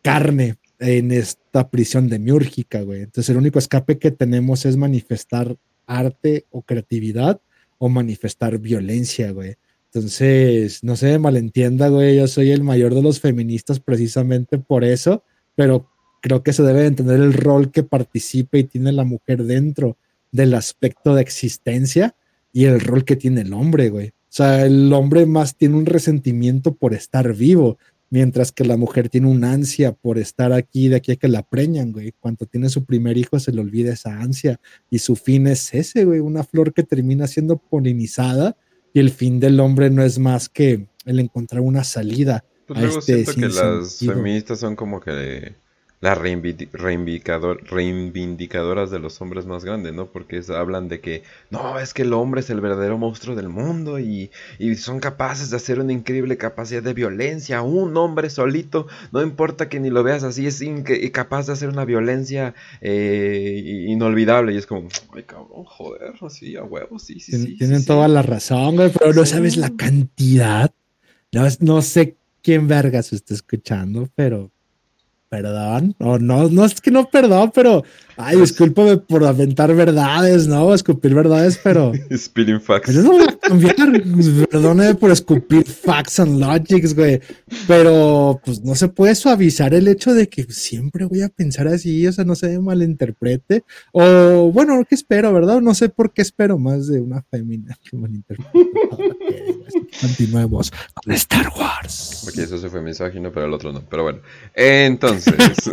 carne 0.00 0.56
en 0.78 1.12
esta 1.12 1.68
prisión 1.68 2.08
demiúrgica, 2.08 2.80
güey. 2.80 3.02
Entonces 3.02 3.28
el 3.30 3.36
único 3.36 3.58
escape 3.58 3.98
que 3.98 4.10
tenemos 4.10 4.64
es 4.64 4.76
manifestar 4.76 5.56
arte 5.86 6.46
o 6.50 6.62
creatividad 6.62 7.40
o 7.78 7.90
manifestar 7.90 8.58
violencia, 8.58 9.30
güey. 9.32 9.56
Entonces, 9.96 10.84
no 10.84 10.94
se 10.94 11.06
me 11.06 11.18
malentienda, 11.18 11.88
güey, 11.88 12.16
yo 12.18 12.28
soy 12.28 12.50
el 12.50 12.62
mayor 12.62 12.94
de 12.94 13.00
los 13.00 13.18
feministas 13.18 13.80
precisamente 13.80 14.58
por 14.58 14.84
eso, 14.84 15.24
pero 15.54 15.88
creo 16.20 16.42
que 16.42 16.52
se 16.52 16.62
debe 16.62 16.84
entender 16.84 17.18
el 17.18 17.32
rol 17.32 17.70
que 17.70 17.82
participa 17.82 18.58
y 18.58 18.64
tiene 18.64 18.92
la 18.92 19.04
mujer 19.04 19.44
dentro 19.44 19.96
del 20.32 20.52
aspecto 20.52 21.14
de 21.14 21.22
existencia 21.22 22.14
y 22.52 22.66
el 22.66 22.80
rol 22.80 23.06
que 23.06 23.16
tiene 23.16 23.40
el 23.40 23.54
hombre, 23.54 23.88
güey. 23.88 24.08
O 24.08 24.12
sea, 24.28 24.66
el 24.66 24.92
hombre 24.92 25.24
más 25.24 25.56
tiene 25.56 25.76
un 25.76 25.86
resentimiento 25.86 26.74
por 26.74 26.92
estar 26.92 27.34
vivo, 27.34 27.78
mientras 28.10 28.52
que 28.52 28.66
la 28.66 28.76
mujer 28.76 29.08
tiene 29.08 29.28
una 29.28 29.52
ansia 29.52 29.92
por 29.92 30.18
estar 30.18 30.52
aquí, 30.52 30.88
de 30.88 30.96
aquí 30.96 31.12
a 31.12 31.16
que 31.16 31.28
la 31.28 31.42
preñan, 31.42 31.92
güey. 31.92 32.12
Cuando 32.20 32.44
tiene 32.44 32.68
su 32.68 32.84
primer 32.84 33.16
hijo 33.16 33.40
se 33.40 33.50
le 33.50 33.62
olvida 33.62 33.94
esa 33.94 34.20
ansia 34.20 34.60
y 34.90 34.98
su 34.98 35.16
fin 35.16 35.46
es 35.46 35.72
ese, 35.72 36.04
güey, 36.04 36.20
una 36.20 36.44
flor 36.44 36.74
que 36.74 36.82
termina 36.82 37.26
siendo 37.26 37.56
polinizada 37.56 38.58
y 38.96 38.98
el 38.98 39.10
fin 39.10 39.40
del 39.40 39.60
hombre 39.60 39.90
no 39.90 40.02
es 40.02 40.18
más 40.18 40.48
que 40.48 40.86
el 41.04 41.20
encontrar 41.20 41.60
una 41.60 41.84
salida. 41.84 42.46
Pues 42.66 42.80
luego 42.80 42.98
este 43.00 43.26
siento 43.26 43.34
que 43.34 43.48
las 43.48 43.98
feministas 43.98 44.58
son 44.58 44.74
como 44.74 45.00
que 45.00 45.54
las 46.00 46.18
reivindicadoras 46.18 48.90
de 48.90 48.98
los 48.98 49.22
hombres 49.22 49.46
más 49.46 49.64
grandes, 49.64 49.94
¿no? 49.94 50.06
Porque 50.06 50.42
hablan 50.54 50.88
de 50.88 51.00
que 51.00 51.22
no, 51.50 51.78
es 51.78 51.94
que 51.94 52.02
el 52.02 52.12
hombre 52.12 52.42
es 52.42 52.50
el 52.50 52.60
verdadero 52.60 52.98
monstruo 52.98 53.34
del 53.34 53.48
mundo 53.48 53.98
y, 53.98 54.30
son 54.76 55.00
capaces 55.00 55.48
de 55.50 55.56
hacer 55.56 55.80
una 55.80 55.94
increíble 55.94 56.36
capacidad 56.36 56.82
de 56.82 56.92
violencia. 56.92 57.62
Un 57.62 57.96
hombre 57.96 58.28
solito, 58.28 58.86
no 59.10 59.22
importa 59.22 59.70
que 59.70 59.80
ni 59.80 59.88
lo 59.88 60.02
veas 60.02 60.22
así, 60.22 60.46
es 60.46 60.62
capaz 61.12 61.46
de 61.46 61.54
hacer 61.54 61.70
una 61.70 61.86
violencia 61.86 62.54
eh, 62.82 63.86
inolvidable. 63.88 64.52
Y 64.52 64.58
es 64.58 64.66
como, 64.66 64.88
ay 65.14 65.22
cabrón, 65.22 65.64
joder, 65.64 66.12
así 66.20 66.56
a 66.56 66.64
huevos, 66.64 67.04
sí, 67.04 67.20
sí, 67.20 67.32
sí. 67.32 67.56
Tienen 67.56 67.86
toda 67.86 68.06
la 68.08 68.20
razón, 68.22 68.76
güey, 68.76 68.90
pero 68.90 69.14
no 69.14 69.24
sabes 69.24 69.56
la 69.56 69.70
cantidad. 69.70 70.70
No, 71.32 71.46
no 71.60 71.80
sé 71.82 72.16
quién 72.42 72.68
vergas 72.68 73.12
está 73.12 73.34
escuchando, 73.34 74.08
pero 74.14 74.52
perdón, 75.28 75.94
o 75.98 76.18
no, 76.18 76.48
no 76.48 76.64
es 76.64 76.80
que 76.80 76.90
no 76.90 77.08
perdón, 77.10 77.50
pero, 77.54 77.84
ay, 78.16 78.36
pues 78.36 78.50
discúlpame 78.50 78.96
por 78.98 79.24
aventar 79.24 79.74
verdades, 79.74 80.46
¿no? 80.46 80.72
Escupir 80.72 81.14
verdades, 81.14 81.58
pero... 81.62 81.92
Spilling 82.16 82.60
facts. 82.60 82.86
Pero 82.86 83.02
no 83.02 83.12
voy 83.12 83.22
a 83.24 83.38
cambiar, 83.38 83.76
perdóname 84.48 84.94
por 84.94 85.10
escupir 85.10 85.64
facts 85.64 86.20
and 86.20 86.40
logics, 86.40 86.94
güey, 86.94 87.20
pero 87.66 88.40
pues 88.44 88.62
no 88.62 88.74
se 88.74 88.88
puede 88.88 89.14
suavizar 89.14 89.74
el 89.74 89.88
hecho 89.88 90.14
de 90.14 90.28
que 90.28 90.44
siempre 90.44 91.04
voy 91.04 91.22
a 91.22 91.28
pensar 91.28 91.66
así, 91.68 92.06
o 92.06 92.12
sea, 92.12 92.24
no 92.24 92.34
se 92.34 92.58
malinterprete, 92.58 93.64
o 93.92 94.50
bueno, 94.52 94.80
¿qué 94.88 94.94
espero, 94.94 95.32
verdad? 95.32 95.60
No 95.60 95.74
sé 95.74 95.88
por 95.88 96.12
qué 96.12 96.22
espero 96.22 96.58
más 96.58 96.86
de 96.86 97.00
una 97.00 97.22
femina 97.22 97.76
que 97.82 97.96
malinterprete. 97.96 98.52
Continuemos 100.00 100.72
con 100.94 101.12
Star 101.12 101.48
Wars. 101.56 102.22
Porque 102.24 102.42
eso 102.42 102.58
se 102.58 102.68
fue 102.68 102.82
misógino, 102.82 103.32
pero 103.32 103.46
el 103.46 103.52
otro 103.52 103.72
no. 103.72 103.82
Pero 103.88 104.02
bueno, 104.02 104.20
entonces, 104.54 105.34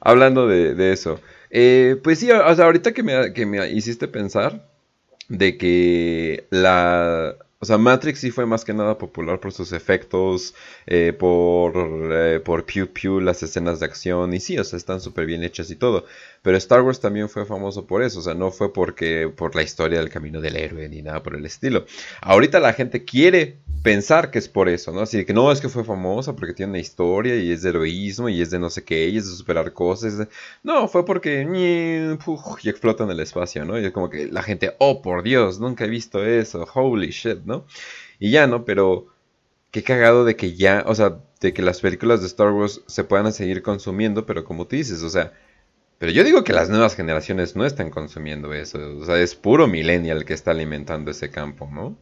hablando 0.00 0.46
de, 0.46 0.92
eso, 0.92 1.20
eh, 1.50 1.96
pues 2.02 2.18
sí, 2.18 2.30
o 2.30 2.54
sea, 2.54 2.64
ahorita 2.64 2.92
que 2.92 3.02
me, 3.02 3.32
que 3.32 3.46
me 3.46 3.70
hiciste 3.70 4.08
pensar 4.08 4.66
de 5.28 5.58
que 5.58 6.46
la 6.50 7.36
o 7.60 7.64
sea, 7.64 7.76
Matrix 7.76 8.20
sí 8.20 8.30
fue 8.30 8.46
más 8.46 8.64
que 8.64 8.72
nada 8.72 8.98
popular 8.98 9.40
por 9.40 9.52
sus 9.52 9.72
efectos, 9.72 10.54
eh, 10.86 11.12
por, 11.12 11.72
eh, 12.12 12.40
por 12.40 12.64
Pew 12.64 12.86
Pew, 12.86 13.20
las 13.20 13.42
escenas 13.42 13.80
de 13.80 13.86
acción, 13.86 14.32
y 14.32 14.38
sí, 14.40 14.58
o 14.58 14.64
sea, 14.64 14.76
están 14.76 15.00
súper 15.00 15.26
bien 15.26 15.42
hechas 15.42 15.70
y 15.70 15.76
todo. 15.76 16.04
Pero 16.42 16.56
Star 16.56 16.82
Wars 16.82 17.00
también 17.00 17.28
fue 17.28 17.44
famoso 17.44 17.86
por 17.86 18.02
eso, 18.04 18.20
o 18.20 18.22
sea, 18.22 18.34
no 18.34 18.52
fue 18.52 18.72
porque 18.72 19.28
por 19.34 19.56
la 19.56 19.62
historia 19.62 19.98
del 19.98 20.08
camino 20.10 20.40
del 20.40 20.56
héroe 20.56 20.88
ni 20.88 21.02
nada 21.02 21.22
por 21.22 21.34
el 21.34 21.44
estilo. 21.46 21.84
Ahorita 22.22 22.60
la 22.60 22.72
gente 22.74 23.04
quiere 23.04 23.58
pensar 23.82 24.30
que 24.30 24.38
es 24.38 24.48
por 24.48 24.68
eso, 24.68 24.92
¿no? 24.92 25.00
Así 25.00 25.24
que 25.24 25.32
no 25.32 25.50
es 25.52 25.60
que 25.60 25.68
fue 25.68 25.84
famosa 25.84 26.34
porque 26.34 26.54
tiene 26.54 26.70
una 26.70 26.78
historia 26.78 27.36
y 27.36 27.52
es 27.52 27.62
de 27.62 27.70
heroísmo 27.70 28.28
y 28.28 28.40
es 28.42 28.50
de 28.50 28.58
no 28.58 28.70
sé 28.70 28.84
qué 28.84 29.08
y 29.08 29.16
es 29.16 29.26
de 29.26 29.36
superar 29.36 29.72
cosas. 29.72 30.28
No, 30.62 30.88
fue 30.88 31.04
porque 31.04 31.46
y 32.62 32.68
explota 32.68 33.04
en 33.04 33.10
el 33.10 33.20
espacio, 33.20 33.64
¿no? 33.64 33.78
Y 33.78 33.84
es 33.84 33.92
como 33.92 34.10
que 34.10 34.26
la 34.26 34.42
gente, 34.42 34.74
oh 34.78 35.02
por 35.02 35.22
Dios, 35.22 35.60
nunca 35.60 35.84
he 35.84 35.88
visto 35.88 36.24
eso, 36.24 36.66
holy 36.74 37.10
shit, 37.10 37.38
¿no? 37.48 37.66
Y 38.20 38.30
ya, 38.30 38.46
¿no? 38.46 38.64
Pero 38.64 39.08
qué 39.72 39.82
cagado 39.82 40.24
de 40.24 40.36
que 40.36 40.54
ya, 40.54 40.84
o 40.86 40.94
sea, 40.94 41.20
de 41.40 41.52
que 41.52 41.62
las 41.62 41.80
películas 41.80 42.20
de 42.20 42.28
Star 42.28 42.52
Wars 42.52 42.82
se 42.86 43.02
puedan 43.04 43.32
seguir 43.32 43.62
consumiendo, 43.62 44.26
pero 44.26 44.44
como 44.44 44.66
tú 44.66 44.76
dices, 44.76 45.02
o 45.02 45.10
sea, 45.10 45.32
pero 45.98 46.12
yo 46.12 46.22
digo 46.22 46.44
que 46.44 46.52
las 46.52 46.68
nuevas 46.68 46.94
generaciones 46.94 47.56
no 47.56 47.66
están 47.66 47.90
consumiendo 47.90 48.54
eso. 48.54 48.78
O 48.98 49.04
sea, 49.04 49.20
es 49.20 49.34
puro 49.34 49.66
millennial 49.66 50.24
que 50.24 50.32
está 50.32 50.52
alimentando 50.52 51.10
ese 51.10 51.30
campo, 51.30 51.68
¿no? 51.72 51.96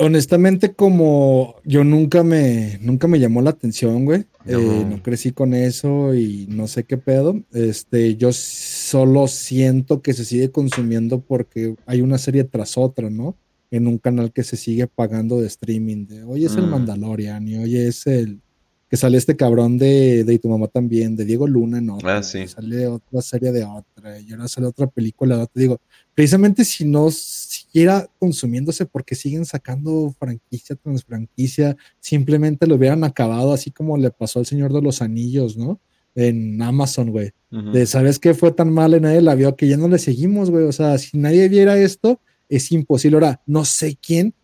Honestamente, 0.00 0.74
como 0.74 1.56
yo 1.64 1.82
nunca 1.82 2.22
me, 2.22 2.78
nunca 2.82 3.08
me 3.08 3.18
llamó 3.18 3.40
la 3.42 3.50
atención, 3.50 4.04
güey. 4.04 4.26
No. 4.44 4.58
Eh, 4.58 4.86
no. 4.88 5.02
crecí 5.02 5.32
con 5.32 5.54
eso 5.54 6.14
y 6.14 6.46
no 6.50 6.68
sé 6.68 6.84
qué 6.84 6.98
pedo. 6.98 7.40
Este, 7.52 8.16
yo 8.16 8.32
solo 8.32 9.26
siento 9.28 10.02
que 10.02 10.12
se 10.12 10.24
sigue 10.24 10.52
consumiendo 10.52 11.20
porque 11.20 11.74
hay 11.86 12.02
una 12.02 12.18
serie 12.18 12.44
tras 12.44 12.76
otra, 12.78 13.10
¿no? 13.10 13.34
En 13.70 13.86
un 13.86 13.98
canal 13.98 14.32
que 14.32 14.44
se 14.44 14.56
sigue 14.56 14.86
pagando 14.86 15.40
de 15.40 15.46
streaming. 15.46 16.06
De, 16.06 16.24
hoy 16.24 16.44
es 16.44 16.56
el 16.56 16.66
mm. 16.66 16.70
Mandalorian 16.70 17.46
y 17.48 17.56
hoy 17.56 17.76
es 17.76 18.06
el 18.06 18.40
que 18.88 18.96
sale 18.96 19.18
este 19.18 19.36
cabrón 19.36 19.76
de, 19.76 20.24
de 20.24 20.38
tu 20.38 20.48
mamá 20.48 20.66
también, 20.66 21.14
de 21.14 21.26
Diego 21.26 21.46
Luna, 21.46 21.80
¿no? 21.80 21.98
Ah, 22.04 22.22
sí. 22.22 22.48
Sale 22.48 22.86
otra 22.86 23.20
serie 23.20 23.52
de 23.52 23.64
otra, 23.64 24.18
y 24.18 24.32
ahora 24.32 24.48
sale 24.48 24.66
otra 24.66 24.86
película 24.86 25.36
de 25.36 25.42
otra. 25.42 25.60
Digo, 25.60 25.80
precisamente 26.14 26.64
si 26.64 26.86
no 26.86 27.10
siguiera 27.10 28.08
consumiéndose 28.18 28.86
porque 28.86 29.14
siguen 29.14 29.44
sacando 29.44 30.14
franquicia 30.18 30.74
tras 30.76 31.04
franquicia, 31.04 31.76
simplemente 32.00 32.66
lo 32.66 32.76
hubieran 32.76 33.04
acabado 33.04 33.52
así 33.52 33.70
como 33.70 33.98
le 33.98 34.10
pasó 34.10 34.38
al 34.38 34.46
Señor 34.46 34.72
de 34.72 34.80
los 34.80 35.02
Anillos, 35.02 35.56
¿no? 35.56 35.80
En 36.14 36.60
Amazon, 36.62 37.10
güey. 37.10 37.32
De, 37.50 37.86
¿sabes 37.86 38.18
qué 38.18 38.34
fue 38.34 38.52
tan 38.52 38.72
mal 38.72 38.94
y 38.94 39.00
nadie 39.00 39.22
la 39.22 39.34
vio 39.34 39.54
que 39.54 39.68
ya 39.68 39.76
no 39.76 39.88
le 39.88 39.98
seguimos, 39.98 40.50
güey? 40.50 40.64
O 40.64 40.72
sea, 40.72 40.98
si 40.98 41.16
nadie 41.18 41.48
viera 41.48 41.78
esto, 41.78 42.20
es 42.48 42.72
imposible. 42.72 43.16
Ahora, 43.16 43.40
no 43.46 43.64
sé 43.64 43.96
quién 44.00 44.34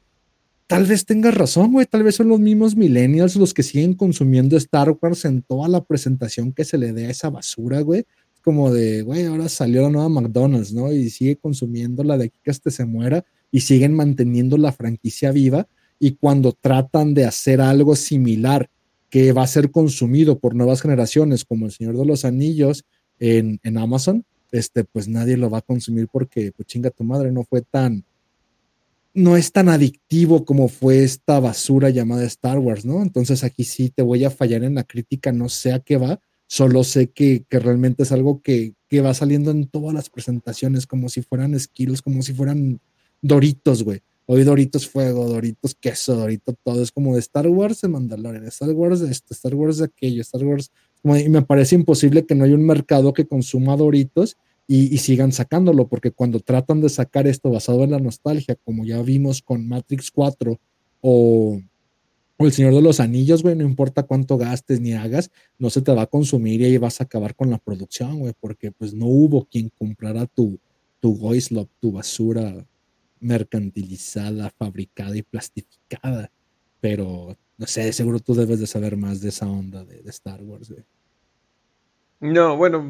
tal 0.66 0.86
vez 0.86 1.04
tengas 1.04 1.34
razón, 1.34 1.72
güey. 1.72 1.86
Tal 1.86 2.02
vez 2.02 2.16
son 2.16 2.28
los 2.28 2.40
mismos 2.40 2.76
millennials 2.76 3.36
los 3.36 3.54
que 3.54 3.62
siguen 3.62 3.94
consumiendo 3.94 4.56
Star 4.56 4.96
Wars 5.00 5.24
en 5.24 5.42
toda 5.42 5.68
la 5.68 5.84
presentación 5.84 6.52
que 6.52 6.64
se 6.64 6.78
le 6.78 6.92
dé 6.92 7.06
a 7.06 7.10
esa 7.10 7.30
basura, 7.30 7.80
güey. 7.80 8.04
Como 8.42 8.72
de, 8.72 9.02
güey, 9.02 9.24
ahora 9.24 9.48
salió 9.48 9.82
la 9.82 9.90
nueva 9.90 10.08
McDonald's, 10.08 10.72
¿no? 10.72 10.92
Y 10.92 11.10
sigue 11.10 11.36
consumiendo 11.36 12.04
la 12.04 12.18
de 12.18 12.24
aquí 12.24 12.38
que 12.42 12.50
este 12.50 12.70
se 12.70 12.84
muera 12.84 13.24
y 13.50 13.60
siguen 13.60 13.94
manteniendo 13.94 14.58
la 14.58 14.72
franquicia 14.72 15.32
viva. 15.32 15.66
Y 15.98 16.12
cuando 16.16 16.52
tratan 16.52 17.14
de 17.14 17.24
hacer 17.24 17.60
algo 17.60 17.96
similar 17.96 18.68
que 19.08 19.32
va 19.32 19.44
a 19.44 19.46
ser 19.46 19.70
consumido 19.70 20.38
por 20.38 20.54
nuevas 20.54 20.82
generaciones, 20.82 21.44
como 21.44 21.66
El 21.66 21.72
Señor 21.72 21.96
de 21.96 22.04
los 22.04 22.24
Anillos 22.24 22.84
en, 23.18 23.60
en 23.62 23.78
Amazon, 23.78 24.24
este, 24.52 24.84
pues 24.84 25.08
nadie 25.08 25.36
lo 25.36 25.50
va 25.50 25.58
a 25.58 25.62
consumir 25.62 26.08
porque, 26.08 26.52
pues 26.52 26.66
chinga 26.66 26.90
tu 26.90 27.04
madre, 27.04 27.32
no 27.32 27.44
fue 27.44 27.62
tan, 27.62 28.04
no 29.12 29.36
es 29.36 29.52
tan 29.52 29.68
adictivo 29.68 30.44
como 30.44 30.68
fue 30.68 31.04
esta 31.04 31.40
basura 31.40 31.90
llamada 31.90 32.24
Star 32.24 32.58
Wars, 32.58 32.84
¿no? 32.84 33.02
Entonces 33.02 33.44
aquí 33.44 33.64
sí 33.64 33.90
te 33.90 34.02
voy 34.02 34.24
a 34.24 34.30
fallar 34.30 34.64
en 34.64 34.74
la 34.74 34.84
crítica, 34.84 35.32
no 35.32 35.48
sé 35.48 35.72
a 35.72 35.80
qué 35.80 35.96
va, 35.96 36.20
solo 36.46 36.84
sé 36.84 37.10
que, 37.10 37.44
realmente 37.50 38.02
es 38.02 38.12
algo 38.12 38.42
que, 38.42 38.74
que, 38.88 39.00
va 39.00 39.14
saliendo 39.14 39.50
en 39.50 39.66
todas 39.66 39.94
las 39.94 40.10
presentaciones, 40.10 40.86
como 40.86 41.08
si 41.08 41.22
fueran 41.22 41.58
skills, 41.58 42.02
como 42.02 42.22
si 42.22 42.32
fueran 42.32 42.80
doritos, 43.22 43.82
güey. 43.82 44.02
Hoy 44.26 44.42
Doritos 44.42 44.88
Fuego, 44.88 45.28
Doritos 45.28 45.74
Queso, 45.74 46.14
Doritos 46.14 46.54
todo. 46.62 46.82
Es 46.82 46.90
como 46.90 47.14
de 47.14 47.20
Star 47.20 47.46
Wars 47.46 47.82
de 47.82 47.88
Mandalorian, 47.88 48.46
Star 48.46 48.70
Wars 48.70 49.02
esto, 49.02 49.34
Star 49.34 49.54
Wars 49.54 49.78
de 49.78 49.84
aquello, 49.86 50.22
Star 50.22 50.42
Wars. 50.44 50.70
Y 51.04 51.28
me 51.28 51.42
parece 51.42 51.74
imposible 51.74 52.24
que 52.24 52.34
no 52.34 52.44
haya 52.44 52.54
un 52.54 52.66
mercado 52.66 53.12
que 53.12 53.26
consuma 53.26 53.76
Doritos 53.76 54.38
y, 54.66 54.94
y, 54.94 54.98
sigan 54.98 55.32
sacándolo, 55.32 55.86
porque 55.88 56.10
cuando 56.10 56.40
tratan 56.40 56.80
de 56.80 56.88
sacar 56.88 57.26
esto 57.26 57.50
basado 57.50 57.84
en 57.84 57.90
la 57.90 57.98
nostalgia, 57.98 58.56
como 58.64 58.86
ya 58.86 59.02
vimos 59.02 59.42
con 59.42 59.68
Matrix 59.68 60.10
4 60.10 60.58
o, 61.02 61.60
o 62.38 62.46
El 62.46 62.52
Señor 62.52 62.74
de 62.74 62.80
los 62.80 63.00
Anillos, 63.00 63.42
güey, 63.42 63.54
no 63.54 63.64
importa 63.64 64.04
cuánto 64.04 64.38
gastes 64.38 64.80
ni 64.80 64.94
hagas, 64.94 65.30
no 65.58 65.68
se 65.68 65.82
te 65.82 65.92
va 65.92 66.02
a 66.02 66.06
consumir 66.06 66.62
y 66.62 66.64
ahí 66.64 66.78
vas 66.78 67.00
a 67.00 67.04
acabar 67.04 67.34
con 67.34 67.50
la 67.50 67.58
producción, 67.58 68.20
güey, 68.20 68.32
porque 68.40 68.72
pues 68.72 68.94
no 68.94 69.06
hubo 69.06 69.44
quien 69.44 69.68
comprara 69.68 70.24
tu, 70.26 70.58
tu 71.00 71.18
Goislop, 71.18 71.68
tu 71.80 71.92
basura 71.92 72.66
mercantilizada, 73.20 74.50
fabricada 74.50 75.16
y 75.16 75.22
plastificada. 75.22 76.30
Pero, 76.80 77.36
no 77.58 77.66
sé, 77.66 77.92
seguro 77.92 78.18
tú 78.20 78.34
debes 78.34 78.60
de 78.60 78.66
saber 78.66 78.96
más 78.96 79.20
de 79.20 79.28
esa 79.28 79.46
onda 79.46 79.84
de, 79.84 80.02
de 80.02 80.10
Star 80.10 80.42
Wars, 80.42 80.70
güey. 80.70 80.84
No, 82.20 82.56
bueno, 82.56 82.82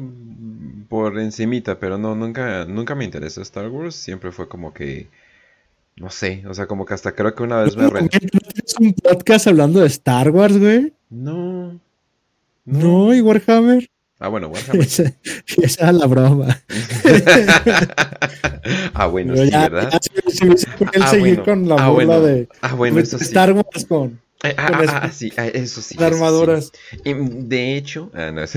por 0.87 1.19
encimita, 1.19 1.77
pero 1.79 1.97
no, 1.97 2.15
nunca, 2.15 2.65
nunca 2.65 2.95
me 2.95 3.03
interesó 3.05 3.41
Star 3.41 3.69
Wars. 3.69 3.95
Siempre 3.95 4.31
fue 4.31 4.47
como 4.47 4.73
que, 4.73 5.09
no 5.97 6.09
sé, 6.09 6.43
o 6.47 6.53
sea, 6.53 6.67
como 6.67 6.85
que 6.85 6.93
hasta 6.93 7.13
creo 7.13 7.35
que 7.35 7.43
una 7.43 7.61
vez 7.61 7.75
me... 7.75 7.83
¿No 7.83 7.91
tienes 8.07 8.75
un 8.79 8.93
podcast 8.93 9.47
hablando 9.47 9.81
de 9.81 9.87
Star 9.87 10.29
Wars, 10.31 10.57
güey? 10.57 10.93
No. 11.09 11.79
No, 12.67 13.07
no 13.07 13.13
y 13.13 13.21
Warhammer. 13.21 13.87
Ah, 14.19 14.27
bueno, 14.29 14.47
Warhammer. 14.47 14.81
esa, 14.87 15.13
esa 15.61 15.83
era 15.83 15.91
la 15.91 16.07
broma. 16.07 16.61
ah, 18.93 19.07
bueno, 19.07 19.33
Pero 19.33 19.45
sí, 19.45 19.51
ya, 19.51 19.69
¿verdad? 19.69 19.89
ya 19.91 19.99
se- 20.31 20.57
se 20.57 20.67
él 20.93 21.01
Ah, 21.01 21.07
seguir 21.09 21.41
bueno. 21.41 21.43
con 21.43 21.67
la 21.69 21.75
Ah, 21.75 21.89
bueno. 21.89 22.21
de, 22.21 22.47
Ah, 22.61 22.73
bueno, 22.75 22.99
eso 22.99 23.17
sí. 23.17 23.25
Star 23.25 23.53
Wars 23.53 23.85
con, 23.87 24.11
Eh, 24.11 24.17
ah, 24.57 24.67
con 24.67 24.75
ah, 24.75 24.81
las- 24.81 24.93
ah, 25.01 25.11
sí, 25.11 25.31
ah, 25.37 25.47
eso 25.47 25.81
sí. 25.81 25.95
las 25.97 26.09
sí. 26.09 26.15
armaduras. 26.15 26.71
De 27.03 27.77
hecho, 27.77 28.11
ah, 28.13 28.31
no 28.31 28.41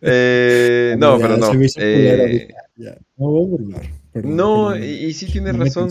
Eh, 0.00 0.96
no, 0.98 1.18
Ya, 1.18 1.18
pero 1.18 1.36
no. 1.36 1.52
eh, 1.76 2.48
ya, 2.76 2.96
no 3.16 3.26
voy 3.30 3.44
a 3.44 3.48
burlar. 3.48 3.82
perdón, 4.12 4.36
no, 4.36 4.76
y, 4.76 4.84
y 5.06 5.12
sí 5.14 5.26
tienes 5.30 5.54
no 5.54 5.64
razón. 5.64 5.88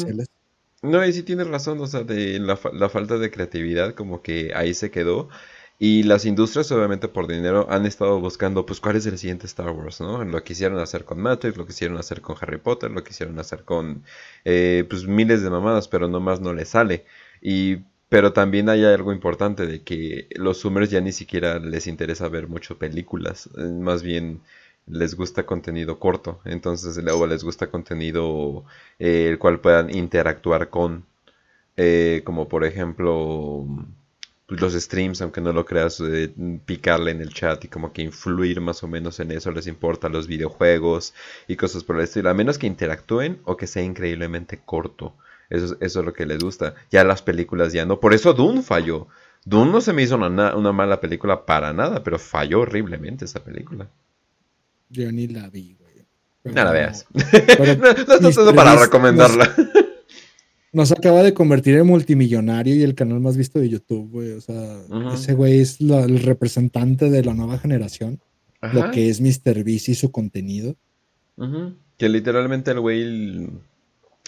No, 0.84 1.06
y 1.06 1.14
sí 1.14 1.22
tienes 1.24 1.48
razón, 1.48 1.80
o 1.80 1.88
sea, 1.88 2.04
de 2.04 2.40
la 2.40 2.58
falta 2.90 3.18
de 3.18 3.30
creatividad, 3.32 3.94
como 3.94 4.22
que 4.24 4.52
ahí 4.56 4.74
se 4.74 4.90
quedó. 4.92 5.30
Y 5.84 6.04
las 6.04 6.26
industrias, 6.26 6.72
obviamente, 6.72 7.08
por 7.08 7.28
dinero, 7.28 7.66
han 7.70 7.88
estado 7.88 8.20
buscando, 8.20 8.66
pues, 8.68 8.80
cuál 8.80 8.98
es 8.98 9.06
el 9.08 9.18
siguiente 9.18 9.48
Star 9.48 9.72
Wars, 9.72 10.00
¿no? 10.00 10.24
Lo 10.24 10.44
quisieron 10.44 10.78
hacer 10.80 11.06
con 11.06 11.20
Matrix, 11.20 11.58
lo 11.58 11.66
quisieron 11.66 11.98
hacer 11.98 12.22
con 12.22 12.36
Harry 12.40 12.60
Potter, 12.60 12.92
lo 12.92 13.04
quisieron 13.04 13.40
hacer 13.40 13.64
con, 13.66 14.04
eh, 14.46 14.86
pues, 14.88 15.08
miles 15.08 15.42
de 15.42 15.50
mamadas, 15.50 15.88
pero 15.88 16.08
nomás 16.08 16.40
no 16.40 16.54
le 16.54 16.66
sale. 16.66 17.06
Y, 17.42 17.78
pero 18.10 18.32
también 18.32 18.70
hay 18.70 18.84
algo 18.86 19.12
importante 19.12 19.66
de 19.66 19.82
que 19.84 20.28
los 20.36 20.62
Zoomers 20.62 20.92
ya 20.92 21.02
ni 21.02 21.12
siquiera 21.14 21.58
les 21.60 21.88
interesa 21.88 22.28
ver 22.30 22.48
mucho 22.48 22.78
películas, 22.78 23.50
eh, 23.58 23.62
más 23.64 24.04
bien 24.04 24.42
les 24.86 25.16
gusta 25.16 25.46
contenido 25.48 25.98
corto, 26.00 26.42
entonces 26.46 26.98
luego 27.04 27.26
les 27.28 27.44
gusta 27.44 27.72
contenido 27.72 28.66
eh, 29.00 29.28
el 29.30 29.40
cual 29.40 29.60
puedan 29.62 29.90
interactuar 29.96 30.70
con, 30.70 31.06
eh, 31.78 32.22
como 32.26 32.48
por 32.50 32.66
ejemplo 32.66 33.66
los 34.60 34.74
streams, 34.74 35.22
aunque 35.22 35.40
no 35.42 35.54
lo 35.54 35.66
creas, 35.66 36.00
eh, 36.02 36.32
picarle 36.66 37.12
en 37.12 37.22
el 37.22 37.34
chat 37.34 37.64
y 37.64 37.68
como 37.68 37.94
que 37.94 38.02
influir 38.02 38.60
más 38.62 38.84
o 38.84 38.88
menos 38.88 39.20
en 39.20 39.32
eso 39.32 39.52
les 39.52 39.68
importa 39.68 40.10
los 40.10 40.28
videojuegos 40.28 41.14
y 41.48 41.56
cosas 41.56 41.84
por 41.84 41.96
el 41.98 42.04
estilo, 42.04 42.30
a 42.30 42.34
menos 42.34 42.58
que 42.58 42.68
interactúen 42.68 43.40
o 43.46 43.56
que 43.58 43.68
sea 43.68 43.84
increíblemente 43.84 44.60
corto. 44.64 45.14
Eso, 45.50 45.66
es- 45.66 45.78
eso 45.80 46.00
es 46.00 46.06
lo 46.06 46.14
que 46.14 46.26
les 46.26 46.40
gusta. 46.44 46.76
Ya 46.92 47.04
las 47.04 47.22
películas 47.22 47.74
ya 47.74 47.86
no. 47.86 48.00
Por 48.00 48.14
eso 48.14 48.34
Dune 48.34 48.62
falló. 48.62 49.08
Dune 49.46 49.72
no 49.72 49.82
se 49.82 49.94
me 49.94 50.04
hizo 50.04 50.16
una, 50.16 50.30
na- 50.30 50.56
una 50.56 50.72
mala 50.72 51.00
película 51.02 51.46
para 51.46 51.74
nada, 51.74 52.04
pero 52.04 52.20
falló 52.20 52.62
horriblemente 52.62 53.26
esa 53.26 53.44
película. 53.44 53.88
Yo 54.90 55.12
ni 55.12 55.28
la 55.28 55.50
vi, 55.50 55.76
güey. 55.80 55.92
No 56.44 56.64
la 56.64 56.72
veas. 56.72 57.06
no, 57.14 57.76
no 57.76 57.88
está 57.90 58.20
mis 58.20 58.36
todo 58.36 58.54
para 58.56 58.76
recomendarla. 58.76 59.54
Nos 60.74 60.92
acaba 60.92 61.22
de 61.22 61.34
convertir 61.34 61.76
en 61.76 61.86
multimillonario 61.88 62.76
y 62.76 62.84
el 62.84 62.96
canal 62.96 63.20
más 63.20 63.36
visto 63.36 63.60
de 63.60 63.68
YouTube, 63.70 64.10
güey. 64.10 64.32
O 64.32 64.42
sea, 64.42 64.82
ese 65.14 65.34
güey 65.34 65.60
es 65.60 65.82
la- 65.82 66.04
el 66.04 66.20
representante 66.22 67.10
de 67.10 67.24
la 67.24 67.34
nueva 67.34 67.58
generación, 67.58 68.20
lo 68.74 68.92
que 68.92 69.10
es 69.10 69.20
Mr. 69.20 69.64
Beast 69.66 69.90
y 69.90 69.96
su 69.96 70.12
contenido. 70.12 70.76
Que 71.98 72.08
literalmente 72.10 72.72
el 72.72 72.80
güey 72.80 73.50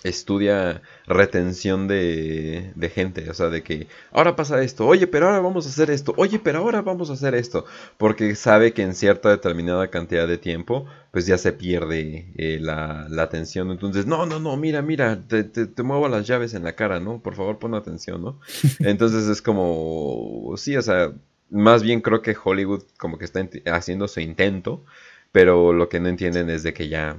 estudia 0.04 0.82
retención 1.08 1.88
de, 1.88 2.72
de 2.76 2.90
gente, 2.90 3.30
o 3.30 3.34
sea, 3.34 3.50
de 3.50 3.64
que 3.64 3.88
ahora 4.12 4.36
pasa 4.36 4.62
esto, 4.64 4.86
oye, 4.88 5.08
pero 5.08 5.28
ahora 5.28 5.40
vamos 5.40 5.66
a 5.66 5.70
hacer 5.70 5.90
esto, 5.92 6.14
oye, 6.18 6.40
pero 6.40 6.60
ahora 6.60 6.82
vamos 6.82 7.10
a 7.10 7.14
hacer 7.14 7.36
esto, 7.36 7.66
porque 7.98 8.36
sabe 8.36 8.74
que 8.74 8.82
en 8.84 8.96
cierta 8.96 9.30
determinada 9.30 9.90
cantidad 9.90 10.28
de 10.28 10.38
tiempo, 10.38 10.86
pues 11.12 11.26
ya 11.26 11.38
se 11.38 11.54
pierde 11.54 12.32
eh, 12.38 12.58
la, 12.62 13.08
la 13.10 13.24
atención, 13.24 13.72
entonces, 13.72 14.06
no, 14.06 14.26
no, 14.26 14.40
no, 14.40 14.58
mira, 14.58 14.82
mira, 14.82 15.20
te, 15.28 15.44
te, 15.44 15.68
te 15.68 15.84
muevo 15.84 16.08
las 16.10 16.28
llaves 16.28 16.54
en 16.54 16.64
la 16.64 16.76
cara, 16.76 17.00
¿no? 17.00 17.22
Por 17.22 17.36
favor, 17.36 17.60
pon 17.60 17.76
atención, 17.76 18.22
¿no? 18.22 18.40
Entonces 18.80 19.28
es 19.28 19.42
como, 19.42 20.54
sí, 20.58 20.76
o 20.78 20.82
sea, 20.82 21.14
más 21.50 21.84
bien 21.84 22.02
creo 22.02 22.22
que 22.22 22.36
Hollywood 22.42 22.84
como 22.98 23.18
que 23.18 23.26
está 23.26 23.48
haciendo 23.72 24.08
su 24.08 24.20
intento, 24.20 24.84
pero 25.32 25.74
lo 25.74 25.90
que 25.90 26.00
no 26.00 26.10
entienden 26.10 26.50
es 26.50 26.64
de 26.64 26.74
que 26.74 26.90
ya, 26.90 27.18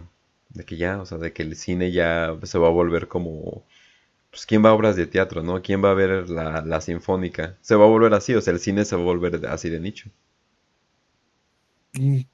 de 0.54 0.64
que 0.64 0.76
ya, 0.76 1.00
o 1.00 1.06
sea, 1.06 1.18
de 1.18 1.32
que 1.32 1.42
el 1.42 1.56
cine 1.56 1.92
ya 1.92 2.36
se 2.44 2.58
va 2.58 2.68
a 2.68 2.70
volver 2.70 3.08
como, 3.08 3.64
pues, 4.30 4.46
¿quién 4.46 4.64
va 4.64 4.70
a 4.70 4.74
obras 4.74 4.96
de 4.96 5.06
teatro, 5.06 5.42
no? 5.42 5.60
¿Quién 5.62 5.84
va 5.84 5.90
a 5.90 5.94
ver 5.94 6.30
la, 6.30 6.62
la 6.64 6.80
sinfónica? 6.80 7.56
Se 7.60 7.74
va 7.74 7.84
a 7.84 7.88
volver 7.88 8.14
así, 8.14 8.34
o 8.34 8.40
sea, 8.40 8.52
el 8.52 8.60
cine 8.60 8.84
se 8.84 8.96
va 8.96 9.02
a 9.02 9.04
volver 9.04 9.46
así 9.46 9.68
de 9.68 9.80
nicho. 9.80 10.10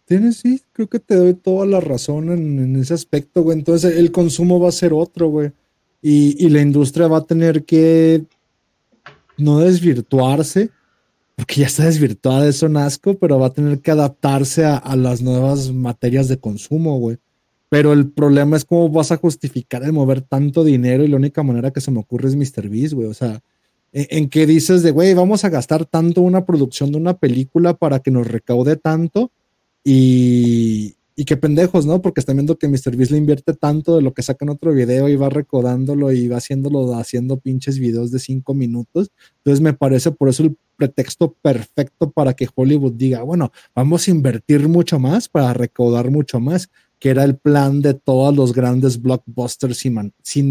Tienes, 0.06 0.38
sí, 0.38 0.62
creo 0.72 0.88
que 0.88 0.98
te 0.98 1.14
doy 1.16 1.34
toda 1.34 1.66
la 1.66 1.80
razón 1.80 2.30
en, 2.30 2.58
en 2.58 2.76
ese 2.76 2.94
aspecto, 2.94 3.42
güey. 3.42 3.58
Entonces 3.58 3.96
el 3.96 4.10
consumo 4.10 4.58
va 4.58 4.70
a 4.70 4.72
ser 4.72 4.94
otro, 4.94 5.28
güey. 5.28 5.52
Y, 6.00 6.46
y 6.46 6.48
la 6.48 6.62
industria 6.62 7.08
va 7.08 7.18
a 7.18 7.26
tener 7.26 7.64
que 7.64 8.24
no 9.36 9.58
desvirtuarse, 9.58 10.70
porque 11.36 11.60
ya 11.60 11.66
está 11.66 11.84
desvirtuada, 11.84 12.48
eso 12.48 12.70
nazco, 12.70 13.14
pero 13.18 13.38
va 13.38 13.48
a 13.48 13.52
tener 13.52 13.80
que 13.80 13.90
adaptarse 13.90 14.64
a, 14.64 14.76
a 14.76 14.96
las 14.96 15.20
nuevas 15.20 15.70
materias 15.70 16.28
de 16.28 16.38
consumo, 16.38 16.98
güey. 16.98 17.18
Pero 17.70 17.94
el 17.94 18.10
problema 18.10 18.58
es 18.58 18.66
cómo 18.66 18.90
vas 18.90 19.12
a 19.12 19.16
justificar 19.16 19.82
el 19.84 19.94
mover 19.94 20.20
tanto 20.20 20.64
dinero 20.64 21.02
y 21.02 21.08
la 21.08 21.16
única 21.16 21.42
manera 21.42 21.70
que 21.70 21.80
se 21.80 21.90
me 21.90 22.00
ocurre 22.00 22.28
es 22.28 22.36
Mr. 22.36 22.68
Beast, 22.68 22.92
güey. 22.92 23.08
O 23.08 23.14
sea, 23.14 23.40
en, 23.92 24.06
en 24.10 24.28
que 24.28 24.44
dices 24.44 24.82
de, 24.82 24.90
güey, 24.90 25.14
vamos 25.14 25.44
a 25.44 25.48
gastar 25.48 25.86
tanto 25.86 26.20
una 26.20 26.44
producción 26.44 26.92
de 26.92 26.98
una 26.98 27.16
película 27.16 27.74
para 27.74 28.00
que 28.00 28.10
nos 28.10 28.26
recaude 28.26 28.76
tanto 28.76 29.30
y, 29.82 30.96
y 31.20 31.24
qué 31.26 31.36
pendejos, 31.36 31.84
¿no? 31.84 32.00
Porque 32.00 32.20
están 32.20 32.36
viendo 32.36 32.56
que 32.56 32.66
Mr. 32.66 32.96
Beast 32.96 33.12
le 33.12 33.18
invierte 33.18 33.52
tanto 33.52 33.94
de 33.94 34.00
lo 34.00 34.14
que 34.14 34.22
saca 34.22 34.44
en 34.46 34.48
otro 34.48 34.72
video 34.72 35.06
y 35.06 35.16
va 35.16 35.28
recordándolo 35.28 36.12
y 36.12 36.28
va 36.28 36.38
haciéndolo, 36.38 36.94
haciendo 36.96 37.38
pinches 37.38 37.78
videos 37.78 38.10
de 38.10 38.18
cinco 38.18 38.54
minutos. 38.54 39.10
Entonces 39.36 39.60
me 39.60 39.74
parece 39.74 40.12
por 40.12 40.30
eso 40.30 40.44
el 40.44 40.56
pretexto 40.76 41.36
perfecto 41.42 42.10
para 42.10 42.32
que 42.32 42.48
Hollywood 42.54 42.94
diga, 42.94 43.22
bueno, 43.22 43.52
vamos 43.74 44.08
a 44.08 44.10
invertir 44.10 44.66
mucho 44.66 44.98
más 44.98 45.28
para 45.28 45.52
recaudar 45.52 46.10
mucho 46.10 46.40
más, 46.40 46.70
que 47.00 47.08
era 47.10 47.24
el 47.24 47.36
plan 47.36 47.80
de 47.82 47.94
todos 47.94 48.36
los 48.36 48.52
grandes 48.52 49.00
blockbusters 49.00 49.78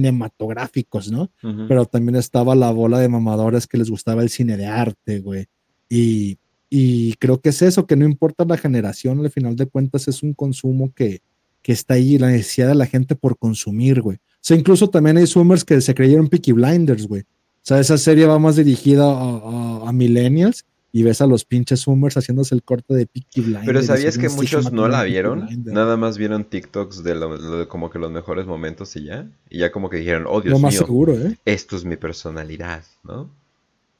cinematográficos, 0.04 1.12
¿no? 1.12 1.30
Pero 1.68 1.86
también 1.86 2.16
estaba 2.16 2.56
la 2.56 2.72
bola 2.72 3.00
de 3.00 3.10
mamadores 3.10 3.68
que 3.68 3.78
les 3.78 3.90
gustaba 3.90 4.22
el 4.24 4.30
cine 4.30 4.58
de 4.58 4.66
arte, 4.66 5.20
güey. 5.20 5.46
Y, 5.90 6.38
y 6.70 7.14
creo 7.16 7.40
que 7.42 7.50
es 7.50 7.62
eso, 7.62 7.86
que 7.86 7.96
no 7.96 8.06
importa 8.06 8.46
la 8.46 8.58
generación, 8.58 9.20
al 9.20 9.32
final 9.32 9.56
de 9.56 9.68
cuentas 9.68 10.08
es 10.08 10.24
un 10.24 10.34
consumo 10.34 10.92
que, 10.94 11.22
que 11.62 11.72
está 11.72 11.96
ahí, 11.96 12.18
la 12.18 12.28
necesidad 12.30 12.68
de 12.70 12.76
la 12.76 12.86
gente 12.86 13.16
por 13.16 13.38
consumir, 13.38 14.02
güey. 14.02 14.18
O 14.18 14.42
sea, 14.42 14.58
incluso 14.58 14.90
también 14.90 15.18
hay 15.18 15.28
Zoomers 15.28 15.64
que 15.66 15.82
se 15.82 15.94
creyeron 15.94 16.28
Peaky 16.30 16.54
Blinders, 16.54 17.08
güey. 17.08 17.22
O 17.22 17.62
sea, 17.70 17.80
esa 17.80 17.98
serie 17.98 18.26
va 18.26 18.40
más 18.40 18.56
dirigida 18.56 19.04
a, 19.06 19.12
a- 19.84 19.90
a 19.90 19.92
millennials 19.94 20.66
y 20.92 21.04
ves 21.04 21.22
a 21.22 21.28
los 21.28 21.46
pinches 21.46 21.82
Zoomers 21.84 22.16
haciéndose 22.18 22.56
el 22.56 22.64
corte 22.64 22.94
de 22.94 23.06
Peaky 23.06 23.42
Blinders. 23.42 23.66
Pero 23.66 23.82
¿sabías 23.84 24.18
que 24.18 24.30
muchos 24.30 24.72
no 24.72 24.88
la 24.88 25.04
vieron? 25.04 25.48
Nada 25.66 25.98
más 25.98 26.18
vieron 26.18 26.44
TikToks 26.46 27.04
de 27.04 27.16
lo- 27.16 27.38
lo- 27.38 27.68
como 27.70 27.90
que 27.90 28.00
los 28.00 28.12
mejores 28.12 28.46
momentos 28.46 28.96
y 28.96 29.06
ya. 29.06 29.28
Y 29.50 29.60
ya 29.60 29.72
como 29.72 29.90
que 29.90 29.98
dijeron, 29.98 30.26
oh 30.28 30.36
Lo 30.38 30.42
Dios 30.42 30.60
más 30.62 30.74
mío, 30.74 30.80
seguro, 30.82 31.14
¿eh? 31.14 31.38
esto 31.46 31.76
es 31.76 31.86
mi 31.86 31.96
personalidad, 31.98 32.84
¿no? 33.04 33.30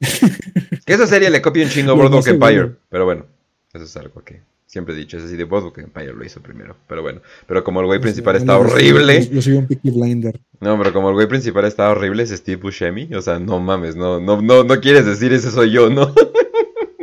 que 0.00 0.92
esa 0.94 1.06
serie 1.06 1.30
le 1.30 1.42
copia 1.42 1.64
un 1.64 1.70
chingo 1.70 1.92
a 1.92 1.94
Lo 1.94 2.02
Boardwalk 2.02 2.24
seguro. 2.24 2.46
Empire. 2.52 2.76
Pero 2.88 3.04
bueno, 3.04 3.26
eso 3.72 3.84
es 3.84 3.96
algo 3.96 4.22
que 4.24 4.40
siempre 4.66 4.94
he 4.94 4.96
dicho. 4.96 5.18
Es 5.18 5.24
así 5.24 5.36
de 5.36 5.44
Boardwalk 5.44 5.78
Empire 5.78 6.12
lo 6.14 6.24
hizo 6.24 6.40
primero. 6.40 6.76
Pero 6.88 7.02
bueno, 7.02 7.20
pero 7.46 7.62
como 7.62 7.80
el 7.80 7.86
güey 7.86 8.00
principal 8.00 8.36
está 8.36 8.56
soy- 8.56 8.66
horrible. 8.72 9.28
Yo 9.30 9.42
soy 9.42 9.52
un 9.54 9.66
Peaky 9.66 9.90
Blinder. 9.90 10.40
No, 10.60 10.78
pero 10.78 10.92
como 10.92 11.08
el 11.10 11.14
güey 11.14 11.26
principal 11.28 11.64
está 11.66 11.90
horrible 11.90 12.22
es 12.22 12.30
Steve 12.30 12.60
Buscemi. 12.60 13.12
O 13.14 13.20
sea, 13.22 13.38
no 13.38 13.60
mames, 13.60 13.94
no, 13.96 14.20
no, 14.20 14.40
no, 14.42 14.64
no 14.64 14.80
quieres 14.80 15.04
decir 15.06 15.32
ese 15.32 15.50
soy 15.50 15.70
yo, 15.72 15.88
¿no? 15.90 16.12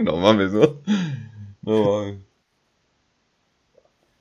no 0.08 0.18
mames, 0.18 0.52
¿no? 0.52 0.82
No 1.62 1.92
mames. 1.92 2.20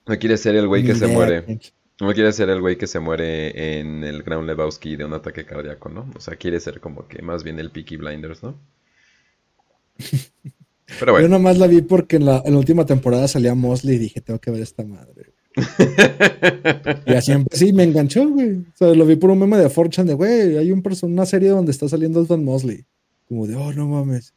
No 0.07 0.19
quieres 0.19 0.41
ser 0.41 0.55
el 0.55 0.69
güey 0.69 0.85
que 0.85 0.95
se 0.95 1.07
muere. 1.07 1.61
No 2.01 2.13
quiere 2.13 2.33
ser 2.33 2.51
el 2.51 2.61
güey 2.61 2.77
que 2.77 2.87
se 2.87 3.01
muere 3.01 3.81
en 3.81 4.05
el 4.05 4.23
Ground 4.23 4.47
Lebowski 4.47 4.97
de 4.97 5.05
un 5.05 5.15
ataque 5.15 5.47
cardíaco, 5.47 5.89
¿no? 5.89 6.11
O 6.15 6.21
sea, 6.21 6.37
quiere 6.37 6.61
ser 6.61 6.81
como 6.81 7.09
que 7.09 7.23
más 7.23 7.43
bien 7.43 7.59
el 7.59 7.71
Peaky 7.71 7.97
Blinders, 7.97 8.43
¿no? 8.43 8.59
Pero 11.01 11.07
Yo 11.07 11.13
bueno. 11.13 11.29
nomás 11.29 11.59
la 11.59 11.67
vi 11.67 11.83
porque 11.83 12.17
en 12.17 12.27
la, 12.27 12.43
en 12.45 12.53
la 12.53 12.59
última 12.59 12.87
temporada 12.87 13.27
salía 13.27 13.55
Mosley 13.55 13.97
y 13.97 13.99
dije, 13.99 14.21
tengo 14.21 14.39
que 14.39 14.51
ver 14.51 14.63
esta 14.63 14.85
madre. 14.85 15.33
Y 17.07 17.15
así 17.15 17.33
y 17.61 17.73
me 17.73 17.85
enganchó, 17.85 18.29
güey. 18.29 18.57
O 18.57 18.77
sea, 18.77 18.95
lo 18.95 19.07
vi 19.07 19.17
por 19.17 19.31
un 19.31 19.39
meme 19.39 19.57
de 19.57 19.71
Fortune 19.71 20.09
de, 20.09 20.15
güey, 20.15 20.59
hay 20.59 20.73
un 20.73 20.83
una 21.03 21.25
serie 21.25 21.49
donde 21.49 21.71
está 21.71 21.89
saliendo 21.89 22.25
Don 22.25 22.45
Mosley. 22.45 22.85
Como 23.29 23.47
de, 23.47 23.55
oh, 23.55 23.73
no 23.73 23.87
mames. 23.89 24.35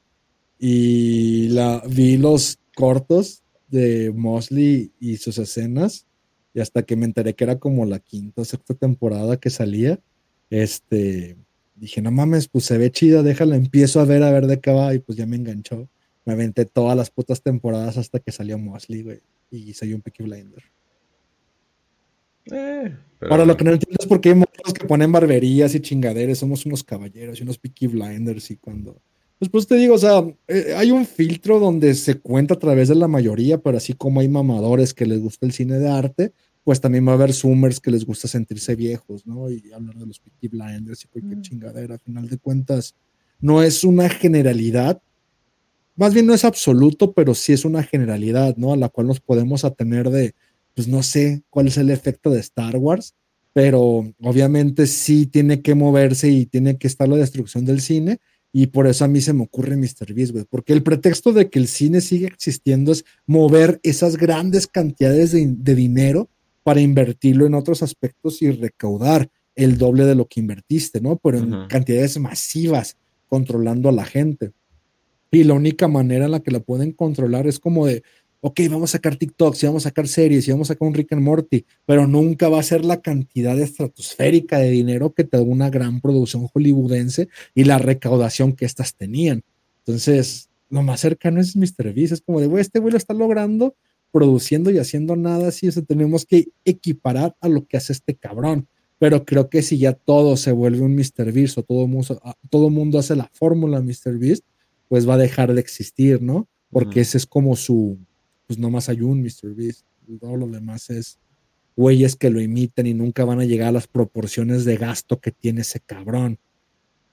Y 0.59 1.47
la 1.49 1.81
vi 1.87 2.17
los 2.17 2.59
cortos 2.75 3.43
de 3.69 4.11
Mosley 4.13 4.91
y 4.99 5.17
sus 5.17 5.37
escenas. 5.37 6.05
Y 6.53 6.59
hasta 6.59 6.83
que 6.83 6.95
me 6.95 7.05
enteré 7.05 7.33
que 7.33 7.45
era 7.45 7.59
como 7.59 7.85
la 7.85 7.99
quinta 7.99 8.41
o 8.41 8.45
sexta 8.45 8.73
temporada 8.73 9.37
que 9.37 9.49
salía, 9.49 9.99
este, 10.49 11.37
dije, 11.75 12.01
no 12.01 12.11
mames, 12.11 12.47
pues 12.47 12.65
se 12.65 12.77
ve 12.77 12.91
chida, 12.91 13.23
déjala, 13.23 13.55
empiezo 13.55 13.99
a 13.99 14.05
ver, 14.05 14.23
a 14.23 14.31
ver 14.31 14.47
de 14.47 14.59
qué 14.59 14.71
va. 14.71 14.93
Y 14.93 14.99
pues 14.99 15.17
ya 15.17 15.25
me 15.25 15.37
enganchó. 15.37 15.87
Me 16.25 16.33
aventé 16.33 16.65
todas 16.65 16.95
las 16.95 17.09
putas 17.09 17.41
temporadas 17.41 17.97
hasta 17.97 18.19
que 18.19 18.31
salió 18.31 18.57
Mosley, 18.57 19.03
güey. 19.03 19.21
Y 19.49 19.73
soy 19.73 19.93
un 19.93 20.01
Peaky 20.01 20.23
Blinder. 20.23 20.63
Eh, 22.51 22.95
pero 23.19 23.31
Ahora, 23.31 23.45
lo 23.45 23.57
que 23.57 23.63
no 23.63 23.71
entiendo 23.71 23.97
es 23.99 24.07
por 24.07 24.21
qué 24.21 24.29
hay 24.29 24.35
morros 24.35 24.73
que 24.73 24.85
ponen 24.85 25.11
barberías 25.11 25.73
y 25.75 25.79
chingaderas. 25.79 26.37
Somos 26.37 26.65
unos 26.65 26.83
caballeros 26.83 27.39
y 27.39 27.43
unos 27.43 27.57
Peaky 27.57 27.87
Blinders. 27.87 28.51
Y 28.51 28.57
cuando. 28.57 29.01
Pues, 29.39 29.49
pues 29.49 29.67
te 29.67 29.75
digo, 29.75 29.95
o 29.95 29.97
sea, 29.97 30.21
eh, 30.49 30.73
hay 30.75 30.91
un 30.91 31.05
filtro 31.05 31.59
donde 31.59 31.95
se 31.95 32.15
cuenta 32.19 32.55
a 32.55 32.59
través 32.59 32.89
de 32.89 32.95
la 32.95 33.07
mayoría, 33.07 33.57
pero 33.57 33.77
así 33.77 33.93
como 33.93 34.19
hay 34.19 34.27
mamadores 34.27 34.93
que 34.93 35.05
les 35.05 35.21
gusta 35.21 35.45
el 35.45 35.53
cine 35.53 35.79
de 35.79 35.89
arte, 35.89 36.33
pues 36.65 36.81
también 36.81 37.07
va 37.07 37.11
a 37.11 37.15
haber 37.15 37.31
zoomers 37.31 37.79
que 37.79 37.89
les 37.89 38.05
gusta 38.05 38.27
sentirse 38.27 38.75
viejos, 38.75 39.25
¿no? 39.25 39.49
Y 39.49 39.71
hablar 39.73 39.95
de 39.95 40.05
los 40.05 40.19
Peaky 40.19 40.49
Blinders 40.49 41.05
y 41.05 41.07
cualquier 41.07 41.41
chingadera. 41.41 41.95
A 41.95 41.99
final 41.99 42.27
de 42.27 42.37
cuentas, 42.37 42.95
no 43.39 43.63
es 43.63 43.85
una 43.85 44.09
generalidad. 44.09 45.01
Más 45.95 46.13
bien 46.13 46.25
no 46.25 46.33
es 46.33 46.43
absoluto, 46.43 47.13
pero 47.13 47.33
sí 47.33 47.53
es 47.53 47.63
una 47.63 47.81
generalidad, 47.83 48.57
¿no? 48.57 48.73
A 48.73 48.77
la 48.77 48.89
cual 48.89 49.07
nos 49.07 49.21
podemos 49.21 49.63
atener 49.63 50.09
de, 50.09 50.35
pues 50.75 50.89
no 50.89 51.01
sé 51.01 51.43
cuál 51.49 51.67
es 51.67 51.77
el 51.77 51.89
efecto 51.89 52.29
de 52.29 52.41
Star 52.41 52.75
Wars, 52.75 53.15
pero 53.53 54.13
obviamente 54.21 54.85
sí 54.85 55.25
tiene 55.27 55.61
que 55.61 55.75
moverse 55.75 56.29
y 56.29 56.45
tiene 56.45 56.77
que 56.77 56.87
estar 56.87 57.07
la 57.07 57.15
destrucción 57.15 57.63
del 57.63 57.79
cine. 57.79 58.19
Y 58.51 58.67
por 58.67 58.87
eso 58.87 59.05
a 59.05 59.07
mí 59.07 59.21
se 59.21 59.33
me 59.33 59.43
ocurre 59.43 59.77
Mr. 59.77 60.13
Beast, 60.13 60.31
güey, 60.31 60.45
porque 60.49 60.73
el 60.73 60.81
pretexto 60.81 61.33
de 61.33 61.49
que 61.49 61.59
el 61.59 61.67
cine 61.67 62.01
sigue 62.01 62.27
existiendo 62.27 62.91
es 62.91 63.05
mover 63.27 63.79
esas 63.83 64.17
grandes 64.17 64.65
cantidades 64.65 65.31
de, 65.31 65.45
de 65.47 65.75
dinero 65.75 66.29
para 66.63 66.81
invertirlo 66.81 67.45
en 67.45 67.53
otros 67.53 67.83
aspectos 67.83 68.41
y 68.41 68.51
recaudar 68.51 69.29
el 69.55 69.77
doble 69.77 70.05
de 70.05 70.15
lo 70.15 70.25
que 70.25 70.39
invertiste, 70.39 71.01
¿no? 71.01 71.17
Pero 71.17 71.37
en 71.39 71.67
cantidades 71.67 72.17
masivas, 72.19 72.97
controlando 73.27 73.89
a 73.89 73.91
la 73.91 74.05
gente. 74.05 74.51
Y 75.31 75.43
la 75.43 75.53
única 75.53 75.87
manera 75.87 76.25
en 76.25 76.31
la 76.31 76.39
que 76.39 76.51
la 76.51 76.59
pueden 76.59 76.91
controlar 76.91 77.45
es 77.45 77.59
como 77.59 77.85
de, 77.85 78.03
ok, 78.41 78.61
vamos 78.69 78.91
a 78.91 78.93
sacar 78.93 79.15
TikToks, 79.15 79.63
y 79.63 79.65
vamos 79.65 79.85
a 79.85 79.89
sacar 79.89 80.07
series, 80.07 80.47
y 80.47 80.51
vamos 80.51 80.69
a 80.69 80.73
sacar 80.73 80.87
un 80.87 80.93
Rick 80.93 81.13
and 81.13 81.21
Morty, 81.21 81.65
pero 81.85 82.07
nunca 82.07 82.49
va 82.49 82.59
a 82.59 82.63
ser 82.63 82.85
la 82.85 83.01
cantidad 83.01 83.59
estratosférica 83.59 84.59
de 84.59 84.69
dinero 84.69 85.13
que 85.13 85.23
te 85.23 85.37
da 85.37 85.43
una 85.43 85.69
gran 85.69 86.01
producción 86.01 86.47
hollywoodense 86.47 87.27
y 87.53 87.65
la 87.65 87.77
recaudación 87.77 88.53
que 88.53 88.65
estas 88.65 88.95
tenían. 88.95 89.43
Entonces, 89.79 90.49
lo 90.69 90.83
más 90.83 91.01
cercano 91.01 91.41
es 91.41 91.55
Mr. 91.55 91.93
Beast, 91.93 92.13
es 92.13 92.21
como 92.21 92.39
de, 92.39 92.47
güey, 92.47 92.61
este 92.61 92.79
güey 92.79 92.91
lo 92.91 92.97
está 92.97 93.13
logrando 93.13 93.75
produciendo 94.11 94.71
y 94.71 94.79
haciendo 94.79 95.15
nada 95.15 95.49
así, 95.49 95.67
o 95.67 95.71
sea, 95.71 95.83
tenemos 95.83 96.25
que 96.25 96.49
equiparar 96.65 97.35
a 97.41 97.47
lo 97.47 97.65
que 97.65 97.77
hace 97.77 97.93
este 97.93 98.15
cabrón. 98.15 98.67
Pero 98.97 99.23
creo 99.23 99.49
que 99.49 99.61
si 99.61 99.77
ya 99.77 99.93
todo 99.93 100.35
se 100.35 100.51
vuelve 100.51 100.81
un 100.81 100.95
Mr. 100.95 101.31
Beast 101.31 101.57
o 101.57 101.63
todo 101.63 101.87
mundo, 101.87 102.21
todo 102.49 102.69
mundo 102.69 102.99
hace 102.99 103.15
la 103.15 103.29
fórmula 103.31 103.81
Mr. 103.81 104.17
Beast, 104.17 104.43
pues 104.89 105.07
va 105.07 105.13
a 105.13 105.17
dejar 105.17 105.53
de 105.53 105.61
existir, 105.61 106.21
¿no? 106.21 106.49
Porque 106.69 107.01
ese 107.01 107.17
es 107.17 107.25
como 107.25 107.55
su, 107.55 107.97
pues 108.49 108.57
nomás 108.57 108.89
hay 108.89 109.01
un 109.01 109.21
Mr. 109.21 109.53
Beast, 109.53 109.85
todo 110.19 110.35
lo 110.35 110.47
demás 110.47 110.89
es 110.89 111.19
güeyes 111.75 112.15
que 112.15 112.31
lo 112.31 112.41
imitan 112.41 112.87
y 112.87 112.95
nunca 112.95 113.23
van 113.23 113.39
a 113.39 113.45
llegar 113.45 113.67
a 113.67 113.73
las 113.73 113.85
proporciones 113.85 114.65
de 114.65 114.75
gasto 114.75 115.19
que 115.19 115.31
tiene 115.31 115.61
ese 115.61 115.79
cabrón. 115.79 116.39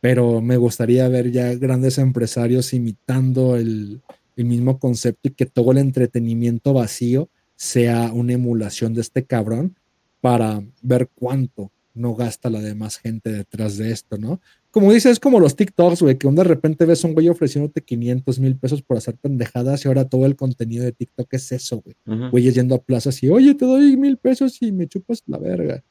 Pero 0.01 0.41
me 0.41 0.57
gustaría 0.57 1.07
ver 1.09 1.31
ya 1.31 1.55
grandes 1.57 1.99
empresarios 1.99 2.73
imitando 2.73 3.57
el, 3.57 4.01
el 4.35 4.45
mismo 4.47 4.79
concepto 4.79 5.29
y 5.29 5.33
que 5.33 5.45
todo 5.45 5.73
el 5.73 5.79
entretenimiento 5.79 6.73
vacío 6.73 7.29
sea 7.55 8.11
una 8.15 8.33
emulación 8.33 8.95
de 8.95 9.03
este 9.03 9.27
cabrón 9.27 9.77
para 10.23 10.65
ver 10.81 11.11
cuánto 11.15 11.71
no 11.93 12.15
gasta 12.15 12.49
la 12.49 12.61
demás 12.61 12.97
gente 12.97 13.31
detrás 13.31 13.77
de 13.77 13.93
esto, 13.93 14.17
¿no? 14.17 14.41
Como 14.77 14.93
dices, 14.93 15.13
es 15.13 15.21
como 15.21 15.41
los 15.41 15.57
TikToks, 15.57 16.03
güey, 16.03 16.19
que 16.19 16.29
de 16.31 16.45
repente 16.45 16.85
ves 16.85 17.03
a 17.03 17.09
un 17.09 17.15
güey 17.15 17.31
ofreciéndote 17.31 17.81
500 17.81 18.39
mil 18.41 18.59
pesos 18.59 18.83
por 18.83 18.99
hacer 18.99 19.15
pendejadas 19.17 19.83
y 19.83 19.89
ahora 19.89 20.05
todo 20.07 20.27
el 20.27 20.37
contenido 20.37 20.85
de 20.85 20.93
TikTok 20.93 21.33
es 21.33 21.51
eso, 21.51 21.81
güey. 21.83 21.97
Ujú. 22.07 22.29
Güeyes 22.33 22.57
yendo 22.57 22.75
a 22.75 22.83
plazas 22.83 23.23
y, 23.23 23.31
oye, 23.31 23.55
te 23.55 23.65
doy 23.65 23.97
mil 23.97 24.19
pesos 24.19 24.61
y 24.61 24.73
me 24.73 24.87
chupas 24.87 25.23
la 25.29 25.39
verga. 25.39 25.83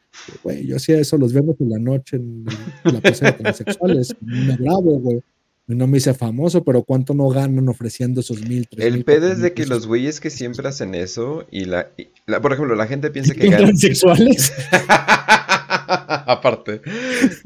Güey, 0.44 0.68
yo 0.68 0.76
hacía 0.76 1.00
eso 1.00 1.18
los 1.18 1.34
viernes 1.34 1.56
en 1.62 1.70
la 1.72 1.80
noche 1.80 2.18
en, 2.18 2.46
la 2.84 3.02
plaza 3.02 3.26
de 3.26 3.32
transexuales. 3.32 4.16
Me 4.22 4.56
grabo, 4.56 5.00
güey. 5.00 5.20
No 5.66 5.88
me 5.88 5.98
hice 5.98 6.14
famoso, 6.14 6.64
pero 6.64 6.84
¿cuánto 6.84 7.16
no 7.16 7.28
ganan 7.30 7.68
ofreciendo 7.70 8.20
esos 8.22 8.40
mil, 8.48 8.68
tres 8.70 8.86
El 8.86 8.94
mil, 8.94 9.04
pedo 9.04 9.32
es 9.32 9.40
de 9.42 9.50
que 9.56 9.64
pesos? 9.64 9.70
los 9.78 9.88
güeyes 9.88 10.20
que 10.20 10.30
siempre 10.30 10.68
hacen 10.68 10.94
eso 10.94 11.48
y 11.50 11.66
la, 11.66 11.90
y 11.98 12.10
la- 12.28 12.40
por 12.40 12.54
ejemplo, 12.54 12.76
la 12.76 12.86
gente 12.86 13.10
piensa 13.10 13.34
que 13.34 13.42
¿Son 13.42 13.50
ganan. 13.50 13.66
transexuales? 13.70 14.54
Aparte. 16.28 16.82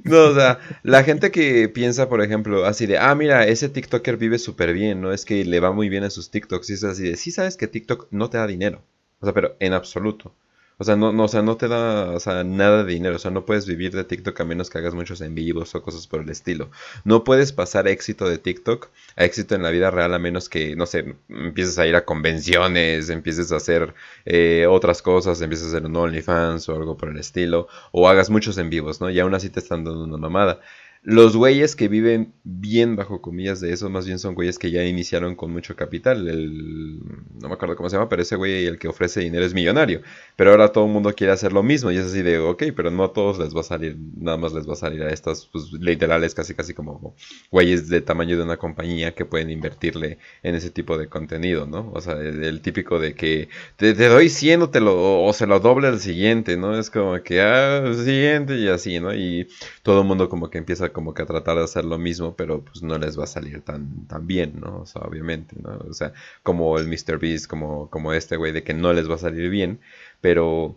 No, 0.04 0.26
o 0.26 0.36
sea, 0.36 0.60
la 0.84 1.04
gente 1.04 1.32
que 1.32 1.70
piensa, 1.70 2.10
por 2.10 2.22
ejemplo, 2.22 2.66
así 2.66 2.86
de, 2.86 2.98
ah, 2.98 3.14
mira, 3.16 3.46
ese 3.48 3.70
TikToker 3.70 4.18
vive 4.18 4.40
súper 4.40 4.74
bien, 4.74 5.02
¿no? 5.02 5.12
Es 5.12 5.26
que 5.26 5.44
le 5.46 5.60
va 5.60 5.72
muy 5.72 5.90
bien 5.90 6.04
a 6.04 6.10
sus 6.10 6.32
TikToks. 6.32 6.70
Y 6.70 6.74
es 6.74 6.84
así 6.84 7.04
de, 7.04 7.16
sí 7.18 7.32
sabes 7.32 7.58
que 7.58 7.68
TikTok 7.68 8.08
no 8.12 8.30
te 8.30 8.38
da 8.38 8.48
dinero. 8.48 8.82
O 9.20 9.26
sea, 9.26 9.34
pero 9.34 9.56
en 9.60 9.74
absoluto. 9.74 10.34
O 10.80 10.86
sea, 10.86 10.96
no, 10.96 11.12
no, 11.12 11.26
o 11.26 11.28
sea, 11.28 11.42
no 11.42 11.58
te 11.58 11.68
da, 11.68 12.18
nada 12.46 12.84
de 12.86 12.94
dinero. 12.94 13.18
O 13.18 13.20
sea, 13.20 13.32
no 13.32 13.46
puedes 13.46 13.66
vivir 13.68 13.92
de 13.94 14.06
TikTok 14.06 14.40
a 14.40 14.46
menos 14.46 14.70
que 14.70 14.78
hagas 14.78 14.94
muchos 14.96 15.20
en 15.20 15.36
vivos 15.36 15.76
o 15.76 15.82
cosas 15.82 16.08
por 16.08 16.22
el 16.22 16.30
estilo. 16.30 16.72
No 17.04 17.26
puedes 17.26 17.52
pasar 17.52 17.88
éxito 17.90 18.30
de 18.30 18.38
TikTok 18.38 18.90
a 19.18 19.26
éxito 19.26 19.56
en 19.56 19.64
la 19.64 19.72
vida 19.72 19.92
real 19.92 20.14
a 20.14 20.20
menos 20.20 20.48
que, 20.48 20.78
no 20.78 20.86
sé, 20.86 21.16
empieces 21.28 21.78
a 21.80 21.86
ir 21.86 21.96
a 21.98 22.06
convenciones, 22.06 23.10
empieces 23.10 23.52
a 23.52 23.58
hacer 23.58 23.94
eh, 24.26 24.68
otras 24.70 25.02
cosas, 25.02 25.42
empieces 25.42 25.68
a 25.68 25.70
hacer 25.70 25.86
un 25.86 25.96
OnlyFans 25.98 26.70
o 26.70 26.76
algo 26.76 26.96
por 26.96 27.10
el 27.10 27.18
estilo, 27.18 27.68
o 27.92 28.08
hagas 28.08 28.30
muchos 28.30 28.58
en 28.58 28.70
vivos, 28.70 29.02
¿no? 29.02 29.10
Y 29.10 29.20
aún 29.20 29.34
así 29.36 29.50
te 29.50 29.60
están 29.60 29.84
dando 29.84 30.06
una 30.06 30.18
mamada. 30.18 30.62
Los 31.10 31.36
güeyes 31.36 31.76
que 31.76 31.88
viven 31.88 32.34
bien 32.44 32.96
bajo 32.96 33.20
comillas 33.20 33.60
de 33.60 33.74
eso, 33.74 33.90
más 33.90 34.06
bien 34.06 34.20
son 34.20 34.36
güeyes 34.36 34.60
que 34.60 34.70
ya 34.70 34.86
iniciaron 34.86 35.34
con 35.36 35.52
mucho 35.52 35.76
capital. 35.76 36.28
El, 36.28 37.00
no 37.42 37.48
me 37.48 37.56
acuerdo 37.56 37.76
cómo 37.76 37.90
se 37.90 37.96
llama, 37.96 38.10
pero 38.10 38.22
ese 38.22 38.36
güey 38.36 38.68
el 38.68 38.78
que 38.78 38.88
ofrece 38.88 39.22
dinero 39.22 39.44
es 39.44 39.56
millonario. 39.56 40.04
Pero 40.36 40.52
ahora 40.52 40.72
todo 40.72 40.86
el 40.86 40.92
mundo 40.92 41.16
quiere 41.16 41.34
hacer 41.34 41.52
lo 41.52 41.64
mismo 41.64 41.90
y 41.90 41.98
es 41.98 42.06
así 42.06 42.22
de, 42.22 42.38
ok, 42.38 42.62
pero 42.76 42.92
no 42.92 43.06
a 43.06 43.12
todos 43.12 43.40
les 43.40 43.56
va 43.56 43.62
a 43.62 43.64
salir, 43.64 43.98
nada 44.18 44.38
más 44.38 44.54
les 44.54 44.70
va 44.70 44.74
a 44.74 44.76
salir 44.76 45.02
a 45.02 45.10
estas, 45.10 45.48
pues 45.48 45.72
literales, 45.74 46.36
casi 46.36 46.54
casi 46.54 46.76
como 46.76 47.16
güeyes 47.50 47.90
de 47.90 48.02
tamaño 48.02 48.38
de 48.38 48.44
una 48.44 48.58
compañía 48.58 49.16
que 49.16 49.26
pueden 49.26 49.50
invertirle 49.50 50.20
en 50.44 50.54
ese 50.54 50.70
tipo 50.70 50.96
de 50.96 51.08
contenido, 51.08 51.66
¿no? 51.66 51.90
O 51.92 52.02
sea, 52.02 52.20
el, 52.20 52.62
típico 52.62 53.00
de 53.00 53.16
que 53.16 53.50
te, 53.78 53.96
doy 53.96 54.30
100 54.30 54.62
o, 54.62 54.70
te 54.70 54.80
lo, 54.80 55.24
o 55.24 55.34
se 55.34 55.48
lo 55.48 55.60
doble 55.60 55.88
al 55.88 56.00
siguiente, 56.00 56.56
¿no? 56.56 56.78
Es 56.78 56.92
como 56.92 57.20
que, 57.24 57.42
ah, 57.42 57.92
siguiente 57.96 58.58
y 58.58 58.68
así, 58.68 59.00
¿no? 59.00 59.12
Y 59.16 59.48
todo 59.82 60.02
el 60.02 60.08
mundo 60.08 60.30
como 60.30 60.52
que 60.52 60.60
empieza 60.60 60.90
como 61.00 61.14
que 61.14 61.22
a 61.22 61.26
tratar 61.26 61.56
de 61.56 61.64
hacer 61.64 61.86
lo 61.86 61.98
mismo, 61.98 62.36
pero 62.36 62.62
pues 62.62 62.84
no 62.84 62.98
les 62.98 63.18
va 63.18 63.24
a 63.24 63.28
salir 63.28 63.62
tan, 63.62 64.06
tan 64.08 64.28
bien, 64.28 64.60
¿no? 64.60 64.82
O 64.82 64.86
sea, 64.86 65.02
obviamente, 65.04 65.56
¿no? 65.58 65.78
O 65.90 65.94
sea, 65.94 66.12
como 66.44 66.78
el 66.78 66.90
Mr. 66.90 67.18
Beast, 67.18 67.48
como, 67.48 67.90
como 67.90 68.12
este 68.12 68.36
güey 68.36 68.52
de 68.52 68.64
que 68.64 68.74
no 68.74 68.92
les 68.92 69.10
va 69.10 69.16
a 69.16 69.18
salir 69.18 69.50
bien, 69.50 69.80
pero... 70.20 70.76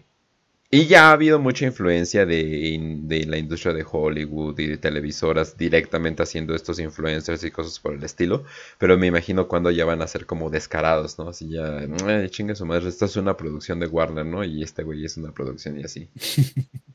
Y 0.70 0.86
ya 0.86 1.08
ha 1.08 1.12
habido 1.12 1.40
mucha 1.40 1.66
influencia 1.66 2.24
de, 2.24 2.78
de, 3.02 3.26
la 3.26 3.36
industria 3.36 3.74
de 3.74 3.84
Hollywood 3.90 4.58
y 4.60 4.68
de 4.68 4.78
televisoras 4.78 5.58
directamente 5.58 6.22
haciendo 6.22 6.54
estos 6.54 6.78
influencers 6.78 7.42
y 7.42 7.50
cosas 7.50 7.80
por 7.80 7.94
el 7.94 8.04
estilo. 8.04 8.44
Pero 8.78 8.96
me 8.96 9.08
imagino 9.08 9.48
cuando 9.48 9.72
ya 9.72 9.84
van 9.84 10.02
a 10.02 10.06
ser 10.06 10.24
como 10.24 10.50
descarados, 10.50 11.18
¿no? 11.18 11.28
Así 11.30 11.48
ya, 11.48 11.82
eh, 11.82 12.28
chingue 12.30 12.54
su 12.54 12.64
madre, 12.64 12.88
esta 12.88 13.06
es 13.06 13.16
una 13.16 13.36
producción 13.36 13.80
de 13.80 13.86
Warner, 13.88 14.24
¿no? 14.24 14.44
Y 14.44 14.62
este 14.62 14.84
güey 14.84 15.04
es 15.04 15.16
una 15.16 15.32
producción 15.32 15.80
y 15.80 15.82
así. 15.84 16.08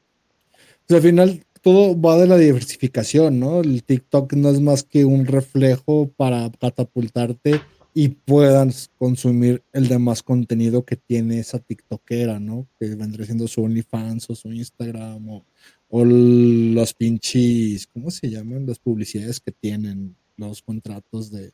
Pues 0.88 1.04
al 1.04 1.10
final 1.10 1.46
todo 1.68 2.00
va 2.00 2.18
de 2.18 2.28
la 2.28 2.38
diversificación, 2.38 3.42
¿no? 3.42 3.60
El 3.60 3.84
TikTok 3.84 4.32
no 4.36 4.50
es 4.50 4.62
más 4.62 4.84
que 4.84 5.04
un 5.04 5.26
reflejo 5.26 6.10
para 6.16 6.50
catapultarte 6.50 7.60
y 7.94 8.08
puedan 8.10 8.72
consumir 8.98 9.64
el 9.74 9.90
demás 9.90 10.24
contenido 10.24 10.86
que 10.86 10.96
tiene 10.96 11.40
esa 11.40 11.60
TikTokera, 11.60 12.40
¿no? 12.40 12.68
Que 12.80 12.96
vendría 12.96 13.26
siendo 13.26 13.50
su 13.50 13.64
OnlyFans 13.64 14.30
o 14.30 14.36
su 14.36 14.54
Instagram 14.54 15.28
o, 15.30 15.46
o 15.90 16.06
los 16.06 16.94
pinches, 16.94 17.88
¿cómo 17.88 18.12
se 18.12 18.30
llaman? 18.30 18.66
Las 18.66 18.80
publicidades 18.80 19.42
que 19.42 19.52
tienen, 19.52 20.16
los 20.38 20.62
contratos 20.62 21.32
de 21.32 21.52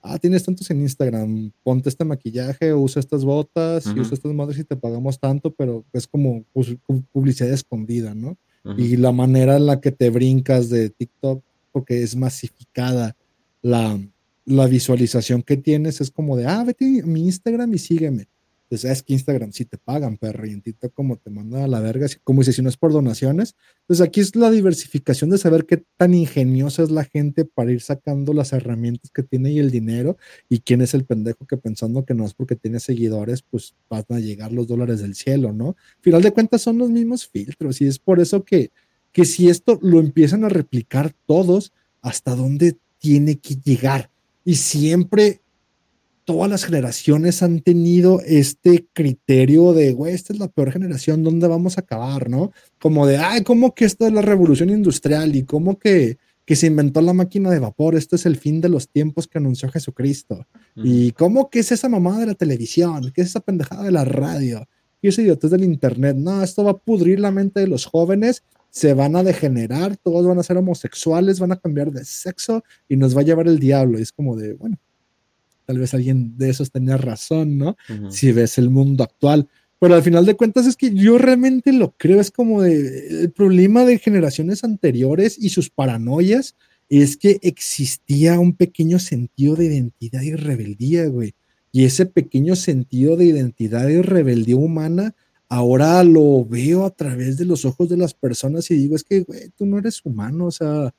ah, 0.00 0.18
tienes 0.18 0.42
tantos 0.42 0.68
en 0.72 0.80
Instagram, 0.80 1.52
ponte 1.62 1.88
este 1.88 2.04
maquillaje, 2.04 2.74
usa 2.74 2.98
estas 2.98 3.24
botas 3.24 3.86
y 3.86 4.00
usa 4.00 4.14
estas 4.14 4.32
madres 4.32 4.58
y 4.58 4.64
te 4.64 4.74
pagamos 4.74 5.20
tanto, 5.20 5.52
pero 5.54 5.84
es 5.92 6.08
como 6.08 6.44
pu- 6.52 6.80
pu- 6.88 7.04
publicidad 7.12 7.52
escondida, 7.52 8.12
¿no? 8.12 8.36
Y 8.76 8.96
la 8.96 9.10
manera 9.10 9.56
en 9.56 9.66
la 9.66 9.80
que 9.80 9.90
te 9.90 10.08
brincas 10.10 10.70
de 10.70 10.88
TikTok, 10.90 11.42
porque 11.72 12.02
es 12.02 12.14
masificada 12.14 13.16
la, 13.60 13.98
la 14.44 14.66
visualización 14.66 15.42
que 15.42 15.56
tienes, 15.56 16.00
es 16.00 16.10
como 16.10 16.36
de, 16.36 16.46
ah, 16.46 16.62
vete 16.64 17.00
a 17.02 17.06
mi 17.06 17.24
Instagram 17.24 17.74
y 17.74 17.78
sígueme. 17.78 18.28
Entonces, 18.72 18.90
es 18.90 19.02
que 19.02 19.12
Instagram 19.12 19.52
sí 19.52 19.66
te 19.66 19.76
pagan, 19.76 20.16
perro, 20.16 20.46
y 20.46 20.50
en 20.50 20.62
TikTok 20.62 20.94
como 20.94 21.18
te 21.18 21.28
mandan 21.28 21.60
a 21.60 21.66
la 21.66 21.78
verga, 21.80 22.06
como 22.24 22.40
dice, 22.40 22.54
si 22.54 22.62
no 22.62 22.70
es 22.70 22.78
por 22.78 22.90
donaciones. 22.90 23.54
Entonces, 23.82 24.06
aquí 24.06 24.20
es 24.20 24.34
la 24.34 24.50
diversificación 24.50 25.28
de 25.28 25.36
saber 25.36 25.66
qué 25.66 25.84
tan 25.98 26.14
ingeniosa 26.14 26.82
es 26.82 26.90
la 26.90 27.04
gente 27.04 27.44
para 27.44 27.70
ir 27.70 27.82
sacando 27.82 28.32
las 28.32 28.54
herramientas 28.54 29.10
que 29.10 29.22
tiene 29.22 29.52
y 29.52 29.58
el 29.58 29.70
dinero, 29.70 30.16
y 30.48 30.60
quién 30.60 30.80
es 30.80 30.94
el 30.94 31.04
pendejo 31.04 31.44
que 31.46 31.58
pensando 31.58 32.06
que 32.06 32.14
no 32.14 32.24
es 32.24 32.32
porque 32.32 32.56
tiene 32.56 32.80
seguidores, 32.80 33.42
pues 33.42 33.74
van 33.90 34.06
a 34.08 34.20
llegar 34.20 34.52
los 34.52 34.66
dólares 34.66 35.00
del 35.02 35.16
cielo, 35.16 35.52
¿no? 35.52 35.76
final 36.00 36.22
de 36.22 36.32
cuentas 36.32 36.62
son 36.62 36.78
los 36.78 36.88
mismos 36.88 37.28
filtros 37.28 37.78
y 37.82 37.86
es 37.86 37.98
por 37.98 38.20
eso 38.20 38.42
que, 38.42 38.70
que 39.12 39.26
si 39.26 39.50
esto 39.50 39.78
lo 39.82 40.00
empiezan 40.00 40.46
a 40.46 40.48
replicar 40.48 41.14
todos, 41.26 41.74
¿hasta 42.00 42.34
dónde 42.34 42.78
tiene 42.98 43.36
que 43.36 43.56
llegar? 43.56 44.08
Y 44.46 44.54
siempre 44.54 45.41
todas 46.24 46.50
las 46.50 46.64
generaciones 46.64 47.42
han 47.42 47.60
tenido 47.60 48.20
este 48.24 48.86
criterio 48.92 49.72
de, 49.72 49.92
güey, 49.92 50.14
esta 50.14 50.32
es 50.32 50.38
la 50.38 50.48
peor 50.48 50.72
generación, 50.72 51.22
¿dónde 51.22 51.48
vamos 51.48 51.76
a 51.76 51.82
acabar, 51.82 52.30
no? 52.30 52.52
Como 52.80 53.06
de, 53.06 53.18
ay, 53.18 53.42
¿cómo 53.42 53.74
que 53.74 53.84
esta 53.84 54.06
es 54.06 54.12
la 54.12 54.22
revolución 54.22 54.70
industrial? 54.70 55.34
Y 55.34 55.44
cómo 55.44 55.78
que, 55.78 56.18
que 56.44 56.56
se 56.56 56.68
inventó 56.68 57.00
la 57.00 57.12
máquina 57.12 57.50
de 57.50 57.58
vapor, 57.58 57.94
esto 57.94 58.16
es 58.16 58.26
el 58.26 58.36
fin 58.36 58.60
de 58.60 58.68
los 58.68 58.88
tiempos 58.88 59.26
que 59.26 59.38
anunció 59.38 59.68
Jesucristo. 59.70 60.46
¿Y 60.76 61.12
cómo 61.12 61.50
que 61.50 61.60
es 61.60 61.72
esa 61.72 61.88
mamada 61.88 62.20
de 62.20 62.26
la 62.26 62.34
televisión? 62.34 63.12
¿Qué 63.14 63.22
es 63.22 63.28
esa 63.28 63.40
pendejada 63.40 63.84
de 63.84 63.92
la 63.92 64.04
radio? 64.04 64.66
¿Qué 65.00 65.08
es 65.08 65.18
idiotez 65.18 65.50
del 65.50 65.64
internet? 65.64 66.16
No, 66.16 66.42
esto 66.42 66.62
va 66.62 66.72
a 66.72 66.78
pudrir 66.78 67.18
la 67.18 67.32
mente 67.32 67.60
de 67.60 67.66
los 67.66 67.86
jóvenes, 67.86 68.44
se 68.70 68.94
van 68.94 69.16
a 69.16 69.22
degenerar, 69.22 69.96
todos 69.96 70.26
van 70.26 70.38
a 70.38 70.42
ser 70.42 70.56
homosexuales, 70.56 71.40
van 71.40 71.52
a 71.52 71.56
cambiar 71.56 71.90
de 71.90 72.04
sexo 72.04 72.62
y 72.88 72.96
nos 72.96 73.14
va 73.16 73.20
a 73.20 73.24
llevar 73.24 73.48
el 73.48 73.58
diablo. 73.58 73.98
Y 73.98 74.02
es 74.02 74.12
como 74.12 74.36
de, 74.36 74.54
bueno, 74.54 74.78
tal 75.64 75.78
vez 75.78 75.94
alguien 75.94 76.36
de 76.36 76.50
esos 76.50 76.70
tenía 76.70 76.96
razón, 76.96 77.58
¿no? 77.58 77.76
Si 78.08 78.32
ves 78.32 78.58
el 78.58 78.70
mundo 78.70 79.04
actual. 79.04 79.48
Pero 79.78 79.94
al 79.94 80.02
final 80.02 80.26
de 80.26 80.36
cuentas 80.36 80.66
es 80.66 80.76
que 80.76 80.94
yo 80.94 81.18
realmente 81.18 81.72
lo 81.72 81.92
creo, 81.96 82.20
es 82.20 82.30
como 82.30 82.62
de, 82.62 83.22
el 83.22 83.32
problema 83.32 83.84
de 83.84 83.98
generaciones 83.98 84.62
anteriores 84.62 85.36
y 85.38 85.48
sus 85.48 85.70
paranoias 85.70 86.54
es 86.88 87.16
que 87.16 87.38
existía 87.42 88.38
un 88.38 88.54
pequeño 88.54 88.98
sentido 88.98 89.56
de 89.56 89.64
identidad 89.64 90.20
y 90.20 90.34
rebeldía, 90.34 91.06
güey. 91.06 91.34
Y 91.72 91.84
ese 91.84 92.04
pequeño 92.04 92.54
sentido 92.54 93.16
de 93.16 93.24
identidad 93.24 93.88
y 93.88 94.02
rebeldía 94.02 94.56
humana, 94.56 95.14
ahora 95.48 96.04
lo 96.04 96.44
veo 96.44 96.84
a 96.84 96.90
través 96.90 97.38
de 97.38 97.46
los 97.46 97.64
ojos 97.64 97.88
de 97.88 97.96
las 97.96 98.12
personas 98.12 98.70
y 98.70 98.74
digo, 98.74 98.94
es 98.94 99.04
que, 99.04 99.22
güey, 99.22 99.48
tú 99.56 99.64
no 99.64 99.78
eres 99.78 100.04
humano, 100.04 100.46
o 100.46 100.50
sea, 100.50 100.94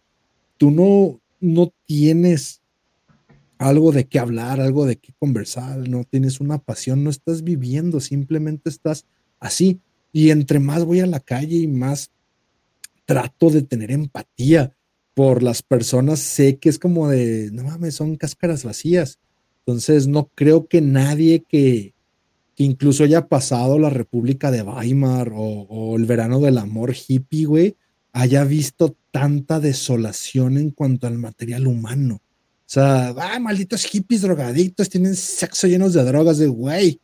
tú 0.58 0.72
no, 0.72 1.22
no 1.40 1.72
tienes 1.86 2.63
algo 3.58 3.92
de 3.92 4.06
qué 4.06 4.20
hablar, 4.20 4.60
algo 4.60 4.86
de 4.86 4.98
qué 4.98 5.14
conversar, 5.20 5.88
no 5.88 6.04
tienes 6.04 6.40
una 6.40 6.58
pasión, 6.58 7.04
no 7.04 7.10
estás 7.10 7.44
viviendo, 7.44 8.00
simplemente 8.00 8.70
estás 8.70 9.06
así. 9.40 9.80
Y 10.12 10.32
entre 10.32 10.60
más 10.60 10.84
voy 10.86 11.00
a 11.00 11.08
la 11.08 11.20
calle 11.20 11.58
y 11.58 11.68
más 11.68 12.12
trato 13.06 13.50
de 13.50 13.62
tener 13.62 13.92
empatía 13.92 14.76
por 15.14 15.44
las 15.44 15.62
personas, 15.62 16.20
sé 16.20 16.58
que 16.58 16.70
es 16.70 16.80
como 16.80 17.08
de, 17.08 17.50
no 17.52 17.64
mames, 17.64 17.96
son 17.96 18.16
cáscaras 18.16 18.64
vacías. 18.64 19.20
Entonces, 19.60 20.08
no 20.08 20.30
creo 20.34 20.68
que 20.68 20.82
nadie 20.82 21.44
que, 21.48 21.94
que 22.56 22.64
incluso 22.64 23.04
haya 23.04 23.28
pasado 23.28 23.80
la 23.80 23.90
República 23.90 24.52
de 24.52 24.64
Weimar 24.64 25.32
o, 25.34 25.68
o 25.70 25.96
el 25.96 26.06
verano 26.06 26.40
del 26.40 26.58
amor 26.58 26.94
hippie, 26.96 27.46
güey, 27.46 27.76
haya 28.12 28.44
visto 28.44 28.96
tanta 29.12 29.60
desolación 29.60 30.58
en 30.58 30.72
cuanto 30.72 31.08
al 31.08 31.18
material 31.18 31.68
humano. 31.68 32.23
O 32.74 32.80
sea, 32.82 33.14
ah, 33.20 33.40
malditos 33.40 33.86
hippies 33.86 34.24
drogadictos 34.24 34.90
tienen 34.90 35.16
sexo 35.16 35.68
llenos 35.68 35.94
de 35.94 36.04
drogas, 36.04 36.40
de 36.40 36.48
güey. 36.48 37.00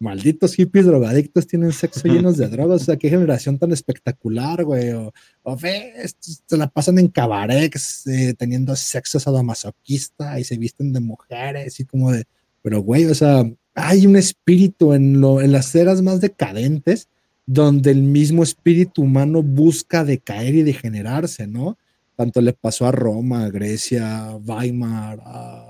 Malditos 0.00 0.54
hippies 0.54 0.84
drogadictos 0.84 1.46
tienen 1.46 1.70
sexo 1.70 2.08
llenos 2.08 2.36
de 2.36 2.48
drogas. 2.50 2.82
O 2.82 2.84
sea, 2.86 2.96
qué 2.96 3.08
generación 3.08 3.56
tan 3.56 3.70
espectacular, 3.70 4.64
güey. 4.64 4.90
O, 4.90 5.12
o 5.44 5.56
ves, 5.56 6.16
se 6.18 6.56
la 6.56 6.66
pasan 6.66 6.98
en 6.98 7.06
cabarets 7.06 8.04
eh, 8.08 8.34
teniendo 8.36 8.74
sexo 8.74 9.20
sadomasoquista 9.20 10.40
y 10.40 10.44
se 10.44 10.56
visten 10.56 10.92
de 10.92 10.98
mujeres 10.98 11.78
y 11.78 11.84
como 11.84 12.10
de, 12.10 12.24
pero 12.60 12.82
güey, 12.82 13.04
o 13.04 13.14
sea, 13.14 13.48
hay 13.76 14.06
un 14.06 14.16
espíritu 14.16 14.92
en, 14.92 15.20
lo, 15.20 15.40
en 15.40 15.52
las 15.52 15.72
eras 15.76 16.02
más 16.02 16.20
decadentes 16.20 17.06
donde 17.46 17.92
el 17.92 18.02
mismo 18.02 18.42
espíritu 18.42 19.02
humano 19.02 19.40
busca 19.40 20.04
decaer 20.04 20.56
y 20.56 20.62
degenerarse, 20.64 21.46
¿no? 21.46 21.78
Tanto 22.16 22.40
le 22.40 22.52
pasó 22.52 22.86
a 22.86 22.92
Roma, 22.92 23.44
a 23.44 23.50
Grecia, 23.50 24.26
a 24.26 24.36
Weimar, 24.36 25.20
a 25.24 25.68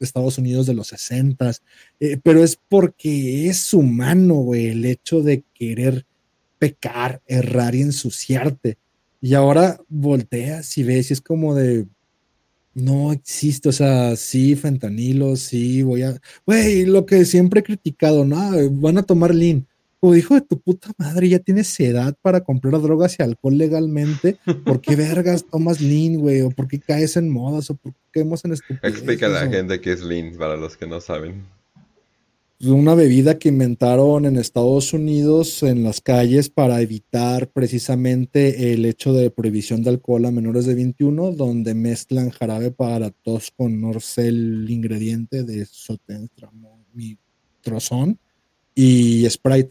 Estados 0.00 0.38
Unidos 0.38 0.66
de 0.66 0.74
los 0.74 0.88
60, 0.88 1.52
eh, 2.00 2.18
pero 2.22 2.42
es 2.42 2.58
porque 2.68 3.48
es 3.48 3.72
humano, 3.72 4.34
güey, 4.34 4.68
el 4.68 4.84
hecho 4.84 5.22
de 5.22 5.44
querer 5.54 6.04
pecar, 6.58 7.22
errar 7.26 7.74
y 7.74 7.82
ensuciarte. 7.82 8.78
Y 9.20 9.34
ahora 9.34 9.80
volteas 9.88 10.76
y 10.78 10.82
ves 10.82 11.10
y 11.10 11.14
es 11.14 11.20
como 11.20 11.54
de, 11.54 11.86
no 12.74 13.12
existe, 13.12 13.68
o 13.68 13.72
sea, 13.72 14.16
sí, 14.16 14.56
fentanilo, 14.56 15.36
sí, 15.36 15.82
voy 15.82 16.02
a, 16.02 16.20
güey, 16.46 16.86
lo 16.86 17.06
que 17.06 17.24
siempre 17.24 17.60
he 17.60 17.64
criticado, 17.64 18.24
no, 18.24 18.52
van 18.70 18.98
a 18.98 19.02
tomar 19.02 19.34
lean. 19.34 19.66
Como 20.02 20.16
hijo 20.16 20.34
de 20.34 20.40
tu 20.40 20.58
puta 20.60 20.90
madre, 20.98 21.28
ya 21.28 21.38
tienes 21.38 21.78
edad 21.78 22.16
para 22.22 22.40
comprar 22.42 22.72
drogas 22.82 23.14
y 23.20 23.22
alcohol 23.22 23.56
legalmente. 23.56 24.36
¿Por 24.64 24.80
qué 24.80 24.96
vergas 24.96 25.44
tomas 25.48 25.80
lean, 25.80 26.16
güey? 26.16 26.40
¿O 26.40 26.50
por 26.50 26.66
qué 26.66 26.80
caes 26.80 27.16
en 27.16 27.30
modas? 27.30 27.70
¿O 27.70 27.76
por 27.76 27.92
qué 27.92 27.98
caemos 28.14 28.44
en 28.44 28.50
estupideces? 28.54 28.90
Explica 28.98 29.26
a 29.26 29.28
la 29.28 29.44
o- 29.46 29.50
gente 29.52 29.80
qué 29.80 29.92
es 29.92 30.02
Lean 30.02 30.34
para 30.36 30.56
los 30.56 30.76
que 30.76 30.88
no 30.88 31.00
saben. 31.00 31.44
una 32.64 32.94
bebida 32.96 33.38
que 33.38 33.48
inventaron 33.50 34.24
en 34.26 34.38
Estados 34.38 34.92
Unidos 34.92 35.62
en 35.62 35.84
las 35.84 36.00
calles 36.00 36.48
para 36.48 36.80
evitar 36.80 37.48
precisamente 37.52 38.72
el 38.72 38.84
hecho 38.84 39.12
de 39.12 39.30
prohibición 39.30 39.84
de 39.84 39.90
alcohol 39.90 40.24
a 40.26 40.32
menores 40.32 40.66
de 40.66 40.74
21, 40.74 41.30
donde 41.30 41.74
mezclan 41.74 42.30
jarabe 42.30 42.72
para 42.72 43.10
tos 43.10 43.52
con 43.56 43.80
no 43.80 44.00
sé 44.00 44.26
el 44.28 44.66
ingrediente 44.68 45.44
de 45.44 45.64
sotenstramitrozón 45.64 48.18
y 48.74 49.30
Sprite 49.30 49.70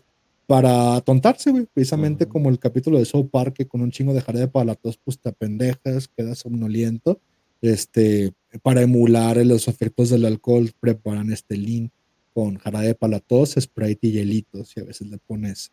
para 0.52 0.98
atontarse, 0.98 1.50
güey, 1.50 1.66
precisamente 1.74 2.28
como 2.28 2.50
el 2.50 2.60
capítulo 2.60 3.00
de 3.00 3.06
South 3.06 3.30
Park, 3.32 3.54
que 3.54 3.70
con 3.70 3.80
un 3.80 3.90
chingo 3.90 4.14
de 4.14 4.20
jarabe 4.20 4.50
para 4.50 4.66
la 4.66 4.76
tos, 4.76 4.98
pues 4.98 5.18
te 5.18 5.30
apendejas, 5.30 6.10
quedas 6.10 6.40
somnoliento, 6.40 7.22
este, 7.62 8.34
para 8.62 8.82
emular 8.82 9.38
los 9.46 9.70
efectos 9.70 10.10
del 10.10 10.26
alcohol, 10.26 10.70
preparan 10.78 11.32
este 11.32 11.56
lean 11.56 11.90
con 12.34 12.58
jarabe 12.58 12.96
para 12.96 13.12
la 13.12 13.20
tos, 13.22 13.56
Sprite 13.58 14.08
y 14.08 14.12
hielitos, 14.12 14.76
y 14.76 14.82
a 14.82 14.84
veces 14.84 15.08
le 15.08 15.20
pones 15.20 15.72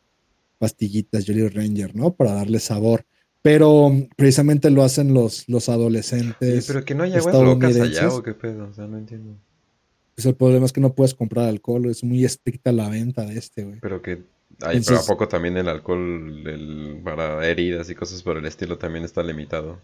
pastillitas 0.58 1.26
Jolly 1.26 1.48
Ranger, 1.48 1.96
¿no? 1.96 2.12
Para 2.14 2.34
darle 2.34 2.60
sabor. 2.60 3.04
Pero 3.42 3.90
precisamente 4.14 4.70
lo 4.70 4.84
hacen 4.84 5.12
los, 5.12 5.48
los 5.48 5.68
adolescentes. 5.68 6.68
pero 6.68 6.84
que 6.84 6.94
no 6.94 7.02
hay 7.02 7.14
aguas 7.14 7.34
locas 7.34 7.80
allá 7.80 8.14
o 8.14 8.22
qué 8.22 8.34
pedo, 8.34 8.68
o 8.68 8.72
sea, 8.72 8.86
no 8.86 8.96
entiendo. 8.96 9.34
Pues 10.14 10.24
el 10.24 10.36
problema 10.36 10.66
es 10.66 10.72
que 10.72 10.80
no 10.80 10.94
puedes 10.94 11.14
comprar 11.14 11.48
alcohol, 11.48 11.86
es 11.86 12.04
muy 12.04 12.24
estricta 12.24 12.70
la 12.70 12.88
venta 12.88 13.26
de 13.26 13.36
este, 13.36 13.64
güey. 13.64 13.80
Pero 13.80 14.02
que 14.02 14.37
ay, 14.62 14.80
pero 14.86 15.00
a 15.00 15.04
poco 15.04 15.28
también 15.28 15.56
el 15.56 15.68
alcohol 15.68 16.46
el- 16.46 17.00
para 17.04 17.46
heridas 17.46 17.88
y 17.90 17.94
cosas 17.94 18.22
por 18.22 18.36
el 18.36 18.46
estilo 18.46 18.78
también 18.78 19.04
está 19.04 19.22
limitado. 19.22 19.78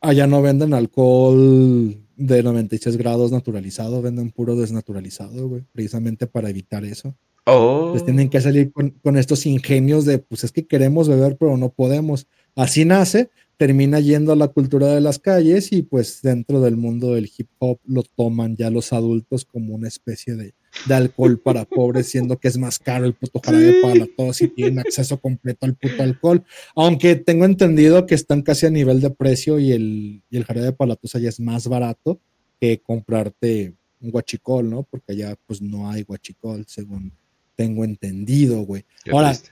Allá 0.00 0.26
no 0.26 0.40
venden 0.42 0.74
alcohol 0.74 1.96
de 2.16 2.42
96 2.42 2.96
grados 2.96 3.32
naturalizado, 3.32 4.00
venden 4.02 4.30
puro 4.30 4.54
desnaturalizado, 4.56 5.48
güey, 5.48 5.64
precisamente 5.72 6.26
para 6.26 6.50
evitar 6.50 6.84
eso. 6.84 7.14
Oh. 7.46 7.88
Pues 7.92 8.04
tienen 8.04 8.28
que 8.28 8.40
salir 8.40 8.72
con, 8.72 8.90
con 9.02 9.16
estos 9.16 9.46
ingenios 9.46 10.04
de, 10.04 10.18
pues 10.18 10.44
es 10.44 10.52
que 10.52 10.66
queremos 10.66 11.08
beber, 11.08 11.36
pero 11.36 11.56
no 11.56 11.70
podemos. 11.70 12.26
Así 12.54 12.84
nace, 12.84 13.30
termina 13.56 14.00
yendo 14.00 14.32
a 14.32 14.36
la 14.36 14.48
cultura 14.48 14.88
de 14.88 15.00
las 15.00 15.18
calles 15.18 15.72
y 15.72 15.82
pues 15.82 16.20
dentro 16.22 16.60
del 16.60 16.76
mundo 16.76 17.14
del 17.14 17.30
hip 17.36 17.48
hop 17.58 17.78
lo 17.86 18.02
toman 18.02 18.56
ya 18.56 18.70
los 18.70 18.92
adultos 18.92 19.44
como 19.44 19.74
una 19.74 19.88
especie 19.88 20.36
de, 20.36 20.54
de 20.86 20.94
alcohol 20.94 21.38
para 21.38 21.64
pobres, 21.64 22.08
siendo 22.08 22.38
que 22.38 22.48
es 22.48 22.58
más 22.58 22.78
caro 22.78 23.04
el 23.04 23.14
puto 23.14 23.40
jarabe 23.42 23.80
para 23.82 23.94
la 23.94 24.08
tos 24.16 24.40
y 24.42 24.48
tienen 24.48 24.78
acceso 24.78 25.18
completo 25.18 25.66
al 25.66 25.74
puto 25.74 26.02
alcohol. 26.02 26.44
Aunque 26.74 27.16
tengo 27.16 27.44
entendido 27.44 28.06
que 28.06 28.14
están 28.14 28.42
casi 28.42 28.66
a 28.66 28.70
nivel 28.70 29.00
de 29.00 29.10
precio 29.10 29.58
y 29.58 29.72
el, 29.72 30.22
y 30.30 30.36
el 30.36 30.44
jarabe 30.44 30.72
para 30.72 30.96
tos 30.96 31.14
allá 31.14 31.28
es 31.28 31.40
más 31.40 31.66
barato 31.66 32.20
que 32.60 32.78
comprarte 32.80 33.74
un 34.00 34.10
guachicol, 34.10 34.68
¿no? 34.68 34.82
Porque 34.84 35.12
allá 35.12 35.36
pues 35.46 35.60
no 35.60 35.90
hay 35.90 36.02
guachicol, 36.02 36.64
según 36.66 37.12
tengo 37.56 37.84
entendido, 37.84 38.60
güey. 38.62 38.84
Ahora, 39.10 39.30
triste. 39.30 39.50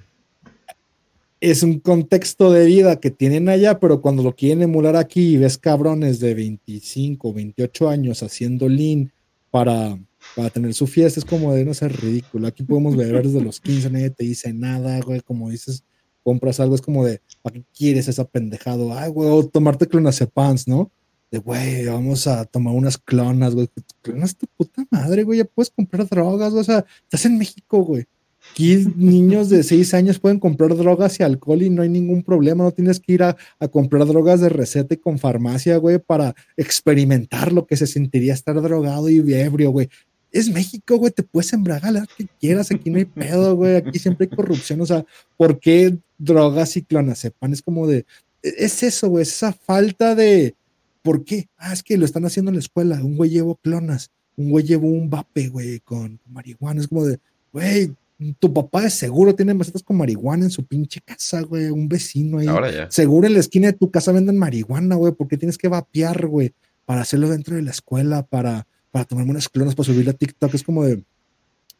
es 1.40 1.62
un 1.62 1.80
contexto 1.80 2.52
de 2.52 2.66
vida 2.66 3.00
que 3.00 3.10
tienen 3.10 3.48
allá, 3.48 3.80
pero 3.80 4.00
cuando 4.00 4.22
lo 4.22 4.34
quieren 4.34 4.62
emular 4.62 4.96
aquí 4.96 5.34
y 5.34 5.36
ves 5.38 5.58
cabrones 5.58 6.20
de 6.20 6.34
25, 6.34 7.32
28 7.32 7.88
años 7.88 8.22
haciendo 8.22 8.68
lean 8.68 9.12
para, 9.50 9.98
para 10.36 10.50
tener 10.50 10.74
su 10.74 10.86
fiesta. 10.86 11.18
Es 11.18 11.24
como 11.24 11.54
de 11.54 11.64
no 11.64 11.72
ser 11.72 11.98
ridículo. 11.98 12.46
Aquí 12.46 12.62
podemos 12.62 12.94
beber 12.94 13.26
desde 13.26 13.40
los 13.40 13.58
15, 13.58 13.90
nadie 13.90 14.10
te 14.10 14.22
dice 14.22 14.52
nada, 14.52 15.00
güey. 15.00 15.20
Como 15.22 15.48
dices, 15.48 15.82
compras 16.22 16.60
algo, 16.60 16.74
es 16.74 16.82
como 16.82 17.04
de, 17.04 17.22
¿para 17.40 17.54
qué 17.54 17.64
quieres 17.74 18.06
esa 18.06 18.24
pendejado? 18.26 18.96
Ay, 18.96 19.10
güey, 19.10 19.30
o 19.30 19.48
tomarte 19.48 19.86
clonazepams, 19.86 20.68
¿no? 20.68 20.92
De, 21.30 21.38
güey, 21.38 21.86
vamos 21.86 22.26
a 22.26 22.44
tomar 22.44 22.74
unas 22.74 22.98
clonas, 22.98 23.54
güey. 23.54 23.68
Clonas 24.02 24.36
tu 24.36 24.46
puta 24.58 24.86
madre, 24.90 25.22
güey. 25.22 25.38
Ya 25.38 25.46
puedes 25.46 25.70
comprar 25.70 26.06
drogas, 26.06 26.52
o 26.52 26.62
sea, 26.62 26.84
estás 27.04 27.24
en 27.24 27.38
México, 27.38 27.82
güey. 27.82 28.04
Aquí 28.52 28.86
niños 28.94 29.48
de 29.48 29.62
6 29.62 29.94
años 29.94 30.18
pueden 30.20 30.38
comprar 30.38 30.76
drogas 30.76 31.18
y 31.18 31.22
alcohol 31.22 31.62
y 31.62 31.70
no 31.70 31.82
hay 31.82 31.88
ningún 31.88 32.22
problema. 32.22 32.62
No 32.62 32.70
tienes 32.70 33.00
que 33.00 33.14
ir 33.14 33.22
a, 33.22 33.36
a, 33.58 33.68
comprar 33.68 34.06
drogas 34.06 34.40
de 34.40 34.50
receta 34.50 34.94
y 34.94 34.98
con 34.98 35.18
farmacia, 35.18 35.78
güey, 35.78 35.98
para 35.98 36.34
experimentar 36.56 37.52
lo 37.52 37.66
que 37.66 37.76
se 37.76 37.86
sentiría 37.86 38.34
estar 38.34 38.60
drogado 38.60 39.08
y 39.08 39.18
ebrio, 39.34 39.70
güey. 39.70 39.88
Es 40.32 40.48
México, 40.50 40.96
güey, 40.96 41.12
te 41.12 41.22
puedes 41.22 41.52
embragar 41.52 41.92
lo 41.92 42.02
que 42.16 42.26
quieras, 42.40 42.70
aquí 42.70 42.90
no 42.90 42.98
hay 42.98 43.04
pedo, 43.04 43.56
güey, 43.56 43.76
aquí 43.76 43.98
siempre 43.98 44.28
hay 44.28 44.36
corrupción, 44.36 44.80
o 44.80 44.86
sea, 44.86 45.04
¿por 45.36 45.58
qué 45.58 45.96
drogas 46.18 46.76
y 46.76 46.82
clonazepam? 46.82 47.52
Es 47.52 47.62
como 47.62 47.86
de, 47.86 48.04
es 48.42 48.82
eso, 48.82 49.08
güey, 49.08 49.22
esa 49.22 49.52
falta 49.52 50.14
de, 50.14 50.54
¿por 51.02 51.24
qué? 51.24 51.48
Ah, 51.56 51.72
es 51.72 51.82
que 51.82 51.96
lo 51.96 52.04
están 52.04 52.26
haciendo 52.26 52.50
en 52.50 52.56
la 52.56 52.60
escuela, 52.60 53.02
un 53.02 53.16
güey 53.16 53.30
llevó 53.30 53.54
clonas, 53.54 54.10
un 54.36 54.50
güey 54.50 54.64
llevó 54.64 54.88
un 54.88 55.08
vape, 55.08 55.48
güey, 55.48 55.80
con, 55.80 56.18
con 56.18 56.32
marihuana, 56.32 56.80
es 56.80 56.88
como 56.88 57.06
de, 57.06 57.18
güey, 57.52 57.94
tu 58.38 58.52
papá 58.52 58.82
de 58.82 58.90
seguro 58.90 59.34
tiene 59.34 59.54
macetas 59.54 59.82
con 59.82 59.96
marihuana 59.96 60.44
en 60.44 60.50
su 60.50 60.64
pinche 60.64 61.00
casa, 61.00 61.42
güey, 61.42 61.70
un 61.70 61.88
vecino 61.88 62.38
ahí. 62.38 62.46
Ahora 62.46 62.70
ya. 62.70 62.90
Seguro 62.90 63.26
en 63.26 63.34
la 63.34 63.40
esquina 63.40 63.68
de 63.68 63.74
tu 63.74 63.90
casa 63.90 64.12
venden 64.12 64.38
marihuana, 64.38 64.96
güey, 64.96 65.12
porque 65.12 65.36
tienes 65.36 65.58
que 65.58 65.68
vapear, 65.68 66.26
güey, 66.26 66.52
para 66.84 67.02
hacerlo 67.02 67.28
dentro 67.28 67.56
de 67.56 67.62
la 67.62 67.70
escuela, 67.70 68.22
para, 68.22 68.66
para 68.96 69.04
tomarme 69.04 69.32
unas 69.32 69.48
clonas, 69.48 69.74
para 69.74 69.86
subirla 69.86 70.12
a 70.12 70.14
TikTok. 70.14 70.54
Es 70.54 70.62
como 70.62 70.84
de, 70.84 71.02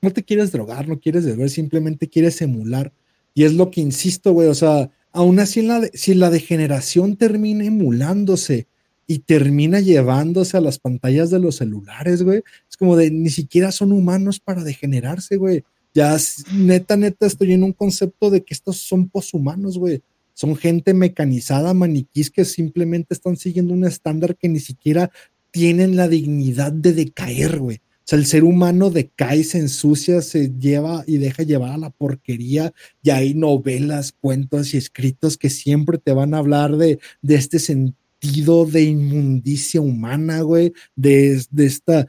no 0.03 0.13
te 0.13 0.23
quieres 0.23 0.53
drogar, 0.53 0.87
no 0.87 1.01
quieres 1.01 1.25
beber, 1.25 1.49
simplemente 1.49 2.09
quieres 2.09 2.41
emular. 2.43 2.93
Y 3.35 3.45
es 3.45 3.55
lo 3.55 3.71
que 3.71 3.81
insisto, 3.81 4.33
güey, 4.33 4.49
o 4.49 4.55
sea, 4.55 4.91
aún 5.13 5.39
así 5.39 5.61
en 5.61 5.69
la 5.69 5.89
si 5.95 6.15
la 6.15 6.31
degeneración 6.31 7.17
termina 7.17 7.65
emulándose 7.65 8.67
y 9.07 9.21
termina 9.21 9.81
llevándose 9.81 10.57
a 10.57 10.61
las 10.61 10.79
pantallas 10.79 11.31
de 11.31 11.39
los 11.39 11.57
celulares, 11.57 12.23
güey, 12.23 12.43
es 12.69 12.77
como 12.77 12.97
de, 12.97 13.11
ni 13.11 13.31
siquiera 13.31 13.73
son 13.73 13.93
humanos 13.93 14.41
para 14.41 14.65
degenerarse, 14.65 15.37
güey 15.37 15.65
ya 15.97 16.15
neta, 16.53 16.95
neta, 16.99 17.25
estoy 17.25 17.55
en 17.55 17.63
un 17.63 17.73
concepto 17.73 18.29
de 18.29 18.45
que 18.45 18.53
estos 18.53 18.77
son 18.77 19.09
poshumanos, 19.09 19.79
güey. 19.79 20.03
Son 20.35 20.55
gente 20.55 20.93
mecanizada, 20.93 21.73
maniquís, 21.73 22.31
que 22.31 22.45
simplemente 22.45 23.15
están 23.15 23.39
siguiendo 23.39 23.73
un 23.73 23.87
estándar 23.87 24.37
que 24.37 24.47
ni 24.47 24.61
siquiera 24.61 25.11
tienen 25.57 25.97
la 25.97 26.07
dignidad 26.07 26.71
de 26.71 26.93
decaer, 26.93 27.59
güey. 27.59 27.77
O 27.79 28.03
sea, 28.05 28.19
el 28.19 28.27
ser 28.27 28.45
humano 28.45 28.91
decae, 28.91 29.43
se 29.43 29.57
ensucia, 29.57 30.21
se 30.21 30.51
lleva 30.51 31.03
y 31.07 31.17
deja 31.17 31.45
llevar 31.45 31.71
a 31.71 31.79
la 31.79 31.89
porquería. 31.89 32.75
Y 33.03 33.09
hay 33.09 33.33
novelas, 33.33 34.13
cuentos 34.13 34.75
y 34.75 34.77
escritos 34.77 35.39
que 35.39 35.49
siempre 35.49 35.97
te 35.97 36.13
van 36.13 36.35
a 36.35 36.39
hablar 36.39 36.77
de, 36.77 36.99
de 37.23 37.35
este 37.37 37.59
sentido 37.59 38.67
de 38.67 38.83
inmundicia 38.83 39.81
humana, 39.81 40.43
güey, 40.43 40.75
de, 40.95 41.43
de 41.51 41.65
esta 41.65 42.07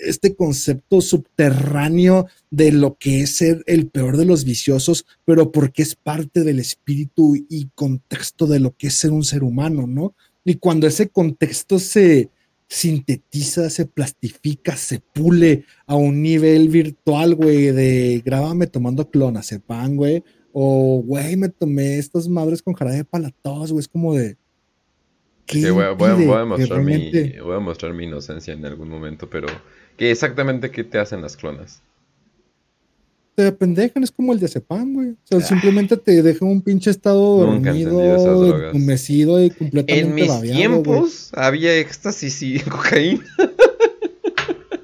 este 0.00 0.34
concepto 0.34 1.00
subterráneo 1.00 2.26
de 2.50 2.72
lo 2.72 2.98
que 2.98 3.20
es 3.20 3.36
ser 3.36 3.62
el 3.66 3.86
peor 3.86 4.16
de 4.16 4.24
los 4.24 4.42
viciosos, 4.44 5.06
pero 5.24 5.52
porque 5.52 5.82
es 5.82 5.94
parte 5.94 6.42
del 6.42 6.58
espíritu 6.58 7.36
y 7.48 7.68
contexto 7.76 8.48
de 8.48 8.58
lo 8.58 8.76
que 8.76 8.88
es 8.88 8.94
ser 8.94 9.12
un 9.12 9.22
ser 9.22 9.44
humano, 9.44 9.86
¿no? 9.86 10.16
Y 10.44 10.56
cuando 10.56 10.88
ese 10.88 11.10
contexto 11.10 11.78
se 11.78 12.30
sintetiza, 12.68 13.70
se 13.70 13.86
plastifica, 13.86 14.76
se 14.76 15.00
pule 15.00 15.64
a 15.86 15.96
un 15.96 16.22
nivel 16.22 16.68
virtual, 16.68 17.34
güey, 17.34 17.72
de 17.72 18.22
grábame 18.24 18.66
tomando 18.66 19.10
clonazepam, 19.10 19.96
güey, 19.96 20.22
o 20.52 21.02
güey, 21.04 21.36
me 21.36 21.48
tomé 21.48 21.98
estas 21.98 22.28
madres 22.28 22.62
con 22.62 22.74
jarabe 22.74 23.04
para 23.04 23.30
tos, 23.30 23.72
güey, 23.72 23.80
es 23.80 23.88
como 23.88 24.14
de 24.14 24.36
Sí, 25.48 25.70
voy, 25.70 25.84
a, 25.84 25.90
voy, 25.92 26.10
a, 26.10 26.14
voy, 26.14 26.36
a 26.36 26.44
mostrar 26.44 26.82
mi, 26.82 27.10
voy 27.40 27.56
a 27.56 27.58
mostrar 27.58 27.94
mi 27.94 28.04
inocencia 28.04 28.52
en 28.52 28.66
algún 28.66 28.90
momento, 28.90 29.30
pero 29.30 29.48
¿qué 29.96 30.10
exactamente 30.10 30.70
qué 30.70 30.84
te 30.84 30.98
hacen 30.98 31.22
las 31.22 31.38
clonas? 31.38 31.82
Te 33.38 33.52
pendejan, 33.52 34.02
es 34.02 34.10
como 34.10 34.32
el 34.32 34.40
de 34.40 34.48
Cepam, 34.48 34.94
güey. 34.94 35.10
O 35.10 35.16
sea, 35.22 35.38
ah. 35.38 35.40
simplemente 35.40 35.96
te 35.96 36.24
dejan 36.24 36.48
un 36.48 36.60
pinche 36.60 36.90
estado 36.90 37.46
dormido, 37.46 38.72
humecido 38.72 39.40
y 39.40 39.50
completamente 39.50 40.08
En 40.08 40.12
mis 40.12 40.40
tiempos 40.42 41.30
había 41.34 41.72
éxtasis 41.76 42.42
y 42.42 42.58
cocaína. 42.68 43.22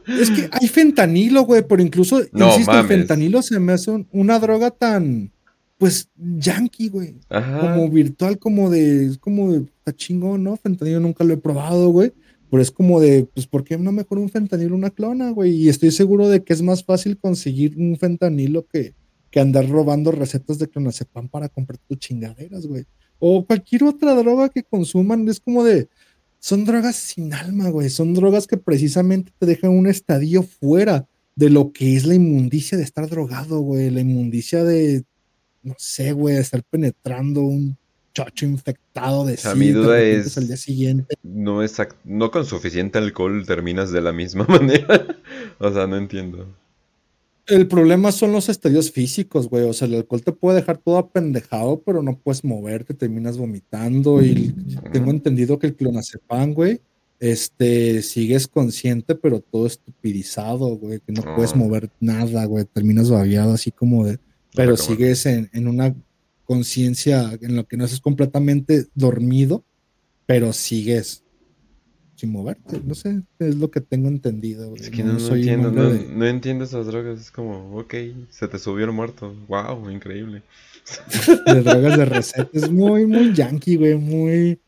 Es 0.06 0.30
que 0.30 0.48
hay 0.52 0.68
fentanilo, 0.68 1.42
güey, 1.42 1.66
pero 1.66 1.82
incluso, 1.82 2.22
no, 2.30 2.50
insisto, 2.50 2.78
el 2.78 2.86
fentanilo 2.86 3.42
se 3.42 3.58
me 3.58 3.72
hace 3.72 3.90
una 4.12 4.38
droga 4.38 4.70
tan 4.70 5.32
pues 5.76 6.08
yankee, 6.16 6.90
güey. 6.90 7.16
Como 7.28 7.90
virtual, 7.90 8.38
como 8.38 8.70
de, 8.70 9.16
como 9.18 9.52
de, 9.52 9.66
está 9.78 9.96
chingón, 9.96 10.44
¿no? 10.44 10.56
Fentanilo 10.56 11.00
nunca 11.00 11.24
lo 11.24 11.34
he 11.34 11.38
probado, 11.38 11.88
güey. 11.88 12.12
Pero 12.54 12.62
es 12.62 12.70
como 12.70 13.00
de, 13.00 13.24
pues, 13.34 13.48
¿por 13.48 13.64
qué 13.64 13.76
no 13.76 13.90
mejor 13.90 14.18
un 14.18 14.28
fentanilo 14.28 14.76
una 14.76 14.90
clona, 14.90 15.30
güey? 15.30 15.56
Y 15.56 15.68
estoy 15.68 15.90
seguro 15.90 16.28
de 16.28 16.44
que 16.44 16.52
es 16.52 16.62
más 16.62 16.84
fácil 16.84 17.18
conseguir 17.18 17.76
un 17.76 17.96
fentanilo 17.98 18.64
que, 18.68 18.94
que 19.32 19.40
andar 19.40 19.68
robando 19.68 20.12
recetas 20.12 20.60
de 20.60 20.68
clonazepam 20.68 21.28
para 21.28 21.48
comprar 21.48 21.80
tus 21.88 21.98
chingaderas, 21.98 22.68
güey. 22.68 22.84
O 23.18 23.44
cualquier 23.44 23.82
otra 23.82 24.14
droga 24.14 24.50
que 24.50 24.62
consuman, 24.62 25.28
es 25.28 25.40
como 25.40 25.64
de, 25.64 25.88
son 26.38 26.64
drogas 26.64 26.94
sin 26.94 27.34
alma, 27.34 27.70
güey. 27.70 27.90
Son 27.90 28.14
drogas 28.14 28.46
que 28.46 28.56
precisamente 28.56 29.32
te 29.36 29.46
dejan 29.46 29.72
un 29.72 29.88
estadio 29.88 30.44
fuera 30.44 31.08
de 31.34 31.50
lo 31.50 31.72
que 31.72 31.96
es 31.96 32.06
la 32.06 32.14
inmundicia 32.14 32.78
de 32.78 32.84
estar 32.84 33.08
drogado, 33.08 33.62
güey. 33.62 33.90
La 33.90 34.00
inmundicia 34.00 34.62
de 34.62 35.02
no 35.64 35.74
sé, 35.76 36.12
güey, 36.12 36.36
estar 36.36 36.62
penetrando 36.62 37.40
un 37.40 37.76
chocho 38.14 38.46
infectado 38.46 39.26
de 39.26 39.34
o 39.34 39.36
sea, 39.36 39.54
mi 39.54 39.70
duda 39.70 40.00
es 40.00 40.38
al 40.38 40.46
día 40.46 40.56
siguiente. 40.56 41.16
No, 41.22 41.62
es, 41.62 41.76
no 42.04 42.30
con 42.30 42.46
suficiente 42.46 42.98
alcohol 42.98 43.44
terminas 43.44 43.90
de 43.90 44.00
la 44.00 44.12
misma 44.12 44.44
manera. 44.48 45.18
o 45.58 45.72
sea, 45.72 45.86
no 45.86 45.96
entiendo. 45.96 46.46
El 47.46 47.66
problema 47.66 48.10
son 48.10 48.32
los 48.32 48.48
estadios 48.48 48.90
físicos, 48.90 49.50
güey. 49.50 49.64
O 49.64 49.74
sea, 49.74 49.86
el 49.86 49.96
alcohol 49.96 50.22
te 50.22 50.32
puede 50.32 50.60
dejar 50.60 50.78
todo 50.78 50.96
apendejado, 50.96 51.82
pero 51.84 52.02
no 52.02 52.16
puedes 52.16 52.42
moverte, 52.42 52.94
terminas 52.94 53.36
vomitando. 53.36 54.22
Y 54.22 54.54
tengo 54.92 55.10
entendido 55.10 55.58
que 55.58 55.66
el 55.66 55.74
clonazepam, 55.74 56.54
güey, 56.54 56.80
este, 57.20 58.00
sigues 58.00 58.48
consciente, 58.48 59.14
pero 59.14 59.40
todo 59.40 59.66
estupidizado, 59.66 60.76
güey, 60.76 61.00
que 61.00 61.12
no 61.12 61.22
puedes 61.34 61.54
mover 61.54 61.90
nada, 62.00 62.46
güey. 62.46 62.64
Terminas 62.64 63.10
babiado 63.10 63.52
así 63.52 63.70
como 63.70 64.06
de 64.06 64.18
pero 64.54 64.76
sigues 64.76 65.26
en, 65.26 65.50
en 65.52 65.66
una 65.66 65.94
conciencia 66.44 67.38
en 67.40 67.56
lo 67.56 67.66
que 67.66 67.76
no 67.76 67.84
es 67.84 68.00
completamente 68.00 68.86
dormido, 68.94 69.64
pero 70.26 70.52
sigues 70.52 71.24
sin 72.16 72.30
moverte. 72.30 72.80
No 72.84 72.94
sé, 72.94 73.22
es 73.38 73.56
lo 73.56 73.70
que 73.70 73.80
tengo 73.80 74.08
entendido. 74.08 74.74
Es 74.76 74.90
que 74.90 75.02
no, 75.02 75.14
no, 75.14 75.34
entiendo, 75.34 75.70
no, 75.70 76.26
entiendo 76.26 76.64
esas 76.64 76.86
drogas. 76.86 77.20
Es 77.20 77.30
como, 77.30 77.76
ok, 77.76 77.94
se 78.30 78.48
te 78.48 78.58
subió 78.58 78.84
el 78.84 78.92
muerto. 78.92 79.34
Wow, 79.48 79.90
increíble. 79.90 80.42
de 81.46 81.62
drogas 81.62 81.98
de 81.98 82.04
receta. 82.04 82.50
Es 82.52 82.70
muy, 82.70 83.06
muy 83.06 83.32
yankee, 83.32 83.76
güey. 83.76 83.96
Muy. 83.96 84.60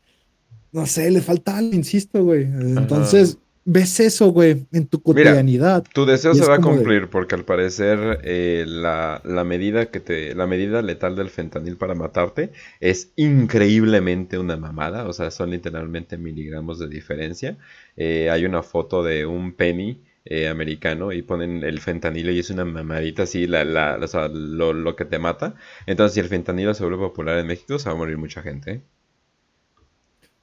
No 0.71 0.85
sé, 0.85 1.09
le 1.09 1.21
falta 1.21 1.57
algo, 1.57 1.73
insisto, 1.73 2.23
güey. 2.23 2.43
Entonces, 2.43 3.37
ves 3.67 3.99
eso, 3.99 4.29
güey, 4.29 4.65
en 4.71 4.87
tu 4.87 5.03
cotidianidad. 5.03 5.83
tu 5.93 6.05
deseo 6.05 6.33
se 6.33 6.47
va 6.47 6.55
a 6.55 6.61
cumplir 6.61 7.09
porque 7.09 7.35
al 7.35 7.43
parecer 7.43 8.21
eh, 8.23 8.63
la, 8.65 9.21
la, 9.25 9.43
medida 9.43 9.87
que 9.91 9.99
te, 9.99 10.33
la 10.33 10.47
medida 10.47 10.81
letal 10.81 11.17
del 11.17 11.29
fentanil 11.29 11.75
para 11.75 11.93
matarte 11.93 12.53
es 12.79 13.11
increíblemente 13.17 14.37
una 14.37 14.55
mamada, 14.55 15.05
o 15.05 15.11
sea, 15.11 15.31
son 15.31 15.51
literalmente 15.51 16.17
miligramos 16.17 16.79
de 16.79 16.87
diferencia. 16.87 17.57
Eh, 17.97 18.29
hay 18.29 18.45
una 18.45 18.63
foto 18.63 19.03
de 19.03 19.25
un 19.25 19.51
penny 19.51 20.01
eh, 20.23 20.47
americano 20.47 21.11
y 21.11 21.21
ponen 21.21 21.63
el 21.65 21.81
fentanilo 21.81 22.31
y 22.31 22.39
es 22.39 22.49
una 22.49 22.63
mamadita 22.63 23.23
así, 23.23 23.47
la, 23.47 23.65
la, 23.65 23.99
o 24.01 24.07
sea, 24.07 24.29
lo, 24.29 24.71
lo, 24.71 24.95
que 24.95 25.03
te 25.03 25.19
mata. 25.19 25.55
Entonces, 25.85 26.13
si 26.13 26.19
el 26.21 26.27
fentanilo 26.27 26.73
se 26.73 26.83
vuelve 26.83 26.99
popular 26.99 27.37
en 27.37 27.47
México, 27.47 27.79
se 27.79 27.89
va 27.89 27.95
a 27.95 27.97
morir 27.97 28.17
mucha 28.17 28.41
gente. 28.41 28.81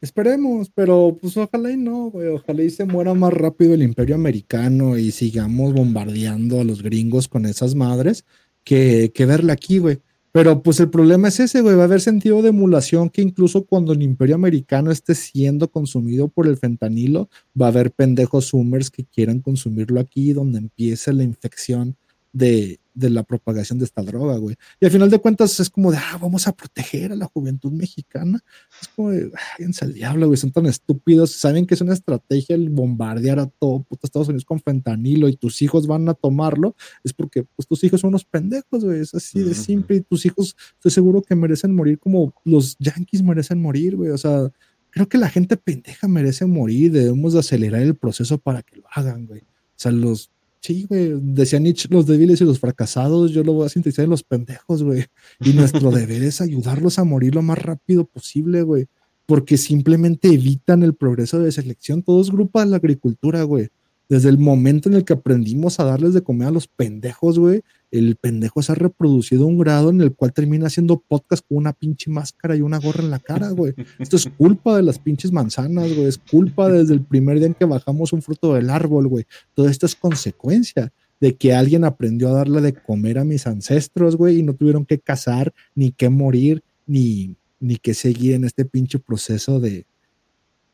Esperemos, 0.00 0.70
pero 0.74 1.16
pues 1.20 1.36
ojalá 1.36 1.70
y 1.70 1.76
no, 1.76 2.10
güey. 2.10 2.28
Ojalá 2.28 2.62
y 2.62 2.70
se 2.70 2.84
muera 2.84 3.14
más 3.14 3.32
rápido 3.32 3.74
el 3.74 3.82
imperio 3.82 4.14
americano 4.14 4.98
y 4.98 5.10
sigamos 5.12 5.72
bombardeando 5.72 6.60
a 6.60 6.64
los 6.64 6.82
gringos 6.82 7.28
con 7.28 7.46
esas 7.46 7.74
madres 7.74 8.24
que, 8.64 9.12
que 9.14 9.26
verle 9.26 9.52
aquí, 9.52 9.78
güey. 9.78 10.00
Pero 10.32 10.64
pues 10.64 10.80
el 10.80 10.90
problema 10.90 11.28
es 11.28 11.38
ese, 11.38 11.60
güey. 11.60 11.76
Va 11.76 11.82
a 11.82 11.84
haber 11.84 12.00
sentido 12.00 12.42
de 12.42 12.48
emulación 12.48 13.08
que 13.08 13.22
incluso 13.22 13.66
cuando 13.66 13.92
el 13.92 14.02
imperio 14.02 14.34
americano 14.34 14.90
esté 14.90 15.14
siendo 15.14 15.70
consumido 15.70 16.26
por 16.28 16.48
el 16.48 16.56
fentanilo, 16.56 17.28
va 17.60 17.66
a 17.66 17.68
haber 17.68 17.92
pendejos 17.92 18.50
zoomers 18.50 18.90
que 18.90 19.04
quieran 19.04 19.40
consumirlo 19.40 20.00
aquí, 20.00 20.32
donde 20.32 20.58
empiece 20.58 21.12
la 21.12 21.22
infección 21.22 21.96
de, 22.34 22.80
de 22.94 23.10
la 23.10 23.22
propagación 23.22 23.78
de 23.78 23.84
esta 23.84 24.02
droga, 24.02 24.36
güey. 24.38 24.56
Y 24.80 24.84
al 24.84 24.90
final 24.90 25.08
de 25.08 25.20
cuentas 25.20 25.58
es 25.60 25.70
como 25.70 25.92
de, 25.92 25.98
ah, 25.98 26.18
vamos 26.20 26.48
a 26.48 26.52
proteger 26.52 27.12
a 27.12 27.16
la 27.16 27.26
juventud 27.26 27.70
mexicana. 27.70 28.42
Es 28.82 28.88
como 28.88 29.10
de, 29.10 29.30
váyanse 29.30 29.84
al 29.84 29.94
diablo, 29.94 30.26
güey, 30.26 30.36
son 30.36 30.50
tan 30.50 30.66
estúpidos. 30.66 31.30
Saben 31.30 31.64
que 31.64 31.74
es 31.74 31.80
una 31.80 31.94
estrategia 31.94 32.56
el 32.56 32.70
bombardear 32.70 33.38
a 33.38 33.46
todo 33.46 33.84
puto 33.84 34.06
Estados 34.06 34.28
Unidos 34.28 34.44
con 34.44 34.60
fentanilo 34.60 35.28
y 35.28 35.36
tus 35.36 35.62
hijos 35.62 35.86
van 35.86 36.08
a 36.08 36.14
tomarlo. 36.14 36.74
Es 37.04 37.12
porque 37.12 37.44
pues, 37.44 37.68
tus 37.68 37.84
hijos 37.84 38.00
son 38.00 38.08
unos 38.08 38.24
pendejos, 38.24 38.84
güey. 38.84 39.00
Es 39.00 39.14
así 39.14 39.40
de 39.40 39.54
simple 39.54 39.96
y 39.96 40.00
tus 40.00 40.26
hijos, 40.26 40.56
estoy 40.74 40.90
seguro 40.90 41.22
que 41.22 41.36
merecen 41.36 41.72
morir 41.72 42.00
como 42.00 42.34
los 42.44 42.76
yankees 42.80 43.22
merecen 43.22 43.62
morir, 43.62 43.94
güey. 43.94 44.10
O 44.10 44.18
sea, 44.18 44.50
creo 44.90 45.08
que 45.08 45.18
la 45.18 45.28
gente 45.28 45.56
pendeja 45.56 46.08
merece 46.08 46.46
morir. 46.46 46.90
Debemos 46.90 47.32
de 47.34 47.38
acelerar 47.38 47.82
el 47.82 47.94
proceso 47.94 48.38
para 48.38 48.62
que 48.62 48.78
lo 48.78 48.84
hagan, 48.92 49.26
güey. 49.26 49.42
O 49.42 49.76
sea, 49.76 49.92
los 49.92 50.30
Sí, 50.64 50.86
güey, 50.88 51.12
decía 51.20 51.58
Nietzsche, 51.58 51.88
los 51.90 52.06
débiles 52.06 52.40
y 52.40 52.44
los 52.46 52.58
fracasados, 52.58 53.32
yo 53.32 53.44
lo 53.44 53.52
voy 53.52 53.66
a 53.66 53.68
sintetizar 53.68 54.04
en 54.04 54.10
los 54.10 54.22
pendejos, 54.22 54.82
güey. 54.82 55.04
Y 55.40 55.52
nuestro 55.52 55.90
deber 55.90 56.22
es 56.22 56.40
ayudarlos 56.40 56.98
a 56.98 57.04
morir 57.04 57.34
lo 57.34 57.42
más 57.42 57.58
rápido 57.58 58.06
posible, 58.06 58.62
güey. 58.62 58.86
Porque 59.26 59.58
simplemente 59.58 60.28
evitan 60.28 60.82
el 60.82 60.94
progreso 60.94 61.38
de 61.38 61.52
selección. 61.52 62.02
Todo 62.02 62.22
es 62.22 62.30
grupo 62.30 62.60
de 62.60 62.66
la 62.66 62.76
agricultura, 62.76 63.42
güey. 63.42 63.68
Desde 64.08 64.28
el 64.28 64.38
momento 64.38 64.88
en 64.88 64.96
el 64.96 65.04
que 65.04 65.14
aprendimos 65.14 65.80
a 65.80 65.84
darles 65.84 66.12
de 66.12 66.22
comer 66.22 66.48
a 66.48 66.50
los 66.50 66.68
pendejos, 66.68 67.38
güey, 67.38 67.62
el 67.90 68.16
pendejo 68.16 68.60
se 68.60 68.72
ha 68.72 68.74
reproducido 68.74 69.44
a 69.44 69.46
un 69.46 69.58
grado 69.58 69.90
en 69.90 70.00
el 70.00 70.14
cual 70.14 70.32
termina 70.32 70.66
haciendo 70.66 70.98
podcast 70.98 71.44
con 71.48 71.58
una 71.58 71.72
pinche 71.72 72.10
máscara 72.10 72.56
y 72.56 72.60
una 72.60 72.78
gorra 72.78 73.02
en 73.02 73.10
la 73.10 73.18
cara, 73.18 73.50
güey. 73.50 73.72
Esto 73.98 74.16
es 74.16 74.28
culpa 74.36 74.76
de 74.76 74.82
las 74.82 74.98
pinches 74.98 75.32
manzanas, 75.32 75.94
güey. 75.94 76.06
Es 76.06 76.18
culpa 76.18 76.68
desde 76.68 76.92
el 76.92 77.02
primer 77.02 77.38
día 77.38 77.46
en 77.46 77.54
que 77.54 77.64
bajamos 77.64 78.12
un 78.12 78.20
fruto 78.20 78.54
del 78.54 78.68
árbol, 78.68 79.08
güey. 79.08 79.24
Todo 79.54 79.68
esto 79.68 79.86
es 79.86 79.94
consecuencia 79.94 80.92
de 81.20 81.36
que 81.36 81.54
alguien 81.54 81.84
aprendió 81.84 82.28
a 82.28 82.32
darle 82.32 82.60
de 82.60 82.74
comer 82.74 83.18
a 83.18 83.24
mis 83.24 83.46
ancestros, 83.46 84.16
güey, 84.16 84.40
y 84.40 84.42
no 84.42 84.54
tuvieron 84.54 84.84
que 84.84 84.98
cazar, 84.98 85.54
ni 85.74 85.92
que 85.92 86.10
morir, 86.10 86.62
ni, 86.86 87.36
ni 87.60 87.76
que 87.76 87.94
seguir 87.94 88.34
en 88.34 88.44
este 88.44 88.64
pinche 88.64 88.98
proceso 88.98 89.60
de, 89.60 89.86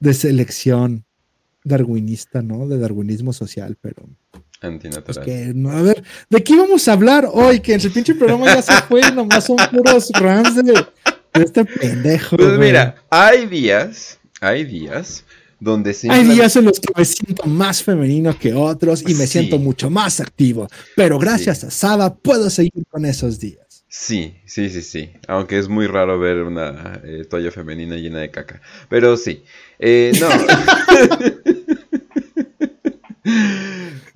de 0.00 0.14
selección 0.14 1.04
darwinista, 1.64 2.42
¿no? 2.42 2.66
De 2.68 2.78
darwinismo 2.78 3.32
social, 3.32 3.76
pero 3.80 4.08
Antinatural. 4.60 5.04
pues 5.04 5.18
que, 5.18 5.52
no, 5.54 5.70
a 5.70 5.82
ver, 5.82 6.02
¿de 6.28 6.44
qué 6.44 6.56
vamos 6.56 6.86
a 6.88 6.92
hablar 6.92 7.28
hoy? 7.32 7.60
Que 7.60 7.74
en 7.74 7.80
su 7.80 7.92
pinche 7.92 8.14
programa 8.14 8.46
ya 8.46 8.62
se 8.62 8.72
fue 8.82 9.00
y 9.00 9.12
nomás 9.14 9.44
son 9.46 9.56
puros 9.70 10.10
rants 10.14 10.54
de, 10.56 10.62
de 10.72 11.42
este 11.44 11.64
pendejo. 11.64 12.36
Pues 12.36 12.48
güey. 12.56 12.60
mira, 12.68 12.96
hay 13.10 13.46
días, 13.46 14.18
hay 14.40 14.64
días 14.64 15.24
donde 15.58 15.94
Hay 16.08 16.24
días 16.24 16.56
en 16.56 16.64
los 16.64 16.80
que 16.80 16.90
me 16.96 17.04
siento 17.04 17.44
más 17.46 17.82
femenino 17.82 18.38
que 18.38 18.54
otros 18.54 19.02
y 19.02 19.14
me 19.14 19.26
Sí. 19.26 19.32
siento 19.38 19.58
mucho 19.58 19.90
más 19.90 20.18
activo, 20.20 20.68
pero 20.96 21.18
gracias 21.18 21.64
a 21.64 21.70
Saba 21.70 22.14
puedo 22.14 22.48
seguir 22.48 22.84
con 22.90 23.04
esos 23.04 23.38
días. 23.38 23.84
Sí, 23.86 24.36
sí, 24.46 24.70
sí, 24.70 24.80
sí. 24.82 25.10
Aunque 25.26 25.58
es 25.58 25.68
muy 25.68 25.86
raro 25.86 26.18
ver 26.18 26.38
una 26.44 27.00
eh, 27.04 27.24
toalla 27.28 27.50
femenina 27.50 27.96
llena 27.96 28.20
de 28.20 28.30
caca. 28.30 28.62
Pero 28.88 29.16
sí. 29.16 29.42
Eh, 29.82 30.12
no. 30.20 30.28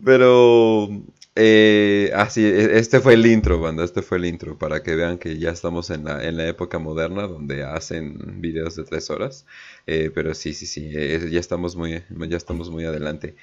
Pero... 0.04 0.88
Eh, 1.36 2.12
así, 2.14 2.44
este 2.46 3.00
fue 3.00 3.14
el 3.14 3.26
intro, 3.26 3.58
banda. 3.58 3.82
Este 3.82 4.02
fue 4.02 4.18
el 4.18 4.24
intro. 4.26 4.56
Para 4.56 4.84
que 4.84 4.94
vean 4.94 5.18
que 5.18 5.36
ya 5.36 5.50
estamos 5.50 5.90
en 5.90 6.04
la, 6.04 6.24
en 6.24 6.36
la 6.36 6.46
época 6.46 6.78
moderna 6.78 7.26
donde 7.26 7.64
hacen 7.64 8.40
videos 8.40 8.76
de 8.76 8.84
tres 8.84 9.10
horas. 9.10 9.44
Eh, 9.88 10.12
pero 10.14 10.32
sí, 10.34 10.54
sí, 10.54 10.64
sí. 10.66 10.90
eh, 10.94 11.28
ya 11.32 11.40
estamos 11.40 11.74
muy, 11.74 12.04
ya 12.28 12.36
estamos 12.36 12.70
muy 12.70 12.84
adelante. 12.84 13.34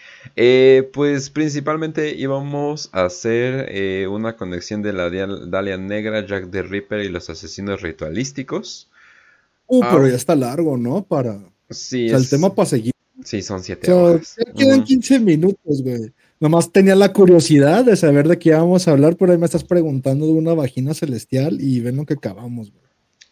Pues 0.94 1.30
principalmente 1.32 2.16
íbamos 2.16 2.90
a 2.94 3.04
hacer 3.04 4.08
una 4.08 4.38
conexión 4.38 4.82
de 4.82 4.94
la 4.94 5.10
Dalia 5.10 5.76
Negra, 5.76 6.26
Jack 6.26 6.50
the 6.50 6.62
Ripper 6.64 7.02
y 7.02 7.10
los 7.10 7.30
asesinos 7.30 7.82
ritualísticos. 7.82 8.90
Uh, 9.68 9.84
Ah. 9.84 9.90
pero 9.92 10.08
ya 10.08 10.16
está 10.16 10.36
largo, 10.36 10.78
¿no? 10.78 11.04
Para 11.04 11.40
o 11.72 12.18
el 12.18 12.30
tema 12.30 12.54
para 12.54 12.68
seguir. 12.68 12.92
sí 13.24 13.42
son 13.42 13.60
O 13.60 13.64
siete 13.64 13.86
sea, 13.88 13.96
horas. 13.96 14.36
ya 14.38 14.54
quedan 14.54 14.80
Ujú. 14.80 14.86
15 14.88 15.20
minutos, 15.20 15.84
güey. 15.84 16.12
Nomás 16.40 16.72
tenía 16.72 16.96
la 16.96 17.14
curiosidad 17.14 17.86
de 17.86 17.96
saber 17.96 18.28
de 18.28 18.40
qué 18.40 18.50
íbamos 18.50 18.88
a 18.88 18.92
hablar, 18.92 19.16
pero 19.16 19.32
ahí 19.32 19.38
me 19.38 19.46
estás 19.46 19.64
preguntando 19.64 20.26
de 20.26 20.34
una 20.34 20.54
vagina 20.56 20.94
celestial 20.94 21.60
y 21.62 21.80
ven 21.82 21.98
lo 21.98 22.06
que 22.06 22.16
acabamos, 22.16 22.72
güey. 22.72 22.82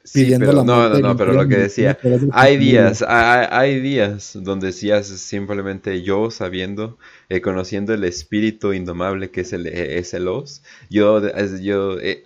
Sí, 0.01 0.23
pidiendo 0.23 0.45
pero 0.47 0.57
la 0.59 0.63
no, 0.63 0.89
no, 0.89 0.99
no, 0.99 1.17
pero 1.17 1.33
lo 1.33 1.47
que 1.47 1.57
decía, 1.57 1.97
hay 2.31 2.57
días, 2.57 3.03
hay, 3.07 3.47
hay 3.51 3.79
días 3.81 4.31
donde 4.41 4.71
sí 4.71 4.89
haces 4.91 5.19
simplemente 5.19 6.01
yo 6.01 6.31
sabiendo, 6.31 6.97
eh, 7.27 7.41
conociendo 7.41 7.93
el 7.93 8.03
espíritu 8.05 8.73
indomable 8.73 9.29
que 9.29 9.41
es 9.41 9.53
el, 9.53 9.67
eh, 9.67 9.99
es 9.99 10.13
el 10.15 10.27
Oz. 10.27 10.63
Yo, 10.89 11.21
yo, 11.59 11.99
eh, 11.99 12.23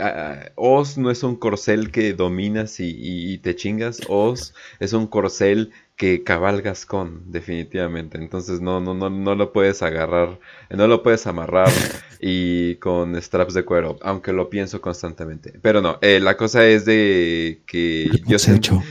Oz 0.55 0.97
no 0.97 1.11
es 1.11 1.23
un 1.23 1.35
corcel 1.35 1.91
que 1.91 2.13
dominas 2.13 2.79
y, 2.79 2.85
y- 2.89 3.33
y 3.33 3.37
te 3.39 3.55
chingas, 3.55 4.01
Oz 4.07 4.53
es 4.79 4.93
un 4.93 5.07
corcel 5.07 5.71
que 6.03 6.21
cabalgas 6.21 6.85
con, 6.85 7.31
definitivamente. 7.31 8.17
Entonces 8.17 8.59
no, 8.59 8.81
no, 8.81 8.93
no, 8.93 9.09
no 9.09 9.35
lo 9.35 9.53
puedes 9.53 9.81
agarrar, 9.81 10.37
no 10.69 10.85
lo 10.85 11.01
puedes 11.01 11.25
amarrar 11.27 11.69
y 12.19 12.75
con 12.75 13.15
straps 13.15 13.53
de 13.53 13.63
cuero, 13.63 13.97
aunque 14.01 14.33
lo 14.33 14.49
pienso 14.49 14.81
constantemente. 14.81 15.57
Pero 15.61 15.81
no, 15.81 15.99
eh, 16.01 16.19
la 16.19 16.35
cosa 16.35 16.67
es 16.67 16.83
de 16.83 17.61
que 17.65 18.09
yo 18.27 18.35
Hemos 18.35 18.47
hecho. 18.49 18.83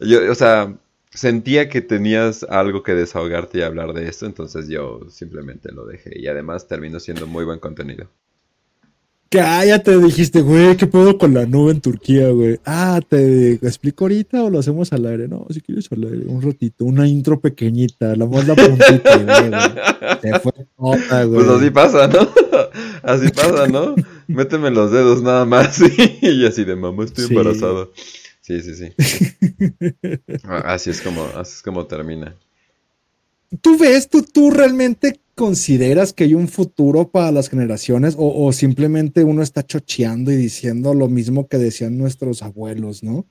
yo, 0.00 0.32
o 0.32 0.34
sea, 0.34 0.74
sentía 1.10 1.68
que 1.68 1.82
tenías 1.82 2.42
algo 2.44 2.82
que 2.82 2.94
desahogarte 2.94 3.58
y 3.58 3.62
hablar 3.62 3.92
de 3.92 4.08
esto, 4.08 4.24
entonces 4.24 4.66
yo 4.66 5.10
simplemente 5.10 5.72
lo 5.72 5.84
dejé 5.84 6.18
y 6.18 6.26
además 6.26 6.68
terminó 6.68 7.00
siendo 7.00 7.26
muy 7.26 7.44
buen 7.44 7.58
contenido. 7.58 8.08
Cállate, 9.32 9.96
dijiste, 9.98 10.40
güey, 10.40 10.76
¿qué 10.76 10.88
pedo 10.88 11.16
con 11.16 11.32
la 11.34 11.46
nube 11.46 11.70
en 11.70 11.80
Turquía, 11.80 12.30
güey? 12.30 12.58
Ah, 12.64 13.00
¿te 13.08 13.52
explico 13.52 14.04
ahorita 14.04 14.42
o 14.42 14.50
lo 14.50 14.58
hacemos 14.58 14.92
al 14.92 15.06
aire? 15.06 15.28
No, 15.28 15.46
si 15.50 15.60
quieres 15.60 15.86
al 15.92 16.02
aire, 16.02 16.24
un 16.26 16.42
ratito, 16.42 16.84
una 16.84 17.06
intro 17.06 17.38
pequeñita, 17.38 18.16
la 18.16 18.26
más 18.26 18.48
la 18.48 18.56
puntita, 18.56 19.16
güey. 19.18 20.20
Se 20.20 20.40
fue 20.40 20.52
toda, 20.76 21.24
güey. 21.24 21.44
Pues 21.44 21.48
así 21.48 21.70
pasa, 21.70 22.08
¿no? 22.08 22.28
Así 23.04 23.28
pasa, 23.30 23.68
¿no? 23.68 23.94
Méteme 24.26 24.70
los 24.72 24.90
dedos 24.90 25.22
nada 25.22 25.44
más 25.44 25.80
y 26.20 26.44
así 26.46 26.64
de 26.64 26.76
mamá 26.76 27.04
estoy 27.04 27.24
Sí. 27.26 27.32
embarazado. 27.34 27.92
Sí, 28.42 28.60
sí, 28.62 28.74
sí. 28.74 28.92
Ah, 30.44 30.74
Así 30.74 30.90
es 30.90 31.00
como, 31.00 31.22
así 31.36 31.52
es 31.54 31.62
como 31.62 31.86
termina. 31.86 32.34
¿Tú 33.62 33.78
ves, 33.78 34.08
tú, 34.08 34.22
tú 34.22 34.50
realmente 34.50 35.20
consideras 35.34 36.12
que 36.12 36.24
hay 36.24 36.34
un 36.34 36.48
futuro 36.48 37.10
para 37.10 37.32
las 37.32 37.48
generaciones 37.48 38.14
o, 38.18 38.44
o 38.46 38.52
simplemente 38.52 39.24
uno 39.24 39.42
está 39.42 39.64
chocheando 39.64 40.30
y 40.30 40.36
diciendo 40.36 40.94
lo 40.94 41.08
mismo 41.08 41.48
que 41.48 41.58
decían 41.58 41.98
nuestros 41.98 42.42
abuelos, 42.42 43.02
¿no? 43.02 43.26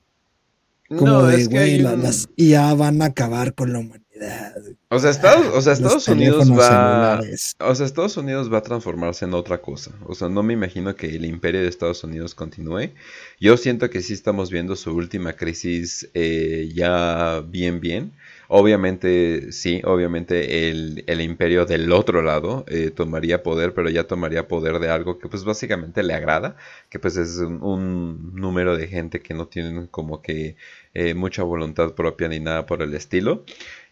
Como 0.88 1.06
No, 1.06 1.22
de, 1.22 1.36
es 1.36 1.48
que 1.48 1.54
güey, 1.54 1.78
la- 1.78 1.94
un- 1.94 2.02
las 2.02 2.28
IA 2.36 2.74
van 2.74 3.00
a 3.00 3.06
acabar 3.06 3.54
con 3.54 3.72
la 3.72 3.78
humanidad. 3.78 4.54
O 4.90 4.98
sea, 4.98 5.10
Estados, 5.10 5.46
o 5.54 5.60
sea, 5.62 5.72
Estados 5.74 6.08
Unidos 6.08 6.50
va... 6.50 6.68
celulares. 6.68 7.54
O 7.60 7.74
sea, 7.74 7.86
Estados 7.86 8.16
Unidos 8.16 8.52
va 8.52 8.58
a 8.58 8.62
transformarse 8.62 9.24
en 9.24 9.34
otra 9.34 9.62
cosa. 9.62 9.92
O 10.06 10.14
sea, 10.14 10.28
no 10.28 10.42
me 10.42 10.52
imagino 10.54 10.96
que 10.96 11.14
el 11.14 11.24
imperio 11.24 11.62
de 11.62 11.68
Estados 11.68 12.02
Unidos 12.02 12.34
continúe. 12.34 12.90
Yo 13.38 13.56
siento 13.56 13.88
que 13.88 14.02
sí 14.02 14.14
estamos 14.14 14.50
viendo 14.50 14.74
su 14.76 14.92
última 14.92 15.34
crisis 15.34 16.10
eh, 16.14 16.70
ya 16.74 17.40
bien, 17.48 17.80
bien. 17.80 18.12
Obviamente, 18.52 19.52
sí, 19.52 19.80
obviamente 19.84 20.68
el, 20.68 21.04
el 21.06 21.20
imperio 21.20 21.66
del 21.66 21.92
otro 21.92 22.20
lado 22.20 22.64
eh, 22.66 22.90
tomaría 22.90 23.44
poder, 23.44 23.74
pero 23.74 23.88
ya 23.90 24.08
tomaría 24.08 24.48
poder 24.48 24.80
de 24.80 24.90
algo 24.90 25.18
que 25.20 25.28
pues 25.28 25.44
básicamente 25.44 26.02
le 26.02 26.14
agrada, 26.14 26.56
que 26.88 26.98
pues 26.98 27.16
es 27.16 27.36
un, 27.38 28.34
número 28.34 28.76
de 28.76 28.88
gente 28.88 29.20
que 29.20 29.34
no 29.34 29.46
tienen 29.46 29.86
como 29.86 30.20
que 30.20 30.56
eh, 30.94 31.14
mucha 31.14 31.44
voluntad 31.44 31.94
propia 31.94 32.26
ni 32.26 32.40
nada 32.40 32.66
por 32.66 32.82
el 32.82 32.92
estilo. 32.94 33.44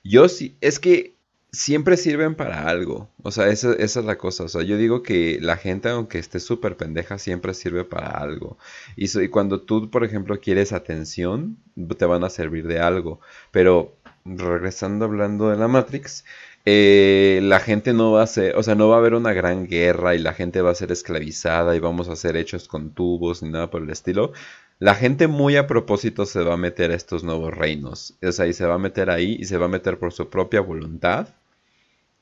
Yo 0.03 0.29
sí, 0.29 0.57
es 0.61 0.81
que 0.81 1.15
siempre 1.53 1.97
sirven 1.97 2.35
para 2.35 2.69
algo. 2.69 3.11
O 3.23 3.31
sea, 3.31 3.49
esa, 3.49 3.73
esa 3.75 4.01
es 4.01 4.07
la 4.07 4.19
cosa. 4.19 4.45
O 4.45 4.49
sea, 4.49 4.63
yo 4.63 4.77
digo 4.77 5.03
que 5.03 5.39
la 5.41 5.57
gente, 5.57 5.89
aunque 5.89 6.19
esté 6.19 6.41
súper 6.41 6.77
pendeja, 6.77 7.19
siempre 7.19 7.55
sirve 7.55 7.85
para 7.85 8.09
algo. 8.09 8.59
Y, 8.97 9.07
y 9.21 9.29
cuando 9.29 9.63
tú, 9.63 9.91
por 9.91 10.05
ejemplo, 10.05 10.41
quieres 10.41 10.73
atención, 10.73 11.59
te 11.97 12.05
van 12.05 12.25
a 12.25 12.31
servir 12.31 12.67
de 12.67 12.81
algo. 12.81 13.21
Pero, 13.51 13.97
regresando 14.37 15.05
hablando 15.05 15.51
de 15.51 15.57
la 15.57 15.69
Matrix, 15.69 16.25
eh, 16.65 17.41
la 17.43 17.61
gente 17.61 17.93
no 17.95 18.13
va 18.13 18.23
a 18.23 18.27
ser, 18.27 18.57
o 18.57 18.63
sea, 18.63 18.75
no 18.75 18.89
va 18.89 18.97
a 18.97 18.99
haber 18.99 19.15
una 19.15 19.33
gran 19.33 19.67
guerra 19.67 20.15
y 20.15 20.19
la 20.19 20.35
gente 20.35 20.61
va 20.61 20.71
a 20.71 20.75
ser 20.75 20.93
esclavizada 20.93 21.75
y 21.77 21.81
vamos 21.81 22.09
a 22.09 22.17
ser 22.17 22.37
hechos 22.37 22.69
con 22.69 22.91
tubos 22.93 23.43
ni 23.43 23.51
nada 23.51 23.71
por 23.71 23.83
el 23.83 23.91
estilo. 23.91 24.33
La 24.79 24.95
gente 24.95 25.29
muy 25.29 25.57
a 25.57 25.67
propósito 25.67 26.27
se 26.27 26.43
va 26.43 26.55
a 26.55 26.57
meter 26.57 26.91
a 26.91 26.95
estos 26.95 27.25
nuevos 27.25 27.55
reinos. 27.57 28.17
O 28.23 28.33
sea, 28.33 28.47
y 28.47 28.53
se 28.53 28.67
va 28.67 28.75
a 28.75 28.79
meter 28.79 29.11
ahí 29.11 29.37
y 29.41 29.45
se 29.47 29.57
va 29.59 29.67
a 29.67 29.69
meter 29.69 29.99
por 29.99 30.13
su 30.13 30.29
propia 30.31 30.61
voluntad. 30.61 31.29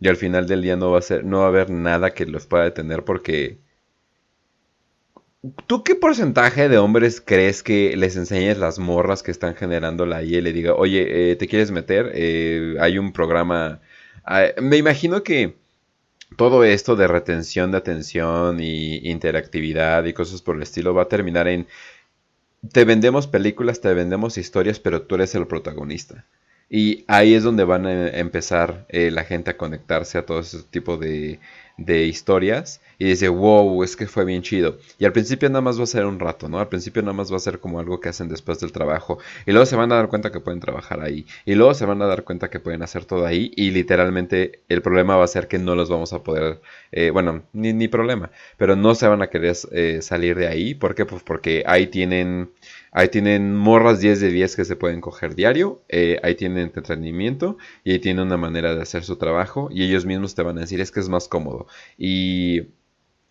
Y 0.01 0.09
al 0.09 0.17
final 0.17 0.47
del 0.47 0.63
día 0.63 0.77
no 0.77 0.91
va 0.93 0.99
a 0.99 1.03
ser, 1.03 1.25
no 1.25 1.41
va 1.41 1.47
a 1.47 1.49
haber 1.49 1.71
nada 1.71 2.15
que 2.15 2.27
los 2.27 2.47
pueda 2.47 2.65
detener 2.65 3.05
porque. 3.05 3.59
¿Tú 5.67 5.85
qué 5.85 5.95
porcentaje 5.95 6.69
de 6.69 6.79
hombres 6.79 7.21
crees 7.21 7.63
que 7.63 7.97
les 7.97 8.17
enseñes 8.17 8.59
las 8.59 8.79
morras 8.79 9.23
que 9.23 9.31
están 9.31 9.55
generando 9.55 10.07
la 10.07 10.23
IA 10.23 10.39
y 10.39 10.41
le 10.41 10.53
diga, 10.53 10.75
oye, 10.75 11.33
eh, 11.33 11.37
¿te 11.37 11.47
quieres 11.47 11.71
meter? 11.71 12.11
Eh, 12.15 12.77
hay 12.81 12.99
un 12.99 13.13
programa. 13.13 13.81
ah, 14.25 14.47
me 14.61 14.77
imagino 14.77 15.23
que 15.23 15.57
todo 16.37 16.65
esto 16.65 16.97
de 16.97 17.09
retención 17.09 17.71
de 17.71 17.79
atención 17.79 18.61
y 18.61 19.09
interactividad 19.11 20.05
y 20.05 20.13
cosas 20.13 20.43
por 20.43 20.57
el 20.57 20.63
estilo 20.63 20.95
va 20.95 21.03
a 21.03 21.09
terminar 21.09 21.49
en 21.49 21.67
te 22.73 22.85
vendemos 22.85 23.27
películas, 23.27 23.81
te 23.81 23.93
vendemos 23.95 24.39
historias, 24.39 24.81
pero 24.81 25.03
tú 25.03 25.15
eres 25.17 25.35
el 25.35 25.47
protagonista. 25.47 26.25
Y 26.69 27.05
ahí 27.07 27.35
es 27.35 27.45
donde 27.45 27.65
van 27.65 27.87
a 27.87 28.09
empezar 28.09 28.87
eh, 28.89 29.11
la 29.13 29.25
gente 29.25 29.53
a 29.53 29.57
conectarse 29.57 30.19
a 30.19 30.27
todo 30.27 30.41
ese 30.41 30.63
tipo 30.65 30.97
de, 30.97 31.39
de 31.77 32.05
historias 32.07 32.81
y 32.99 33.05
dice, 33.05 33.29
wow, 33.29 33.83
es 33.83 33.97
que 33.97 34.07
fue 34.07 34.25
bien 34.25 34.43
chido. 34.43 34.79
Y 34.99 35.05
al 35.05 35.13
principio 35.13 35.49
nada 35.51 35.61
más 35.61 35.79
va 35.79 35.85
a 35.85 35.87
ser 35.87 36.07
un 36.07 36.19
rato, 36.19 36.49
¿no? 36.49 36.59
Al 36.59 36.69
principio 36.69 37.03
nada 37.03 37.13
más 37.13 37.31
va 37.31 37.37
a 37.37 37.41
ser 37.41 37.61
como 37.61 37.79
algo 37.79 38.01
que 38.01 38.09
hacen 38.09 38.29
después 38.29 38.59
del 38.61 38.73
trabajo. 38.73 39.19
Y 39.45 39.53
luego 39.53 39.67
se 39.67 39.77
van 39.77 39.93
a 39.93 39.97
dar 39.97 40.09
cuenta 40.09 40.33
que 40.33 40.41
pueden 40.41 40.61
trabajar 40.61 41.01
ahí. 41.01 41.27
Y 41.45 41.55
luego 41.55 41.75
se 41.75 41.85
van 41.85 42.01
a 42.01 42.07
dar 42.07 42.25
cuenta 42.25 42.49
que 42.49 42.61
pueden 42.61 42.83
hacer 42.83 43.05
todo 43.05 43.27
ahí. 43.27 43.53
Y 43.57 43.71
literalmente 43.71 44.63
el 44.69 44.81
problema 44.81 45.17
va 45.17 45.25
a 45.25 45.29
ser 45.29 45.49
que 45.49 45.59
no 45.59 45.75
los 45.75 45.91
vamos 45.91 46.13
a 46.15 46.23
poder, 46.23 46.61
eh, 46.93 47.11
bueno, 47.11 47.43
ni, 47.53 47.73
ni, 47.73 47.89
problema, 47.89 48.31
pero 48.57 48.77
no 48.77 48.95
se 48.95 49.07
van 49.07 49.23
a 49.23 49.29
querer 49.29 49.57
eh, 49.73 49.99
salir 50.01 50.37
de 50.37 50.49
ahí. 50.49 50.75
¿Por 50.75 50.95
qué? 50.95 51.05
Pues 51.05 51.23
porque 51.23 51.63
ahí 51.67 51.89
tienen 51.89 52.51
Ahí 52.99 53.09
tienen 53.09 53.55
morras 53.55 54.01
10 54.01 54.21
de 54.21 54.31
10 54.31 54.57
que 54.57 54.65
se 54.65 54.75
pueden 54.75 55.03
coger 55.03 55.35
diario. 55.35 55.83
Eh, 55.91 56.19
ahí 56.23 56.35
tienen 56.35 56.61
entretenimiento. 56.61 57.59
Y 57.85 57.93
ahí 57.93 57.99
tienen 57.99 58.25
una 58.25 58.39
manera 58.39 58.75
de 58.75 58.81
hacer 58.81 59.05
su 59.05 59.17
trabajo. 59.17 59.69
Y 59.71 59.85
ellos 59.85 60.07
mismos 60.07 60.35
te 60.35 60.43
van 60.43 60.57
a 60.57 60.63
decir 60.63 60.81
es 60.81 60.91
que 60.91 61.01
es 61.01 61.11
más 61.11 61.29
cómodo. 61.29 61.67
Y 61.99 62.69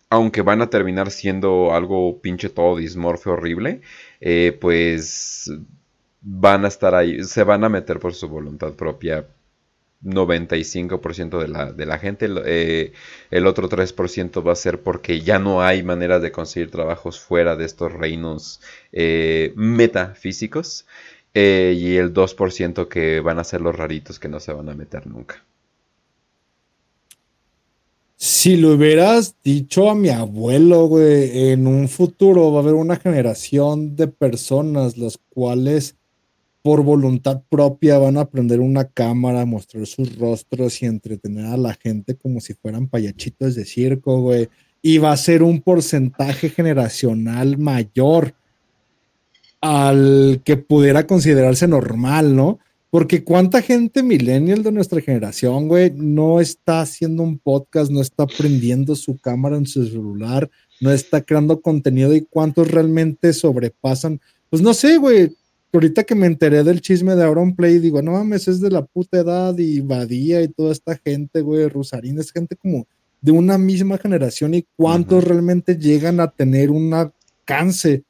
aunque 0.08 0.42
van 0.42 0.62
a 0.62 0.70
terminar 0.70 1.10
siendo 1.10 1.74
algo 1.74 2.20
pinche 2.20 2.48
todo 2.48 2.76
dismorfe 2.76 3.28
horrible, 3.28 3.80
eh, 4.20 4.56
pues 4.60 5.50
van 6.20 6.64
a 6.64 6.68
estar 6.68 6.94
ahí, 6.94 7.24
se 7.24 7.42
van 7.42 7.64
a 7.64 7.68
meter 7.68 7.98
por 7.98 8.14
su 8.14 8.28
voluntad 8.28 8.74
propia 8.74 9.26
95% 10.04 11.40
de 11.40 11.48
la, 11.48 11.72
de 11.72 11.86
la 11.86 11.98
gente, 11.98 12.28
eh, 12.44 12.92
el 13.30 13.46
otro 13.46 13.68
3% 13.68 14.46
va 14.46 14.52
a 14.52 14.56
ser 14.56 14.82
porque 14.82 15.20
ya 15.20 15.38
no 15.38 15.62
hay 15.62 15.82
maneras 15.82 16.22
de 16.22 16.32
conseguir 16.32 16.70
trabajos 16.70 17.18
fuera 17.20 17.56
de 17.56 17.64
estos 17.64 17.92
reinos 17.92 18.60
eh, 18.92 19.52
metafísicos 19.56 20.86
eh, 21.34 21.74
y 21.76 21.96
el 21.96 22.14
2% 22.14 22.88
que 22.88 23.20
van 23.20 23.38
a 23.38 23.44
ser 23.44 23.60
los 23.60 23.76
raritos 23.76 24.18
que 24.18 24.28
no 24.28 24.40
se 24.40 24.52
van 24.52 24.68
a 24.68 24.74
meter 24.74 25.06
nunca. 25.06 25.44
Si 28.18 28.56
lo 28.56 28.72
hubieras 28.72 29.34
dicho 29.44 29.90
a 29.90 29.94
mi 29.94 30.08
abuelo, 30.08 30.86
güey, 30.86 31.50
en 31.50 31.66
un 31.66 31.86
futuro 31.88 32.50
va 32.50 32.60
a 32.60 32.62
haber 32.62 32.72
una 32.72 32.96
generación 32.96 33.94
de 33.94 34.08
personas 34.08 34.96
las 34.96 35.18
cuales 35.28 35.95
por 36.66 36.82
voluntad 36.82 37.42
propia 37.48 37.96
van 37.96 38.16
a 38.16 38.24
prender 38.24 38.58
una 38.58 38.88
cámara, 38.88 39.46
mostrar 39.46 39.86
sus 39.86 40.18
rostros 40.18 40.82
y 40.82 40.86
entretener 40.86 41.46
a 41.46 41.56
la 41.56 41.74
gente 41.74 42.16
como 42.16 42.40
si 42.40 42.54
fueran 42.54 42.88
payachitos 42.88 43.54
de 43.54 43.64
circo, 43.64 44.20
güey. 44.20 44.48
Y 44.82 44.98
va 44.98 45.12
a 45.12 45.16
ser 45.16 45.44
un 45.44 45.60
porcentaje 45.60 46.48
generacional 46.48 47.56
mayor 47.56 48.34
al 49.60 50.42
que 50.44 50.56
pudiera 50.56 51.06
considerarse 51.06 51.68
normal, 51.68 52.34
¿no? 52.34 52.58
Porque 52.90 53.22
cuánta 53.22 53.62
gente 53.62 54.02
millennial 54.02 54.64
de 54.64 54.72
nuestra 54.72 55.00
generación, 55.00 55.68
güey, 55.68 55.92
no 55.94 56.40
está 56.40 56.80
haciendo 56.80 57.22
un 57.22 57.38
podcast, 57.38 57.92
no 57.92 58.00
está 58.00 58.26
prendiendo 58.26 58.96
su 58.96 59.18
cámara 59.18 59.56
en 59.56 59.66
su 59.66 59.86
celular, 59.86 60.50
no 60.80 60.90
está 60.90 61.22
creando 61.22 61.60
contenido 61.60 62.12
y 62.12 62.22
cuántos 62.22 62.68
realmente 62.68 63.32
sobrepasan. 63.32 64.20
Pues 64.50 64.62
no 64.62 64.74
sé, 64.74 64.96
güey, 64.96 65.30
ahorita 65.72 66.04
que 66.04 66.14
me 66.14 66.26
enteré 66.26 66.64
del 66.64 66.80
chisme 66.80 67.14
de 67.14 67.24
Auron 67.24 67.54
Play, 67.54 67.78
digo, 67.78 68.02
no 68.02 68.12
mames, 68.12 68.48
es 68.48 68.60
de 68.60 68.70
la 68.70 68.84
puta 68.84 69.18
edad 69.18 69.56
y 69.58 69.80
Badía 69.80 70.42
y 70.42 70.48
toda 70.48 70.72
esta 70.72 70.96
gente, 70.96 71.40
güey, 71.40 71.68
Rusarín, 71.68 72.18
es 72.18 72.32
gente 72.32 72.56
como 72.56 72.86
de 73.20 73.32
una 73.32 73.58
misma 73.58 73.98
generación 73.98 74.54
y 74.54 74.66
cuántos 74.76 75.24
realmente 75.24 75.76
llegan 75.76 76.20
a 76.20 76.30
tener 76.30 76.70
un 76.70 76.94
alcance 76.94 78.04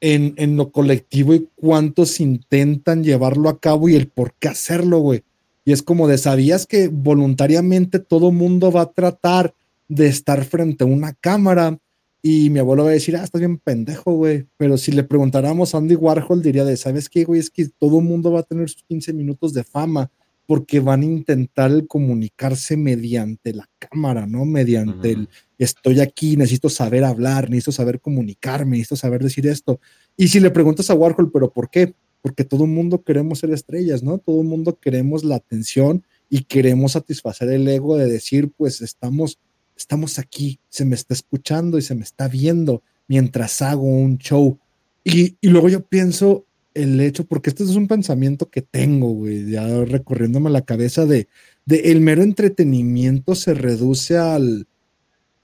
en, 0.00 0.34
en, 0.36 0.56
lo 0.56 0.72
colectivo 0.72 1.32
y 1.32 1.48
cuántos 1.54 2.18
intentan 2.18 3.04
llevarlo 3.04 3.48
a 3.48 3.60
cabo 3.60 3.88
y 3.88 3.94
el 3.94 4.08
por 4.08 4.34
qué 4.34 4.48
hacerlo, 4.48 4.98
güey. 4.98 5.22
Y 5.64 5.72
es 5.72 5.82
como 5.82 6.08
de, 6.08 6.18
¿sabías 6.18 6.66
que 6.66 6.88
voluntariamente 6.88 8.00
todo 8.00 8.32
mundo 8.32 8.72
va 8.72 8.82
a 8.82 8.92
tratar 8.92 9.54
de 9.88 10.08
estar 10.08 10.44
frente 10.44 10.82
a 10.82 10.88
una 10.88 11.12
cámara? 11.12 11.78
Y 12.24 12.50
mi 12.50 12.60
abuelo 12.60 12.84
va 12.84 12.90
a 12.90 12.92
decir, 12.92 13.16
ah, 13.16 13.24
estás 13.24 13.40
bien 13.40 13.58
pendejo, 13.58 14.12
güey. 14.12 14.46
Pero 14.56 14.78
si 14.78 14.92
le 14.92 15.02
preguntáramos 15.02 15.74
a 15.74 15.78
Andy 15.78 15.96
Warhol, 15.96 16.40
diría 16.40 16.64
de, 16.64 16.76
¿sabes 16.76 17.08
qué, 17.08 17.24
güey? 17.24 17.40
Es 17.40 17.50
que 17.50 17.68
todo 17.68 17.98
el 17.98 18.04
mundo 18.04 18.30
va 18.30 18.40
a 18.40 18.44
tener 18.44 18.70
sus 18.70 18.84
15 18.84 19.12
minutos 19.12 19.52
de 19.52 19.64
fama 19.64 20.10
porque 20.46 20.80
van 20.80 21.02
a 21.02 21.04
intentar 21.04 21.86
comunicarse 21.86 22.76
mediante 22.76 23.54
la 23.54 23.68
cámara, 23.78 24.26
¿no? 24.26 24.44
Mediante 24.44 25.12
el, 25.12 25.28
estoy 25.58 26.00
aquí, 26.00 26.36
necesito 26.36 26.68
saber 26.68 27.04
hablar, 27.04 27.48
necesito 27.48 27.72
saber 27.72 28.00
comunicarme, 28.00 28.72
necesito 28.72 28.96
saber 28.96 29.22
decir 29.22 29.46
esto. 29.46 29.80
Y 30.16 30.28
si 30.28 30.40
le 30.40 30.50
preguntas 30.50 30.90
a 30.90 30.94
Warhol, 30.94 31.32
¿pero 31.32 31.52
por 31.52 31.70
qué? 31.70 31.94
Porque 32.20 32.44
todo 32.44 32.64
el 32.64 32.70
mundo 32.70 33.02
queremos 33.02 33.40
ser 33.40 33.50
estrellas, 33.50 34.02
¿no? 34.02 34.18
Todo 34.18 34.42
el 34.42 34.46
mundo 34.46 34.78
queremos 34.78 35.24
la 35.24 35.36
atención 35.36 36.04
y 36.28 36.44
queremos 36.44 36.92
satisfacer 36.92 37.48
el 37.48 37.66
ego 37.66 37.96
de 37.96 38.06
decir, 38.06 38.52
pues 38.56 38.80
estamos 38.80 39.38
estamos 39.76 40.18
aquí, 40.18 40.58
se 40.68 40.84
me 40.84 40.94
está 40.94 41.14
escuchando 41.14 41.78
y 41.78 41.82
se 41.82 41.94
me 41.94 42.02
está 42.02 42.28
viendo 42.28 42.82
mientras 43.08 43.62
hago 43.62 43.84
un 43.84 44.18
show. 44.18 44.58
Y, 45.04 45.36
luego 45.42 45.68
yo 45.68 45.84
pienso 45.84 46.46
el 46.74 47.00
hecho, 47.00 47.24
porque 47.24 47.50
este 47.50 47.64
es 47.64 47.70
un 47.70 47.88
pensamiento 47.88 48.48
que 48.48 48.62
tengo, 48.62 49.10
güey, 49.10 49.50
ya 49.50 49.66
recorriéndome 49.84 50.48
la 50.50 50.62
cabeza 50.62 51.04
de, 51.04 51.28
de 51.66 51.92
el 51.92 52.00
mero 52.00 52.22
entretenimiento 52.22 53.34
se 53.34 53.52
reduce 53.52 54.16
al, 54.16 54.66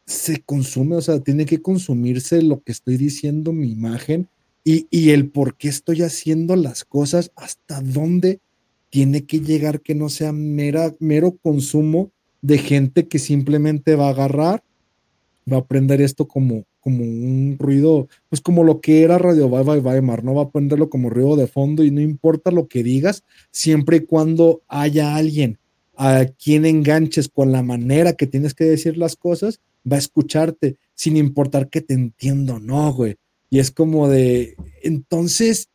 se 0.07 0.41
consume, 0.41 0.97
o 0.97 1.03
sea, 1.03 1.21
tiene 1.21 1.45
que 1.45 1.61
consumirse 1.61 2.41
lo 2.41 2.63
que 2.63 2.73
estoy 2.73 2.97
diciendo, 2.97 3.53
mi 3.53 3.71
imagen, 3.71 4.29
y, 4.65 4.87
y, 4.91 5.11
el 5.11 5.29
por 5.31 5.57
qué 5.57 5.69
estoy 5.69 6.03
haciendo 6.03 6.57
las 6.57 6.85
cosas, 6.85 7.31
hasta 7.37 7.81
dónde 7.81 8.41
tiene 8.91 9.25
que 9.25 9.41
llegar 9.41 9.81
que 9.83 9.95
no 9.95 10.09
sea 10.09 10.33
mera, 10.33 10.95
mero 10.99 11.37
consumo 11.43 12.11
de 12.43 12.59
gente 12.59 13.09
que 13.09 13.19
simplemente 13.19 13.97
va 13.97 14.07
a 14.07 14.11
agarrar, 14.11 14.63
va 15.51 15.57
a 15.57 15.61
aprender 15.61 16.01
esto 16.01 16.29
como, 16.29 16.65
como 16.81 17.05
un 17.05 17.57
ruido, 17.59 18.09
pues 18.29 18.41
como 18.41 18.65
lo 18.65 18.81
que 18.81 19.03
era 19.03 19.19
Radio 19.19 19.49
Bye 19.49 19.65
Bye 19.65 19.81
Weimar, 19.81 20.25
no 20.25 20.35
va 20.35 20.43
a 20.43 20.45
aprenderlo 20.47 20.91
como 20.91 21.11
ruido 21.11 21.37
de 21.37 21.47
fondo 21.47 21.85
y 21.85 21.91
no 21.91 22.01
importa 22.01 22.51
lo 22.51 22.69
que 22.69 22.83
digas, 22.83 23.25
siempre 23.51 23.99
y 23.99 24.01
cuando 24.01 24.63
haya 24.69 25.17
alguien 25.17 25.59
a 25.97 26.27
quien 26.27 26.65
enganches 26.65 27.29
con 27.29 27.51
la 27.51 27.63
manera 27.63 28.13
que 28.13 28.27
tienes 28.27 28.55
que 28.55 28.65
decir 28.65 28.97
las 28.97 29.17
cosas, 29.17 29.61
va 29.91 29.97
a 29.97 30.01
escucharte 30.01 30.77
sin 30.95 31.17
importar 31.17 31.69
que 31.69 31.81
te 31.81 31.95
entiendo 31.95 32.55
o 32.55 32.61
no, 32.61 32.93
güey. 32.93 33.17
Y 33.51 33.59
es 33.59 33.71
como 33.71 34.09
de, 34.09 34.57
entonces, 34.83 35.71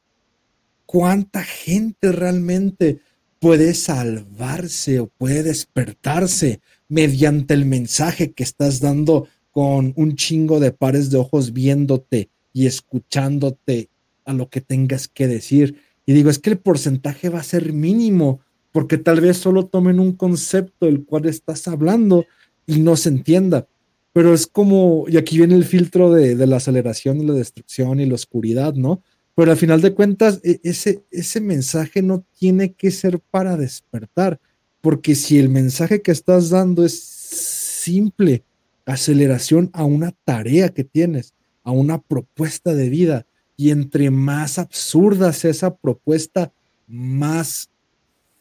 ¿cuánta 0.85 1.43
gente 1.43 2.11
realmente 2.11 2.99
puede 3.43 3.73
salvarse 3.73 5.01
o 5.01 5.07
puede 5.07 5.43
despertarse 5.43 6.61
mediante 6.87 7.53
el 7.53 7.65
mensaje 7.65 8.31
que 8.31 8.41
estás 8.41 8.79
dando 8.79 9.27
con 9.51 9.91
un 9.97 10.15
chingo 10.15 10.61
de 10.61 10.71
pares 10.71 11.09
de 11.09 11.17
ojos 11.17 11.51
viéndote 11.51 12.29
y 12.53 12.67
escuchándote 12.67 13.89
a 14.23 14.31
lo 14.31 14.47
que 14.49 14.61
tengas 14.61 15.09
que 15.09 15.27
decir. 15.27 15.75
Y 16.05 16.13
digo, 16.13 16.29
es 16.29 16.39
que 16.39 16.51
el 16.51 16.57
porcentaje 16.57 17.27
va 17.27 17.41
a 17.41 17.43
ser 17.43 17.73
mínimo, 17.73 18.39
porque 18.71 18.97
tal 18.97 19.19
vez 19.19 19.39
solo 19.39 19.65
tomen 19.65 19.99
un 19.99 20.13
concepto 20.13 20.85
del 20.85 21.03
cual 21.03 21.25
estás 21.25 21.67
hablando 21.67 22.23
y 22.65 22.79
no 22.79 22.95
se 22.95 23.09
entienda. 23.09 23.67
Pero 24.13 24.33
es 24.33 24.47
como, 24.47 25.03
y 25.09 25.17
aquí 25.17 25.37
viene 25.37 25.55
el 25.55 25.65
filtro 25.65 26.13
de, 26.13 26.37
de 26.37 26.47
la 26.47 26.57
aceleración 26.57 27.19
y 27.19 27.25
la 27.25 27.33
destrucción 27.33 27.99
y 27.99 28.05
la 28.05 28.15
oscuridad, 28.15 28.73
¿no? 28.75 29.01
Pero 29.35 29.51
al 29.51 29.57
final 29.57 29.81
de 29.81 29.93
cuentas, 29.93 30.39
e, 30.43 30.59
ese, 30.63 31.03
ese 31.11 31.41
mensaje 31.41 32.01
no 32.01 32.23
tiene 32.37 32.73
que 32.73 32.91
ser 32.91 33.19
para 33.19 33.57
despertar, 33.57 34.39
porque 34.81 35.15
si 35.15 35.39
el 35.39 35.49
mensaje 35.49 36.01
que 36.01 36.11
estás 36.11 36.49
dando 36.49 36.85
es 36.85 36.99
simple 36.99 38.43
aceleración 38.85 39.69
a 39.73 39.85
una 39.85 40.11
tarea 40.25 40.69
que 40.69 40.83
tienes, 40.83 41.33
a 41.63 41.71
una 41.71 42.01
propuesta 42.01 42.73
de 42.73 42.89
vida, 42.89 43.25
y 43.55 43.71
entre 43.71 44.11
más 44.11 44.59
absurda 44.59 45.31
sea 45.31 45.51
esa 45.51 45.75
propuesta, 45.75 46.51
más 46.87 47.69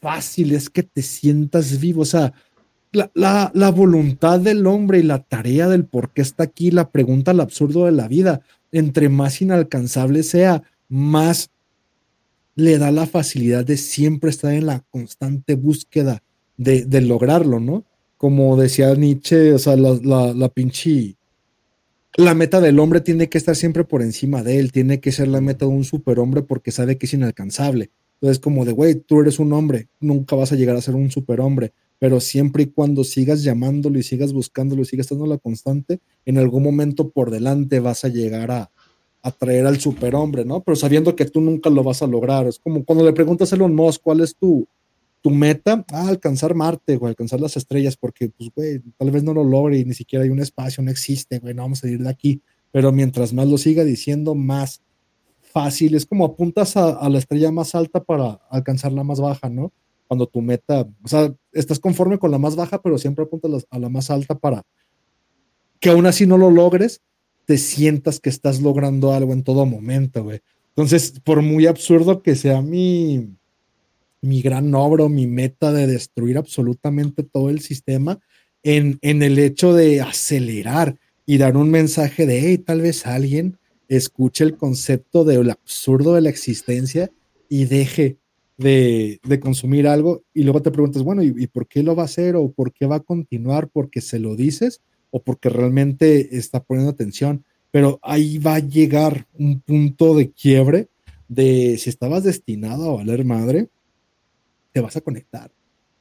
fácil 0.01 0.53
es 0.53 0.69
que 0.69 0.83
te 0.83 1.01
sientas 1.01 1.79
vivo. 1.79 2.01
O 2.01 2.05
sea, 2.05 2.33
la, 2.91 3.09
la, 3.13 3.51
la, 3.53 3.71
voluntad 3.71 4.39
del 4.39 4.67
hombre 4.67 4.99
y 4.99 5.03
la 5.03 5.19
tarea 5.19 5.67
del 5.67 5.85
por 5.85 6.11
qué 6.11 6.21
está 6.21 6.43
aquí, 6.43 6.71
la 6.71 6.91
pregunta 6.91 7.31
al 7.31 7.39
absurdo 7.39 7.85
de 7.85 7.91
la 7.91 8.07
vida, 8.07 8.41
entre 8.71 9.09
más 9.09 9.41
inalcanzable 9.41 10.23
sea, 10.23 10.63
más 10.93 11.49
le 12.55 12.77
da 12.77 12.91
la 12.91 13.07
facilidad 13.07 13.65
de 13.65 13.77
siempre 13.77 14.29
estar 14.29 14.53
en 14.53 14.67
la 14.67 14.81
constante 14.91 15.55
búsqueda 15.55 16.21
de, 16.55 17.01
lograrlo, 17.01 17.59
¿no? 17.59 17.83
Como 18.17 18.55
decía 18.57 18.93
Nietzsche, 18.93 19.53
o 19.53 19.59
sea, 19.59 19.75
la, 19.75 19.99
la, 20.03 20.33
la 20.33 20.49
pinche... 20.49 21.17
La 22.15 22.35
meta 22.35 22.61
del 22.61 22.77
hombre 22.77 23.01
tiene 23.01 23.27
que 23.27 23.39
estar 23.39 23.55
siempre 23.55 23.83
por 23.85 24.03
encima 24.03 24.43
de 24.43 24.59
él, 24.59 24.71
tiene 24.71 24.99
que 24.99 25.11
ser 25.11 25.29
la 25.29 25.41
meta 25.41 25.65
de 25.65 25.71
un 25.71 25.83
superhombre 25.83 26.43
porque 26.43 26.69
sabe 26.69 26.99
que 26.99 27.07
es 27.07 27.13
inalcanzable. 27.15 27.89
Entonces, 28.21 28.39
como 28.39 28.63
de, 28.63 28.71
güey, 28.71 28.93
tú 28.93 29.21
eres 29.21 29.39
un 29.39 29.51
hombre, 29.51 29.87
nunca 29.99 30.35
vas 30.35 30.51
a 30.51 30.55
llegar 30.55 30.75
a 30.75 30.81
ser 30.81 30.93
un 30.93 31.09
superhombre, 31.09 31.73
pero 31.97 32.19
siempre 32.19 32.63
y 32.63 32.67
cuando 32.67 33.03
sigas 33.03 33.41
llamándolo 33.41 33.97
y 33.97 34.03
sigas 34.03 34.31
buscándolo 34.31 34.83
y 34.83 34.85
sigas 34.85 35.05
estando 35.05 35.25
la 35.25 35.39
constante, 35.39 36.01
en 36.25 36.37
algún 36.37 36.61
momento 36.61 37.09
por 37.09 37.31
delante 37.31 37.79
vas 37.79 38.05
a 38.05 38.09
llegar 38.09 38.51
a, 38.51 38.69
a 39.23 39.31
traer 39.31 39.65
al 39.65 39.79
superhombre, 39.79 40.43
¿no? 40.43 40.61
Pero 40.61 40.75
sabiendo 40.75 41.15
que 41.15 41.25
tú 41.25 41.41
nunca 41.41 41.69
lo 41.69 41.81
vas 41.81 42.01
a 42.01 42.07
lograr. 42.07 42.45
Es 42.45 42.59
como 42.59 42.83
cuando 42.83 43.05
le 43.05 43.13
preguntas 43.13 43.51
a 43.51 43.55
Elon 43.55 43.73
Musk 43.73 44.01
cuál 44.03 44.19
es 44.19 44.35
tu, 44.35 44.67
tu 45.21 45.29
meta, 45.31 45.83
ah, 45.91 46.09
alcanzar 46.09 46.53
Marte, 46.53 46.97
o 46.97 47.07
alcanzar 47.07 47.39
las 47.39 47.55
estrellas, 47.55 47.95
porque, 47.95 48.29
pues, 48.29 48.49
güey, 48.53 48.81
tal 48.97 49.11
vez 49.11 49.23
no 49.23 49.33
lo 49.33 49.45
logre 49.45 49.79
y 49.79 49.85
ni 49.85 49.93
siquiera 49.93 50.25
hay 50.25 50.29
un 50.29 50.41
espacio, 50.41 50.83
no 50.83 50.91
existe, 50.91 51.39
güey, 51.39 51.53
no 51.53 51.61
vamos 51.61 51.83
a 51.83 51.87
ir 51.87 51.99
de 51.99 52.09
aquí. 52.09 52.41
Pero 52.73 52.91
mientras 52.91 53.31
más 53.31 53.47
lo 53.47 53.57
siga 53.57 53.85
diciendo, 53.85 54.35
más 54.35 54.81
fácil. 55.53 55.95
Es 55.95 56.05
como 56.05 56.25
apuntas 56.25 56.75
a, 56.75 57.07
la 57.07 57.19
estrella 57.19 57.51
más 57.51 57.75
alta 57.75 58.03
para 58.03 58.41
alcanzar 58.49 58.91
la 58.91 59.03
más 59.03 59.21
baja, 59.21 59.49
¿no? 59.49 59.71
Cuando 60.07 60.27
tu 60.27 60.41
meta, 60.41 60.85
o 61.03 61.07
sea, 61.07 61.33
estás 61.53 61.79
conforme 61.79 62.17
con 62.17 62.31
la 62.31 62.39
más 62.39 62.55
baja, 62.55 62.81
pero 62.81 62.97
siempre 62.97 63.23
apuntas 63.23 63.65
a 63.69 63.79
la 63.79 63.87
más 63.87 64.09
alta 64.09 64.35
para 64.35 64.63
que 65.79 65.91
aún 65.91 66.05
así 66.05 66.25
no 66.25 66.37
lo 66.37 66.49
logres, 66.49 67.01
te 67.45 67.57
sientas 67.57 68.19
que 68.19 68.29
estás 68.29 68.61
logrando 68.61 69.13
algo 69.13 69.33
en 69.33 69.43
todo 69.43 69.65
momento, 69.65 70.23
güey. 70.23 70.39
Entonces, 70.69 71.19
por 71.23 71.41
muy 71.41 71.67
absurdo 71.67 72.21
que 72.21 72.35
sea 72.35 72.61
mi, 72.61 73.29
mi 74.21 74.41
gran 74.41 74.73
obra, 74.73 75.07
mi 75.09 75.27
meta 75.27 75.71
de 75.71 75.87
destruir 75.87 76.37
absolutamente 76.37 77.23
todo 77.23 77.49
el 77.49 77.59
sistema, 77.59 78.19
en, 78.63 78.97
en 79.01 79.21
el 79.21 79.37
hecho 79.39 79.73
de 79.73 80.01
acelerar 80.01 80.97
y 81.25 81.37
dar 81.37 81.57
un 81.57 81.69
mensaje 81.69 82.25
de, 82.25 82.39
hey, 82.39 82.57
tal 82.57 82.81
vez 82.81 83.05
alguien 83.05 83.57
escuche 83.87 84.43
el 84.43 84.57
concepto 84.57 85.23
del 85.25 85.49
absurdo 85.49 86.15
de 86.15 86.21
la 86.21 86.29
existencia 86.29 87.11
y 87.49 87.65
deje 87.65 88.17
de, 88.57 89.19
consumir 89.41 89.87
algo 89.87 90.23
y 90.33 90.43
luego 90.43 90.61
te 90.61 90.71
preguntas, 90.71 91.03
bueno, 91.03 91.23
¿y, 91.23 91.47
por 91.47 91.67
qué 91.67 91.83
lo 91.83 91.95
va 91.95 92.03
a 92.03 92.05
hacer 92.05 92.35
o 92.35 92.51
por 92.51 92.73
qué 92.73 92.85
va 92.85 92.97
a 92.97 93.01
continuar? 93.01 93.69
¿Porque 93.69 94.01
se 94.01 94.19
lo 94.19 94.35
dices 94.35 94.81
o 95.13 95.21
porque 95.21 95.47
realmente 95.47 96.35
está 96.37 96.63
poniendo 96.63 96.91
atención? 96.91 97.45
Pero 97.69 97.99
ahí 98.01 98.39
va 98.39 98.55
a 98.55 98.59
llegar 98.59 99.27
un 99.37 99.61
punto 99.61 100.15
de 100.15 100.31
quiebre 100.31 100.87
de 101.27 101.77
si 101.77 101.91
estabas 101.91 102.23
destinado 102.23 102.89
a 102.89 102.95
valer 102.95 103.23
madre, 103.23 103.69
te 104.71 104.81
vas 104.81 104.97
a 104.97 105.01
conectar. 105.01 105.51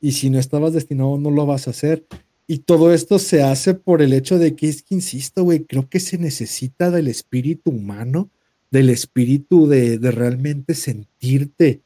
Y 0.01 0.12
si 0.12 0.30
no 0.30 0.39
estabas 0.39 0.72
destinado, 0.72 1.18
no 1.18 1.30
lo 1.30 1.44
vas 1.44 1.66
a 1.66 1.72
hacer. 1.72 2.06
Y 2.47 2.59
todo 2.59 2.93
esto 2.94 3.18
se 3.18 3.43
hace 3.43 3.74
por 3.74 4.01
el 4.01 4.14
hecho 4.14 4.39
de 4.39 4.56
que 4.56 4.68
es 4.68 4.82
que, 4.82 4.94
insisto, 4.94 5.44
güey, 5.44 5.64
creo 5.64 5.89
que 5.90 6.01
se 6.01 6.16
necesita 6.16 6.90
del 6.90 7.09
espíritu 7.09 7.70
humano, 7.70 8.30
del 8.70 8.89
espíritu 8.89 9.68
de, 9.68 9.98
de 9.98 10.10
realmente 10.10 10.74
sentirte 10.74 11.82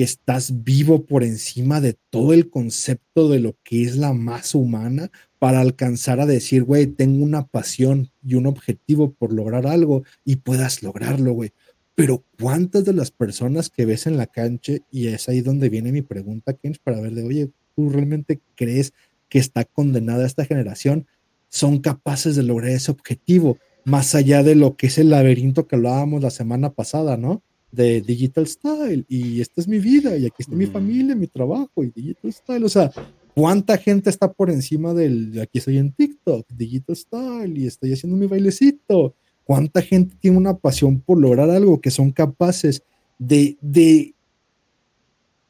que 0.00 0.04
estás 0.04 0.64
vivo 0.64 1.04
por 1.04 1.22
encima 1.22 1.82
de 1.82 1.92
todo 2.08 2.32
el 2.32 2.48
concepto 2.48 3.28
de 3.28 3.38
lo 3.38 3.58
que 3.62 3.82
es 3.82 3.98
la 3.98 4.14
masa 4.14 4.56
humana 4.56 5.10
para 5.38 5.60
alcanzar 5.60 6.20
a 6.20 6.24
decir, 6.24 6.62
güey, 6.62 6.86
tengo 6.86 7.22
una 7.22 7.46
pasión 7.46 8.10
y 8.24 8.36
un 8.36 8.46
objetivo 8.46 9.12
por 9.12 9.30
lograr 9.30 9.66
algo 9.66 10.04
y 10.24 10.36
puedas 10.36 10.82
lograrlo, 10.82 11.34
güey. 11.34 11.52
Pero 11.94 12.24
¿cuántas 12.40 12.86
de 12.86 12.94
las 12.94 13.10
personas 13.10 13.68
que 13.68 13.84
ves 13.84 14.06
en 14.06 14.16
la 14.16 14.24
cancha, 14.24 14.72
y 14.90 15.08
es 15.08 15.28
ahí 15.28 15.42
donde 15.42 15.68
viene 15.68 15.92
mi 15.92 16.00
pregunta, 16.00 16.54
Kench, 16.54 16.78
para 16.82 16.98
ver 17.02 17.12
de, 17.12 17.22
oye, 17.24 17.50
¿tú 17.76 17.90
realmente 17.90 18.40
crees 18.54 18.94
que 19.28 19.38
está 19.38 19.66
condenada 19.66 20.24
esta 20.24 20.46
generación, 20.46 21.08
son 21.50 21.78
capaces 21.80 22.36
de 22.36 22.42
lograr 22.42 22.70
ese 22.70 22.90
objetivo, 22.90 23.58
más 23.84 24.14
allá 24.14 24.42
de 24.42 24.54
lo 24.54 24.76
que 24.76 24.86
es 24.86 24.96
el 24.96 25.10
laberinto 25.10 25.66
que 25.66 25.76
hablábamos 25.76 26.22
la 26.22 26.30
semana 26.30 26.72
pasada, 26.72 27.18
¿no? 27.18 27.42
De 27.72 28.00
Digital 28.00 28.46
Style, 28.46 29.04
y 29.08 29.40
esta 29.40 29.60
es 29.60 29.68
mi 29.68 29.78
vida, 29.78 30.16
y 30.16 30.26
aquí 30.26 30.36
está 30.38 30.56
mi 30.56 30.66
familia, 30.66 31.14
mi 31.14 31.28
trabajo, 31.28 31.84
y 31.84 31.90
Digital 31.90 32.32
Style, 32.32 32.64
o 32.64 32.68
sea, 32.68 32.90
¿cuánta 33.34 33.78
gente 33.78 34.10
está 34.10 34.32
por 34.32 34.50
encima 34.50 34.92
del, 34.92 35.38
aquí 35.40 35.58
estoy 35.58 35.78
en 35.78 35.92
TikTok, 35.92 36.46
Digital 36.52 36.96
Style, 36.96 37.58
y 37.58 37.66
estoy 37.66 37.92
haciendo 37.92 38.16
mi 38.16 38.26
bailecito? 38.26 39.14
¿Cuánta 39.44 39.82
gente 39.82 40.16
tiene 40.20 40.36
una 40.36 40.56
pasión 40.56 41.00
por 41.00 41.18
lograr 41.18 41.50
algo 41.50 41.80
que 41.80 41.90
son 41.90 42.10
capaces 42.10 42.82
de, 43.18 43.56
de 43.60 44.14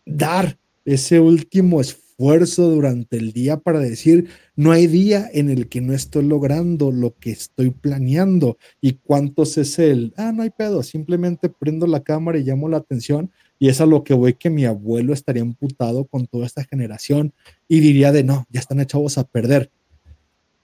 dar 0.05 0.59
ese 0.85 1.21
último 1.21 1.81
esfuerzo? 1.81 2.10
Durante 2.21 3.17
el 3.17 3.33
día 3.33 3.57
para 3.57 3.81
decir, 3.81 4.29
no 4.55 4.73
hay 4.73 4.87
día 4.87 5.29
en 5.33 5.49
el 5.49 5.69
que 5.69 5.81
no 5.81 5.95
estoy 5.95 6.25
logrando 6.25 6.93
lo 6.93 7.15
que 7.19 7.31
estoy 7.31 7.71
planeando. 7.71 8.59
¿Y 8.81 8.95
cuántos 8.95 9.57
es 9.57 9.79
el, 9.79 10.13
ah, 10.17 10.33
no 10.33 10.43
hay 10.43 10.51
pedo, 10.51 10.83
simplemente 10.83 11.49
prendo 11.49 11.87
la 11.87 12.01
cámara 12.01 12.39
y 12.39 12.45
llamo 12.45 12.69
la 12.69 12.77
atención? 12.77 13.31
Y 13.59 13.69
es 13.69 13.81
a 13.81 13.87
lo 13.87 14.05
que 14.05 14.15
voy 14.15 14.35
que 14.35 14.51
mi 14.51 14.67
abuelo 14.67 15.15
estaría 15.15 15.43
imputado 15.43 16.05
con 16.05 16.27
toda 16.27 16.47
esta 16.47 16.65
generación 16.65 17.33
y 17.69 17.81
diría 17.81 18.13
de, 18.13 18.23
no, 18.23 18.47
ya 18.51 18.61
están 18.61 18.81
echados 18.81 19.17
a 19.17 19.25
perder. 19.25 19.71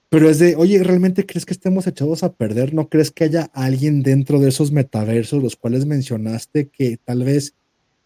Pero 0.09 0.31
es 0.31 0.39
de, 0.39 0.57
oye, 0.57 0.83
¿realmente 0.83 1.27
crees 1.27 1.47
que 1.47 1.55
estemos 1.55 1.87
echados 1.87 2.23
a 2.23 2.33
perder? 2.35 2.75
¿No 2.75 2.89
crees 2.89 3.11
que 3.11 3.25
haya 3.25 3.51
alguien 3.55 4.03
dentro 4.03 4.39
de 4.41 4.51
esos 4.51 4.73
metaversos, 4.73 5.43
los 5.43 5.57
cuales 5.57 5.85
mencionaste, 5.87 6.69
que 6.69 6.99
tal 7.03 7.25
vez 7.25 7.55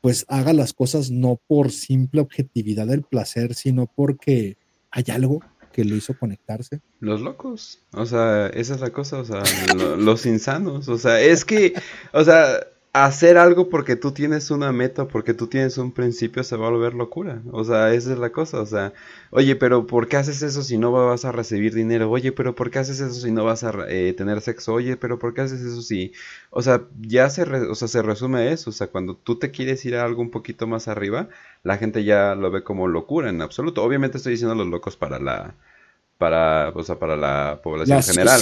pues 0.01 0.25
haga 0.29 0.53
las 0.53 0.73
cosas 0.73 1.11
no 1.11 1.41
por 1.47 1.71
simple 1.71 2.21
objetividad 2.21 2.87
del 2.87 3.03
placer, 3.03 3.55
sino 3.55 3.87
porque 3.87 4.57
hay 4.91 5.05
algo 5.11 5.41
que 5.73 5.85
lo 5.85 5.95
hizo 5.95 6.19
conectarse. 6.19 6.81
Los 7.01 7.21
locos, 7.21 7.81
o 7.93 8.07
sea, 8.07 8.49
esa 8.49 8.75
es 8.75 8.81
la 8.81 8.91
cosa, 8.91 9.19
o 9.19 9.25
sea, 9.25 9.43
los 9.97 10.27
insanos, 10.27 10.89
o 10.89 10.99
sea, 10.99 11.21
es 11.21 11.45
que, 11.45 11.75
o 12.13 12.25
sea, 12.25 12.61
hacer 12.93 13.39
algo 13.39 13.69
porque 13.69 13.95
tú 13.95 14.13
tienes 14.13 14.51
una 14.51 14.73
meta, 14.73 15.07
porque 15.07 15.33
tú 15.35 15.47
tienes 15.47 15.79
un 15.79 15.93
principio, 15.93 16.43
se 16.43 16.57
va 16.57 16.67
a 16.67 16.71
volver 16.71 16.95
locura. 16.95 17.43
O 17.53 17.65
sea, 17.65 17.93
esa 17.95 18.13
es 18.13 18.19
la 18.19 18.31
cosa. 18.31 18.61
O 18.61 18.67
sea, 18.67 18.93
oye, 19.31 19.55
pero 19.57 19.87
¿por 19.87 20.09
qué 20.09 20.17
haces 20.17 20.43
eso 20.43 20.63
si 20.63 20.77
no 20.79 20.91
vas 20.93 21.25
a 21.25 21.33
recibir 21.33 21.75
dinero? 21.75 22.11
Oye, 22.11 22.33
pero 22.33 22.55
¿por 22.55 22.71
qué 22.71 22.81
haces 22.81 23.01
eso 23.01 23.15
si 23.15 23.31
no 23.31 23.45
vas 23.45 23.63
a 23.65 23.73
eh, 23.89 24.13
tener 24.17 24.41
sexo? 24.41 24.75
Oye, 24.75 24.97
pero 24.97 25.19
¿por 25.19 25.35
qué 25.35 25.43
haces 25.43 25.61
eso 25.61 25.83
si... 25.83 26.13
O 26.51 26.63
sea, 26.63 26.83
ya 27.01 27.31
se, 27.31 27.43
o 27.45 27.75
sea, 27.75 27.89
se 27.89 28.03
resume 28.03 28.53
eso. 28.53 28.71
O 28.71 28.73
sea, 28.73 28.89
cuando 28.89 29.15
tú 29.17 29.39
te 29.39 29.51
quieres 29.51 29.85
ir 29.85 29.97
a 29.97 30.05
algo 30.05 30.23
un 30.23 30.31
poquito 30.31 30.67
más 30.67 30.89
arriba, 30.89 31.29
la 31.63 31.79
gente 31.79 32.05
ya 32.05 32.35
lo 32.35 32.51
ve 32.51 32.65
como 32.65 32.89
locura 32.89 33.31
en 33.31 33.41
absoluto. 33.43 33.85
Obviamente 33.85 34.17
estoy 34.19 34.33
diciendo 34.33 34.55
los 34.55 34.67
locos 34.67 34.97
para 34.97 35.19
la 35.21 35.55
para, 36.21 36.69
o 36.75 36.83
sea, 36.83 36.99
para 36.99 37.17
la 37.17 37.61
población 37.63 38.03
general. 38.03 38.39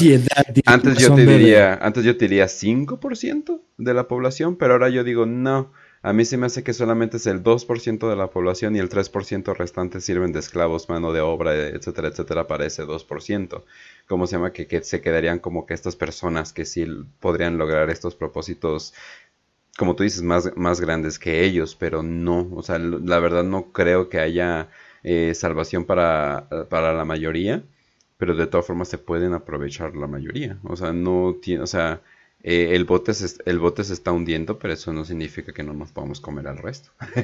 Antes 0.67 0.99
yo 0.99 1.15
te 1.15 1.25
diría, 1.25 1.75
antes 1.75 2.03
yo 2.03 2.17
te 2.17 2.25
diría 2.25 2.47
5% 2.47 3.61
de 3.77 3.95
la 3.95 4.09
población, 4.09 4.57
pero 4.57 4.73
ahora 4.73 4.89
yo 4.89 5.05
digo 5.05 5.27
no. 5.27 5.73
A 6.03 6.13
mí 6.13 6.25
se 6.25 6.37
me 6.37 6.47
hace 6.47 6.65
que 6.65 6.73
solamente 6.73 7.19
es 7.19 7.29
el 7.29 7.45
2% 7.45 8.11
de 8.11 8.17
la 8.17 8.31
población 8.31 8.75
y 8.75 8.81
el 8.81 8.89
3% 8.89 9.55
restante 9.55 10.01
sirven 10.01 10.33
de 10.33 10.41
esclavos, 10.41 10.89
mano 10.89 11.13
de 11.13 11.21
obra, 11.21 11.55
etcétera, 11.55 12.09
etcétera, 12.09 12.49
para 12.49 12.67
ese 12.67 12.85
2%. 12.85 13.63
¿Cómo 14.09 14.27
se 14.27 14.33
llama? 14.35 14.53
Que, 14.53 14.67
que 14.67 14.83
se 14.83 15.01
quedarían 15.01 15.39
como 15.39 15.65
que 15.65 15.75
estas 15.75 15.95
personas 15.95 16.53
que 16.53 16.65
sí 16.65 16.85
podrían 17.21 17.59
lograr 17.59 17.91
estos 17.91 18.17
propósitos 18.17 18.93
como 19.79 19.95
tú 19.95 20.03
dices, 20.03 20.23
más, 20.23 20.51
más 20.57 20.81
grandes 20.81 21.21
que 21.21 21.45
ellos, 21.45 21.77
pero 21.77 22.03
no, 22.03 22.51
o 22.57 22.65
sea, 22.65 22.81
la 22.81 23.21
verdad 23.21 23.45
no 23.45 23.71
creo 23.71 24.09
que 24.09 24.19
haya 24.19 24.71
eh, 25.03 25.33
salvación 25.35 25.85
para, 25.85 26.49
para 26.69 26.93
la 26.93 27.05
mayoría, 27.05 27.63
pero 28.17 28.35
de 28.35 28.47
todas 28.47 28.67
formas 28.67 28.89
se 28.89 28.99
pueden 28.99 29.33
aprovechar 29.33 29.97
la 29.97 30.07
mayoría. 30.07 30.59
O 30.65 30.77
sea, 30.77 30.93
no 30.93 31.37
tiene, 31.41 31.63
o 31.63 31.67
sea, 31.67 32.01
eh, 32.43 32.71
el, 32.75 32.85
bote 32.85 33.15
se, 33.15 33.43
el 33.47 33.59
bote 33.59 33.85
se 33.85 33.95
está 33.95 34.13
hundiendo, 34.13 34.59
pero 34.59 34.75
eso 34.75 34.93
no 34.93 35.05
significa 35.05 35.53
que 35.53 35.63
no 35.63 35.73
nos 35.73 35.93
podamos 35.93 36.21
comer 36.21 36.47
al 36.47 36.59
resto. 36.59 36.91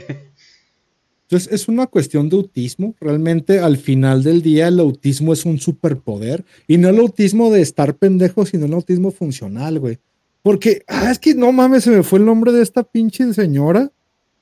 Entonces 1.27 1.53
es 1.53 1.69
una 1.69 1.87
cuestión 1.87 2.29
de 2.29 2.37
autismo. 2.37 2.95
Realmente 3.01 3.59
al 3.59 3.77
final 3.79 4.23
del 4.23 4.43
día 4.43 4.69
el 4.69 4.79
autismo 4.79 5.33
es 5.33 5.45
un 5.45 5.59
superpoder 5.59 6.45
y 6.69 6.77
no 6.77 6.89
el 6.89 6.99
autismo 6.99 7.51
de 7.51 7.63
estar 7.63 7.95
pendejo, 7.95 8.45
sino 8.45 8.67
el 8.67 8.75
autismo 8.75 9.11
funcional, 9.11 9.81
güey. 9.81 9.99
Porque, 10.43 10.83
ah, 10.87 11.11
es 11.11 11.19
que 11.19 11.35
no 11.35 11.51
mames, 11.53 11.85
se 11.85 11.91
me 11.91 12.03
fue 12.03 12.19
el 12.19 12.27
nombre 12.27 12.53
de 12.53 12.63
esta 12.63 12.83
pinche 12.83 13.33
señora. 13.33 13.91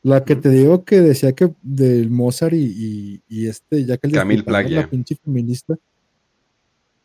La 0.02 0.24
que 0.24 0.34
te 0.34 0.48
digo 0.50 0.84
que 0.84 1.00
decía 1.00 1.32
que 1.32 1.52
del 1.62 2.10
Mozart 2.10 2.54
y, 2.54 3.22
este, 3.28 3.84
ya 3.84 3.96
que 3.98 4.10
Camil. 4.10 4.44
La 4.46 4.88
pinche 4.90 5.14
feminista. 5.22 5.78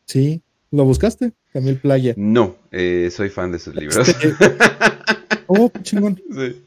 Sí, 0.06 0.42
¿lo 0.72 0.84
buscaste? 0.84 1.34
Camil 1.54 1.78
Playa. 1.78 2.16
No, 2.18 2.56
eh, 2.72 3.10
soy 3.12 3.30
fan 3.30 3.52
de 3.52 3.60
sus 3.60 3.76
libros. 3.76 4.08
Este, 4.08 4.34
oh, 5.48 5.72
chingón. 5.84 6.20
Sí. 6.32 6.64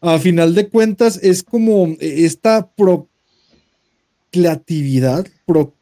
A 0.00 0.18
final 0.18 0.54
de 0.54 0.68
cuentas, 0.68 1.18
es 1.22 1.42
como 1.42 1.96
esta 2.00 2.70
procreatividad, 4.30 5.26
pro, 5.46 5.74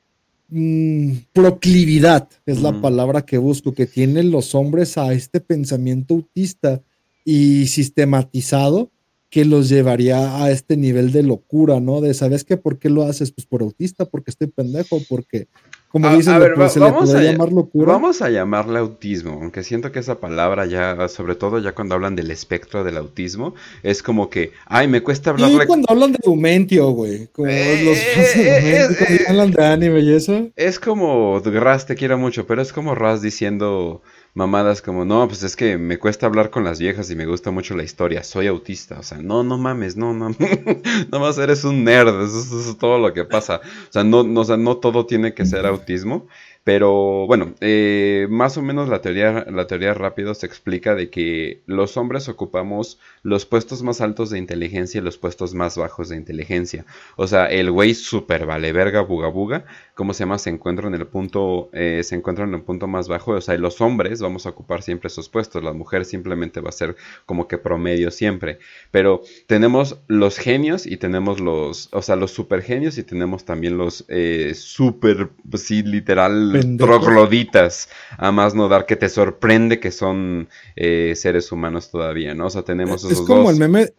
mm, 0.48 1.12
proclividad, 1.32 2.28
es 2.47 2.62
la 2.62 2.81
palabra 2.81 3.27
que 3.27 3.39
busco, 3.39 3.74
que 3.74 3.86
tienen 3.86 4.31
los 4.31 4.55
hombres 4.55 4.97
a 4.97 5.12
este 5.12 5.40
pensamiento 5.40 6.15
autista 6.15 6.81
y 7.24 7.66
sistematizado 7.66 8.93
que 9.36 9.44
los 9.44 9.68
llevaría 9.68 10.42
a 10.42 10.50
este 10.50 10.78
nivel 10.78 11.12
de 11.12 11.22
locura, 11.22 11.78
¿no? 11.78 12.00
De, 12.00 12.14
¿sabes 12.14 12.42
qué? 12.42 12.56
¿Por 12.56 12.78
qué 12.78 12.88
lo 12.88 13.02
haces? 13.02 13.32
Pues 13.32 13.46
por 13.46 13.60
autista, 13.60 14.06
porque 14.06 14.30
estoy 14.30 14.46
pendejo, 14.46 14.98
porque 15.10 15.46
como 15.88 16.08
A- 16.08 16.16
le- 16.16 16.38
ver, 16.38 16.54
pues, 16.54 16.58
va- 16.58 16.68
se 16.70 16.80
le 16.80 16.86
vamos 16.86 17.10
podría 17.10 17.28
a- 17.28 17.32
llamar 17.32 17.52
locura. 17.52 17.92
Vamos 17.92 18.22
a 18.22 18.30
llamarle 18.30 18.78
autismo, 18.78 19.32
aunque 19.42 19.62
siento 19.62 19.92
que 19.92 19.98
esa 19.98 20.20
palabra 20.20 20.64
ya, 20.64 21.06
sobre 21.08 21.34
todo 21.34 21.58
ya 21.58 21.72
cuando 21.74 21.94
hablan 21.96 22.16
del 22.16 22.30
espectro 22.30 22.82
del 22.82 22.96
autismo, 22.96 23.54
es 23.82 24.02
como 24.02 24.30
que, 24.30 24.52
ay, 24.64 24.88
me 24.88 25.02
cuesta 25.02 25.28
Y 25.28 25.32
hablarle... 25.34 25.66
cuando 25.66 25.86
hablan 25.90 26.12
de 26.12 26.18
Dumentio, 26.24 26.88
güey, 26.92 27.26
como 27.26 27.48
Eh, 27.48 27.82
los 27.84 27.98
eh, 27.98 28.32
eh, 28.36 28.86
cuando 28.96 29.14
eh. 29.16 29.24
hablan 29.28 29.50
de 29.50 29.64
anime 29.66 30.00
y 30.00 30.14
eso. 30.14 30.48
Es 30.56 30.80
como 30.80 31.40
Raz, 31.44 31.84
te 31.84 31.94
quiero 31.94 32.16
mucho, 32.16 32.46
pero 32.46 32.62
es 32.62 32.72
como 32.72 32.94
Raz 32.94 33.20
diciendo 33.20 34.00
mamadas 34.36 34.82
como, 34.82 35.04
no, 35.04 35.26
pues 35.26 35.42
es 35.42 35.56
que 35.56 35.78
me 35.78 35.98
cuesta 35.98 36.26
hablar 36.26 36.50
con 36.50 36.62
las 36.64 36.78
viejas 36.78 37.10
y 37.10 37.16
me 37.16 37.26
gusta 37.26 37.50
mucho 37.50 37.74
la 37.76 37.82
historia, 37.82 38.22
soy 38.22 38.46
autista, 38.46 39.00
o 39.00 39.02
sea, 39.02 39.18
no, 39.18 39.42
no 39.42 39.58
mames, 39.58 39.96
no, 39.96 40.14
no, 40.14 40.28
nada 41.10 41.18
más 41.18 41.38
eres 41.38 41.64
un 41.64 41.82
nerd, 41.84 42.08
eso, 42.22 42.38
es- 42.40 42.46
eso 42.52 42.70
es 42.70 42.78
todo 42.78 42.98
lo 42.98 43.12
que 43.14 43.24
pasa, 43.24 43.60
o 43.64 43.92
sea, 43.92 44.04
no, 44.04 44.22
no, 44.22 44.42
o 44.42 44.44
sea, 44.44 44.56
no 44.56 44.76
todo 44.76 45.06
tiene 45.06 45.34
que 45.34 45.46
ser 45.46 45.66
autismo, 45.66 46.28
pero 46.66 47.28
bueno, 47.28 47.55
eh, 47.60 48.26
más 48.28 48.59
o 48.59 48.62
menos 48.62 48.88
la 48.88 49.01
teoría, 49.01 49.47
la 49.48 49.68
teoría 49.68 49.94
rápido 49.94 50.34
se 50.34 50.47
explica 50.47 50.97
de 50.97 51.10
que 51.10 51.62
los 51.66 51.97
hombres 51.97 52.28
ocupamos 52.28 52.98
los 53.22 53.47
puestos 53.47 53.84
más 53.84 54.01
altos 54.01 54.30
de 54.30 54.38
inteligencia 54.38 54.98
y 54.98 55.05
los 55.05 55.16
puestos 55.16 55.55
más 55.55 55.76
bajos 55.76 56.09
de 56.09 56.16
inteligencia. 56.16 56.84
O 57.14 57.28
sea, 57.28 57.47
el 57.47 57.70
güey 57.70 57.94
super 57.94 58.47
vale 58.47 58.72
verga, 58.72 59.02
buga 59.02 59.28
buga, 59.28 59.64
¿cómo 59.94 60.12
se 60.12 60.24
llama? 60.24 60.38
Se 60.38 60.51
encuentra 60.51 60.88
en 60.88 60.94
el 60.94 61.06
punto, 61.06 61.70
eh, 61.72 62.02
se 62.02 62.16
encuentra 62.16 62.44
en 62.44 62.55
el 62.55 62.62
punto 62.62 62.88
más 62.88 63.06
bajo. 63.06 63.32
O 63.32 63.40
sea, 63.40 63.56
los 63.59 63.80
hombres 63.80 64.20
vamos 64.20 64.44
a 64.47 64.48
ocupar 64.48 64.82
siempre 64.82 65.06
esos 65.06 65.28
puestos. 65.28 65.62
La 65.62 65.72
mujer 65.72 66.05
simplemente 66.05 66.60
va 66.60 66.70
a 66.70 66.72
ser 66.72 66.97
como 67.26 67.47
que 67.47 67.59
promedio 67.59 68.10
siempre. 68.10 68.59
Pero 68.90 69.22
tenemos 69.47 70.01
los 70.09 70.36
genios 70.36 70.84
y 70.84 70.97
tenemos 70.97 71.38
los, 71.38 71.90
o 71.93 72.02
sea, 72.02 72.16
los 72.16 72.32
super 72.32 72.60
genios 72.62 72.98
y 72.98 73.05
tenemos 73.05 73.44
también 73.44 73.78
los 73.78 74.05
eh, 74.09 74.52
super, 74.56 75.30
pues 75.48 75.62
sí, 75.62 75.84
literal, 75.84 76.56
Pendejos. 76.61 77.01
trogloditas. 77.01 77.89
A 78.19 78.33
más 78.33 78.55
no 78.55 78.69
dar 78.69 78.87
que 78.87 78.97
te 78.97 79.09
sorprende 79.09 79.78
que 79.81 79.91
son 79.91 80.49
eh, 80.77 81.12
seres 81.16 81.51
humanos 81.53 81.91
todavía, 81.91 82.35
¿no? 82.35 82.47
O 82.47 82.51
sea, 82.51 82.62
tenemos 82.62 83.05
Es 83.05 83.12
esos 83.12 83.27
como 83.27 83.43
dos. 83.43 83.53
el 83.53 83.59
meme, 83.59 83.91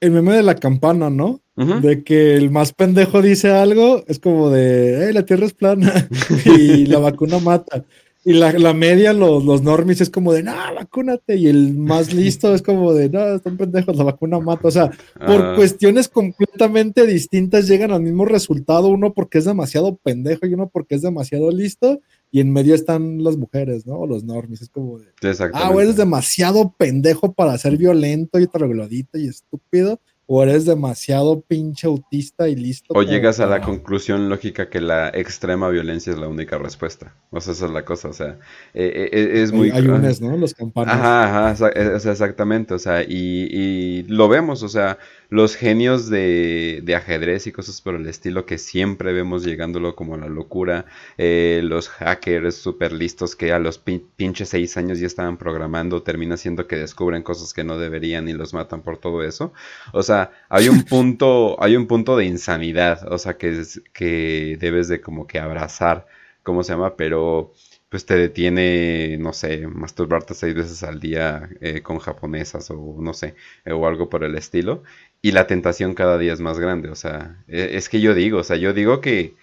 el 0.00 0.10
meme 0.10 0.32
de 0.34 0.42
la 0.42 0.54
campana, 0.56 1.10
¿no? 1.10 1.40
De 1.54 2.02
que 2.02 2.34
el 2.34 2.50
más 2.50 2.72
pendejo 2.72 3.20
dice 3.20 3.50
algo, 3.50 4.02
es 4.08 4.18
como 4.18 4.48
de, 4.48 5.06
"Ey, 5.06 5.12
la 5.12 5.24
tierra 5.26 5.44
es 5.44 5.52
plana 5.52 6.08
y 6.46 6.86
la 6.86 6.98
vacuna 6.98 7.38
mata. 7.40 7.84
Y 8.24 8.34
la, 8.34 8.52
la 8.52 8.72
media, 8.72 9.12
los, 9.12 9.44
los 9.44 9.62
normies, 9.62 10.00
es 10.00 10.10
como 10.10 10.32
de, 10.32 10.44
no, 10.44 10.52
vacúnate. 10.76 11.36
Y 11.36 11.48
el 11.48 11.74
más 11.74 12.12
listo 12.14 12.54
es 12.54 12.62
como 12.62 12.92
de, 12.94 13.08
no, 13.08 13.34
están 13.34 13.56
pendejos, 13.56 13.96
la 13.96 14.04
vacuna 14.04 14.38
mata. 14.38 14.68
O 14.68 14.70
sea, 14.70 14.90
por 15.26 15.42
Ah. 15.42 15.54
cuestiones 15.56 16.08
completamente 16.08 17.06
distintas 17.06 17.66
llegan 17.66 17.90
al 17.90 18.02
mismo 18.02 18.24
resultado, 18.24 18.88
uno 18.88 19.12
porque 19.12 19.38
es 19.38 19.44
demasiado 19.44 19.96
pendejo 19.96 20.46
y 20.46 20.54
uno 20.54 20.68
porque 20.72 20.94
es 20.94 21.02
demasiado 21.02 21.50
listo, 21.50 22.00
y 22.30 22.40
en 22.40 22.52
medio 22.52 22.74
están 22.74 23.22
las 23.22 23.36
mujeres, 23.36 23.86
¿no? 23.86 23.98
O 23.98 24.06
los 24.06 24.24
normies, 24.24 24.62
es 24.62 24.68
como 24.68 24.98
de, 24.98 25.06
ah, 25.52 25.70
o 25.70 25.80
eres 25.80 25.96
demasiado 25.96 26.74
pendejo 26.78 27.32
para 27.32 27.58
ser 27.58 27.76
violento 27.76 28.38
y 28.38 28.46
troglodita 28.46 29.18
y 29.18 29.28
estúpido, 29.28 30.00
o 30.34 30.42
eres 30.42 30.64
demasiado 30.64 31.42
pinche 31.42 31.86
autista 31.86 32.48
y 32.48 32.56
listo. 32.56 32.94
O 32.94 33.02
llegas 33.02 33.38
a 33.38 33.44
la 33.44 33.60
conclusión 33.60 34.30
lógica 34.30 34.70
que 34.70 34.80
la 34.80 35.10
extrema 35.10 35.68
violencia 35.68 36.10
es 36.10 36.18
la 36.18 36.26
única 36.26 36.56
respuesta. 36.56 37.14
O 37.30 37.38
sea, 37.42 37.52
esa 37.52 37.66
es 37.66 37.70
la 37.70 37.84
cosa. 37.84 38.08
O 38.08 38.12
sea, 38.14 38.38
eh, 38.72 39.10
eh, 39.12 39.42
es 39.42 39.52
muy... 39.52 39.70
Hay 39.70 39.86
unes, 39.86 40.22
¿no? 40.22 40.34
Los 40.38 40.54
campanas. 40.54 40.94
Ajá, 40.94 41.24
ajá, 41.26 41.52
exa- 41.52 41.72
eh, 41.76 41.94
o 41.96 42.00
sea, 42.00 42.12
exactamente, 42.12 42.72
o 42.72 42.78
sea, 42.78 43.02
y, 43.02 43.46
y 43.50 44.02
lo 44.04 44.26
vemos, 44.28 44.62
o 44.62 44.70
sea, 44.70 44.96
los 45.32 45.56
genios 45.56 46.10
de, 46.10 46.80
de 46.84 46.94
ajedrez 46.94 47.46
y 47.46 47.52
cosas 47.52 47.80
por 47.80 47.94
el 47.94 48.06
estilo 48.06 48.44
que 48.44 48.58
siempre 48.58 49.12
vemos 49.14 49.44
llegándolo 49.44 49.96
como 49.96 50.14
a 50.14 50.18
la 50.18 50.28
locura, 50.28 50.84
eh, 51.16 51.60
los 51.64 51.88
hackers 51.88 52.56
súper 52.56 52.92
listos 52.92 53.34
que 53.34 53.52
a 53.52 53.58
los 53.58 53.82
pin- 53.82 54.04
pinches 54.16 54.50
seis 54.50 54.76
años 54.76 54.98
ya 55.00 55.06
estaban 55.06 55.38
programando, 55.38 56.02
termina 56.02 56.36
siendo 56.36 56.66
que 56.66 56.76
descubren 56.76 57.22
cosas 57.22 57.54
que 57.54 57.64
no 57.64 57.78
deberían 57.78 58.28
y 58.28 58.34
los 58.34 58.52
matan 58.52 58.82
por 58.82 58.98
todo 58.98 59.22
eso, 59.22 59.52
o 59.92 60.02
sea, 60.02 60.32
hay 60.48 60.68
un 60.68 60.82
punto, 60.88 61.56
hay 61.62 61.76
un 61.76 61.86
punto 61.86 62.16
de 62.16 62.24
insanidad, 62.26 63.10
o 63.12 63.18
sea, 63.18 63.36
que, 63.38 63.48
es- 63.60 63.82
que 63.92 64.56
debes 64.60 64.88
de 64.88 65.00
como 65.00 65.26
que 65.26 65.38
abrazar, 65.38 66.06
¿cómo 66.42 66.62
se 66.62 66.72
llama? 66.72 66.96
Pero 66.96 67.52
pues 67.88 68.06
te 68.06 68.14
detiene, 68.16 69.18
no 69.18 69.32
sé, 69.34 69.66
masturbarte 69.66 70.32
seis 70.34 70.54
veces 70.54 70.82
al 70.82 70.98
día 70.98 71.50
eh, 71.60 71.82
con 71.82 71.98
japonesas 71.98 72.70
o 72.70 72.96
no 72.98 73.12
sé, 73.12 73.34
eh, 73.66 73.72
o 73.72 73.86
algo 73.86 74.08
por 74.08 74.24
el 74.24 74.34
estilo. 74.36 74.82
Y 75.22 75.32
la 75.32 75.46
tentación 75.46 75.94
cada 75.94 76.18
día 76.18 76.32
es 76.32 76.40
más 76.40 76.58
grande. 76.58 76.90
O 76.90 76.96
sea, 76.96 77.42
e- 77.48 77.70
es 77.76 77.88
que 77.88 78.00
yo 78.00 78.14
digo, 78.14 78.40
o 78.40 78.44
sea, 78.44 78.56
yo 78.56 78.74
digo 78.74 79.00
que 79.00 79.34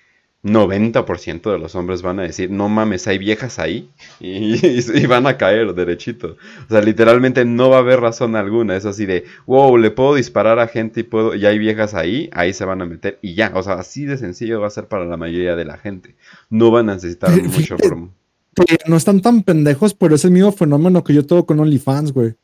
90% 0.44 1.52
de 1.52 1.60
los 1.60 1.76
hombres 1.76 2.02
van 2.02 2.20
a 2.20 2.24
decir, 2.24 2.50
no 2.50 2.70
mames, 2.70 3.08
hay 3.08 3.18
viejas 3.18 3.60
ahí 3.60 3.90
y, 4.20 4.56
y 4.98 5.06
van 5.06 5.26
a 5.28 5.38
caer 5.38 5.74
derechito. 5.74 6.38
O 6.68 6.70
sea, 6.70 6.82
literalmente 6.82 7.44
no 7.46 7.70
va 7.70 7.78
a 7.78 7.80
haber 7.80 8.00
razón 8.02 8.36
alguna. 8.36 8.76
Es 8.76 8.86
así 8.86 9.06
de, 9.06 9.26
wow, 9.48 9.78
le 9.78 9.92
puedo 9.92 10.16
disparar 10.16 10.60
a 10.60 10.68
gente 10.68 11.00
y 11.00 11.04
puedo, 11.04 11.34
y 11.34 11.46
hay 11.46 11.58
viejas 11.58 11.94
ahí, 11.94 12.30
ahí 12.34 12.54
se 12.54 12.66
van 12.66 12.82
a 12.82 12.86
meter 12.86 13.18
y 13.22 13.34
ya. 13.36 13.52
O 13.56 13.64
sea, 13.64 13.74
así 13.74 14.06
de 14.06 14.18
sencillo 14.18 14.62
va 14.62 14.68
a 14.68 14.72
ser 14.72 14.88
para 14.88 15.06
la 15.06 15.18
mayoría 15.18 15.56
de 15.56 15.66
la 15.66 15.78
gente. 15.78 16.16
No 16.50 16.72
van 16.72 16.90
a 16.90 16.96
necesitar 16.96 17.32
Fíjate, 17.32 17.50
mucho 17.58 17.78
que 17.78 18.78
no 18.88 18.98
están 18.98 19.22
tan 19.22 19.44
pendejos, 19.44 19.94
pero 19.94 20.16
es 20.16 20.26
el 20.26 20.32
mismo 20.32 20.52
fenómeno 20.52 21.04
que 21.04 21.14
yo 21.14 21.26
tengo 21.26 21.46
con 21.46 21.60
OnlyFans, 21.60 22.12
güey. 22.12 22.36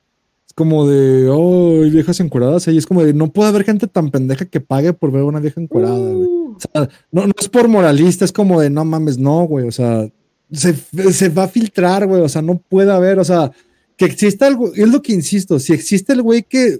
Es 0.47 0.53
como 0.53 0.87
de, 0.87 1.27
oh, 1.29 1.81
viejas 1.81 2.19
encueradas. 2.19 2.67
Y 2.67 2.77
es 2.77 2.85
como 2.85 3.03
de, 3.03 3.13
no 3.13 3.31
puede 3.31 3.49
haber 3.49 3.63
gente 3.63 3.87
tan 3.87 4.11
pendeja 4.11 4.45
que 4.45 4.61
pague 4.61 4.93
por 4.93 5.11
ver 5.11 5.21
a 5.21 5.25
una 5.25 5.39
vieja 5.39 5.59
encuerada, 5.59 5.97
güey. 5.97 6.27
O 6.27 6.57
sea, 6.59 6.89
no, 7.11 7.27
no 7.27 7.33
es 7.37 7.49
por 7.49 7.67
moralista, 7.67 8.25
es 8.25 8.31
como 8.31 8.61
de, 8.61 8.69
no 8.69 8.85
mames, 8.85 9.17
no, 9.17 9.43
güey. 9.45 9.67
O 9.67 9.71
sea, 9.71 10.07
se, 10.51 10.73
se 11.11 11.29
va 11.29 11.43
a 11.43 11.49
filtrar, 11.49 12.07
güey. 12.07 12.21
O 12.21 12.29
sea, 12.29 12.41
no 12.41 12.57
puede 12.57 12.91
haber, 12.91 13.19
o 13.19 13.23
sea, 13.23 13.51
que 13.97 14.05
exista 14.05 14.47
algo, 14.47 14.73
es 14.73 14.87
lo 14.87 15.01
que 15.01 15.13
insisto, 15.13 15.59
si 15.59 15.73
existe 15.73 16.13
el 16.13 16.21
güey 16.21 16.43
que 16.43 16.79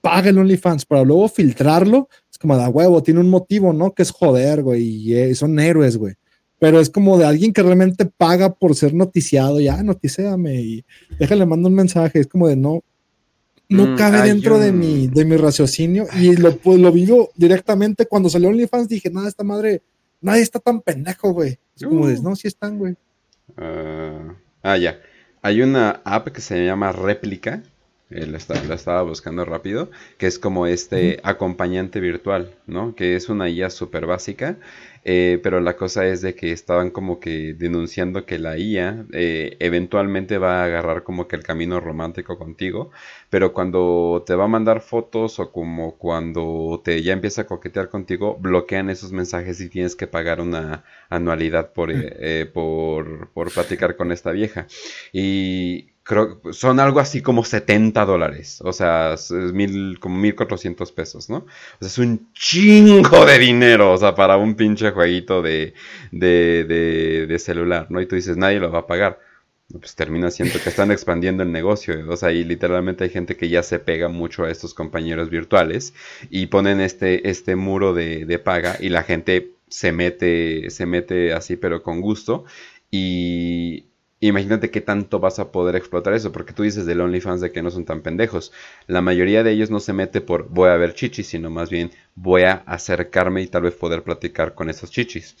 paga 0.00 0.30
el 0.30 0.38
OnlyFans 0.38 0.84
para 0.84 1.02
luego 1.02 1.28
filtrarlo, 1.28 2.08
es 2.30 2.38
como 2.38 2.56
de, 2.56 2.64
"A 2.64 2.68
huevo, 2.68 3.02
tiene 3.02 3.20
un 3.20 3.30
motivo, 3.30 3.72
¿no? 3.72 3.92
Que 3.94 4.02
es 4.02 4.10
joder, 4.10 4.62
güey. 4.62 4.82
Y 4.82 5.14
eh, 5.14 5.34
son 5.34 5.58
héroes, 5.58 5.96
güey 5.96 6.14
pero 6.62 6.78
es 6.78 6.90
como 6.90 7.18
de 7.18 7.24
alguien 7.24 7.52
que 7.52 7.60
realmente 7.60 8.06
paga 8.06 8.54
por 8.54 8.76
ser 8.76 8.94
noticiado, 8.94 9.58
ya 9.58 9.82
noticéame 9.82 10.60
y 10.62 10.84
déjale 11.18 11.44
mando 11.44 11.68
un 11.68 11.74
mensaje, 11.74 12.20
es 12.20 12.28
como 12.28 12.46
de 12.46 12.54
no, 12.54 12.84
no 13.72 13.86
Mm, 13.86 13.96
cabe 13.96 14.22
dentro 14.22 14.58
de 14.58 14.72
mi, 14.72 15.08
de 15.08 15.24
mi 15.24 15.36
raciocinio 15.36 16.06
y 16.20 16.36
lo, 16.36 16.56
pues, 16.56 16.78
lo 16.78 16.92
vivo 16.92 17.30
directamente 17.36 18.06
cuando 18.06 18.28
salió 18.28 18.48
OnlyFans 18.48 18.88
dije, 18.88 19.10
nada, 19.10 19.28
esta 19.28 19.44
madre, 19.44 19.82
nadie 20.20 20.42
está 20.42 20.58
tan 20.60 20.80
pendejo, 20.80 21.32
güey. 21.32 21.58
Es 21.76 21.84
como 21.84 22.04
Uh. 22.04 22.22
no, 22.22 22.36
sí 22.36 22.48
están, 22.48 22.78
güey. 22.78 22.94
Ah, 23.56 24.34
ah, 24.62 24.76
ya. 24.76 25.00
Hay 25.42 25.62
una 25.62 26.00
app 26.04 26.28
que 26.28 26.40
se 26.40 26.64
llama 26.64 26.92
Réplica. 26.92 27.62
eh, 28.14 28.26
la, 28.26 28.36
esta- 28.36 28.62
la 28.64 28.74
estaba 28.74 29.02
buscando 29.04 29.44
rápido. 29.46 29.90
Que 30.18 30.26
es 30.26 30.38
como 30.38 30.66
este 30.66 31.18
acompañante 31.22 31.98
virtual, 31.98 32.54
¿no? 32.66 32.94
Que 32.94 33.16
es 33.16 33.30
una 33.30 33.48
IA 33.48 33.70
súper 33.70 34.04
básica. 34.04 34.58
Eh, 35.04 35.40
pero 35.42 35.60
la 35.60 35.76
cosa 35.76 36.06
es 36.06 36.20
de 36.22 36.34
que 36.34 36.52
estaban 36.52 36.90
como 36.90 37.18
que 37.20 37.54
denunciando 37.54 38.24
que 38.26 38.38
la 38.38 38.56
IA 38.56 39.06
eh, 39.12 39.56
eventualmente 39.60 40.38
va 40.38 40.62
a 40.62 40.64
agarrar 40.64 41.02
como 41.02 41.26
que 41.28 41.36
el 41.36 41.42
camino 41.42 41.80
romántico 41.80 42.38
contigo. 42.38 42.90
Pero 43.30 43.52
cuando 43.52 44.22
te 44.26 44.34
va 44.34 44.44
a 44.44 44.48
mandar 44.48 44.80
fotos 44.80 45.38
o 45.40 45.50
como 45.52 45.96
cuando 45.96 46.80
te 46.84 47.02
ya 47.02 47.12
empieza 47.12 47.42
a 47.42 47.46
coquetear 47.46 47.88
contigo, 47.88 48.36
bloquean 48.38 48.90
esos 48.90 49.12
mensajes 49.12 49.60
y 49.60 49.68
tienes 49.68 49.96
que 49.96 50.06
pagar 50.06 50.40
una 50.40 50.84
anualidad 51.08 51.72
por, 51.72 51.90
eh, 51.90 52.16
eh, 52.42 52.46
por, 52.52 53.30
por 53.30 53.52
platicar 53.52 53.96
con 53.96 54.12
esta 54.12 54.30
vieja. 54.32 54.66
Y 55.12 55.91
creo 56.02 56.40
son 56.52 56.80
algo 56.80 57.00
así 57.00 57.22
como 57.22 57.44
70 57.44 58.04
dólares. 58.04 58.60
O 58.62 58.72
sea, 58.72 59.14
es 59.14 59.30
mil, 59.30 59.98
como 60.00 60.16
1400 60.18 60.92
pesos, 60.92 61.30
¿no? 61.30 61.38
O 61.38 61.46
sea, 61.80 61.88
es 61.88 61.98
un 61.98 62.32
chingo 62.32 63.24
de 63.26 63.38
dinero. 63.38 63.92
O 63.92 63.98
sea, 63.98 64.14
para 64.14 64.36
un 64.36 64.54
pinche 64.54 64.90
jueguito 64.90 65.42
de, 65.42 65.74
de, 66.10 66.64
de, 66.68 67.26
de 67.26 67.38
celular, 67.38 67.86
¿no? 67.90 68.00
Y 68.00 68.06
tú 68.06 68.16
dices, 68.16 68.36
nadie 68.36 68.60
lo 68.60 68.70
va 68.70 68.80
a 68.80 68.86
pagar. 68.86 69.20
Pues 69.70 69.94
termina 69.94 70.30
siendo 70.30 70.60
que 70.60 70.68
están 70.68 70.90
expandiendo 70.90 71.42
el 71.42 71.52
negocio. 71.52 71.94
O 72.10 72.16
sea, 72.16 72.32
y 72.32 72.44
literalmente 72.44 73.04
hay 73.04 73.10
gente 73.10 73.36
que 73.36 73.48
ya 73.48 73.62
se 73.62 73.78
pega 73.78 74.08
mucho 74.08 74.44
a 74.44 74.50
estos 74.50 74.74
compañeros 74.74 75.30
virtuales 75.30 75.94
y 76.30 76.46
ponen 76.46 76.80
este, 76.80 77.30
este 77.30 77.56
muro 77.56 77.94
de, 77.94 78.26
de 78.26 78.38
paga 78.38 78.76
y 78.80 78.90
la 78.90 79.02
gente 79.02 79.52
se 79.68 79.92
mete, 79.92 80.68
se 80.70 80.84
mete 80.84 81.32
así, 81.32 81.56
pero 81.56 81.82
con 81.82 82.00
gusto. 82.02 82.44
Y 82.90 83.86
imagínate 84.28 84.70
qué 84.70 84.80
tanto 84.80 85.18
vas 85.18 85.38
a 85.38 85.50
poder 85.50 85.76
explotar 85.76 86.14
eso, 86.14 86.32
porque 86.32 86.52
tú 86.52 86.62
dices 86.62 86.86
del 86.86 87.00
OnlyFans 87.00 87.40
de 87.40 87.50
que 87.50 87.62
no 87.62 87.70
son 87.70 87.84
tan 87.84 88.02
pendejos. 88.02 88.52
La 88.86 89.00
mayoría 89.00 89.42
de 89.42 89.52
ellos 89.52 89.70
no 89.70 89.80
se 89.80 89.92
mete 89.92 90.20
por 90.20 90.48
voy 90.48 90.70
a 90.70 90.76
ver 90.76 90.94
chichis, 90.94 91.26
sino 91.26 91.50
más 91.50 91.70
bien 91.70 91.90
voy 92.14 92.42
a 92.42 92.62
acercarme 92.66 93.42
y 93.42 93.46
tal 93.48 93.62
vez 93.62 93.74
poder 93.74 94.02
platicar 94.02 94.54
con 94.54 94.70
esos 94.70 94.90
chichis. 94.90 95.36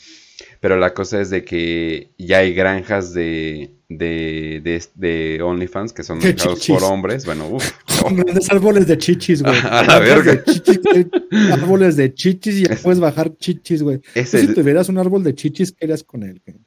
Pero 0.60 0.76
la 0.76 0.94
cosa 0.94 1.20
es 1.20 1.30
de 1.30 1.44
que 1.44 2.10
ya 2.18 2.38
hay 2.38 2.54
granjas 2.54 3.12
de, 3.14 3.70
de, 3.88 4.60
de, 4.64 4.82
de 4.94 5.42
OnlyFans 5.42 5.92
que 5.92 6.02
son 6.02 6.18
manejados 6.18 6.66
por 6.66 6.82
hombres. 6.82 7.24
Bueno, 7.24 7.48
uff. 7.48 7.70
Grandes 8.10 8.50
árboles 8.50 8.86
de 8.88 8.98
chichis, 8.98 9.42
güey. 9.42 9.54
A 9.70 9.84
la 9.84 9.98
verga. 10.00 10.42
chichis, 10.42 10.80
árboles 11.52 11.96
de 11.96 12.12
chichis 12.12 12.56
y 12.56 12.64
ya 12.64 12.76
puedes 12.82 12.98
bajar 12.98 13.36
chichis, 13.36 13.82
güey. 13.82 14.00
Si 14.24 14.54
tuvieras 14.54 14.88
un 14.88 14.98
árbol 14.98 15.22
de 15.22 15.34
chichis, 15.34 15.70
¿qué 15.72 15.84
harías 15.84 16.02
con 16.02 16.24
él? 16.24 16.42
güey? 16.44 16.58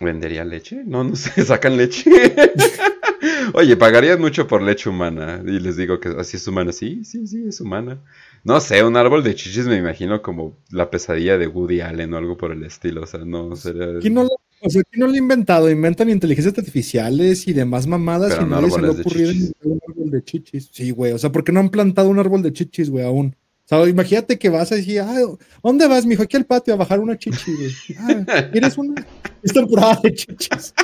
¿Vendería 0.00 0.44
leche? 0.44 0.82
No, 0.84 1.04
no 1.04 1.16
sé, 1.16 1.30
sacan 1.44 1.76
leche. 1.76 2.10
Oye, 3.54 3.76
pagarías 3.76 4.18
mucho 4.18 4.46
por 4.46 4.62
leche 4.62 4.88
humana. 4.88 5.42
Y 5.46 5.60
les 5.60 5.76
digo 5.76 6.00
que 6.00 6.08
así 6.08 6.36
es 6.36 6.46
humana. 6.48 6.72
Sí, 6.72 7.04
sí, 7.04 7.26
sí, 7.26 7.44
es 7.48 7.60
humana. 7.60 8.00
No 8.44 8.60
sé, 8.60 8.82
un 8.82 8.96
árbol 8.96 9.22
de 9.22 9.34
chichis 9.34 9.66
me 9.66 9.76
imagino 9.76 10.22
como 10.22 10.58
la 10.70 10.90
pesadilla 10.90 11.38
de 11.38 11.46
Woody 11.46 11.80
Allen 11.80 12.12
o 12.14 12.16
algo 12.16 12.36
por 12.36 12.52
el 12.52 12.64
estilo. 12.64 13.02
O 13.02 13.06
sea, 13.06 13.24
no 13.24 13.54
sería. 13.54 14.00
¿Quién 14.00 14.14
no, 14.14 14.24
lo, 14.24 14.30
o 14.60 14.70
sea, 14.70 14.82
¿quién 14.90 15.00
no 15.00 15.06
lo 15.06 15.12
ha 15.12 15.18
inventado? 15.18 15.70
Inventan 15.70 16.10
inteligencias 16.10 16.56
artificiales 16.58 17.46
y 17.46 17.52
demás 17.52 17.86
mamadas 17.86 18.32
Pero 18.32 18.46
y 18.46 18.50
no 18.50 18.56
nadie 18.56 18.70
se 18.70 18.80
le 18.80 18.86
ha 18.88 18.90
ocurrido 18.90 19.32
un 19.62 19.80
árbol 19.88 20.10
de 20.10 20.24
chichis. 20.24 20.70
Sí, 20.72 20.90
güey. 20.90 21.12
O 21.12 21.18
sea, 21.18 21.30
¿por 21.30 21.44
qué 21.44 21.52
no 21.52 21.60
han 21.60 21.70
plantado 21.70 22.08
un 22.08 22.18
árbol 22.18 22.42
de 22.42 22.52
chichis, 22.52 22.90
güey, 22.90 23.04
aún? 23.04 23.36
Sea, 23.72 23.88
imagínate 23.88 24.38
que 24.38 24.50
vas 24.50 24.70
a 24.70 24.74
decir, 24.74 25.00
ah, 25.00 25.18
¿dónde 25.62 25.88
vas, 25.88 26.04
mijo? 26.04 26.22
Aquí 26.22 26.36
al 26.36 26.44
patio 26.44 26.74
a 26.74 26.76
bajar 26.76 27.00
una 27.00 27.16
chichi, 27.16 27.54
güey. 27.54 28.26
Ah, 28.28 28.50
¿quieres 28.52 28.76
una? 28.76 29.02
Es 29.42 29.52
temporada 29.54 29.98
de 30.02 30.14
chichis. 30.14 30.74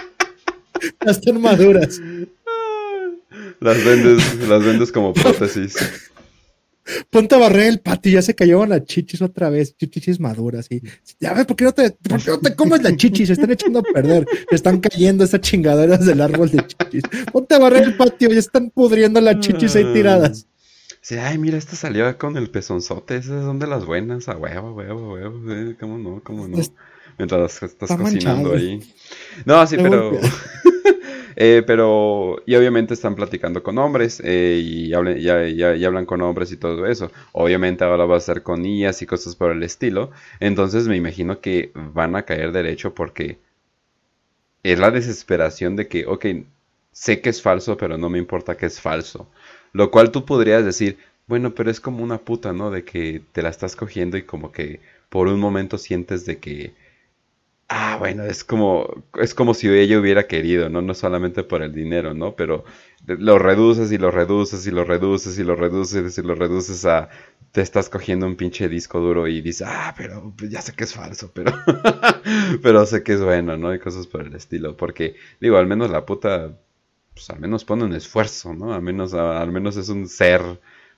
Están 1.07 1.41
maduras. 1.41 2.01
Las 3.61 3.85
vendes, 3.85 4.49
las 4.49 4.65
vendes 4.65 4.91
como 4.91 5.13
prótesis. 5.13 5.77
Ponte 7.11 7.35
a 7.35 7.39
barrer 7.39 7.67
el 7.67 7.81
patio, 7.81 8.13
ya 8.13 8.23
se 8.23 8.35
cayeron 8.35 8.71
las 8.71 8.85
chichis 8.85 9.21
otra 9.21 9.51
vez, 9.51 9.77
chichis 9.77 10.19
maduras, 10.19 10.67
y 10.71 10.81
ya 11.21 11.35
ves, 11.35 11.45
¿por 11.45 11.57
qué 11.57 11.65
no 11.65 11.73
te, 11.73 11.91
por 11.91 12.25
qué 12.25 12.31
no 12.31 12.41
te 12.41 12.57
comes 12.57 12.83
las 12.83 12.97
chichis? 12.97 13.27
Se 13.27 13.35
están 13.35 13.51
echando 13.51 13.81
a 13.81 13.83
perder, 13.83 14.27
se 14.49 14.57
están 14.57 14.81
cayendo 14.81 15.25
esas 15.25 15.43
chingaderas 15.43 16.07
del 16.07 16.23
árbol 16.23 16.51
de 16.51 16.67
chichis. 16.67 17.03
Ponte 17.31 17.55
a 17.55 17.59
barrer 17.59 17.83
el 17.83 17.97
patio, 17.99 18.31
ya 18.31 18.39
están 18.39 18.71
pudriendo 18.71 19.21
las 19.21 19.41
chichis 19.41 19.77
ahí 19.77 19.93
tiradas. 19.93 20.47
Sí, 21.01 21.17
ay, 21.17 21.39
mira, 21.39 21.59
esta 21.59 21.77
salió 21.77 22.17
con 22.19 22.37
el 22.37 22.51
pezonzote. 22.51 23.17
Esas 23.17 23.45
son 23.45 23.59
de 23.59 23.67
las 23.67 23.85
buenas. 23.85 24.29
A 24.29 24.37
huevo, 24.37 24.69
a 24.69 24.73
huevo, 24.73 25.01
a 25.11 25.13
huevo. 25.15 25.53
eh, 25.53 25.77
¿Cómo 25.79 25.99
no? 25.99 26.23
¿Cómo 26.23 26.49
no? 26.49 26.59
Es- 26.59 26.73
Mientras 27.19 27.63
estás 27.63 27.91
está 27.91 27.97
cocinando 27.97 28.51
manchado. 28.51 28.55
ahí. 28.55 28.81
No, 29.45 29.67
sí, 29.67 29.79
pero. 29.79 30.21
eh, 31.37 31.63
pero. 31.67 32.43
Y 32.47 32.55
obviamente 32.57 32.95
están 32.95 33.15
platicando 33.17 33.63
con 33.63 33.79
hombres. 33.79 34.21
eh, 34.25 34.61
y, 34.63 34.93
hablan, 34.95 35.19
ya, 35.19 35.47
ya- 35.49 35.75
ya 35.77 35.87
hablan 35.89 36.07
con 36.07 36.23
hombres 36.23 36.53
y 36.53 36.57
todo 36.57 36.87
eso. 36.87 37.11
Obviamente 37.33 37.85
ahora 37.85 38.07
va 38.07 38.17
a 38.17 38.21
ser 38.21 38.43
con 38.43 38.65
IAS 38.65 39.03
y 39.03 39.07
cosas 39.07 39.37
por 39.37 39.53
el 39.53 39.63
estilo. 39.63 40.11
Entonces 40.41 40.89
me 40.89 40.97
imagino 40.97 41.41
que 41.41 41.73
van 41.75 42.17
a 42.17 42.25
caer 42.25 42.53
derecho 42.53 42.95
porque. 42.95 43.39
Es 44.63 44.79
la 44.79 44.91
desesperación 44.93 45.75
de 45.77 45.89
que, 45.89 46.07
ok, 46.07 46.27
sé 46.93 47.21
que 47.21 47.31
es 47.31 47.43
falso, 47.43 47.77
pero 47.77 47.99
no 47.99 48.09
me 48.09 48.19
importa 48.19 48.57
que 48.57 48.67
es 48.67 48.81
falso. 48.81 49.29
Lo 49.73 49.91
cual 49.91 50.11
tú 50.11 50.25
podrías 50.25 50.65
decir, 50.65 50.99
bueno, 51.27 51.55
pero 51.55 51.71
es 51.71 51.81
como 51.81 52.03
una 52.03 52.19
puta, 52.19 52.53
¿no? 52.53 52.71
De 52.71 52.85
que 52.85 53.23
te 53.33 53.43
la 53.43 53.51
estás 53.51 53.77
cogiendo 53.77 54.17
y 54.17 54.23
como 54.23 54.51
que 54.53 54.81
por 55.11 55.29
un 55.29 55.41
momento 55.41 55.79
sientes 55.79 56.25
de 56.27 56.39
que, 56.39 56.75
ah, 57.69 57.97
bueno, 57.99 58.25
es 58.25 58.45
como, 58.45 59.05
es 59.21 59.35
como 59.35 59.55
si 59.55 59.69
ella 59.69 60.01
hubiera 60.01 60.27
querido, 60.27 60.69
¿no? 60.71 60.83
No 60.83 60.95
solamente 60.95 61.43
por 61.45 61.63
el 61.63 61.73
dinero, 61.75 62.15
¿no? 62.15 62.35
Pero 62.37 62.65
lo 63.07 63.39
reduces 63.39 63.93
y 63.93 63.99
lo 63.99 64.11
reduces 64.11 64.67
y 64.67 64.71
lo 64.71 64.85
reduces 64.85 65.39
y 65.39 65.45
lo 65.45 65.55
reduces 65.55 66.19
y 66.19 66.23
lo 66.23 66.35
reduces 66.35 66.85
a, 66.87 67.11
te 67.53 67.61
estás 67.63 67.89
cogiendo 67.91 68.27
un 68.27 68.37
pinche 68.37 68.69
disco 68.69 69.01
duro 69.01 69.29
y 69.29 69.41
dices, 69.43 69.67
ah, 69.71 69.95
pero 69.97 70.35
ya 70.49 70.63
sé 70.63 70.75
que 70.75 70.85
es 70.85 70.95
falso, 70.95 71.31
pero, 71.35 71.53
pero 72.63 72.87
sé 72.87 73.03
que 73.03 73.15
es 73.15 73.23
bueno, 73.23 73.57
¿no? 73.57 73.75
Y 73.75 73.79
cosas 73.79 74.07
por 74.07 74.23
el 74.23 74.35
estilo, 74.35 74.77
porque, 74.77 75.17
digo, 75.41 75.57
al 75.59 75.67
menos 75.67 75.91
la 75.91 76.07
puta 76.07 76.59
pues 77.19 77.31
al 77.31 77.41
menos 77.41 77.65
pone 77.65 77.85
un 77.85 77.95
esfuerzo, 77.95 78.55
¿no? 78.55 78.73
Al 78.73 78.83
menos, 78.83 79.13
al 79.13 79.51
menos 79.51 79.77
es 79.77 79.89
un 79.89 80.09
ser 80.09 80.41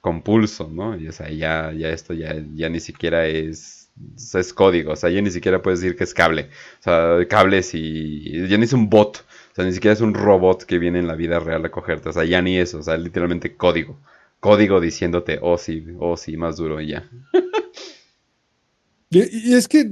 compulso, 0.03 0.69
¿no? 0.71 0.97
Y 0.99 1.09
o 1.09 1.13
sea, 1.13 1.31
ya, 1.31 1.73
ya 1.73 1.89
esto 1.91 2.13
ya, 2.15 2.35
ya 2.55 2.69
ni 2.69 2.79
siquiera 2.81 3.27
es, 3.27 3.91
es 4.35 4.53
código, 4.53 4.93
o 4.93 4.97
sea, 4.97 5.09
ya 5.11 5.21
ni 5.23 5.31
siquiera 5.31 5.63
puedes 5.63 5.81
decir 5.81 5.97
que 5.97 6.05
es 6.05 6.13
cable, 6.15 6.49
o 6.81 6.83
sea, 6.83 7.27
cables 7.29 7.71
y 7.75 8.47
ya 8.49 8.59
ni 8.59 8.65
es 8.65 8.73
un 8.75 8.89
bot, 8.91 9.25
o 9.53 9.55
sea, 9.55 9.65
ni 9.65 9.73
siquiera 9.73 9.95
es 9.95 10.01
un 10.03 10.13
robot 10.15 10.65
que 10.65 10.79
viene 10.79 10.99
en 10.99 11.07
la 11.07 11.15
vida 11.15 11.41
real 11.41 11.65
a 11.65 11.71
cogerte, 11.71 12.11
o 12.11 12.13
sea, 12.13 12.25
ya 12.25 12.41
ni 12.43 12.59
eso, 12.59 12.79
o 12.79 12.83
sea, 12.83 12.97
literalmente 12.99 13.57
código, 13.57 13.99
código 14.41 14.79
diciéndote, 14.81 15.39
oh 15.43 15.57
sí, 15.59 15.87
oh 15.99 16.17
sí, 16.19 16.37
más 16.37 16.57
duro 16.59 16.81
y 16.83 16.89
ya. 16.89 17.09
Y, 19.13 19.51
y 19.51 19.55
es 19.55 19.67
que, 19.67 19.91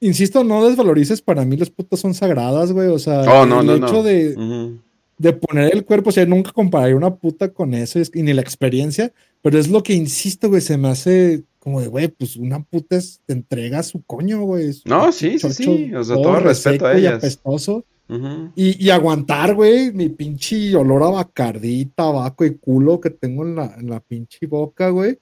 insisto, 0.00 0.42
no 0.42 0.66
desvalorices, 0.66 1.20
para 1.20 1.44
mí 1.44 1.56
las 1.58 1.68
putas 1.68 2.00
son 2.00 2.14
sagradas, 2.14 2.72
güey, 2.72 2.88
o 2.88 2.98
sea, 2.98 3.20
Oh, 3.20 3.44
no, 3.44 3.60
el 3.60 3.66
no, 3.66 3.74
hecho 3.74 3.92
no. 3.92 4.02
de. 4.02 4.78
De 5.18 5.32
poner 5.32 5.74
el 5.74 5.84
cuerpo, 5.84 6.10
o 6.10 6.12
sea, 6.12 6.26
nunca 6.26 6.52
compararía 6.52 6.96
una 6.96 7.14
puta 7.14 7.52
con 7.52 7.72
eso, 7.74 7.98
es- 7.98 8.10
y 8.14 8.22
ni 8.22 8.32
la 8.34 8.42
experiencia, 8.42 9.12
pero 9.42 9.58
es 9.58 9.68
lo 9.68 9.82
que 9.82 9.94
insisto, 9.94 10.48
güey, 10.48 10.60
se 10.60 10.76
me 10.76 10.88
hace 10.88 11.42
como 11.58 11.80
de, 11.80 11.88
güey, 11.88 12.08
pues 12.08 12.36
una 12.36 12.62
puta 12.62 12.96
es- 12.96 13.20
te 13.26 13.32
entrega 13.32 13.82
su 13.82 14.02
coño, 14.02 14.42
güey. 14.42 14.72
No, 14.84 15.10
sí, 15.12 15.32
sí, 15.32 15.38
chocho 15.38 15.54
sí, 15.54 15.94
o 15.94 16.04
sea, 16.04 16.16
todo 16.16 16.32
respeto 16.40 16.86
a 16.86 16.94
y 16.94 16.98
ellas. 17.00 17.24
Y, 18.54 18.84
y 18.84 18.90
aguantar, 18.90 19.54
güey, 19.54 19.92
mi 19.92 20.08
pinche 20.10 20.76
olor 20.76 21.02
a 21.02 21.08
bacardí, 21.08 21.86
tabaco 21.86 22.44
y 22.44 22.54
culo 22.54 23.00
que 23.00 23.10
tengo 23.10 23.44
en 23.44 23.56
la, 23.56 23.74
en 23.78 23.90
la 23.90 23.98
pinche 24.00 24.46
boca, 24.46 24.90
güey. 24.90 25.18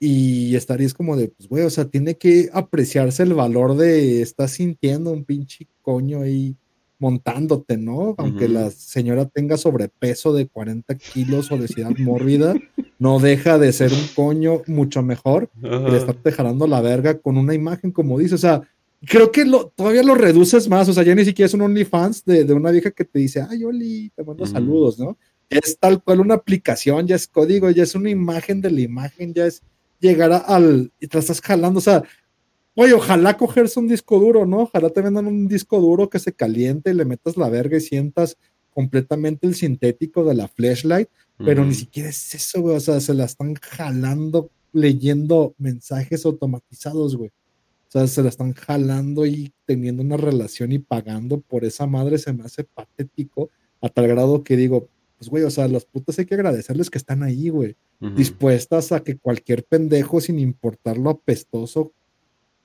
Y 0.00 0.56
estar 0.56 0.80
ahí 0.80 0.86
es 0.86 0.94
como 0.94 1.16
de, 1.16 1.28
pues, 1.28 1.48
güey, 1.48 1.62
o 1.64 1.70
sea, 1.70 1.84
tiene 1.84 2.16
que 2.16 2.50
apreciarse 2.52 3.22
el 3.22 3.34
valor 3.34 3.76
de 3.76 4.20
estar 4.20 4.48
sintiendo 4.48 5.12
un 5.12 5.24
pinche 5.24 5.68
coño 5.80 6.22
ahí 6.22 6.56
montándote, 6.98 7.76
¿no? 7.76 8.14
Aunque 8.18 8.48
la 8.48 8.70
señora 8.70 9.26
tenga 9.26 9.56
sobrepeso 9.56 10.32
de 10.32 10.46
40 10.46 10.94
kilos, 10.96 11.50
obesidad 11.52 11.90
mórbida, 11.98 12.54
no 12.98 13.18
deja 13.18 13.58
de 13.58 13.72
ser 13.72 13.92
un 13.92 14.06
coño 14.14 14.62
mucho 14.66 15.02
mejor 15.02 15.50
que 15.60 15.68
de 15.92 15.98
estarte 15.98 16.32
jalando 16.32 16.66
la 16.66 16.80
verga 16.80 17.18
con 17.18 17.36
una 17.36 17.54
imagen, 17.54 17.90
como 17.92 18.18
dice, 18.18 18.36
o 18.36 18.38
sea, 18.38 18.62
creo 19.04 19.30
que 19.32 19.44
lo, 19.44 19.72
todavía 19.74 20.02
lo 20.02 20.14
reduces 20.14 20.68
más, 20.68 20.88
o 20.88 20.92
sea, 20.94 21.02
ya 21.02 21.14
ni 21.14 21.24
siquiera 21.24 21.46
es 21.46 21.54
un 21.54 21.60
OnlyFans 21.62 22.24
de, 22.24 22.44
de 22.44 22.54
una 22.54 22.70
vieja 22.70 22.90
que 22.90 23.04
te 23.04 23.18
dice, 23.18 23.44
ay, 23.48 23.64
Oli, 23.64 24.10
te 24.14 24.22
mando 24.24 24.44
saludos, 24.46 24.98
¿no? 24.98 25.18
Es 25.50 25.78
tal 25.78 26.02
cual 26.02 26.20
una 26.20 26.34
aplicación, 26.34 27.06
ya 27.06 27.16
es 27.16 27.28
código, 27.28 27.68
ya 27.70 27.82
es 27.82 27.94
una 27.94 28.08
imagen 28.08 28.60
de 28.62 28.70
la 28.70 28.80
imagen, 28.80 29.34
ya 29.34 29.46
es 29.46 29.62
llegar 30.00 30.32
a- 30.32 30.38
al, 30.38 30.90
y 31.00 31.06
te 31.06 31.16
la 31.18 31.20
estás 31.20 31.40
jalando, 31.42 31.78
o 31.78 31.82
sea, 31.82 32.02
oye, 32.74 32.92
ojalá 32.92 33.36
cogerse 33.36 33.78
un 33.80 33.88
disco 33.88 34.18
duro, 34.18 34.46
¿no? 34.46 34.62
Ojalá 34.62 34.90
te 34.90 35.02
vendan 35.02 35.26
un 35.26 35.48
disco 35.48 35.80
duro 35.80 36.08
que 36.08 36.18
se 36.18 36.32
caliente 36.32 36.90
y 36.90 36.94
le 36.94 37.04
metas 37.04 37.36
la 37.36 37.48
verga 37.48 37.76
y 37.76 37.80
sientas 37.80 38.36
completamente 38.70 39.46
el 39.46 39.54
sintético 39.54 40.24
de 40.24 40.34
la 40.34 40.48
flashlight, 40.48 41.08
pero 41.38 41.64
ni 41.64 41.74
siquiera 41.74 42.08
es 42.08 42.34
eso, 42.34 42.60
güey. 42.60 42.76
O 42.76 42.80
sea, 42.80 43.00
se 43.00 43.14
la 43.14 43.24
están 43.24 43.54
jalando 43.54 44.50
leyendo 44.72 45.54
mensajes 45.58 46.26
automatizados, 46.26 47.16
güey. 47.16 47.30
O 47.30 47.90
sea, 47.90 48.06
se 48.08 48.22
la 48.22 48.28
están 48.28 48.52
jalando 48.52 49.24
y 49.24 49.52
teniendo 49.64 50.02
una 50.02 50.16
relación 50.16 50.72
y 50.72 50.80
pagando 50.80 51.40
por 51.40 51.64
esa 51.64 51.86
madre 51.86 52.18
se 52.18 52.32
me 52.32 52.42
hace 52.42 52.64
patético 52.64 53.50
a 53.80 53.88
tal 53.88 54.08
grado 54.08 54.42
que 54.42 54.56
digo, 54.56 54.88
pues, 55.16 55.30
güey, 55.30 55.44
o 55.44 55.50
sea, 55.50 55.68
las 55.68 55.84
putas 55.84 56.18
hay 56.18 56.26
que 56.26 56.34
agradecerles 56.34 56.90
que 56.90 56.98
están 56.98 57.22
ahí, 57.22 57.48
güey. 57.48 57.76
Dispuestas 58.16 58.92
a 58.92 59.02
que 59.02 59.16
cualquier 59.16 59.64
pendejo, 59.64 60.20
sin 60.20 60.38
importar 60.38 60.98
lo 60.98 61.08
apestoso, 61.08 61.92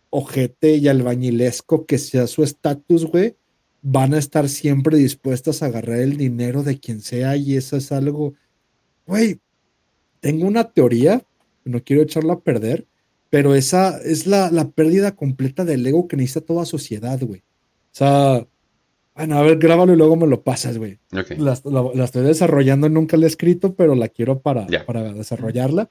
ojete 0.09 0.75
y 0.77 0.87
albañilesco 0.87 1.85
que 1.85 1.97
sea 1.97 2.27
su 2.27 2.43
estatus, 2.43 3.05
güey, 3.05 3.35
van 3.81 4.13
a 4.13 4.17
estar 4.17 4.49
siempre 4.49 4.97
dispuestas 4.97 5.61
a 5.61 5.67
agarrar 5.67 5.99
el 5.99 6.17
dinero 6.17 6.63
de 6.63 6.79
quien 6.79 7.01
sea 7.01 7.35
y 7.37 7.55
eso 7.55 7.77
es 7.77 7.91
algo, 7.91 8.33
güey, 9.05 9.39
tengo 10.19 10.47
una 10.47 10.65
teoría, 10.71 11.23
no 11.63 11.81
quiero 11.83 12.01
echarla 12.01 12.33
a 12.33 12.39
perder, 12.39 12.85
pero 13.29 13.53
esa 13.55 13.97
es 14.01 14.25
la, 14.27 14.49
la 14.51 14.69
pérdida 14.69 15.15
completa 15.15 15.63
del 15.63 15.85
ego 15.85 16.07
que 16.07 16.17
necesita 16.17 16.41
toda 16.41 16.65
sociedad, 16.65 17.19
güey. 17.21 17.39
O 17.41 17.93
sea, 17.99 18.47
bueno, 19.15 19.37
a 19.37 19.41
ver, 19.43 19.57
grábalo 19.59 19.93
y 19.93 19.97
luego 19.97 20.15
me 20.15 20.27
lo 20.27 20.41
pasas, 20.41 20.77
güey. 20.77 20.97
Ok. 21.13 21.31
La, 21.37 21.59
la- 21.65 21.91
la 21.93 22.05
estoy 22.05 22.23
desarrollando, 22.25 22.89
nunca 22.89 23.17
la 23.17 23.25
he 23.25 23.27
escrito, 23.27 23.75
pero 23.75 23.93
la 23.95 24.07
quiero 24.07 24.39
para, 24.39 24.65
para 24.85 25.13
desarrollarla. 25.13 25.89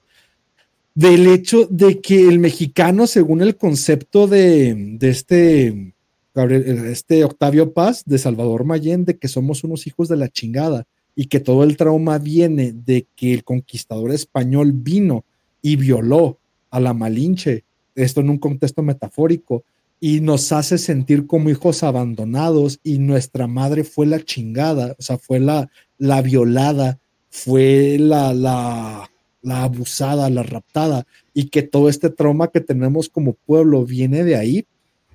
Del 0.98 1.28
hecho 1.28 1.68
de 1.70 2.00
que 2.00 2.26
el 2.26 2.40
mexicano, 2.40 3.06
según 3.06 3.40
el 3.40 3.56
concepto 3.56 4.26
de, 4.26 4.74
de 4.98 5.08
este, 5.10 5.94
Gabriel- 6.34 6.86
este 6.86 7.22
Octavio 7.22 7.72
Paz, 7.72 8.02
de 8.04 8.18
Salvador 8.18 8.64
Mayén, 8.64 9.04
de 9.04 9.16
que 9.16 9.28
somos 9.28 9.62
unos 9.62 9.86
hijos 9.86 10.08
de 10.08 10.16
la 10.16 10.28
chingada 10.28 10.88
y 11.14 11.26
que 11.26 11.38
todo 11.38 11.62
el 11.62 11.76
trauma 11.76 12.18
viene 12.18 12.72
de 12.72 13.06
que 13.14 13.32
el 13.32 13.44
conquistador 13.44 14.10
español 14.10 14.72
vino 14.74 15.24
y 15.62 15.76
violó 15.76 16.38
a 16.68 16.80
la 16.80 16.94
Malinche, 16.94 17.62
esto 17.94 18.20
en 18.20 18.30
un 18.30 18.38
contexto 18.38 18.82
metafórico, 18.82 19.62
y 20.00 20.20
nos 20.20 20.50
hace 20.50 20.78
sentir 20.78 21.28
como 21.28 21.48
hijos 21.48 21.84
abandonados 21.84 22.80
y 22.82 22.98
nuestra 22.98 23.46
madre 23.46 23.84
fue 23.84 24.06
la 24.06 24.20
chingada, 24.20 24.96
o 24.98 25.02
sea, 25.02 25.16
fue 25.16 25.38
la, 25.38 25.70
la 25.96 26.22
violada, 26.22 26.98
fue 27.30 27.98
la, 28.00 28.34
la, 28.34 29.08
la 29.42 29.62
abusada, 29.64 30.30
la 30.30 30.42
raptada, 30.42 31.06
y 31.34 31.48
que 31.48 31.62
todo 31.62 31.88
este 31.88 32.10
trauma 32.10 32.48
que 32.48 32.60
tenemos 32.60 33.08
como 33.08 33.34
pueblo 33.34 33.84
viene 33.84 34.24
de 34.24 34.36
ahí, 34.36 34.66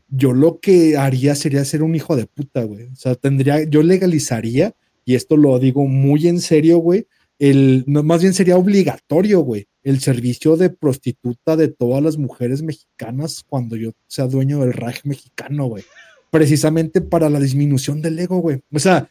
yo 0.09 0.33
lo 0.33 0.59
que 0.59 0.97
haría 0.97 1.35
sería 1.35 1.65
ser 1.65 1.83
un 1.83 1.95
hijo 1.95 2.15
de 2.15 2.27
puta, 2.27 2.63
güey. 2.63 2.83
O 2.85 2.95
sea, 2.95 3.15
tendría, 3.15 3.63
yo 3.63 3.83
legalizaría, 3.83 4.73
y 5.05 5.15
esto 5.15 5.37
lo 5.37 5.57
digo 5.59 5.85
muy 5.87 6.27
en 6.27 6.39
serio, 6.39 6.77
güey, 6.77 7.07
el, 7.39 7.83
no, 7.87 8.03
más 8.03 8.21
bien 8.21 8.33
sería 8.33 8.57
obligatorio, 8.57 9.41
güey, 9.41 9.67
el 9.83 9.99
servicio 9.99 10.55
de 10.55 10.69
prostituta 10.69 11.57
de 11.57 11.67
todas 11.67 12.01
las 12.01 12.17
mujeres 12.17 12.61
mexicanas 12.61 13.43
cuando 13.45 13.75
yo 13.75 13.91
sea 14.07 14.27
dueño 14.27 14.59
del 14.59 14.73
RAG 14.73 15.01
mexicano, 15.03 15.65
güey. 15.65 15.83
Precisamente 16.29 17.01
para 17.01 17.29
la 17.29 17.39
disminución 17.39 18.01
del 18.01 18.17
ego, 18.17 18.39
güey. 18.39 18.61
O 18.71 18.79
sea, 18.79 19.09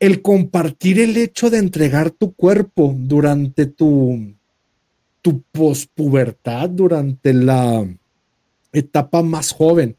el 0.00 0.22
compartir 0.22 0.98
el 0.98 1.16
hecho 1.16 1.50
de 1.50 1.58
entregar 1.58 2.10
tu 2.10 2.32
cuerpo 2.32 2.94
durante 2.96 3.66
tu, 3.66 4.34
tu 5.22 5.42
pospubertad, 5.52 6.70
durante 6.70 7.32
la 7.32 7.86
etapa 8.72 9.22
más 9.22 9.52
joven. 9.52 9.96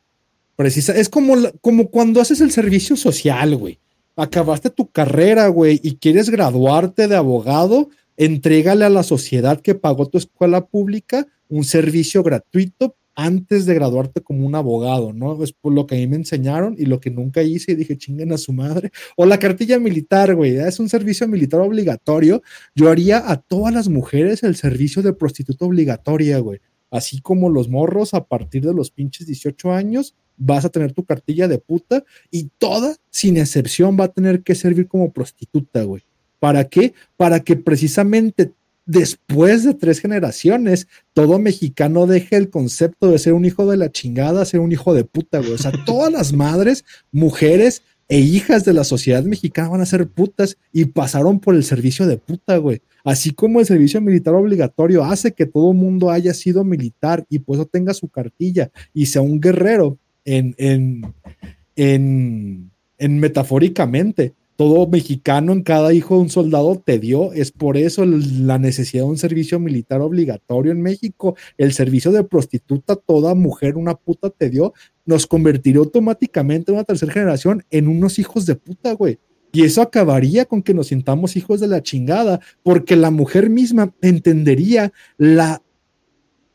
Precisa, 0.55 0.95
es 0.95 1.07
como, 1.07 1.35
como 1.61 1.87
cuando 1.87 2.19
haces 2.19 2.41
el 2.41 2.51
servicio 2.51 2.97
social, 2.97 3.55
güey 3.55 3.79
acabaste 4.15 4.69
tu 4.69 4.89
carrera, 4.89 5.47
güey, 5.47 5.79
y 5.83 5.95
quieres 5.95 6.29
graduarte 6.29 7.07
de 7.07 7.15
abogado, 7.15 7.89
entrégale 8.17 8.85
a 8.85 8.89
la 8.89 9.03
sociedad 9.03 9.59
que 9.61 9.75
pagó 9.75 10.07
tu 10.07 10.17
escuela 10.17 10.65
pública 10.65 11.27
un 11.49 11.63
servicio 11.63 12.23
gratuito 12.23 12.95
antes 13.15 13.65
de 13.65 13.73
graduarte 13.73 14.21
como 14.21 14.45
un 14.45 14.55
abogado, 14.55 15.13
¿no? 15.13 15.43
Es 15.43 15.51
por 15.51 15.73
lo 15.73 15.85
que 15.85 15.95
a 15.95 15.97
mí 15.97 16.07
me 16.07 16.15
enseñaron 16.15 16.75
y 16.77 16.85
lo 16.85 16.99
que 16.99 17.09
nunca 17.09 17.43
hice 17.43 17.73
y 17.73 17.75
dije, 17.75 17.97
chinguen 17.97 18.31
a 18.31 18.37
su 18.37 18.53
madre. 18.53 18.91
O 19.15 19.25
la 19.25 19.39
cartilla 19.39 19.79
militar, 19.79 20.35
güey, 20.35 20.57
es 20.57 20.79
un 20.79 20.89
servicio 20.89 21.27
militar 21.27 21.59
obligatorio. 21.61 22.41
Yo 22.75 22.89
haría 22.89 23.29
a 23.29 23.37
todas 23.37 23.73
las 23.73 23.89
mujeres 23.89 24.43
el 24.43 24.55
servicio 24.55 25.01
de 25.01 25.13
prostituta 25.13 25.65
obligatoria, 25.65 26.39
güey. 26.39 26.59
Así 26.89 27.21
como 27.21 27.49
los 27.49 27.69
morros 27.69 28.13
a 28.13 28.25
partir 28.25 28.65
de 28.65 28.73
los 28.73 28.91
pinches 28.91 29.27
18 29.27 29.71
años, 29.71 30.15
vas 30.37 30.65
a 30.65 30.69
tener 30.69 30.93
tu 30.93 31.05
cartilla 31.05 31.47
de 31.47 31.57
puta 31.57 32.03
y 32.29 32.49
toda, 32.57 32.95
sin 33.09 33.37
excepción, 33.37 33.97
va 33.99 34.05
a 34.05 34.11
tener 34.11 34.43
que 34.43 34.55
servir 34.55 34.87
como 34.87 35.11
prostituta, 35.13 35.83
güey. 35.83 36.03
¿Para 36.39 36.65
qué? 36.65 36.93
Para 37.17 37.41
que 37.41 37.55
precisamente 37.55 38.51
después 38.85 39.63
de 39.63 39.73
tres 39.73 39.99
generaciones, 39.99 40.87
todo 41.13 41.39
mexicano 41.39 42.07
deje 42.07 42.35
el 42.35 42.49
concepto 42.49 43.11
de 43.11 43.19
ser 43.19 43.33
un 43.33 43.45
hijo 43.45 43.69
de 43.69 43.77
la 43.77 43.91
chingada, 43.91 44.45
ser 44.45 44.59
un 44.59 44.71
hijo 44.71 44.93
de 44.93 45.03
puta, 45.03 45.39
güey. 45.39 45.53
O 45.53 45.57
sea, 45.57 45.71
todas 45.85 46.11
las 46.11 46.33
madres, 46.33 46.85
mujeres 47.11 47.83
e 48.09 48.19
hijas 48.19 48.65
de 48.65 48.73
la 48.73 48.83
sociedad 48.83 49.23
mexicana 49.23 49.69
van 49.69 49.81
a 49.81 49.85
ser 49.85 50.07
putas 50.07 50.57
y 50.73 50.85
pasaron 50.85 51.39
por 51.39 51.55
el 51.55 51.63
servicio 51.63 52.07
de 52.07 52.17
puta, 52.17 52.57
güey. 52.57 52.81
Así 53.03 53.31
como 53.31 53.59
el 53.59 53.65
servicio 53.65 54.01
militar 54.01 54.33
obligatorio 54.33 55.03
hace 55.03 55.31
que 55.31 55.45
todo 55.45 55.73
mundo 55.73 56.11
haya 56.11 56.33
sido 56.33 56.63
militar 56.63 57.25
y 57.29 57.39
por 57.39 57.55
eso 57.55 57.65
tenga 57.65 57.93
su 57.93 58.09
cartilla 58.09 58.69
y 58.93 59.05
sea 59.07 59.21
un 59.21 59.39
guerrero, 59.39 59.97
en, 60.25 60.55
en, 60.57 61.13
en, 61.75 62.71
en 62.97 63.19
metafóricamente. 63.19 64.33
Todo 64.61 64.85
mexicano 64.85 65.53
en 65.53 65.63
cada 65.63 65.91
hijo 65.91 66.13
de 66.13 66.21
un 66.21 66.29
soldado 66.29 66.75
te 66.75 66.99
dio. 66.99 67.33
Es 67.33 67.51
por 67.51 67.77
eso 67.77 68.05
la 68.05 68.59
necesidad 68.59 69.05
de 69.05 69.09
un 69.09 69.17
servicio 69.17 69.59
militar 69.59 70.01
obligatorio 70.01 70.71
en 70.71 70.83
México. 70.83 71.35
El 71.57 71.73
servicio 71.73 72.11
de 72.11 72.23
prostituta, 72.23 72.95
toda 72.95 73.33
mujer, 73.33 73.75
una 73.75 73.95
puta 73.95 74.29
te 74.29 74.51
dio. 74.51 74.75
Nos 75.03 75.25
convertiría 75.25 75.79
automáticamente 75.79 76.71
una 76.71 76.83
tercera 76.83 77.11
generación 77.11 77.63
en 77.71 77.87
unos 77.87 78.19
hijos 78.19 78.45
de 78.45 78.53
puta, 78.53 78.93
güey. 78.93 79.17
Y 79.51 79.63
eso 79.63 79.81
acabaría 79.81 80.45
con 80.45 80.61
que 80.61 80.75
nos 80.75 80.89
sintamos 80.89 81.35
hijos 81.35 81.59
de 81.59 81.67
la 81.67 81.81
chingada, 81.81 82.39
porque 82.61 82.95
la 82.95 83.09
mujer 83.09 83.49
misma 83.49 83.95
entendería 83.99 84.93
la 85.17 85.63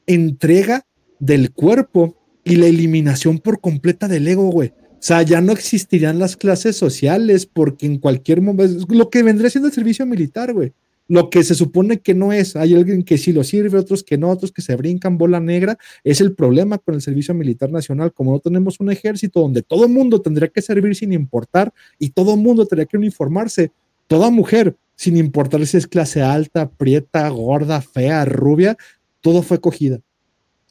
entrega 0.07 0.87
del 1.19 1.51
cuerpo 1.51 2.15
y 2.45 2.55
la 2.55 2.67
eliminación 2.67 3.41
por 3.41 3.61
completa 3.61 4.07
del 4.07 4.29
ego, 4.29 4.49
güey. 4.49 4.73
Sea, 5.07 5.23
ya 5.23 5.41
no 5.41 5.53
existirían 5.53 6.19
las 6.19 6.37
clases 6.37 6.77
sociales 6.77 7.47
porque 7.47 7.87
en 7.87 7.99
cualquier 7.99 8.41
momento, 8.41 8.93
lo 8.93 9.09
que 9.09 9.23
vendría 9.23 9.49
siendo 9.49 9.69
el 9.69 9.73
servicio 9.73 10.05
militar, 10.05 10.53
güey. 10.53 10.73
Lo 11.07 11.31
que 11.31 11.45
se 11.45 11.55
supone 11.55 12.01
que 12.01 12.13
no 12.13 12.33
es, 12.33 12.57
hay 12.57 12.75
alguien 12.75 13.05
que 13.05 13.17
sí 13.17 13.33
lo 13.33 13.45
sirve, 13.45 13.79
otros 13.79 14.03
que 14.03 14.19
no, 14.19 14.31
otros 14.31 14.51
que 14.51 14.63
se 14.63 14.75
brincan 14.75 15.17
bola 15.17 15.39
negra, 15.39 15.79
es 16.03 16.21
el 16.21 16.35
problema 16.35 16.79
con 16.79 16.97
el 16.97 17.03
servicio 17.03 17.35
militar 17.35 17.71
nacional. 17.71 18.13
Como 18.13 18.33
no 18.33 18.41
tenemos 18.41 18.81
un 18.81 18.91
ejército 18.91 19.39
donde 19.39 19.63
todo 19.63 19.89
mundo 19.89 20.21
tendría 20.21 20.49
que 20.49 20.61
servir 20.61 20.97
sin 20.97 21.13
importar 21.13 21.73
y 22.01 22.11
todo 22.11 22.37
mundo 22.37 22.67
tendría 22.67 22.87
que 22.87 22.97
uniformarse, 22.97 23.71
toda 24.09 24.31
mujer, 24.31 24.75
sin 24.97 25.17
importar 25.17 25.65
si 25.69 25.77
es 25.77 25.87
clase 25.87 26.21
alta, 26.21 26.69
prieta, 26.69 27.29
gorda, 27.29 27.81
fea, 27.81 28.25
rubia, 28.25 28.77
todo 29.21 29.43
fue 29.43 29.61
cogida 29.61 30.01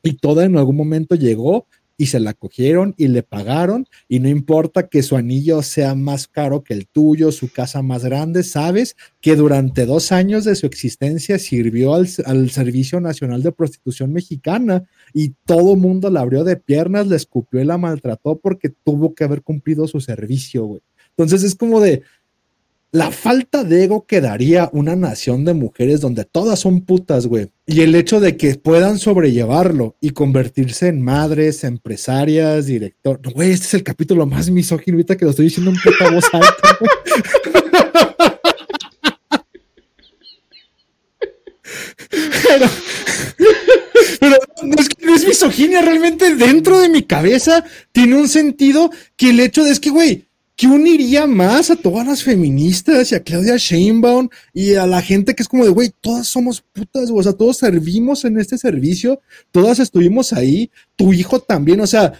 y 0.04 0.14
toda 0.14 0.46
en 0.46 0.58
algún 0.58 0.76
momento 0.76 1.16
llegó 1.16 1.68
y 1.98 2.08
se 2.08 2.20
la 2.20 2.34
cogieron 2.34 2.94
y 2.98 3.08
le 3.08 3.24
pagaron 3.24 3.88
y 4.08 4.20
no 4.20 4.30
importa 4.30 4.88
que 4.88 5.04
su 5.04 5.16
anillo 5.16 5.62
sea 5.62 5.96
más 5.96 6.28
caro 6.28 6.64
que 6.64 6.74
el 6.74 6.88
tuyo, 6.88 7.32
su 7.32 7.52
casa 7.52 7.82
más 7.82 8.04
grande, 8.04 8.44
sabes 8.44 8.96
que 9.22 9.36
durante 9.36 9.86
dos 9.86 10.12
años 10.12 10.44
de 10.44 10.56
su 10.56 10.66
existencia 10.66 11.40
sirvió 11.40 11.94
al, 11.94 12.08
Servicio 12.50 13.00
Nacional 13.00 13.44
de 13.44 13.52
Prostitución 13.52 14.12
Mexicana 14.14 14.84
y 15.14 15.34
todo 15.46 15.76
mundo 15.76 16.10
la 16.10 16.22
abrió 16.22 16.44
de 16.44 16.58
piernas, 16.58 17.08
le 17.08 17.16
escupió 17.16 17.62
y 17.62 17.66
la 17.66 17.78
maltrató 17.78 18.40
porque 18.40 18.70
tuvo 18.70 19.14
que 19.16 19.24
haber 19.24 19.42
cumplido 19.42 19.88
su 19.88 20.00
servicio, 20.02 20.66
güey. 20.66 20.82
Entonces 21.18 21.44
es 21.44 21.56
como 21.56 21.80
de, 21.80 22.04
la 22.96 23.12
falta 23.12 23.66
de 23.66 23.84
ego 23.84 24.06
que 24.08 24.22
daría 24.22 24.70
una 24.72 24.96
nación 24.96 25.44
de 25.44 25.54
mujeres 25.54 26.00
donde 26.00 26.24
todas 26.24 26.60
son 26.60 26.80
putas, 26.80 27.28
güey. 27.28 27.50
Y 27.68 27.82
el 27.82 27.94
hecho 27.94 28.22
de 28.22 28.38
que 28.38 28.56
puedan 28.56 29.00
sobrellevarlo 29.00 29.98
y 30.00 30.12
convertirse 30.12 30.88
en 30.88 31.02
madres, 31.02 31.66
empresarias, 31.66 32.68
director. 32.68 33.20
Güey, 33.34 33.52
este 33.52 33.66
es 33.66 33.74
el 33.74 33.84
capítulo 33.84 34.26
más 34.26 34.50
misógino 34.50 34.96
ahorita 34.96 35.18
que 35.18 35.26
lo 35.26 35.32
estoy 35.32 35.48
diciendo 35.48 35.72
en 35.72 35.78
puta 35.78 36.10
voz 36.10 36.24
alta, 36.32 36.80
Pero, 42.48 42.68
pero 44.22 44.38
no 44.64 44.76
es 44.80 44.88
que 44.88 45.06
no 45.06 45.16
es 45.16 45.28
misoginia, 45.28 45.82
realmente 45.82 46.36
dentro 46.36 46.80
de 46.80 46.88
mi 46.88 47.04
cabeza 47.04 47.66
tiene 47.92 48.16
un 48.16 48.30
sentido 48.30 48.90
que 49.18 49.32
el 49.32 49.42
hecho 49.42 49.66
de 49.66 49.72
es 49.72 49.82
que, 49.82 49.90
güey, 49.90 50.25
que 50.56 50.68
uniría 50.68 51.28
más 51.28 51.70
a 51.70 51.76
todas 51.76 52.08
las 52.08 52.24
feministas 52.24 53.12
y 53.12 53.16
a 53.16 53.24
Claudia 53.24 53.58
Sheinbaum 53.58 54.30
y 54.54 54.76
a 54.76 54.88
la 54.88 55.02
gente 55.02 55.36
que 55.36 55.44
es 55.44 55.50
como 55.50 55.66
de, 55.66 55.72
güey, 55.72 55.92
todas 56.00 56.28
somos 56.28 56.62
putas, 56.62 57.10
o 57.14 57.22
sea, 57.22 57.34
todos 57.34 57.58
servimos 57.58 58.24
en 58.24 58.40
este 58.40 58.58
servicio, 58.58 59.22
todas 59.52 59.80
estuvimos 59.80 60.32
ahí, 60.32 60.72
tu 60.96 61.12
hijo 61.12 61.40
también, 61.40 61.82
o 61.82 61.88
sea, 61.88 62.14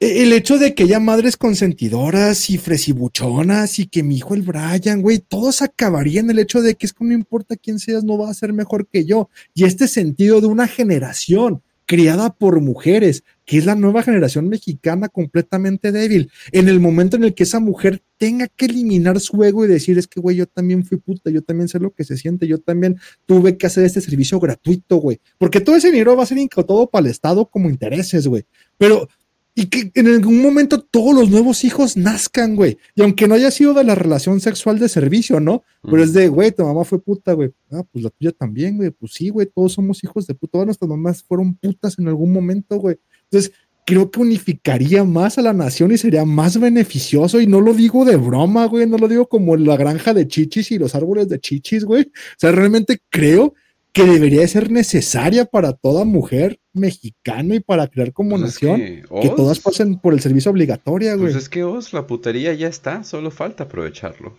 e, 0.00 0.22
el 0.22 0.32
hecho 0.32 0.58
de 0.58 0.74
que 0.74 0.84
haya 0.84 0.98
madres 0.98 1.36
consentidoras 1.36 2.48
y 2.48 2.56
fresibuchonas 2.56 3.78
y 3.78 3.86
que 3.86 4.02
mi 4.02 4.16
hijo 4.16 4.34
el 4.34 4.42
Brian, 4.42 5.02
güey, 5.02 5.18
todos 5.18 5.60
acabarían 5.60 6.30
el 6.30 6.38
hecho 6.38 6.62
de 6.62 6.74
que 6.74 6.86
es 6.86 6.94
que 6.94 7.04
no 7.04 7.12
importa 7.12 7.56
quién 7.56 7.78
seas, 7.78 8.02
no 8.02 8.16
va 8.16 8.30
a 8.30 8.34
ser 8.34 8.54
mejor 8.54 8.86
que 8.86 9.04
yo. 9.04 9.28
Y 9.54 9.64
este 9.64 9.88
sentido 9.88 10.40
de 10.40 10.46
una 10.46 10.66
generación 10.68 11.62
criada 11.92 12.34
por 12.34 12.58
mujeres, 12.62 13.22
que 13.44 13.58
es 13.58 13.66
la 13.66 13.74
nueva 13.74 14.02
generación 14.02 14.48
mexicana 14.48 15.10
completamente 15.10 15.92
débil. 15.92 16.30
En 16.50 16.70
el 16.70 16.80
momento 16.80 17.18
en 17.18 17.24
el 17.24 17.34
que 17.34 17.42
esa 17.42 17.60
mujer 17.60 18.02
tenga 18.16 18.48
que 18.48 18.64
eliminar 18.64 19.20
su 19.20 19.44
ego 19.44 19.62
y 19.62 19.68
decir, 19.68 19.98
es 19.98 20.06
que, 20.06 20.18
güey, 20.18 20.36
yo 20.36 20.46
también 20.46 20.86
fui 20.86 20.96
puta, 20.96 21.30
yo 21.30 21.42
también 21.42 21.68
sé 21.68 21.78
lo 21.80 21.90
que 21.90 22.04
se 22.04 22.16
siente, 22.16 22.48
yo 22.48 22.56
también 22.56 22.96
tuve 23.26 23.58
que 23.58 23.66
hacer 23.66 23.84
este 23.84 24.00
servicio 24.00 24.40
gratuito, 24.40 24.96
güey. 24.96 25.20
Porque 25.36 25.60
todo 25.60 25.76
ese 25.76 25.90
dinero 25.90 26.16
va 26.16 26.22
a 26.22 26.26
ser 26.26 26.38
incautado 26.38 26.88
para 26.88 27.04
el 27.04 27.10
Estado 27.10 27.44
como 27.44 27.68
intereses, 27.68 28.26
güey. 28.26 28.44
Pero 28.78 29.06
y 29.54 29.66
que 29.66 29.90
en 29.94 30.06
algún 30.08 30.40
momento 30.40 30.80
todos 30.80 31.14
los 31.14 31.28
nuevos 31.28 31.64
hijos 31.64 31.96
nazcan, 31.96 32.56
güey. 32.56 32.78
Y 32.94 33.02
aunque 33.02 33.28
no 33.28 33.34
haya 33.34 33.50
sido 33.50 33.74
de 33.74 33.84
la 33.84 33.94
relación 33.94 34.40
sexual 34.40 34.78
de 34.78 34.88
servicio, 34.88 35.40
¿no? 35.40 35.62
Pero 35.82 36.02
es 36.02 36.14
de, 36.14 36.28
güey, 36.28 36.52
tu 36.52 36.64
mamá 36.64 36.84
fue 36.84 37.00
puta, 37.00 37.34
güey. 37.34 37.50
Ah, 37.70 37.82
pues 37.90 38.02
la 38.02 38.10
tuya 38.10 38.32
también, 38.32 38.78
güey. 38.78 38.90
Pues 38.90 39.12
sí, 39.12 39.28
güey, 39.28 39.46
todos 39.46 39.74
somos 39.74 40.02
hijos 40.04 40.26
de 40.26 40.34
puta. 40.34 40.52
Todas 40.52 40.66
nuestras 40.66 40.88
mamás 40.88 41.22
fueron 41.22 41.54
putas 41.54 41.98
en 41.98 42.08
algún 42.08 42.32
momento, 42.32 42.76
güey. 42.76 42.96
Entonces, 43.24 43.52
creo 43.84 44.10
que 44.10 44.20
unificaría 44.20 45.04
más 45.04 45.36
a 45.36 45.42
la 45.42 45.52
nación 45.52 45.92
y 45.92 45.98
sería 45.98 46.24
más 46.24 46.58
beneficioso. 46.58 47.38
Y 47.38 47.46
no 47.46 47.60
lo 47.60 47.74
digo 47.74 48.06
de 48.06 48.16
broma, 48.16 48.64
güey. 48.66 48.86
No 48.86 48.96
lo 48.96 49.06
digo 49.06 49.28
como 49.28 49.56
la 49.56 49.76
granja 49.76 50.14
de 50.14 50.26
chichis 50.28 50.70
y 50.70 50.78
los 50.78 50.94
árboles 50.94 51.28
de 51.28 51.40
chichis, 51.40 51.84
güey. 51.84 52.04
O 52.04 52.38
sea, 52.38 52.52
realmente 52.52 53.00
creo 53.10 53.54
que 53.92 54.04
debería 54.04 54.48
ser 54.48 54.70
necesaria 54.70 55.44
para 55.44 55.74
toda 55.74 56.06
mujer 56.06 56.58
mexicana 56.72 57.54
y 57.54 57.60
para 57.60 57.86
crear 57.88 58.12
como 58.12 58.30
pues 58.30 58.42
nación 58.42 58.80
que, 58.80 59.32
todas 59.36 59.60
pasen 59.60 59.98
por 59.98 60.14
el 60.14 60.20
servicio 60.20 60.50
obligatorio, 60.50 61.10
pues 61.10 61.20
güey. 61.20 61.32
Pues 61.32 61.42
es 61.42 61.48
que 61.48 61.64
os, 61.64 61.92
la 61.92 62.06
putería 62.06 62.52
ya 62.54 62.68
está, 62.68 63.04
solo 63.04 63.30
falta 63.30 63.64
aprovecharlo. 63.64 64.36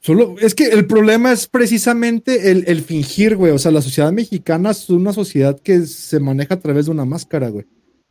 Solo, 0.00 0.36
es 0.40 0.54
que 0.54 0.66
el 0.66 0.86
problema 0.86 1.32
es 1.32 1.48
precisamente 1.48 2.52
el, 2.52 2.64
el 2.68 2.82
fingir, 2.82 3.36
güey. 3.36 3.52
O 3.52 3.58
sea, 3.58 3.72
la 3.72 3.82
sociedad 3.82 4.12
mexicana 4.12 4.70
es 4.70 4.88
una 4.90 5.12
sociedad 5.12 5.58
que 5.58 5.82
se 5.82 6.20
maneja 6.20 6.54
a 6.54 6.60
través 6.60 6.86
de 6.86 6.92
una 6.92 7.04
máscara, 7.04 7.48
güey. 7.48 7.66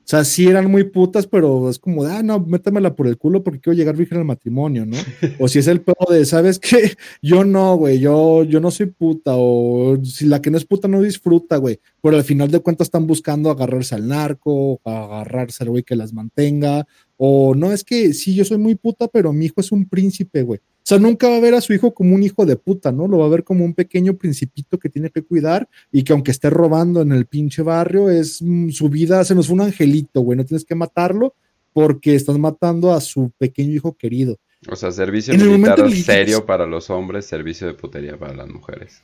O 0.07 0.09
sea, 0.09 0.23
sí 0.23 0.47
eran 0.47 0.71
muy 0.71 0.85
putas, 0.85 1.27
pero 1.27 1.69
es 1.69 1.79
como, 1.79 2.05
ah, 2.05 2.23
no, 2.23 2.39
métamela 2.39 2.95
por 2.95 3.07
el 3.07 3.17
culo 3.17 3.43
porque 3.43 3.59
quiero 3.59 3.75
llegar 3.75 3.97
virgen 3.97 4.19
al 4.19 4.23
matrimonio, 4.23 4.85
¿no? 4.85 4.95
O 5.37 5.49
si 5.49 5.59
es 5.59 5.67
el 5.67 5.81
pedo 5.81 6.09
de, 6.09 6.25
¿sabes 6.25 6.59
qué? 6.59 6.93
Yo 7.21 7.43
no, 7.43 7.75
güey, 7.75 7.99
yo, 7.99 8.45
yo 8.45 8.61
no 8.61 8.71
soy 8.71 8.85
puta, 8.85 9.31
o 9.35 10.01
si 10.05 10.25
la 10.25 10.41
que 10.41 10.49
no 10.49 10.57
es 10.57 10.63
puta 10.63 10.87
no 10.87 11.01
disfruta, 11.01 11.57
güey. 11.57 11.81
Pero 12.01 12.15
al 12.15 12.23
final 12.23 12.49
de 12.49 12.61
cuentas 12.61 12.87
están 12.87 13.05
buscando 13.05 13.49
agarrarse 13.49 13.95
al 13.95 14.07
narco, 14.07 14.79
agarrarse 14.85 15.65
al 15.65 15.71
güey 15.71 15.83
que 15.83 15.97
las 15.97 16.13
mantenga, 16.13 16.87
o 17.17 17.53
no, 17.53 17.73
es 17.73 17.83
que 17.83 18.13
sí, 18.13 18.33
yo 18.33 18.45
soy 18.45 18.59
muy 18.59 18.75
puta, 18.75 19.09
pero 19.09 19.33
mi 19.33 19.47
hijo 19.47 19.59
es 19.59 19.73
un 19.73 19.89
príncipe, 19.89 20.41
güey. 20.43 20.61
O 20.87 20.89
sea, 20.89 20.99
nunca 20.99 21.27
va 21.27 21.35
a 21.35 21.41
ver 21.41 21.53
a 21.53 21.59
su 21.59 21.73
hijo 21.73 21.93
como 21.93 22.15
un 22.15 22.23
hijo 22.23 22.45
de 22.45 22.55
puta, 22.55 22.93
¿no? 22.93 23.09
Lo 23.09 23.17
va 23.17 23.25
a 23.25 23.29
ver 23.29 23.43
como 23.43 23.65
un 23.65 23.73
pequeño 23.73 24.13
principito 24.13 24.79
que 24.79 24.87
tiene 24.87 25.09
que 25.09 25.21
cuidar 25.21 25.67
y 25.91 26.01
que 26.05 26.13
aunque 26.13 26.31
esté 26.31 26.49
robando 26.49 27.01
en 27.01 27.11
el 27.11 27.25
pinche 27.25 27.61
barrio, 27.61 28.09
es 28.09 28.41
mm, 28.41 28.69
su 28.69 28.87
vida, 28.87 29.21
se 29.25 29.35
nos 29.35 29.47
fue 29.47 29.55
un 29.55 29.63
angelito, 29.63 30.21
güey, 30.21 30.37
no 30.37 30.45
tienes 30.45 30.63
que 30.63 30.75
matarlo 30.75 31.35
porque 31.73 32.15
estás 32.15 32.37
matando 32.39 32.93
a 32.93 33.01
su 33.01 33.33
pequeño 33.37 33.73
hijo 33.73 33.97
querido. 33.97 34.37
O 34.71 34.77
sea, 34.77 34.93
servicio 34.93 35.33
militar 35.33 35.91
serio 35.91 36.45
para 36.45 36.65
los 36.65 36.89
hombres, 36.89 37.25
servicio 37.25 37.67
de 37.67 37.73
putería 37.73 38.17
para 38.17 38.33
las 38.33 38.47
mujeres. 38.47 39.03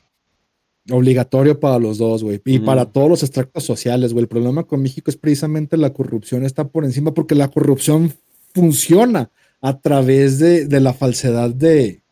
Obligatorio 0.90 1.60
para 1.60 1.78
los 1.78 1.98
dos, 1.98 2.24
güey. 2.24 2.40
Y 2.46 2.60
para 2.60 2.86
todos 2.86 3.10
los 3.10 3.22
extractos 3.22 3.62
sociales, 3.62 4.14
güey. 4.14 4.22
El 4.22 4.28
problema 4.28 4.64
con 4.64 4.80
México 4.80 5.10
es 5.10 5.18
precisamente 5.18 5.76
la 5.76 5.92
corrupción 5.92 6.46
está 6.46 6.66
por 6.66 6.86
encima 6.86 7.12
porque 7.12 7.34
la 7.34 7.48
corrupción 7.48 8.10
funciona 8.54 9.30
a 9.64 9.80
través 9.80 10.38
de, 10.40 10.68
la 10.78 10.92
falsedad 10.92 11.48
de, 11.48 12.02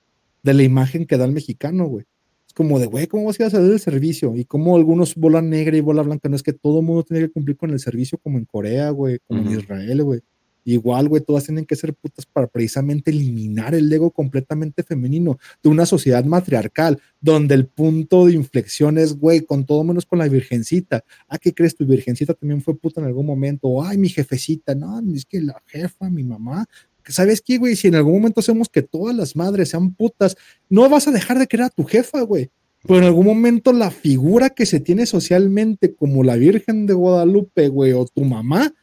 la 0.42 0.62
imagen 0.62 1.04
que 1.04 1.18
da 1.18 1.26
el 1.26 1.32
mexicano, 1.32 1.84
güey. 1.84 2.06
Es 2.46 2.54
como 2.54 2.78
de, 2.78 2.86
güey, 2.86 3.06
¿cómo 3.06 3.26
vas 3.26 3.38
a 3.38 3.42
ir 3.42 3.44
a 3.44 3.48
hacer 3.48 3.60
el 3.60 3.78
servicio? 3.78 4.34
Y 4.36 4.46
como 4.46 4.74
algunos 4.74 5.14
bola 5.16 5.42
negra 5.42 5.76
y 5.76 5.82
bola 5.82 6.00
blanca, 6.00 6.30
no 6.30 6.36
es 6.36 6.42
que 6.42 6.54
todo 6.54 6.80
el 6.80 6.86
mundo 6.86 7.02
tiene 7.02 7.26
que 7.26 7.30
cumplir 7.30 7.58
con 7.58 7.68
el 7.68 7.78
servicio 7.78 8.16
como 8.16 8.38
en 8.38 8.46
Corea, 8.46 8.88
güey, 8.88 9.18
como 9.28 9.42
en 9.42 9.58
Israel, 9.58 10.02
güey. 10.02 10.20
Igual, 10.64 11.08
güey, 11.08 11.22
todas 11.22 11.44
tienen 11.44 11.66
que 11.66 11.76
ser 11.76 11.92
putas 11.92 12.24
para 12.24 12.46
precisamente 12.46 13.10
eliminar 13.10 13.74
el 13.74 13.92
ego 13.92 14.12
completamente 14.12 14.82
femenino 14.82 15.38
de 15.62 15.68
una 15.68 15.84
sociedad 15.84 16.24
matriarcal, 16.24 17.02
donde 17.20 17.54
el 17.54 17.66
punto 17.66 18.26
de 18.26 18.32
inflexión 18.32 18.96
es, 18.96 19.18
güey, 19.18 19.42
con 19.42 19.66
todo 19.66 19.84
menos 19.84 20.06
con 20.06 20.20
la 20.20 20.28
virgencita. 20.28 21.04
Ah, 21.28 21.38
¿qué 21.38 21.52
crees? 21.52 21.76
Tu 21.76 21.84
virgencita 21.84 22.32
también 22.32 22.62
fue 22.62 22.78
puta 22.78 23.00
en 23.00 23.08
algún 23.08 23.26
momento. 23.26 23.82
ay, 23.82 23.98
mi 23.98 24.08
jefecita, 24.08 24.74
no, 24.74 25.02
es 25.14 25.26
que 25.26 25.42
la 25.42 25.60
jefa, 25.66 26.08
mi 26.08 26.22
mamá, 26.22 26.66
¿sabes 27.08 27.40
qué, 27.40 27.58
güey? 27.58 27.76
Si 27.76 27.88
en 27.88 27.94
algún 27.94 28.14
momento 28.14 28.40
hacemos 28.40 28.68
que 28.68 28.82
todas 28.82 29.14
las 29.14 29.36
madres 29.36 29.70
sean 29.70 29.94
putas, 29.94 30.36
no 30.68 30.88
vas 30.88 31.08
a 31.08 31.10
dejar 31.10 31.38
de 31.38 31.46
querer 31.46 31.66
a 31.66 31.70
tu 31.70 31.84
jefa, 31.84 32.20
güey. 32.22 32.50
Pero 32.86 32.98
en 32.98 33.04
algún 33.04 33.26
momento 33.26 33.72
la 33.72 33.90
figura 33.90 34.50
que 34.50 34.66
se 34.66 34.80
tiene 34.80 35.06
socialmente 35.06 35.94
como 35.94 36.24
la 36.24 36.36
Virgen 36.36 36.86
de 36.86 36.94
Guadalupe, 36.94 37.68
güey, 37.68 37.92
o 37.92 38.04
tu 38.06 38.24
mamá, 38.24 38.74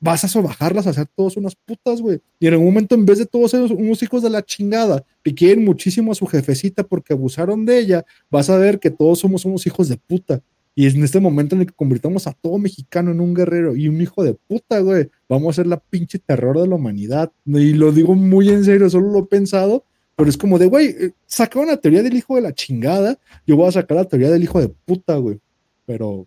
vas 0.00 0.24
a 0.24 0.28
sobajarlas 0.28 0.86
a 0.86 0.90
hacer 0.90 1.06
todos 1.14 1.36
unas 1.36 1.54
putas, 1.54 2.00
güey. 2.00 2.20
Y 2.40 2.48
en 2.48 2.54
algún 2.54 2.68
momento, 2.68 2.94
en 2.94 3.06
vez 3.06 3.18
de 3.18 3.26
todos 3.26 3.52
ser 3.52 3.60
unos 3.60 4.02
hijos 4.02 4.22
de 4.22 4.30
la 4.30 4.42
chingada 4.42 5.04
que 5.22 5.32
quieren 5.32 5.64
muchísimo 5.64 6.10
a 6.10 6.14
su 6.16 6.26
jefecita 6.26 6.82
porque 6.82 7.12
abusaron 7.12 7.64
de 7.64 7.78
ella, 7.78 8.04
vas 8.28 8.50
a 8.50 8.56
ver 8.56 8.80
que 8.80 8.90
todos 8.90 9.20
somos 9.20 9.44
unos 9.44 9.64
hijos 9.66 9.88
de 9.88 9.96
puta. 9.96 10.42
Y 10.74 10.86
en 10.86 11.04
este 11.04 11.20
momento 11.20 11.54
en 11.54 11.62
el 11.62 11.66
que 11.66 11.74
convirtamos 11.74 12.26
a 12.26 12.32
todo 12.32 12.58
mexicano 12.58 13.10
en 13.10 13.20
un 13.20 13.34
guerrero 13.34 13.76
y 13.76 13.88
un 13.88 14.00
hijo 14.00 14.24
de 14.24 14.34
puta, 14.34 14.80
güey, 14.80 15.10
vamos 15.28 15.50
a 15.50 15.56
ser 15.56 15.66
la 15.66 15.78
pinche 15.78 16.18
terror 16.18 16.58
de 16.58 16.66
la 16.66 16.76
humanidad. 16.76 17.30
Y 17.44 17.74
lo 17.74 17.92
digo 17.92 18.14
muy 18.14 18.48
en 18.48 18.64
serio, 18.64 18.88
solo 18.88 19.10
lo 19.10 19.18
he 19.20 19.26
pensado, 19.26 19.84
pero 20.16 20.30
es 20.30 20.38
como 20.38 20.58
de, 20.58 20.66
güey, 20.66 20.86
eh, 20.86 21.12
saca 21.26 21.60
una 21.60 21.76
teoría 21.76 22.02
del 22.02 22.14
hijo 22.14 22.36
de 22.36 22.42
la 22.42 22.54
chingada, 22.54 23.18
yo 23.46 23.56
voy 23.56 23.68
a 23.68 23.72
sacar 23.72 23.98
la 23.98 24.04
teoría 24.04 24.30
del 24.30 24.42
hijo 24.42 24.60
de 24.60 24.68
puta, 24.68 25.16
güey. 25.16 25.38
Pero 25.84 26.26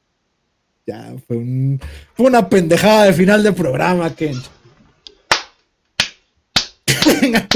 ya, 0.86 1.16
fue, 1.26 1.38
un, 1.38 1.80
fue 2.14 2.28
una 2.28 2.48
pendejada 2.48 3.06
de 3.06 3.14
final 3.14 3.42
de 3.42 3.52
programa, 3.52 4.16
Ken. 4.16 4.36
Venga, 7.22 7.48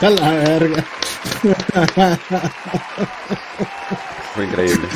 A 0.00 0.10
la 0.10 0.30
verga. 0.30 0.84
Fue 4.34 4.44
increíble. 4.44 4.88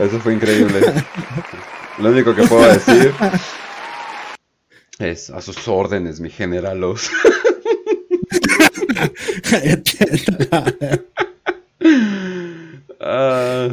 Eso 0.00 0.20
fue 0.20 0.34
increíble. 0.34 0.80
Lo 1.98 2.10
único 2.10 2.34
que 2.34 2.46
puedo 2.46 2.72
decir 2.72 3.12
es 4.98 5.30
a 5.30 5.40
sus 5.40 5.68
órdenes, 5.68 6.20
mi 6.20 6.30
generalos. 6.30 7.10
Ah. 12.98 13.68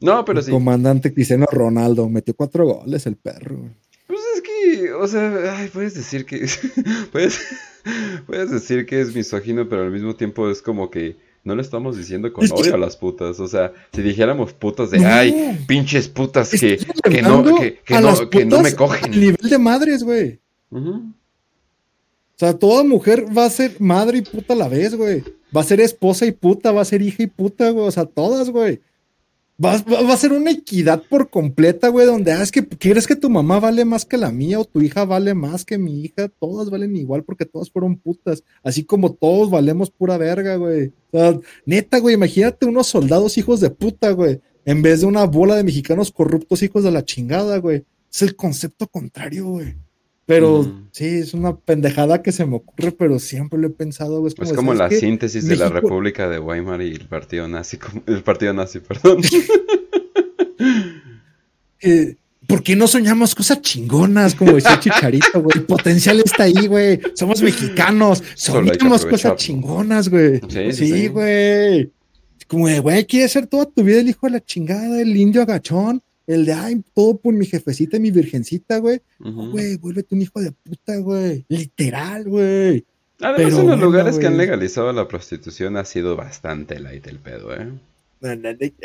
No, 0.00 0.24
pero 0.24 0.42
sí. 0.42 0.50
Comandante 0.50 1.12
Cristiano 1.12 1.46
Ronaldo 1.50 2.08
metió 2.08 2.34
cuatro 2.34 2.66
goles 2.66 3.06
el 3.06 3.16
perro. 3.16 3.70
Pues 4.06 4.20
es 4.36 4.42
que, 4.42 4.92
o 4.92 5.06
sea, 5.08 5.68
puedes 5.72 5.94
decir 5.94 6.26
que 6.26 6.46
puedes, 7.12 7.40
puedes 8.26 8.50
decir 8.50 8.86
que 8.86 9.00
es 9.00 9.14
misógino, 9.14 9.68
pero 9.68 9.82
al 9.82 9.90
mismo 9.90 10.14
tiempo 10.14 10.50
es 10.50 10.62
como 10.62 10.90
que 10.90 11.16
no 11.44 11.54
le 11.54 11.62
estamos 11.62 11.96
diciendo 11.96 12.32
con 12.32 12.44
odio 12.50 12.74
a 12.74 12.78
las 12.78 12.96
putas. 12.96 13.40
O 13.40 13.48
sea, 13.48 13.72
si 13.92 14.02
dijéramos 14.02 14.52
putas 14.52 14.90
de, 14.90 15.04
ay, 15.06 15.64
pinches 15.66 16.08
putas 16.08 16.50
que, 16.50 16.76
que, 16.76 17.22
no, 17.22 17.44
que, 17.44 18.00
no, 18.00 18.30
que 18.30 18.44
no 18.44 18.60
me 18.60 18.74
cogen. 18.74 19.14
El 19.14 19.20
nivel 19.20 19.48
de 19.50 19.58
madres, 19.58 20.02
güey. 20.02 20.40
O 20.70 22.38
sea, 22.38 22.52
toda 22.52 22.84
mujer 22.84 23.26
va 23.36 23.46
a 23.46 23.50
ser 23.50 23.76
madre 23.80 24.18
y 24.18 24.22
puta 24.22 24.52
a 24.52 24.56
la 24.56 24.68
vez, 24.68 24.94
güey. 24.94 25.22
Va 25.56 25.60
a 25.60 25.64
ser 25.64 25.80
esposa 25.80 26.26
y 26.26 26.32
puta, 26.32 26.72
va 26.72 26.82
a 26.82 26.84
ser 26.84 27.00
hija 27.00 27.22
y 27.22 27.28
puta, 27.28 27.70
güey. 27.70 27.86
O 27.86 27.90
sea, 27.90 28.04
todas, 28.04 28.50
güey. 28.50 28.80
Va, 29.62 29.72
a 29.72 30.16
ser 30.18 30.32
una 30.32 30.50
equidad 30.50 31.02
por 31.08 31.30
completa, 31.30 31.88
güey, 31.88 32.04
donde 32.04 32.30
ah, 32.30 32.42
es 32.42 32.52
que 32.52 32.66
quieres 32.66 33.06
que 33.06 33.16
tu 33.16 33.30
mamá 33.30 33.58
vale 33.58 33.86
más 33.86 34.04
que 34.04 34.18
la 34.18 34.30
mía 34.30 34.60
o 34.60 34.66
tu 34.66 34.82
hija 34.82 35.06
vale 35.06 35.32
más 35.32 35.64
que 35.64 35.78
mi 35.78 36.02
hija, 36.02 36.28
todas 36.28 36.68
valen 36.68 36.94
igual 36.94 37.24
porque 37.24 37.46
todas 37.46 37.70
fueron 37.70 37.96
putas, 37.96 38.44
así 38.62 38.84
como 38.84 39.14
todos 39.14 39.50
valemos 39.50 39.90
pura 39.90 40.18
verga, 40.18 40.56
güey. 40.56 40.92
O 41.10 41.18
sea, 41.18 41.40
neta, 41.64 42.00
güey, 42.00 42.16
imagínate 42.16 42.66
unos 42.66 42.88
soldados 42.88 43.38
hijos 43.38 43.60
de 43.60 43.70
puta, 43.70 44.10
güey, 44.10 44.42
en 44.66 44.82
vez 44.82 45.00
de 45.00 45.06
una 45.06 45.24
bola 45.24 45.56
de 45.56 45.64
mexicanos 45.64 46.12
corruptos 46.12 46.62
hijos 46.62 46.84
de 46.84 46.90
la 46.90 47.06
chingada, 47.06 47.56
güey. 47.56 47.86
Es 48.12 48.20
el 48.20 48.36
concepto 48.36 48.86
contrario, 48.86 49.46
güey. 49.46 49.74
Pero 50.26 50.88
sí, 50.90 51.06
es 51.06 51.34
una 51.34 51.56
pendejada 51.56 52.20
que 52.20 52.32
se 52.32 52.44
me 52.44 52.56
ocurre, 52.56 52.90
pero 52.90 53.20
siempre 53.20 53.60
lo 53.60 53.68
he 53.68 53.70
pensado. 53.70 54.26
Es 54.26 54.34
como, 54.34 54.54
como 54.54 54.74
la 54.74 54.90
síntesis 54.90 55.46
de 55.46 55.54
la 55.54 55.68
República 55.68 56.28
de 56.28 56.40
Weimar 56.40 56.82
y 56.82 56.90
el 56.90 57.06
partido 57.06 57.46
nazi, 57.46 57.78
el 58.06 58.24
partido 58.24 58.52
nazi, 58.52 58.80
perdón. 58.80 59.22
eh, 61.80 62.16
¿Por 62.46 62.62
qué 62.62 62.74
no 62.74 62.88
soñamos 62.88 63.36
cosas 63.36 63.62
chingonas? 63.62 64.34
Como 64.34 64.52
decía 64.52 64.80
Chicharito, 64.80 65.42
güey. 65.42 65.58
El 65.58 65.64
potencial 65.64 66.20
está 66.20 66.44
ahí, 66.44 66.66
güey. 66.66 67.00
Somos 67.14 67.40
mexicanos. 67.42 68.22
Soñamos 68.34 69.06
cosas 69.06 69.36
chingonas, 69.36 70.08
güey. 70.08 70.40
Sí, 70.72 71.08
güey. 71.08 71.92
Como 72.48 72.68
de, 72.68 72.80
güey, 72.80 73.04
quieres 73.06 73.32
ser 73.32 73.46
toda 73.46 73.66
tu 73.66 73.82
vida 73.82 74.00
el 74.00 74.08
hijo 74.08 74.26
de 74.26 74.32
la 74.32 74.44
chingada, 74.44 75.00
el 75.00 75.16
indio 75.16 75.42
agachón. 75.42 76.02
El 76.26 76.44
de, 76.44 76.52
ay, 76.52 76.82
todo 76.94 77.16
por 77.18 77.32
mi 77.34 77.46
jefecita 77.46 77.96
y 77.96 78.00
mi 78.00 78.10
virgencita, 78.10 78.78
güey. 78.78 79.00
Güey, 79.18 79.76
vuélvete 79.76 80.14
un 80.14 80.22
hijo 80.22 80.40
de 80.40 80.52
puta, 80.52 80.96
güey. 80.98 81.44
Literal, 81.48 82.24
güey. 82.28 82.84
Además, 83.20 83.58
en 83.58 83.66
los 83.68 83.80
lugares 83.80 84.18
que 84.18 84.26
han 84.26 84.36
legalizado 84.36 84.92
la 84.92 85.08
prostitución 85.08 85.76
ha 85.76 85.84
sido 85.84 86.16
bastante 86.16 86.78
light 86.80 87.06
el 87.06 87.18
pedo, 87.18 87.54
¿eh? 87.54 87.68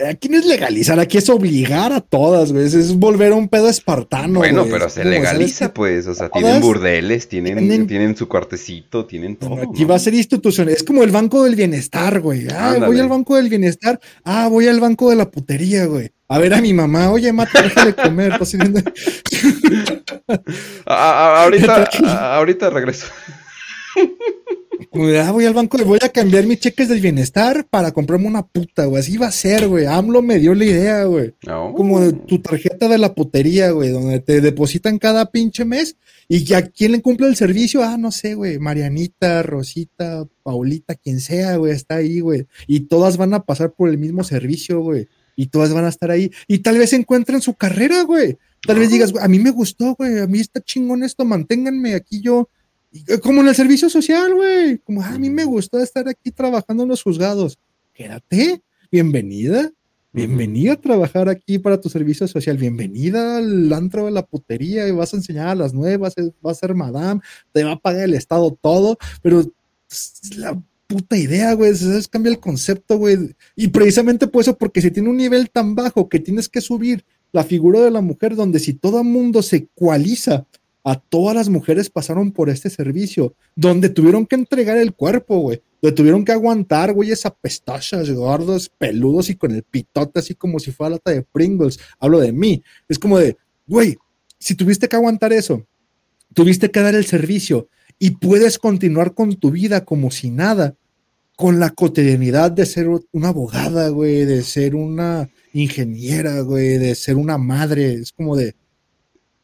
Aquí 0.07 0.27
no 0.27 0.37
es 0.37 0.45
legalizar, 0.45 0.99
aquí 0.99 1.17
es 1.17 1.29
obligar 1.29 1.93
a 1.93 2.01
todas, 2.01 2.51
güey. 2.51 2.65
Es 2.65 2.95
volver 2.95 3.31
a 3.31 3.35
un 3.35 3.47
pedo 3.47 3.69
espartano. 3.69 4.39
Bueno, 4.39 4.65
pero 4.69 4.89
se 4.89 5.05
legaliza, 5.05 5.73
pues. 5.73 6.05
O 6.07 6.13
sea, 6.13 6.29
tienen 6.29 6.61
burdeles, 6.61 7.27
tienen, 7.29 7.87
tienen, 7.87 8.15
su 8.17 8.27
cuartecito, 8.27 9.05
tienen 9.05 9.37
todo. 9.37 9.61
Aquí 9.61 9.85
va 9.85 9.95
a 9.95 9.99
ser 9.99 10.13
institucional. 10.13 10.73
Es 10.73 10.83
como 10.83 11.03
el 11.03 11.11
banco 11.11 11.43
del 11.43 11.55
bienestar, 11.55 12.19
güey. 12.19 12.47
Ah, 12.53 12.75
voy 12.85 12.99
al 12.99 13.07
banco 13.07 13.37
del 13.37 13.49
bienestar. 13.49 13.99
Ah, 14.23 14.47
voy 14.49 14.67
al 14.67 14.79
banco 14.79 15.09
de 15.09 15.15
la 15.15 15.31
putería, 15.31 15.85
güey. 15.85 16.11
A 16.27 16.37
ver 16.39 16.53
a 16.53 16.61
mi 16.61 16.73
mamá, 16.73 17.11
oye, 17.11 17.33
mata, 17.33 17.61
déjale 17.61 17.93
comer. 17.93 18.31
ahorita, 20.85 21.89
ahorita 22.35 22.69
regreso. 22.69 23.07
Ah, 25.19 25.31
voy 25.31 25.45
al 25.45 25.53
banco, 25.53 25.77
voy 25.85 25.99
a 26.01 26.09
cambiar 26.09 26.45
mis 26.45 26.59
cheques 26.59 26.87
del 26.89 27.01
bienestar 27.01 27.65
para 27.69 27.91
comprarme 27.91 28.27
una 28.27 28.45
puta, 28.45 28.85
güey. 28.85 29.01
Así 29.01 29.17
va 29.17 29.27
a 29.27 29.31
ser, 29.31 29.67
güey. 29.67 29.85
AMLO 29.85 30.21
me 30.21 30.39
dio 30.39 30.53
la 30.53 30.65
idea, 30.65 31.03
güey. 31.05 31.33
Como 31.75 32.13
tu 32.13 32.39
tarjeta 32.39 32.87
de 32.87 32.97
la 32.97 33.13
putería, 33.13 33.71
güey, 33.71 33.89
donde 33.89 34.19
te 34.19 34.41
depositan 34.41 34.99
cada 34.99 35.31
pinche 35.31 35.65
mes 35.65 35.95
y 36.27 36.53
a 36.53 36.61
quién 36.67 36.93
le 36.93 37.01
cumple 37.01 37.27
el 37.27 37.35
servicio, 37.35 37.83
ah, 37.83 37.97
no 37.97 38.11
sé, 38.11 38.35
güey, 38.35 38.57
Marianita, 38.57 39.43
Rosita, 39.43 40.25
Paulita, 40.43 40.95
quien 40.95 41.19
sea, 41.19 41.57
güey, 41.57 41.73
está 41.73 41.95
ahí, 41.95 42.19
güey. 42.19 42.47
Y 42.67 42.81
todas 42.81 43.17
van 43.17 43.33
a 43.33 43.43
pasar 43.43 43.73
por 43.73 43.89
el 43.89 43.97
mismo 43.97 44.23
servicio, 44.23 44.79
güey. 44.79 45.07
Y 45.35 45.47
todas 45.47 45.73
van 45.73 45.85
a 45.85 45.89
estar 45.89 46.11
ahí. 46.11 46.31
Y 46.47 46.59
tal 46.59 46.77
vez 46.77 46.93
encuentren 46.93 47.41
su 47.41 47.53
carrera, 47.55 48.03
güey. 48.03 48.37
Tal 48.65 48.77
vez 48.77 48.91
digas, 48.91 49.13
a 49.19 49.27
mí 49.27 49.39
me 49.39 49.49
gustó, 49.49 49.95
güey, 49.95 50.19
a 50.19 50.27
mí 50.27 50.39
está 50.39 50.61
chingón 50.61 51.03
esto, 51.03 51.25
manténganme 51.25 51.95
aquí 51.95 52.21
yo. 52.21 52.47
Eh, 52.93 53.19
como 53.19 53.41
en 53.41 53.47
el 53.47 53.55
servicio 53.55 53.89
social, 53.89 54.33
güey. 54.33 54.77
Como, 54.79 55.01
ah, 55.01 55.13
a 55.13 55.19
mí 55.19 55.29
me 55.29 55.45
gustó 55.45 55.79
estar 55.79 56.07
aquí 56.07 56.31
trabajando 56.31 56.83
en 56.83 56.89
los 56.89 57.03
juzgados. 57.03 57.57
Quédate, 57.93 58.61
bienvenida. 58.91 59.71
Bienvenida 60.13 60.73
a 60.73 60.81
trabajar 60.81 61.29
aquí 61.29 61.57
para 61.57 61.79
tu 61.79 61.89
servicio 61.89 62.27
social. 62.27 62.57
Bienvenida 62.57 63.37
al 63.37 63.71
antro 63.71 64.05
de 64.05 64.11
la 64.11 64.25
putería 64.25 64.85
y 64.85 64.91
vas 64.91 65.13
a 65.13 65.17
enseñar 65.17 65.47
a 65.47 65.55
las 65.55 65.73
nuevas, 65.73 66.15
va 66.45 66.51
a 66.51 66.53
ser 66.53 66.75
madame, 66.75 67.21
te 67.53 67.63
va 67.63 67.71
a 67.73 67.79
pagar 67.79 68.03
el 68.03 68.13
Estado 68.13 68.57
todo, 68.59 68.97
pero 69.21 69.39
es 69.39 70.35
la 70.35 70.61
puta 70.87 71.15
idea, 71.15 71.53
güey. 71.53 71.73
¿sabes? 71.75 72.09
Cambia 72.09 72.31
el 72.31 72.41
concepto, 72.41 72.97
güey. 72.97 73.33
Y 73.55 73.69
precisamente 73.69 74.27
por 74.27 74.41
eso, 74.41 74.57
porque 74.57 74.81
se 74.81 74.91
tiene 74.91 75.07
un 75.07 75.15
nivel 75.15 75.49
tan 75.49 75.75
bajo 75.75 76.09
que 76.09 76.19
tienes 76.19 76.49
que 76.49 76.59
subir 76.59 77.05
la 77.31 77.45
figura 77.45 77.79
de 77.79 77.91
la 77.91 78.01
mujer, 78.01 78.35
donde 78.35 78.59
si 78.59 78.73
todo 78.73 78.99
el 78.99 79.07
mundo 79.07 79.41
se 79.41 79.55
ecualiza 79.55 80.45
a 80.83 80.99
todas 80.99 81.35
las 81.35 81.49
mujeres 81.49 81.89
pasaron 81.89 82.31
por 82.31 82.49
este 82.49 82.69
servicio, 82.69 83.35
donde 83.55 83.89
tuvieron 83.89 84.25
que 84.25 84.35
entregar 84.35 84.77
el 84.77 84.93
cuerpo, 84.93 85.39
güey, 85.39 85.61
donde 85.81 85.95
tuvieron 85.95 86.25
que 86.25 86.31
aguantar, 86.31 86.93
güey, 86.93 87.11
esas 87.11 87.33
pestachas 87.39 88.09
gordos, 88.09 88.69
peludos 88.69 89.29
y 89.29 89.35
con 89.35 89.51
el 89.51 89.63
pitote 89.63 90.19
así 90.19 90.35
como 90.35 90.59
si 90.59 90.71
fuera 90.71 90.91
lata 90.91 91.11
de 91.11 91.21
Pringles. 91.23 91.79
Hablo 91.99 92.19
de 92.19 92.31
mí. 92.31 92.63
Es 92.89 92.97
como 92.97 93.19
de, 93.19 93.37
güey, 93.67 93.97
si 94.39 94.55
tuviste 94.55 94.89
que 94.89 94.95
aguantar 94.95 95.33
eso, 95.33 95.65
tuviste 96.33 96.71
que 96.71 96.81
dar 96.81 96.95
el 96.95 97.05
servicio 97.05 97.69
y 97.99 98.11
puedes 98.11 98.57
continuar 98.57 99.13
con 99.13 99.35
tu 99.35 99.51
vida 99.51 99.85
como 99.85 100.09
si 100.09 100.31
nada, 100.31 100.75
con 101.35 101.59
la 101.59 101.69
cotidianidad 101.69 102.51
de 102.51 102.65
ser 102.65 102.87
una 103.11 103.29
abogada, 103.29 103.89
güey, 103.89 104.25
de 104.25 104.43
ser 104.43 104.75
una 104.75 105.29
ingeniera, 105.53 106.41
güey, 106.41 106.77
de 106.77 106.95
ser 106.95 107.15
una 107.15 107.37
madre. 107.37 107.93
Es 107.93 108.11
como 108.11 108.35
de, 108.35 108.55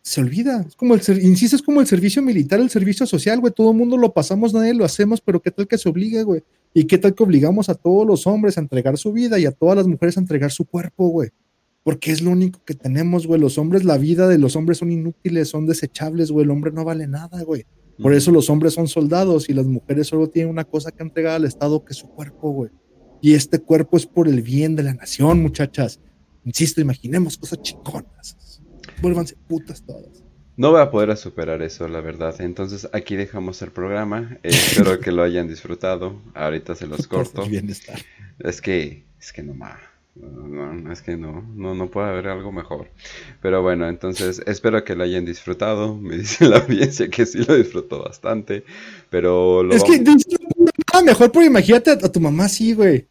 se 0.07 0.21
olvida. 0.21 0.63
Es 0.65 0.75
como 0.77 0.95
el, 0.95 1.01
insisto, 1.21 1.57
es 1.57 1.61
como 1.61 1.81
el 1.81 1.87
servicio 1.87 2.21
militar, 2.21 2.61
el 2.61 2.69
servicio 2.69 3.05
social, 3.05 3.41
güey. 3.41 3.51
Todo 3.53 3.71
el 3.71 3.77
mundo 3.77 3.97
lo 3.97 4.13
pasamos, 4.13 4.53
nadie 4.53 4.73
lo 4.73 4.85
hacemos, 4.85 5.19
pero 5.19 5.41
qué 5.41 5.51
tal 5.51 5.67
que 5.67 5.77
se 5.77 5.89
obligue, 5.89 6.23
güey. 6.23 6.43
Y 6.73 6.85
qué 6.85 6.97
tal 6.97 7.13
que 7.13 7.23
obligamos 7.23 7.67
a 7.67 7.75
todos 7.75 8.07
los 8.07 8.25
hombres 8.25 8.57
a 8.57 8.61
entregar 8.61 8.97
su 8.97 9.11
vida 9.11 9.37
y 9.37 9.45
a 9.45 9.51
todas 9.51 9.75
las 9.75 9.85
mujeres 9.85 10.15
a 10.15 10.21
entregar 10.21 10.49
su 10.51 10.63
cuerpo, 10.63 11.09
güey. 11.09 11.31
Porque 11.83 12.11
es 12.11 12.21
lo 12.21 12.31
único 12.31 12.63
que 12.63 12.73
tenemos, 12.73 13.27
güey. 13.27 13.41
Los 13.41 13.57
hombres, 13.57 13.83
la 13.83 13.97
vida 13.97 14.29
de 14.29 14.37
los 14.37 14.55
hombres 14.55 14.77
son 14.77 14.93
inútiles, 14.93 15.49
son 15.49 15.65
desechables, 15.65 16.31
güey. 16.31 16.45
El 16.45 16.51
hombre 16.51 16.71
no 16.71 16.85
vale 16.85 17.05
nada, 17.05 17.43
güey. 17.43 17.65
Por 18.01 18.13
eso 18.13 18.31
los 18.31 18.49
hombres 18.49 18.75
son 18.75 18.87
soldados 18.87 19.49
y 19.49 19.53
las 19.53 19.65
mujeres 19.65 20.07
solo 20.07 20.29
tienen 20.29 20.49
una 20.49 20.63
cosa 20.63 20.91
que 20.91 21.03
entregar 21.03 21.33
al 21.33 21.43
Estado, 21.43 21.83
que 21.83 21.91
es 21.91 21.97
su 21.97 22.07
cuerpo, 22.07 22.51
güey. 22.51 22.71
Y 23.21 23.33
este 23.33 23.59
cuerpo 23.59 23.97
es 23.97 24.05
por 24.05 24.29
el 24.29 24.41
bien 24.41 24.77
de 24.77 24.83
la 24.83 24.93
nación, 24.93 25.41
muchachas. 25.41 25.99
Insisto, 26.45 26.79
imaginemos 26.79 27.37
cosas 27.37 27.61
chiconas 27.61 28.37
vuélvanse 29.01 29.35
putas 29.47 29.81
todas. 29.81 30.23
No 30.57 30.71
voy 30.71 30.81
a 30.81 30.89
poder 30.89 31.15
superar 31.17 31.61
eso, 31.61 31.87
la 31.87 32.01
verdad. 32.01 32.35
Entonces 32.41 32.89
aquí 32.91 33.15
dejamos 33.15 33.61
el 33.61 33.71
programa. 33.71 34.37
Eh, 34.41 34.49
espero 34.49 34.99
que 34.99 35.11
lo 35.11 35.21
hayan 35.21 35.47
disfrutado. 35.47 36.19
Ahorita 36.33 36.75
se 36.75 36.87
los 36.87 37.07
corto. 37.07 37.45
Bienestar. 37.45 37.99
Es 38.39 38.59
que, 38.59 39.03
es 39.19 39.31
que 39.31 39.43
no 39.43 39.53
más. 39.53 39.79
No, 40.15 40.91
es 40.91 41.01
que 41.01 41.15
no, 41.15 41.43
no, 41.53 41.75
no 41.75 41.91
puede 41.91 42.09
haber 42.09 42.27
algo 42.27 42.51
mejor. 42.51 42.87
Pero 43.41 43.61
bueno, 43.61 43.87
entonces 43.87 44.41
espero 44.47 44.83
que 44.83 44.95
lo 44.95 45.03
hayan 45.03 45.25
disfrutado. 45.25 45.95
Me 45.95 46.17
dice 46.19 46.45
la 46.45 46.57
audiencia 46.57 47.07
que 47.09 47.25
sí 47.25 47.39
lo 47.45 47.55
disfrutó 47.55 48.03
bastante. 48.03 48.63
Pero 49.09 49.61
lo 49.63 49.75
Es 49.75 49.83
que 49.83 49.99
nada 49.99 51.03
mejor, 51.03 51.31
pero 51.31 51.45
imagínate 51.45 51.91
a, 51.91 52.11
tu 52.11 52.19
mamá 52.19 52.49
sí, 52.49 52.73
güey. 52.73 53.05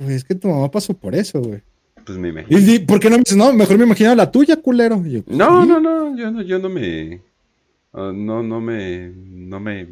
Es 0.00 0.24
que 0.24 0.34
tu 0.34 0.48
mamá 0.48 0.70
pasó 0.70 0.94
por 0.94 1.14
eso, 1.14 1.40
güey. 1.40 1.62
Pues 2.08 2.16
me 2.18 2.30
imagino. 2.30 2.58
¿Y 2.58 2.78
por 2.78 2.98
qué 3.00 3.10
no 3.10 3.16
me 3.16 3.22
dices, 3.22 3.36
no, 3.36 3.52
mejor 3.52 3.76
me 3.76 3.84
imagino 3.84 4.14
la 4.14 4.30
tuya, 4.30 4.56
culero? 4.56 4.98
Pues, 4.98 5.26
no, 5.26 5.66
no, 5.66 5.78
no, 5.78 6.16
yo 6.16 6.30
no, 6.30 6.40
yo 6.40 6.58
no 6.58 6.70
me. 6.70 7.20
Ah, 7.92 8.12
no, 8.14 8.42
no 8.42 8.62
me. 8.62 9.12
No 9.14 9.60
me. 9.60 9.86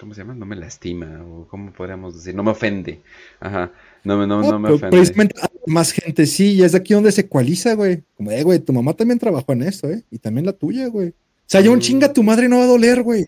¿Cómo 0.00 0.14
se 0.14 0.22
llama? 0.22 0.34
No 0.34 0.46
me 0.46 0.56
lastima, 0.56 1.22
o 1.22 1.46
cómo 1.46 1.70
podríamos 1.70 2.14
decir, 2.14 2.34
no 2.34 2.42
me 2.42 2.52
ofende. 2.52 3.00
Ajá, 3.38 3.70
no, 4.02 4.16
no, 4.26 4.40
no, 4.40 4.50
no 4.50 4.58
me 4.58 4.70
ofende. 4.70 4.96
Precisamente 4.96 5.34
más 5.66 5.92
gente 5.92 6.24
sí, 6.24 6.54
y 6.54 6.62
es 6.62 6.72
de 6.72 6.78
aquí 6.78 6.94
donde 6.94 7.12
se 7.12 7.20
ecualiza, 7.20 7.74
güey. 7.74 8.02
Como 8.16 8.30
de, 8.30 8.42
güey, 8.44 8.58
tu 8.58 8.72
mamá 8.72 8.94
también 8.94 9.18
trabajó 9.18 9.52
en 9.52 9.64
esto, 9.64 9.90
¿eh? 9.90 10.02
Y 10.10 10.16
también 10.16 10.46
la 10.46 10.54
tuya, 10.54 10.88
güey. 10.88 11.08
O 11.08 11.14
sea, 11.52 11.60
yo 11.60 11.70
un 11.70 11.78
mm. 11.78 11.82
chinga 11.82 12.12
tu 12.14 12.22
madre 12.22 12.48
no 12.48 12.56
va 12.56 12.64
a 12.64 12.68
doler, 12.68 13.02
güey. 13.02 13.26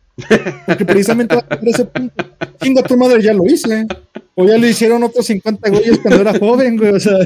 Porque 0.65 0.87
precisamente 0.87 1.37
va 1.37 1.45
a 1.47 1.59
ese 1.63 1.85
punto. 1.85 2.25
Chinga 2.63 2.83
tu 2.83 2.97
madre 2.97 3.23
ya 3.23 3.35
lo 3.35 3.45
hice. 3.45 3.87
O 4.37 4.47
ya 4.47 4.59
lo 4.59 4.67
hicieron 4.67 5.03
otros 5.03 5.27
50 5.27 5.71
güeyes 5.71 5.99
cuando 6.01 6.21
era 6.23 6.39
joven, 6.39 6.77
güey. 6.77 6.93
O 6.93 7.01
sea, 7.01 7.19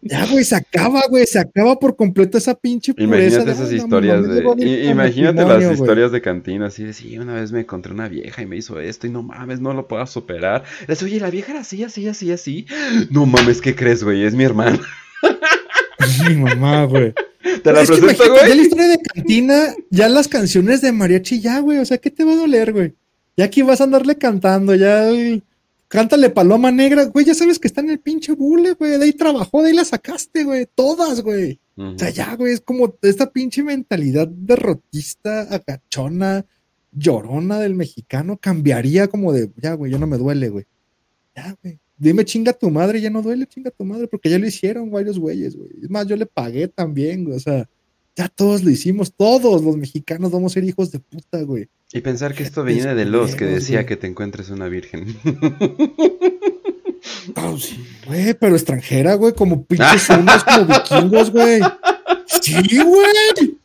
ya, 0.00 0.26
güey, 0.26 0.42
se 0.42 0.56
acaba, 0.56 1.02
güey, 1.08 1.26
se 1.26 1.38
acaba 1.38 1.78
por 1.78 1.96
completo 1.96 2.38
esa 2.38 2.54
pinche 2.54 2.94
pureza. 2.94 3.36
Imagínate 3.36 3.50
esas 3.52 3.72
historias 3.72 4.26
de. 4.26 4.84
imagínate 4.90 5.44
las 5.44 5.72
historias 5.72 6.10
de 6.10 6.20
cantina, 6.20 6.66
así 6.66 6.84
de, 6.84 6.92
sí, 6.92 7.18
una 7.18 7.34
vez 7.34 7.52
me 7.52 7.60
encontré 7.60 7.92
una 7.92 8.08
vieja 8.08 8.42
y 8.42 8.46
me 8.46 8.56
hizo 8.56 8.80
esto 8.80 9.06
y 9.06 9.10
no 9.10 9.22
mames, 9.22 9.60
no 9.60 9.74
lo 9.74 9.86
puedo 9.86 10.06
superar. 10.06 10.64
Le 10.86 10.94
oye, 11.04 11.20
la 11.20 11.30
vieja 11.30 11.52
era 11.52 11.60
así, 11.60 11.84
así, 11.84 12.08
así, 12.08 12.32
así. 12.32 12.66
No 13.10 13.26
mames, 13.26 13.60
¿qué 13.60 13.74
crees, 13.74 14.02
güey? 14.02 14.24
Es 14.24 14.34
mi 14.34 14.44
hermana. 14.44 14.80
mi 16.28 16.36
mamá, 16.36 16.84
güey. 16.84 17.12
Te 17.62 17.72
la 17.72 17.84
presento, 17.84 18.30
güey. 18.30 18.48
Ya 18.48 18.54
la 18.54 18.62
historia 18.62 18.88
de 18.88 18.98
cantina, 18.98 19.74
ya 19.90 20.08
las 20.08 20.28
canciones 20.28 20.80
de 20.80 20.92
mariachi, 20.92 21.40
ya, 21.40 21.60
güey. 21.60 21.78
O 21.78 21.84
sea, 21.84 21.98
¿qué 21.98 22.10
te 22.10 22.24
va 22.24 22.32
a 22.32 22.36
doler, 22.36 22.72
güey? 22.72 22.94
Ya 23.36 23.44
aquí 23.44 23.62
vas 23.62 23.80
a 23.80 23.84
andarle 23.84 24.16
cantando, 24.16 24.74
ya. 24.74 25.08
Cántale 25.92 26.30
Paloma 26.30 26.70
Negra, 26.70 27.04
güey, 27.04 27.26
ya 27.26 27.34
sabes 27.34 27.58
que 27.58 27.68
está 27.68 27.82
en 27.82 27.90
el 27.90 28.00
pinche 28.00 28.32
bule, 28.32 28.72
güey, 28.72 28.92
de 28.92 29.04
ahí 29.04 29.12
trabajó, 29.12 29.60
de 29.60 29.68
ahí 29.68 29.76
la 29.76 29.84
sacaste, 29.84 30.42
güey, 30.42 30.66
todas, 30.74 31.20
güey. 31.20 31.60
O 31.76 31.98
sea, 31.98 32.08
ya, 32.08 32.34
güey, 32.34 32.54
es 32.54 32.62
como 32.62 32.94
esta 33.02 33.30
pinche 33.30 33.62
mentalidad 33.62 34.26
derrotista, 34.26 35.42
agachona, 35.42 36.46
llorona 36.92 37.58
del 37.58 37.74
mexicano, 37.74 38.38
cambiaría 38.38 39.08
como 39.08 39.34
de, 39.34 39.50
ya, 39.58 39.74
güey, 39.74 39.92
ya 39.92 39.98
no 39.98 40.06
me 40.06 40.16
duele, 40.16 40.48
güey. 40.48 40.64
Ya, 41.36 41.54
güey. 41.62 41.78
Dime 41.98 42.24
chinga 42.24 42.54
tu 42.54 42.70
madre, 42.70 42.98
ya 42.98 43.10
no 43.10 43.20
duele, 43.20 43.46
chinga 43.46 43.70
tu 43.70 43.84
madre, 43.84 44.08
porque 44.08 44.30
ya 44.30 44.38
lo 44.38 44.46
hicieron 44.46 44.90
varios 44.90 45.18
güeyes, 45.18 45.54
güey. 45.54 45.72
Es 45.82 45.90
más, 45.90 46.06
yo 46.06 46.16
le 46.16 46.24
pagué 46.24 46.68
también, 46.68 47.24
güey, 47.24 47.36
o 47.36 47.40
sea, 47.40 47.68
ya 48.16 48.28
todos 48.28 48.62
lo 48.62 48.70
hicimos, 48.70 49.12
todos 49.14 49.62
los 49.62 49.76
mexicanos 49.76 50.30
vamos 50.30 50.52
a 50.52 50.54
ser 50.54 50.64
hijos 50.64 50.90
de 50.90 50.98
puta, 50.98 51.42
güey. 51.42 51.68
Y 51.92 52.00
pensar 52.00 52.34
que 52.34 52.42
esto 52.42 52.64
viene 52.64 52.94
de 52.94 53.04
los 53.04 53.34
que 53.34 53.44
decía 53.44 53.86
que 53.86 53.96
te 53.96 54.06
encuentres 54.06 54.50
una 54.50 54.68
virgen. 54.68 55.16
Oh, 57.36 57.58
sí, 57.58 57.84
güey, 58.06 58.34
pero 58.34 58.54
extranjera, 58.54 59.14
güey, 59.14 59.32
como 59.32 59.64
pinches 59.64 60.08
unos 60.18 60.44
como 60.44 60.66
vikingos, 60.66 61.30
güey. 61.30 61.60
Sí, 62.40 62.54
güey. 62.82 63.58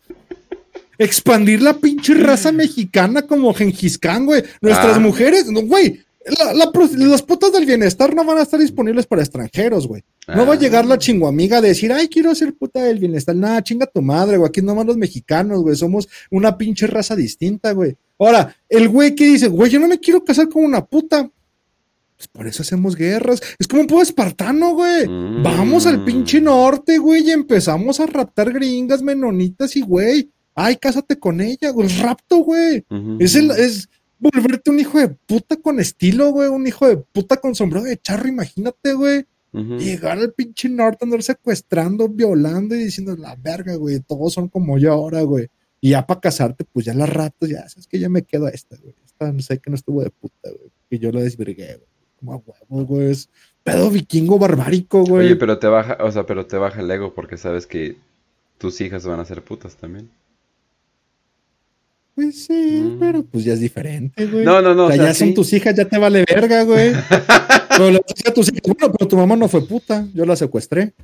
Expandir 0.98 1.61
la 1.61 1.74
pinche 1.74 2.16
raza 2.16 2.51
mexicana 2.51 3.24
como 3.24 3.53
Gengis 3.53 3.98
Khan, 3.98 4.26
güey. 4.26 4.43
Nuestras 4.61 4.98
ah. 4.98 5.00
mujeres, 5.00 5.48
no, 5.48 5.61
güey, 5.61 6.03
las 6.27 7.22
putas 7.22 7.51
del 7.51 7.65
bienestar 7.65 8.14
no 8.15 8.23
van 8.25 8.38
a 8.38 8.41
estar 8.41 8.59
disponibles 8.59 9.06
para 9.06 9.22
extranjeros, 9.22 9.88
güey. 9.88 10.03
No 10.27 10.45
va 10.45 10.56
a 10.56 10.57
llegar 10.57 10.85
la 10.85 10.95
ah. 10.95 10.99
chinguamiga 10.99 11.61
de 11.61 11.69
decir, 11.69 11.91
ay, 11.93 12.07
quiero 12.09 12.35
ser 12.35 12.53
puta 12.56 12.83
del 12.83 12.99
bienestar. 12.99 13.35
Nada, 13.35 13.64
chinga 13.64 13.85
tu 13.85 14.01
madre, 14.01 14.38
güey. 14.38 14.49
Aquí 14.49 14.61
nomás 14.61 14.85
los 14.85 14.97
mexicanos, 14.97 15.61
güey. 15.61 15.75
Somos 15.75 16.09
una 16.30 16.57
pinche 16.57 16.88
raza 16.88 17.15
distinta, 17.15 17.72
güey. 17.72 17.95
Ahora, 18.19 18.56
el 18.67 18.89
güey 18.89 19.15
que 19.15 19.25
dice, 19.25 19.47
güey, 19.47 19.72
yo 19.72 19.80
no 19.80 19.88
me 19.88 19.99
quiero 19.99 20.23
casar 20.23 20.49
con 20.49 20.64
una 20.64 20.85
puta. 20.85 21.30
Pues 22.17 22.27
por 22.27 22.47
eso 22.47 22.64
hacemos 22.64 22.95
guerras. 22.95 23.41
Es 23.59 23.67
como 23.67 23.81
un 23.81 23.88
pueblo 23.88 24.03
espartano, 24.03 24.73
güey. 24.73 25.06
Vamos 25.43 25.85
al 25.85 26.03
pinche 26.03 26.41
norte, 26.41 26.97
güey, 26.97 27.27
y 27.27 27.31
empezamos 27.31 27.99
a 27.99 28.07
raptar 28.07 28.51
gringas, 28.51 29.03
menonitas 29.03 29.75
y, 29.75 29.81
güey, 29.81 30.31
ay, 30.56 30.75
cásate 30.77 31.19
con 31.19 31.39
ella, 31.39 31.69
güey. 31.69 31.88
Rapto, 32.01 32.38
güey. 32.38 32.83
Es 33.19 33.35
el, 33.35 33.51
es, 33.51 33.88
volverte 34.20 34.70
un 34.70 34.80
hijo 34.80 35.00
de 35.00 35.10
puta 35.10 35.56
con 35.58 35.80
estilo, 35.80 36.32
güey, 36.32 36.50
un 36.50 36.66
hijo 36.68 36.88
de 36.88 36.98
puta 36.98 37.38
con 37.38 37.56
sombrero 37.56 37.86
de 37.86 37.98
charro, 37.98 38.28
imagínate, 38.28 38.94
güey. 38.94 39.26
Llegar 39.54 40.20
al 40.20 40.34
pinche 40.34 40.70
norte, 40.70 41.04
andar 41.04 41.24
secuestrando, 41.24 42.08
violando 42.08 42.76
y 42.76 42.84
diciendo, 42.84 43.16
la 43.16 43.36
verga, 43.36 43.76
güey, 43.76 44.00
todos 44.02 44.34
son 44.34 44.50
como 44.50 44.78
yo 44.78 44.94
ahora, 44.94 45.24
güey. 45.24 45.48
Y 45.82 45.92
ya 45.92 46.06
para 46.06 46.20
casarte, 46.20 46.64
pues 46.64 46.86
ya 46.86 46.94
las 46.94 47.10
ratas, 47.10 47.50
ya 47.50 47.68
sabes 47.68 47.88
que 47.88 47.98
ya 47.98 48.08
me 48.08 48.22
quedo 48.22 48.46
a 48.46 48.50
esta, 48.50 48.76
güey. 48.78 48.94
Esta 49.04 49.32
no 49.32 49.42
sé 49.42 49.58
que 49.58 49.72
no 49.72 49.76
estuvo 49.76 50.04
de 50.04 50.12
puta, 50.12 50.50
güey. 50.52 50.70
Y 50.92 51.00
yo 51.00 51.12
lo 51.12 51.22
desvirgué, 51.22 51.76
güey. 51.76 51.88
Como 52.20 52.34
a 52.34 52.38
huevo, 52.38 52.86
güey. 52.86 53.12
Es 53.12 53.30
pedo 53.64 53.90
vikingo 53.90 54.38
barbárico, 54.38 55.04
güey. 55.04 55.28
Oye, 55.28 55.36
pero 55.36 55.58
te 55.58 55.68
baja, 55.68 55.98
o 56.02 56.12
sea, 56.12 56.26
pero 56.26 56.46
te 56.46 56.58
baja 56.58 56.82
el 56.82 56.92
ego 56.92 57.14
porque 57.16 57.38
sabes 57.38 57.66
que 57.66 57.96
tus 58.58 58.80
hijas 58.82 59.06
van 59.06 59.20
a 59.20 59.26
ser 59.26 59.44
putas 59.44 59.76
también. 59.76 60.10
Pues 62.18 62.46
sí, 62.46 62.82
mm. 62.82 63.00
pero 63.00 63.22
pues 63.22 63.44
ya 63.44 63.54
es 63.54 63.60
diferente, 63.60 64.26
güey. 64.26 64.44
No, 64.44 64.60
no, 64.60 64.74
no. 64.74 64.88
O 64.88 64.92
sea, 64.92 64.98
ya 64.98 65.14
son 65.14 65.36
tus 65.36 65.54
hijas, 65.54 65.76
ya 65.76 65.86
te 65.86 66.00
vale 66.00 66.26
verga, 66.28 66.64
güey. 66.64 66.92
pero 67.78 68.00
tus 68.34 68.50
hijas, 68.50 68.64
bueno, 68.64 68.92
pero 68.92 69.08
tu 69.08 69.16
mamá 69.16 69.36
no 69.36 69.48
fue 69.48 69.68
puta, 69.68 70.08
yo 70.16 70.26
la 70.26 70.36
secuestré. 70.36 70.96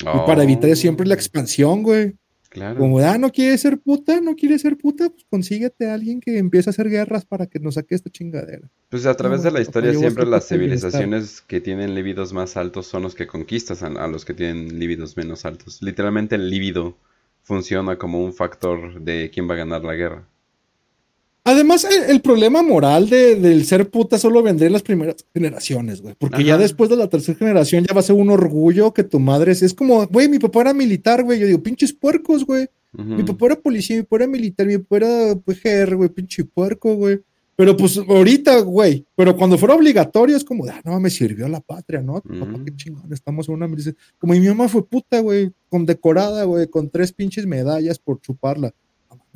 Y 0.00 0.26
para 0.26 0.42
evitar 0.42 0.68
oh. 0.68 0.74
siempre 0.74 1.06
la 1.06 1.14
expansión, 1.14 1.84
güey. 1.84 2.16
Claro. 2.48 2.80
Como, 2.80 2.98
ah, 2.98 3.16
no 3.16 3.30
quiere 3.30 3.56
ser 3.58 3.78
puta, 3.78 4.20
no 4.20 4.34
quiere 4.34 4.58
ser 4.58 4.76
puta, 4.76 5.08
pues 5.08 5.24
consíguete 5.30 5.88
a 5.88 5.94
alguien 5.94 6.20
que 6.20 6.36
empiece 6.36 6.68
a 6.68 6.72
hacer 6.72 6.88
guerras 6.88 7.24
para 7.24 7.46
que 7.46 7.60
nos 7.60 7.74
saque 7.74 7.94
esta 7.94 8.10
chingadera. 8.10 8.68
Pues 8.88 9.06
a 9.06 9.14
través 9.14 9.44
de 9.44 9.52
la 9.52 9.60
historia 9.60 9.94
siempre 9.94 10.26
las 10.26 10.48
civilizaciones 10.48 11.42
que 11.42 11.60
tienen 11.60 11.94
líbidos 11.94 12.32
más 12.32 12.56
altos 12.56 12.88
son 12.88 13.04
los 13.04 13.14
que 13.14 13.28
conquistas 13.28 13.84
a, 13.84 13.86
a 13.86 14.08
los 14.08 14.24
que 14.24 14.34
tienen 14.34 14.80
líbidos 14.80 15.16
menos 15.16 15.44
altos. 15.44 15.80
Literalmente 15.80 16.34
el 16.34 16.50
líbido 16.50 16.96
funciona 17.44 17.98
como 17.98 18.24
un 18.24 18.32
factor 18.32 19.00
de 19.00 19.30
quién 19.32 19.48
va 19.48 19.54
a 19.54 19.58
ganar 19.58 19.84
la 19.84 19.94
guerra. 19.94 20.26
Además, 21.46 21.84
el, 21.84 22.10
el 22.10 22.20
problema 22.20 22.60
moral 22.62 23.08
de- 23.08 23.36
del 23.36 23.64
ser 23.64 23.88
puta 23.88 24.18
solo 24.18 24.42
vendría 24.42 24.66
en 24.66 24.72
las 24.72 24.82
primeras 24.82 25.16
generaciones, 25.32 26.02
güey. 26.02 26.14
Porque 26.18 26.42
ya 26.44 26.58
después 26.58 26.90
de 26.90 26.96
la 26.96 27.08
tercera 27.08 27.38
generación 27.38 27.84
ya 27.84 27.94
va 27.94 28.00
a 28.00 28.02
ser 28.04 28.16
un 28.16 28.30
orgullo 28.30 28.92
que 28.92 29.04
tu 29.04 29.18
madre 29.20 29.52
es, 29.52 29.62
es 29.62 29.72
como, 29.72 30.06
güey, 30.08 30.28
mi 30.28 30.38
papá 30.38 30.62
era 30.62 30.74
militar, 30.74 31.22
güey. 31.22 31.38
Yo 31.38 31.46
digo, 31.46 31.62
pinches 31.62 31.92
puercos, 31.92 32.44
güey. 32.44 32.66
Mi 32.92 33.22
papá 33.24 33.46
era 33.46 33.56
policía, 33.56 33.96
mi 33.96 34.02
papá 34.02 34.16
era 34.16 34.26
militar, 34.26 34.66
mi 34.66 34.78
papá 34.78 34.96
era 34.96 35.34
PGR, 35.36 35.96
güey, 35.96 36.08
pinche 36.08 36.44
puerco, 36.44 36.94
güey. 36.96 37.20
Pero 37.54 37.74
pues 37.76 37.96
ahorita, 37.96 38.60
güey, 38.60 39.04
pero 39.14 39.34
cuando 39.36 39.56
fuera 39.56 39.74
obligatorio 39.74 40.36
es 40.36 40.44
como, 40.44 40.66
ah, 40.66 40.80
no, 40.84 40.98
me 41.00 41.08
sirvió 41.10 41.48
la 41.48 41.60
patria, 41.60 42.02
¿no? 42.02 42.20
Tu 42.20 42.38
Papá, 42.38 42.58
qué 42.64 42.74
chingón, 42.76 43.10
estamos 43.12 43.48
en 43.48 43.54
una 43.54 43.66
milicia. 43.68 43.94
Como 44.18 44.34
mi 44.34 44.40
mamá 44.46 44.68
fue 44.68 44.84
puta, 44.86 45.20
güey, 45.20 45.50
condecorada, 45.70 46.44
güey, 46.44 46.66
con 46.68 46.90
tres 46.90 47.12
pinches 47.12 47.46
medallas 47.46 47.98
por 47.98 48.20
chuparla. 48.20 48.72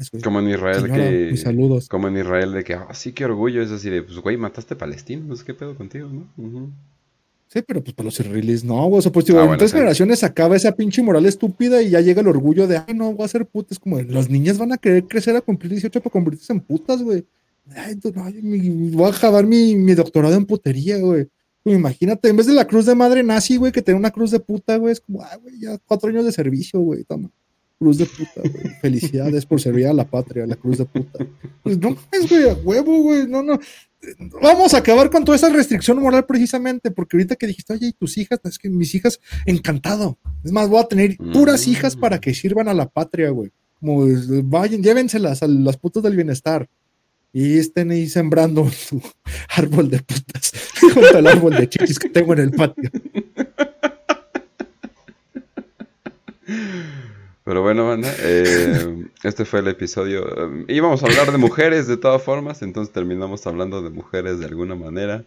No 0.01 0.07
mames, 0.07 0.11
güey. 0.13 0.23
Como 0.23 0.41
en 0.41 0.49
Israel 0.49 0.81
Señora, 0.81 1.09
que... 1.11 1.29
mis 1.31 1.41
saludos. 1.41 1.89
Como 1.89 2.09
en 2.09 2.17
Israel 2.17 2.53
de 2.53 2.65
que, 2.65 2.75
ah, 2.75 2.89
sí, 2.95 3.13
qué 3.13 3.25
orgullo. 3.25 3.63
Es 3.63 3.71
así 3.71 3.91
de, 3.91 4.03
pues, 4.03 4.19
güey, 4.19 4.37
mataste 4.37 4.77
palestinos. 4.77 5.45
¿Qué 5.45 5.55
pedo 5.55 5.75
contigo, 5.77 6.09
no? 6.09 6.71
Sí, 7.49 7.63
pero 7.67 7.83
pues 7.83 7.95
para 7.95 8.05
los 8.07 8.21
israelíes 8.21 8.63
no, 8.65 8.85
güey. 8.87 9.01
O 9.01 9.03
sea, 9.03 9.11
pues 9.11 9.27
digo, 9.27 9.39
Ah, 9.39 9.43
en 9.43 9.49
bueno, 9.49 9.59
tres 9.59 9.73
sí. 9.73 9.77
generaciones 9.77 10.23
acaba 10.23 10.55
esa 10.57 10.73
pinche 10.77 11.03
moral 11.03 11.27
estúpida 11.27 11.83
y 11.83 11.91
ya 11.91 12.01
llega 12.01 12.21
el 12.21 12.29
orgullo 12.29 12.67
de, 12.69 12.79
ay, 12.79 12.95
no, 12.95 13.13
voy 13.13 13.25
a 13.25 13.29
ser 13.29 13.45
puta. 13.47 13.75
Es 13.75 13.79
como, 13.81 14.01
las 14.01 14.31
niñas 14.31 14.57
van 14.57 14.73
a 14.73 14.79
querer 14.79 15.05
crecer 15.05 15.35
a 15.35 15.41
cumplir 15.41 15.73
18 15.73 16.01
para 16.01 16.13
convertirse 16.13 16.53
en 16.53 16.61
putas, 16.61 17.03
güey. 17.03 17.27
Ay, 17.75 17.97
no, 18.15 18.25
ay, 18.25 18.35
mi- 18.43 18.91
voy 18.91 19.07
a 19.11 19.15
acabar 19.15 19.45
mi, 19.47 19.75
mi 19.77 19.95
doctorado 19.95 20.35
en 20.37 20.45
putería, 20.47 20.99
güey. 20.99 21.27
Pues, 21.65 21.77
imagínate, 21.77 22.29
en 22.29 22.37
vez 22.37 22.47
de 22.47 22.53
la 22.55 22.67
cruz 22.67 22.87
de 22.87 22.95
madre 22.95 23.23
nazi, 23.25 23.57
güey, 23.57 23.73
que 23.73 23.83
tener 23.83 23.99
una 23.99 24.11
cruz 24.13 24.31
de 24.31 24.39
puta, 24.41 24.77
güey, 24.77 24.93
es 24.93 25.01
como, 25.01 25.21
ah, 25.23 25.37
güey, 25.43 25.59
ya 25.61 25.77
cuatro 25.87 26.09
años 26.09 26.25
de 26.25 26.33
servicio, 26.33 26.79
güey, 26.81 27.03
toma. 27.05 27.31
Cruz 27.81 27.97
de 27.97 28.05
puta, 28.05 28.43
güey. 28.43 28.75
Felicidades 28.83 29.47
por 29.47 29.59
servir 29.59 29.87
a 29.87 29.95
la 29.95 30.05
patria, 30.09 30.47
la 30.47 30.55
cruz 30.57 30.77
de 30.77 30.85
puta. 30.85 31.27
Pues 31.63 31.79
no 31.79 31.91
mames, 31.91 32.29
güey, 32.29 32.49
a 32.51 32.53
huevo, 32.53 33.03
güey, 33.03 33.27
no, 33.27 33.43
no. 33.43 33.59
Vamos 34.43 34.75
a 34.75 34.79
acabar 34.79 35.09
con 35.09 35.25
toda 35.25 35.37
esa 35.37 35.49
restricción 35.49 35.99
moral 35.99 36.27
precisamente, 36.27 36.91
porque 36.91 37.17
ahorita 37.17 37.37
que 37.37 37.47
dijiste, 37.47 37.73
oye, 37.73 37.87
y 37.89 37.93
tus 37.95 38.19
hijas, 38.19 38.39
es 38.45 38.59
que 38.59 38.69
mis 38.69 38.95
hijas, 38.95 39.19
encantado. 39.47 40.19
Es 40.45 40.53
más, 40.53 40.69
voy 40.69 40.81
a 40.81 40.89
tener 40.89 41.17
puras 41.33 41.67
Mm. 41.67 41.71
hijas 41.71 41.97
para 41.97 42.21
que 42.21 42.35
sirvan 42.35 42.69
a 42.69 42.75
la 42.75 42.87
patria, 42.87 43.31
güey. 43.31 43.51
Como 43.79 44.07
es, 44.07 44.27
vayan, 44.47 44.83
llévenselas 44.83 45.43
a 45.43 45.47
las 45.49 45.79
putas 45.79 46.03
del 46.03 46.17
bienestar. 46.17 46.69
Y 47.33 47.57
estén 47.59 47.93
ahí 47.93 48.09
sembrando 48.11 48.69
su 48.71 49.01
árbol 49.57 49.89
de 49.89 50.01
putas 50.01 50.53
junto 50.81 51.17
al 51.17 51.27
árbol 51.27 51.55
de 51.57 51.67
chichis 51.67 51.99
que 51.99 52.11
tengo 52.11 52.35
en 52.35 52.41
el 52.41 52.51
patio. 52.51 52.91
Pero 57.51 57.63
bueno, 57.63 57.89
banda, 57.89 58.15
eh, 58.21 59.07
este 59.25 59.45
fue 59.45 59.59
el 59.59 59.67
episodio. 59.67 60.25
Eh, 60.25 60.67
íbamos 60.69 61.03
a 61.03 61.07
hablar 61.07 61.33
de 61.33 61.37
mujeres 61.37 61.89
de 61.89 61.97
todas 61.97 62.23
formas, 62.23 62.63
entonces 62.63 62.95
terminamos 62.95 63.45
hablando 63.45 63.83
de 63.83 63.91
mujeres 63.91 64.39
de 64.39 64.47
alguna 64.47 64.77
manera. 64.77 65.25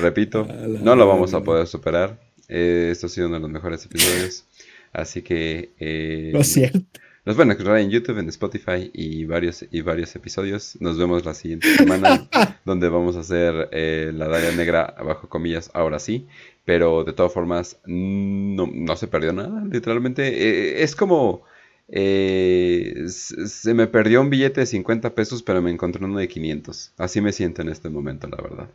Repito, 0.00 0.46
no 0.46 0.96
lo 0.96 1.06
vamos 1.06 1.34
a 1.34 1.42
poder 1.42 1.66
superar. 1.66 2.18
Eh, 2.48 2.88
esto 2.90 3.08
ha 3.08 3.10
sido 3.10 3.26
uno 3.26 3.36
de 3.36 3.42
los 3.42 3.50
mejores 3.50 3.84
episodios. 3.84 4.46
Así 4.94 5.20
que 5.20 5.72
eh, 5.78 6.30
Lo 6.32 6.42
siento. 6.42 6.98
nos 7.26 7.36
van 7.36 7.50
a 7.50 7.52
encontrar 7.52 7.76
en 7.76 7.90
YouTube, 7.90 8.20
en 8.20 8.30
Spotify 8.30 8.90
y 8.94 9.26
varios, 9.26 9.66
y 9.70 9.82
varios 9.82 10.16
episodios. 10.16 10.78
Nos 10.80 10.96
vemos 10.96 11.26
la 11.26 11.34
siguiente 11.34 11.68
semana, 11.76 12.26
donde 12.64 12.88
vamos 12.88 13.16
a 13.16 13.20
hacer 13.20 13.68
eh, 13.72 14.12
la 14.14 14.28
Daria 14.28 14.52
Negra, 14.52 14.94
bajo 15.04 15.28
comillas, 15.28 15.70
ahora 15.74 15.98
sí. 15.98 16.26
Pero 16.68 17.04
de 17.04 17.12
todas 17.14 17.32
formas, 17.32 17.80
no, 17.86 18.66
no 18.72 18.96
se 18.96 19.08
perdió 19.08 19.32
nada. 19.32 19.64
Literalmente, 19.64 20.22
eh, 20.28 20.82
es 20.82 20.94
como... 20.96 21.44
eh, 21.88 23.04
se 23.08 23.74
me 23.74 23.86
perdió 23.86 24.20
un 24.20 24.30
billete 24.30 24.60
de 24.60 24.66
50 24.66 25.14
pesos, 25.14 25.42
pero 25.42 25.62
me 25.62 25.70
encontré 25.70 26.04
uno 26.04 26.18
de 26.18 26.28
500. 26.28 26.92
Así 26.98 27.20
me 27.22 27.32
siento 27.32 27.62
en 27.62 27.70
este 27.70 27.88
momento, 27.90 28.28
la 28.28 28.36
verdad. 28.42 28.70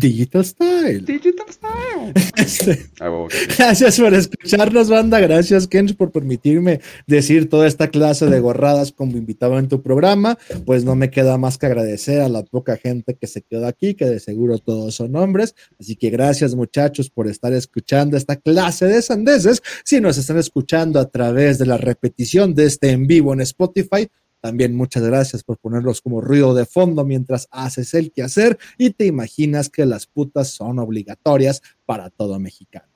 Digital 0.00 0.44
Style. 0.44 1.00
Digital 1.04 1.46
Style. 1.50 2.12
Este, 2.36 2.86
Ah. 3.00 3.26
Gracias 3.58 4.00
por 4.00 4.14
escucharnos, 4.14 4.88
banda. 4.88 5.20
Gracias, 5.20 5.66
Kench, 5.66 5.94
por 5.96 6.10
permitirme 6.10 6.80
decir 7.06 7.48
toda 7.48 7.66
esta 7.66 7.88
clase 7.88 8.26
de 8.26 8.40
gorradas 8.40 8.92
como 8.92 9.16
invitado 9.16 9.58
en 9.58 9.68
tu 9.68 9.82
programa. 9.82 10.38
Pues 10.64 10.84
no 10.84 10.94
me 10.96 11.10
queda 11.10 11.38
más 11.38 11.58
que 11.58 11.66
agradecer 11.66 12.20
a 12.20 12.28
la 12.28 12.42
poca 12.44 12.76
gente 12.76 13.14
que 13.14 13.26
se 13.26 13.42
quedó 13.42 13.66
aquí, 13.66 13.94
que 13.94 14.06
de 14.06 14.20
seguro 14.20 14.58
todos 14.58 14.94
son 14.94 15.14
hombres. 15.16 15.54
Así 15.78 15.96
que 15.96 16.10
gracias, 16.10 16.54
muchachos, 16.54 17.10
por 17.10 17.28
estar 17.28 17.52
escuchando 17.52 18.16
esta 18.16 18.36
clase 18.36 18.86
de 18.86 19.02
sandeces. 19.02 19.62
Si 19.84 20.00
nos 20.00 20.18
están 20.18 20.38
escuchando 20.38 20.98
a 20.98 21.08
través 21.10 21.58
de 21.58 21.66
la 21.66 21.76
repetición 21.76 22.54
de 22.54 22.64
este 22.66 22.90
en 22.90 23.06
vivo 23.06 23.32
en 23.32 23.40
Spotify, 23.42 24.08
también 24.40 24.74
muchas 24.74 25.02
gracias 25.02 25.42
por 25.42 25.58
ponerlos 25.58 26.00
como 26.00 26.20
ruido 26.20 26.54
de 26.54 26.66
fondo 26.66 27.04
mientras 27.04 27.48
haces 27.50 27.94
el 27.94 28.12
quehacer 28.12 28.58
y 28.78 28.90
te 28.90 29.06
imaginas 29.06 29.68
que 29.68 29.86
las 29.86 30.06
putas 30.06 30.48
son 30.48 30.78
obligatorias 30.78 31.62
para 31.84 32.10
todo 32.10 32.38
mexicano. 32.38 32.86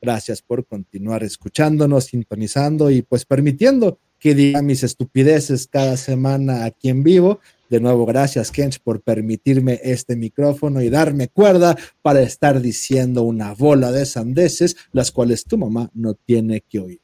Gracias 0.00 0.42
por 0.42 0.66
continuar 0.66 1.22
escuchándonos, 1.22 2.04
sintonizando 2.04 2.90
y 2.90 3.02
pues 3.02 3.24
permitiendo 3.24 3.98
que 4.18 4.34
diga 4.34 4.62
mis 4.62 4.82
estupideces 4.82 5.66
cada 5.66 5.96
semana 5.96 6.64
aquí 6.64 6.88
en 6.88 7.02
vivo. 7.02 7.40
De 7.68 7.80
nuevo, 7.80 8.06
gracias 8.06 8.50
Kench 8.50 8.80
por 8.80 9.00
permitirme 9.00 9.80
este 9.82 10.16
micrófono 10.16 10.82
y 10.82 10.90
darme 10.90 11.28
cuerda 11.28 11.76
para 12.02 12.22
estar 12.22 12.60
diciendo 12.60 13.22
una 13.22 13.54
bola 13.54 13.92
de 13.92 14.06
sandeces, 14.06 14.76
las 14.92 15.10
cuales 15.10 15.44
tu 15.44 15.58
mamá 15.58 15.90
no 15.94 16.14
tiene 16.14 16.60
que 16.60 16.80
oír. 16.80 17.00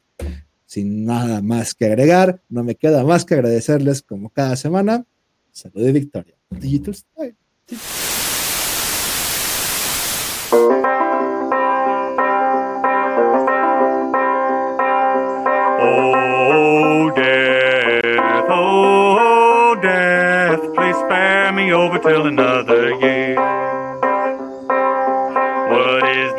Sin 0.71 1.05
nada 1.05 1.43
más 1.43 1.75
que 1.75 1.87
agregar, 1.87 2.43
no 2.49 2.63
me 2.63 2.77
queda 2.77 3.03
más 3.03 3.25
que 3.25 3.35
agradecerles 3.35 4.03
como 4.03 4.31
cada 4.31 4.55
semana. 4.55 5.05
Salud 5.51 5.85
y 5.85 5.91
victoria. 5.91 6.37
Digital 6.49 6.95
Style. 6.95 7.35
Oh, 15.83 17.11
death, 17.17 18.47
oh, 18.49 19.77
death, 19.83 20.61
please 20.77 20.97
spare 20.99 21.51
me 21.51 21.73
over 21.73 21.99
till 21.99 22.27
another 22.27 22.95
year. 23.01 23.20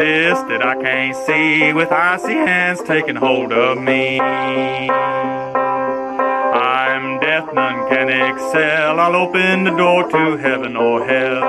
This 0.01 0.39
that 0.49 0.65
I 0.65 0.75
can't 0.81 1.15
see 1.27 1.73
with 1.73 1.91
icy 1.91 2.33
hands 2.33 2.81
taking 2.81 3.15
hold 3.15 3.53
of 3.53 3.77
me? 3.77 4.19
I'm 6.99 7.19
death, 7.19 7.53
none 7.53 7.87
can 7.87 8.09
excel. 8.09 8.99
I'll 8.99 9.15
open 9.15 9.63
the 9.63 9.75
door 9.77 10.09
to 10.09 10.37
heaven 10.37 10.75
or 10.75 11.05
hell. 11.05 11.43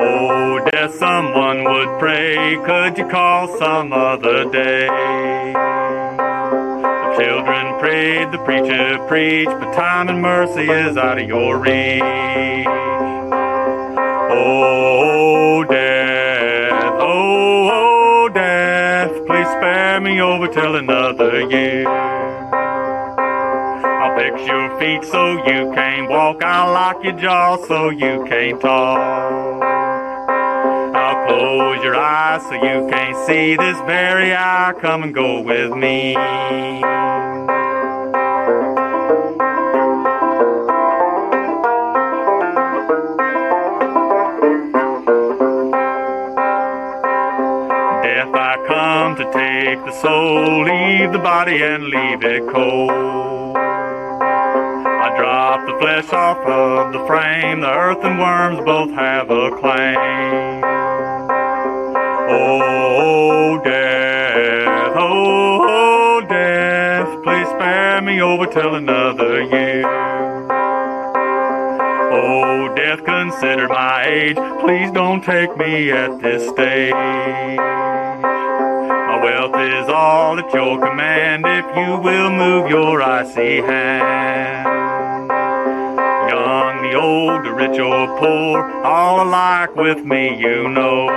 Oh, 0.00 0.88
someone 0.98 1.64
would 1.64 1.98
pray. 1.98 2.56
Could 2.64 2.96
you 2.96 3.06
call 3.08 3.58
some 3.58 3.92
other 3.92 4.50
day? 4.50 4.88
Children 7.18 7.80
prayed, 7.80 8.30
the 8.30 8.38
preacher 8.44 9.04
preached, 9.08 9.50
but 9.50 9.72
time 9.74 10.08
and 10.08 10.22
mercy 10.22 10.70
is 10.70 10.96
out 10.96 11.18
of 11.20 11.26
your 11.26 11.58
reach. 11.58 12.00
Oh, 14.30 15.64
death, 15.68 16.72
oh, 17.00 17.70
oh, 17.72 18.28
death, 18.32 19.10
please 19.26 19.48
spare 19.48 20.00
me 20.00 20.20
over 20.20 20.46
till 20.46 20.76
another 20.76 21.40
year. 21.50 21.88
I'll 23.98 24.16
fix 24.16 24.46
your 24.46 24.78
feet 24.78 25.02
so 25.10 25.44
you 25.44 25.72
can't 25.74 26.08
walk. 26.08 26.44
I'll 26.44 26.72
lock 26.72 27.02
your 27.02 27.14
jaw 27.14 27.56
so 27.66 27.90
you 27.90 28.26
can't 28.28 28.60
talk. 28.60 29.87
Close 31.28 31.84
your 31.84 31.94
eyes 31.94 32.42
so 32.42 32.54
you 32.54 32.88
can't 32.88 33.16
see 33.26 33.54
this 33.54 33.78
very 33.80 34.32
hour. 34.32 34.72
Come 34.80 35.02
and 35.02 35.12
go 35.12 35.42
with 35.42 35.72
me. 35.74 36.14
Death, 48.02 48.34
I 48.34 48.56
come 48.66 49.16
to 49.16 49.24
take 49.30 49.84
the 49.84 49.92
soul, 50.00 50.64
leave 50.64 51.12
the 51.12 51.18
body 51.18 51.62
and 51.62 51.84
leave 51.84 52.24
it 52.24 52.42
cold. 52.50 53.56
I 53.60 55.14
drop 55.18 55.66
the 55.66 55.76
flesh 55.78 56.10
off 56.10 56.38
of 56.38 56.92
the 56.94 57.06
frame, 57.06 57.60
the 57.60 57.70
earth 57.70 58.02
and 58.02 58.18
worms 58.18 58.64
both 58.64 58.92
have 58.92 59.30
a 59.30 59.50
claim. 59.60 60.97
Oh, 62.30 63.58
death, 63.64 64.92
oh, 64.96 66.20
death, 66.28 67.08
please 67.24 67.48
spare 67.48 68.02
me 68.02 68.20
over 68.20 68.44
till 68.46 68.74
another 68.74 69.40
year. 69.44 69.86
Oh, 72.12 72.68
death, 72.76 73.02
consider 73.04 73.66
my 73.68 74.04
age. 74.04 74.36
Please 74.60 74.90
don't 74.90 75.24
take 75.24 75.56
me 75.56 75.90
at 75.90 76.20
this 76.20 76.46
stage. 76.50 76.92
My 76.92 77.56
wealth 79.24 79.56
is 79.56 79.88
all 79.88 80.38
at 80.38 80.52
your 80.52 80.78
command 80.86 81.46
if 81.46 81.64
you 81.76 81.96
will 81.96 82.28
move 82.30 82.68
your 82.68 83.00
icy 83.00 83.62
hand. 83.62 84.68
Young, 86.28 86.82
the 86.82 86.92
old, 86.94 87.46
the 87.46 87.54
rich 87.54 87.78
or 87.80 88.06
poor, 88.18 88.70
all 88.84 89.22
alike 89.26 89.74
with 89.76 90.04
me, 90.04 90.38
you 90.38 90.68
know. 90.68 91.08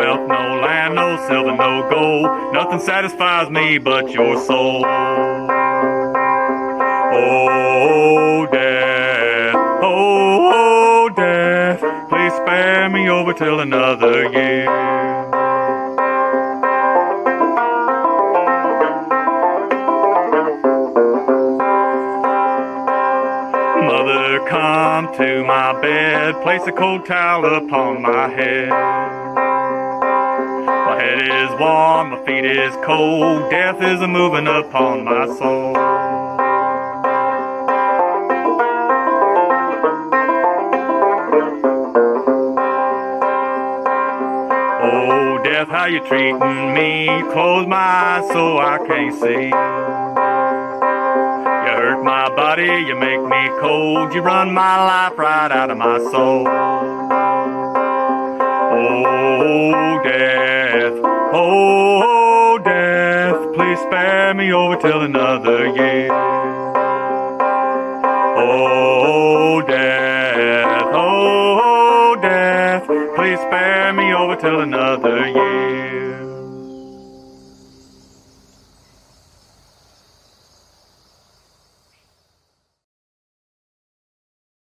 Wealth, 0.00 0.26
no 0.28 0.60
land, 0.62 0.94
no 0.94 1.18
silver, 1.28 1.54
no 1.54 1.86
gold. 1.90 2.54
Nothing 2.54 2.80
satisfies 2.80 3.50
me 3.50 3.76
but 3.76 4.10
your 4.10 4.42
soul. 4.46 4.82
Oh, 7.12 8.46
death, 8.50 9.54
oh, 9.54 10.50
oh, 10.54 11.10
death, 11.14 11.80
please 12.08 12.32
spare 12.32 12.88
me 12.88 13.10
over 13.10 13.34
till 13.34 13.60
another 13.60 14.22
year. 14.32 14.64
Mother, 23.84 24.40
come 24.48 25.12
to 25.18 25.44
my 25.44 25.78
bed, 25.82 26.40
place 26.42 26.66
a 26.66 26.72
cold 26.72 27.04
towel 27.04 27.44
upon 27.44 28.00
my 28.00 28.28
head. 28.28 29.19
Head 31.00 31.22
is 31.22 31.50
warm, 31.58 32.10
my 32.10 32.22
feet 32.26 32.44
is 32.44 32.76
cold, 32.84 33.48
death 33.50 33.80
is 33.80 34.02
a 34.02 34.06
moving 34.06 34.46
upon 34.46 35.04
my 35.06 35.24
soul. 35.28 35.74
Oh, 44.84 45.40
death, 45.42 45.68
how 45.68 45.86
you 45.86 46.00
treating 46.00 46.74
me? 46.74 47.06
Close 47.32 47.66
my 47.66 47.78
eyes 47.78 48.28
so 48.28 48.58
I 48.58 48.76
can't 48.86 49.14
see. 49.14 49.46
You 51.64 51.76
hurt 51.80 52.04
my 52.04 52.28
body, 52.36 52.84
you 52.86 52.94
make 52.94 53.22
me 53.22 53.48
cold, 53.58 54.12
you 54.12 54.20
run 54.20 54.52
my 54.52 54.84
life 54.84 55.16
right 55.16 55.50
out 55.50 55.70
of 55.70 55.78
my 55.78 55.98
soul. 56.10 56.46
Oh, 58.82 60.00
death, 60.02 60.98
oh, 61.34 62.58
death, 62.64 63.54
please 63.54 63.78
spare 63.80 64.32
me 64.32 64.52
over 64.52 64.76
till 64.76 65.02
another 65.02 65.66
year. 65.66 66.08
Oh, 68.38 69.62
death, 69.66 70.82
oh, 70.94 72.16
death, 72.22 72.86
please 73.16 73.38
spare 73.40 73.92
me 73.92 74.14
over 74.14 74.36
till 74.36 74.60
another 74.60 75.26
year. 75.28 75.89